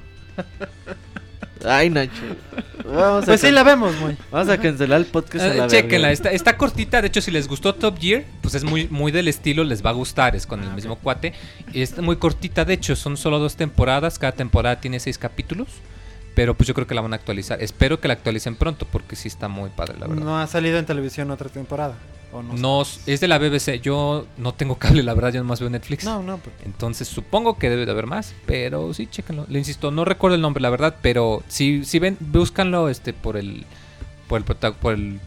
Ay, 1.67 1.89
Nacho. 1.89 2.13
Vamos 2.85 3.23
a, 3.23 3.27
Pues 3.27 3.41
sí, 3.41 3.51
la 3.51 3.63
vemos, 3.63 3.97
muy. 3.97 4.17
Vamos 4.31 4.49
a 4.51 4.59
cancelar 4.59 5.01
el 5.01 5.07
podcast. 5.07 5.45
a 5.45 5.55
Eh, 5.55 5.57
la 5.57 5.67
Chéquenla, 5.67 6.09
verga. 6.09 6.13
está, 6.13 6.31
está 6.33 6.57
cortita. 6.59 7.01
De 7.01 7.09
hecho, 7.09 7.23
si 7.23 7.31
les 7.31 7.49
gustó 7.49 7.75
Top 7.75 7.99
Gear, 7.99 8.25
pues 8.43 8.55
es 8.55 8.65
muy, 8.65 8.87
muy 8.89 9.13
del 9.13 9.29
estilo, 9.29 9.65
les 9.65 9.85
va 9.85 9.91
a 9.91 9.95
gustar. 9.95 10.37
Es 10.37 10.47
con 10.47 10.63
el 10.63 10.71
mismo 10.75 10.97
cuate. 10.97 11.33
Y 11.73 11.81
está 11.81 12.03
muy 12.03 12.17
cortita, 12.17 12.67
de 12.67 12.75
hecho, 12.75 12.95
son 12.97 13.17
solo 13.17 13.39
dos 13.39 13.57
temporadas. 13.57 14.19
Cada 14.19 14.33
temporada 14.33 14.81
tiene 14.81 15.01
seis 15.01 15.17
capítulos. 15.17 15.69
Pero 16.35 16.55
pues 16.55 16.67
yo 16.67 16.75
creo 16.75 16.87
que 16.87 16.95
la 16.95 17.01
van 17.01 17.13
a 17.13 17.17
actualizar. 17.17 17.63
Espero 17.63 18.01
que 18.01 18.09
la 18.09 18.15
actualicen 18.15 18.57
pronto 18.57 18.87
porque 18.91 19.15
sí 19.17 19.29
está 19.29 19.49
muy 19.49 19.71
padre, 19.71 19.95
la 19.99 20.07
verdad. 20.09 20.23
No 20.25 20.39
ha 20.39 20.47
salido 20.49 20.79
en 20.79 20.85
televisión 20.85 21.31
otra 21.31 21.49
temporada. 21.49 21.95
¿O 22.35 22.43
no? 22.43 22.55
No, 22.55 22.83
es 23.07 23.21
de 23.21 23.29
la 23.29 23.39
BBC. 23.39 23.81
Yo 23.81 24.27
no 24.37 24.53
tengo 24.55 24.77
cable, 24.79 25.03
la 25.03 25.15
verdad, 25.15 25.33
yo 25.33 25.41
nomás 25.43 25.61
veo 25.61 25.71
Netflix. 25.71 26.05
No, 26.05 26.23
no. 26.23 26.39
pues, 26.39 26.55
Entonces 26.65 27.09
supongo 27.09 27.59
que 27.59 27.71
debe 27.71 27.87
de 27.87 27.93
haber 27.93 28.07
más, 28.07 28.35
pero 28.47 28.93
sí, 28.93 29.07
chéquenlo. 29.07 29.47
Le 29.49 29.59
insisto, 29.59 29.91
no 29.91 30.05
recuerdo 30.05 30.35
el 30.37 30.41
nombre, 30.43 30.61
la 30.63 30.71
verdad, 30.71 30.97
pero 31.03 31.43
si, 31.49 31.85
si 31.85 31.99
ven, 31.99 32.17
búscanlo 32.21 32.89
este 32.89 33.13
por 33.13 33.37
el, 33.37 33.65
por 34.29 34.41
el 34.41 34.45
por 34.75 34.95
el 34.95 35.21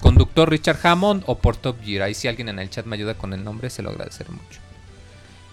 conductor 0.00 0.48
Richard 0.50 0.78
Hammond 0.82 1.24
o 1.26 1.38
por 1.38 1.56
Top 1.56 1.76
Gear. 1.84 2.02
Ahí 2.02 2.14
si 2.14 2.28
alguien 2.28 2.48
en 2.48 2.58
el 2.58 2.70
chat 2.70 2.86
me 2.86 2.96
ayuda 2.96 3.14
con 3.14 3.32
el 3.32 3.42
nombre, 3.44 3.70
se 3.70 3.82
lo 3.82 3.90
agradeceré 3.90 4.30
mucho. 4.30 4.60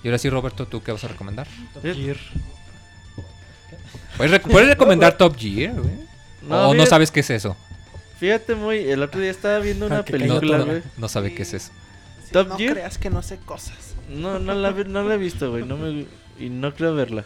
Y 0.03 0.07
ahora 0.07 0.17
sí, 0.17 0.29
Roberto, 0.29 0.65
¿tú 0.67 0.83
qué 0.83 0.91
vas 0.91 1.03
a 1.03 1.07
recomendar? 1.07 1.47
¿Eh? 1.83 2.15
¿Puedes, 4.17 4.33
rec- 4.33 4.49
puedes 4.51 4.69
recomendar 4.69 5.13
Top 5.17 5.35
Gear? 5.37 5.73
No, 6.41 6.69
¿O 6.69 6.73
no 6.73 6.85
sabes 6.85 7.09
qué 7.09 7.21
es 7.21 7.29
eso? 7.29 7.55
Fíjate 8.23 8.55
muy. 8.55 8.77
El 8.89 9.03
otro 9.03 9.19
día 9.19 9.31
estaba 9.31 9.59
viendo 9.59 9.85
una 9.85 9.97
Ah, 9.99 10.05
película, 10.05 10.59
güey. 10.59 10.81
No 10.97 11.09
sabe 11.09 11.33
qué 11.35 11.41
es 11.41 11.53
eso. 11.53 11.71
Top 12.31 12.47
no 12.47 12.57
Gear. 12.57 12.71
creas 12.75 12.97
que 12.97 13.09
no 13.09 13.21
sé 13.21 13.37
cosas. 13.45 13.95
No, 14.09 14.39
no 14.39 14.53
la, 14.53 14.71
no 14.71 15.03
la 15.03 15.15
he 15.15 15.17
visto, 15.17 15.51
güey. 15.51 15.65
No 15.65 15.75
me, 15.75 16.05
y 16.39 16.49
no 16.49 16.73
creo 16.73 16.95
verla. 16.95 17.25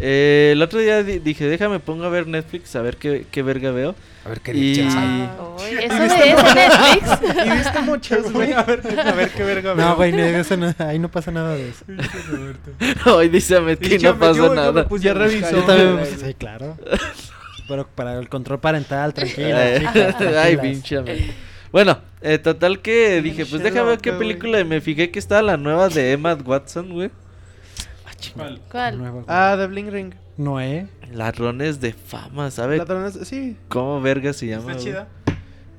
Eh, 0.00 0.50
el 0.52 0.60
otro 0.62 0.80
día 0.80 1.04
di- 1.04 1.20
dije, 1.20 1.46
déjame 1.46 1.78
pongo 1.78 2.02
a 2.04 2.08
ver 2.08 2.26
Netflix 2.26 2.74
a 2.74 2.82
ver 2.82 2.96
qué, 2.96 3.24
qué 3.30 3.42
verga 3.42 3.70
veo. 3.70 3.94
A 4.24 4.28
ver 4.30 4.40
qué 4.40 4.50
Y- 4.52 4.74
le 4.74 4.82
echas 4.82 4.94
ahí. 4.96 5.30
Ah. 5.30 5.56
Ay, 5.60 5.74
¿Eso 5.84 5.94
de 5.94 6.30
es 6.32 6.54
Netflix? 6.54 7.36
Y 7.46 7.50
viste 7.50 7.80
muchas, 7.82 8.32
güey. 8.32 8.52
a 8.52 8.62
ver, 8.64 8.80
a 9.06 9.12
ver 9.12 9.30
qué 9.30 9.44
verga 9.44 9.74
veo. 9.74 9.86
No, 9.86 9.94
güey, 9.94 10.12
eso 10.20 10.56
no- 10.56 10.74
ahí 10.78 10.98
no 10.98 11.08
pasa 11.08 11.30
nada 11.30 11.54
de 11.54 11.68
eso. 11.68 11.84
Hoy 13.14 13.28
dice 13.28 13.56
Ahmed 13.58 13.78
que 13.78 13.94
Y 13.94 13.98
ya 13.98 14.10
no 14.12 14.18
pasa 14.18 14.38
yo 14.38 14.50
me 14.50 14.56
nada. 14.56 14.88
puse 14.88 15.08
a. 15.08 15.14
Yo 15.52 15.62
también 15.62 15.94
me 15.94 16.04
puse, 16.04 16.26
sí, 16.26 16.34
claro. 16.34 16.76
Pero 17.68 17.86
para 17.88 18.18
el 18.18 18.28
control 18.28 18.60
parental, 18.60 19.12
tranquila. 19.14 19.60
Ay, 19.60 19.78
chicas, 19.80 20.16
Ay, 20.36 20.56
pinche. 20.56 20.98
Bueno, 21.72 21.98
eh, 22.20 22.38
total 22.38 22.80
que 22.80 23.20
dije, 23.22 23.44
pues 23.44 23.62
déjame 23.62 23.90
ver 23.90 23.98
qué 23.98 24.12
película. 24.12 24.60
Y 24.60 24.64
me 24.64 24.80
fijé 24.80 25.10
que 25.10 25.18
estaba 25.18 25.42
la 25.42 25.56
nueva 25.56 25.88
de 25.88 26.12
Emma 26.12 26.34
Watson, 26.34 26.92
güey. 26.92 27.10
¿Cuál? 28.34 28.60
¿Cuál? 28.70 28.98
Nueva. 28.98 29.24
Ah, 29.28 29.56
de 29.56 29.66
Bling 29.66 29.90
Ring. 29.90 30.14
Noé. 30.36 30.88
Ladrones 31.12 31.80
de 31.80 31.92
fama, 31.92 32.50
¿sabes? 32.50 32.78
Ladrones, 32.78 33.18
sí. 33.22 33.56
¿Cómo 33.68 34.00
verga 34.00 34.32
se 34.32 34.46
llama? 34.46 34.72
¿Está 34.72 34.82
chida? 34.82 35.08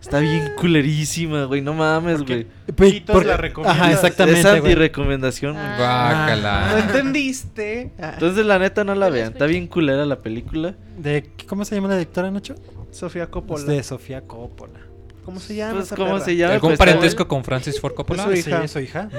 Está 0.02 0.20
bien 0.20 0.54
culerísima, 0.58 1.46
güey. 1.46 1.62
No 1.62 1.74
mames, 1.74 2.24
güey. 2.24 2.48
Quitos 2.76 3.26
la 3.26 3.36
recomiendas. 3.36 3.82
Ajá, 3.82 3.92
Es 3.92 3.96
exactamente, 3.98 4.42
güey. 4.42 4.58
anti-recomendación, 4.58 5.54
güey. 5.54 5.66
Ah. 5.66 6.70
¿No 6.72 6.78
entendiste? 6.78 7.92
Ah, 8.00 8.12
Entonces, 8.14 8.46
la 8.46 8.60
neta, 8.60 8.84
no 8.84 8.96
la 8.96 9.10
vean. 9.10 9.34
Está 9.34 9.46
bien 9.48 9.68
culera 9.68 10.06
la 10.06 10.22
película. 10.22 10.76
De, 10.98 11.30
¿Cómo 11.48 11.66
se 11.66 11.76
llama 11.76 11.90
la 11.90 11.96
directora, 11.98 12.32
Nacho? 12.32 12.56
Sofía 12.92 13.28
Coppola. 13.28 13.62
Es 13.62 13.68
de 13.68 13.84
Sofía 13.84 14.22
Coppola. 14.22 14.80
¿Cómo 15.26 15.40
se 15.42 15.56
llama? 15.56 15.74
Pues, 15.74 15.88
esa 15.88 15.96
¿cómo 15.98 16.14
perra? 16.14 16.26
se 16.26 16.36
llama? 16.38 16.54
¿Algún 16.54 16.70
Pues, 16.70 16.80
parentesco 16.80 17.28
con 17.28 17.44
Francis 17.44 17.82
Ford 17.82 17.94
Coppola? 17.94 18.24
Su 18.24 18.32
hija. 18.34 18.60
Sí, 18.60 18.66
es 18.66 18.72
su 18.72 18.80
hija. 18.80 19.10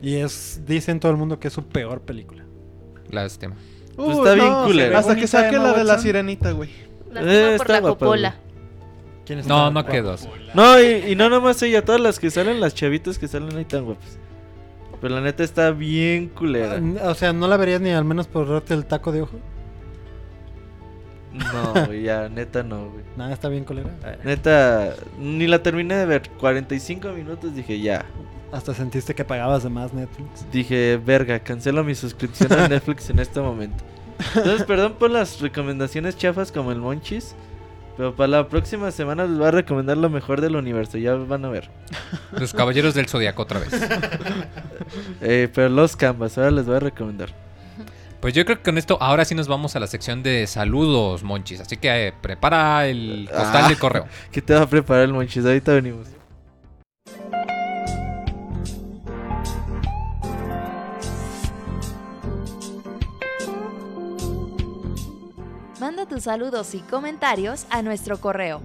Y 0.00 0.14
es, 0.16 0.62
dicen 0.66 1.00
todo 1.00 1.12
el 1.12 1.18
mundo 1.18 1.38
que 1.38 1.48
es 1.48 1.54
su 1.54 1.66
peor 1.66 2.00
película. 2.00 2.44
Lástima. 3.10 3.56
Pues 3.96 4.16
está 4.16 4.34
bien 4.34 4.52
culera. 4.64 4.98
Hasta 4.98 5.16
que 5.16 5.26
saque 5.26 5.58
la 5.58 5.72
de 5.74 5.84
la 5.84 5.98
sirenita, 5.98 6.52
güey. 6.52 6.70
Eh, 7.16 7.54
por 7.58 7.66
está 7.66 7.72
la 7.74 7.80
guapa, 7.80 8.06
cupola. 9.24 9.42
¿Quién 9.42 9.48
No, 9.48 9.70
no 9.70 9.84
quedó. 9.86 10.16
No, 10.54 10.80
y, 10.80 11.12
y 11.12 11.16
no 11.16 11.28
nomás 11.30 11.62
ella, 11.62 11.84
todas 11.84 12.00
las 12.00 12.18
que 12.18 12.30
salen, 12.30 12.60
las 12.60 12.74
chavitas 12.74 13.18
que 13.18 13.28
salen 13.28 13.56
ahí 13.56 13.64
tan 13.64 13.84
guapas. 13.84 14.18
Pero 15.00 15.16
la 15.16 15.20
neta 15.20 15.42
está 15.44 15.70
bien 15.70 16.28
culera. 16.28 16.80
Ah, 17.02 17.10
O 17.10 17.14
sea, 17.14 17.32
¿no 17.32 17.46
la 17.46 17.56
verías 17.56 17.80
ni 17.80 17.90
al 17.90 18.04
menos 18.04 18.26
por 18.26 18.48
darte 18.48 18.74
el 18.74 18.86
taco 18.86 19.12
de 19.12 19.22
ojo? 19.22 19.38
No, 21.32 21.84
güey, 21.86 22.02
ya, 22.02 22.28
neta 22.28 22.62
no, 22.62 22.90
güey. 22.90 23.04
Nada, 23.16 23.32
está 23.32 23.48
bien 23.48 23.64
colera. 23.64 23.90
Eh, 24.04 24.18
Neta, 24.24 24.94
ni 25.18 25.46
la 25.46 25.62
terminé 25.62 25.96
de 25.96 26.06
ver. 26.06 26.30
45 26.38 27.08
minutos 27.12 27.54
dije 27.54 27.80
ya. 27.80 28.04
Hasta 28.52 28.72
sentiste 28.72 29.14
que 29.14 29.24
pagabas 29.24 29.64
de 29.64 29.68
más 29.68 29.92
Netflix. 29.92 30.46
Dije, 30.52 31.00
verga, 31.04 31.40
cancelo 31.40 31.82
mi 31.82 31.94
suscripción 31.96 32.52
a 32.52 32.68
Netflix 32.68 33.10
en 33.10 33.18
este 33.18 33.40
momento. 33.40 33.82
Entonces, 34.36 34.62
perdón 34.64 34.94
por 34.94 35.10
las 35.10 35.40
recomendaciones 35.40 36.16
chafas 36.16 36.52
como 36.52 36.70
el 36.70 36.78
Monchis. 36.78 37.34
Pero 37.96 38.14
para 38.16 38.26
la 38.28 38.48
próxima 38.48 38.90
semana 38.90 39.24
les 39.24 39.38
voy 39.38 39.46
a 39.46 39.50
recomendar 39.52 39.96
lo 39.96 40.10
mejor 40.10 40.40
del 40.40 40.56
universo. 40.56 40.98
Ya 40.98 41.14
van 41.14 41.44
a 41.44 41.48
ver. 41.48 41.70
Los 42.32 42.52
Caballeros 42.52 42.94
del 42.94 43.08
Zodiaco 43.08 43.42
otra 43.42 43.60
vez. 43.60 43.70
Eh, 45.20 45.48
pero 45.54 45.68
los 45.70 45.96
Canvas, 45.96 46.36
ahora 46.36 46.50
les 46.50 46.66
voy 46.66 46.76
a 46.76 46.80
recomendar. 46.80 47.30
Pues 48.20 48.34
yo 48.34 48.44
creo 48.44 48.58
que 48.58 48.62
con 48.62 48.78
esto 48.78 48.98
ahora 49.00 49.24
sí 49.24 49.34
nos 49.34 49.48
vamos 49.48 49.74
a 49.76 49.80
la 49.80 49.86
sección 49.86 50.22
de 50.22 50.46
saludos, 50.46 51.22
Monchis. 51.22 51.60
Así 51.60 51.76
que 51.76 52.08
eh, 52.08 52.12
prepara 52.20 52.86
el 52.86 53.28
costal 53.34 53.64
Ah. 53.64 53.68
de 53.68 53.76
correo. 53.76 54.06
¿Qué 54.32 54.40
te 54.42 54.54
va 54.54 54.62
a 54.62 54.66
preparar 54.66 55.04
el 55.04 55.12
Monchis? 55.12 55.44
Ahorita 55.44 55.72
venimos. 55.72 56.06
Tus 66.08 66.24
saludos 66.24 66.74
y 66.74 66.80
comentarios 66.80 67.66
a 67.70 67.82
nuestro 67.82 68.20
correo 68.20 68.60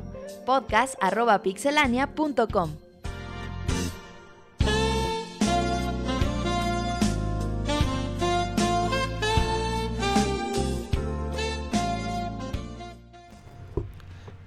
podcast.pixelania.com. 0.46 2.72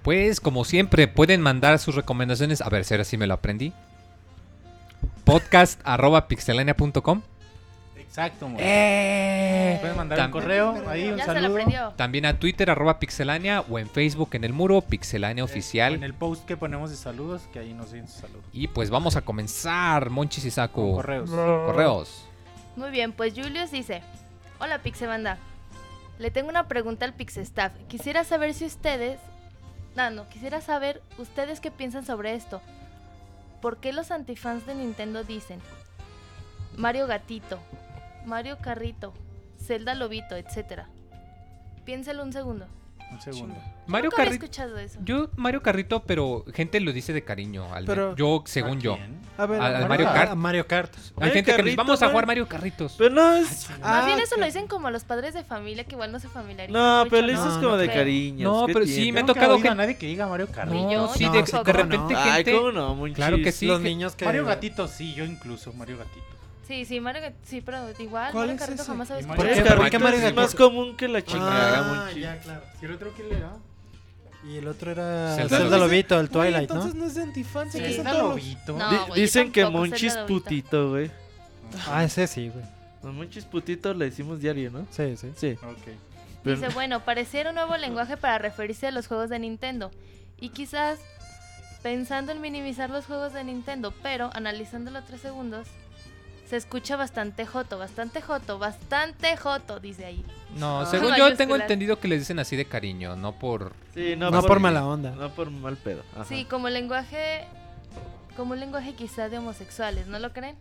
Pues 0.02 0.40
como 0.40 0.64
siempre 0.64 1.08
pueden 1.08 1.40
mandar 1.40 1.78
sus 1.78 1.94
recomendaciones. 1.94 2.60
A 2.60 2.68
ver, 2.68 2.84
si 2.84 2.94
ahora 2.94 3.04
sí 3.04 3.16
me 3.16 3.26
lo 3.26 3.34
aprendí. 3.34 3.72
Podcast 5.24 5.80
arroba 5.84 6.28
pixelania.com. 6.28 7.22
Exacto, 8.12 8.46
mo. 8.46 8.58
¡Eh! 8.60 9.78
Pueden 9.80 9.96
mandar 9.96 10.26
un 10.26 10.30
correo, 10.32 10.84
ahí 10.86 11.08
un 11.08 11.16
Ya 11.16 11.24
se 11.24 11.28
lo 11.32 11.34
saludo. 11.40 11.50
aprendió. 11.52 11.92
También 11.96 12.26
a 12.26 12.38
Twitter 12.38 12.68
arroba 12.68 12.98
pixelania 12.98 13.62
o 13.62 13.78
en 13.78 13.88
Facebook 13.88 14.28
en 14.34 14.44
el 14.44 14.52
muro 14.52 14.82
pixelania 14.82 15.42
oficial. 15.42 15.94
En 15.94 16.04
el 16.04 16.12
post 16.12 16.44
que 16.44 16.58
ponemos 16.58 16.90
de 16.90 16.96
saludos, 16.96 17.48
que 17.54 17.60
ahí 17.60 17.72
nos 17.72 17.90
den 17.92 18.06
sus 18.06 18.20
saludos. 18.20 18.44
Y 18.52 18.68
pues 18.68 18.90
vamos 18.90 19.16
a 19.16 19.22
comenzar, 19.22 20.10
Monchis 20.10 20.44
y 20.44 20.50
Saco. 20.50 20.96
Correos. 20.96 21.30
Correos. 21.30 22.26
Muy 22.76 22.90
bien, 22.90 23.12
pues 23.12 23.32
Julius 23.32 23.70
dice: 23.70 24.02
Hola 24.60 24.80
Pixebanda. 24.80 25.38
Le 26.18 26.30
tengo 26.30 26.50
una 26.50 26.68
pregunta 26.68 27.06
al 27.06 27.14
Pixestaff. 27.14 27.72
Quisiera 27.88 28.24
saber 28.24 28.52
si 28.52 28.66
ustedes. 28.66 29.20
No, 29.96 30.10
no, 30.10 30.28
quisiera 30.28 30.60
saber 30.60 31.00
ustedes 31.16 31.60
qué 31.60 31.70
piensan 31.70 32.04
sobre 32.04 32.34
esto. 32.34 32.60
¿Por 33.62 33.78
qué 33.78 33.94
los 33.94 34.10
antifans 34.10 34.66
de 34.66 34.74
Nintendo 34.74 35.24
dicen 35.24 35.60
Mario 36.76 37.06
Gatito, 37.06 37.58
Mario 38.26 38.58
Carrito, 38.60 39.12
Zelda 39.60 39.94
Lobito, 39.94 40.36
etcétera? 40.36 40.88
Piénselo 41.84 42.22
un 42.22 42.32
segundo. 42.32 42.66
Un 43.10 43.20
segundo. 43.20 43.54
Mario 43.86 44.08
Nunca 44.10 44.24
Carrito. 44.24 44.44
escuchado 44.44 44.78
eso. 44.78 44.98
Yo, 45.04 45.28
Mario 45.36 45.60
Carrito, 45.62 46.02
pero 46.04 46.44
gente 46.54 46.80
lo 46.80 46.92
dice 46.94 47.12
de 47.12 47.22
cariño. 47.22 47.70
al- 47.74 47.84
Pero- 47.84 48.16
yo, 48.16 48.42
según 48.46 48.78
¿A 48.78 48.80
yo. 48.80 48.98
A 49.36 49.44
ver, 49.46 49.60
Al- 49.60 49.86
Mario 49.88 50.08
Ah, 50.08 50.14
Kart. 50.14 50.30
a 50.30 50.34
Mario 50.34 50.66
Kart. 50.66 50.94
Hay 50.94 51.02
Mario 51.16 51.34
gente 51.34 51.50
que 51.50 51.56
Carrito, 51.58 51.76
vamos 51.76 52.02
a 52.02 52.08
jugar 52.08 52.26
Mario 52.26 52.48
Carritos. 52.48 52.94
Pero 52.96 53.14
no 53.14 53.34
es. 53.34 53.68
Más 53.68 53.78
Ah, 53.82 54.06
bien 54.06 54.18
eso 54.18 54.36
que- 54.36 54.40
lo 54.40 54.46
dicen 54.46 54.66
como 54.66 54.90
los 54.90 55.04
padres 55.04 55.34
de 55.34 55.44
familia 55.44 55.84
que 55.84 55.92
igual 55.94 56.10
no 56.10 56.20
se 56.20 56.28
familiarizan. 56.28 56.72
No, 56.72 57.00
mucho, 57.00 57.10
pero 57.10 57.22
¿no? 57.22 57.28
dices 57.28 57.44
No, 57.46 57.54
como 57.56 57.68
no 57.70 57.76
de 57.76 57.86
creo. 57.86 57.98
cariño. 57.98 58.50
No, 58.50 58.66
¿qué 58.66 58.72
pero 58.72 58.86
sí, 58.86 58.94
tiene? 58.94 59.12
me 59.12 59.20
ha 59.20 59.26
tocado 59.26 59.54
gente- 59.58 59.74
nadie 59.74 59.96
que 59.98 60.06
diga 60.06 60.26
Mario 60.26 60.46
Carrito. 60.50 60.74
Ni 60.86 60.94
yo, 60.94 61.08
sí, 61.12 61.24
de, 61.28 61.42
de 61.42 61.72
repente 61.72 62.14
Ay, 62.16 62.32
gente. 62.44 62.52
¿cómo 62.56 62.72
no? 62.72 63.12
Claro 63.12 63.36
que 63.38 63.52
sí. 63.52 63.66
Los 63.66 63.78
que- 63.80 63.84
niños 63.88 64.16
que... 64.16 64.24
Mario 64.24 64.46
Gatito, 64.46 64.88
sí, 64.88 65.12
yo 65.12 65.24
incluso, 65.26 65.72
Mario 65.74 65.98
Gatito. 65.98 66.24
Sí, 66.72 66.86
sí, 66.86 67.00
Mario 67.00 67.20
sí, 67.42 67.60
pero 67.60 67.78
igual 67.98 68.32
¿Cuál 68.32 68.46
Mario 68.46 68.54
es 68.54 68.60
Carrito 68.60 68.82
ese? 68.82 68.90
jamás 68.90 69.10
escuchado. 69.10 69.28
Mario 69.36 69.44
¿Por 69.44 69.52
qué? 69.54 69.60
Mario 69.68 69.76
¿Por 69.82 69.90
qué 69.90 69.98
Mario 69.98 70.20
es 70.26 70.34
más 70.34 70.54
común 70.54 70.96
que 70.96 71.06
la 71.06 71.22
chingada, 71.22 71.78
Ah, 71.80 71.82
Monchis. 72.06 72.22
ya, 72.22 72.38
claro. 72.38 72.62
¿Y 72.80 72.84
el 72.86 72.92
otro 72.92 73.12
quién 73.14 73.28
le 73.28 73.36
era? 73.36 73.52
Y 74.48 74.56
el 74.56 74.66
otro 74.68 74.90
era 74.90 75.34
Zelda 75.36 75.58
Zelda, 75.58 75.76
Lobito. 75.76 75.86
Lobito, 76.16 76.20
el 76.20 76.30
Twilight, 76.30 76.70
¿no? 76.70 76.74
entonces 76.76 76.94
no 76.94 77.04
es 77.04 77.14
de 77.14 77.22
antifans, 77.24 77.72
Sí. 77.72 77.78
que 77.78 77.84
son 77.94 77.94
Zelda 78.06 78.12
todos 78.12 78.28
Lobito. 78.30 78.78
No. 78.78 78.88
Güey, 78.88 79.06
yo 79.08 79.14
dicen 79.14 79.52
que 79.52 79.62
tampoco, 79.62 79.86
Monchis 79.86 80.14
Lobito. 80.14 80.26
putito, 80.34 80.90
güey. 80.90 81.10
Ah, 81.88 82.04
ese 82.04 82.26
sí, 82.26 82.48
güey. 82.48 82.64
A 83.02 83.06
Monchis 83.14 83.44
putito 83.44 83.92
le 83.92 84.06
decimos 84.06 84.40
diario, 84.40 84.70
¿no? 84.70 84.86
Sí, 84.90 85.14
sí. 85.18 85.30
Sí. 85.36 85.58
Ok. 85.62 85.76
Pero- 86.42 86.56
Dice, 86.56 86.68
bueno, 86.72 87.00
pareciera 87.04 87.50
un 87.50 87.56
nuevo 87.56 87.76
lenguaje 87.76 88.16
para 88.16 88.38
referirse 88.38 88.86
a 88.86 88.92
los 88.92 89.06
juegos 89.08 89.28
de 89.28 89.38
Nintendo. 89.38 89.90
Y 90.40 90.48
quizás 90.48 90.98
pensando 91.82 92.32
en 92.32 92.40
minimizar 92.40 92.88
los 92.88 93.04
juegos 93.04 93.34
de 93.34 93.44
Nintendo, 93.44 93.92
pero 94.02 94.30
analizándolo 94.32 95.02
tres 95.04 95.20
segundos, 95.20 95.68
se 96.52 96.58
escucha 96.58 96.96
bastante 96.96 97.46
joto, 97.46 97.78
bastante 97.78 98.20
joto, 98.20 98.58
bastante 98.58 99.38
joto, 99.38 99.80
dice 99.80 100.04
ahí. 100.04 100.22
No, 100.58 100.80
Ah. 100.82 100.86
según 100.86 101.16
yo 101.16 101.34
tengo 101.34 101.56
entendido 101.56 101.98
que 101.98 102.08
les 102.08 102.18
dicen 102.20 102.38
así 102.38 102.56
de 102.56 102.66
cariño, 102.66 103.16
no 103.16 103.32
por. 103.32 103.72
Sí, 103.94 104.16
no, 104.18 104.30
No 104.30 104.42
por 104.42 104.60
mala 104.60 104.86
onda. 104.86 105.12
No 105.12 105.30
por 105.30 105.50
mal 105.50 105.78
pedo. 105.78 106.02
Ajá. 106.14 106.26
Sí, 106.26 106.44
como 106.44 106.68
lenguaje, 106.68 107.46
como 108.36 108.52
un 108.52 108.60
lenguaje 108.60 108.92
quizá 108.92 109.30
de 109.30 109.38
homosexuales, 109.38 110.08
¿no 110.08 110.18
lo 110.18 110.34
creen? 110.34 110.56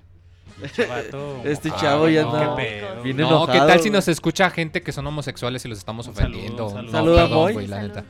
Vato 0.87 1.41
Este 1.43 1.67
mojado, 1.67 1.85
chavo 1.89 2.07
ya 2.07 2.21
¿no? 2.23 2.55
Qué 2.55 3.13
No, 3.13 3.27
enojado, 3.27 3.47
¿qué 3.51 3.57
tal 3.57 3.79
si 3.81 3.89
nos 3.89 4.07
escucha 4.07 4.49
gente 4.49 4.81
que 4.81 4.93
son 4.93 5.05
homosexuales 5.07 5.65
y 5.65 5.67
los 5.67 5.77
estamos 5.77 6.07
Un 6.07 6.15
saludo, 6.15 6.29
ofendiendo? 6.39 6.67
un 6.67 6.71
saludo. 6.71 6.91
No, 6.91 6.91
Saluda 6.99 7.23
a 7.23 7.27
perdón, 7.47 7.69
la 7.69 7.81
neta. 7.81 8.03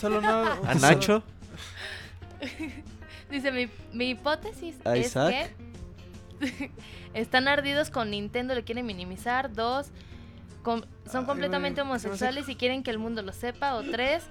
Solo 0.00 0.20
no- 0.20 0.44
A 0.66 0.74
Nacho. 0.74 1.22
Dice, 3.30 3.52
mi, 3.52 3.68
mi 3.92 4.10
hipótesis 4.10 4.74
¿A 4.84 4.96
es 4.96 5.12
que 5.14 5.54
están 7.14 7.48
ardidos 7.48 7.90
con 7.90 8.10
Nintendo, 8.10 8.54
le 8.54 8.64
quieren 8.64 8.86
minimizar. 8.86 9.52
Dos, 9.52 9.88
com- 10.62 10.82
son 11.10 11.20
Ay, 11.20 11.26
completamente 11.26 11.80
homosexuales 11.80 12.48
y 12.48 12.56
quieren 12.56 12.82
que 12.82 12.90
el 12.90 12.98
mundo 12.98 13.22
lo 13.22 13.32
sepa. 13.32 13.74
O 13.74 13.82
tres, 13.82 14.24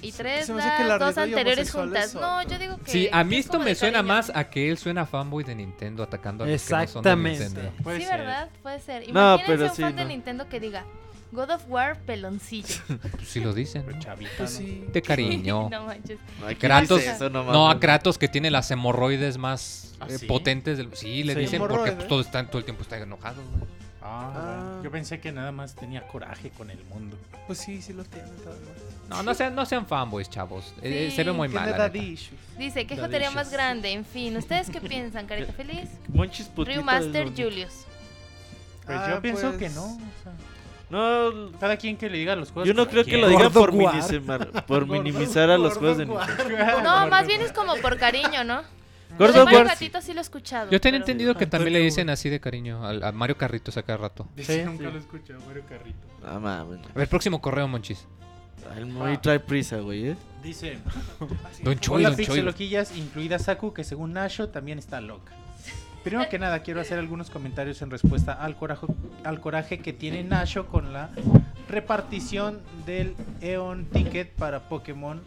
y 0.00 0.10
tres, 0.12 0.48
las 0.48 0.98
dos 0.98 1.18
anteriores 1.18 1.70
juntas. 1.70 2.14
No, 2.14 2.42
yo 2.42 2.58
digo 2.58 2.78
que... 2.78 2.90
Sí, 2.90 3.08
a 3.12 3.22
mí 3.24 3.36
es 3.36 3.46
esto 3.46 3.58
me 3.60 3.74
suena 3.74 3.98
cariño. 3.98 4.14
más 4.14 4.32
a 4.34 4.48
que 4.50 4.70
él 4.70 4.78
suena 4.78 5.06
fanboy 5.06 5.44
de 5.44 5.54
Nintendo 5.54 6.02
atacando 6.02 6.44
a 6.44 6.46
los 6.46 6.62
que 6.62 6.72
no 6.74 6.86
son 6.88 7.02
de 7.02 7.10
Exactamente. 7.10 7.44
Nintendo. 7.44 7.72
Sí. 7.98 8.06
¿verdad? 8.10 8.48
Puede 8.62 8.80
ser. 8.80 9.02
No, 9.12 9.34
Imagínense 9.34 9.46
pero 9.52 9.64
un 9.70 9.76
sí, 9.76 9.82
fan 9.82 9.96
de 9.96 10.02
no. 10.02 10.08
Nintendo 10.08 10.48
que 10.48 10.60
diga 10.60 10.84
God 11.32 11.50
of 11.50 11.64
War 11.68 11.98
peloncillo. 12.00 12.76
Pues 13.16 13.28
sí 13.28 13.40
lo 13.40 13.52
dicen. 13.52 13.82
Pero 13.84 13.96
¿no? 13.96 14.02
chavita, 14.02 14.30
Pues 14.38 14.52
¿no? 14.52 14.58
sí. 14.66 14.84
De 14.92 15.02
cariño. 15.02 15.68
no 15.70 15.84
manches. 15.86 16.18
Ay, 16.46 16.54
¿quién 16.56 16.70
Kratos- 16.70 17.00
eso? 17.02 17.28
No, 17.30 17.42
No, 17.44 17.70
a. 17.70 17.80
Kratos 17.80 18.18
que 18.18 18.28
tiene 18.28 18.50
las 18.50 18.70
hemorroides 18.70 19.38
más 19.38 19.94
¿Ah, 20.00 20.06
eh, 20.08 20.18
sí? 20.18 20.26
potentes 20.26 20.78
del... 20.78 20.94
Sí, 20.94 21.24
le 21.24 21.34
Sí. 21.34 21.40
dicen 21.40 21.58
porque 21.66 21.92
pues, 21.92 22.06
todo, 22.08 22.20
está, 22.20 22.46
todo 22.46 22.58
el 22.58 22.64
tiempo 22.64 22.82
está 22.82 22.98
enojado. 22.98 23.42
güey. 23.56 23.70
Ah, 24.04 24.32
Ah. 24.34 24.62
bueno. 24.66 24.82
Yo 24.84 24.90
pensé 24.90 25.20
que 25.20 25.30
nada 25.32 25.52
más 25.52 25.74
tenía 25.74 26.06
coraje 26.08 26.50
con 26.50 26.70
el 26.70 26.82
mundo. 26.84 27.16
Pues 27.46 27.58
sí, 27.60 27.80
sí 27.80 27.92
los 27.92 28.08
tienen 28.08 28.34
todavía. 28.36 28.68
No, 29.08 29.22
no 29.22 29.32
sean, 29.34 29.54
no 29.54 29.64
sean 29.64 29.86
fanboys, 29.86 30.28
chavos. 30.28 30.74
Eh, 30.82 31.12
se 31.14 31.22
ve 31.22 31.32
muy 31.32 31.48
mal. 31.48 31.64
Tiene 31.64 31.78
la. 31.78 31.88
Dice, 32.58 32.86
¿qué 32.86 32.96
jotería 32.96 33.30
más 33.30 33.50
grande? 33.52 33.92
En 33.92 34.04
fin, 34.04 34.36
¿ustedes 34.36 34.70
qué 34.70 34.80
piensan, 34.80 35.26
Carita 35.26 35.52
Feliz? 35.56 35.88
Monchis 36.08 36.46
putito. 36.48 36.76
Ryu 36.78 36.84
Master 36.84 37.26
es 37.26 37.30
bonito. 37.30 37.42
Julius. 37.42 37.72
Pues 38.86 38.98
Ah, 38.98 39.10
yo 39.10 39.22
pienso 39.22 39.48
pues- 39.48 39.58
que 39.58 39.68
no. 39.70 39.84
o 39.84 39.98
sea, 40.22 40.32
No, 40.92 41.50
cada 41.58 41.78
quien 41.78 41.96
que 41.96 42.10
le 42.10 42.18
diga 42.18 42.36
los 42.36 42.50
juegos. 42.52 42.68
yo 42.68 42.74
no 42.74 42.86
creo 42.86 43.02
que 43.02 43.16
lo 43.16 43.30
Gordo 43.32 43.50
por, 43.50 43.72
minimizar, 43.72 44.66
por 44.66 44.86
minimizar 44.86 45.48
a 45.50 45.56
los 45.56 45.78
juegos 45.78 45.96
de 45.96 46.04
Nintendo. 46.04 46.82
No, 46.84 47.06
más 47.08 47.26
bien 47.26 47.40
es 47.40 47.50
como 47.52 47.76
por 47.76 47.96
cariño, 47.96 48.44
¿no? 48.44 48.62
Gordo 49.18 49.38
de 49.40 49.44
Mario 49.46 49.64
Gatito 49.64 50.02
sí 50.02 50.12
lo 50.12 50.20
he 50.20 50.22
escuchado. 50.22 50.70
Yo 50.70 50.80
tenía 50.80 51.00
pero- 51.00 51.04
entendido 51.10 51.34
que 51.34 51.46
también 51.46 51.72
le 51.72 51.78
dicen 51.80 52.10
así 52.10 52.28
de 52.28 52.40
cariño 52.40 52.84
al- 52.86 53.02
a, 53.02 53.10
Mario 53.12 53.38
Carritos 53.38 53.76
a 53.78 53.82
cada 53.82 53.96
rato. 53.98 54.28
Dice, 54.36 54.60
Sí, 54.60 54.64
nunca 54.66 54.84
sí. 54.86 54.92
lo 54.92 54.98
escuché, 54.98 55.32
Mario 55.46 55.64
Carrito. 55.66 56.06
Ah, 56.26 56.38
mames. 56.38 56.80
A 56.94 56.98
ver, 56.98 57.08
próximo 57.08 57.40
correo, 57.40 57.66
Monchis. 57.68 58.06
El 58.76 58.86
muy 58.86 59.16
trae 59.18 59.40
prisa, 59.40 59.78
güey, 59.78 60.10
¿eh? 60.10 60.16
Dice, 60.42 60.78
Don 61.62 61.78
Choy, 61.78 62.04
hola 62.04 62.14
Don 62.14 62.24
Choy. 62.26 62.54
incluida 62.96 63.38
Saku, 63.38 63.72
que 63.72 63.82
según 63.82 64.12
Nasho 64.12 64.50
también 64.50 64.78
está 64.78 65.00
loca. 65.00 65.32
Primero 66.04 66.28
que 66.28 66.38
nada, 66.38 66.60
quiero 66.60 66.80
hacer 66.80 66.98
algunos 66.98 67.30
comentarios 67.30 67.80
en 67.82 67.90
respuesta 67.90 68.32
al 68.32 68.56
coraje, 68.56 68.86
al 69.24 69.40
coraje 69.40 69.78
que 69.78 69.92
tiene 69.92 70.24
Nasho 70.24 70.66
con 70.66 70.92
la 70.92 71.10
repartición 71.68 72.60
del 72.84 73.14
Eon 73.40 73.84
Ticket 73.86 74.30
para 74.32 74.68
Pokémon 74.68 75.22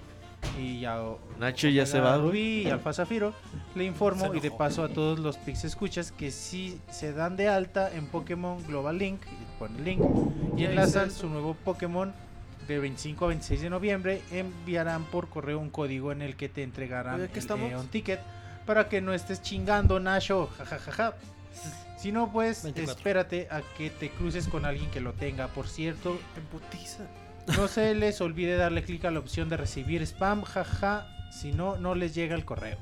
y 0.59 0.81
ya 0.81 1.01
Nacho 1.39 1.67
ya 1.69 1.85
se 1.85 1.99
va. 1.99 2.17
Rubí 2.17 2.63
y 2.63 2.69
Alfa 2.69 2.93
Zafiro. 2.93 3.33
Le 3.73 3.85
informo 3.85 4.33
y 4.33 4.39
de 4.39 4.51
paso 4.51 4.83
a 4.83 4.89
todos 4.89 5.19
los 5.19 5.37
Pix 5.37 5.63
escuchas 5.63 6.11
que 6.11 6.31
si 6.31 6.79
se 6.89 7.13
dan 7.13 7.35
de 7.35 7.47
alta 7.47 7.93
en 7.93 8.07
Pokémon 8.07 8.61
Global 8.67 8.97
Link, 8.97 9.21
y 9.25 9.59
ponen 9.59 9.83
link 9.83 10.01
y 10.57 10.65
enlazan 10.65 11.11
su 11.11 11.29
nuevo 11.29 11.55
Pokémon 11.55 12.13
de 12.67 12.79
25 12.79 13.25
a 13.25 13.27
26 13.29 13.61
de 13.61 13.69
noviembre, 13.69 14.21
enviarán 14.31 15.03
por 15.05 15.29
correo 15.29 15.59
un 15.59 15.69
código 15.69 16.11
en 16.11 16.21
el 16.21 16.35
que 16.35 16.49
te 16.49 16.63
entregarán. 16.63 17.29
Eon 17.71 17.87
Ticket 17.87 18.19
para 18.65 18.89
que 18.89 19.01
no 19.01 19.13
estés 19.13 19.41
chingando 19.41 19.99
Nasho, 19.99 20.47
jajajaja. 20.57 21.15
Si 21.97 22.11
no, 22.11 22.31
pues 22.31 22.63
24. 22.63 22.91
espérate 22.97 23.47
a 23.49 23.61
que 23.77 23.89
te 23.89 24.09
cruces 24.09 24.47
con 24.47 24.65
alguien 24.65 24.89
que 24.91 24.99
lo 24.99 25.13
tenga. 25.13 25.47
Por 25.47 25.67
cierto, 25.67 26.19
no 27.57 27.67
se 27.67 27.95
les 27.95 28.21
olvide 28.21 28.57
darle 28.57 28.83
clic 28.83 29.05
a 29.05 29.11
la 29.11 29.19
opción 29.19 29.49
de 29.49 29.57
recibir 29.57 30.01
spam, 30.05 30.43
jaja. 30.43 31.07
Si 31.31 31.51
no, 31.51 31.77
no 31.77 31.95
les 31.95 32.13
llega 32.15 32.35
el 32.35 32.45
correo. 32.45 32.77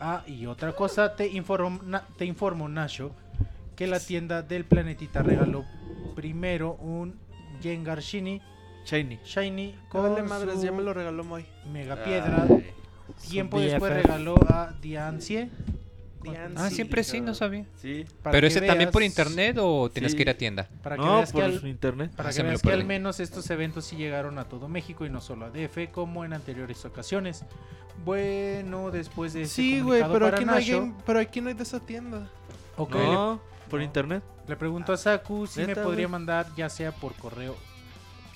Ah, 0.00 0.22
y 0.26 0.46
otra 0.46 0.72
cosa, 0.74 1.14
te 1.16 1.28
informo, 1.28 1.80
na- 1.84 2.04
te 2.18 2.24
informo 2.24 2.68
Nacho, 2.68 3.12
que 3.76 3.86
la 3.86 4.00
tienda 4.00 4.42
del 4.42 4.64
planetita 4.64 5.22
regaló 5.22 5.64
primero 6.14 6.72
un 6.74 7.18
Gengar 7.62 8.00
Shiny, 8.00 8.42
Shiny. 8.84 9.18
Shiny 9.24 9.78
con 9.88 10.02
Vale 10.10 10.22
madres, 10.24 10.56
su 10.56 10.64
ya 10.64 10.72
me 10.72 10.82
lo 10.82 10.92
regaló 10.92 11.24
Moy. 11.24 11.46
Mega 11.72 12.02
Piedra. 12.04 12.46
Ay. 12.48 12.70
Tiempo 13.28 13.60
después 13.60 13.92
regaló 13.92 14.36
a 14.48 14.72
Diancie. 14.80 15.50
Dian- 16.22 16.54
Ah, 16.56 16.70
siempre 16.70 17.04
sí, 17.04 17.20
no 17.20 17.34
sabía. 17.34 17.66
Sí. 17.82 18.06
para 18.22 18.32
¿Pero 18.32 18.44
que 18.48 18.54
ese 18.54 18.60
también 18.62 18.90
por 18.90 19.02
internet 19.02 19.58
o 19.60 19.90
tienes 19.90 20.12
Sí. 20.12 20.16
que 20.16 20.22
ir 20.22 20.30
a 20.30 20.38
tienda? 20.38 20.66
Para 20.82 20.96
que 20.96 21.02
No, 21.02 21.16
veas 21.16 21.30
que 21.30 21.34
por 21.34 21.44
al- 21.44 21.66
internet. 21.68 22.12
Para 22.16 22.28
Ah, 22.28 22.30
que 22.30 22.36
se 22.36 22.42
me 22.42 22.48
veas 22.48 22.62
que 22.62 22.72
al 22.72 22.84
menos 22.86 23.20
estos 23.20 23.48
eventos 23.50 23.84
sí 23.84 23.96
llegaron 23.96 24.38
a 24.38 24.44
todo 24.44 24.66
México 24.66 25.04
y 25.04 25.10
no 25.10 25.20
solo 25.20 25.44
a 25.44 25.50
DF 25.50 25.88
como 25.92 26.24
en 26.24 26.32
anteriores 26.32 26.82
ocasiones. 26.86 27.44
Bueno, 28.06 28.90
después 28.90 29.34
de 29.34 29.46
Sí, 29.46 29.80
güey, 29.80 30.00
pero 30.02 30.12
para 30.26 30.36
aquí, 30.36 30.44
no 30.46 30.52
hay 30.54 30.66
game- 30.70 30.94
pero 31.04 31.18
aquí 31.20 31.40
no 31.42 31.48
hay 31.48 31.54
de 31.54 31.62
esa 31.62 31.80
tienda. 31.80 32.28
ok, 32.78 32.94
le- 32.94 33.00
No, 33.04 33.40
por 33.68 33.80
No. 33.80 33.84
internet. 33.84 34.22
le, 34.48 34.56
pregunto 34.56 34.92
a 34.92 34.96
Saku 34.96 35.46
si 35.46 35.60
me 35.60 35.68
¿Neta, 35.68 35.82
podría 35.84 36.08
mandar 36.08 36.46
ya 36.56 36.68
sea 36.70 36.92
por 36.92 37.14
correo 37.14 37.54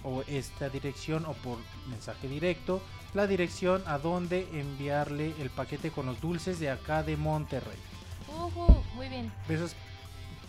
o 0.05 0.23
esta 0.29 0.69
dirección 0.69 1.25
o 1.27 1.33
por 1.33 1.59
mensaje 1.89 2.29
directo 2.29 2.81
la 3.15 3.27
dirección 3.27 3.83
a 3.87 3.99
donde 3.99 4.49
enviarle 4.53 5.35
el 5.41 5.51
paquete 5.51 5.91
con 5.91 6.07
los 6.07 6.21
dulces 6.21 6.61
de 6.61 6.71
acá 6.71 7.03
de 7.03 7.17
Monterrey. 7.17 7.79
Ujú, 8.29 8.83
muy 8.95 9.09
bien. 9.09 9.33
Besos 9.49 9.75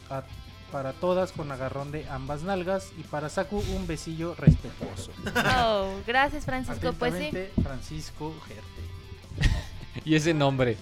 a- 0.10 0.24
para 0.72 0.94
todas 0.94 1.32
con 1.32 1.52
agarrón 1.52 1.92
de 1.92 2.08
ambas 2.10 2.44
nalgas 2.44 2.92
y 2.98 3.02
para 3.04 3.30
Saku 3.30 3.58
un 3.76 3.88
besillo 3.88 4.36
respetuoso. 4.36 5.12
Oh, 5.58 5.96
gracias 6.06 6.46
Francisco. 6.46 6.94
Pues 6.94 7.16
sí, 7.16 7.32
Francisco 7.64 8.36
Gerte. 8.48 9.50
Y 10.06 10.16
ese 10.16 10.34
nombre. 10.34 10.78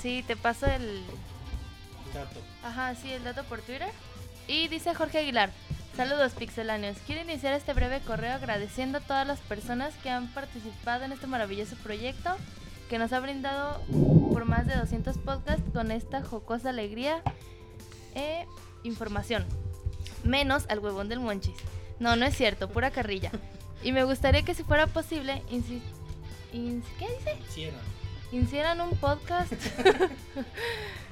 sí, 0.00 0.24
te 0.26 0.34
paso 0.36 0.66
el... 0.66 1.04
Ajá, 2.64 2.94
sí, 2.94 3.10
el 3.12 3.22
dato 3.24 3.44
por 3.44 3.60
Twitter. 3.60 3.90
Y 4.48 4.68
dice 4.68 4.94
Jorge 4.94 5.18
Aguilar. 5.18 5.50
Saludos 5.96 6.32
pixeláneos. 6.32 6.96
Quiero 7.06 7.20
iniciar 7.22 7.52
este 7.52 7.74
breve 7.74 8.00
correo 8.00 8.32
agradeciendo 8.34 8.98
a 8.98 9.00
todas 9.02 9.26
las 9.26 9.40
personas 9.40 9.94
que 10.02 10.08
han 10.10 10.28
participado 10.32 11.04
en 11.04 11.12
este 11.12 11.26
maravilloso 11.26 11.76
proyecto 11.76 12.30
que 12.88 12.98
nos 12.98 13.12
ha 13.12 13.20
brindado 13.20 13.80
por 14.32 14.44
más 14.46 14.66
de 14.66 14.74
200 14.76 15.18
podcasts 15.18 15.62
con 15.72 15.90
esta 15.90 16.22
jocosa 16.22 16.70
alegría 16.70 17.22
e 18.14 18.46
información. 18.84 19.44
Menos 20.24 20.64
al 20.68 20.78
huevón 20.78 21.08
del 21.08 21.20
Monchis. 21.20 21.56
No, 21.98 22.16
no 22.16 22.24
es 22.26 22.36
cierto, 22.36 22.68
pura 22.68 22.90
carrilla. 22.90 23.30
Y 23.82 23.92
me 23.92 24.04
gustaría 24.04 24.42
que 24.42 24.54
si 24.54 24.62
fuera 24.62 24.86
posible, 24.86 25.42
insi- 25.50 25.82
ins- 26.54 26.84
¿qué 26.98 27.08
dice? 27.18 27.36
Hicieran 28.32 28.80
un 28.80 28.96
podcast, 28.96 29.52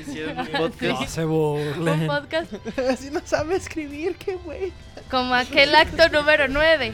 Hicieron 0.00 0.38
un 0.38 0.46
podcast. 0.46 1.08
se 1.08 1.24
un 1.24 1.30
burlen. 1.30 2.06
podcast 2.06 2.52
Así 2.90 3.10
no 3.10 3.20
sabe 3.24 3.56
escribir, 3.56 4.16
qué 4.16 4.36
güey. 4.36 4.72
como 5.10 5.34
aquel 5.34 5.74
acto 5.74 6.08
número 6.08 6.48
9. 6.48 6.92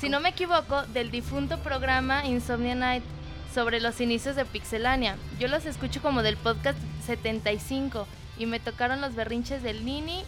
Si 0.00 0.08
no 0.08 0.20
me 0.20 0.30
equivoco, 0.30 0.82
del 0.86 1.10
difunto 1.10 1.58
programa 1.60 2.24
Insomnia 2.26 2.74
Night 2.74 3.02
sobre 3.54 3.80
los 3.80 4.00
inicios 4.00 4.36
de 4.36 4.44
Pixelania. 4.44 5.16
Yo 5.38 5.48
los 5.48 5.64
escucho 5.64 6.02
como 6.02 6.22
del 6.22 6.36
podcast 6.36 6.78
75 7.06 8.06
y 8.38 8.46
me 8.46 8.60
tocaron 8.60 9.00
los 9.00 9.14
berrinches 9.14 9.62
del 9.62 9.84
Nini, 9.86 10.22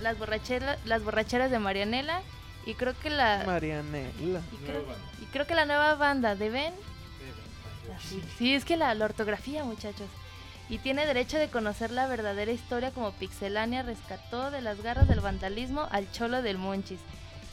las 0.00 0.18
borracheras, 0.18 0.78
las 0.84 1.04
borracheras 1.04 1.50
de 1.50 1.58
Marianela 1.60 2.20
y 2.66 2.74
creo 2.74 2.94
que 3.00 3.10
la 3.10 3.44
Marianela. 3.46 4.40
y 4.52 4.56
creo, 4.66 4.84
y 5.20 5.24
creo 5.26 5.46
que 5.46 5.54
la 5.54 5.64
nueva 5.66 5.94
banda 5.94 6.34
de 6.34 6.50
Ben. 6.50 6.74
Sí, 8.38 8.54
es 8.54 8.64
que 8.64 8.76
la, 8.76 8.94
la 8.94 9.04
ortografía, 9.04 9.64
muchachos. 9.64 10.06
Y 10.72 10.78
tiene 10.78 11.04
derecho 11.04 11.36
de 11.38 11.48
conocer 11.50 11.90
la 11.90 12.06
verdadera 12.06 12.50
historia 12.50 12.92
como 12.92 13.12
Pixelania 13.12 13.82
rescató 13.82 14.50
de 14.50 14.62
las 14.62 14.80
garras 14.82 15.06
del 15.06 15.20
vandalismo 15.20 15.86
al 15.90 16.10
cholo 16.12 16.40
del 16.40 16.56
Monchis. 16.56 16.98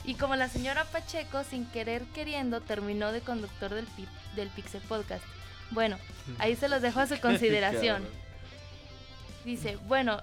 Y 0.04 0.14
como 0.14 0.36
la 0.36 0.48
señora 0.48 0.84
Pacheco, 0.86 1.44
sin 1.44 1.66
querer 1.66 2.04
queriendo, 2.14 2.62
terminó 2.62 3.12
de 3.12 3.20
conductor 3.20 3.74
del, 3.74 3.84
pi- 3.84 4.08
del 4.36 4.48
Pixel 4.48 4.80
Podcast. 4.80 5.22
Bueno, 5.70 5.98
ahí 6.38 6.56
se 6.56 6.70
los 6.70 6.80
dejo 6.80 7.00
a 7.00 7.06
su 7.06 7.20
consideración. 7.20 8.08
Dice, 9.44 9.76
bueno, 9.86 10.22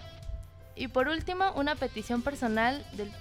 y 0.76 0.88
por 0.88 1.08
último, 1.08 1.52
una 1.54 1.76
petición 1.76 2.24
personal 2.24 2.84
del 2.94 3.12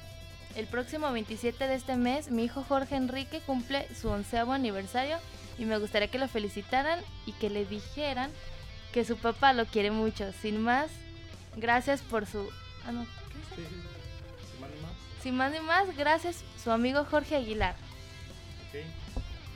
el 0.54 0.66
próximo 0.66 1.12
27 1.12 1.68
de 1.68 1.74
este 1.74 1.96
mes, 1.96 2.30
mi 2.30 2.44
hijo 2.44 2.64
Jorge 2.66 2.96
Enrique 2.96 3.40
cumple 3.44 3.86
su 3.94 4.08
onceavo 4.08 4.54
aniversario 4.54 5.18
y 5.58 5.66
me 5.66 5.76
gustaría 5.76 6.08
que 6.08 6.16
lo 6.18 6.28
felicitaran 6.28 6.98
y 7.26 7.32
que 7.32 7.50
le 7.50 7.66
dijeran 7.66 8.30
que 8.96 9.04
su 9.04 9.18
papá 9.18 9.52
lo 9.52 9.66
quiere 9.66 9.90
mucho. 9.90 10.24
Sin 10.40 10.58
más, 10.62 10.86
gracias 11.54 12.00
por 12.00 12.24
su... 12.24 12.48
Ah, 12.86 12.92
no, 12.92 13.04
¿qué 13.04 13.60
dice? 13.60 13.68
Sin 15.22 15.36
más 15.36 15.52
ni 15.52 15.60
más, 15.60 15.94
gracias 15.98 16.42
su 16.64 16.70
amigo 16.70 17.04
Jorge 17.04 17.36
Aguilar. 17.36 17.74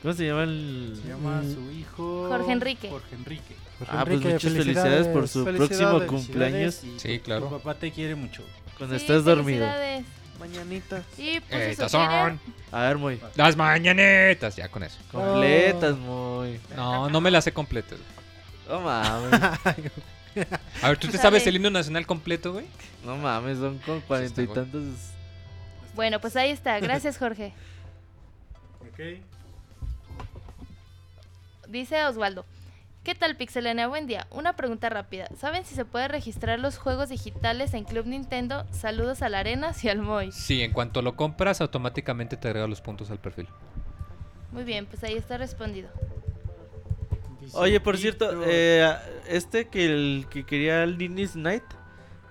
¿Cómo 0.03 0.12
se 0.12 0.27
llama 0.27 0.43
el...? 0.43 1.01
Se 1.03 1.09
llama 1.09 1.41
Mm. 1.41 1.55
su 1.55 1.71
hijo 1.71 2.29
Jorge 2.29 2.53
Enrique. 2.53 2.91
Jorge 2.91 3.15
Enrique. 3.15 3.57
Jorge 3.79 3.97
Ah, 3.97 4.05
pues 4.05 4.21
muchas 4.21 4.43
felicidades 4.53 5.07
por 5.09 5.27
su 5.27 5.43
próximo 5.43 6.07
cumpleaños. 6.07 6.83
Sí, 6.99 7.19
claro. 7.21 7.47
Tu 7.47 7.51
papá 7.57 7.75
te 7.77 7.91
quiere 7.91 8.15
mucho. 8.17 8.43
Cuando 8.77 8.95
Sí, 8.99 9.01
estés 9.05 9.25
dormido. 9.25 9.65
felicidades. 9.67 10.05
Mañanita. 10.39 11.03
Y 11.17 11.41
pues 11.41 11.62
Estas 11.62 11.93
Twitter, 11.93 12.09
son 12.11 12.41
A 12.73 12.83
ver, 12.83 12.99
muy. 12.99 13.19
las 13.37 13.57
mañanetas. 13.57 14.57
Ya 14.57 14.69
con 14.69 14.83
eso. 14.83 14.99
Completas, 15.11 15.97
muy. 15.97 16.61
No, 16.77 17.09
no 17.09 17.23
me 17.23 17.31
las 17.31 17.45
sé 17.45 17.53
completas. 17.53 17.99
No 18.71 18.81
mames. 18.81 19.33
A 20.83 20.89
ver, 20.89 20.97
¿tú 20.97 21.09
te 21.09 21.19
sabes 21.19 21.45
el 21.49 21.57
himno 21.57 21.71
nacional 21.71 22.07
completo, 22.07 22.53
güey? 22.53 22.67
No 23.05 23.17
mames, 23.17 23.59
son 23.59 23.79
con 23.79 24.01
cuarenta 24.03 24.41
y 24.41 24.47
tantos. 24.47 24.85
Bueno, 25.97 26.21
pues 26.21 26.37
ahí 26.37 26.51
está. 26.51 26.79
Gracias, 26.79 27.19
Jorge. 27.19 27.53
Ok. 28.81 29.21
Dice 31.69 32.03
Osvaldo. 32.05 32.45
¿Qué 33.05 33.15
tal 33.15 33.37
Pixelania? 33.37 33.87
Buen 33.87 34.07
día. 34.07 34.27
Una 34.31 34.57
pregunta 34.57 34.89
rápida. 34.89 35.29
¿Saben 35.39 35.65
si 35.65 35.75
se 35.75 35.85
puede 35.85 36.09
registrar 36.09 36.59
los 36.59 36.77
juegos 36.77 37.09
digitales 37.09 37.73
en 37.75 37.85
Club 37.85 38.07
Nintendo? 38.07 38.67
Saludos 38.73 39.23
al 39.23 39.35
Arenas 39.35 39.83
y 39.85 39.89
al 39.89 40.01
Moy. 40.01 40.33
Sí, 40.33 40.63
en 40.63 40.73
cuanto 40.73 41.03
lo 41.03 41.15
compras, 41.15 41.61
automáticamente 41.61 42.37
te 42.37 42.49
agrega 42.49 42.67
los 42.67 42.81
puntos 42.81 43.11
al 43.11 43.19
perfil. 43.19 43.49
Muy 44.51 44.65
bien, 44.65 44.87
pues 44.87 45.05
ahí 45.05 45.15
está 45.15 45.39
respondido. 45.39 45.89
Oye, 47.55 47.81
por 47.81 47.99
cierto, 47.99 48.43
eh, 48.45 48.93
este 49.29 49.69
que 49.69 49.87
el 49.87 50.27
que 50.31 50.45
quería 50.45 50.83
el 50.85 50.99
Ninis 50.99 51.37
Night 51.37 51.65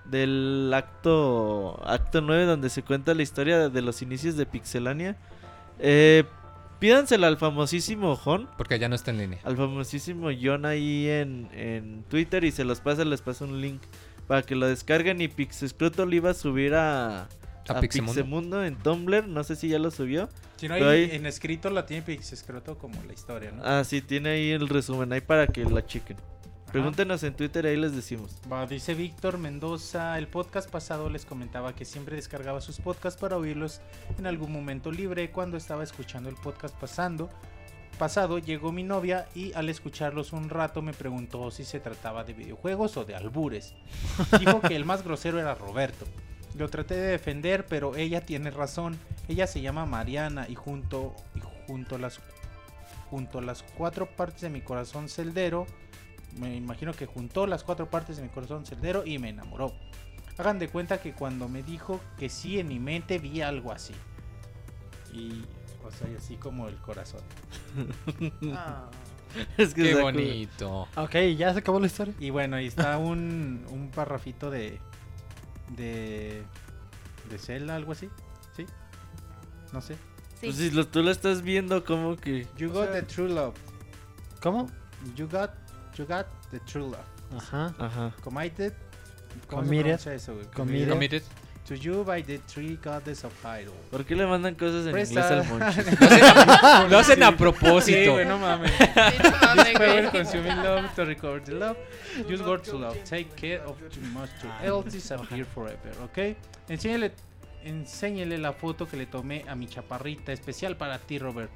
del 0.04 0.70
acto 0.74 1.80
acto 1.86 2.20
9 2.20 2.44
donde 2.44 2.68
se 2.68 2.82
cuenta 2.82 3.14
la 3.14 3.22
historia 3.22 3.68
de 3.68 3.82
los 3.82 4.02
inicios 4.02 4.36
de 4.36 4.46
Pixelania. 4.46 5.16
Eh, 5.78 6.24
pídansela 6.78 7.26
al 7.26 7.36
famosísimo 7.36 8.16
Jon, 8.16 8.48
Porque 8.56 8.78
ya 8.78 8.88
no 8.88 8.94
está 8.94 9.10
en 9.10 9.18
línea. 9.18 9.38
al 9.44 9.56
famosísimo 9.56 10.28
Jon 10.40 10.64
ahí 10.66 11.08
en, 11.08 11.48
en 11.52 12.02
Twitter 12.04 12.44
y 12.44 12.50
se 12.50 12.64
los 12.64 12.80
pasa, 12.80 13.04
les 13.04 13.22
pasa 13.22 13.44
un 13.44 13.60
link 13.60 13.82
para 14.26 14.42
que 14.42 14.54
lo 14.54 14.66
descarguen 14.66 15.20
y 15.20 15.28
Pixescroto 15.28 16.06
lo 16.06 16.14
iba 16.14 16.30
a 16.30 16.34
subir 16.34 16.74
a, 16.74 17.28
A 17.74 17.78
a 17.78 17.80
Pixemundo. 17.80 18.12
Pixemundo 18.14 18.64
en 18.64 18.76
Tumblr, 18.76 19.26
no 19.28 19.44
sé 19.44 19.56
si 19.56 19.68
ya 19.68 19.78
lo 19.78 19.90
subió. 19.90 20.28
Si 20.56 20.68
no 20.68 20.74
ahí- 20.74 21.10
en 21.12 21.26
escrito 21.26 21.70
la 21.70 21.86
tiene 21.86 22.02
Pixescroto 22.02 22.76
como 22.78 23.02
la 23.04 23.12
historia, 23.12 23.50
¿no? 23.52 23.62
Ah, 23.64 23.82
sí, 23.84 24.02
tiene 24.02 24.30
ahí 24.30 24.50
el 24.50 24.68
resumen 24.68 25.12
ahí 25.12 25.20
para 25.20 25.46
que 25.46 25.64
la 25.64 25.84
chequen. 25.84 26.16
Ajá. 26.18 26.72
Pregúntenos 26.72 27.22
en 27.24 27.34
Twitter, 27.34 27.66
ahí 27.66 27.76
les 27.76 27.96
decimos. 27.96 28.36
Va, 28.50 28.64
dice 28.64 28.94
Víctor 28.94 29.38
Mendoza, 29.38 30.16
el 30.18 30.28
podcast 30.28 30.70
pasado 30.70 31.10
les 31.10 31.24
comentaba 31.24 31.74
que 31.74 31.84
siempre 31.84 32.14
descargaba 32.14 32.60
sus 32.60 32.78
podcasts 32.78 33.20
para 33.20 33.36
oírlos 33.36 33.80
en 34.18 34.26
algún 34.26 34.52
momento 34.52 34.92
libre. 34.92 35.30
Cuando 35.32 35.56
estaba 35.56 35.82
escuchando 35.82 36.28
el 36.28 36.36
podcast 36.36 36.76
pasando, 36.78 37.28
pasado 37.98 38.38
llegó 38.38 38.70
mi 38.70 38.84
novia 38.84 39.26
y 39.34 39.52
al 39.54 39.68
escucharlos 39.68 40.32
un 40.32 40.48
rato 40.48 40.80
me 40.80 40.92
preguntó 40.92 41.50
si 41.50 41.64
se 41.64 41.80
trataba 41.80 42.22
de 42.22 42.34
videojuegos 42.34 42.96
o 42.96 43.04
de 43.04 43.16
albures. 43.16 43.74
Dijo 44.38 44.60
que 44.60 44.76
el 44.76 44.84
más 44.84 45.02
grosero 45.02 45.40
era 45.40 45.56
Roberto. 45.56 46.06
Lo 46.56 46.68
traté 46.68 46.94
de 46.94 47.08
defender, 47.08 47.66
pero 47.66 47.94
ella 47.96 48.22
tiene 48.22 48.50
razón. 48.50 48.98
Ella 49.28 49.46
se 49.46 49.60
llama 49.60 49.86
Mariana 49.86 50.46
y 50.48 50.54
junto, 50.56 51.14
y 51.34 51.40
junto, 51.66 51.94
a 51.94 51.98
las, 51.98 52.20
junto 53.08 53.38
a 53.38 53.42
las 53.42 53.62
cuatro 53.62 54.06
partes 54.06 54.40
de 54.42 54.50
mi 54.50 54.60
corazón 54.60 55.08
celdero, 55.08 55.66
me 56.38 56.54
imagino 56.56 56.92
que 56.92 57.06
juntó 57.06 57.46
las 57.46 57.62
cuatro 57.64 57.88
partes 57.88 58.16
de 58.16 58.22
mi 58.24 58.28
corazón 58.28 58.66
celdero 58.66 59.04
y 59.06 59.18
me 59.18 59.28
enamoró. 59.28 59.72
Hagan 60.38 60.58
de 60.58 60.68
cuenta 60.68 61.00
que 61.00 61.12
cuando 61.12 61.48
me 61.48 61.62
dijo 61.62 62.00
que 62.18 62.28
sí 62.28 62.58
en 62.58 62.68
mi 62.68 62.78
mente 62.78 63.18
vi 63.18 63.42
algo 63.42 63.72
así. 63.72 63.94
Y, 65.12 65.44
o 65.84 65.90
sea, 65.90 66.08
así 66.16 66.36
como 66.36 66.68
el 66.68 66.76
corazón. 66.76 67.22
Ah. 68.54 68.88
Es 69.56 69.74
que 69.74 69.82
Qué 69.84 69.92
cool. 69.92 70.02
bonito. 70.02 70.88
Ok, 70.96 71.14
ya 71.36 71.52
se 71.52 71.60
acabó 71.60 71.78
la 71.78 71.86
historia. 71.86 72.12
Y 72.18 72.30
bueno, 72.30 72.56
ahí 72.56 72.66
está 72.66 72.98
un, 72.98 73.64
un 73.70 73.88
parrafito 73.90 74.50
de. 74.50 74.80
De. 75.76 76.42
de 77.30 77.38
Zelda, 77.38 77.76
algo 77.76 77.92
así. 77.92 78.08
¿Sí? 78.56 78.66
No 79.72 79.80
sé. 79.80 79.94
Sí. 80.40 80.46
Pues 80.46 80.56
si 80.56 80.70
lo, 80.70 80.86
tú 80.86 81.02
lo 81.02 81.10
estás 81.10 81.42
viendo, 81.42 81.84
como 81.84 82.16
que. 82.16 82.46
You 82.56 82.70
O 82.70 82.72
got 82.72 82.90
sea- 82.92 83.00
the 83.00 83.02
true 83.02 83.28
love. 83.28 83.54
¿Cómo? 84.42 84.68
You 85.16 85.28
got, 85.28 85.50
you 85.96 86.06
got 86.06 86.26
the 86.50 86.60
true 86.60 86.84
love. 86.84 86.98
Ajá. 87.36 87.74
Ajá. 87.78 88.14
Committed. 88.22 88.72
¿Cómo 89.48 89.62
se 89.62 89.68
Committed. 90.54 90.88
Committed. 90.88 91.22
To 91.70 91.76
you 91.76 92.02
by 92.04 92.20
the 92.20 92.38
three 92.52 92.76
goddess 92.82 93.22
of 93.22 93.32
Hyrule. 93.44 93.70
¿Por 93.92 94.04
qué 94.04 94.16
le 94.16 94.26
mandan 94.26 94.56
cosas 94.56 94.86
en 94.86 94.92
Presta- 94.92 95.20
inglés 95.20 95.30
al 95.30 95.44
Monchis? 95.46 96.00
Lo 96.00 96.08
hacen 96.08 96.24
a, 96.24 96.88
lo 96.88 96.98
hacen 96.98 97.22
a 97.22 97.28
Sí, 97.30 97.34
propósito. 97.36 98.12
güey, 98.14 98.26
no 98.26 98.38
mames. 98.38 98.72
Sí, 98.72 98.84
no 99.22 99.30
mames, 99.30 99.64
This 99.68 99.78
power 99.78 100.10
consuming 100.10 100.56
love 100.64 100.94
to 100.96 101.04
recover 101.04 101.40
the 101.44 101.52
love. 101.52 101.76
Use 102.28 102.42
word 102.42 102.62
to 102.62 102.76
love. 102.76 102.96
Take 103.08 103.28
care 103.36 103.60
of 103.64 103.76
too 103.88 104.00
much 104.12 104.30
to 104.42 104.48
else 104.66 104.90
disappear 104.90 105.44
forever. 105.46 105.92
¿Ok? 106.02 106.36
Enséñale, 106.68 107.12
enséñale 107.64 108.36
la 108.38 108.52
foto 108.52 108.88
que 108.88 108.96
le 108.96 109.06
tomé 109.06 109.44
a 109.46 109.54
mi 109.54 109.68
chaparrita 109.68 110.32
especial 110.32 110.76
para 110.76 110.98
ti, 110.98 111.20
Robert. 111.20 111.52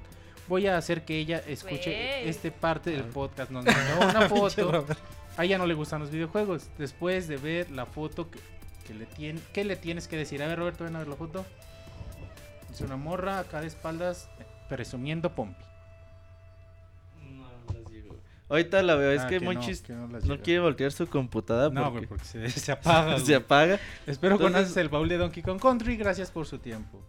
Voy 0.47 0.69
a 0.69 0.77
hacer 0.77 1.05
que 1.05 1.19
ella 1.19 1.43
escuche 1.45 1.91
Güey. 1.91 2.29
este 2.29 2.53
parte 2.53 2.91
del 2.91 3.03
podcast. 3.03 3.51
Nos 3.51 3.65
mandó 3.65 4.07
una 4.17 4.29
foto. 4.29 4.87
A 5.37 5.45
ella 5.45 5.59
no 5.59 5.67
le 5.67 5.75
gustan 5.75 5.99
los 5.99 6.13
videojuegos. 6.13 6.69
Después 6.79 7.27
de 7.27 7.37
ver 7.37 7.69
la 7.73 7.85
foto 7.87 8.31
que, 8.31 8.39
que 8.85 8.95
le 8.95 9.07
tiene, 9.07 9.41
¿qué 9.53 9.65
le 9.65 9.77
tienes 9.77 10.07
que 10.09 10.17
decir? 10.17 10.43
A 10.43 10.47
ver, 10.47 10.59
Roberto, 10.59 10.85
ven 10.85 10.95
a 10.97 11.01
ver 11.01 11.09
la 11.09 11.17
foto. 11.17 11.45
Es 12.71 12.81
una 12.81 12.97
morra 12.97 13.39
acá 13.41 13.61
de 13.61 13.67
espaldas 13.69 14.29
presumiendo 14.69 15.35
Pompi. 15.35 15.63
Ahorita 18.49 18.83
la 18.83 18.95
veo, 18.95 19.11
es 19.11 19.23
Ah, 19.23 19.27
que, 19.27 19.41
no, 19.41 19.47
Monchis 19.53 19.81
que 19.81 19.95
no 19.95 20.07
no, 20.07 20.39
quiere 20.41 20.61
voltear 20.61 20.93
su 20.93 21.07
computadora 21.07 21.71
No, 21.75 21.91
porque 21.91 22.07
güey, 22.07 22.09
porque 22.09 22.25
se, 22.25 22.51
se 22.61 22.73
apaga. 22.73 23.19
se 23.19 23.35
apaga. 23.35 23.81
Espero 24.07 24.35
Entonces- 24.35 24.55
conoces 24.57 24.77
el 24.77 24.89
baúl 24.91 25.09
de 25.09 25.17
Donkey 25.17 25.43
Kong 25.43 25.59
Country. 25.61 25.97
Gracias 25.97 26.31
por 26.31 26.47
su 26.47 26.59
tiempo. 26.59 27.01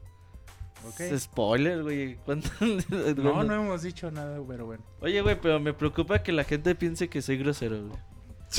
¿Ok? 0.88 0.99
Es 1.02 1.23
spoiler, 1.23 1.84
güey. 1.84 2.15
¿Cuánto- 2.26 2.49
No, 3.18 3.43
no 3.43 3.53
hemos 3.53 3.81
dicho 3.81 4.10
nada, 4.11 4.39
pero 4.47 4.65
bueno. 4.65 4.84
Oye, 5.02 5.22
güey, 5.22 5.39
pero 5.39 5.60
me 5.60 5.73
preocupa 5.73 6.23
que 6.23 6.31
la 6.31 6.45
gente 6.45 6.73
piense 6.73 7.10
que 7.10 7.22
soy 7.22 7.38
grosero, 7.38 7.85
güey. 7.88 7.99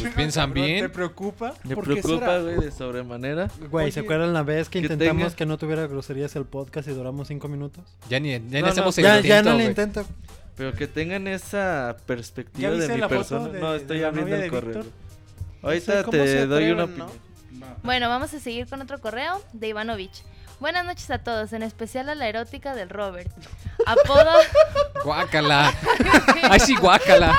Pues 0.03 0.15
piensan 0.15 0.53
¿Te 0.53 0.61
bien. 0.61 0.91
preocupa? 0.91 1.55
Me 1.65 1.75
¿Por 1.75 1.85
qué 1.87 2.03
preocupa, 2.03 2.39
güey, 2.39 2.57
de 2.61 2.71
sobremanera. 2.73 3.49
Güey, 3.71 3.93
¿se 3.93 4.01
acuerdan 4.01 4.33
la 4.33 4.43
vez 4.43 4.69
que 4.69 4.81
que 4.81 4.93
intentamos 4.93 5.23
tenga- 5.33 5.37
que 5.37 5.47
no 5.47 5.59
tuviera 5.59 5.87
groserías 5.87 6.35
el 6.37 6.45
podcast 6.45 6.89
y 6.89 6.93
duramos 6.93 7.29
cinco 7.29 7.49
minutos? 7.49 7.85
Ya 8.09 8.21
ni, 8.21 8.31
ya 8.33 8.39
ni 8.39 8.61
No, 8.63 8.67
hacemos 8.69 8.97
el 8.99 9.05
Ya, 9.05 9.21
ya 9.21 9.43
no 9.43 9.55
le 9.55 9.65
intento. 9.65 10.05
Pero 10.57 10.73
que 10.73 10.87
tengan 10.87 11.27
esa 11.29 11.97
¿Ya 11.99 12.07
perspectiva 12.07 12.71
de 12.71 12.89
mi 12.89 12.99
la 12.99 13.09
foto 13.09 13.19
persona. 13.21 13.49
de- 13.49 13.61
no, 13.61 13.75
estoy 13.75 14.03
abriendo 14.03 14.37
el 14.37 14.51
correo. 14.51 14.75
Víctor? 14.83 14.93
Ahorita 15.63 16.03
¿cómo 16.05 16.19
se 16.25 16.25
te 16.35 16.47
doy 16.47 16.71
una 16.71 16.87
no? 16.87 17.07
Bueno, 17.83 18.09
vamos 18.09 18.33
a 18.35 18.41
seguir 18.41 18.67
con 18.67 18.81
otro 18.83 19.01
correo 19.01 19.43
de 19.53 19.69
Ivanovich. 19.69 20.23
Buenas 20.59 20.85
noches 20.87 21.11
a 21.11 21.19
todos, 21.19 21.53
en 21.53 21.63
especial 21.63 22.09
a 22.09 22.15
la 22.15 22.29
erótica 22.29 22.75
del 22.75 22.89
Robert. 22.89 23.31
Apodo, 23.87 24.33
Guácala. 25.05 25.73
Ay, 26.51 26.61
sí, 26.61 26.75
guácala. 26.77 27.37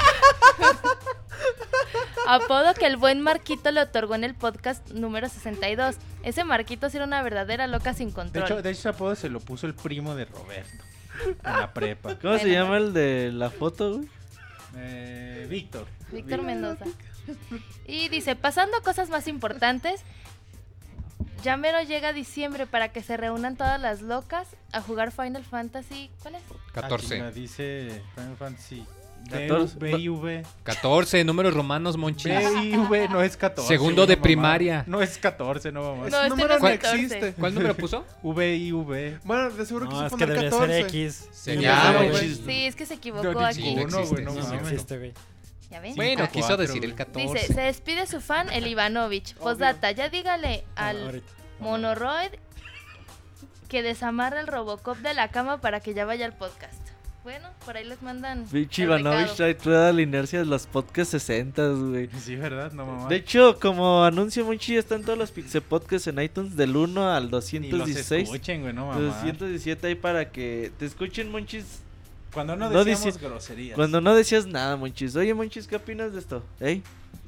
apodo 2.27 2.73
que 2.76 2.85
el 2.85 2.98
buen 2.98 3.22
Marquito 3.22 3.72
le 3.72 3.81
otorgó 3.81 4.14
en 4.15 4.23
el 4.23 4.35
podcast 4.35 4.88
número 4.91 5.30
62. 5.30 5.95
Ese 6.23 6.44
Marquito 6.44 6.89
sí 6.89 6.98
era 6.98 7.06
una 7.06 7.23
verdadera 7.23 7.65
loca 7.68 7.94
sin 7.94 8.10
De 8.10 8.14
control. 8.14 8.44
hecho, 8.45 8.61
de 8.61 8.69
hecho, 8.69 8.80
ese 8.80 8.89
apodo 8.89 9.15
se 9.15 9.30
lo 9.30 9.39
puso 9.39 9.65
el 9.65 9.73
primo 9.73 10.14
de 10.15 10.26
Roberto. 10.26 10.84
En 11.26 11.38
la 11.60 11.73
prepa. 11.73 12.15
¿Cómo 12.19 12.38
se 12.38 12.45
Bueno. 12.45 12.53
llama 12.64 12.77
el 12.77 12.94
de 12.94 13.31
la 13.34 13.49
foto, 13.49 13.95
güey? 13.98 14.10
Eh, 14.76 15.48
Víctor. 15.49 15.88
Víctor 16.11 16.44
Mendoza. 16.44 16.85
Y 17.88 18.10
dice, 18.10 18.35
pasando 18.35 18.77
a 18.77 18.81
cosas 18.81 19.10
más 19.10 19.27
importantes, 19.27 20.02
ya 21.43 21.57
mero 21.57 21.81
llega 21.81 22.14
diciembre 22.14 22.65
para 22.68 22.89
que 22.89 23.01
se 23.01 23.18
reúnan 23.18 23.55
todas 23.55 23.80
las 23.80 24.01
locas 24.01 24.47
a 24.72 24.81
jugar 24.81 25.11
Final 25.11 25.43
Fantasy. 25.43 26.09
¿Cuál 26.22 26.35
es? 26.35 26.41
Ah, 26.51 26.81
14. 26.81 27.07
chinga, 27.07 27.31
dice 27.31 28.01
Final 28.15 28.35
Fantasy. 28.38 28.85
14. 29.30 29.77
BIV. 29.80 30.45
14, 30.64 31.23
números 31.26 31.53
romanos, 31.53 31.97
monchis. 31.97 32.31
BIV 32.31 33.09
no 33.09 33.22
es 33.22 33.35
14. 33.35 33.68
Segundo 33.68 34.05
de 34.05 34.15
no, 34.15 34.18
mamá. 34.19 34.23
primaria. 34.23 34.84
No 34.88 35.01
es 35.01 35.18
14, 35.18 35.72
no 35.72 35.81
mamá. 35.81 36.09
No, 36.09 36.18
este 36.18 36.30
número 36.30 36.47
no 36.47 36.55
es 36.55 36.61
no 36.61 36.69
14. 36.69 36.95
existe. 36.95 37.34
¿Cuál 37.34 37.53
número 37.55 37.76
puso? 37.76 38.05
VIV. 38.23 39.19
Bueno, 39.23 39.49
de 39.49 39.65
seguro 39.65 39.85
No, 39.85 39.91
quiso 39.91 40.05
es 40.05 40.11
que 40.11 40.18
poner 40.18 40.30
debería 40.30 40.49
14. 40.49 40.73
ser 40.73 40.85
X. 40.85 41.30
Güey. 42.09 42.35
Sí, 42.35 42.65
es 42.68 42.76
que 42.76 42.85
se 42.85 42.93
equivocó 42.93 43.34
No, 43.34 43.45
aquí. 43.45 43.61
Sí, 43.61 43.76
no 43.76 43.81
Ninguno, 43.81 44.05
güey, 44.07 44.23
no 44.23 44.31
existe, 44.31 44.55
No, 44.55 44.61
existe, 44.61 44.97
güey. 44.97 45.14
¿Ya 45.69 45.80
ven? 45.80 45.95
Bueno, 45.95 46.27
quiso 46.30 46.48
cuatro, 46.48 46.57
decir 46.57 46.84
el 46.84 46.91
güey. 46.91 47.06
14. 47.06 47.34
Dice, 47.34 47.53
se 47.53 47.61
despide 47.61 48.07
su 48.07 48.22
fan, 48.22 48.49
el 48.52 48.68
Ivanovich. 48.68 49.35
Postdata, 49.35 49.91
ya 49.91 50.10
dígale 50.10 50.64
al. 50.76 51.22
Monoroid 51.60 52.31
que 53.68 53.81
desamarre 53.81 54.39
el 54.39 54.48
Robocop 54.48 54.98
de 54.99 55.14
la 55.14 55.30
cama 55.30 55.60
para 55.60 55.80
que 55.80 55.94
ya 55.94 56.06
vaya 56.06 56.26
al 56.26 56.34
podcast. 56.34 56.88
Bueno, 57.23 57.49
por 57.65 57.76
ahí 57.76 57.84
les 57.84 58.02
mandan. 58.02 58.45
Pinche 58.45 58.84
Ivanovich 58.84 59.35
trae 59.35 59.53
toda 59.53 59.91
la 59.91 60.02
inercia 60.02 60.39
de 60.39 60.45
los 60.45 60.65
podcasts 60.65 61.11
60, 61.11 61.68
güey. 61.69 62.10
Sí, 62.22 62.38
¿verdad? 62.38 62.72
No 62.72 62.85
mamá. 62.85 63.10
De 63.10 63.18
hecho, 63.18 63.60
como 63.60 64.06
anuncio 64.06 64.45
muy 64.45 64.57
chido, 64.57 64.80
están 64.80 65.03
todos 65.03 65.18
los 65.19 65.31
Pixel 65.31 65.61
Podcasts 65.61 66.07
en 66.07 66.22
iTunes 66.22 66.56
del 66.56 66.77
1 66.77 67.11
al 67.11 67.23
Ni 67.23 67.30
los 67.30 67.49
216. 67.49 68.23
escuchen, 68.23 68.61
güey, 68.61 68.73
no 68.73 68.85
mamá. 68.88 69.02
217 69.02 69.88
ahí 69.88 69.95
para 69.95 70.31
que 70.31 70.72
te 70.80 70.85
escuchen, 70.85 71.30
Monchis. 71.30 71.81
Cuando 72.34 72.56
no 72.56 72.70
No 72.70 72.84
decíamos 72.84 73.16
dice- 73.16 73.26
groserías. 73.28 73.76
Cuando 73.76 74.02
no 74.02 74.14
decías 74.16 74.45
nada, 74.45 74.76
Monchis. 74.76 75.16
Oye, 75.16 75.34
Monchis, 75.34 75.68
¿qué 75.68 75.76
opinas 75.78 76.14
de 76.14 76.20
esto? 76.20 76.44
¿Eh? 76.60 76.82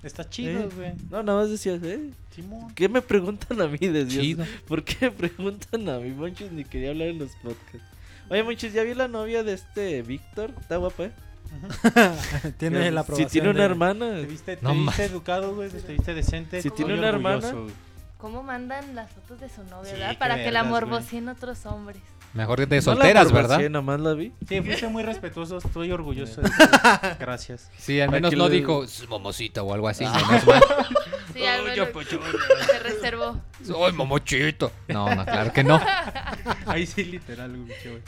Está 0.03 0.29
chido, 0.29 0.61
¿Eh? 0.61 0.69
güey. 0.75 0.93
No, 1.09 1.23
nada 1.23 1.39
más 1.41 1.49
decías, 1.49 1.81
¿eh? 1.83 2.11
Simón. 2.33 2.73
¿Qué 2.75 2.87
me 2.87 3.01
preguntan 3.01 3.59
a 3.61 3.67
mí? 3.67 3.77
Decías. 3.79 4.21
Chido. 4.23 4.45
¿Por 4.67 4.83
qué 4.83 4.95
me 5.01 5.11
preguntan 5.11 5.89
a 5.89 5.99
mí, 5.99 6.09
Monchis? 6.11 6.51
Ni 6.51 6.63
quería 6.63 6.89
hablar 6.91 7.07
en 7.09 7.19
los 7.19 7.31
podcasts. 7.43 7.87
Oye, 8.29 8.43
Monchis, 8.43 8.71
¿ya 8.73 8.83
vi 8.83 8.93
la 8.93 9.07
novia 9.07 9.43
de 9.43 9.53
este 9.53 10.01
Víctor? 10.03 10.51
Está 10.61 10.77
guapa, 10.77 11.05
¿eh? 11.05 11.11
Tiene 12.57 12.91
la 12.91 13.01
Si 13.01 13.03
aprobación. 13.05 13.29
tiene 13.29 13.49
una 13.49 13.59
de- 13.59 13.65
hermana. 13.65 14.11
Te 14.15 14.25
viste, 14.25 14.55
te 14.57 14.63
No 14.63 14.73
viste 14.73 14.85
ma- 15.01 15.03
educado, 15.05 15.55
güey. 15.55 15.69
Te 15.69 15.93
viste 15.93 16.13
decente. 16.13 16.61
Si 16.61 16.69
tiene 16.69 16.93
una 16.93 17.09
orgulloso, 17.09 17.47
hermana. 17.47 17.61
güey. 17.63 17.73
¿Cómo 18.17 18.43
mandan 18.43 18.95
las 18.95 19.09
fotos 19.11 19.39
de 19.39 19.49
su 19.49 19.63
novia, 19.63 19.93
Sí, 19.93 19.99
verdad? 19.99 20.17
Para 20.19 20.35
que 20.35 20.51
la 20.51 20.63
vergas, 20.63 20.69
güey. 20.81 20.81
morboseen 20.91 21.29
otros 21.29 21.65
hombres. 21.65 22.01
Mejor 22.33 22.59
de 22.59 22.67
No 22.67 22.75
la 22.75 22.81
solteras, 22.81 23.31
morbosé, 23.31 23.41
¿verdad? 23.57 23.69
Nomás 23.69 23.99
la 23.99 24.13
vi. 24.13 24.31
Sí, 24.47 24.61
fuiste 24.61 24.87
muy 24.87 25.01
respetuoso. 25.03 25.57
Estoy 25.57 25.91
orgulloso 25.91 26.41
de 26.41 26.49
ti. 26.49 26.55
Gracias. 27.19 27.69
Sí, 27.77 27.99
al 27.99 28.11
menos 28.11 28.29
Aquí 28.29 28.37
no 28.37 28.47
le- 28.47 28.55
dijo 28.55 28.83
"S- 28.83 29.07
momosita 29.07 29.63
o 29.63 29.73
algo 29.73 29.87
así. 29.87 30.05
menos 30.05 30.45
mal. 30.45 30.63
Sí, 31.33 31.45
al 31.45 31.63
menos 31.63 31.87
se 32.65 32.79
reservó. 32.79 33.39
Soy 33.63 33.93
momochito. 33.93 34.71
No, 34.87 35.13
no, 35.15 35.23
claro 35.23 35.53
que 35.53 35.63
no. 35.63 35.79
Ahí 36.65 36.85
sí, 36.87 37.03
literal, 37.05 37.55
güey. 37.55 38.01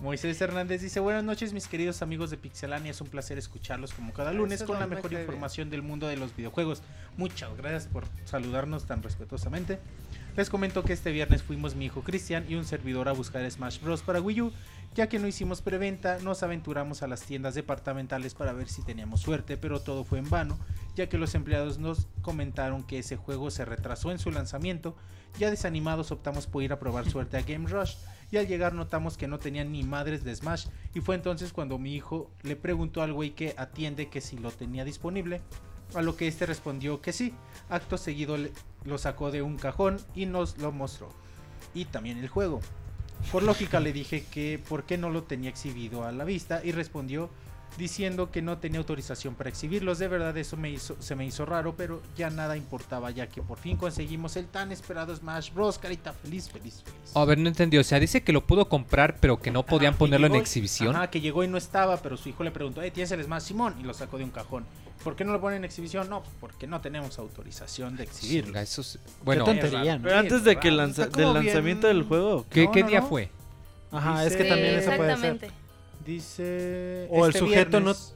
Moisés 0.00 0.40
Hernández 0.40 0.80
dice, 0.80 1.00
buenas 1.00 1.24
noches 1.24 1.52
mis 1.52 1.66
queridos 1.66 2.00
amigos 2.00 2.30
de 2.30 2.36
Pixelania, 2.36 2.90
es 2.90 3.00
un 3.00 3.08
placer 3.08 3.36
escucharlos 3.38 3.92
como 3.92 4.12
cada 4.14 4.32
lunes 4.32 4.60
Eso 4.62 4.66
con 4.66 4.76
la 4.78 4.82
no 4.86 4.88
me 4.88 4.96
mejor 4.96 5.12
información 5.12 5.68
del 5.68 5.82
mundo 5.82 6.06
de 6.06 6.16
los 6.16 6.34
videojuegos. 6.36 6.82
Muchas 7.16 7.54
gracias 7.56 7.86
por 7.86 8.04
saludarnos 8.24 8.86
tan 8.86 9.02
respetuosamente. 9.02 9.78
Les 10.40 10.48
comento 10.48 10.82
que 10.82 10.94
este 10.94 11.12
viernes 11.12 11.42
fuimos 11.42 11.74
mi 11.74 11.84
hijo 11.84 12.00
Cristian 12.00 12.46
y 12.48 12.54
un 12.54 12.64
servidor 12.64 13.10
a 13.10 13.12
buscar 13.12 13.48
Smash 13.50 13.78
Bros. 13.82 14.00
para 14.00 14.22
Wii 14.22 14.40
U. 14.40 14.52
Ya 14.94 15.06
que 15.06 15.18
no 15.18 15.26
hicimos 15.26 15.60
preventa, 15.60 16.18
nos 16.20 16.42
aventuramos 16.42 17.02
a 17.02 17.06
las 17.06 17.20
tiendas 17.20 17.54
departamentales 17.54 18.32
para 18.32 18.54
ver 18.54 18.66
si 18.70 18.82
teníamos 18.82 19.20
suerte, 19.20 19.58
pero 19.58 19.80
todo 19.80 20.02
fue 20.02 20.18
en 20.18 20.30
vano, 20.30 20.58
ya 20.96 21.10
que 21.10 21.18
los 21.18 21.34
empleados 21.34 21.78
nos 21.78 22.08
comentaron 22.22 22.84
que 22.84 23.00
ese 23.00 23.16
juego 23.16 23.50
se 23.50 23.66
retrasó 23.66 24.12
en 24.12 24.18
su 24.18 24.30
lanzamiento. 24.30 24.96
Ya 25.38 25.50
desanimados 25.50 26.10
optamos 26.10 26.46
por 26.46 26.62
ir 26.62 26.72
a 26.72 26.78
probar 26.78 27.06
suerte 27.10 27.36
a 27.36 27.42
Game 27.42 27.68
Rush 27.68 27.96
y 28.30 28.38
al 28.38 28.48
llegar 28.48 28.72
notamos 28.72 29.18
que 29.18 29.28
no 29.28 29.38
tenían 29.38 29.70
ni 29.72 29.82
madres 29.82 30.24
de 30.24 30.34
Smash 30.34 30.68
y 30.94 31.00
fue 31.02 31.16
entonces 31.16 31.52
cuando 31.52 31.76
mi 31.76 31.94
hijo 31.94 32.30
le 32.44 32.56
preguntó 32.56 33.02
al 33.02 33.12
güey 33.12 33.32
que 33.32 33.54
atiende 33.58 34.08
que 34.08 34.22
si 34.22 34.38
lo 34.38 34.50
tenía 34.50 34.86
disponible, 34.86 35.42
a 35.94 36.02
lo 36.02 36.16
que 36.16 36.28
este 36.28 36.46
respondió 36.46 37.00
que 37.00 37.12
sí. 37.12 37.34
Acto 37.68 37.98
seguido 37.98 38.36
lo 38.84 38.98
sacó 38.98 39.30
de 39.30 39.42
un 39.42 39.56
cajón 39.56 39.98
y 40.14 40.26
nos 40.26 40.58
lo 40.58 40.72
mostró. 40.72 41.10
Y 41.74 41.86
también 41.86 42.18
el 42.18 42.28
juego. 42.28 42.60
Por 43.32 43.42
lógica 43.42 43.80
le 43.80 43.92
dije 43.92 44.24
que 44.30 44.60
por 44.68 44.84
qué 44.84 44.98
no 44.98 45.10
lo 45.10 45.24
tenía 45.24 45.50
exhibido 45.50 46.04
a 46.04 46.12
la 46.12 46.24
vista 46.24 46.62
y 46.64 46.72
respondió 46.72 47.30
diciendo 47.78 48.30
que 48.30 48.42
no 48.42 48.58
tenía 48.58 48.78
autorización 48.78 49.34
para 49.34 49.48
exhibirlos. 49.50 49.98
De 49.98 50.08
verdad 50.08 50.36
eso 50.36 50.56
me 50.56 50.70
hizo, 50.70 50.96
se 51.00 51.14
me 51.16 51.24
hizo 51.24 51.46
raro, 51.46 51.74
pero 51.76 52.02
ya 52.16 52.28
nada 52.30 52.56
importaba 52.56 53.10
ya 53.10 53.28
que 53.28 53.40
por 53.42 53.58
fin 53.58 53.76
conseguimos 53.76 54.36
el 54.36 54.46
tan 54.46 54.70
esperado 54.72 55.14
Smash 55.16 55.52
Bros. 55.52 55.78
Carita 55.78 56.12
feliz, 56.12 56.50
feliz, 56.50 56.82
feliz. 56.84 57.12
A 57.14 57.24
ver, 57.24 57.38
no 57.38 57.48
entendió. 57.48 57.80
O 57.80 57.84
sea, 57.84 57.98
dice 58.00 58.22
que 58.22 58.32
lo 58.32 58.46
pudo 58.46 58.68
comprar, 58.68 59.16
pero 59.20 59.40
que 59.40 59.50
no 59.50 59.64
podían 59.64 59.94
ponerlo 59.96 60.26
en 60.26 60.34
exhibición. 60.36 60.94
Ajá, 60.94 61.10
que 61.10 61.20
llegó 61.20 61.42
y 61.44 61.48
no 61.48 61.56
estaba, 61.56 61.96
pero 61.98 62.16
su 62.16 62.28
hijo 62.28 62.44
le 62.44 62.50
preguntó, 62.50 62.82
"Eh, 62.82 62.90
¿tienes 62.90 63.10
el 63.12 63.22
Smash 63.24 63.42
Simón? 63.42 63.76
Y 63.80 63.84
lo 63.84 63.94
sacó 63.94 64.18
de 64.18 64.24
un 64.24 64.30
cajón. 64.30 64.64
¿Por 65.04 65.16
qué 65.16 65.24
no 65.24 65.32
lo 65.32 65.40
ponen 65.40 65.58
en 65.58 65.64
exhibición? 65.64 66.10
No, 66.10 66.22
pues 66.22 66.34
porque 66.38 66.66
no 66.66 66.82
tenemos 66.82 67.18
autorización 67.18 67.96
de 67.96 68.02
exhibirlo. 68.02 68.48
Chinga, 68.48 68.60
eso 68.62 68.82
es- 68.82 68.98
Bueno, 69.24 69.46
Qué 69.46 69.52
tontería, 69.52 69.96
¿no? 69.96 70.02
Pero 70.04 70.18
antes 70.18 70.44
de 70.44 70.56
que 70.56 70.70
lanza 70.70 71.06
del 71.06 71.32
lanzamiento 71.32 71.86
bien- 71.88 71.96
del 71.98 72.02
juego. 72.06 72.44
¿qué, 72.50 72.64
No, 72.66 72.72
qué 72.72 72.82
no, 72.82 72.88
día 72.88 73.00
no. 73.00 73.08
Ajá, 73.92 74.22
Dice- 74.22 74.26
es 74.26 74.36
que 74.42 74.44
también 74.48 74.74
Sí, 74.74 74.86
eso 74.88 74.96
puede 74.98 75.16
ser. 75.16 75.52
Dice... 76.14 77.06
O 77.10 77.24
el 77.24 77.30
este 77.30 77.38
sujeto 77.38 77.80
no- 77.80 77.92
viernes- 77.94 78.14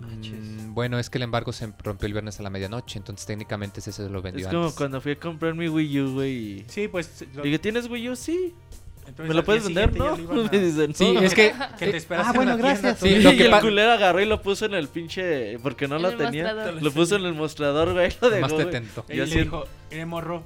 Mm, 0.00 0.74
bueno, 0.74 0.98
es 0.98 1.08
que 1.08 1.18
el 1.18 1.22
embargo 1.22 1.52
se 1.52 1.72
rompió 1.82 2.06
el 2.06 2.12
viernes 2.12 2.40
a 2.40 2.42
la 2.42 2.50
medianoche, 2.50 2.98
entonces 2.98 3.24
técnicamente 3.26 3.78
ese 3.80 3.92
se 3.92 4.08
lo 4.10 4.20
vendió 4.20 4.46
Es 4.46 4.52
como 4.52 4.64
antes. 4.64 4.76
cuando 4.76 5.00
fui 5.00 5.12
a 5.12 5.20
comprar 5.20 5.54
mi 5.54 5.68
Wii 5.68 6.00
U, 6.00 6.12
güey. 6.14 6.64
Sí, 6.68 6.88
pues. 6.88 7.24
lo- 7.34 7.42
Dije, 7.42 7.58
¿tienes 7.60 7.88
Wii 7.88 8.08
U? 8.10 8.16
Sí. 8.16 8.52
entonces 9.06 9.28
¿Me 9.28 9.34
lo 9.34 9.44
puedes 9.44 9.64
vender? 9.64 9.96
No. 9.96 10.06
a- 10.14 10.16
Me 10.50 10.58
dicen, 10.58 10.94
Sí, 10.94 11.12
"No". 11.12 11.20
es 11.20 11.32
que 11.32 11.54
Que 11.78 11.86
te 11.86 11.96
esperas 11.96 12.26
Ah, 12.26 12.30
en 12.30 12.36
bueno, 12.36 12.50
la 12.52 12.56
tienda 12.56 12.80
gracias. 12.82 12.98
Sí, 12.98 13.22
lo 13.22 13.32
y 13.32 13.36
que 13.36 13.46
el 13.46 13.60
culero 13.60 13.92
agarró 13.92 14.20
y 14.20 14.26
lo 14.26 14.42
puso 14.42 14.66
en 14.66 14.74
el 14.74 14.88
pinche. 14.88 15.58
Porque 15.60 15.86
no 15.86 15.98
lo 15.98 16.14
tenía. 16.16 16.44
mostrador. 16.54 16.82
Lo 16.82 16.90
puso 16.90 17.16
en 17.16 17.24
el 17.26 17.34
mostrador, 17.34 17.92
güey. 17.92 18.12
Lo 18.20 18.30
dejó, 18.30 18.48
Más 18.48 18.56
te 18.56 18.64
tentó. 18.66 19.04
Y 19.08 19.20
así- 19.20 19.38
dijo, 19.38 19.64
"Eh, 19.90 20.04
morro. 20.04 20.42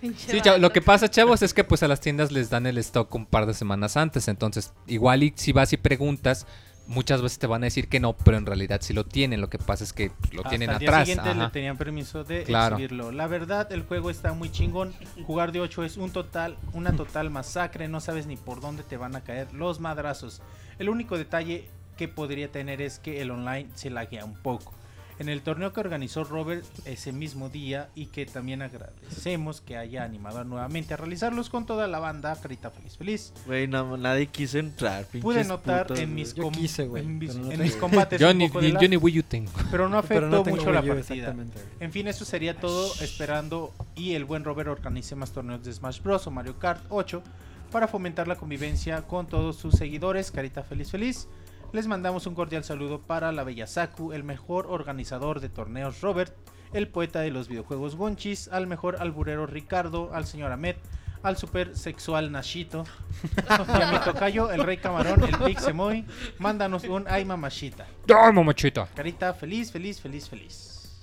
Pinche 0.00 0.30
Sí, 0.32 0.40
chavo, 0.40 0.58
lo 0.58 0.72
que 0.72 0.80
pasa, 0.82 1.08
chavos, 1.10 1.42
es 1.42 1.54
que 1.54 1.64
pues 1.64 1.82
a 1.82 1.88
las 1.88 2.00
tiendas 2.00 2.32
les 2.32 2.50
dan 2.50 2.66
el 2.66 2.78
stock 2.78 3.12
un 3.14 3.26
par 3.26 3.46
de 3.46 3.54
semanas 3.54 3.96
antes. 3.96 4.28
Entonces, 4.28 4.72
igual 4.86 5.22
y 5.22 5.32
si 5.36 5.52
vas 5.52 5.72
y 5.72 5.76
preguntas, 5.76 6.46
muchas 6.86 7.22
veces 7.22 7.38
te 7.38 7.46
van 7.46 7.62
a 7.62 7.66
decir 7.66 7.88
que 7.88 8.00
no, 8.00 8.14
pero 8.16 8.36
en 8.36 8.46
realidad 8.46 8.80
sí 8.82 8.92
lo 8.92 9.04
tienen. 9.04 9.40
Lo 9.40 9.48
que 9.50 9.58
pasa 9.58 9.84
es 9.84 9.92
que 9.92 10.10
lo 10.32 10.40
Hasta 10.40 10.50
tienen 10.50 10.70
el 10.70 10.78
día 10.78 10.88
atrás. 10.88 11.06
siguiente 11.08 11.30
ajá. 11.30 11.44
le 11.44 11.50
tenían 11.50 11.76
permiso 11.76 12.24
de 12.24 12.44
Claro. 12.44 12.76
exhibirlo. 12.76 13.12
La 13.12 13.26
verdad, 13.26 13.70
el 13.72 13.82
juego 13.82 14.10
está 14.10 14.32
muy 14.32 14.50
chingón. 14.50 14.92
Jugar 15.26 15.52
de 15.52 15.60
8 15.60 15.84
es 15.84 15.96
un 15.96 16.10
total, 16.10 16.56
una 16.72 16.92
total 16.96 17.30
masacre. 17.30 17.88
No 17.88 18.00
sabes 18.00 18.26
ni 18.26 18.36
por 18.36 18.60
dónde 18.60 18.82
te 18.82 18.96
van 18.96 19.14
a 19.16 19.20
caer 19.22 19.52
los 19.52 19.80
madrazos. 19.80 20.42
El 20.78 20.88
único 20.88 21.16
detalle 21.18 21.68
que 21.96 22.08
podría 22.08 22.50
tener 22.50 22.80
es 22.80 22.98
que 22.98 23.20
el 23.20 23.30
online 23.30 23.68
se 23.74 23.90
laguea 23.90 24.24
un 24.24 24.34
poco. 24.34 24.72
En 25.20 25.28
el 25.28 25.42
torneo 25.42 25.70
que 25.74 25.80
organizó 25.80 26.24
Robert 26.24 26.64
ese 26.86 27.12
mismo 27.12 27.50
día 27.50 27.90
y 27.94 28.06
que 28.06 28.24
también 28.24 28.62
agradecemos 28.62 29.60
que 29.60 29.76
haya 29.76 30.02
animado 30.02 30.42
nuevamente 30.44 30.94
a 30.94 30.96
realizarlos 30.96 31.50
con 31.50 31.66
toda 31.66 31.86
la 31.88 31.98
banda, 31.98 32.34
Carita 32.40 32.70
Feliz 32.70 32.96
Feliz. 32.96 33.32
Güey, 33.44 33.68
no, 33.68 33.98
nadie 33.98 34.28
quiso 34.28 34.58
entrar. 34.58 35.04
Pude 35.20 35.44
notar 35.44 35.86
putos, 35.88 35.98
en 36.00 36.14
mis, 36.14 36.32
Yo 36.34 36.44
com- 36.44 36.54
quise, 36.54 36.86
güey, 36.86 37.04
en 37.04 37.18
mis- 37.18 37.32
pero 37.32 37.40
no 37.40 37.44
en 37.44 37.50
tengo. 37.58 37.62
mis 37.64 37.76
combates 37.76 38.18
Yo 38.18 38.30
un 38.30 38.38
ni, 38.38 38.48
poco 38.48 38.62
ni- 38.62 38.72
lag, 38.72 38.82
yo 38.82 38.88
ni 38.88 38.96
Wii 38.96 39.18
U 39.18 39.22
tengo. 39.24 39.52
pero 39.70 39.88
no 39.90 39.98
afectó 39.98 40.14
Pero 40.14 40.28
no 40.30 40.42
tengo 40.42 40.56
mucho 40.56 40.72
la 40.72 40.80
Wii 40.80 40.90
U, 40.90 40.94
partida. 40.94 41.34
En 41.80 41.92
fin, 41.92 42.08
eso 42.08 42.24
sería 42.24 42.58
todo 42.58 42.90
esperando 43.02 43.74
y 43.94 44.14
el 44.14 44.24
buen 44.24 44.42
Robert 44.42 44.70
organice 44.70 45.14
más 45.16 45.32
torneos 45.32 45.62
de 45.62 45.70
Smash 45.70 46.00
Bros. 46.00 46.26
o 46.26 46.30
Mario 46.30 46.58
Kart 46.58 46.82
8 46.88 47.22
para 47.70 47.86
fomentar 47.86 48.26
la 48.26 48.36
convivencia 48.36 49.02
con 49.02 49.26
todos 49.26 49.56
sus 49.56 49.74
seguidores. 49.74 50.30
Carita 50.30 50.62
feliz 50.62 50.90
feliz. 50.90 51.28
Les 51.72 51.86
mandamos 51.86 52.26
un 52.26 52.34
cordial 52.34 52.64
saludo 52.64 53.00
para 53.00 53.30
la 53.30 53.44
bella 53.44 53.68
Saku, 53.68 54.12
el 54.12 54.24
mejor 54.24 54.66
organizador 54.66 55.38
de 55.38 55.48
torneos 55.48 56.00
Robert, 56.00 56.34
el 56.72 56.88
poeta 56.88 57.20
de 57.20 57.30
los 57.30 57.46
videojuegos 57.46 57.94
Gonchis, 57.94 58.48
al 58.48 58.66
mejor 58.66 58.96
alburero 58.96 59.46
Ricardo, 59.46 60.10
al 60.12 60.26
señor 60.26 60.50
Ahmed, 60.50 60.74
al 61.22 61.36
super 61.36 61.76
sexual 61.76 62.32
Nashito, 62.32 62.84
y 63.24 63.42
a 63.82 63.92
mi 63.92 64.00
tocayo, 64.00 64.50
el 64.50 64.64
rey 64.64 64.78
camarón, 64.78 65.22
el 65.22 65.38
Pixemoy. 65.38 66.04
Mándanos 66.38 66.82
un 66.84 67.06
ay 67.08 67.24
mamachita. 67.24 67.86
¡Ay, 68.08 68.32
mamachita! 68.32 68.88
Carita, 68.92 69.32
feliz, 69.32 69.70
feliz, 69.70 70.00
feliz, 70.00 70.28
feliz. 70.28 71.00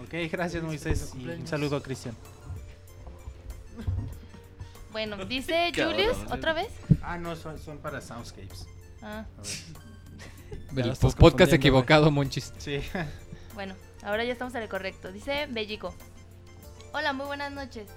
Ok, 0.00 0.14
gracias 0.30 0.62
Moisés 0.62 1.12
y 1.18 1.26
un 1.26 1.44
saludo 1.44 1.76
a 1.76 1.82
Cristian. 1.82 2.14
Bueno, 4.92 5.16
dice 5.24 5.72
Julius, 5.74 6.18
eh. 6.18 6.26
¿otra 6.30 6.52
vez? 6.52 6.68
Ah, 7.02 7.18
no, 7.18 7.34
son, 7.34 7.58
son 7.58 7.78
para 7.78 8.00
Soundscapes. 8.00 8.68
Ah, 9.02 9.24
Ya 9.42 9.87
El 10.76 10.94
podcast 11.16 11.52
equivocado, 11.52 12.10
Monchis. 12.10 12.52
Sí. 12.58 12.80
bueno, 13.54 13.74
ahora 14.02 14.24
ya 14.24 14.32
estamos 14.32 14.54
en 14.54 14.62
el 14.62 14.68
correcto. 14.68 15.12
Dice 15.12 15.46
Bellico. 15.48 15.94
Hola, 16.92 17.12
muy 17.12 17.26
buenas 17.26 17.52
noches. 17.52 17.88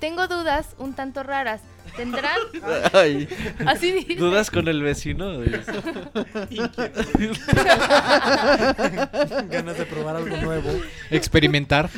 Tengo 0.00 0.28
dudas 0.28 0.76
un 0.78 0.94
tanto 0.94 1.24
raras. 1.24 1.60
¿Tendrán? 1.96 2.38
Ay, 2.92 3.28
Así 3.66 3.90
dice. 3.92 4.14
¿Dudas 4.14 4.50
con 4.50 4.68
el 4.68 4.82
vecino? 4.82 5.38
Ganas 9.48 9.78
de 9.78 9.86
probar 9.86 10.16
algo 10.16 10.36
nuevo. 10.36 10.70
Experimentar. 11.10 11.90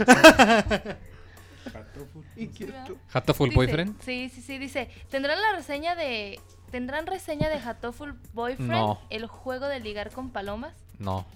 Hatoful 3.13 3.51
Boyfriend. 3.51 4.01
Sí, 4.01 4.31
sí, 4.35 4.41
sí, 4.41 4.57
dice. 4.59 4.89
¿Tendrán 5.11 5.41
la 5.41 5.57
reseña 5.57 5.95
de... 5.95 6.41
¿Tendrán 6.71 7.07
reseña 7.07 7.49
de 7.49 7.57
Hatoful 7.57 8.15
Boyfriend? 8.33 8.71
No. 8.71 9.01
El 9.11 9.27
juego 9.27 9.67
de 9.67 9.81
ligar 9.81 10.11
con 10.11 10.31
palomas. 10.31 10.73
No. 10.99 11.27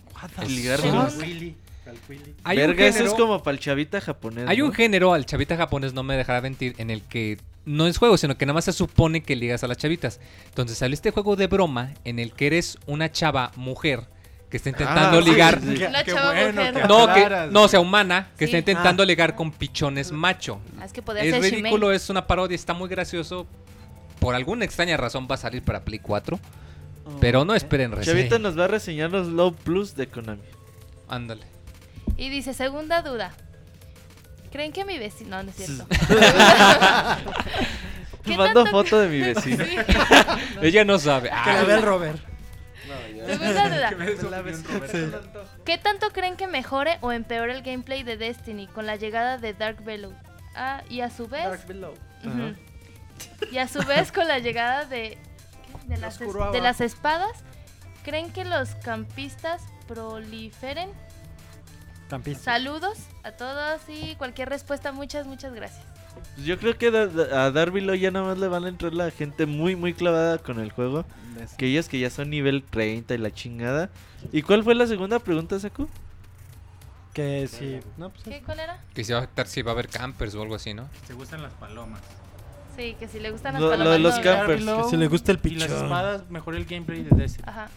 El 0.40 0.54
ligar 0.56 0.80
con- 0.80 1.08
Willy. 1.18 1.56
Hay 2.44 2.58
un 2.60 2.66
Verga, 2.68 2.86
eso 2.86 3.04
es 3.04 3.12
como 3.12 3.42
para 3.42 3.54
el 3.54 3.60
chavita 3.60 4.00
japonés. 4.00 4.48
Hay 4.48 4.58
¿no? 4.58 4.66
un 4.66 4.72
género, 4.72 5.12
al 5.12 5.26
chavita 5.26 5.54
japonés 5.56 5.92
no 5.92 6.02
me 6.02 6.16
dejará 6.16 6.40
mentir, 6.40 6.74
en 6.78 6.88
el 6.90 7.02
que 7.02 7.38
no 7.66 7.86
es 7.86 7.98
juego, 7.98 8.16
sino 8.16 8.38
que 8.38 8.46
nada 8.46 8.54
más 8.54 8.64
se 8.64 8.72
supone 8.72 9.22
que 9.22 9.36
ligas 9.36 9.64
a 9.64 9.68
las 9.68 9.76
chavitas. 9.76 10.18
Entonces 10.46 10.78
salió 10.78 10.94
este 10.94 11.10
juego 11.10 11.36
de 11.36 11.46
broma 11.46 11.92
en 12.04 12.18
el 12.20 12.32
que 12.32 12.46
eres 12.46 12.78
una 12.86 13.12
chava 13.12 13.50
mujer 13.56 14.04
que 14.48 14.56
está 14.58 14.70
intentando 14.70 15.18
Ah, 15.18 15.22
sí, 15.22 15.30
ligar. 15.30 15.60
sí, 15.60 15.76
sí. 15.76 15.82
Una 15.84 16.04
Qué 16.04 16.12
chava 16.12 16.32
bueno 16.32 16.52
mujer. 16.52 16.74
que 16.74 16.88
No, 16.88 17.04
que, 17.06 17.10
aclaras, 17.12 17.50
no, 17.52 17.62
o 17.64 17.68
sea, 17.68 17.80
humana, 17.80 18.30
que 18.38 18.46
Sí. 18.46 18.54
está 18.56 18.58
intentando 18.58 19.02
Ah. 19.02 19.06
ligar 19.06 19.34
con 19.34 19.50
pichones 19.52 20.10
macho. 20.12 20.60
Ah, 20.80 20.84
Es 20.86 20.92
que 20.92 21.02
podría 21.02 21.24
Es 21.24 21.32
ser 21.32 21.42
ridículo, 21.42 21.86
Shimei. 21.88 21.96
es 21.96 22.08
una 22.08 22.26
parodia, 22.26 22.54
está 22.54 22.72
muy 22.72 22.88
gracioso. 22.88 23.46
Por 24.24 24.34
alguna 24.34 24.64
extraña 24.64 24.96
razón 24.96 25.28
va 25.30 25.34
a 25.34 25.38
salir 25.38 25.62
para 25.62 25.84
Play 25.84 25.98
4. 25.98 26.40
Pero 27.20 27.44
no 27.44 27.54
esperen 27.54 27.92
reseña. 27.92 28.16
Chavita 28.16 28.38
nos 28.38 28.58
va 28.58 28.64
a 28.64 28.68
reseñar 28.68 29.10
los 29.10 29.26
Low 29.26 29.52
Plus 29.54 29.94
de 29.96 30.06
Konami. 30.06 30.40
Ándale. 31.08 31.44
Y 32.16 32.30
dice, 32.30 32.54
segunda 32.54 33.02
duda. 33.02 33.32
¿Creen 34.50 34.72
que 34.72 34.86
mi 34.86 34.98
vecino... 34.98 35.36
No, 35.36 35.42
no 35.42 35.50
es 35.50 35.56
cierto. 35.56 35.86
¿Qué 38.24 38.34
Mando 38.38 38.64
tanto- 38.64 38.70
foto 38.70 38.98
de 38.98 39.08
mi 39.08 39.20
vecino. 39.20 39.62
Sí. 39.74 39.76
Ella 40.62 40.84
no 40.86 40.98
sabe. 40.98 41.28
Que 41.28 41.34
Ah, 41.34 41.52
la 41.56 41.64
vea 41.64 41.76
el 41.76 41.82
Robert. 41.82 42.18
Segunda 43.26 43.68
duda. 43.68 43.88
Que 43.90 43.96
me 43.96 44.06
des 44.06 44.24
opinión, 44.24 44.64
Roberto. 44.64 45.44
¿Qué 45.66 45.76
tanto 45.76 46.08
creen 46.12 46.36
que 46.36 46.46
mejore 46.46 46.96
o 47.02 47.12
empeore 47.12 47.52
el 47.52 47.60
gameplay 47.62 48.02
de 48.04 48.16
Destiny 48.16 48.68
con 48.68 48.86
la 48.86 48.96
llegada 48.96 49.36
de 49.36 49.52
Dark 49.52 49.84
Below? 49.84 50.14
Ah, 50.54 50.82
y 50.88 51.02
a 51.02 51.10
su 51.10 51.28
vez... 51.28 51.44
Dark 51.44 51.66
Below. 51.66 51.92
Ujú. 52.24 52.54
Y 53.52 53.58
a 53.58 53.68
su 53.68 53.80
vez 53.80 54.10
con 54.12 54.26
la 54.28 54.38
llegada 54.38 54.84
de, 54.84 55.18
de, 55.86 55.96
las, 55.98 56.20
es- 56.20 56.28
de 56.52 56.60
las 56.60 56.80
espadas, 56.80 57.32
¿creen 58.04 58.32
que 58.32 58.44
los 58.44 58.70
campistas 58.76 59.62
proliferen? 59.88 60.90
Campista. 62.08 62.44
Saludos 62.44 62.98
a 63.22 63.32
todos 63.32 63.80
y 63.88 64.14
cualquier 64.16 64.48
respuesta, 64.48 64.92
muchas, 64.92 65.26
muchas 65.26 65.54
gracias. 65.54 65.82
Pues 66.34 66.46
Yo 66.46 66.58
creo 66.58 66.76
que 66.78 66.88
a 66.88 67.50
Darbylo 67.50 67.94
ya 67.94 68.10
nada 68.10 68.26
más 68.26 68.38
le 68.38 68.46
van 68.46 68.64
a 68.64 68.68
entrar 68.68 68.92
la 68.94 69.10
gente 69.10 69.46
muy, 69.46 69.74
muy 69.74 69.94
clavada 69.94 70.38
con 70.38 70.60
el 70.60 70.70
juego. 70.70 71.04
Que 71.58 71.66
ellos 71.66 71.88
que 71.88 71.98
ya 71.98 72.10
son 72.10 72.30
nivel 72.30 72.62
30 72.62 73.14
y 73.14 73.18
la 73.18 73.32
chingada. 73.32 73.90
¿Y 74.32 74.42
cuál 74.42 74.62
fue 74.62 74.74
la 74.76 74.86
segunda 74.86 75.18
pregunta, 75.18 75.58
Saku? 75.58 75.88
Que 77.12 77.48
sí. 77.48 77.80
No, 77.96 78.10
pues 78.10 78.22
¿Qué, 78.24 78.42
¿Cuál 78.44 78.60
era? 78.60 78.78
que 78.94 79.02
se 79.04 79.12
va 79.12 79.20
a 79.20 79.22
afectar 79.22 79.46
si 79.48 79.62
va 79.62 79.70
a 79.72 79.74
haber 79.74 79.88
campers 79.88 80.34
o 80.36 80.42
algo 80.42 80.54
así, 80.54 80.74
¿no? 80.74 80.88
Te 81.06 81.14
gustan 81.14 81.42
las 81.42 81.52
palomas. 81.54 82.00
Sí, 82.76 82.96
que 82.98 83.06
si 83.08 83.20
le 83.20 83.30
gustan 83.30 83.54
las 83.54 83.62
Lo- 83.62 83.68
lo 83.70 83.76
palomas. 83.78 83.92
de 83.92 83.98
los 84.00 84.16
no, 84.16 84.22
campers. 84.22 84.64
Que 84.64 84.90
si 84.90 84.96
le 84.96 85.06
gusta 85.08 85.32
el 85.32 85.40
Y 85.44 85.50
las 85.50 85.68
pichón. 85.68 85.84
espadas, 85.84 86.30
mejor 86.30 86.54
el 86.56 86.64
gameplay 86.64 87.02
de 87.02 87.10
Destiny. 87.16 87.44
Ajá. 87.48 87.68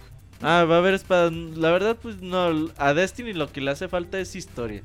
Ah, 0.41 0.65
va 0.65 0.75
a 0.75 0.77
haber 0.79 0.93
espadas. 0.93 1.31
La 1.33 1.71
verdad, 1.71 1.97
pues 2.01 2.21
no. 2.21 2.69
A 2.77 2.93
Destiny 2.93 3.33
lo 3.33 3.51
que 3.51 3.61
le 3.61 3.71
hace 3.71 3.87
falta 3.87 4.19
es 4.19 4.35
historia. 4.35 4.81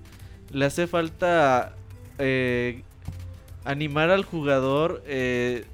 Le 0.51 0.65
hace 0.67 0.87
falta 0.87 1.75
eh, 2.19 2.83
animar 3.65 4.11
al 4.11 4.25
jugador, 4.25 5.03
eh, 5.07 5.65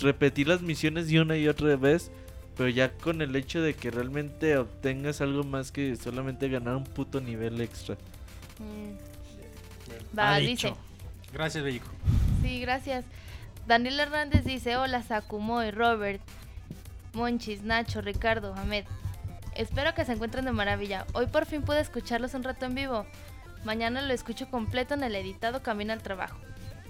repetir 0.00 0.48
las 0.48 0.62
misiones 0.62 1.08
de 1.08 1.20
una 1.20 1.36
y 1.36 1.48
otra 1.48 1.76
vez. 1.76 2.10
Pero 2.56 2.68
ya 2.68 2.92
con 2.92 3.22
el 3.22 3.34
hecho 3.34 3.62
de 3.62 3.72
que 3.74 3.90
realmente 3.90 4.56
obtengas 4.58 5.20
algo 5.22 5.42
más 5.44 5.72
que 5.72 5.96
solamente 5.96 6.48
ganar 6.50 6.76
un 6.76 6.84
puto 6.84 7.20
nivel 7.20 7.60
extra. 7.62 7.96
Mm. 8.58 10.18
Va, 10.18 10.34
Ha 10.34 10.38
dice. 10.38 10.50
dicho. 10.50 10.76
Gracias, 11.32 11.64
Bellico. 11.64 11.88
Sí, 12.42 12.60
gracias. 12.60 13.04
Daniel 13.66 14.00
Hernández 14.00 14.44
dice, 14.44 14.76
hola 14.76 15.02
Sakumoy, 15.02 15.70
Robert, 15.70 16.20
Monchis, 17.12 17.62
Nacho, 17.62 18.00
Ricardo, 18.00 18.54
Ahmed. 18.54 18.84
Espero 19.54 19.94
que 19.94 20.04
se 20.04 20.12
encuentren 20.12 20.44
de 20.44 20.52
maravilla. 20.52 21.06
Hoy 21.12 21.26
por 21.26 21.46
fin 21.46 21.62
pude 21.62 21.80
escucharlos 21.80 22.34
un 22.34 22.42
rato 22.42 22.66
en 22.66 22.74
vivo. 22.74 23.06
Mañana 23.64 24.02
lo 24.02 24.12
escucho 24.12 24.48
completo 24.50 24.94
en 24.94 25.04
el 25.04 25.14
editado 25.14 25.62
Camino 25.62 25.92
al 25.92 26.02
Trabajo. 26.02 26.38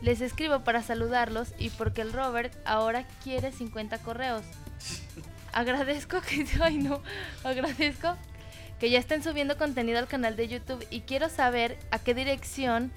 Les 0.01 0.21
escribo 0.21 0.61
para 0.61 0.83
saludarlos 0.83 1.53
y 1.59 1.69
porque 1.71 2.01
el 2.01 2.13
Robert 2.13 2.55
ahora 2.65 3.07
quiere 3.23 3.53
50 3.53 3.99
correos. 3.99 4.43
Agradezco 5.53 6.23
que... 6.23 6.47
Ay 6.63 6.79
no, 6.79 7.03
agradezco 7.45 8.17
que 8.81 8.91
ya 8.91 8.99
estén 8.99 9.23
subiendo 9.23 9.59
contenido 9.59 9.99
al 9.99 10.09
canal 10.09 10.35
de 10.35 10.49
YouTube 10.49 10.85
y 10.91 11.03
quiero 11.03 11.29
saber 11.29 11.79
a 11.91 11.99
qué 11.99 12.15
dirección 12.15 12.91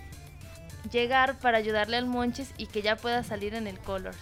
llegar 0.92 1.38
para 1.40 1.58
ayudarle 1.58 1.98
al 1.98 2.06
Monchis 2.06 2.52
y 2.58 2.68
que 2.68 2.82
ya 2.82 2.96
pueda 2.96 3.24
salir 3.24 3.54
en 3.56 3.68
el 3.68 3.78
Colors. 3.80 4.18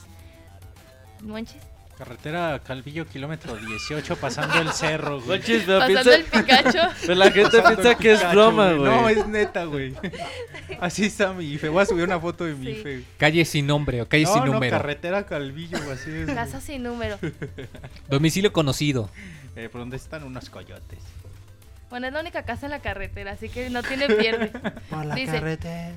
Monchis, 1.21 1.57
Carretera 1.97 2.59
Calvillo, 2.65 3.07
kilómetro 3.07 3.55
18, 3.55 4.15
pasando 4.17 4.59
el 4.59 4.71
cerro, 4.73 5.21
güey. 5.21 5.39
Pero, 5.45 5.79
Pasando 5.79 5.87
piensa- 6.11 6.15
el 6.15 6.23
Pikachu. 6.23 6.79
pero 7.01 7.15
la 7.15 7.25
gente 7.31 7.57
Pasando 7.57 7.69
piensa 7.81 7.91
el 7.91 7.97
que 7.97 8.11
es 8.13 8.17
Pikachu, 8.19 8.35
broma, 8.35 8.73
güey. 8.73 8.83
No, 8.91 9.09
es 9.09 9.27
neta, 9.27 9.65
güey. 9.65 9.93
Así 10.81 11.05
está 11.05 11.33
mi 11.33 11.45
IFE. 11.45 11.69
Voy 11.69 11.83
a 11.83 11.85
subir 11.85 12.03
una 12.03 12.19
foto 12.19 12.45
de 12.45 12.55
mi 12.55 12.65
Sí. 12.65 12.71
IFE. 12.71 12.81
güey. 12.93 13.05
Calle 13.17 13.45
sin 13.45 13.67
nombre 13.67 14.01
o 14.01 14.09
calle 14.09 14.23
no, 14.23 14.33
sin 14.33 14.45
no, 14.45 14.53
número. 14.53 14.75
carretera 14.75 15.25
Calvillo, 15.27 15.77
güey, 15.83 15.91
así 15.91 16.09
es. 16.09 16.23
güey. 16.25 16.35
Casa 16.35 16.59
sin 16.59 16.81
número. 16.83 17.19
Domicilio 18.09 18.51
conocido. 18.51 19.09
Eh, 19.55 19.69
¿Por 19.71 19.81
dónde 19.81 19.97
están 19.97 20.23
unos 20.23 20.49
coyotes? 20.49 20.99
Bueno, 21.91 22.07
es 22.07 22.13
la 22.13 22.21
única 22.21 22.41
casa 22.43 22.65
en 22.65 22.71
la 22.71 22.79
carretera, 22.79 23.33
así 23.33 23.49
que 23.49 23.69
no 23.69 23.83
tiene 23.83 24.07
pierde. 24.07 24.47
Por 24.89 25.05
la 25.05 25.13
Dice- 25.13 25.31
carretera. 25.33 25.93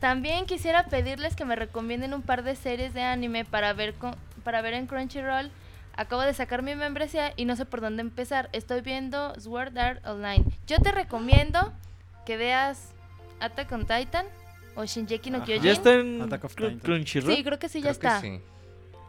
También 0.00 0.46
quisiera 0.46 0.84
pedirles 0.86 1.34
que 1.34 1.44
me 1.44 1.56
recomienden 1.56 2.14
un 2.14 2.22
par 2.22 2.44
de 2.44 2.54
series 2.54 2.94
de 2.94 3.02
anime 3.02 3.44
para 3.44 3.72
ver 3.72 3.94
con- 3.94 4.14
para 4.44 4.62
ver 4.62 4.74
en 4.74 4.86
Crunchyroll. 4.86 5.50
Acabo 5.96 6.22
de 6.22 6.32
sacar 6.34 6.62
mi 6.62 6.76
membresía 6.76 7.32
y 7.36 7.44
no 7.44 7.56
sé 7.56 7.64
por 7.64 7.80
dónde 7.80 8.02
empezar. 8.02 8.48
Estoy 8.52 8.82
viendo 8.82 9.34
Sword 9.40 9.76
Art 9.76 10.06
Online. 10.06 10.44
Yo 10.68 10.78
te 10.78 10.92
recomiendo 10.92 11.72
que 12.24 12.36
veas 12.36 12.92
Attack 13.40 13.72
on 13.72 13.86
Titan 13.86 14.26
o 14.76 14.84
Shinjeki 14.84 15.30
no 15.30 15.38
Ajá. 15.38 15.46
Kyojin. 15.46 15.62
Ya 15.64 15.72
está 15.72 15.94
en. 15.94 16.28
Crunchyroll. 16.80 17.34
Sí, 17.34 17.42
creo 17.42 17.58
que 17.58 17.68
sí, 17.68 17.80
ya 17.82 17.90
Creo 17.94 18.00
que 18.00 18.06
está. 18.06 18.20
sí. 18.20 18.40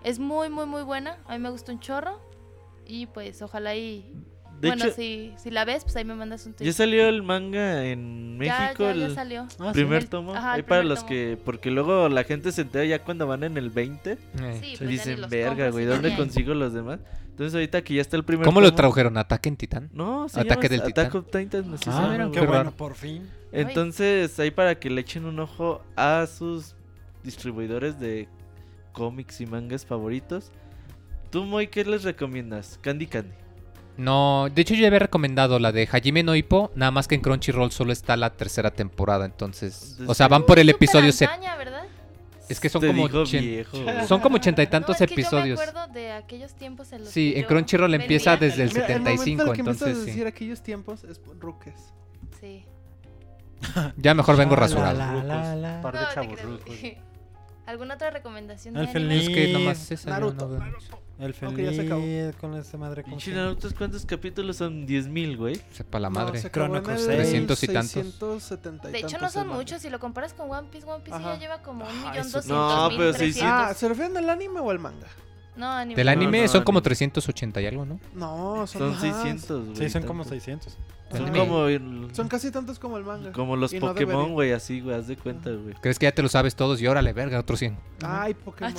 Es 0.03 0.18
muy, 0.18 0.49
muy, 0.49 0.66
muy 0.66 0.82
buena. 0.82 1.18
A 1.28 1.34
mí 1.34 1.40
me 1.40 1.52
gusta 1.52 1.72
un 1.72 1.80
chorro. 1.80 2.20
Y 2.88 3.06
pues 3.06 3.40
ojalá 3.44 3.76
y... 3.76 4.11
De 4.60 4.68
bueno, 4.68 4.86
hecho, 4.86 4.95
si, 4.95 5.34
si 5.38 5.52
la 5.52 5.64
ves, 5.65 5.84
pues 5.84 5.95
ahí 5.95 6.03
me 6.06 6.15
mandas 6.15 6.45
un 6.45 6.53
tweet. 6.53 6.68
ya 6.68 6.73
salió 6.73 7.07
el 7.07 7.23
manga 7.23 7.86
en 7.86 8.38
México. 8.38 8.84
ya, 8.84 8.94
ya 8.94 9.06
el 9.06 9.15
salió. 9.15 9.48
Ah, 9.60 9.72
primer 9.73 10.07
tomo. 10.07 10.34
ajá, 10.36 10.57
para 10.68 10.84
los 10.84 10.99
tomo. 10.99 11.10
que. 11.10 11.38
Porque 11.45 11.72
luego 11.72 12.10
la 12.10 12.23
gente 12.23 12.52
se 12.52 12.61
entera 12.61 12.84
ya 12.86 13.03
cuando 13.03 13.26
van 13.27 13.44
en 13.44 13.57
el 13.57 13.69
20. 13.69 14.11
Eh. 14.11 14.18
Sí, 14.61 14.76
pues 14.77 14.90
dicen, 14.90 15.22
verga, 15.30 15.69
güey, 15.69 15.86
¿dónde 15.86 16.10
ni 16.10 16.14
hay". 16.15 16.19
consigo 16.19 16.53
los 16.53 16.73
demás? 16.73 16.99
Entonces, 17.30 17.53
ahorita 17.56 17.81
que 17.84 17.94
ya 17.94 18.02
está 18.02 18.18
el 18.18 18.26
primer 18.26 18.44
¿Cómo 18.45 18.60
lo 18.60 18.68
tomo- 18.68 18.76
tradujeron? 18.76 19.18
¿Ataque 19.18 19.48
en 19.48 19.56
Titán? 19.56 19.90
No, 19.94 20.27
se 20.27 20.41
Ataque 20.41 20.68
llama 20.68 20.84
del 20.84 20.91
Attack 20.91 21.06
Titán. 21.14 21.22
of 21.22 21.26
Titan. 21.31 21.73
Ah, 21.73 21.77
llama, 22.02 22.11
mira, 22.11 22.26
güey. 22.26 22.40
Qué 22.40 22.45
bueno, 22.45 22.72
por 22.72 22.95
fin. 22.95 23.30
Entonces, 23.53 24.38
ahí 24.40 24.52
para 24.52 24.76
que 24.77 24.90
le 24.90 24.99
echen 25.02 25.23
un 25.26 25.40
ojo 25.40 25.81
a 25.95 26.27
sus 26.27 26.76
distribuidores 27.23 27.98
de 27.99 28.27
cómics 28.91 29.40
y 29.40 29.45
mangas 29.45 29.85
favoritos. 29.85 30.51
¿Tú, 31.30 31.45
Moy, 31.45 31.67
qué 31.67 31.85
les 31.85 32.03
recomiendas? 32.03 32.77
Candy 32.82 33.06
Candy. 33.08 33.32
No, 34.00 34.48
de 34.53 34.61
hecho 34.61 34.74
yo 34.74 34.82
ya 34.82 34.88
había 34.88 35.00
recomendado 35.00 35.60
la 35.60 35.72
de 35.72 35.88
Hajime 35.92 36.24
no 36.24 36.36
Ippo, 36.36 36.72
nada 36.76 36.90
más 36.92 37.08
que 37.08 37.16
en 37.16 37.22
Crunchyroll 37.22 37.72
solo 37.72 37.92
está 37.92 38.16
la 38.18 38.30
tercera 38.32 38.72
temporada, 38.72 39.26
entonces, 39.26 39.98
o 40.08 40.14
sea, 40.14 40.28
van 40.28 40.45
por 40.45 40.58
el 40.58 40.69
episodio 40.69 41.11
¿verdad? 41.58 41.84
Es 42.48 42.60
que 42.60 42.68
son 42.69 42.82
Te 42.82 42.88
como 42.88 43.08
dijo 43.08 43.24
ochen- 43.24 43.42
viejo, 43.42 43.78
son 44.08 44.22
como 44.22 44.38
ochenta 44.38 44.64
y 44.64 44.68
tantos 44.68 44.98
no, 45.00 45.06
es 45.06 45.08
que 45.08 45.14
episodios. 45.14 45.60
Yo 45.60 45.66
me 45.66 45.69
acuerdo 45.69 45.94
de 45.94 46.11
aquellos 46.14 46.53
tiempos 46.56 46.92
en 46.94 47.02
los 47.03 47.10
Sí, 47.10 47.34
que 47.34 47.40
en 47.42 47.45
Crunchyroll 47.45 47.94
empieza 47.94 48.38
desde 48.38 48.64
el 48.64 48.69
Mira, 48.74 48.88
el 48.88 49.02
momento 49.02 49.11
en 49.11 49.18
75, 49.19 49.44
el 49.44 49.52
que 49.53 49.60
entonces 49.60 49.88
a 49.98 50.00
sí. 50.00 50.06
decir 50.08 50.28
aquellos 50.28 50.61
tiempos 50.64 51.03
es 51.03 51.22
Ruques. 51.40 51.76
Sí. 52.40 52.66
Ya 53.98 54.14
mejor 54.14 54.38
vengo 54.38 54.56
La, 54.56 54.61
rasurado. 54.61 54.98
la, 54.98 55.24
la, 55.24 55.56
la. 55.56 55.82
par 55.82 55.94
de 55.94 56.00
No, 56.02 56.14
chavos 56.14 56.40
creas. 56.40 56.98
¿Alguna 57.69 57.93
otra 57.95 58.09
recomendación 58.09 58.73
de 58.73 58.81
El 58.81 58.88
feliz. 58.88 59.23
Es 59.23 59.30
que 59.30 59.53
nomás 59.53 59.91
esa 59.91 60.09
Naruto, 60.09 60.48
no. 60.48 60.65
El 61.23 61.35
Aunque 61.41 61.64
ya 61.65 61.73
se 61.73 61.81
acabó. 61.81 62.01
feliz 62.01 62.35
con 62.38 62.56
esa 62.56 62.77
madre. 62.77 63.03
¿cómo 63.03 63.17
Pinche? 63.17 63.31
Naruto, 63.33 63.67
¿cuántos 63.77 64.06
capítulos 64.06 64.57
son? 64.57 64.88
10.000, 64.88 65.38
güey. 65.38 65.61
Sepa 65.72 65.99
la 65.99 66.09
No, 66.09 66.15
madre. 66.15 66.39
el 66.39 66.49
Cross 66.49 67.06
300 67.06 67.64
y 67.64 67.67
tantos. 67.67 67.91
670 67.91 68.89
y 68.89 68.91
De 68.93 68.99
hecho, 68.99 69.17
no 69.19 69.30
son 69.30 69.49
muchos. 69.49 69.81
Si 69.81 69.89
lo 69.91 69.99
comparas 69.99 70.33
con 70.33 70.49
One 70.49 70.67
Piece, 70.72 70.88
One 70.88 71.03
Piece 71.03 71.15
Ajá. 71.15 71.33
ya 71.35 71.39
lleva 71.39 71.61
como 71.61 71.85
un 71.85 71.91
Ah, 71.91 72.09
millón 72.09 72.25
eso- 72.25 72.38
doscientos 72.38 72.49
No, 72.49 72.89
mil, 72.89 72.98
pero 72.98 73.11
sí, 73.14 73.17
sí. 73.19 73.23
trescientos. 73.25 73.53
Ah, 73.69 73.73
¿se 73.75 73.88
refieren 73.88 74.17
al 74.17 74.30
anime 74.30 74.59
o 74.61 74.69
al 74.72 74.80
manga? 74.80 75.07
No, 75.56 75.69
anime. 75.69 75.95
Del 75.95 76.06
No, 76.06 76.11
anime 76.14 76.41
no, 76.43 76.48
son 76.48 76.64
como 76.64 76.77
anime. 76.80 76.83
380 76.85 77.61
y 77.61 77.65
algo, 77.67 77.85
¿no? 77.85 77.99
No, 78.15 78.65
son, 78.65 78.80
Son 78.80 78.91
más. 78.91 79.01
600, 79.01 79.65
güey. 79.65 79.77
Sí, 79.77 79.89
son 79.89 80.03
como 80.03 80.23
tantos. 80.23 80.41
600. 80.43 80.77
Son 81.11 81.21
Anime. 81.23 81.39
como, 81.39 81.65
el- 81.65 82.09
Son 82.13 82.27
casi 82.27 82.51
tantos 82.51 82.77
como 82.77 82.97
el 82.97 83.03
manga. 83.03 83.31
como 83.31 83.55
los 83.55 83.73
Y 83.73 83.79
no 83.79 83.88
Pokémon, 83.88 84.31
güey, 84.33 84.51
así, 84.51 84.79
güey, 84.81 84.95
haz 84.95 85.07
de 85.07 85.17
cuenta, 85.17 85.49
güey. 85.49 85.73
¿Crees 85.81 85.97
que 85.97 86.05
ya 86.05 86.11
te 86.11 86.21
lo 86.21 86.29
sabes 86.29 86.55
todos 86.55 86.79
y 86.81 86.88
órale, 86.88 87.13
verga, 87.13 87.39
otros 87.39 87.57
100? 87.59 87.77
Ay, 88.03 88.35
Ah, 88.39 88.43
Pokémon. 88.45 88.73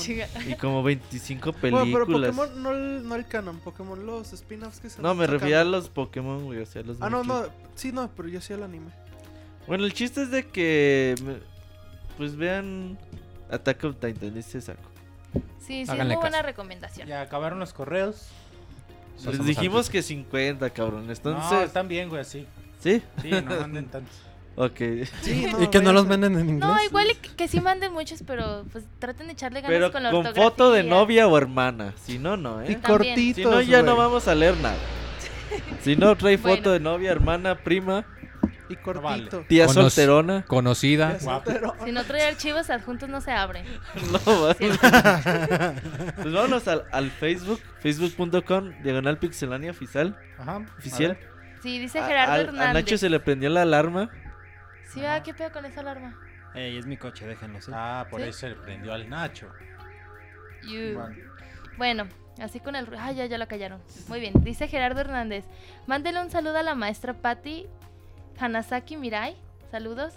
Y 0.49 0.55
como 0.55 0.83
25 0.85 1.53
bueno, 1.61 1.79
pero 1.85 2.07
películas. 2.07 2.31
Pokémon 2.37 2.63
no 2.63 2.71
el, 2.73 3.09
no 3.09 3.15
el 3.17 3.27
canon, 3.27 3.59
Pokémon 3.59 4.07
los 4.07 4.33
spin-offs 4.33 4.79
que 4.81 4.91
se 4.91 5.03
No, 5.03 5.15
me 5.15 5.27
refería 5.27 5.63
a 5.63 5.65
los 5.65 5.89
Pokémon, 5.89 6.45
güey, 6.45 6.61
o 6.61 6.67
sea, 6.67 6.83
los 6.83 6.99
Ah, 7.01 7.11
no, 7.11 7.25
no, 7.25 7.45
sí, 7.75 7.91
no, 7.93 8.09
pero 8.17 8.29
yo 8.29 8.41
sí 8.41 8.53
el 8.53 8.63
anime. 8.63 8.91
Bueno, 9.67 9.85
el 9.85 9.93
chiste 9.93 10.23
es 10.23 10.31
de 10.31 10.47
que. 10.47 11.15
me- 11.25 11.39
Pues 12.17 12.37
vean. 12.37 12.99
Attack 13.51 13.83
of 13.85 13.97
Titan, 13.97 14.33
dice 14.35 14.61
saco. 14.61 14.81
Sí, 15.33 15.41
sí, 15.59 15.81
es 15.83 15.89
muy 15.89 15.97
buena 16.17 16.31
caso. 16.31 16.43
recomendación. 16.43 17.09
Ya 17.09 17.23
acabaron 17.23 17.59
los 17.59 17.73
correos. 17.73 18.29
Somos 19.21 19.39
Les 19.39 19.47
dijimos 19.47 19.91
que 19.91 20.03
50, 20.03 20.71
cabrón. 20.71 21.07
no, 21.07 21.13
Entonces. 21.13 21.63
están 21.67 21.89
bien, 21.89 22.09
güey, 22.09 22.21
así. 22.23 22.47
¿Sí? 22.81 23.03
Sí, 23.23 23.31
no 23.31 23.43
manden 23.61 23.87
tantos. 23.87 24.15
Ok. 24.57 24.79
Sí, 25.23 25.47
y 25.61 25.67
que 25.69 25.81
no 25.81 25.93
los 25.93 26.07
venden 26.09 26.35
en 26.39 26.49
inglés. 26.49 26.69
No, 26.69 26.83
igual 26.85 27.11
y 27.11 27.15
que, 27.15 27.31
que 27.37 27.49
sí 27.49 27.61
manden 27.61 27.93
muchos, 27.93 28.23
pero 28.27 28.65
pues 28.73 28.85
traten 28.99 29.27
de 29.29 29.33
echarle 29.35 29.61
ganas 29.61 29.75
Pero 29.75 29.93
con 29.93 30.03
la 30.03 30.11
con 30.11 30.19
ortografía. 30.27 30.43
foto 30.51 30.73
de 30.73 30.83
novia 30.83 31.27
o 31.29 31.39
hermana. 31.39 31.95
Si 32.05 32.19
no, 32.19 32.37
no, 32.37 32.61
Y 32.63 32.73
¿eh? 32.73 32.77
También. 32.77 33.15
cortitos, 33.15 33.37
Si 33.37 33.43
no, 33.45 33.61
ya 33.63 33.83
no 33.83 33.95
güey. 33.95 34.07
vamos 34.07 34.29
a 34.29 34.35
leer 34.35 34.57
nada. 34.59 34.77
Si 35.83 35.97
no, 35.97 36.17
trae 36.17 36.37
Bueno. 36.39 36.57
foto 36.57 36.73
de 36.73 36.81
novia, 36.81 37.11
hermana, 37.13 37.55
prima, 37.57 38.05
Y 38.71 38.77
cortito. 38.77 39.45
tía 39.49 39.67
Conoc- 39.67 39.73
solterona. 39.75 40.45
Conocida. 40.47 41.19
Guapo. 41.21 41.51
Pero- 41.53 41.75
Si 41.85 41.93
no 41.93 42.05
trae 42.05 42.27
archivos 42.29 42.71
adjuntos, 42.71 43.09
no 43.09 43.21
se 43.21 43.33
abren. 43.33 43.65
No, 44.27 44.43
va. 44.43 44.55
Sí. 44.55 44.69
Pues 46.17 46.33
vámonos 46.33 46.67
al, 46.69 46.85
al 46.93 47.11
Facebook, 47.11 47.61
facebook.com, 47.81 48.73
diagonal 48.83 49.19
pixelania 49.19 49.71
oficial. 49.71 50.17
Ajá. 50.39 50.59
oficial. 50.79 51.19
Sí, 51.63 51.79
dice 51.79 51.99
A- 51.99 52.07
Gerardo 52.07 52.33
al- 52.35 52.41
Hernández. 52.41 52.69
a 52.69 52.73
Nacho 52.73 52.99
se 52.99 53.11
le 53.11 53.21
prendió 53.21 53.51
la 53.51 53.63
alarma. 53.63 54.11
Sí, 54.93 55.01
va, 55.01 55.23
¿qué 55.23 55.35
pedo 55.35 55.53
con 55.53 55.65
esa 55.67 55.81
alarma? 55.81 56.19
Ey, 56.55 56.77
es 56.79 56.87
mi 56.87 56.97
coche, 56.97 57.27
déjenlo, 57.27 57.61
¿sí? 57.61 57.71
Ah, 57.75 58.07
por 58.11 58.21
¿Sí? 58.23 58.29
eso 58.29 58.49
le 58.49 58.57
prendió 58.57 58.93
al 58.93 59.09
Nacho. 59.09 59.49
You. 60.65 60.95
Bueno. 60.99 61.17
Bueno, 61.79 62.09
así 62.43 62.61
con 62.61 62.75
el... 62.77 62.87
Ah, 62.99 63.13
ya, 63.13 63.25
ya 63.27 63.39
la 63.39 63.47
callaron. 63.47 63.81
Muy 64.09 64.21
bien. 64.21 64.33
Dice 64.43 64.67
Gerardo 64.69 65.01
Hernández. 65.01 65.45
Mándele 65.87 66.21
un 66.21 66.31
saludo 66.31 66.59
a 66.59 66.63
la 66.63 66.75
maestra 66.75 67.15
Patti 67.15 67.67
Hanasaki 68.39 68.97
Mirai. 68.97 69.37
Saludos. 69.71 70.15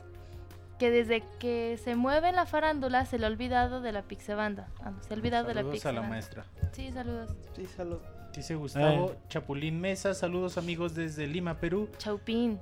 Que 0.79 0.89
desde 0.89 1.23
que 1.39 1.79
se 1.83 1.95
mueve 1.95 2.29
en 2.29 2.35
la 2.35 2.45
farándula 2.45 3.05
se 3.05 3.17
le 3.19 3.25
ha 3.25 3.29
olvidado 3.29 3.79
de 3.81 3.91
la 3.91 4.01
pixebanda. 4.01 4.67
Ah, 4.81 4.89
no, 4.91 5.01
se 5.03 5.13
ha 5.13 5.17
olvidado 5.17 5.47
de 5.47 5.53
la 5.53 5.61
Saludos 5.61 5.85
a 5.85 5.91
la 5.91 6.01
pixebanda. 6.01 6.09
maestra. 6.09 6.45
Sí, 6.73 6.91
saludos. 6.91 7.35
Sí, 7.55 7.65
salud. 7.67 7.99
Dice 8.35 8.55
Gustavo 8.55 9.11
Eh. 9.11 9.17
Chapulín 9.29 9.79
Mesa. 9.79 10.13
Saludos 10.15 10.57
amigos 10.57 10.95
desde 10.95 11.27
Lima, 11.27 11.59
Perú. 11.59 11.87
Chaupín. 11.99 12.59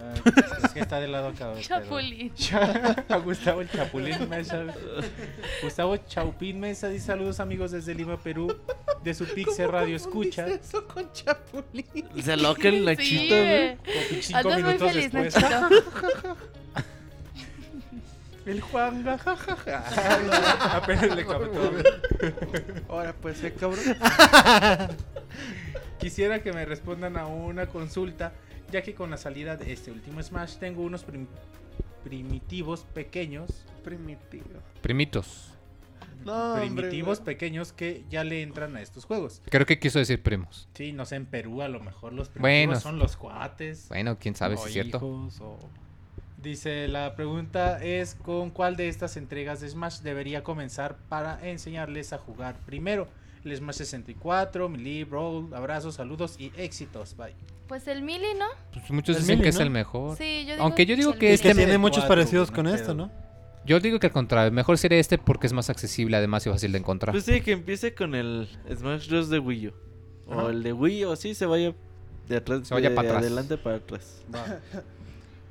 Ah, 0.00 0.14
es 0.64 0.72
que 0.72 0.80
está 0.80 1.00
del 1.00 1.12
lado 1.12 1.28
acá. 1.28 1.52
Chapulín. 1.60 2.32
a 3.08 3.16
Gustavo 3.24 3.60
el 3.60 3.70
Chapulín 3.70 4.28
Mesa. 4.28 4.64
Gustavo 5.62 5.96
Chaupín 5.96 6.60
Mesa 6.60 6.88
dice 6.88 7.06
saludos 7.06 7.40
amigos 7.40 7.70
desde 7.70 7.94
Lima, 7.94 8.16
Perú. 8.16 8.56
De 9.02 9.14
su 9.14 9.24
Pixel 9.26 9.70
Radio 9.70 9.96
Escucha. 9.96 10.46
eso 10.46 10.86
con 10.86 11.10
Chapulín? 11.12 12.08
Se 12.22 12.36
loca 12.36 12.68
el 12.68 12.78
Sí, 12.78 12.84
Nachito, 12.84 13.34
güey. 13.34 13.78
Andas 14.34 14.54
muy 14.54 14.62
minutos 14.62 14.92
feliz, 14.92 15.12
después. 15.12 15.34
Nachito. 15.34 16.36
El 18.48 18.62
Juan, 18.62 19.04
jajaja. 19.04 20.76
Apenas 20.78 21.14
le 21.14 21.26
captó. 21.26 21.70
Ahora 22.88 23.14
pues, 23.20 23.44
eh, 23.44 23.52
cabrón. 23.52 23.78
Quisiera 25.98 26.42
que 26.42 26.54
me 26.54 26.64
respondan 26.64 27.18
a 27.18 27.26
una 27.26 27.66
consulta, 27.66 28.32
ya 28.70 28.82
que 28.82 28.94
con 28.94 29.10
la 29.10 29.16
salida 29.16 29.56
de 29.56 29.72
este 29.72 29.90
último 29.90 30.22
Smash 30.22 30.56
tengo 30.56 30.82
unos 30.82 31.04
prim- 31.04 31.26
primitivos 32.04 32.84
pequeños, 32.94 33.64
Primitivo. 33.84 34.44
Primitos. 34.82 35.52
No, 36.24 36.56
primitivos 36.58 37.20
pequeños 37.20 37.72
que 37.72 38.04
ya 38.10 38.24
le 38.24 38.42
entran 38.42 38.76
a 38.76 38.82
estos 38.82 39.04
juegos. 39.04 39.40
Creo 39.48 39.64
que 39.66 39.78
quiso 39.78 39.98
decir 39.98 40.22
primos. 40.22 40.68
Sí, 40.74 40.92
no 40.92 41.06
sé, 41.06 41.16
en 41.16 41.26
Perú 41.26 41.62
a 41.62 41.68
lo 41.68 41.80
mejor 41.80 42.12
los 42.12 42.28
primitivos 42.28 42.66
Bueno. 42.66 42.80
son 42.80 42.98
los 42.98 43.16
cuates. 43.16 43.86
Bueno, 43.88 44.18
quién 44.18 44.34
sabe 44.34 44.56
o 44.56 44.58
si 44.58 44.66
es 44.66 44.72
cierto. 44.72 44.96
hijos, 44.98 45.40
o- 45.40 45.58
Dice, 46.42 46.86
la 46.86 47.16
pregunta 47.16 47.82
es 47.82 48.14
con 48.14 48.50
cuál 48.50 48.76
de 48.76 48.88
estas 48.88 49.16
entregas 49.16 49.60
de 49.60 49.68
Smash 49.68 50.00
debería 50.00 50.44
comenzar 50.44 50.96
para 51.08 51.44
enseñarles 51.48 52.12
a 52.12 52.18
jugar 52.18 52.56
primero. 52.66 53.08
El 53.44 53.56
Smash 53.56 53.76
64, 53.76 54.68
Melee, 54.68 55.04
Brawl, 55.04 55.52
abrazos, 55.54 55.94
saludos 55.96 56.36
y 56.38 56.52
éxitos. 56.56 57.16
Bye. 57.16 57.34
Pues 57.68 57.86
el 57.86 58.02
Mili, 58.02 58.26
¿no? 58.38 58.46
Pues 58.72 58.90
muchos 58.90 59.16
El 59.16 59.22
dicen 59.22 59.36
Mili, 59.36 59.42
que 59.44 59.48
es 59.50 59.56
¿no? 59.56 59.62
el 59.62 59.70
mejor. 59.70 60.16
Sí, 60.16 60.44
yo 60.46 60.52
digo 60.54 60.64
Aunque 60.64 60.86
yo 60.86 60.96
digo 60.96 61.12
que 61.12 61.26
Mili. 61.26 61.34
este 61.34 61.48
que 61.48 61.54
me- 61.54 61.62
tiene 61.64 61.78
muchos 61.78 61.98
cuatro, 62.04 62.16
parecidos 62.16 62.50
con 62.50 62.66
esto, 62.66 62.94
¿no? 62.94 63.10
Yo 63.66 63.78
digo 63.80 63.98
que 63.98 64.06
al 64.06 64.12
contrario, 64.12 64.50
mejor 64.50 64.78
sería 64.78 64.98
este 64.98 65.18
porque 65.18 65.46
es 65.46 65.52
más 65.52 65.68
accesible 65.68 66.16
además 66.16 66.46
y 66.46 66.50
fácil 66.50 66.72
de 66.72 66.78
encontrar. 66.78 67.12
Pues 67.12 67.24
sí, 67.24 67.42
que 67.42 67.52
empiece 67.52 67.94
con 67.94 68.14
el 68.14 68.48
Smash 68.74 69.08
Bros. 69.10 69.28
de 69.28 69.38
Wii 69.38 69.68
U. 69.68 69.72
O 70.26 70.40
Ajá. 70.40 70.50
el 70.50 70.62
de 70.62 70.72
Wii 70.72 71.04
o 71.04 71.12
así 71.12 71.34
se 71.34 71.44
vaya 71.44 71.74
de 72.28 72.36
atrás. 72.36 72.66
Se 72.66 72.72
vaya 72.74 72.88
de 72.88 72.94
para 72.96 73.08
atrás. 73.08 73.22
adelante 73.22 73.58
para 73.58 73.76
atrás. 73.76 74.22
Va. 74.34 74.44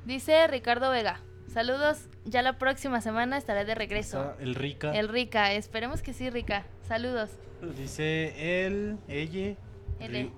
Dice 0.04 0.46
Ricardo 0.48 0.90
Vega. 0.90 1.20
Saludos, 1.52 1.98
ya 2.24 2.42
la 2.42 2.58
próxima 2.58 3.00
semana 3.00 3.38
estaré 3.38 3.64
de 3.64 3.74
regreso. 3.74 4.20
Está 4.32 4.42
el 4.42 4.54
Rica. 4.54 4.92
El 4.94 5.08
Rica, 5.08 5.52
esperemos 5.52 6.02
que 6.02 6.12
sí, 6.12 6.28
Rica. 6.30 6.66
Saludos. 6.86 7.30
Dice 7.76 8.66
él, 8.66 8.98
ella. 9.08 9.54
L. 10.00 10.30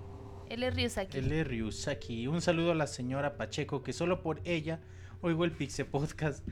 L. 0.51 0.69
Ryusaki. 0.69 1.19
L. 1.19 1.45
Ryusaki. 1.45 2.27
Un 2.27 2.43
saludo 2.43 2.73
a 2.73 2.75
la 2.75 2.89
señora 2.89 3.37
Pacheco, 3.37 3.83
que 3.83 3.93
solo 3.93 4.21
por 4.21 4.41
ella 4.45 4.81
oigo 5.23 5.45
el 5.45 5.53
Pixe 5.53 5.85
Podcast. 5.85 6.47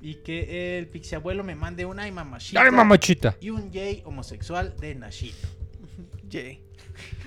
Y 0.00 0.14
que 0.22 0.78
el 0.78 0.86
Pixe 0.86 1.16
Abuelo 1.16 1.44
me 1.44 1.56
mande 1.56 1.84
una 1.84 2.04
ay 2.04 2.12
mamachita. 2.12 2.62
¡Ay, 2.62 2.70
mamachita! 2.70 3.36
Y 3.40 3.50
un 3.50 3.70
yay 3.70 4.02
homosexual 4.06 4.76
de 4.76 4.94
Nashito. 4.94 5.48
Yay. 6.28 6.62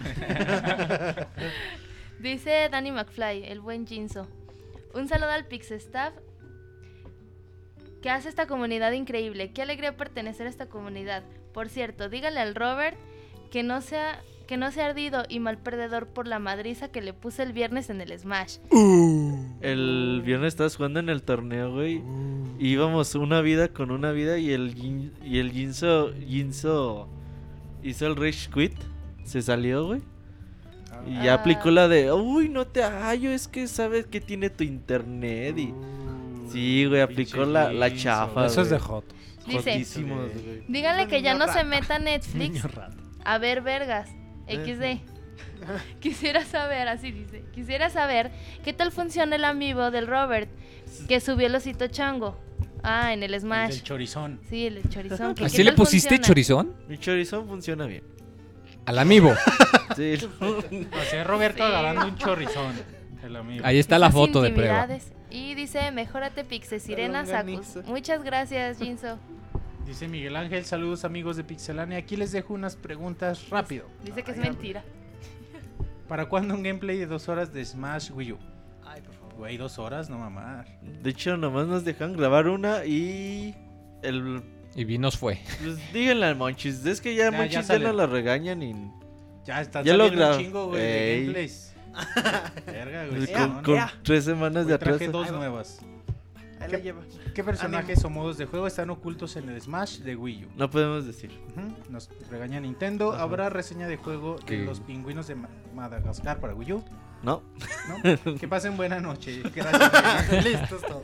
Dice 2.19 2.69
Danny 2.71 2.91
McFly, 2.91 3.45
el 3.45 3.59
buen 3.59 3.85
Jinso. 3.85 4.27
Un 4.93 5.09
saludo 5.09 5.31
al 5.31 5.47
Pixestaff 5.47 6.13
que 8.01 8.09
hace 8.09 8.29
esta 8.29 8.47
comunidad 8.47 8.93
increíble. 8.93 9.51
Qué 9.51 9.61
alegría 9.61 9.97
pertenecer 9.97 10.47
a 10.47 10.49
esta 10.49 10.67
comunidad. 10.67 11.23
Por 11.53 11.69
cierto, 11.69 12.09
dígale 12.09 12.39
al 12.39 12.55
Robert 12.55 12.97
que 13.51 13.63
no 13.63 13.81
sea 13.81 14.23
que 14.53 14.57
no 14.57 14.71
sea 14.71 14.85
ardido 14.85 15.23
y 15.29 15.39
mal 15.39 15.57
perdedor 15.57 16.05
por 16.05 16.27
la 16.27 16.37
madriza 16.37 16.87
que 16.89 17.01
le 17.01 17.11
puse 17.11 17.41
el 17.41 17.53
viernes 17.53 17.89
en 17.89 18.01
el 18.01 18.15
Smash. 18.19 18.57
El 19.61 20.21
viernes 20.23 20.49
estabas 20.49 20.75
jugando 20.75 20.99
en 20.99 21.09
el 21.09 21.23
torneo, 21.23 21.71
güey. 21.73 22.03
Y 22.59 22.67
íbamos 22.67 23.15
una 23.15 23.41
vida 23.41 23.69
con 23.69 23.89
una 23.89 24.11
vida 24.11 24.37
y 24.37 24.51
el 24.51 24.75
Jin- 24.75 25.11
y 25.23 25.39
el 25.39 25.51
Jinso 25.51 26.13
Jinso 26.27 27.07
hizo 27.81 28.05
el 28.05 28.15
rage 28.15 28.47
quit. 28.53 28.73
Se 29.23 29.41
salió, 29.41 29.87
güey. 29.87 30.01
Y 31.07 31.23
ya 31.23 31.31
Ah. 31.33 31.35
aplicó 31.37 31.71
la 31.71 31.87
de, 31.87 32.11
"Uy, 32.13 32.47
no 32.47 32.67
te 32.67 32.83
hallo, 32.83 33.31
es 33.31 33.47
que 33.47 33.67
sabes 33.67 34.05
que 34.05 34.21
tiene 34.21 34.51
tu 34.51 34.63
internet." 34.63 35.57
Y 35.57 35.73
Sí, 36.51 36.85
güey, 36.85 37.01
aplicó 37.01 37.43
la, 37.45 37.73
la 37.73 37.91
chafa. 37.95 38.45
Eso 38.45 38.61
es 38.61 38.69
de. 38.69 38.77
Joto. 38.77 39.15
Dice, 39.47 39.57
Jotísimos, 39.71 40.29
güey. 40.31 40.63
díganle 40.67 41.07
que 41.07 41.23
ya 41.23 41.33
no 41.33 41.51
se 41.51 41.63
meta 41.63 41.95
a 41.95 41.99
Netflix 41.99 42.61
a 43.25 43.37
ver 43.39 43.61
vergas. 43.63 44.09
XD. 44.47 45.01
Quisiera 45.99 46.43
saber, 46.45 46.87
así 46.87 47.11
dice. 47.11 47.43
Quisiera 47.53 47.89
saber 47.89 48.31
qué 48.63 48.73
tal 48.73 48.91
funciona 48.91 49.35
el 49.35 49.45
amiibo 49.45 49.91
del 49.91 50.07
Robert 50.07 50.49
que 51.07 51.19
subió 51.19 51.47
el 51.47 51.55
osito 51.55 51.87
chango. 51.87 52.37
Ah, 52.83 53.13
en 53.13 53.23
el 53.23 53.33
El 53.33 53.39
Smash. 53.39 53.69
del 53.75 53.83
chorizón. 53.83 54.39
Sí, 54.49 54.67
el 54.67 54.87
chorizón. 54.89 55.35
¿Así 55.41 55.57
qué 55.57 55.63
le 55.63 55.71
pusiste 55.71 56.09
funciona. 56.09 56.27
chorizón? 56.27 56.75
Mi 56.89 56.97
chorizón 56.97 57.47
funciona 57.47 57.85
bien. 57.85 58.03
Al 58.85 58.99
amiibo. 58.99 59.33
Sí. 59.95 60.15
O 60.41 61.03
sea, 61.11 61.23
Roberto 61.23 61.57
Sí. 61.59 61.63
agarrando 61.63 62.07
un 62.07 62.15
chorizón. 62.17 62.73
El 63.23 63.35
amigo. 63.35 63.63
Ahí 63.63 63.77
está 63.77 63.99
la 63.99 64.09
foto 64.09 64.41
de 64.41 64.49
prueba. 64.49 64.87
Y 65.29 65.53
dice, 65.53 65.91
mejórate 65.91 66.43
Pixe 66.43 66.79
Sirena 66.79 67.21
longaniza. 67.21 67.81
Muchas 67.85 68.23
gracias, 68.23 68.79
Jinso. 68.79 69.19
Dice 69.85 70.07
Miguel 70.07 70.35
Ángel, 70.35 70.63
saludos 70.65 71.03
amigos 71.03 71.35
de 71.35 71.43
Pixelania. 71.43 71.97
Aquí 71.97 72.15
les 72.15 72.31
dejo 72.31 72.53
unas 72.53 72.75
preguntas 72.75 73.49
rápido. 73.49 73.85
Dice 74.03 74.23
que 74.23 74.31
es 74.31 74.37
mentira. 74.37 74.83
¿Para 76.07 76.27
cuándo 76.27 76.53
un 76.55 76.63
gameplay 76.63 76.97
de 76.97 77.05
dos 77.05 77.27
horas 77.29 77.53
de 77.53 77.63
Smash 77.65 78.11
Wii 78.11 78.33
U? 78.33 78.37
Güey, 79.37 79.57
dos 79.57 79.79
horas, 79.79 80.09
no 80.09 80.17
mamar. 80.17 80.67
De 80.81 81.09
hecho, 81.09 81.35
nomás 81.37 81.67
nos 81.67 81.83
dejan 81.83 82.13
grabar 82.13 82.47
una 82.47 82.85
y. 82.85 83.55
El. 84.03 84.43
Y 84.75 84.85
Vinos 84.85 85.17
fue. 85.17 85.39
Pues 85.61 85.93
díganle 85.93 86.27
al 86.27 86.35
Monchis. 86.35 86.85
Es 86.85 87.01
que 87.01 87.15
ya, 87.15 87.31
Monchis 87.31 87.67
ya, 87.67 87.79
no 87.79 87.93
la 87.93 88.05
regañan 88.05 88.61
y. 88.63 88.73
Ya 89.43 89.61
están 89.61 89.83
Ya 89.83 89.95
lo 89.97 90.05
saliendo 90.05 90.23
un 90.25 90.29
grabo. 90.29 90.43
chingo, 90.43 90.67
güey, 90.67 90.81
de 90.81 91.19
gameplays. 91.21 91.73
Verga, 92.65 93.05
güey. 93.07 93.27
con, 93.33 93.53
no, 93.55 93.63
con 93.63 93.79
tres 94.03 94.23
semanas 94.23 94.67
de 94.67 94.73
atrás. 94.75 94.97
traje 94.97 95.11
dos 95.11 95.31
nuevas. 95.31 95.79
Ahí 96.63 96.69
¿Qué? 96.69 96.77
la 96.77 96.83
lleva. 96.83 97.01
¿Qué 97.33 97.43
personajes 97.43 98.03
o 98.05 98.09
modos 98.09 98.37
de 98.37 98.45
juego 98.45 98.67
están 98.67 98.89
ocultos 98.89 99.35
en 99.35 99.49
el 99.49 99.61
Smash 99.61 99.99
de 99.99 100.15
Wii 100.15 100.45
U? 100.45 100.49
No 100.55 100.69
podemos 100.69 101.05
decir. 101.05 101.31
Nos 101.89 102.09
regaña 102.29 102.59
Nintendo. 102.59 103.11
Ajá. 103.13 103.23
¿Habrá 103.23 103.49
reseña 103.49 103.87
de 103.87 103.97
juego 103.97 104.37
de 104.47 104.65
los 104.65 104.79
pingüinos 104.79 105.27
de 105.27 105.35
Ma- 105.35 105.49
Madagascar 105.73 106.39
para 106.39 106.53
Wii 106.55 106.73
U? 106.73 106.83
No. 107.23 107.41
¿No? 107.87 108.35
que 108.39 108.47
pasen 108.47 108.75
buena 108.77 108.99
noche. 108.99 109.41
Gracias. 109.55 110.43
Listo, 110.43 110.75
es 110.75 110.81
todo. 110.81 111.03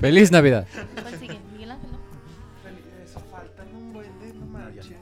¡Feliz 0.00 0.30
Navidad! 0.30 0.66
¿Cuál 1.02 1.18
sigue? 1.18 1.38
Miguel 1.52 1.72
Ángel. 1.72 1.90
Eso 3.04 3.20
faltan 3.30 3.66
un 3.74 3.92
buen 3.92 4.18
de 4.20 4.32
no 4.34 4.46
manches. 4.46 4.92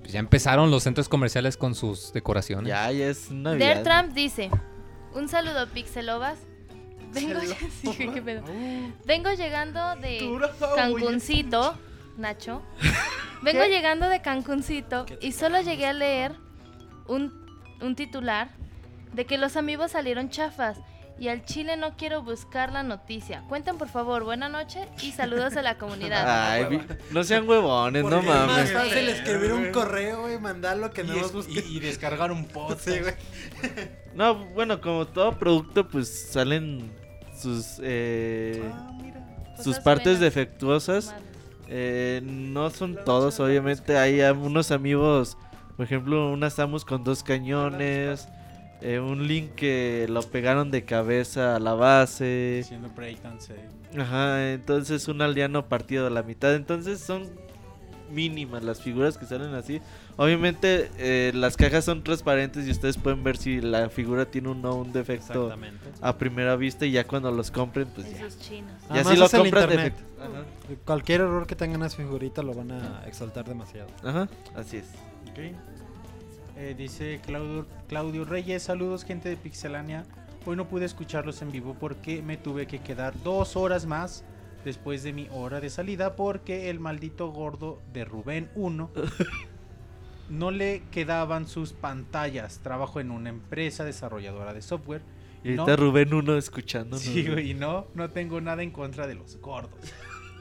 Pues 0.00 0.12
ya 0.12 0.20
empezaron 0.20 0.70
los 0.70 0.82
centros 0.82 1.08
comerciales 1.08 1.56
con 1.56 1.74
sus 1.74 2.12
decoraciones. 2.12 2.68
Ya, 2.68 2.90
ya 2.92 3.06
es 3.08 3.30
Navidad. 3.30 3.82
Trump 3.82 4.14
dice: 4.14 4.50
Un 5.14 5.28
saludo, 5.28 5.66
Pixelovas. 5.68 6.38
Vengo, 7.14 7.40
Sí, 7.82 8.08
¿qué 8.12 8.22
pedo? 8.22 8.42
Vengo 9.04 9.32
llegando 9.32 9.96
de 9.96 10.18
Cancuncito, 10.76 11.78
Nacho. 12.16 12.62
Vengo 13.42 13.64
llegando 13.64 14.08
de 14.08 14.20
Cancuncito 14.22 15.06
y 15.20 15.32
solo 15.32 15.60
llegué 15.60 15.86
a 15.86 15.92
leer 15.92 16.32
un, 17.06 17.32
un 17.80 17.94
titular 17.94 18.48
de 19.12 19.26
que 19.26 19.38
los 19.38 19.56
amigos 19.56 19.92
salieron 19.92 20.30
chafas 20.30 20.78
y 21.16 21.28
al 21.28 21.44
chile 21.44 21.76
no 21.76 21.96
quiero 21.96 22.22
buscar 22.22 22.72
la 22.72 22.82
noticia. 22.82 23.44
Cuenten 23.48 23.78
por 23.78 23.88
favor, 23.88 24.24
buena 24.24 24.48
noche 24.48 24.88
y 25.02 25.12
saludos 25.12 25.56
a 25.56 25.62
la 25.62 25.78
comunidad. 25.78 26.24
Ay, 26.52 26.64
vi- 26.64 26.80
no 27.10 27.22
sean 27.22 27.48
huevones, 27.48 28.02
no 28.02 28.08
Porque 28.10 28.26
es 28.28 28.34
más 28.34 28.46
mames. 28.48 28.72
fácil 28.72 29.08
escribir 29.10 29.52
un 29.52 29.70
correo 29.70 30.32
y 30.32 30.38
mandarlo 30.38 30.90
que 30.90 31.02
Y, 31.02 31.06
no 31.06 31.14
y- 31.48 31.76
y 31.76 31.80
descargar 31.80 32.32
un. 32.32 32.48
Sí, 32.80 32.98
güey. 32.98 33.14
No, 34.14 34.34
bueno, 34.46 34.80
como 34.80 35.06
todo 35.06 35.38
producto, 35.38 35.86
pues 35.86 36.28
salen 36.32 36.90
sus 37.44 37.80
eh, 37.82 38.62
Ah, 38.72 38.92
mira. 39.00 39.54
sus 39.62 39.78
partes 39.78 40.04
buenas. 40.18 40.20
defectuosas. 40.20 41.14
Eh, 41.68 42.20
no 42.24 42.70
son 42.70 42.98
todos, 43.04 43.38
obviamente. 43.40 43.96
Hay 43.96 44.20
unos 44.22 44.70
amigos, 44.70 45.36
por 45.76 45.84
ejemplo, 45.86 46.30
una 46.32 46.50
Samus 46.50 46.84
con 46.84 47.04
dos 47.04 47.22
cañones. 47.22 48.28
eh, 48.80 48.98
un 49.00 49.26
Link 49.26 49.52
que 49.54 50.06
lo 50.10 50.20
pegaron 50.22 50.70
de 50.70 50.84
cabeza 50.84 51.56
a 51.56 51.58
la 51.58 51.72
base. 51.74 52.60
Haciendo 52.64 52.90
breakdance. 52.90 53.54
Ajá, 53.98 54.52
entonces 54.52 55.08
un 55.08 55.22
aldeano 55.22 55.68
partido 55.68 56.06
a 56.06 56.10
la 56.10 56.22
mitad. 56.22 56.54
Entonces 56.54 57.00
son 57.00 57.22
mínimas 58.10 58.62
las 58.62 58.82
figuras 58.82 59.16
que 59.16 59.24
salen 59.24 59.54
así. 59.54 59.80
Obviamente 60.16 60.90
eh, 60.98 61.32
las 61.34 61.56
cajas 61.56 61.84
son 61.84 62.04
transparentes 62.04 62.66
y 62.66 62.70
ustedes 62.70 62.96
pueden 62.98 63.24
ver 63.24 63.36
si 63.36 63.60
la 63.60 63.88
figura 63.88 64.26
tiene 64.26 64.48
un, 64.48 64.62
no, 64.62 64.76
un 64.76 64.92
defecto 64.92 65.52
a 66.00 66.16
primera 66.16 66.54
vista 66.56 66.86
y 66.86 66.92
ya 66.92 67.04
cuando 67.04 67.30
los 67.32 67.50
compren 67.50 67.88
pues 67.88 68.10
ya. 68.10 68.18
Esos 68.26 68.38
chinos. 68.38 68.72
Ya 68.82 68.94
Además 68.94 69.12
si 69.12 69.18
lo 69.18 69.26
es 69.26 69.34
el 69.34 69.40
compran 69.40 69.64
internet. 69.64 69.94
defecto. 69.94 70.22
Ajá. 70.22 70.44
Cualquier 70.84 71.20
error 71.22 71.46
que 71.46 71.56
tengan 71.56 71.80
en 71.80 71.86
esa 71.86 71.96
figurita 71.96 72.42
lo 72.42 72.54
van 72.54 72.70
a 72.70 73.04
exaltar 73.06 73.44
demasiado. 73.44 73.88
Ajá, 74.04 74.28
así 74.54 74.76
es. 74.78 74.86
Eh, 76.56 76.74
dice 76.78 77.20
Claudio, 77.26 77.66
Claudio 77.88 78.24
Reyes, 78.24 78.62
saludos 78.62 79.04
gente 79.04 79.28
de 79.28 79.36
Pixelania. 79.36 80.04
Hoy 80.46 80.56
no 80.56 80.68
pude 80.68 80.84
escucharlos 80.84 81.42
en 81.42 81.50
vivo 81.50 81.74
porque 81.80 82.22
me 82.22 82.36
tuve 82.36 82.66
que 82.66 82.78
quedar 82.78 83.14
dos 83.24 83.56
horas 83.56 83.86
más 83.86 84.22
después 84.64 85.02
de 85.02 85.12
mi 85.12 85.28
hora 85.32 85.60
de 85.60 85.70
salida 85.70 86.14
porque 86.16 86.70
el 86.70 86.78
maldito 86.78 87.28
gordo 87.32 87.80
de 87.92 88.04
Rubén 88.04 88.48
1 88.54 88.90
no 90.28 90.50
le 90.50 90.82
quedaban 90.90 91.46
sus 91.46 91.72
pantallas. 91.72 92.60
Trabajo 92.62 93.00
en 93.00 93.10
una 93.10 93.28
empresa 93.30 93.84
desarrolladora 93.84 94.52
de 94.54 94.62
software. 94.62 95.02
Y 95.42 95.50
No. 95.52 95.62
ahorita 95.62 95.76
Rubén 95.76 96.14
uno 96.14 96.36
escuchando. 96.36 96.96
Sí, 96.98 97.26
güey, 97.26 97.50
y 97.50 97.54
no, 97.54 97.86
no 97.94 98.10
tengo 98.10 98.40
nada 98.40 98.62
en 98.62 98.70
contra 98.70 99.06
de 99.06 99.14
los 99.14 99.36
gordos. 99.40 99.78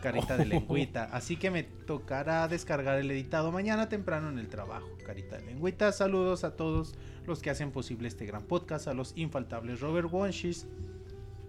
Carita 0.02 0.38
de 0.38 0.46
lengüita. 0.46 1.06
Así 1.12 1.36
que 1.38 1.52
me 1.52 1.64
tocará 1.64 2.48
descargar 2.48 3.00
el 3.00 3.12
editado 3.12 3.52
mañana 3.52 3.90
temprano 3.90 4.30
en 4.30 4.40
el 4.40 4.48
trabajo. 4.48 4.88
Carita 5.06 5.38
de 5.38 5.46
lengüita. 5.46 5.92
Saludos 5.92 6.44
a 6.44 6.56
todos 6.56 6.94
los 7.26 7.42
que 7.42 7.50
hacen 7.50 7.72
posible 7.72 8.08
este 8.08 8.26
gran 8.26 8.44
podcast. 8.44 8.88
A 8.88 8.94
los 8.94 9.14
infaltables 9.18 9.80
Robert 9.82 10.10
Wonshis. 10.12 10.68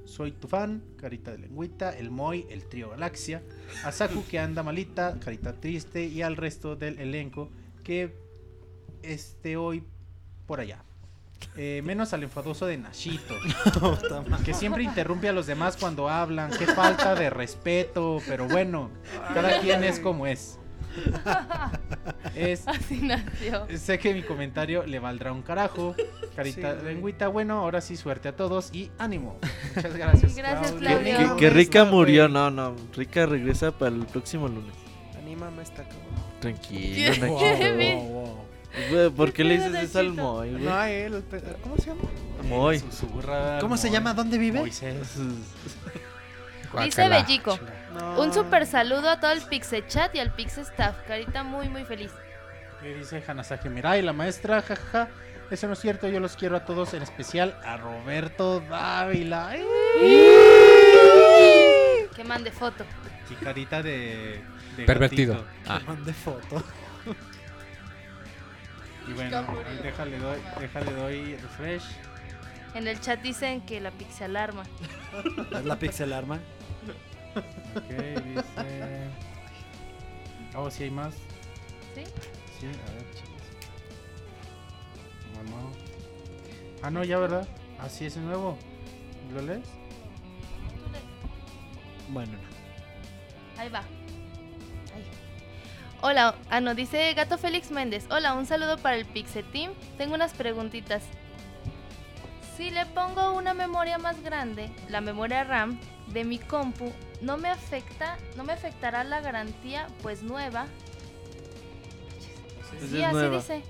Soy 0.05 0.33
tu 0.33 0.49
fan, 0.49 0.83
Carita 0.99 1.31
de 1.33 1.39
lengüita, 1.39 1.97
el 1.97 2.11
Moy, 2.11 2.45
el 2.51 2.67
Trío 2.67 2.91
Galaxia, 2.91 3.43
a 3.85 3.91
Saku 3.91 4.23
que 4.27 4.39
anda 4.39 4.63
malita, 4.63 5.19
Carita 5.19 5.55
triste 5.55 6.05
y 6.05 6.21
al 6.21 6.37
resto 6.37 6.77
del 6.77 6.99
elenco 6.99 7.49
que 7.83 8.15
esté 9.13 9.57
hoy 9.57 9.83
por 10.47 10.61
allá. 10.61 10.79
Eh, 11.57 11.83
menos 11.85 12.13
al 12.15 12.23
enfadoso 12.23 12.65
de 12.67 12.79
Nashito. 12.79 13.35
Que 14.45 14.55
siempre 14.55 14.83
interrumpe 14.83 15.29
a 15.29 15.33
los 15.33 15.47
demás 15.47 15.77
cuando 15.77 16.09
hablan. 16.09 16.51
Qué 16.51 16.67
falta 16.67 17.15
de 17.15 17.29
respeto. 17.31 18.19
Pero 18.27 18.49
bueno, 18.49 18.91
cada 19.35 19.61
quien 19.61 19.85
es 19.85 20.01
como 20.01 20.27
es. 20.27 20.59
Es- 22.35 22.67
Así 22.67 23.01
nació. 23.03 23.67
sé 23.77 23.99
que 23.99 24.15
mi 24.15 24.23
comentario 24.23 24.85
le 24.87 24.99
valdrá 24.99 25.33
un 25.33 25.43
carajo. 25.43 25.95
Carita 26.35 26.79
Sí, 26.81 26.87
lengüita. 26.87 27.29
Bueno, 27.29 27.59
ahora 27.61 27.81
sí, 27.81 27.97
suerte 27.97 28.29
a 28.29 28.37
todos 28.37 28.71
y 28.73 28.91
ánimo. 28.99 29.39
Muchas 29.77 29.95
gracias. 29.97 30.35
Gracias, 30.37 30.73
Que, 30.73 30.79
Claudio. 30.79 31.37
que- 31.37 31.41
que 31.41 31.51
Rica 31.51 31.85
murió, 31.85 32.29
no, 32.29 32.51
no. 32.51 32.75
Rica 32.97 33.27
regresa 33.27 33.71
para 33.73 33.95
el 33.95 34.07
próximo 34.07 34.49
lunes. 34.49 34.75
Anímame 35.19 35.63
esta 35.63 35.83
cabrón. 35.85 36.01
Tranquilo, 36.41 37.13
¿Qué? 37.15 37.21
Nacho. 37.21 37.39
¿Qué? 37.39 38.44
¿Por 39.17 39.33
qué 39.33 39.45
le 39.45 39.57
dices 39.59 39.75
eso 39.91 39.99
al? 40.01 40.13
Moy, 40.13 40.51
güey? 40.53 40.63
No, 40.65 40.83
él. 40.85 41.23
pe- 41.31 41.43
¿Cómo 41.63 41.77
se 41.77 41.87
llama? 41.87 42.01
Moy. 42.49 42.79
Susurra 42.81 43.59
¿Cómo 43.61 43.77
se 43.77 43.87
Moy. 43.89 43.95
llama? 43.97 44.15
¿Dónde 44.15 44.37
vive? 44.39 44.59
Moisés. 44.61 45.17
Dice 45.17 47.03
Guácala. 47.03 47.23
Bellico. 47.23 47.59
No. 47.99 48.21
Un 48.21 48.33
super 48.35 48.67
saludo 48.67 49.09
a 49.09 49.21
todo 49.21 49.31
el 49.31 49.43
Pixel 49.43 49.87
Chat 49.87 50.15
y 50.17 50.19
al 50.19 50.35
Pixel 50.35 50.65
Staff. 50.65 50.97
Carita 51.07 51.45
muy, 51.45 51.69
muy 51.69 51.85
feliz. 51.85 52.11
Y 52.83 52.89
dice 52.99 53.23
Hanasaki 53.27 53.69
Mirai, 53.69 54.03
la 54.03 54.13
maestra, 54.13 54.61
jajaja. 54.61 55.09
Eso 55.51 55.67
no 55.69 55.75
es 55.75 55.79
cierto, 55.79 56.09
yo 56.09 56.19
los 56.21 56.37
quiero 56.37 56.57
a 56.57 56.65
todos, 56.65 56.95
en 56.95 57.03
especial 57.03 57.57
a 57.65 57.77
Roberto 57.77 58.61
Dávila. 58.69 59.53
Que 62.15 62.25
mande 62.25 62.51
foto. 62.51 62.85
Y 63.31 63.35
carita 63.45 63.83
de. 63.83 64.41
de 64.77 64.85
Pervertido. 64.85 65.35
gatito. 65.35 65.51
Ah. 65.69 65.81
Mande 65.87 66.13
foto. 66.13 66.63
Y 69.07 69.13
bueno, 69.13 69.45
déjale 69.83 70.19
doy, 70.19 70.41
déjale 70.59 70.93
doy 70.93 71.37
refresh. 71.37 71.85
En 72.75 72.89
el 72.89 73.01
chat 73.01 73.21
dicen 73.21 73.61
que 73.61 73.81
la 73.81 73.91
Pixel 73.91 74.37
Arma. 74.37 74.65
Es 75.53 75.65
la 75.65 75.79
pixel 75.79 76.13
arma. 76.13 76.41
Ok, 77.77 77.89
dice. 78.25 79.09
Oh, 80.57 80.71
sí 80.71 80.85
hay 80.85 80.91
más. 80.91 81.15
¿Sí? 81.95 82.05
Sí, 82.59 82.67
a 82.67 82.93
ver, 82.93 83.11
chicos. 83.15 83.31
Ah, 86.83 86.91
no, 86.91 87.05
ya, 87.05 87.19
¿verdad? 87.19 87.49
Así 87.81 88.07
es 88.07 88.17
el 88.17 88.27
nuevo. 88.27 88.59
¿Lo 89.33 89.43
lees? 89.43 89.67
Bueno, 92.09 92.33
no. 92.33 93.61
Ahí 93.61 93.69
va. 93.69 93.83
Hola, 96.07 96.35
ah 96.51 96.61
no, 96.61 96.75
dice 96.75 97.15
Gato 97.15 97.39
Félix 97.39 97.71
Méndez. 97.71 98.05
Hola, 98.11 98.35
un 98.35 98.45
saludo 98.45 98.77
para 98.77 98.95
el 98.97 99.07
Pixel 99.07 99.43
Team. 99.53 99.73
Tengo 99.97 100.15
unas 100.15 100.35
preguntitas. 100.35 101.03
Si 102.59 102.69
le 102.69 102.85
pongo 102.85 103.33
una 103.33 103.55
memoria 103.55 103.97
más 103.97 104.23
grande, 104.23 104.71
la 104.91 105.01
memoria 105.01 105.45
RAM 105.45 105.81
de 106.09 106.25
mi 106.25 106.39
compu, 106.39 106.93
no 107.23 107.39
me 107.39 107.49
afecta, 107.49 108.19
no 108.37 108.45
me 108.45 108.53
afectará 108.53 109.03
la 109.03 109.23
garantía, 109.23 109.87
pues 110.03 110.23
nueva. 110.23 110.67
Sí, 112.81 113.03
así 113.03 113.15
nueva. 113.15 113.37
dice. 113.37 113.63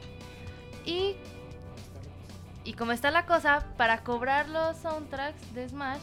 Y 0.84 1.14
y 2.64 2.72
como 2.72 2.90
está 2.90 3.12
la 3.12 3.26
cosa, 3.26 3.64
para 3.76 4.02
cobrar 4.02 4.48
los 4.48 4.76
soundtracks 4.78 5.54
de 5.54 5.68
Smash. 5.68 6.02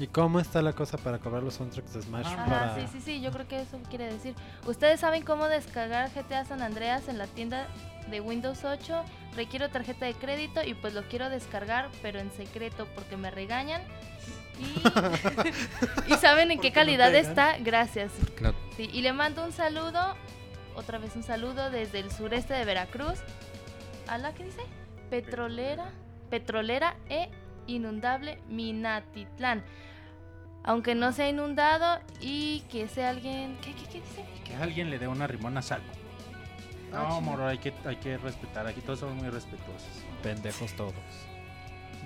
¿Y 0.00 0.08
cómo 0.08 0.40
está 0.40 0.60
la 0.60 0.72
cosa 0.72 0.98
para 0.98 1.18
cobrar 1.18 1.42
los 1.42 1.54
soundtracks 1.54 1.94
de 1.94 2.02
Smash? 2.02 2.26
Ajá, 2.26 2.44
para... 2.44 2.74
sí, 2.74 2.86
sí, 2.92 3.00
sí, 3.00 3.20
yo 3.20 3.30
creo 3.30 3.46
que 3.46 3.60
eso 3.60 3.78
quiere 3.88 4.12
decir. 4.12 4.34
¿Ustedes 4.66 5.00
saben 5.00 5.22
cómo 5.22 5.46
descargar 5.46 6.10
GTA 6.12 6.44
San 6.44 6.62
Andreas 6.62 7.08
en 7.08 7.18
la 7.18 7.26
tienda 7.26 7.68
de 8.10 8.20
Windows 8.20 8.64
8? 8.64 9.04
Requiero 9.36 9.70
tarjeta 9.70 10.06
de 10.06 10.14
crédito 10.14 10.62
y 10.64 10.74
pues 10.74 10.94
lo 10.94 11.02
quiero 11.04 11.30
descargar, 11.30 11.90
pero 12.02 12.18
en 12.18 12.32
secreto 12.32 12.88
porque 12.94 13.16
me 13.16 13.30
regañan. 13.30 13.82
Y, 14.58 14.82
¿Y 16.12 16.16
saben 16.16 16.50
en 16.50 16.60
qué 16.60 16.70
no 16.70 16.74
calidad 16.74 17.14
está. 17.14 17.58
Gracias. 17.58 18.12
Sí, 18.76 18.90
y 18.92 19.02
le 19.02 19.12
mando 19.12 19.44
un 19.44 19.52
saludo, 19.52 20.16
otra 20.74 20.98
vez 20.98 21.14
un 21.14 21.22
saludo 21.22 21.70
desde 21.70 22.00
el 22.00 22.10
sureste 22.10 22.54
de 22.54 22.64
Veracruz. 22.64 23.20
¿A 24.08 24.18
la 24.18 24.34
que 24.34 24.44
dice? 24.44 24.62
Petrolera, 25.08 25.90
petrolera 26.30 26.96
e 27.08 27.30
inundable 27.66 28.38
Minatitlán. 28.48 29.62
Aunque 30.62 30.94
no 30.94 31.12
sea 31.12 31.28
inundado 31.28 32.00
y 32.20 32.60
que 32.70 32.88
sea 32.88 33.10
alguien... 33.10 33.56
¿Qué, 33.62 33.74
qué, 33.74 33.84
qué 33.86 34.00
dice? 34.00 34.24
Que 34.44 34.54
alguien 34.56 34.88
le 34.90 34.98
dé 34.98 35.06
una 35.06 35.26
rimona 35.26 35.60
a 35.60 35.62
Saco. 35.62 35.82
Ah, 36.92 37.06
No, 37.10 37.20
moro, 37.20 37.46
hay 37.46 37.58
que, 37.58 37.74
hay 37.84 37.96
que 37.96 38.16
respetar. 38.16 38.66
Aquí 38.66 38.80
todos 38.80 39.00
somos 39.00 39.16
muy 39.16 39.28
respetuosos. 39.28 40.04
Pendejos 40.22 40.72
todos. 40.74 40.94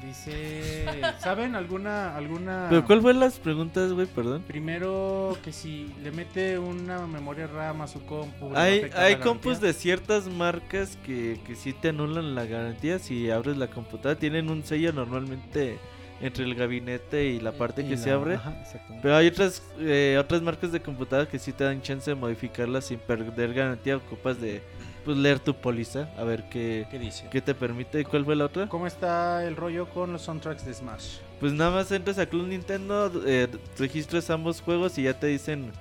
Dice. 0.02 0.84
¿Saben 1.18 1.54
alguna. 1.54 2.16
alguna 2.16 2.66
¿Pero 2.70 2.84
cuál 2.84 3.00
fue 3.02 3.14
las 3.14 3.38
preguntas, 3.38 3.92
güey? 3.92 4.06
Perdón. 4.06 4.42
Primero, 4.46 5.36
que 5.44 5.52
si 5.52 5.92
le 6.02 6.10
mete 6.12 6.58
una 6.58 7.06
memoria 7.06 7.46
RAM 7.46 7.82
a 7.82 7.86
su 7.86 8.04
compu. 8.04 8.52
Hay, 8.54 8.90
hay 8.94 9.16
compus 9.16 9.54
garantía? 9.54 9.68
de 9.68 9.72
ciertas 9.74 10.26
marcas 10.28 10.96
que, 11.04 11.40
que 11.46 11.54
sí 11.56 11.72
te 11.72 11.88
anulan 11.90 12.34
la 12.34 12.44
garantía 12.46 12.98
si 12.98 13.30
abres 13.30 13.56
la 13.56 13.68
computadora. 13.68 14.18
Tienen 14.18 14.50
un 14.50 14.64
sello 14.64 14.92
normalmente 14.92 15.78
entre 16.20 16.44
el 16.44 16.54
gabinete 16.54 17.26
y 17.26 17.40
la 17.40 17.52
parte 17.52 17.82
Y 17.82 17.84
que 17.86 17.96
la- 17.96 18.02
se 18.02 18.10
abre. 18.10 18.34
Ajá, 18.36 18.56
exactamente. 18.60 19.00
Pero 19.02 19.16
hay 19.16 19.26
otras 19.28 19.62
eh, 19.78 20.16
otras 20.20 20.42
marcas 20.42 20.72
de 20.72 20.80
computadora 20.80 21.28
que 21.28 21.38
sí 21.38 21.52
te 21.52 21.64
dan 21.64 21.82
chance 21.82 22.10
de 22.10 22.14
modificarla 22.14 22.80
sin 22.80 22.98
perder 22.98 23.54
garantía. 23.54 23.96
Ocupas 23.96 24.40
de 24.40 24.62
pues 25.08 25.16
leer 25.16 25.40
tu 25.40 25.54
póliza 25.54 26.06
a 26.18 26.22
ver 26.22 26.50
qué, 26.50 26.86
¿Qué 26.90 26.98
dice? 26.98 27.24
qué 27.30 27.40
te 27.40 27.54
permite. 27.54 28.04
¿Cuál 28.04 28.26
fue 28.26 28.36
la 28.36 28.44
otra? 28.44 28.68
¿Cómo 28.68 28.86
está 28.86 29.42
el 29.46 29.56
rollo 29.56 29.88
con 29.88 30.12
los 30.12 30.20
soundtracks 30.20 30.66
de 30.66 30.74
Smash? 30.74 31.20
Pues 31.40 31.54
nada 31.54 31.70
más 31.70 31.90
entras 31.92 32.18
a 32.18 32.26
Club 32.26 32.46
Nintendo, 32.46 33.10
eh, 33.24 33.48
registras 33.78 34.28
ambos 34.28 34.60
juegos 34.60 34.98
y 34.98 35.04
ya 35.04 35.18
te 35.18 35.28
dicen 35.28 35.72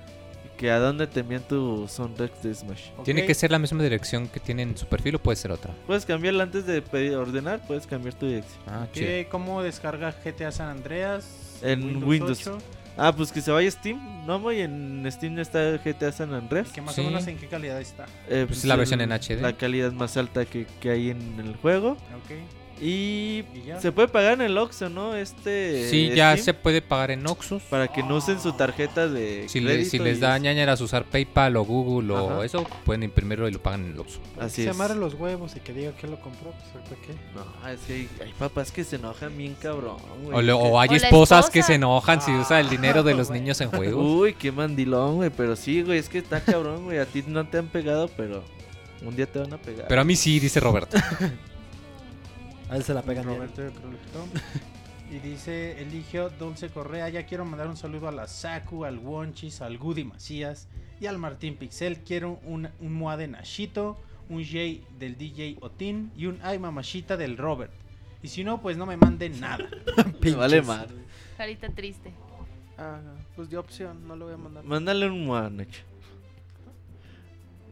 que 0.56 0.70
a 0.70 0.78
dónde 0.78 1.06
te 1.06 1.20
envían 1.20 1.42
tu 1.42 1.86
soundtracks 1.88 2.42
de 2.42 2.54
Smash. 2.54 2.88
¿Tiene 3.04 3.26
que 3.26 3.34
ser 3.34 3.50
la 3.50 3.58
misma 3.58 3.82
dirección 3.82 4.28
que 4.28 4.40
tiene 4.40 4.62
en 4.62 4.78
su 4.78 4.86
perfil 4.86 5.16
o 5.16 5.18
puede 5.18 5.36
ser 5.36 5.52
otra? 5.52 5.74
Puedes 5.86 6.06
cambiarla 6.06 6.44
antes 6.44 6.64
de 6.64 6.80
pedir, 6.80 7.14
ordenar, 7.14 7.60
puedes 7.66 7.86
cambiar 7.86 8.14
tu 8.14 8.24
dirección. 8.28 8.62
Ah. 8.66 8.86
¿Cómo 9.28 9.62
descarga 9.62 10.14
GTA 10.24 10.52
San 10.52 10.70
Andreas? 10.70 11.60
En 11.60 12.02
Windows. 12.02 12.46
8? 12.46 12.58
Ah, 13.00 13.14
pues 13.16 13.30
que 13.30 13.40
se 13.40 13.50
vaya 13.52 13.68
a 13.68 13.70
Steam, 13.70 14.26
¿no? 14.26 14.50
Y 14.52 14.60
en 14.60 15.06
Steam 15.10 15.38
está 15.38 15.78
GTA 15.78 16.10
San 16.10 16.34
Andreas. 16.34 16.68
¿Y 16.70 16.72
que 16.72 16.80
más 16.82 16.94
Sí. 16.96 17.00
o 17.00 17.04
menos 17.04 17.26
en 17.28 17.38
qué 17.38 17.46
calidad 17.46 17.80
está? 17.80 18.06
Eh, 18.28 18.44
Pues 18.48 18.64
la 18.64 18.74
versión 18.74 19.00
el- 19.00 19.04
en 19.04 19.12
HD. 19.12 19.40
La 19.40 19.52
calidad 19.52 19.92
más 19.92 20.16
alta 20.16 20.44
que, 20.44 20.66
que 20.80 20.90
hay 20.90 21.10
en 21.10 21.38
el 21.38 21.54
juego. 21.56 21.92
Ok. 21.92 22.32
Y 22.80 23.44
se 23.80 23.90
puede 23.92 24.08
pagar 24.08 24.34
en 24.34 24.42
el 24.42 24.56
Oxxo, 24.58 24.88
¿no? 24.88 25.14
Este. 25.16 25.88
Sí, 25.90 26.10
ya 26.14 26.32
Steam, 26.32 26.44
se 26.44 26.54
puede 26.54 26.80
pagar 26.82 27.10
en 27.10 27.26
Oxus. 27.26 27.62
Para 27.64 27.88
que 27.88 28.02
no 28.02 28.16
usen 28.16 28.40
su 28.40 28.52
tarjeta 28.52 29.08
de. 29.08 29.48
Si, 29.48 29.60
le- 29.60 29.84
si 29.84 29.98
crédito 29.98 30.04
les 30.04 30.20
da 30.20 30.38
ñañaras 30.38 30.80
usar 30.80 31.04
PayPal 31.04 31.56
o 31.56 31.64
Google 31.64 32.12
o 32.14 32.30
Ajá. 32.34 32.44
eso, 32.44 32.64
pueden 32.84 33.02
imprimirlo 33.02 33.48
y 33.48 33.52
lo 33.52 33.60
pagan 33.60 33.84
en 33.86 33.92
el 33.92 34.00
Oxxo. 34.00 34.20
Así 34.40 34.62
se 34.62 34.70
es. 34.70 34.74
amarre 34.76 34.94
los 34.94 35.14
huevos 35.14 35.56
y 35.56 35.60
que 35.60 35.72
diga 35.72 35.92
que 35.92 36.06
lo 36.06 36.20
compró, 36.20 36.52
pues 36.52 36.84
¿para 36.84 37.00
qué? 37.02 37.14
No, 37.34 37.68
es 37.68 37.80
que 37.80 37.92
hay, 37.94 38.08
hay 38.24 38.32
papás 38.38 38.70
que 38.70 38.84
se 38.84 38.96
enojan 38.96 39.36
bien 39.36 39.56
cabrón, 39.60 39.96
güey. 40.22 40.36
O, 40.38 40.42
le- 40.42 40.52
o 40.52 40.78
hay 40.80 40.88
O 40.90 40.94
esposas 40.94 41.50
que 41.50 41.62
se 41.62 41.74
enojan 41.74 42.20
si 42.22 42.30
usa 42.32 42.60
el 42.60 42.68
dinero 42.68 43.02
de 43.02 43.14
los 43.14 43.28
güey. 43.28 43.40
niños 43.40 43.60
en 43.60 43.70
juegos. 43.70 44.04
Uy, 44.04 44.34
qué 44.34 44.52
mandilón, 44.52 45.16
güey. 45.16 45.30
Pero 45.30 45.56
sí, 45.56 45.82
güey, 45.82 45.98
es 45.98 46.08
que 46.08 46.18
está 46.18 46.40
cabrón, 46.40 46.84
güey. 46.84 46.98
A 46.98 47.06
ti 47.06 47.24
no 47.26 47.46
te 47.48 47.58
han 47.58 47.66
pegado, 47.66 48.08
pero 48.16 48.44
un 49.02 49.16
día 49.16 49.26
te 49.26 49.38
van 49.40 49.52
a 49.52 49.58
pegar. 49.58 49.86
Pero 49.88 50.00
a 50.00 50.04
mí 50.04 50.14
sí, 50.16 50.38
dice 50.38 50.60
Roberto. 50.60 50.96
A 52.70 52.76
él 52.76 52.84
se 52.84 52.94
la 52.94 53.02
pegan. 53.02 53.24
Roberto. 53.24 53.62
Y 55.10 55.20
dice 55.20 55.80
Eligio 55.80 56.28
Dulce 56.28 56.68
Correa, 56.68 57.08
ya 57.08 57.24
quiero 57.24 57.46
mandar 57.46 57.68
un 57.68 57.78
saludo 57.78 58.08
a 58.08 58.12
la 58.12 58.26
Saku, 58.26 58.84
al 58.84 58.98
Wonchis, 58.98 59.62
al 59.62 59.78
Goody 59.78 60.04
Macías 60.04 60.68
y 61.00 61.06
al 61.06 61.16
Martín 61.16 61.56
Pixel. 61.56 62.00
Quiero 62.00 62.38
un, 62.44 62.68
un 62.80 62.92
Moa 62.92 63.16
de 63.16 63.26
Nashito, 63.26 63.98
un 64.28 64.44
Jay 64.44 64.84
del 64.98 65.16
DJ 65.16 65.56
Otin 65.60 66.12
y 66.14 66.26
un 66.26 66.38
Ay 66.42 66.58
Mamashita 66.58 67.16
del 67.16 67.38
Robert. 67.38 67.72
Y 68.22 68.28
si 68.28 68.44
no, 68.44 68.60
pues 68.60 68.76
no 68.76 68.84
me 68.84 68.98
manden 68.98 69.40
nada. 69.40 69.66
Me 70.20 70.32
vale 70.32 70.60
mal. 70.60 70.88
Carita 71.38 71.70
triste. 71.70 72.12
Ah, 72.76 73.00
pues 73.34 73.48
de 73.48 73.56
opción, 73.56 74.06
no 74.06 74.14
lo 74.14 74.26
voy 74.26 74.34
a 74.34 74.36
mandar. 74.36 74.64
Mándale 74.64 75.08
un 75.08 75.24
mua, 75.24 75.48
Nacho. 75.48 75.82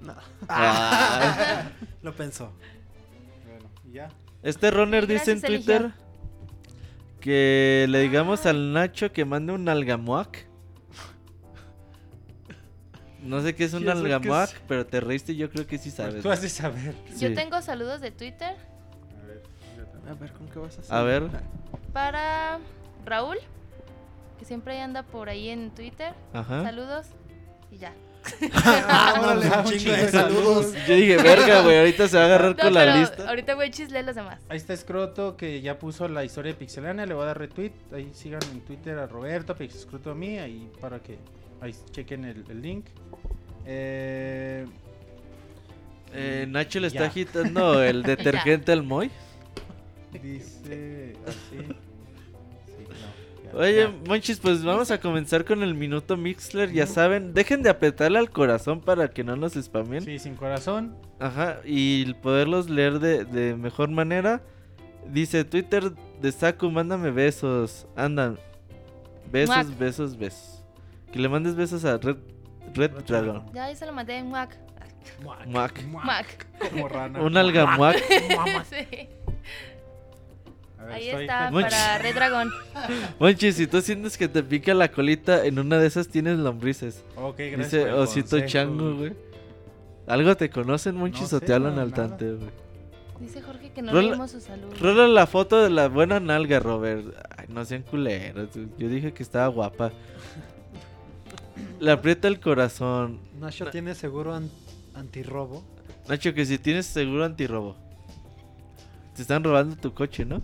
No. 0.03 0.15
Ah. 0.49 1.69
Lo 2.03 2.15
pensó. 2.15 2.53
Bueno, 3.45 3.69
y 3.89 3.93
ya. 3.93 4.09
Este 4.47 4.71
runner 4.71 5.07
dice 5.07 5.33
en. 5.33 5.41
Twitter 5.43 5.93
que 7.21 7.87
le 7.89 7.99
digamos 8.01 8.47
al 8.47 8.73
Nacho 8.73 9.13
que 9.13 9.25
mande 9.25 9.53
un 9.53 9.69
algamuac. 9.69 10.47
No 13.23 13.43
sé 13.43 13.57
qué 13.57 13.65
es 13.65 13.73
un 13.75 13.83
¿Qué 13.83 13.91
es 13.91 13.97
lo 13.97 14.05
que 14.05 14.15
algamuac, 14.15 14.51
es? 14.53 14.61
pero 14.69 14.87
te 14.87 15.01
reíste 15.01 15.33
y 15.33 15.37
yo 15.37 15.51
creo 15.51 15.67
que 15.67 15.79
sí 15.79 15.91
sabes. 15.91 16.23
Tú 16.23 16.31
has 16.31 16.43
de 16.43 16.49
saber. 16.49 16.95
Yo 17.19 17.29
Sí. 17.29 17.35
tengo 17.35 17.61
saludos 17.61 18.01
de 18.01 18.13
Twitter 18.13 18.55
A 19.21 19.27
ver, 19.27 19.43
A 20.09 20.15
ver, 20.15 20.33
¿con 20.33 20.49
qué 20.49 20.59
vas 20.61 20.79
a 20.79 20.81
hacer? 20.83 20.95
A 20.95 21.03
ver. 21.03 21.25
para 21.93 22.61
Raúl, 23.05 23.39
que 24.39 24.45
siempre 24.45 24.81
anda 24.81 25.03
por 25.03 25.29
ahí 25.29 25.49
en 25.49 25.71
Twitter. 25.73 26.13
Ajá. 26.33 26.63
Saludos 26.63 27.07
y 27.73 27.79
ya. 27.79 27.93
Ah, 28.55 29.21
un 29.65 29.67
un 29.73 29.79
chingo 29.79 29.93
de 29.93 30.09
saludos. 30.11 30.73
Yo 30.87 30.95
dije, 30.95 31.17
verga, 31.17 31.63
güey, 31.63 31.79
ahorita 31.79 32.09
se 32.09 32.17
va 32.17 32.23
a 32.23 32.27
agarrar 32.27 32.57
No, 32.57 32.63
con 32.63 32.75
la 32.75 32.97
lista. 32.97 33.29
ahorita 33.29 33.55
voy 33.55 33.67
a 33.67 33.71
chislear 33.71 34.05
los 34.05 34.15
demás. 34.15 34.41
Ahí 34.49 34.57
está 34.57 34.77
Scroto 34.77 35.37
que 35.37 35.61
ya 35.61 35.79
puso 35.79 36.09
la 36.09 36.25
historia 36.25 36.53
de 36.53 36.59
Pixelania, 36.59 37.07
le 37.07 37.15
voy 37.15 37.25
a 37.25 37.27
dar 37.27 37.39
retweet. 37.39 37.73
Ahí 37.95 38.11
sigan 38.15 38.41
en 38.53 38.61
Twitter 38.61 38.99
a 38.99 39.07
Roberto, 39.07 39.55
Pixescroto 39.55 40.11
a 40.11 40.15
mí, 40.15 40.39
ahí 40.39 40.69
para 40.81 40.99
que 41.01 41.19
ahí 41.61 41.75
chequen 41.93 42.25
el, 42.25 42.45
el 42.49 42.63
link. 42.63 42.87
Eh, 43.67 44.67
Eh, 46.15 46.47
Nacho 46.49 46.81
le 46.81 46.87
está 46.87 47.01
Ya. 47.01 47.07
agitando 47.07 47.83
el 47.83 48.03
detergente 48.05 48.73
al 48.73 48.83
Moy. 48.83 49.11
dice 50.23 51.15
así. 51.27 51.59
Oye. 53.55 53.89
Monchis, 54.07 54.39
pues 54.39 54.65
vamos 54.65 54.91
a 54.91 55.01
comenzar 55.01 55.45
con 55.45 55.63
el 55.63 55.75
minuto 55.75 56.17
Mixler. 56.17 56.73
Ya 56.73 56.87
saben, 56.87 57.35
dejen 57.35 57.63
de 57.63 57.71
apretarle 57.71 58.19
al 58.19 58.31
corazón 58.31 58.81
para 58.81 59.09
que 59.09 59.25
no 59.25 59.37
nos 59.37 59.55
spamen. 59.55 60.03
Sí, 60.03 60.19
sin 60.19 60.35
corazón. 60.35 60.97
Ajá, 61.19 61.61
y 61.65 62.13
poderlos 62.15 62.69
leer 62.69 62.99
de, 62.99 63.25
de 63.25 63.55
mejor 63.57 63.89
manera. 63.91 64.43
Dice 65.11 65.45
Twitter 65.45 65.93
de 66.21 66.33
Saku, 66.33 66.71
mándame 66.71 67.11
besos. 67.11 67.87
Andan. 67.97 68.39
Besos, 69.31 69.55
Muac. 69.55 69.79
besos, 69.79 70.17
besos. 70.17 70.65
Que 71.13 71.19
le 71.19 71.29
mandes 71.29 71.55
besos 71.55 71.85
a 71.85 71.99
Red, 71.99 72.17
Red 72.75 72.91
Dragon. 73.07 73.45
Ya, 73.53 73.71
yo 73.71 73.77
se 73.77 73.87
lo 73.87 73.93
mandé 73.93 74.19
en 74.19 74.31
Mac. 74.31 74.59
Muac. 75.47 75.83
Mac. 75.87 76.47
Como 76.71 76.89
rana. 76.89 77.21
Un 77.21 77.37
algamuac. 77.37 77.97
sí. 78.71 79.09
Ver, 80.79 80.93
Ahí 80.93 81.09
estoy- 81.09 81.23
está, 81.25 81.51
Much- 81.51 81.63
para 81.63 81.99
Red 81.99 82.15
Dragon. 82.15 82.51
Monchi, 83.19 83.53
si 83.53 83.67
tú 83.67 83.81
sientes 83.81 84.17
que 84.17 84.29
te 84.29 84.43
pica 84.43 84.73
la 84.75 84.91
colita, 84.93 85.45
en 85.45 85.59
una 85.59 85.79
de 85.79 85.87
esas 85.87 86.09
tienes 86.09 86.39
lombrices. 86.39 87.03
Ok, 87.17 87.37
gracias. 87.39 87.59
Dice 87.73 87.93
Osito 87.93 88.31
consejo. 88.31 88.47
Chango, 88.49 88.95
güey. 88.97 89.13
¿Algo 90.07 90.37
te 90.37 90.49
conocen, 90.51 90.95
Monchis, 90.97 91.33
No 91.33 91.39
o 91.39 91.41
te 91.41 91.53
hablan 91.53 91.75
no, 91.77 91.81
al 91.83 91.91
nada. 91.91 92.09
tante, 92.09 92.33
güey? 92.35 92.51
Dice 93.19 93.41
Jorge 93.43 93.73
que 93.73 93.83
no 93.83 93.93
Rola- 93.93 94.11
leímos 94.11 94.31
su 94.31 94.41
salud. 94.41 94.69
Rola 94.81 95.09
la 95.09 95.27
foto 95.27 95.61
de 95.63 95.71
la 95.71 95.89
buena 95.89 96.21
nalga, 96.21 96.61
Robert. 96.61 97.07
Ay, 97.37 97.47
no 97.49 97.65
sean 97.65 97.83
culeros. 97.83 98.51
Yo 98.79 98.89
dije 98.89 99.13
que 99.13 99.23
estaba 99.23 99.49
guapa. 99.49 99.91
Le 101.81 101.91
aprieta 101.91 102.29
el 102.29 102.39
corazón. 102.41 103.19
Nacho 103.41 103.65
Na- 103.65 103.71
tiene 103.71 103.95
seguro 103.95 104.35
an- 104.35 104.51
antirrobo. 104.95 105.65
Nacho, 106.09 106.33
que 106.35 106.45
si 106.47 106.59
tienes 106.59 106.87
seguro 106.87 107.25
antirrobo. 107.25 107.77
Te 109.17 109.23
están 109.23 109.43
robando 109.43 109.77
tu 109.77 109.95
coche, 109.95 110.27
¿no? 110.27 110.43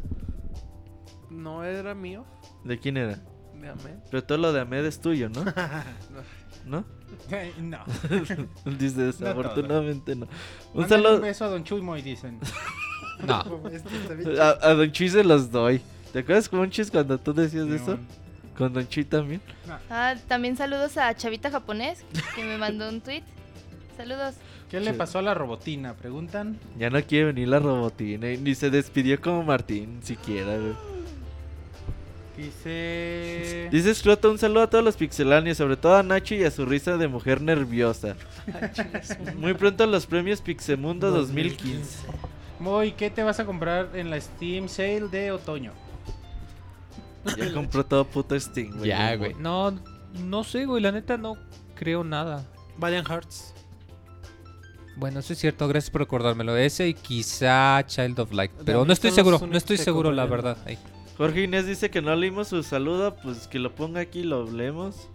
No 1.29 1.63
era 1.63 1.95
mío. 1.95 2.25
¿De 2.65 2.79
quién 2.79 2.97
era? 2.97 3.19
De 3.61 3.69
Ahmed. 3.69 3.99
Pero 4.11 4.25
todo 4.25 4.39
lo 4.39 4.53
de 4.53 4.61
Ahmed 4.61 4.87
es 4.87 4.99
tuyo, 4.99 5.29
¿no? 5.29 5.45
¿No? 6.65 6.85
no. 7.61 7.85
Dice, 8.79 9.03
desafortunadamente 9.03 10.17
no. 10.17 10.27
Un 10.73 10.85
Un 10.85 10.89
saludo. 10.89 11.17
Un 11.17 11.23
beso 11.23 11.45
a 11.45 11.49
Don 11.49 11.65
Chuy 11.65 12.03
dicen. 12.03 12.41
No. 13.27 13.69
Este 13.71 14.41
A, 14.41 14.57
a 14.63 14.75
Don 14.75 14.91
Chuy 14.91 15.11
se 15.11 15.23
los 15.23 15.51
doy. 15.51 15.83
¿Te 16.13 16.21
acuerdas, 16.21 16.53
Monchis, 16.53 16.91
cuando 16.91 17.19
tú 17.19 17.33
decías 17.33 17.69
eso? 17.69 17.99
Con 18.57 18.73
Don 18.73 18.87
Chuy 18.89 19.05
también. 19.05 19.41
Ah, 19.91 20.15
también 20.29 20.57
saludos 20.57 20.97
a 20.99 21.15
Chavita 21.15 21.51
Japonés, 21.51 22.05
que 22.35 22.45
me 22.45 22.59
mandó 22.59 22.89
un 22.89 23.01
tweet. 23.01 23.23
Saludos. 23.97 24.35
¿Qué 24.73 24.81
le 24.81 24.95
pasó 24.95 25.19
a 25.19 25.23
la 25.23 25.35
robotina? 25.35 25.93
Preguntan. 25.93 26.59
Ya 26.79 26.89
no 26.89 26.99
quiere 27.03 27.27
venir 27.27 27.47
la 27.47 27.59
robotina 27.59 28.33
y 28.33 28.39
ni 28.39 28.55
se 28.55 28.71
despidió 28.71 29.21
como 29.21 29.43
Martín 29.43 30.01
siquiera, 30.03 30.57
güey. 30.57 30.73
Dice. 32.39 33.69
Dice 33.71 33.95
Scroto, 33.95 34.31
un 34.31 34.39
saludo 34.39 34.63
a 34.63 34.71
todos 34.71 34.83
los 34.83 34.97
pixeláneos, 34.97 35.59
sobre 35.59 35.77
todo 35.77 35.95
a 35.95 36.03
Nacho 36.03 36.35
y 36.37 36.45
a 36.45 36.51
su 36.51 36.65
risa 36.65 36.97
de 36.97 37.07
mujer 37.07 37.43
nerviosa. 37.43 38.17
Muy 39.37 39.53
pronto 39.53 39.87
los 39.87 40.07
premios 40.07 40.41
Pixemundo 40.41 41.11
2015. 41.11 42.07
Moy, 42.59 42.93
¿qué 42.93 43.11
te 43.11 43.23
vas 43.23 43.41
a 43.41 43.45
comprar 43.45 43.91
en 43.93 44.09
la 44.09 44.19
Steam 44.19 44.71
Sale 44.71 45.09
de 45.09 45.33
otoño? 45.33 45.73
Ya 47.37 47.53
compró 47.53 47.85
todo 47.85 48.07
puto 48.07 48.41
Steam, 48.41 48.79
güey. 48.79 48.89
Ya, 48.89 49.15
güey. 49.17 49.35
No, 49.35 49.79
no 50.25 50.45
sé, 50.45 50.65
güey. 50.65 50.83
La 50.83 50.93
neta 50.93 51.19
no 51.19 51.37
creo 51.75 52.05
nada. 52.05 52.43
Valiant 52.79 53.07
Hearts. 53.07 53.52
Bueno, 55.03 55.19
eso 55.19 55.33
es 55.33 55.41
cierto. 55.41 55.67
Gracias 55.67 55.91
por 55.91 56.03
recordármelo. 56.03 56.57
Ese 56.57 56.87
y 56.87 56.95
quizá 56.95 57.83
Child 57.85 58.21
of 58.21 58.33
Light. 58.33 58.53
Pero 58.65 58.85
no 58.85 58.93
estoy 58.93 59.11
seguro. 59.11 59.41
No 59.45 59.59
estoy 59.59 59.77
seguro, 59.77 60.13
la 60.13 60.27
verdad. 60.27 60.57
Ahí. 60.65 60.79
Jorge 61.19 61.43
Inés 61.43 61.67
dice 61.67 61.91
que 61.91 62.01
no 62.01 62.15
leímos 62.15 62.47
su 62.47 62.63
saludo, 62.63 63.17
pues 63.17 63.49
que 63.49 63.59
lo 63.59 63.75
ponga 63.75 64.01
aquí 64.01 64.21
y 64.21 64.23
lo 64.23 64.49
leemos. 64.49 65.09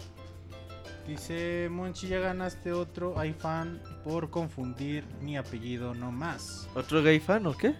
Dice 1.08 1.70
Monchi, 1.72 2.10
ya 2.10 2.20
ganaste 2.20 2.74
otro 2.74 3.16
iFan 3.24 3.82
por 4.04 4.30
confundir 4.30 5.06
mi 5.22 5.38
apellido 5.38 5.94
no 5.94 6.12
más. 6.12 6.68
¿Otro 6.76 7.02
gay 7.02 7.22
fan 7.22 7.48
o 7.48 7.56
qué? 7.56 7.74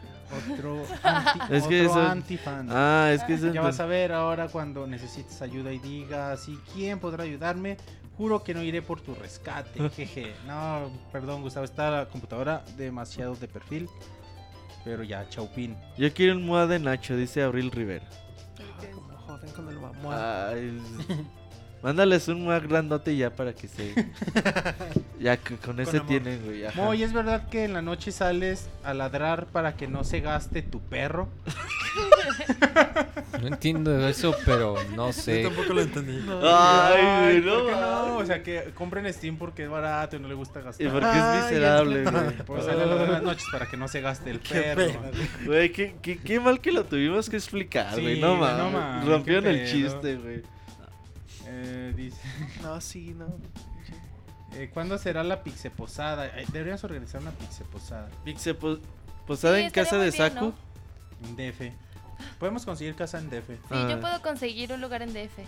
Otro 0.54 0.86
anti, 1.04 1.40
Es 1.54 1.68
que 1.68 1.88
otro 1.88 2.00
eso- 2.00 2.10
anti-fan. 2.10 2.68
Ah, 2.72 3.12
es 3.14 3.22
que 3.26 3.34
es 3.34 3.42
Ya 3.52 3.60
vas 3.62 3.82
a 3.82 3.86
ver 3.86 4.14
ahora 4.14 4.48
cuando 4.48 4.88
necesites 4.88 5.42
ayuda 5.42 5.74
y 5.74 5.80
digas, 5.80 6.48
¿y 6.48 6.58
quién 6.74 7.00
podrá 7.00 7.26
ayudarme? 7.26 7.76
Juro 8.18 8.44
que 8.44 8.54
no 8.54 8.64
iré 8.64 8.82
por 8.82 9.00
tu 9.00 9.14
rescate, 9.14 9.90
jeje. 9.96 10.34
No, 10.46 10.92
perdón, 11.12 11.44
Gustavo, 11.44 11.66
está 11.66 11.92
la 11.92 12.06
computadora 12.08 12.64
demasiado 12.76 13.36
de 13.36 13.48
perfil. 13.48 13.90
Pero 14.84 15.04
ya, 15.04 15.28
chaupín. 15.30 15.76
Yo 15.98 16.12
quiero 16.14 16.34
un 16.36 16.46
MUA 16.46 16.68
de 16.68 16.80
Nacho, 16.80 17.16
dice 17.16 17.44
Abril 17.44 17.72
Rivera. 17.72 18.08
Como 18.94 19.18
joden 19.18 19.52
con 19.52 19.70
el 19.70 19.80
mamá. 19.80 20.50
Ay, 20.50 20.82
mándales 21.84 22.28
un 22.28 22.44
MUA 22.44 22.60
grandote 22.60 23.16
ya 23.16 23.30
para 23.36 23.54
que 23.54 23.68
se... 23.68 23.94
Ya 25.20 25.36
que 25.38 25.56
con 25.56 25.80
ese 25.80 25.98
amor. 25.98 26.08
tienen, 26.10 26.46
güey. 26.46 26.64
ajá. 26.66 26.80
Moy, 26.80 27.02
¿es 27.02 27.12
verdad 27.12 27.50
que 27.50 27.64
en 27.64 27.74
la 27.74 27.82
noche 27.82 28.12
sales 28.12 28.70
a 28.84 28.94
ladrar 28.94 29.48
para 29.48 29.76
que 29.76 29.88
no 29.88 30.04
se 30.04 30.20
gaste 30.20 30.62
tu 30.62 30.80
perro? 30.80 31.28
No 33.42 33.48
entiendo 33.48 34.08
eso, 34.08 34.36
pero 34.46 34.76
no 34.96 35.08
Yo 35.08 35.14
sé. 35.14 35.44
tampoco 35.44 35.74
lo 35.74 35.82
entendí. 35.82 36.18
Ay, 36.44 37.42
güey, 37.42 37.42
¿por 37.42 37.66
qué 37.68 37.72
no. 37.72 38.08
no? 38.08 38.18
O 38.18 38.26
sea, 38.26 38.42
que 38.42 38.72
compren 38.74 39.12
Steam 39.14 39.38
porque 39.38 39.64
es 39.66 39.70
barato 39.70 40.16
y 40.16 40.20
no 40.20 40.28
le 40.28 40.34
gusta 40.34 40.62
gastar. 40.62 40.86
Y 40.88 40.90
porque 40.90 41.08
es 41.08 41.44
miserable, 41.44 42.04
güey. 42.04 42.38
Pues 42.46 42.66
sale 42.66 42.82
a 42.82 42.86
ladrar 42.86 43.06
en 43.08 43.12
las 43.14 43.24
noches 43.24 43.46
para 43.52 43.68
que 43.68 43.78
no 43.78 43.88
se 43.88 44.02
gaste 44.02 44.32
el 44.32 44.40
Qué 44.40 44.74
perro. 44.76 45.02
Güey, 45.46 45.72
qué, 45.72 45.96
qué, 46.02 46.18
qué 46.18 46.40
mal 46.40 46.60
que 46.60 46.72
lo 46.72 46.84
tuvimos 46.86 47.30
que 47.30 47.38
explicar, 47.38 47.94
Sí, 47.96 48.02
güey. 48.02 48.20
no 48.20 48.36
mames. 48.36 49.06
no 49.06 49.10
Rompieron 49.12 49.46
el 49.48 49.68
chiste, 49.72 50.16
güey. 50.16 50.42
Dice, 51.98 52.18
No, 52.62 52.80
sí, 52.80 53.14
no. 53.18 53.26
eh, 54.54 54.70
¿cuándo 54.74 54.98
será 54.98 55.24
la 55.24 55.44
pixe 55.44 55.70
posada? 55.72 56.28
Eh, 56.28 56.46
deberíamos 56.54 56.84
organizar 56.84 57.22
una 57.22 57.32
pixe 57.32 57.64
posada 57.66 58.08
Pixe, 58.24 58.54
po- 58.54 58.78
posada 59.26 59.58
Sí, 59.58 59.64
en 59.64 59.72
casa 59.72 59.98
de 59.98 60.12
bien, 60.12 60.14
Saku. 60.34 60.54
en 61.26 61.36
DF. 61.36 61.74
Podemos 62.40 62.66
conseguir 62.66 62.96
casa 62.96 63.18
en 63.20 63.30
DF. 63.30 63.48
Sí, 63.48 63.62
Ah. 63.72 63.88
yo 63.90 64.00
puedo 64.00 64.22
conseguir 64.22 64.72
un 64.72 64.80
lugar 64.82 65.02
en 65.02 65.12
DF. 65.14 65.40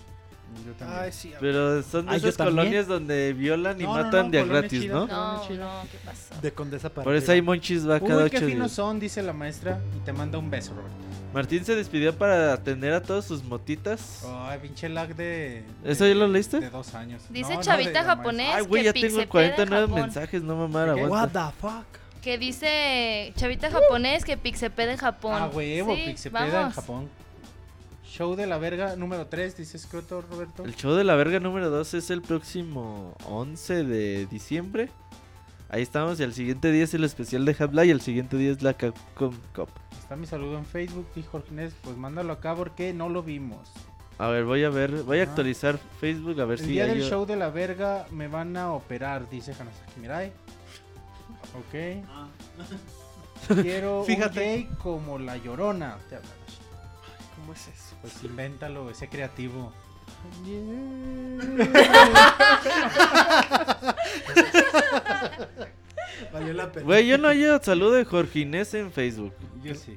Yo 0.65 0.73
también. 0.73 0.99
Ay, 1.01 1.11
sí. 1.11 1.31
Pero 1.39 1.83
son 1.83 2.07
de 2.07 2.11
Ah, 2.13 2.17
¿yo 2.17 2.27
esas 2.29 2.37
también? 2.37 2.55
colonias 2.57 2.87
donde 2.87 3.33
violan 3.33 3.79
y 3.79 3.83
No, 3.83 3.93
matan 3.93 4.25
no, 4.25 4.31
de 4.31 4.43
gratis. 4.45 4.87
¿no? 4.87 5.05
No, 5.05 5.47
No, 5.49 5.83
¿qué 5.91 5.97
pasó? 6.03 6.41
De 6.41 6.51
Condesa 6.51 6.89
para 6.89 7.03
Por 7.03 7.15
eso 7.15 7.31
hay 7.31 7.41
monchis 7.43 7.87
va 7.87 7.99
cada 7.99 8.27
qué 8.31 8.39
finos 8.39 8.55
días. 8.55 8.71
son, 8.71 8.99
dice 8.99 9.21
la 9.21 9.33
maestra. 9.33 9.79
Y 9.95 9.99
te 9.99 10.11
manda 10.11 10.39
un 10.39 10.49
beso, 10.49 10.73
Robert. 10.73 10.91
Martín 11.33 11.63
se 11.63 11.75
despidió 11.75 12.17
para 12.17 12.53
atender 12.53 12.91
a 12.93 13.01
todos 13.03 13.25
sus 13.25 13.43
motitas. 13.43 14.25
Ay, 14.27 14.59
pinche 14.61 14.89
lag 14.89 15.15
de. 15.15 15.63
¿Eso 15.83 16.03
de- 16.05 16.09
ya 16.11 16.15
lo 16.15 16.27
leíste? 16.27 16.59
De 16.59 16.69
dos 16.71 16.95
años. 16.95 17.21
Dice 17.29 17.51
No, 17.51 17.57
no, 17.57 17.61
Chavita 17.63 17.89
de 17.89 17.93
la 17.93 18.03
japonés 18.03 18.51
Ay, 18.55 18.65
güey, 18.65 18.83
ya 18.83 18.93
tengo 18.93 19.05
Pixepeda 19.07 19.23
en 19.23 19.29
49 19.29 19.87
Japón. 19.87 20.01
mensajes, 20.01 20.41
no 20.43 20.55
mamar. 20.55 20.89
What 20.95 21.03
aguanta. 21.03 21.51
the 21.51 21.61
fuck? 21.61 22.21
Que 22.23 22.37
dice 22.37 23.31
Chavita 23.35 23.69
japonés 23.69 24.25
que 24.25 24.37
Pixepeda 24.37 24.91
en 24.91 24.97
Japón. 24.97 25.35
Ah, 25.37 25.49
huevo, 25.53 25.95
Sí, 25.95 26.03
Pixepeda 26.07 26.63
en. 26.63 26.71
Japón. 26.71 27.09
Show 28.03 28.35
de 28.35 28.47
la 28.47 28.57
verga 28.57 28.95
número 28.95 29.27
3, 29.27 29.55
dice 29.55 29.77
Scroto 29.77 30.21
Roberto. 30.21 30.65
El 30.65 30.75
show 30.75 30.93
de 30.95 31.03
la 31.03 31.13
verga 31.15 31.39
número 31.39 31.69
2 31.69 31.93
es 31.93 32.09
el 32.09 32.23
próximo 32.23 33.13
11 33.25 33.83
de 33.83 34.25
diciembre. 34.25 34.89
Ahí 35.69 35.83
estamos 35.83 36.19
y 36.19 36.23
el 36.23 36.33
siguiente 36.33 36.71
día 36.71 36.85
es 36.85 36.93
el 36.95 37.03
especial 37.03 37.45
de 37.45 37.55
Habla 37.59 37.85
y 37.85 37.91
el 37.91 38.01
siguiente 38.01 38.35
día 38.35 38.51
es 38.51 38.63
la 38.63 38.73
Capcom 38.73 39.35
Cup. 39.55 39.69
Está 40.09 40.17
mi 40.17 40.25
saludo 40.25 40.57
en 40.57 40.65
Facebook, 40.65 41.05
dijo 41.13 41.29
Jorge 41.33 41.49
Inés. 41.51 41.71
Pues 41.83 41.95
mándalo 41.95 42.33
acá 42.33 42.55
porque 42.55 42.93
no 42.93 43.09
lo 43.09 43.21
vimos. 43.21 43.69
A 44.17 44.27
ver, 44.29 44.43
voy 44.43 44.63
a 44.63 44.71
ver, 44.71 45.03
voy 45.03 45.19
a 45.19 45.23
actualizar 45.23 45.77
Facebook 46.01 46.41
a 46.41 46.45
ver 46.45 46.57
El 46.57 46.65
si 46.65 46.71
día 46.71 46.85
hay 46.85 46.97
del 46.97 47.07
show 47.07 47.27
de 47.27 47.35
la 47.35 47.51
verga 47.51 48.07
me 48.09 48.27
van 48.27 48.57
a 48.57 48.73
operar, 48.73 49.29
dice 49.29 49.53
Hanasaki 49.53 49.99
Mirai. 49.99 50.33
Ok. 51.53 52.01
Quiero 53.61 54.03
Fíjate. 54.03 54.39
un 54.39 54.45
gay 54.45 54.67
como 54.81 55.19
la 55.19 55.37
llorona. 55.37 55.99
Te 56.09 56.15
hablan. 56.15 56.31
¿Cómo 57.35 57.53
es 57.53 57.67
eso? 57.67 57.95
Pues 58.01 58.23
invéntalo, 58.23 58.89
ese 58.89 59.09
creativo. 59.09 59.71
Valió 66.31 66.53
la 66.53 66.71
pena. 66.71 66.85
Güey, 66.85 67.07
yo 67.07 67.17
no 67.17 67.27
hallo 67.27 67.59
saludo 67.61 67.93
de 67.93 68.05
Jorge 68.05 68.39
Inés 68.39 68.73
en 68.73 68.91
Facebook. 68.91 69.33
Yo 69.63 69.75
sí. 69.75 69.95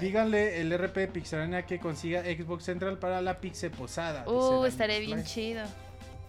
Díganle 0.00 0.60
el 0.60 0.76
RP 0.76 1.08
Pixelania 1.12 1.66
que 1.66 1.78
consiga 1.78 2.22
Xbox 2.22 2.64
Central 2.64 2.98
para 2.98 3.20
la 3.22 3.38
Pixe 3.38 3.70
Posada. 3.70 4.28
Uh, 4.28 4.64
estaré 4.64 5.00
bien 5.00 5.24
chido. 5.24 5.62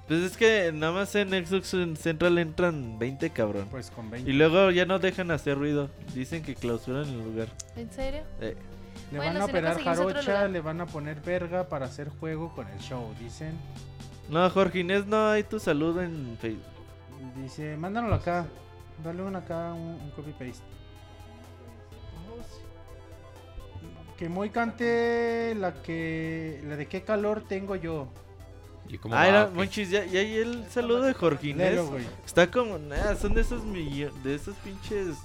Pues 0.08 0.20
es 0.22 0.38
que 0.38 0.72
nada 0.72 0.94
más 0.94 1.16
en 1.16 1.30
Xbox 1.30 1.76
Central 2.00 2.38
entran 2.38 3.00
20 3.00 3.30
cabrón. 3.32 3.68
Pues 3.72 3.90
con 3.90 4.12
20. 4.12 4.30
Y 4.30 4.34
luego 4.34 4.70
ya 4.70 4.86
no 4.86 5.00
dejan 5.00 5.32
hacer 5.32 5.58
ruido. 5.58 5.90
Dicen 6.14 6.44
que 6.44 6.54
clausuran 6.54 7.10
el 7.10 7.24
lugar. 7.24 7.48
¿En 7.76 7.92
serio? 7.92 8.22
Eh, 8.40 8.56
Le 9.12 9.18
Bueno, 9.18 9.34
van 9.34 9.42
a 9.42 9.46
si 9.46 9.52
operar 9.52 9.84
jarocha, 9.84 10.48
le 10.48 10.62
van 10.62 10.82
a 10.82 10.86
poner 10.86 11.22
verga 11.22 11.68
para 11.68 11.88
hacer 11.88 12.10
juego 12.10 12.54
con 12.54 12.68
el 12.68 12.80
show. 12.80 13.16
Dicen. 13.20 13.54
No, 14.30 14.48
Jorge 14.50 14.80
Inés, 14.80 15.08
no 15.08 15.30
hay 15.30 15.44
tu 15.44 15.60
saludo 15.60 16.04
en 16.04 16.38
Facebook. 16.40 16.64
Dice, 17.36 17.76
mándalo 17.76 18.14
acá. 18.14 18.46
Dale 19.04 19.22
un 19.24 19.36
acá, 19.36 19.74
un, 19.74 20.00
un 20.02 20.12
copy 20.12 20.32
paste. 20.32 20.64
Que 24.18 24.30
muy 24.30 24.50
cante 24.50 25.54
la 25.56 25.82
que. 25.82 26.62
La 26.66 26.78
de 26.78 26.88
qué 26.88 27.04
calor 27.04 27.44
tengo 27.48 27.76
yo. 27.76 28.08
Y 28.88 28.98
como, 28.98 29.16
Ah, 29.16 29.28
era. 29.28 29.48
Monchis, 29.48 29.90
ya, 29.90 30.06
ya 30.06 30.22
hay 30.22 30.36
el 30.38 30.66
saludo 30.70 31.02
de 31.02 31.14
Jorge 31.14 31.50
Inés. 31.50 31.72
Léelo, 31.72 31.88
güey. 31.88 32.06
Está 32.26 32.50
como, 32.50 32.78
nada, 32.78 33.16
son 33.18 33.34
de 33.34 33.42
esos 33.42 33.64
de 33.66 34.36
esos 34.36 34.56
pinches 34.58 35.18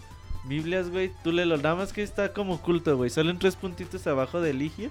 Biblias, 0.44 0.90
güey. 0.90 1.12
Tú 1.22 1.30
le 1.30 1.46
lo 1.46 1.56
nada 1.56 1.76
más 1.76 1.92
que 1.92 2.02
está 2.02 2.32
como 2.32 2.54
oculto, 2.54 2.96
güey. 2.96 3.10
Salen 3.10 3.38
tres 3.38 3.54
puntitos 3.54 4.06
abajo 4.06 4.40
de 4.40 4.50
Eligio. 4.50 4.90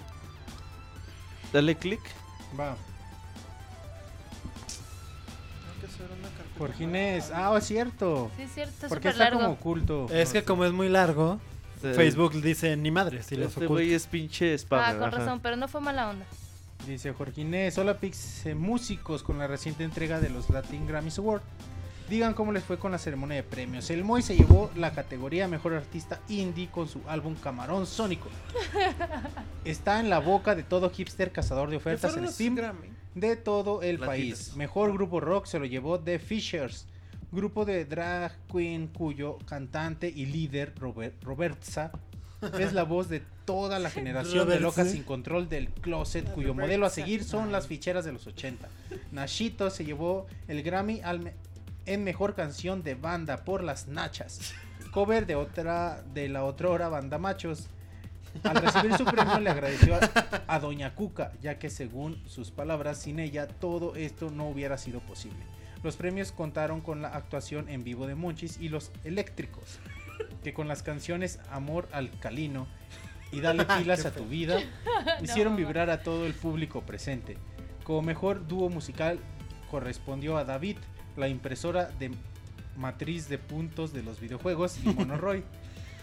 Dale 1.51 1.75
clic. 1.75 1.99
Va. 2.57 2.77
Era 6.59 6.73
una 6.73 6.77
carpeta. 6.77 6.79
Jorge 6.79 6.83
Inés. 6.83 7.31
Ah, 7.33 7.55
es 7.57 7.63
cierto. 7.65 8.31
Sí, 8.37 8.43
es 8.43 8.51
cierto, 8.53 8.73
está 8.73 8.87
Porque 8.89 9.07
está 9.09 9.23
largo. 9.25 9.39
como 9.39 9.51
oculto. 9.53 10.07
Es 10.11 10.31
que 10.31 10.43
como 10.43 10.65
es 10.65 10.71
muy 10.71 10.89
largo, 10.89 11.39
Sí. 11.81 11.93
Facebook 11.93 12.33
dice 12.41 12.75
ni 12.75 12.91
madre 12.91 13.23
si 13.23 13.37
los 13.37 13.53
Este 13.53 13.65
güey 13.65 13.93
es 13.93 14.05
pinche 14.05 14.53
spam. 14.57 14.81
Ah, 14.83 14.99
con 14.99 15.11
razón, 15.11 15.39
pero 15.39 15.55
no 15.55 15.67
fue 15.69 15.79
mala 15.79 16.09
onda. 16.09 16.25
Dice 16.85 17.13
Jorge 17.13 17.41
Inés, 17.41 17.77
hola 17.77 17.97
Pix 17.99 18.45
eh, 18.45 18.55
músicos 18.55 19.23
con 19.23 19.37
la 19.37 19.47
reciente 19.47 19.83
entrega 19.83 20.19
de 20.19 20.29
los 20.29 20.49
Latin 20.49 20.85
Grammys 20.87 21.19
Award. 21.19 21.41
Digan 22.09 22.33
cómo 22.33 22.51
les 22.51 22.63
fue 22.63 22.79
con 22.79 22.91
la 22.91 22.97
ceremonia 22.97 23.35
de 23.37 23.43
premios. 23.43 23.89
El 23.91 24.03
Moy 24.03 24.23
se 24.23 24.35
llevó 24.35 24.71
la 24.75 24.91
categoría 24.91 25.47
Mejor 25.47 25.75
Artista 25.75 26.19
Indie 26.27 26.67
con 26.67 26.87
su 26.89 27.01
álbum 27.07 27.35
Camarón 27.35 27.85
Sónico. 27.85 28.29
Está 29.63 29.99
en 29.99 30.09
la 30.09 30.19
boca 30.19 30.55
de 30.55 30.63
todo 30.63 30.89
hipster 30.89 31.31
cazador 31.31 31.69
de 31.69 31.77
ofertas 31.77 32.17
en 32.17 32.27
Steam 32.27 32.55
de 33.15 33.35
todo 33.35 33.81
el 33.81 33.97
país. 33.99 34.55
Mejor 34.55 34.93
grupo 34.93 35.19
rock 35.19 35.45
se 35.45 35.59
lo 35.59 35.65
llevó 35.65 35.99
The 35.99 36.19
Fishers, 36.19 36.87
grupo 37.31 37.65
de 37.65 37.85
drag 37.85 38.33
queen 38.51 38.87
cuyo 38.87 39.37
cantante 39.45 40.07
y 40.09 40.25
líder 40.25 40.73
Robert, 40.79 41.21
Robertsa 41.23 41.91
es 42.59 42.73
la 42.73 42.83
voz 42.83 43.09
de 43.09 43.21
toda 43.45 43.79
la 43.79 43.89
generación 43.89 44.47
de 44.47 44.59
locas 44.59 44.91
sin 44.91 45.03
control 45.03 45.49
del 45.49 45.69
closet, 45.69 46.31
cuyo 46.33 46.53
modelo 46.53 46.85
a 46.85 46.89
seguir 46.89 47.23
son 47.23 47.51
las 47.51 47.67
ficheras 47.67 48.05
de 48.05 48.11
los 48.13 48.27
80. 48.27 48.67
Nashito 49.11 49.69
se 49.69 49.83
llevó 49.85 50.27
el 50.47 50.61
Grammy 50.63 51.01
al 51.01 51.19
me- 51.19 51.33
en 51.85 52.03
mejor 52.03 52.35
canción 52.35 52.83
de 52.83 52.93
banda 52.95 53.43
por 53.43 53.63
las 53.63 53.87
Nachas, 53.87 54.53
cover 54.91 55.25
de 55.25 55.35
otra 55.35 56.03
de 56.13 56.29
la 56.29 56.43
otrora 56.45 56.87
banda 56.89 57.17
Machos. 57.17 57.67
Al 58.43 58.57
recibir 58.57 58.97
su 58.97 59.05
premio 59.05 59.39
le 59.39 59.49
agradeció 59.49 59.95
a, 59.95 59.99
a 60.47 60.59
Doña 60.59 60.93
Cuca, 60.95 61.31
ya 61.41 61.59
que 61.59 61.69
según 61.69 62.21
sus 62.27 62.51
palabras, 62.51 62.99
sin 62.99 63.19
ella 63.19 63.47
todo 63.47 63.95
esto 63.95 64.29
no 64.29 64.47
hubiera 64.47 64.77
sido 64.77 64.99
posible. 65.01 65.39
Los 65.83 65.95
premios 65.95 66.31
contaron 66.31 66.81
con 66.81 67.01
la 67.01 67.09
actuación 67.09 67.69
en 67.69 67.83
vivo 67.83 68.05
de 68.05 68.15
Monchis 68.15 68.59
y 68.59 68.69
los 68.69 68.91
Eléctricos, 69.03 69.79
que 70.43 70.53
con 70.53 70.67
las 70.67 70.83
canciones 70.83 71.39
Amor 71.51 71.87
Alcalino 71.91 72.67
y 73.31 73.39
Dale 73.41 73.65
pilas 73.77 74.05
a 74.05 74.11
tu 74.11 74.25
vida 74.25 74.59
hicieron 75.23 75.55
vibrar 75.55 75.89
a 75.89 76.03
todo 76.03 76.25
el 76.25 76.33
público 76.33 76.81
presente. 76.81 77.37
Como 77.83 78.01
mejor 78.01 78.47
dúo 78.47 78.69
musical 78.69 79.19
correspondió 79.71 80.37
a 80.37 80.43
David, 80.43 80.77
la 81.15 81.27
impresora 81.27 81.85
de 81.85 82.11
matriz 82.75 83.29
de 83.29 83.37
puntos 83.37 83.93
de 83.93 84.03
los 84.03 84.19
videojuegos 84.19 84.79
y 84.83 84.89
Monoroy. 84.89 85.43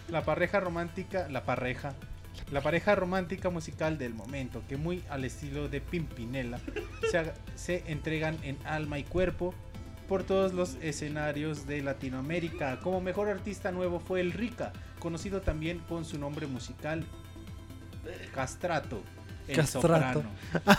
La 0.09 0.23
pareja 0.23 0.61
romántica, 0.61 1.27
la 1.29 1.43
pareja, 1.43 1.93
la 2.51 2.61
pareja 2.61 2.95
romántica 2.95 3.49
musical 3.49 3.97
del 3.97 4.13
momento, 4.13 4.61
que 4.67 4.77
muy 4.77 5.03
al 5.09 5.25
estilo 5.25 5.69
de 5.69 5.81
Pimpinela, 5.81 6.59
se, 7.55 7.83
entregan 7.87 8.37
en 8.43 8.57
alma 8.65 8.99
y 8.99 9.03
cuerpo 9.03 9.53
por 10.07 10.23
todos 10.23 10.53
los 10.53 10.75
escenarios 10.81 11.67
de 11.67 11.81
Latinoamérica. 11.81 12.79
Como 12.79 13.01
mejor 13.01 13.29
artista 13.29 13.71
nuevo 13.71 13.99
fue 13.99 14.21
el 14.21 14.31
Rica, 14.31 14.71
conocido 14.99 15.41
también 15.41 15.79
con 15.79 16.05
su 16.05 16.17
nombre 16.17 16.47
musical 16.47 17.05
Castrato, 18.33 19.01
el 19.47 19.55
Castrato. 19.57 19.81
soprano. 19.81 20.23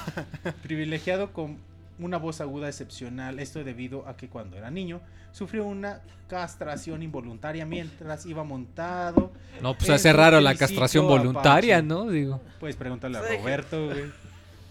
Privilegiado 0.62 1.33
con 1.33 1.59
una 1.99 2.18
voz 2.18 2.41
aguda 2.41 2.68
excepcional, 2.68 3.39
esto 3.39 3.65
debido 3.65 4.07
a 4.07 4.17
que 4.17 4.28
cuando 4.28 4.57
era 4.57 4.70
niño 4.70 5.01
sufrió 5.33 5.67
una 5.67 6.01
castración 6.28 7.02
involuntaria 7.02 7.67
mientras 7.67 8.27
iba 8.27 8.44
montado. 8.44 9.33
No, 9.60 9.75
pues 9.75 9.91
hace 9.91 10.12
raro 10.12 10.41
la 10.41 10.55
castración 10.55 11.07
voluntaria, 11.07 11.77
Apache. 11.77 11.89
¿no? 11.89 12.09
Digo. 12.09 12.41
Puedes 12.60 12.77
preguntarle 12.77 13.18
a 13.18 13.23
Roberto, 13.23 13.86
güey. 13.86 14.05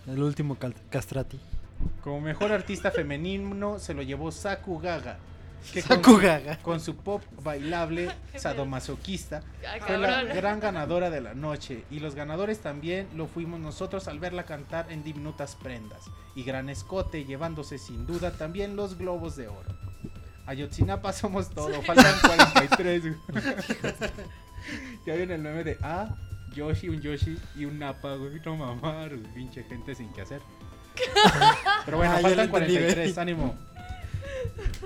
El 0.07 0.23
último 0.23 0.57
castrati. 0.89 1.39
Como 2.01 2.21
mejor 2.21 2.51
artista 2.51 2.91
femenino 2.91 3.79
se 3.79 3.93
lo 3.93 4.01
llevó 4.01 4.31
Saku 4.31 4.79
Gaga. 4.79 5.17
Que 5.73 5.81
con, 5.81 5.97
Saku 5.97 6.11
su- 6.11 6.17
Gaga. 6.19 6.57
con 6.59 6.79
su 6.79 6.95
pop 6.95 7.21
bailable 7.43 8.09
sadomasoquista 8.37 9.41
Ay, 9.69 9.81
fue 9.81 9.97
la 9.97 10.23
gran 10.23 10.59
ganadora 10.59 11.09
de 11.09 11.19
la 11.21 11.33
noche. 11.33 11.83
Y 11.91 11.99
los 11.99 12.15
ganadores 12.15 12.59
también 12.59 13.07
lo 13.15 13.27
fuimos 13.27 13.59
nosotros 13.59 14.07
al 14.07 14.19
verla 14.19 14.43
cantar 14.43 14.91
en 14.91 15.03
diminutas 15.03 15.55
prendas. 15.55 16.03
Y 16.35 16.43
gran 16.43 16.69
escote, 16.69 17.25
llevándose 17.25 17.77
sin 17.77 18.05
duda 18.05 18.31
también 18.31 18.75
los 18.75 18.97
globos 18.97 19.35
de 19.35 19.47
oro. 19.47 19.75
Ayotzinapa 20.45 21.11
somos 21.11 21.49
todo, 21.49 21.81
faltan 21.81 22.15
43. 22.21 23.01
güey. 23.01 23.15
ya 25.05 25.15
viene 25.15 25.35
el 25.35 25.41
meme 25.41 25.63
de 25.63 25.77
ah, 25.81 26.07
Yoshi, 26.55 26.89
un 26.89 27.01
Yoshi 27.01 27.37
y 27.55 27.65
un 27.65 27.77
Napa, 27.79 28.15
güey. 28.15 28.39
No 28.45 28.55
mamar, 28.55 29.11
pinche 29.35 29.63
gente 29.63 29.93
sin 29.95 30.11
que 30.13 30.21
hacer. 30.21 30.41
Pero 31.85 31.97
bueno, 31.97 32.13
Ah, 32.13 32.19
faltan 32.21 32.37
lo 32.49 32.57
entendí, 32.57 32.73
43, 32.75 32.95
güey. 33.13 33.21
ánimo. 33.21 33.55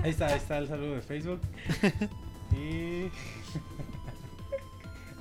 Ahí 0.03 0.09
está, 0.11 0.27
ahí 0.27 0.37
está 0.37 0.57
el 0.57 0.67
saludo 0.67 0.95
de 0.95 1.01
Facebook. 1.01 1.41
Y. 2.53 3.05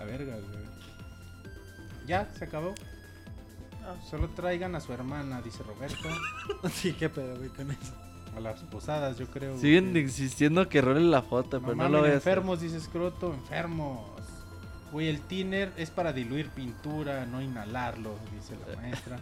A 0.01 0.05
ver, 0.05 0.25
güey. 0.27 0.39
Ya, 2.07 2.29
se 2.37 2.45
acabó. 2.45 2.75
Ah. 3.85 3.95
Solo 4.09 4.29
traigan 4.31 4.75
a 4.75 4.81
su 4.81 4.93
hermana, 4.93 5.41
dice 5.43 5.63
Roberto. 5.63 6.09
Sí, 6.73 6.93
qué 6.95 7.09
pedo, 7.09 7.37
güey, 7.37 7.49
con 7.51 7.71
eso. 7.71 7.95
A 8.37 8.41
las 8.41 8.61
posadas, 8.65 9.19
yo 9.19 9.27
creo. 9.29 9.59
Siguen 9.59 9.91
güey. 9.91 10.03
insistiendo 10.03 10.69
que 10.69 10.81
role 10.81 11.01
la 11.03 11.23
foto, 11.23 11.61
No 11.61 11.67
pero 11.67 11.77
no 11.77 11.89
lo 11.89 11.99
hacer. 12.01 12.15
enfermos, 12.15 12.61
dice 12.61 12.81
Scroto, 12.81 13.35
enfermos. 13.35 14.01
Güey, 14.93 15.09
el 15.09 15.21
tiner 15.21 15.73
es 15.77 15.91
para 15.91 16.13
diluir 16.13 16.49
pintura, 16.51 17.25
no 17.27 17.41
inhalarlo, 17.41 18.17
dice 18.35 18.57
la 18.69 18.81
maestra. 18.81 19.21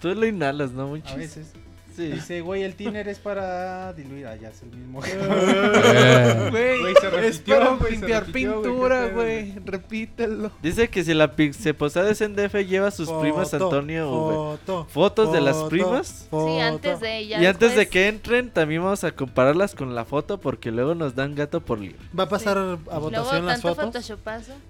Tú 0.00 0.14
lo 0.14 0.26
inhalas, 0.26 0.72
¿no? 0.72 0.94
A 1.06 1.14
veces. 1.16 1.52
Sí. 1.94 2.08
Dice, 2.08 2.40
güey, 2.40 2.62
el 2.62 2.74
tiner 2.74 3.08
es 3.08 3.18
para 3.18 3.92
diluir. 3.92 4.26
Ah, 4.26 4.36
ya 4.36 4.48
es 4.48 4.62
el 4.62 4.70
mismo. 4.70 5.00
Eh. 5.04 6.48
Güey, 6.50 6.80
Güey, 6.80 6.94
es 7.24 7.40
para 7.40 7.76
limpiar 7.90 8.26
pintura, 8.26 9.08
güey. 9.08 9.54
Repítelo. 9.64 10.50
Dice 10.62 10.88
que 10.88 11.04
si 11.04 11.14
la 11.14 11.34
pixeposada 11.34 12.10
es 12.10 12.20
en 12.20 12.34
DF, 12.34 12.54
lleva 12.66 12.88
a 12.88 12.90
sus 12.90 13.10
primas 13.10 13.50
Foto, 13.50 13.64
Antonio 13.64 14.10
foto, 14.10 14.86
¿Fotos 14.90 15.32
de 15.32 15.40
las 15.40 15.56
foto, 15.56 15.68
primas? 15.68 16.06
Sí, 16.06 16.26
foto. 16.30 16.60
antes 16.60 17.00
de 17.00 17.18
ella. 17.18 17.42
y 17.42 17.46
antes 17.46 17.76
de 17.76 17.88
que 17.88 18.08
entren, 18.08 18.50
también 18.50 18.82
vamos 18.82 19.04
a 19.04 19.12
compararlas 19.12 19.74
con 19.74 19.94
la 19.94 20.04
foto 20.04 20.40
porque 20.40 20.70
luego 20.70 20.94
nos 20.94 21.14
dan 21.14 21.34
gato 21.34 21.60
por 21.60 21.78
libre. 21.78 21.98
Va 22.18 22.24
a 22.24 22.28
pasar 22.28 22.58
a 22.58 22.62
Luego 22.62 23.00
votación 23.00 23.46
las 23.46 23.60
tanto 23.60 23.82
fotos. 23.82 24.12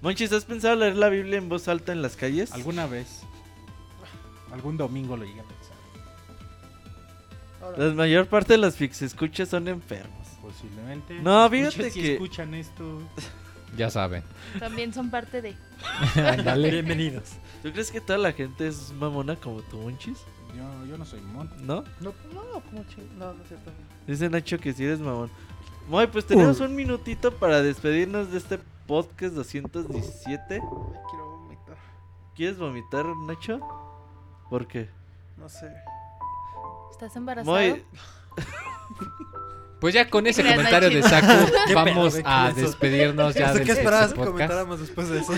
Monchis, 0.01 0.31
¿has 0.31 0.45
pensado 0.45 0.75
leer 0.75 0.95
la 0.95 1.09
Biblia 1.09 1.37
en 1.37 1.49
voz 1.49 1.67
alta 1.67 1.91
en 1.91 2.01
las 2.01 2.15
calles? 2.15 2.51
Alguna 2.51 2.87
vez. 2.87 3.21
Algún 4.51 4.77
domingo 4.77 5.15
lo 5.15 5.23
llegué 5.23 5.39
a 5.39 5.43
pensar. 5.43 5.60
La 7.77 7.93
mayor 7.93 8.27
parte 8.27 8.53
de 8.53 8.57
las 8.57 8.75
fix 8.75 9.01
escuchas 9.01 9.49
son 9.49 9.67
enfermos. 9.67 10.27
Posiblemente. 10.41 11.19
No, 11.21 11.49
fíjate 11.49 11.91
si 11.91 12.01
que- 12.01 12.13
escuchan 12.13 12.53
esto. 12.53 12.99
Ya 13.77 13.89
saben. 13.89 14.21
También 14.59 14.93
son 14.93 15.09
parte 15.09 15.41
de. 15.41 15.55
Bienvenidos. 16.57 17.23
¿Tú 17.63 17.71
crees 17.71 17.89
que 17.89 18.01
toda 18.01 18.19
la 18.19 18.33
gente 18.33 18.67
es 18.67 18.91
mamona 18.91 19.37
como 19.37 19.61
tú, 19.61 19.77
Monchis? 19.77 20.17
Yo, 20.57 20.85
yo 20.87 20.97
no 20.97 21.05
soy 21.05 21.21
mon. 21.21 21.49
¿No? 21.65 21.85
No, 22.01 22.13
no, 22.33 22.59
como. 22.59 22.83
No, 23.17 23.33
no 23.33 23.41
es 23.41 23.47
cierto. 23.47 23.71
Dice 24.05 24.29
Nacho 24.29 24.59
que 24.59 24.73
si 24.73 24.83
eres 24.83 24.99
mamón. 24.99 25.29
Muy, 25.87 26.05
pues 26.07 26.25
tenemos 26.25 26.59
Uh. 26.59 26.65
un 26.65 26.75
minutito 26.75 27.33
para 27.33 27.61
despedirnos 27.61 28.29
de 28.33 28.39
este 28.39 28.59
podcast 28.87 29.35
217. 29.35 30.55
Ay, 30.55 30.59
quiero 31.09 31.29
vomitar. 31.37 31.77
¿Quieres 32.35 32.57
vomitar, 32.57 33.05
Nacho? 33.25 33.61
¿Por 34.49 34.67
qué? 34.67 34.89
No 35.37 35.47
sé. 35.47 35.71
¿Estás 37.01 37.15
embarazado? 37.15 37.57
Muy, 37.57 37.83
Pues 39.79 39.95
ya 39.95 40.07
con 40.07 40.27
ese 40.27 40.43
comentario 40.43 40.91
de. 40.91 41.01
Saku, 41.01 41.51
vamos 41.73 42.19
a 42.23 42.53
despedirnos 42.55 43.33
ya 43.33 43.51
del 43.51 43.65
qué 43.65 43.71
esperabas 43.71 44.09
este 44.09 44.19
que 44.19 44.27
comentáramos 44.27 44.79
después 44.79 45.09
de 45.09 45.21
eso. 45.21 45.33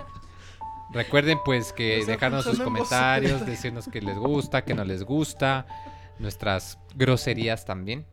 Recuerden 0.92 1.38
pues 1.42 1.72
que 1.72 2.04
dejarnos 2.04 2.44
sus 2.44 2.60
comentarios, 2.60 3.46
decirnos 3.46 3.88
que 3.88 4.02
les 4.02 4.18
gusta, 4.18 4.62
que 4.62 4.74
no 4.74 4.84
les 4.84 5.04
gusta, 5.04 5.66
nuestras 6.18 6.78
groserías 6.94 7.64
también. 7.64 8.04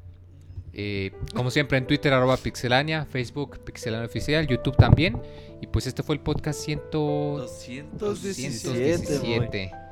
Eh, 0.72 1.12
como 1.34 1.52
siempre 1.52 1.78
en 1.78 1.88
Twitter 1.88 2.14
arroba 2.14 2.38
pixelania, 2.38 3.04
Facebook 3.06 3.60
pixelania 3.66 4.06
oficial, 4.06 4.48
YouTube 4.48 4.78
también. 4.78 5.22
Y 5.60 5.68
pues 5.68 5.88
este 5.88 6.04
fue 6.04 6.16
el 6.16 6.22
podcast 6.22 6.62
100 6.62 6.84
217. 6.90 8.00
217 8.00 9.85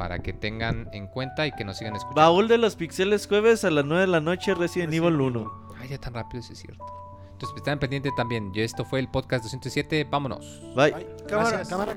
para 0.00 0.20
que 0.20 0.32
tengan 0.32 0.88
en 0.92 1.06
cuenta 1.08 1.46
y 1.46 1.52
que 1.52 1.62
nos 1.62 1.76
sigan 1.76 1.94
escuchando. 1.94 2.22
Baúl 2.22 2.48
de 2.48 2.56
los 2.56 2.74
pixeles 2.74 3.26
jueves 3.26 3.66
a 3.66 3.70
las 3.70 3.84
9 3.84 4.00
de 4.00 4.06
la 4.06 4.22
noche, 4.22 4.54
Resident 4.54 4.94
Evil 4.94 5.20
1. 5.20 5.52
Ay, 5.78 5.88
ya 5.90 5.98
tan 5.98 6.14
rápido, 6.14 6.40
eso 6.40 6.54
es 6.54 6.58
cierto. 6.58 6.86
Entonces, 7.32 7.54
estén 7.58 7.78
pendientes 7.78 8.10
también. 8.16 8.50
Y 8.54 8.62
esto 8.62 8.86
fue 8.86 8.98
el 8.98 9.08
podcast 9.10 9.44
207. 9.44 10.06
Vámonos. 10.10 10.62
Bye. 10.74 10.92
Cámara, 11.28 11.50
Gracias. 11.50 11.68
cámara. 11.68 11.96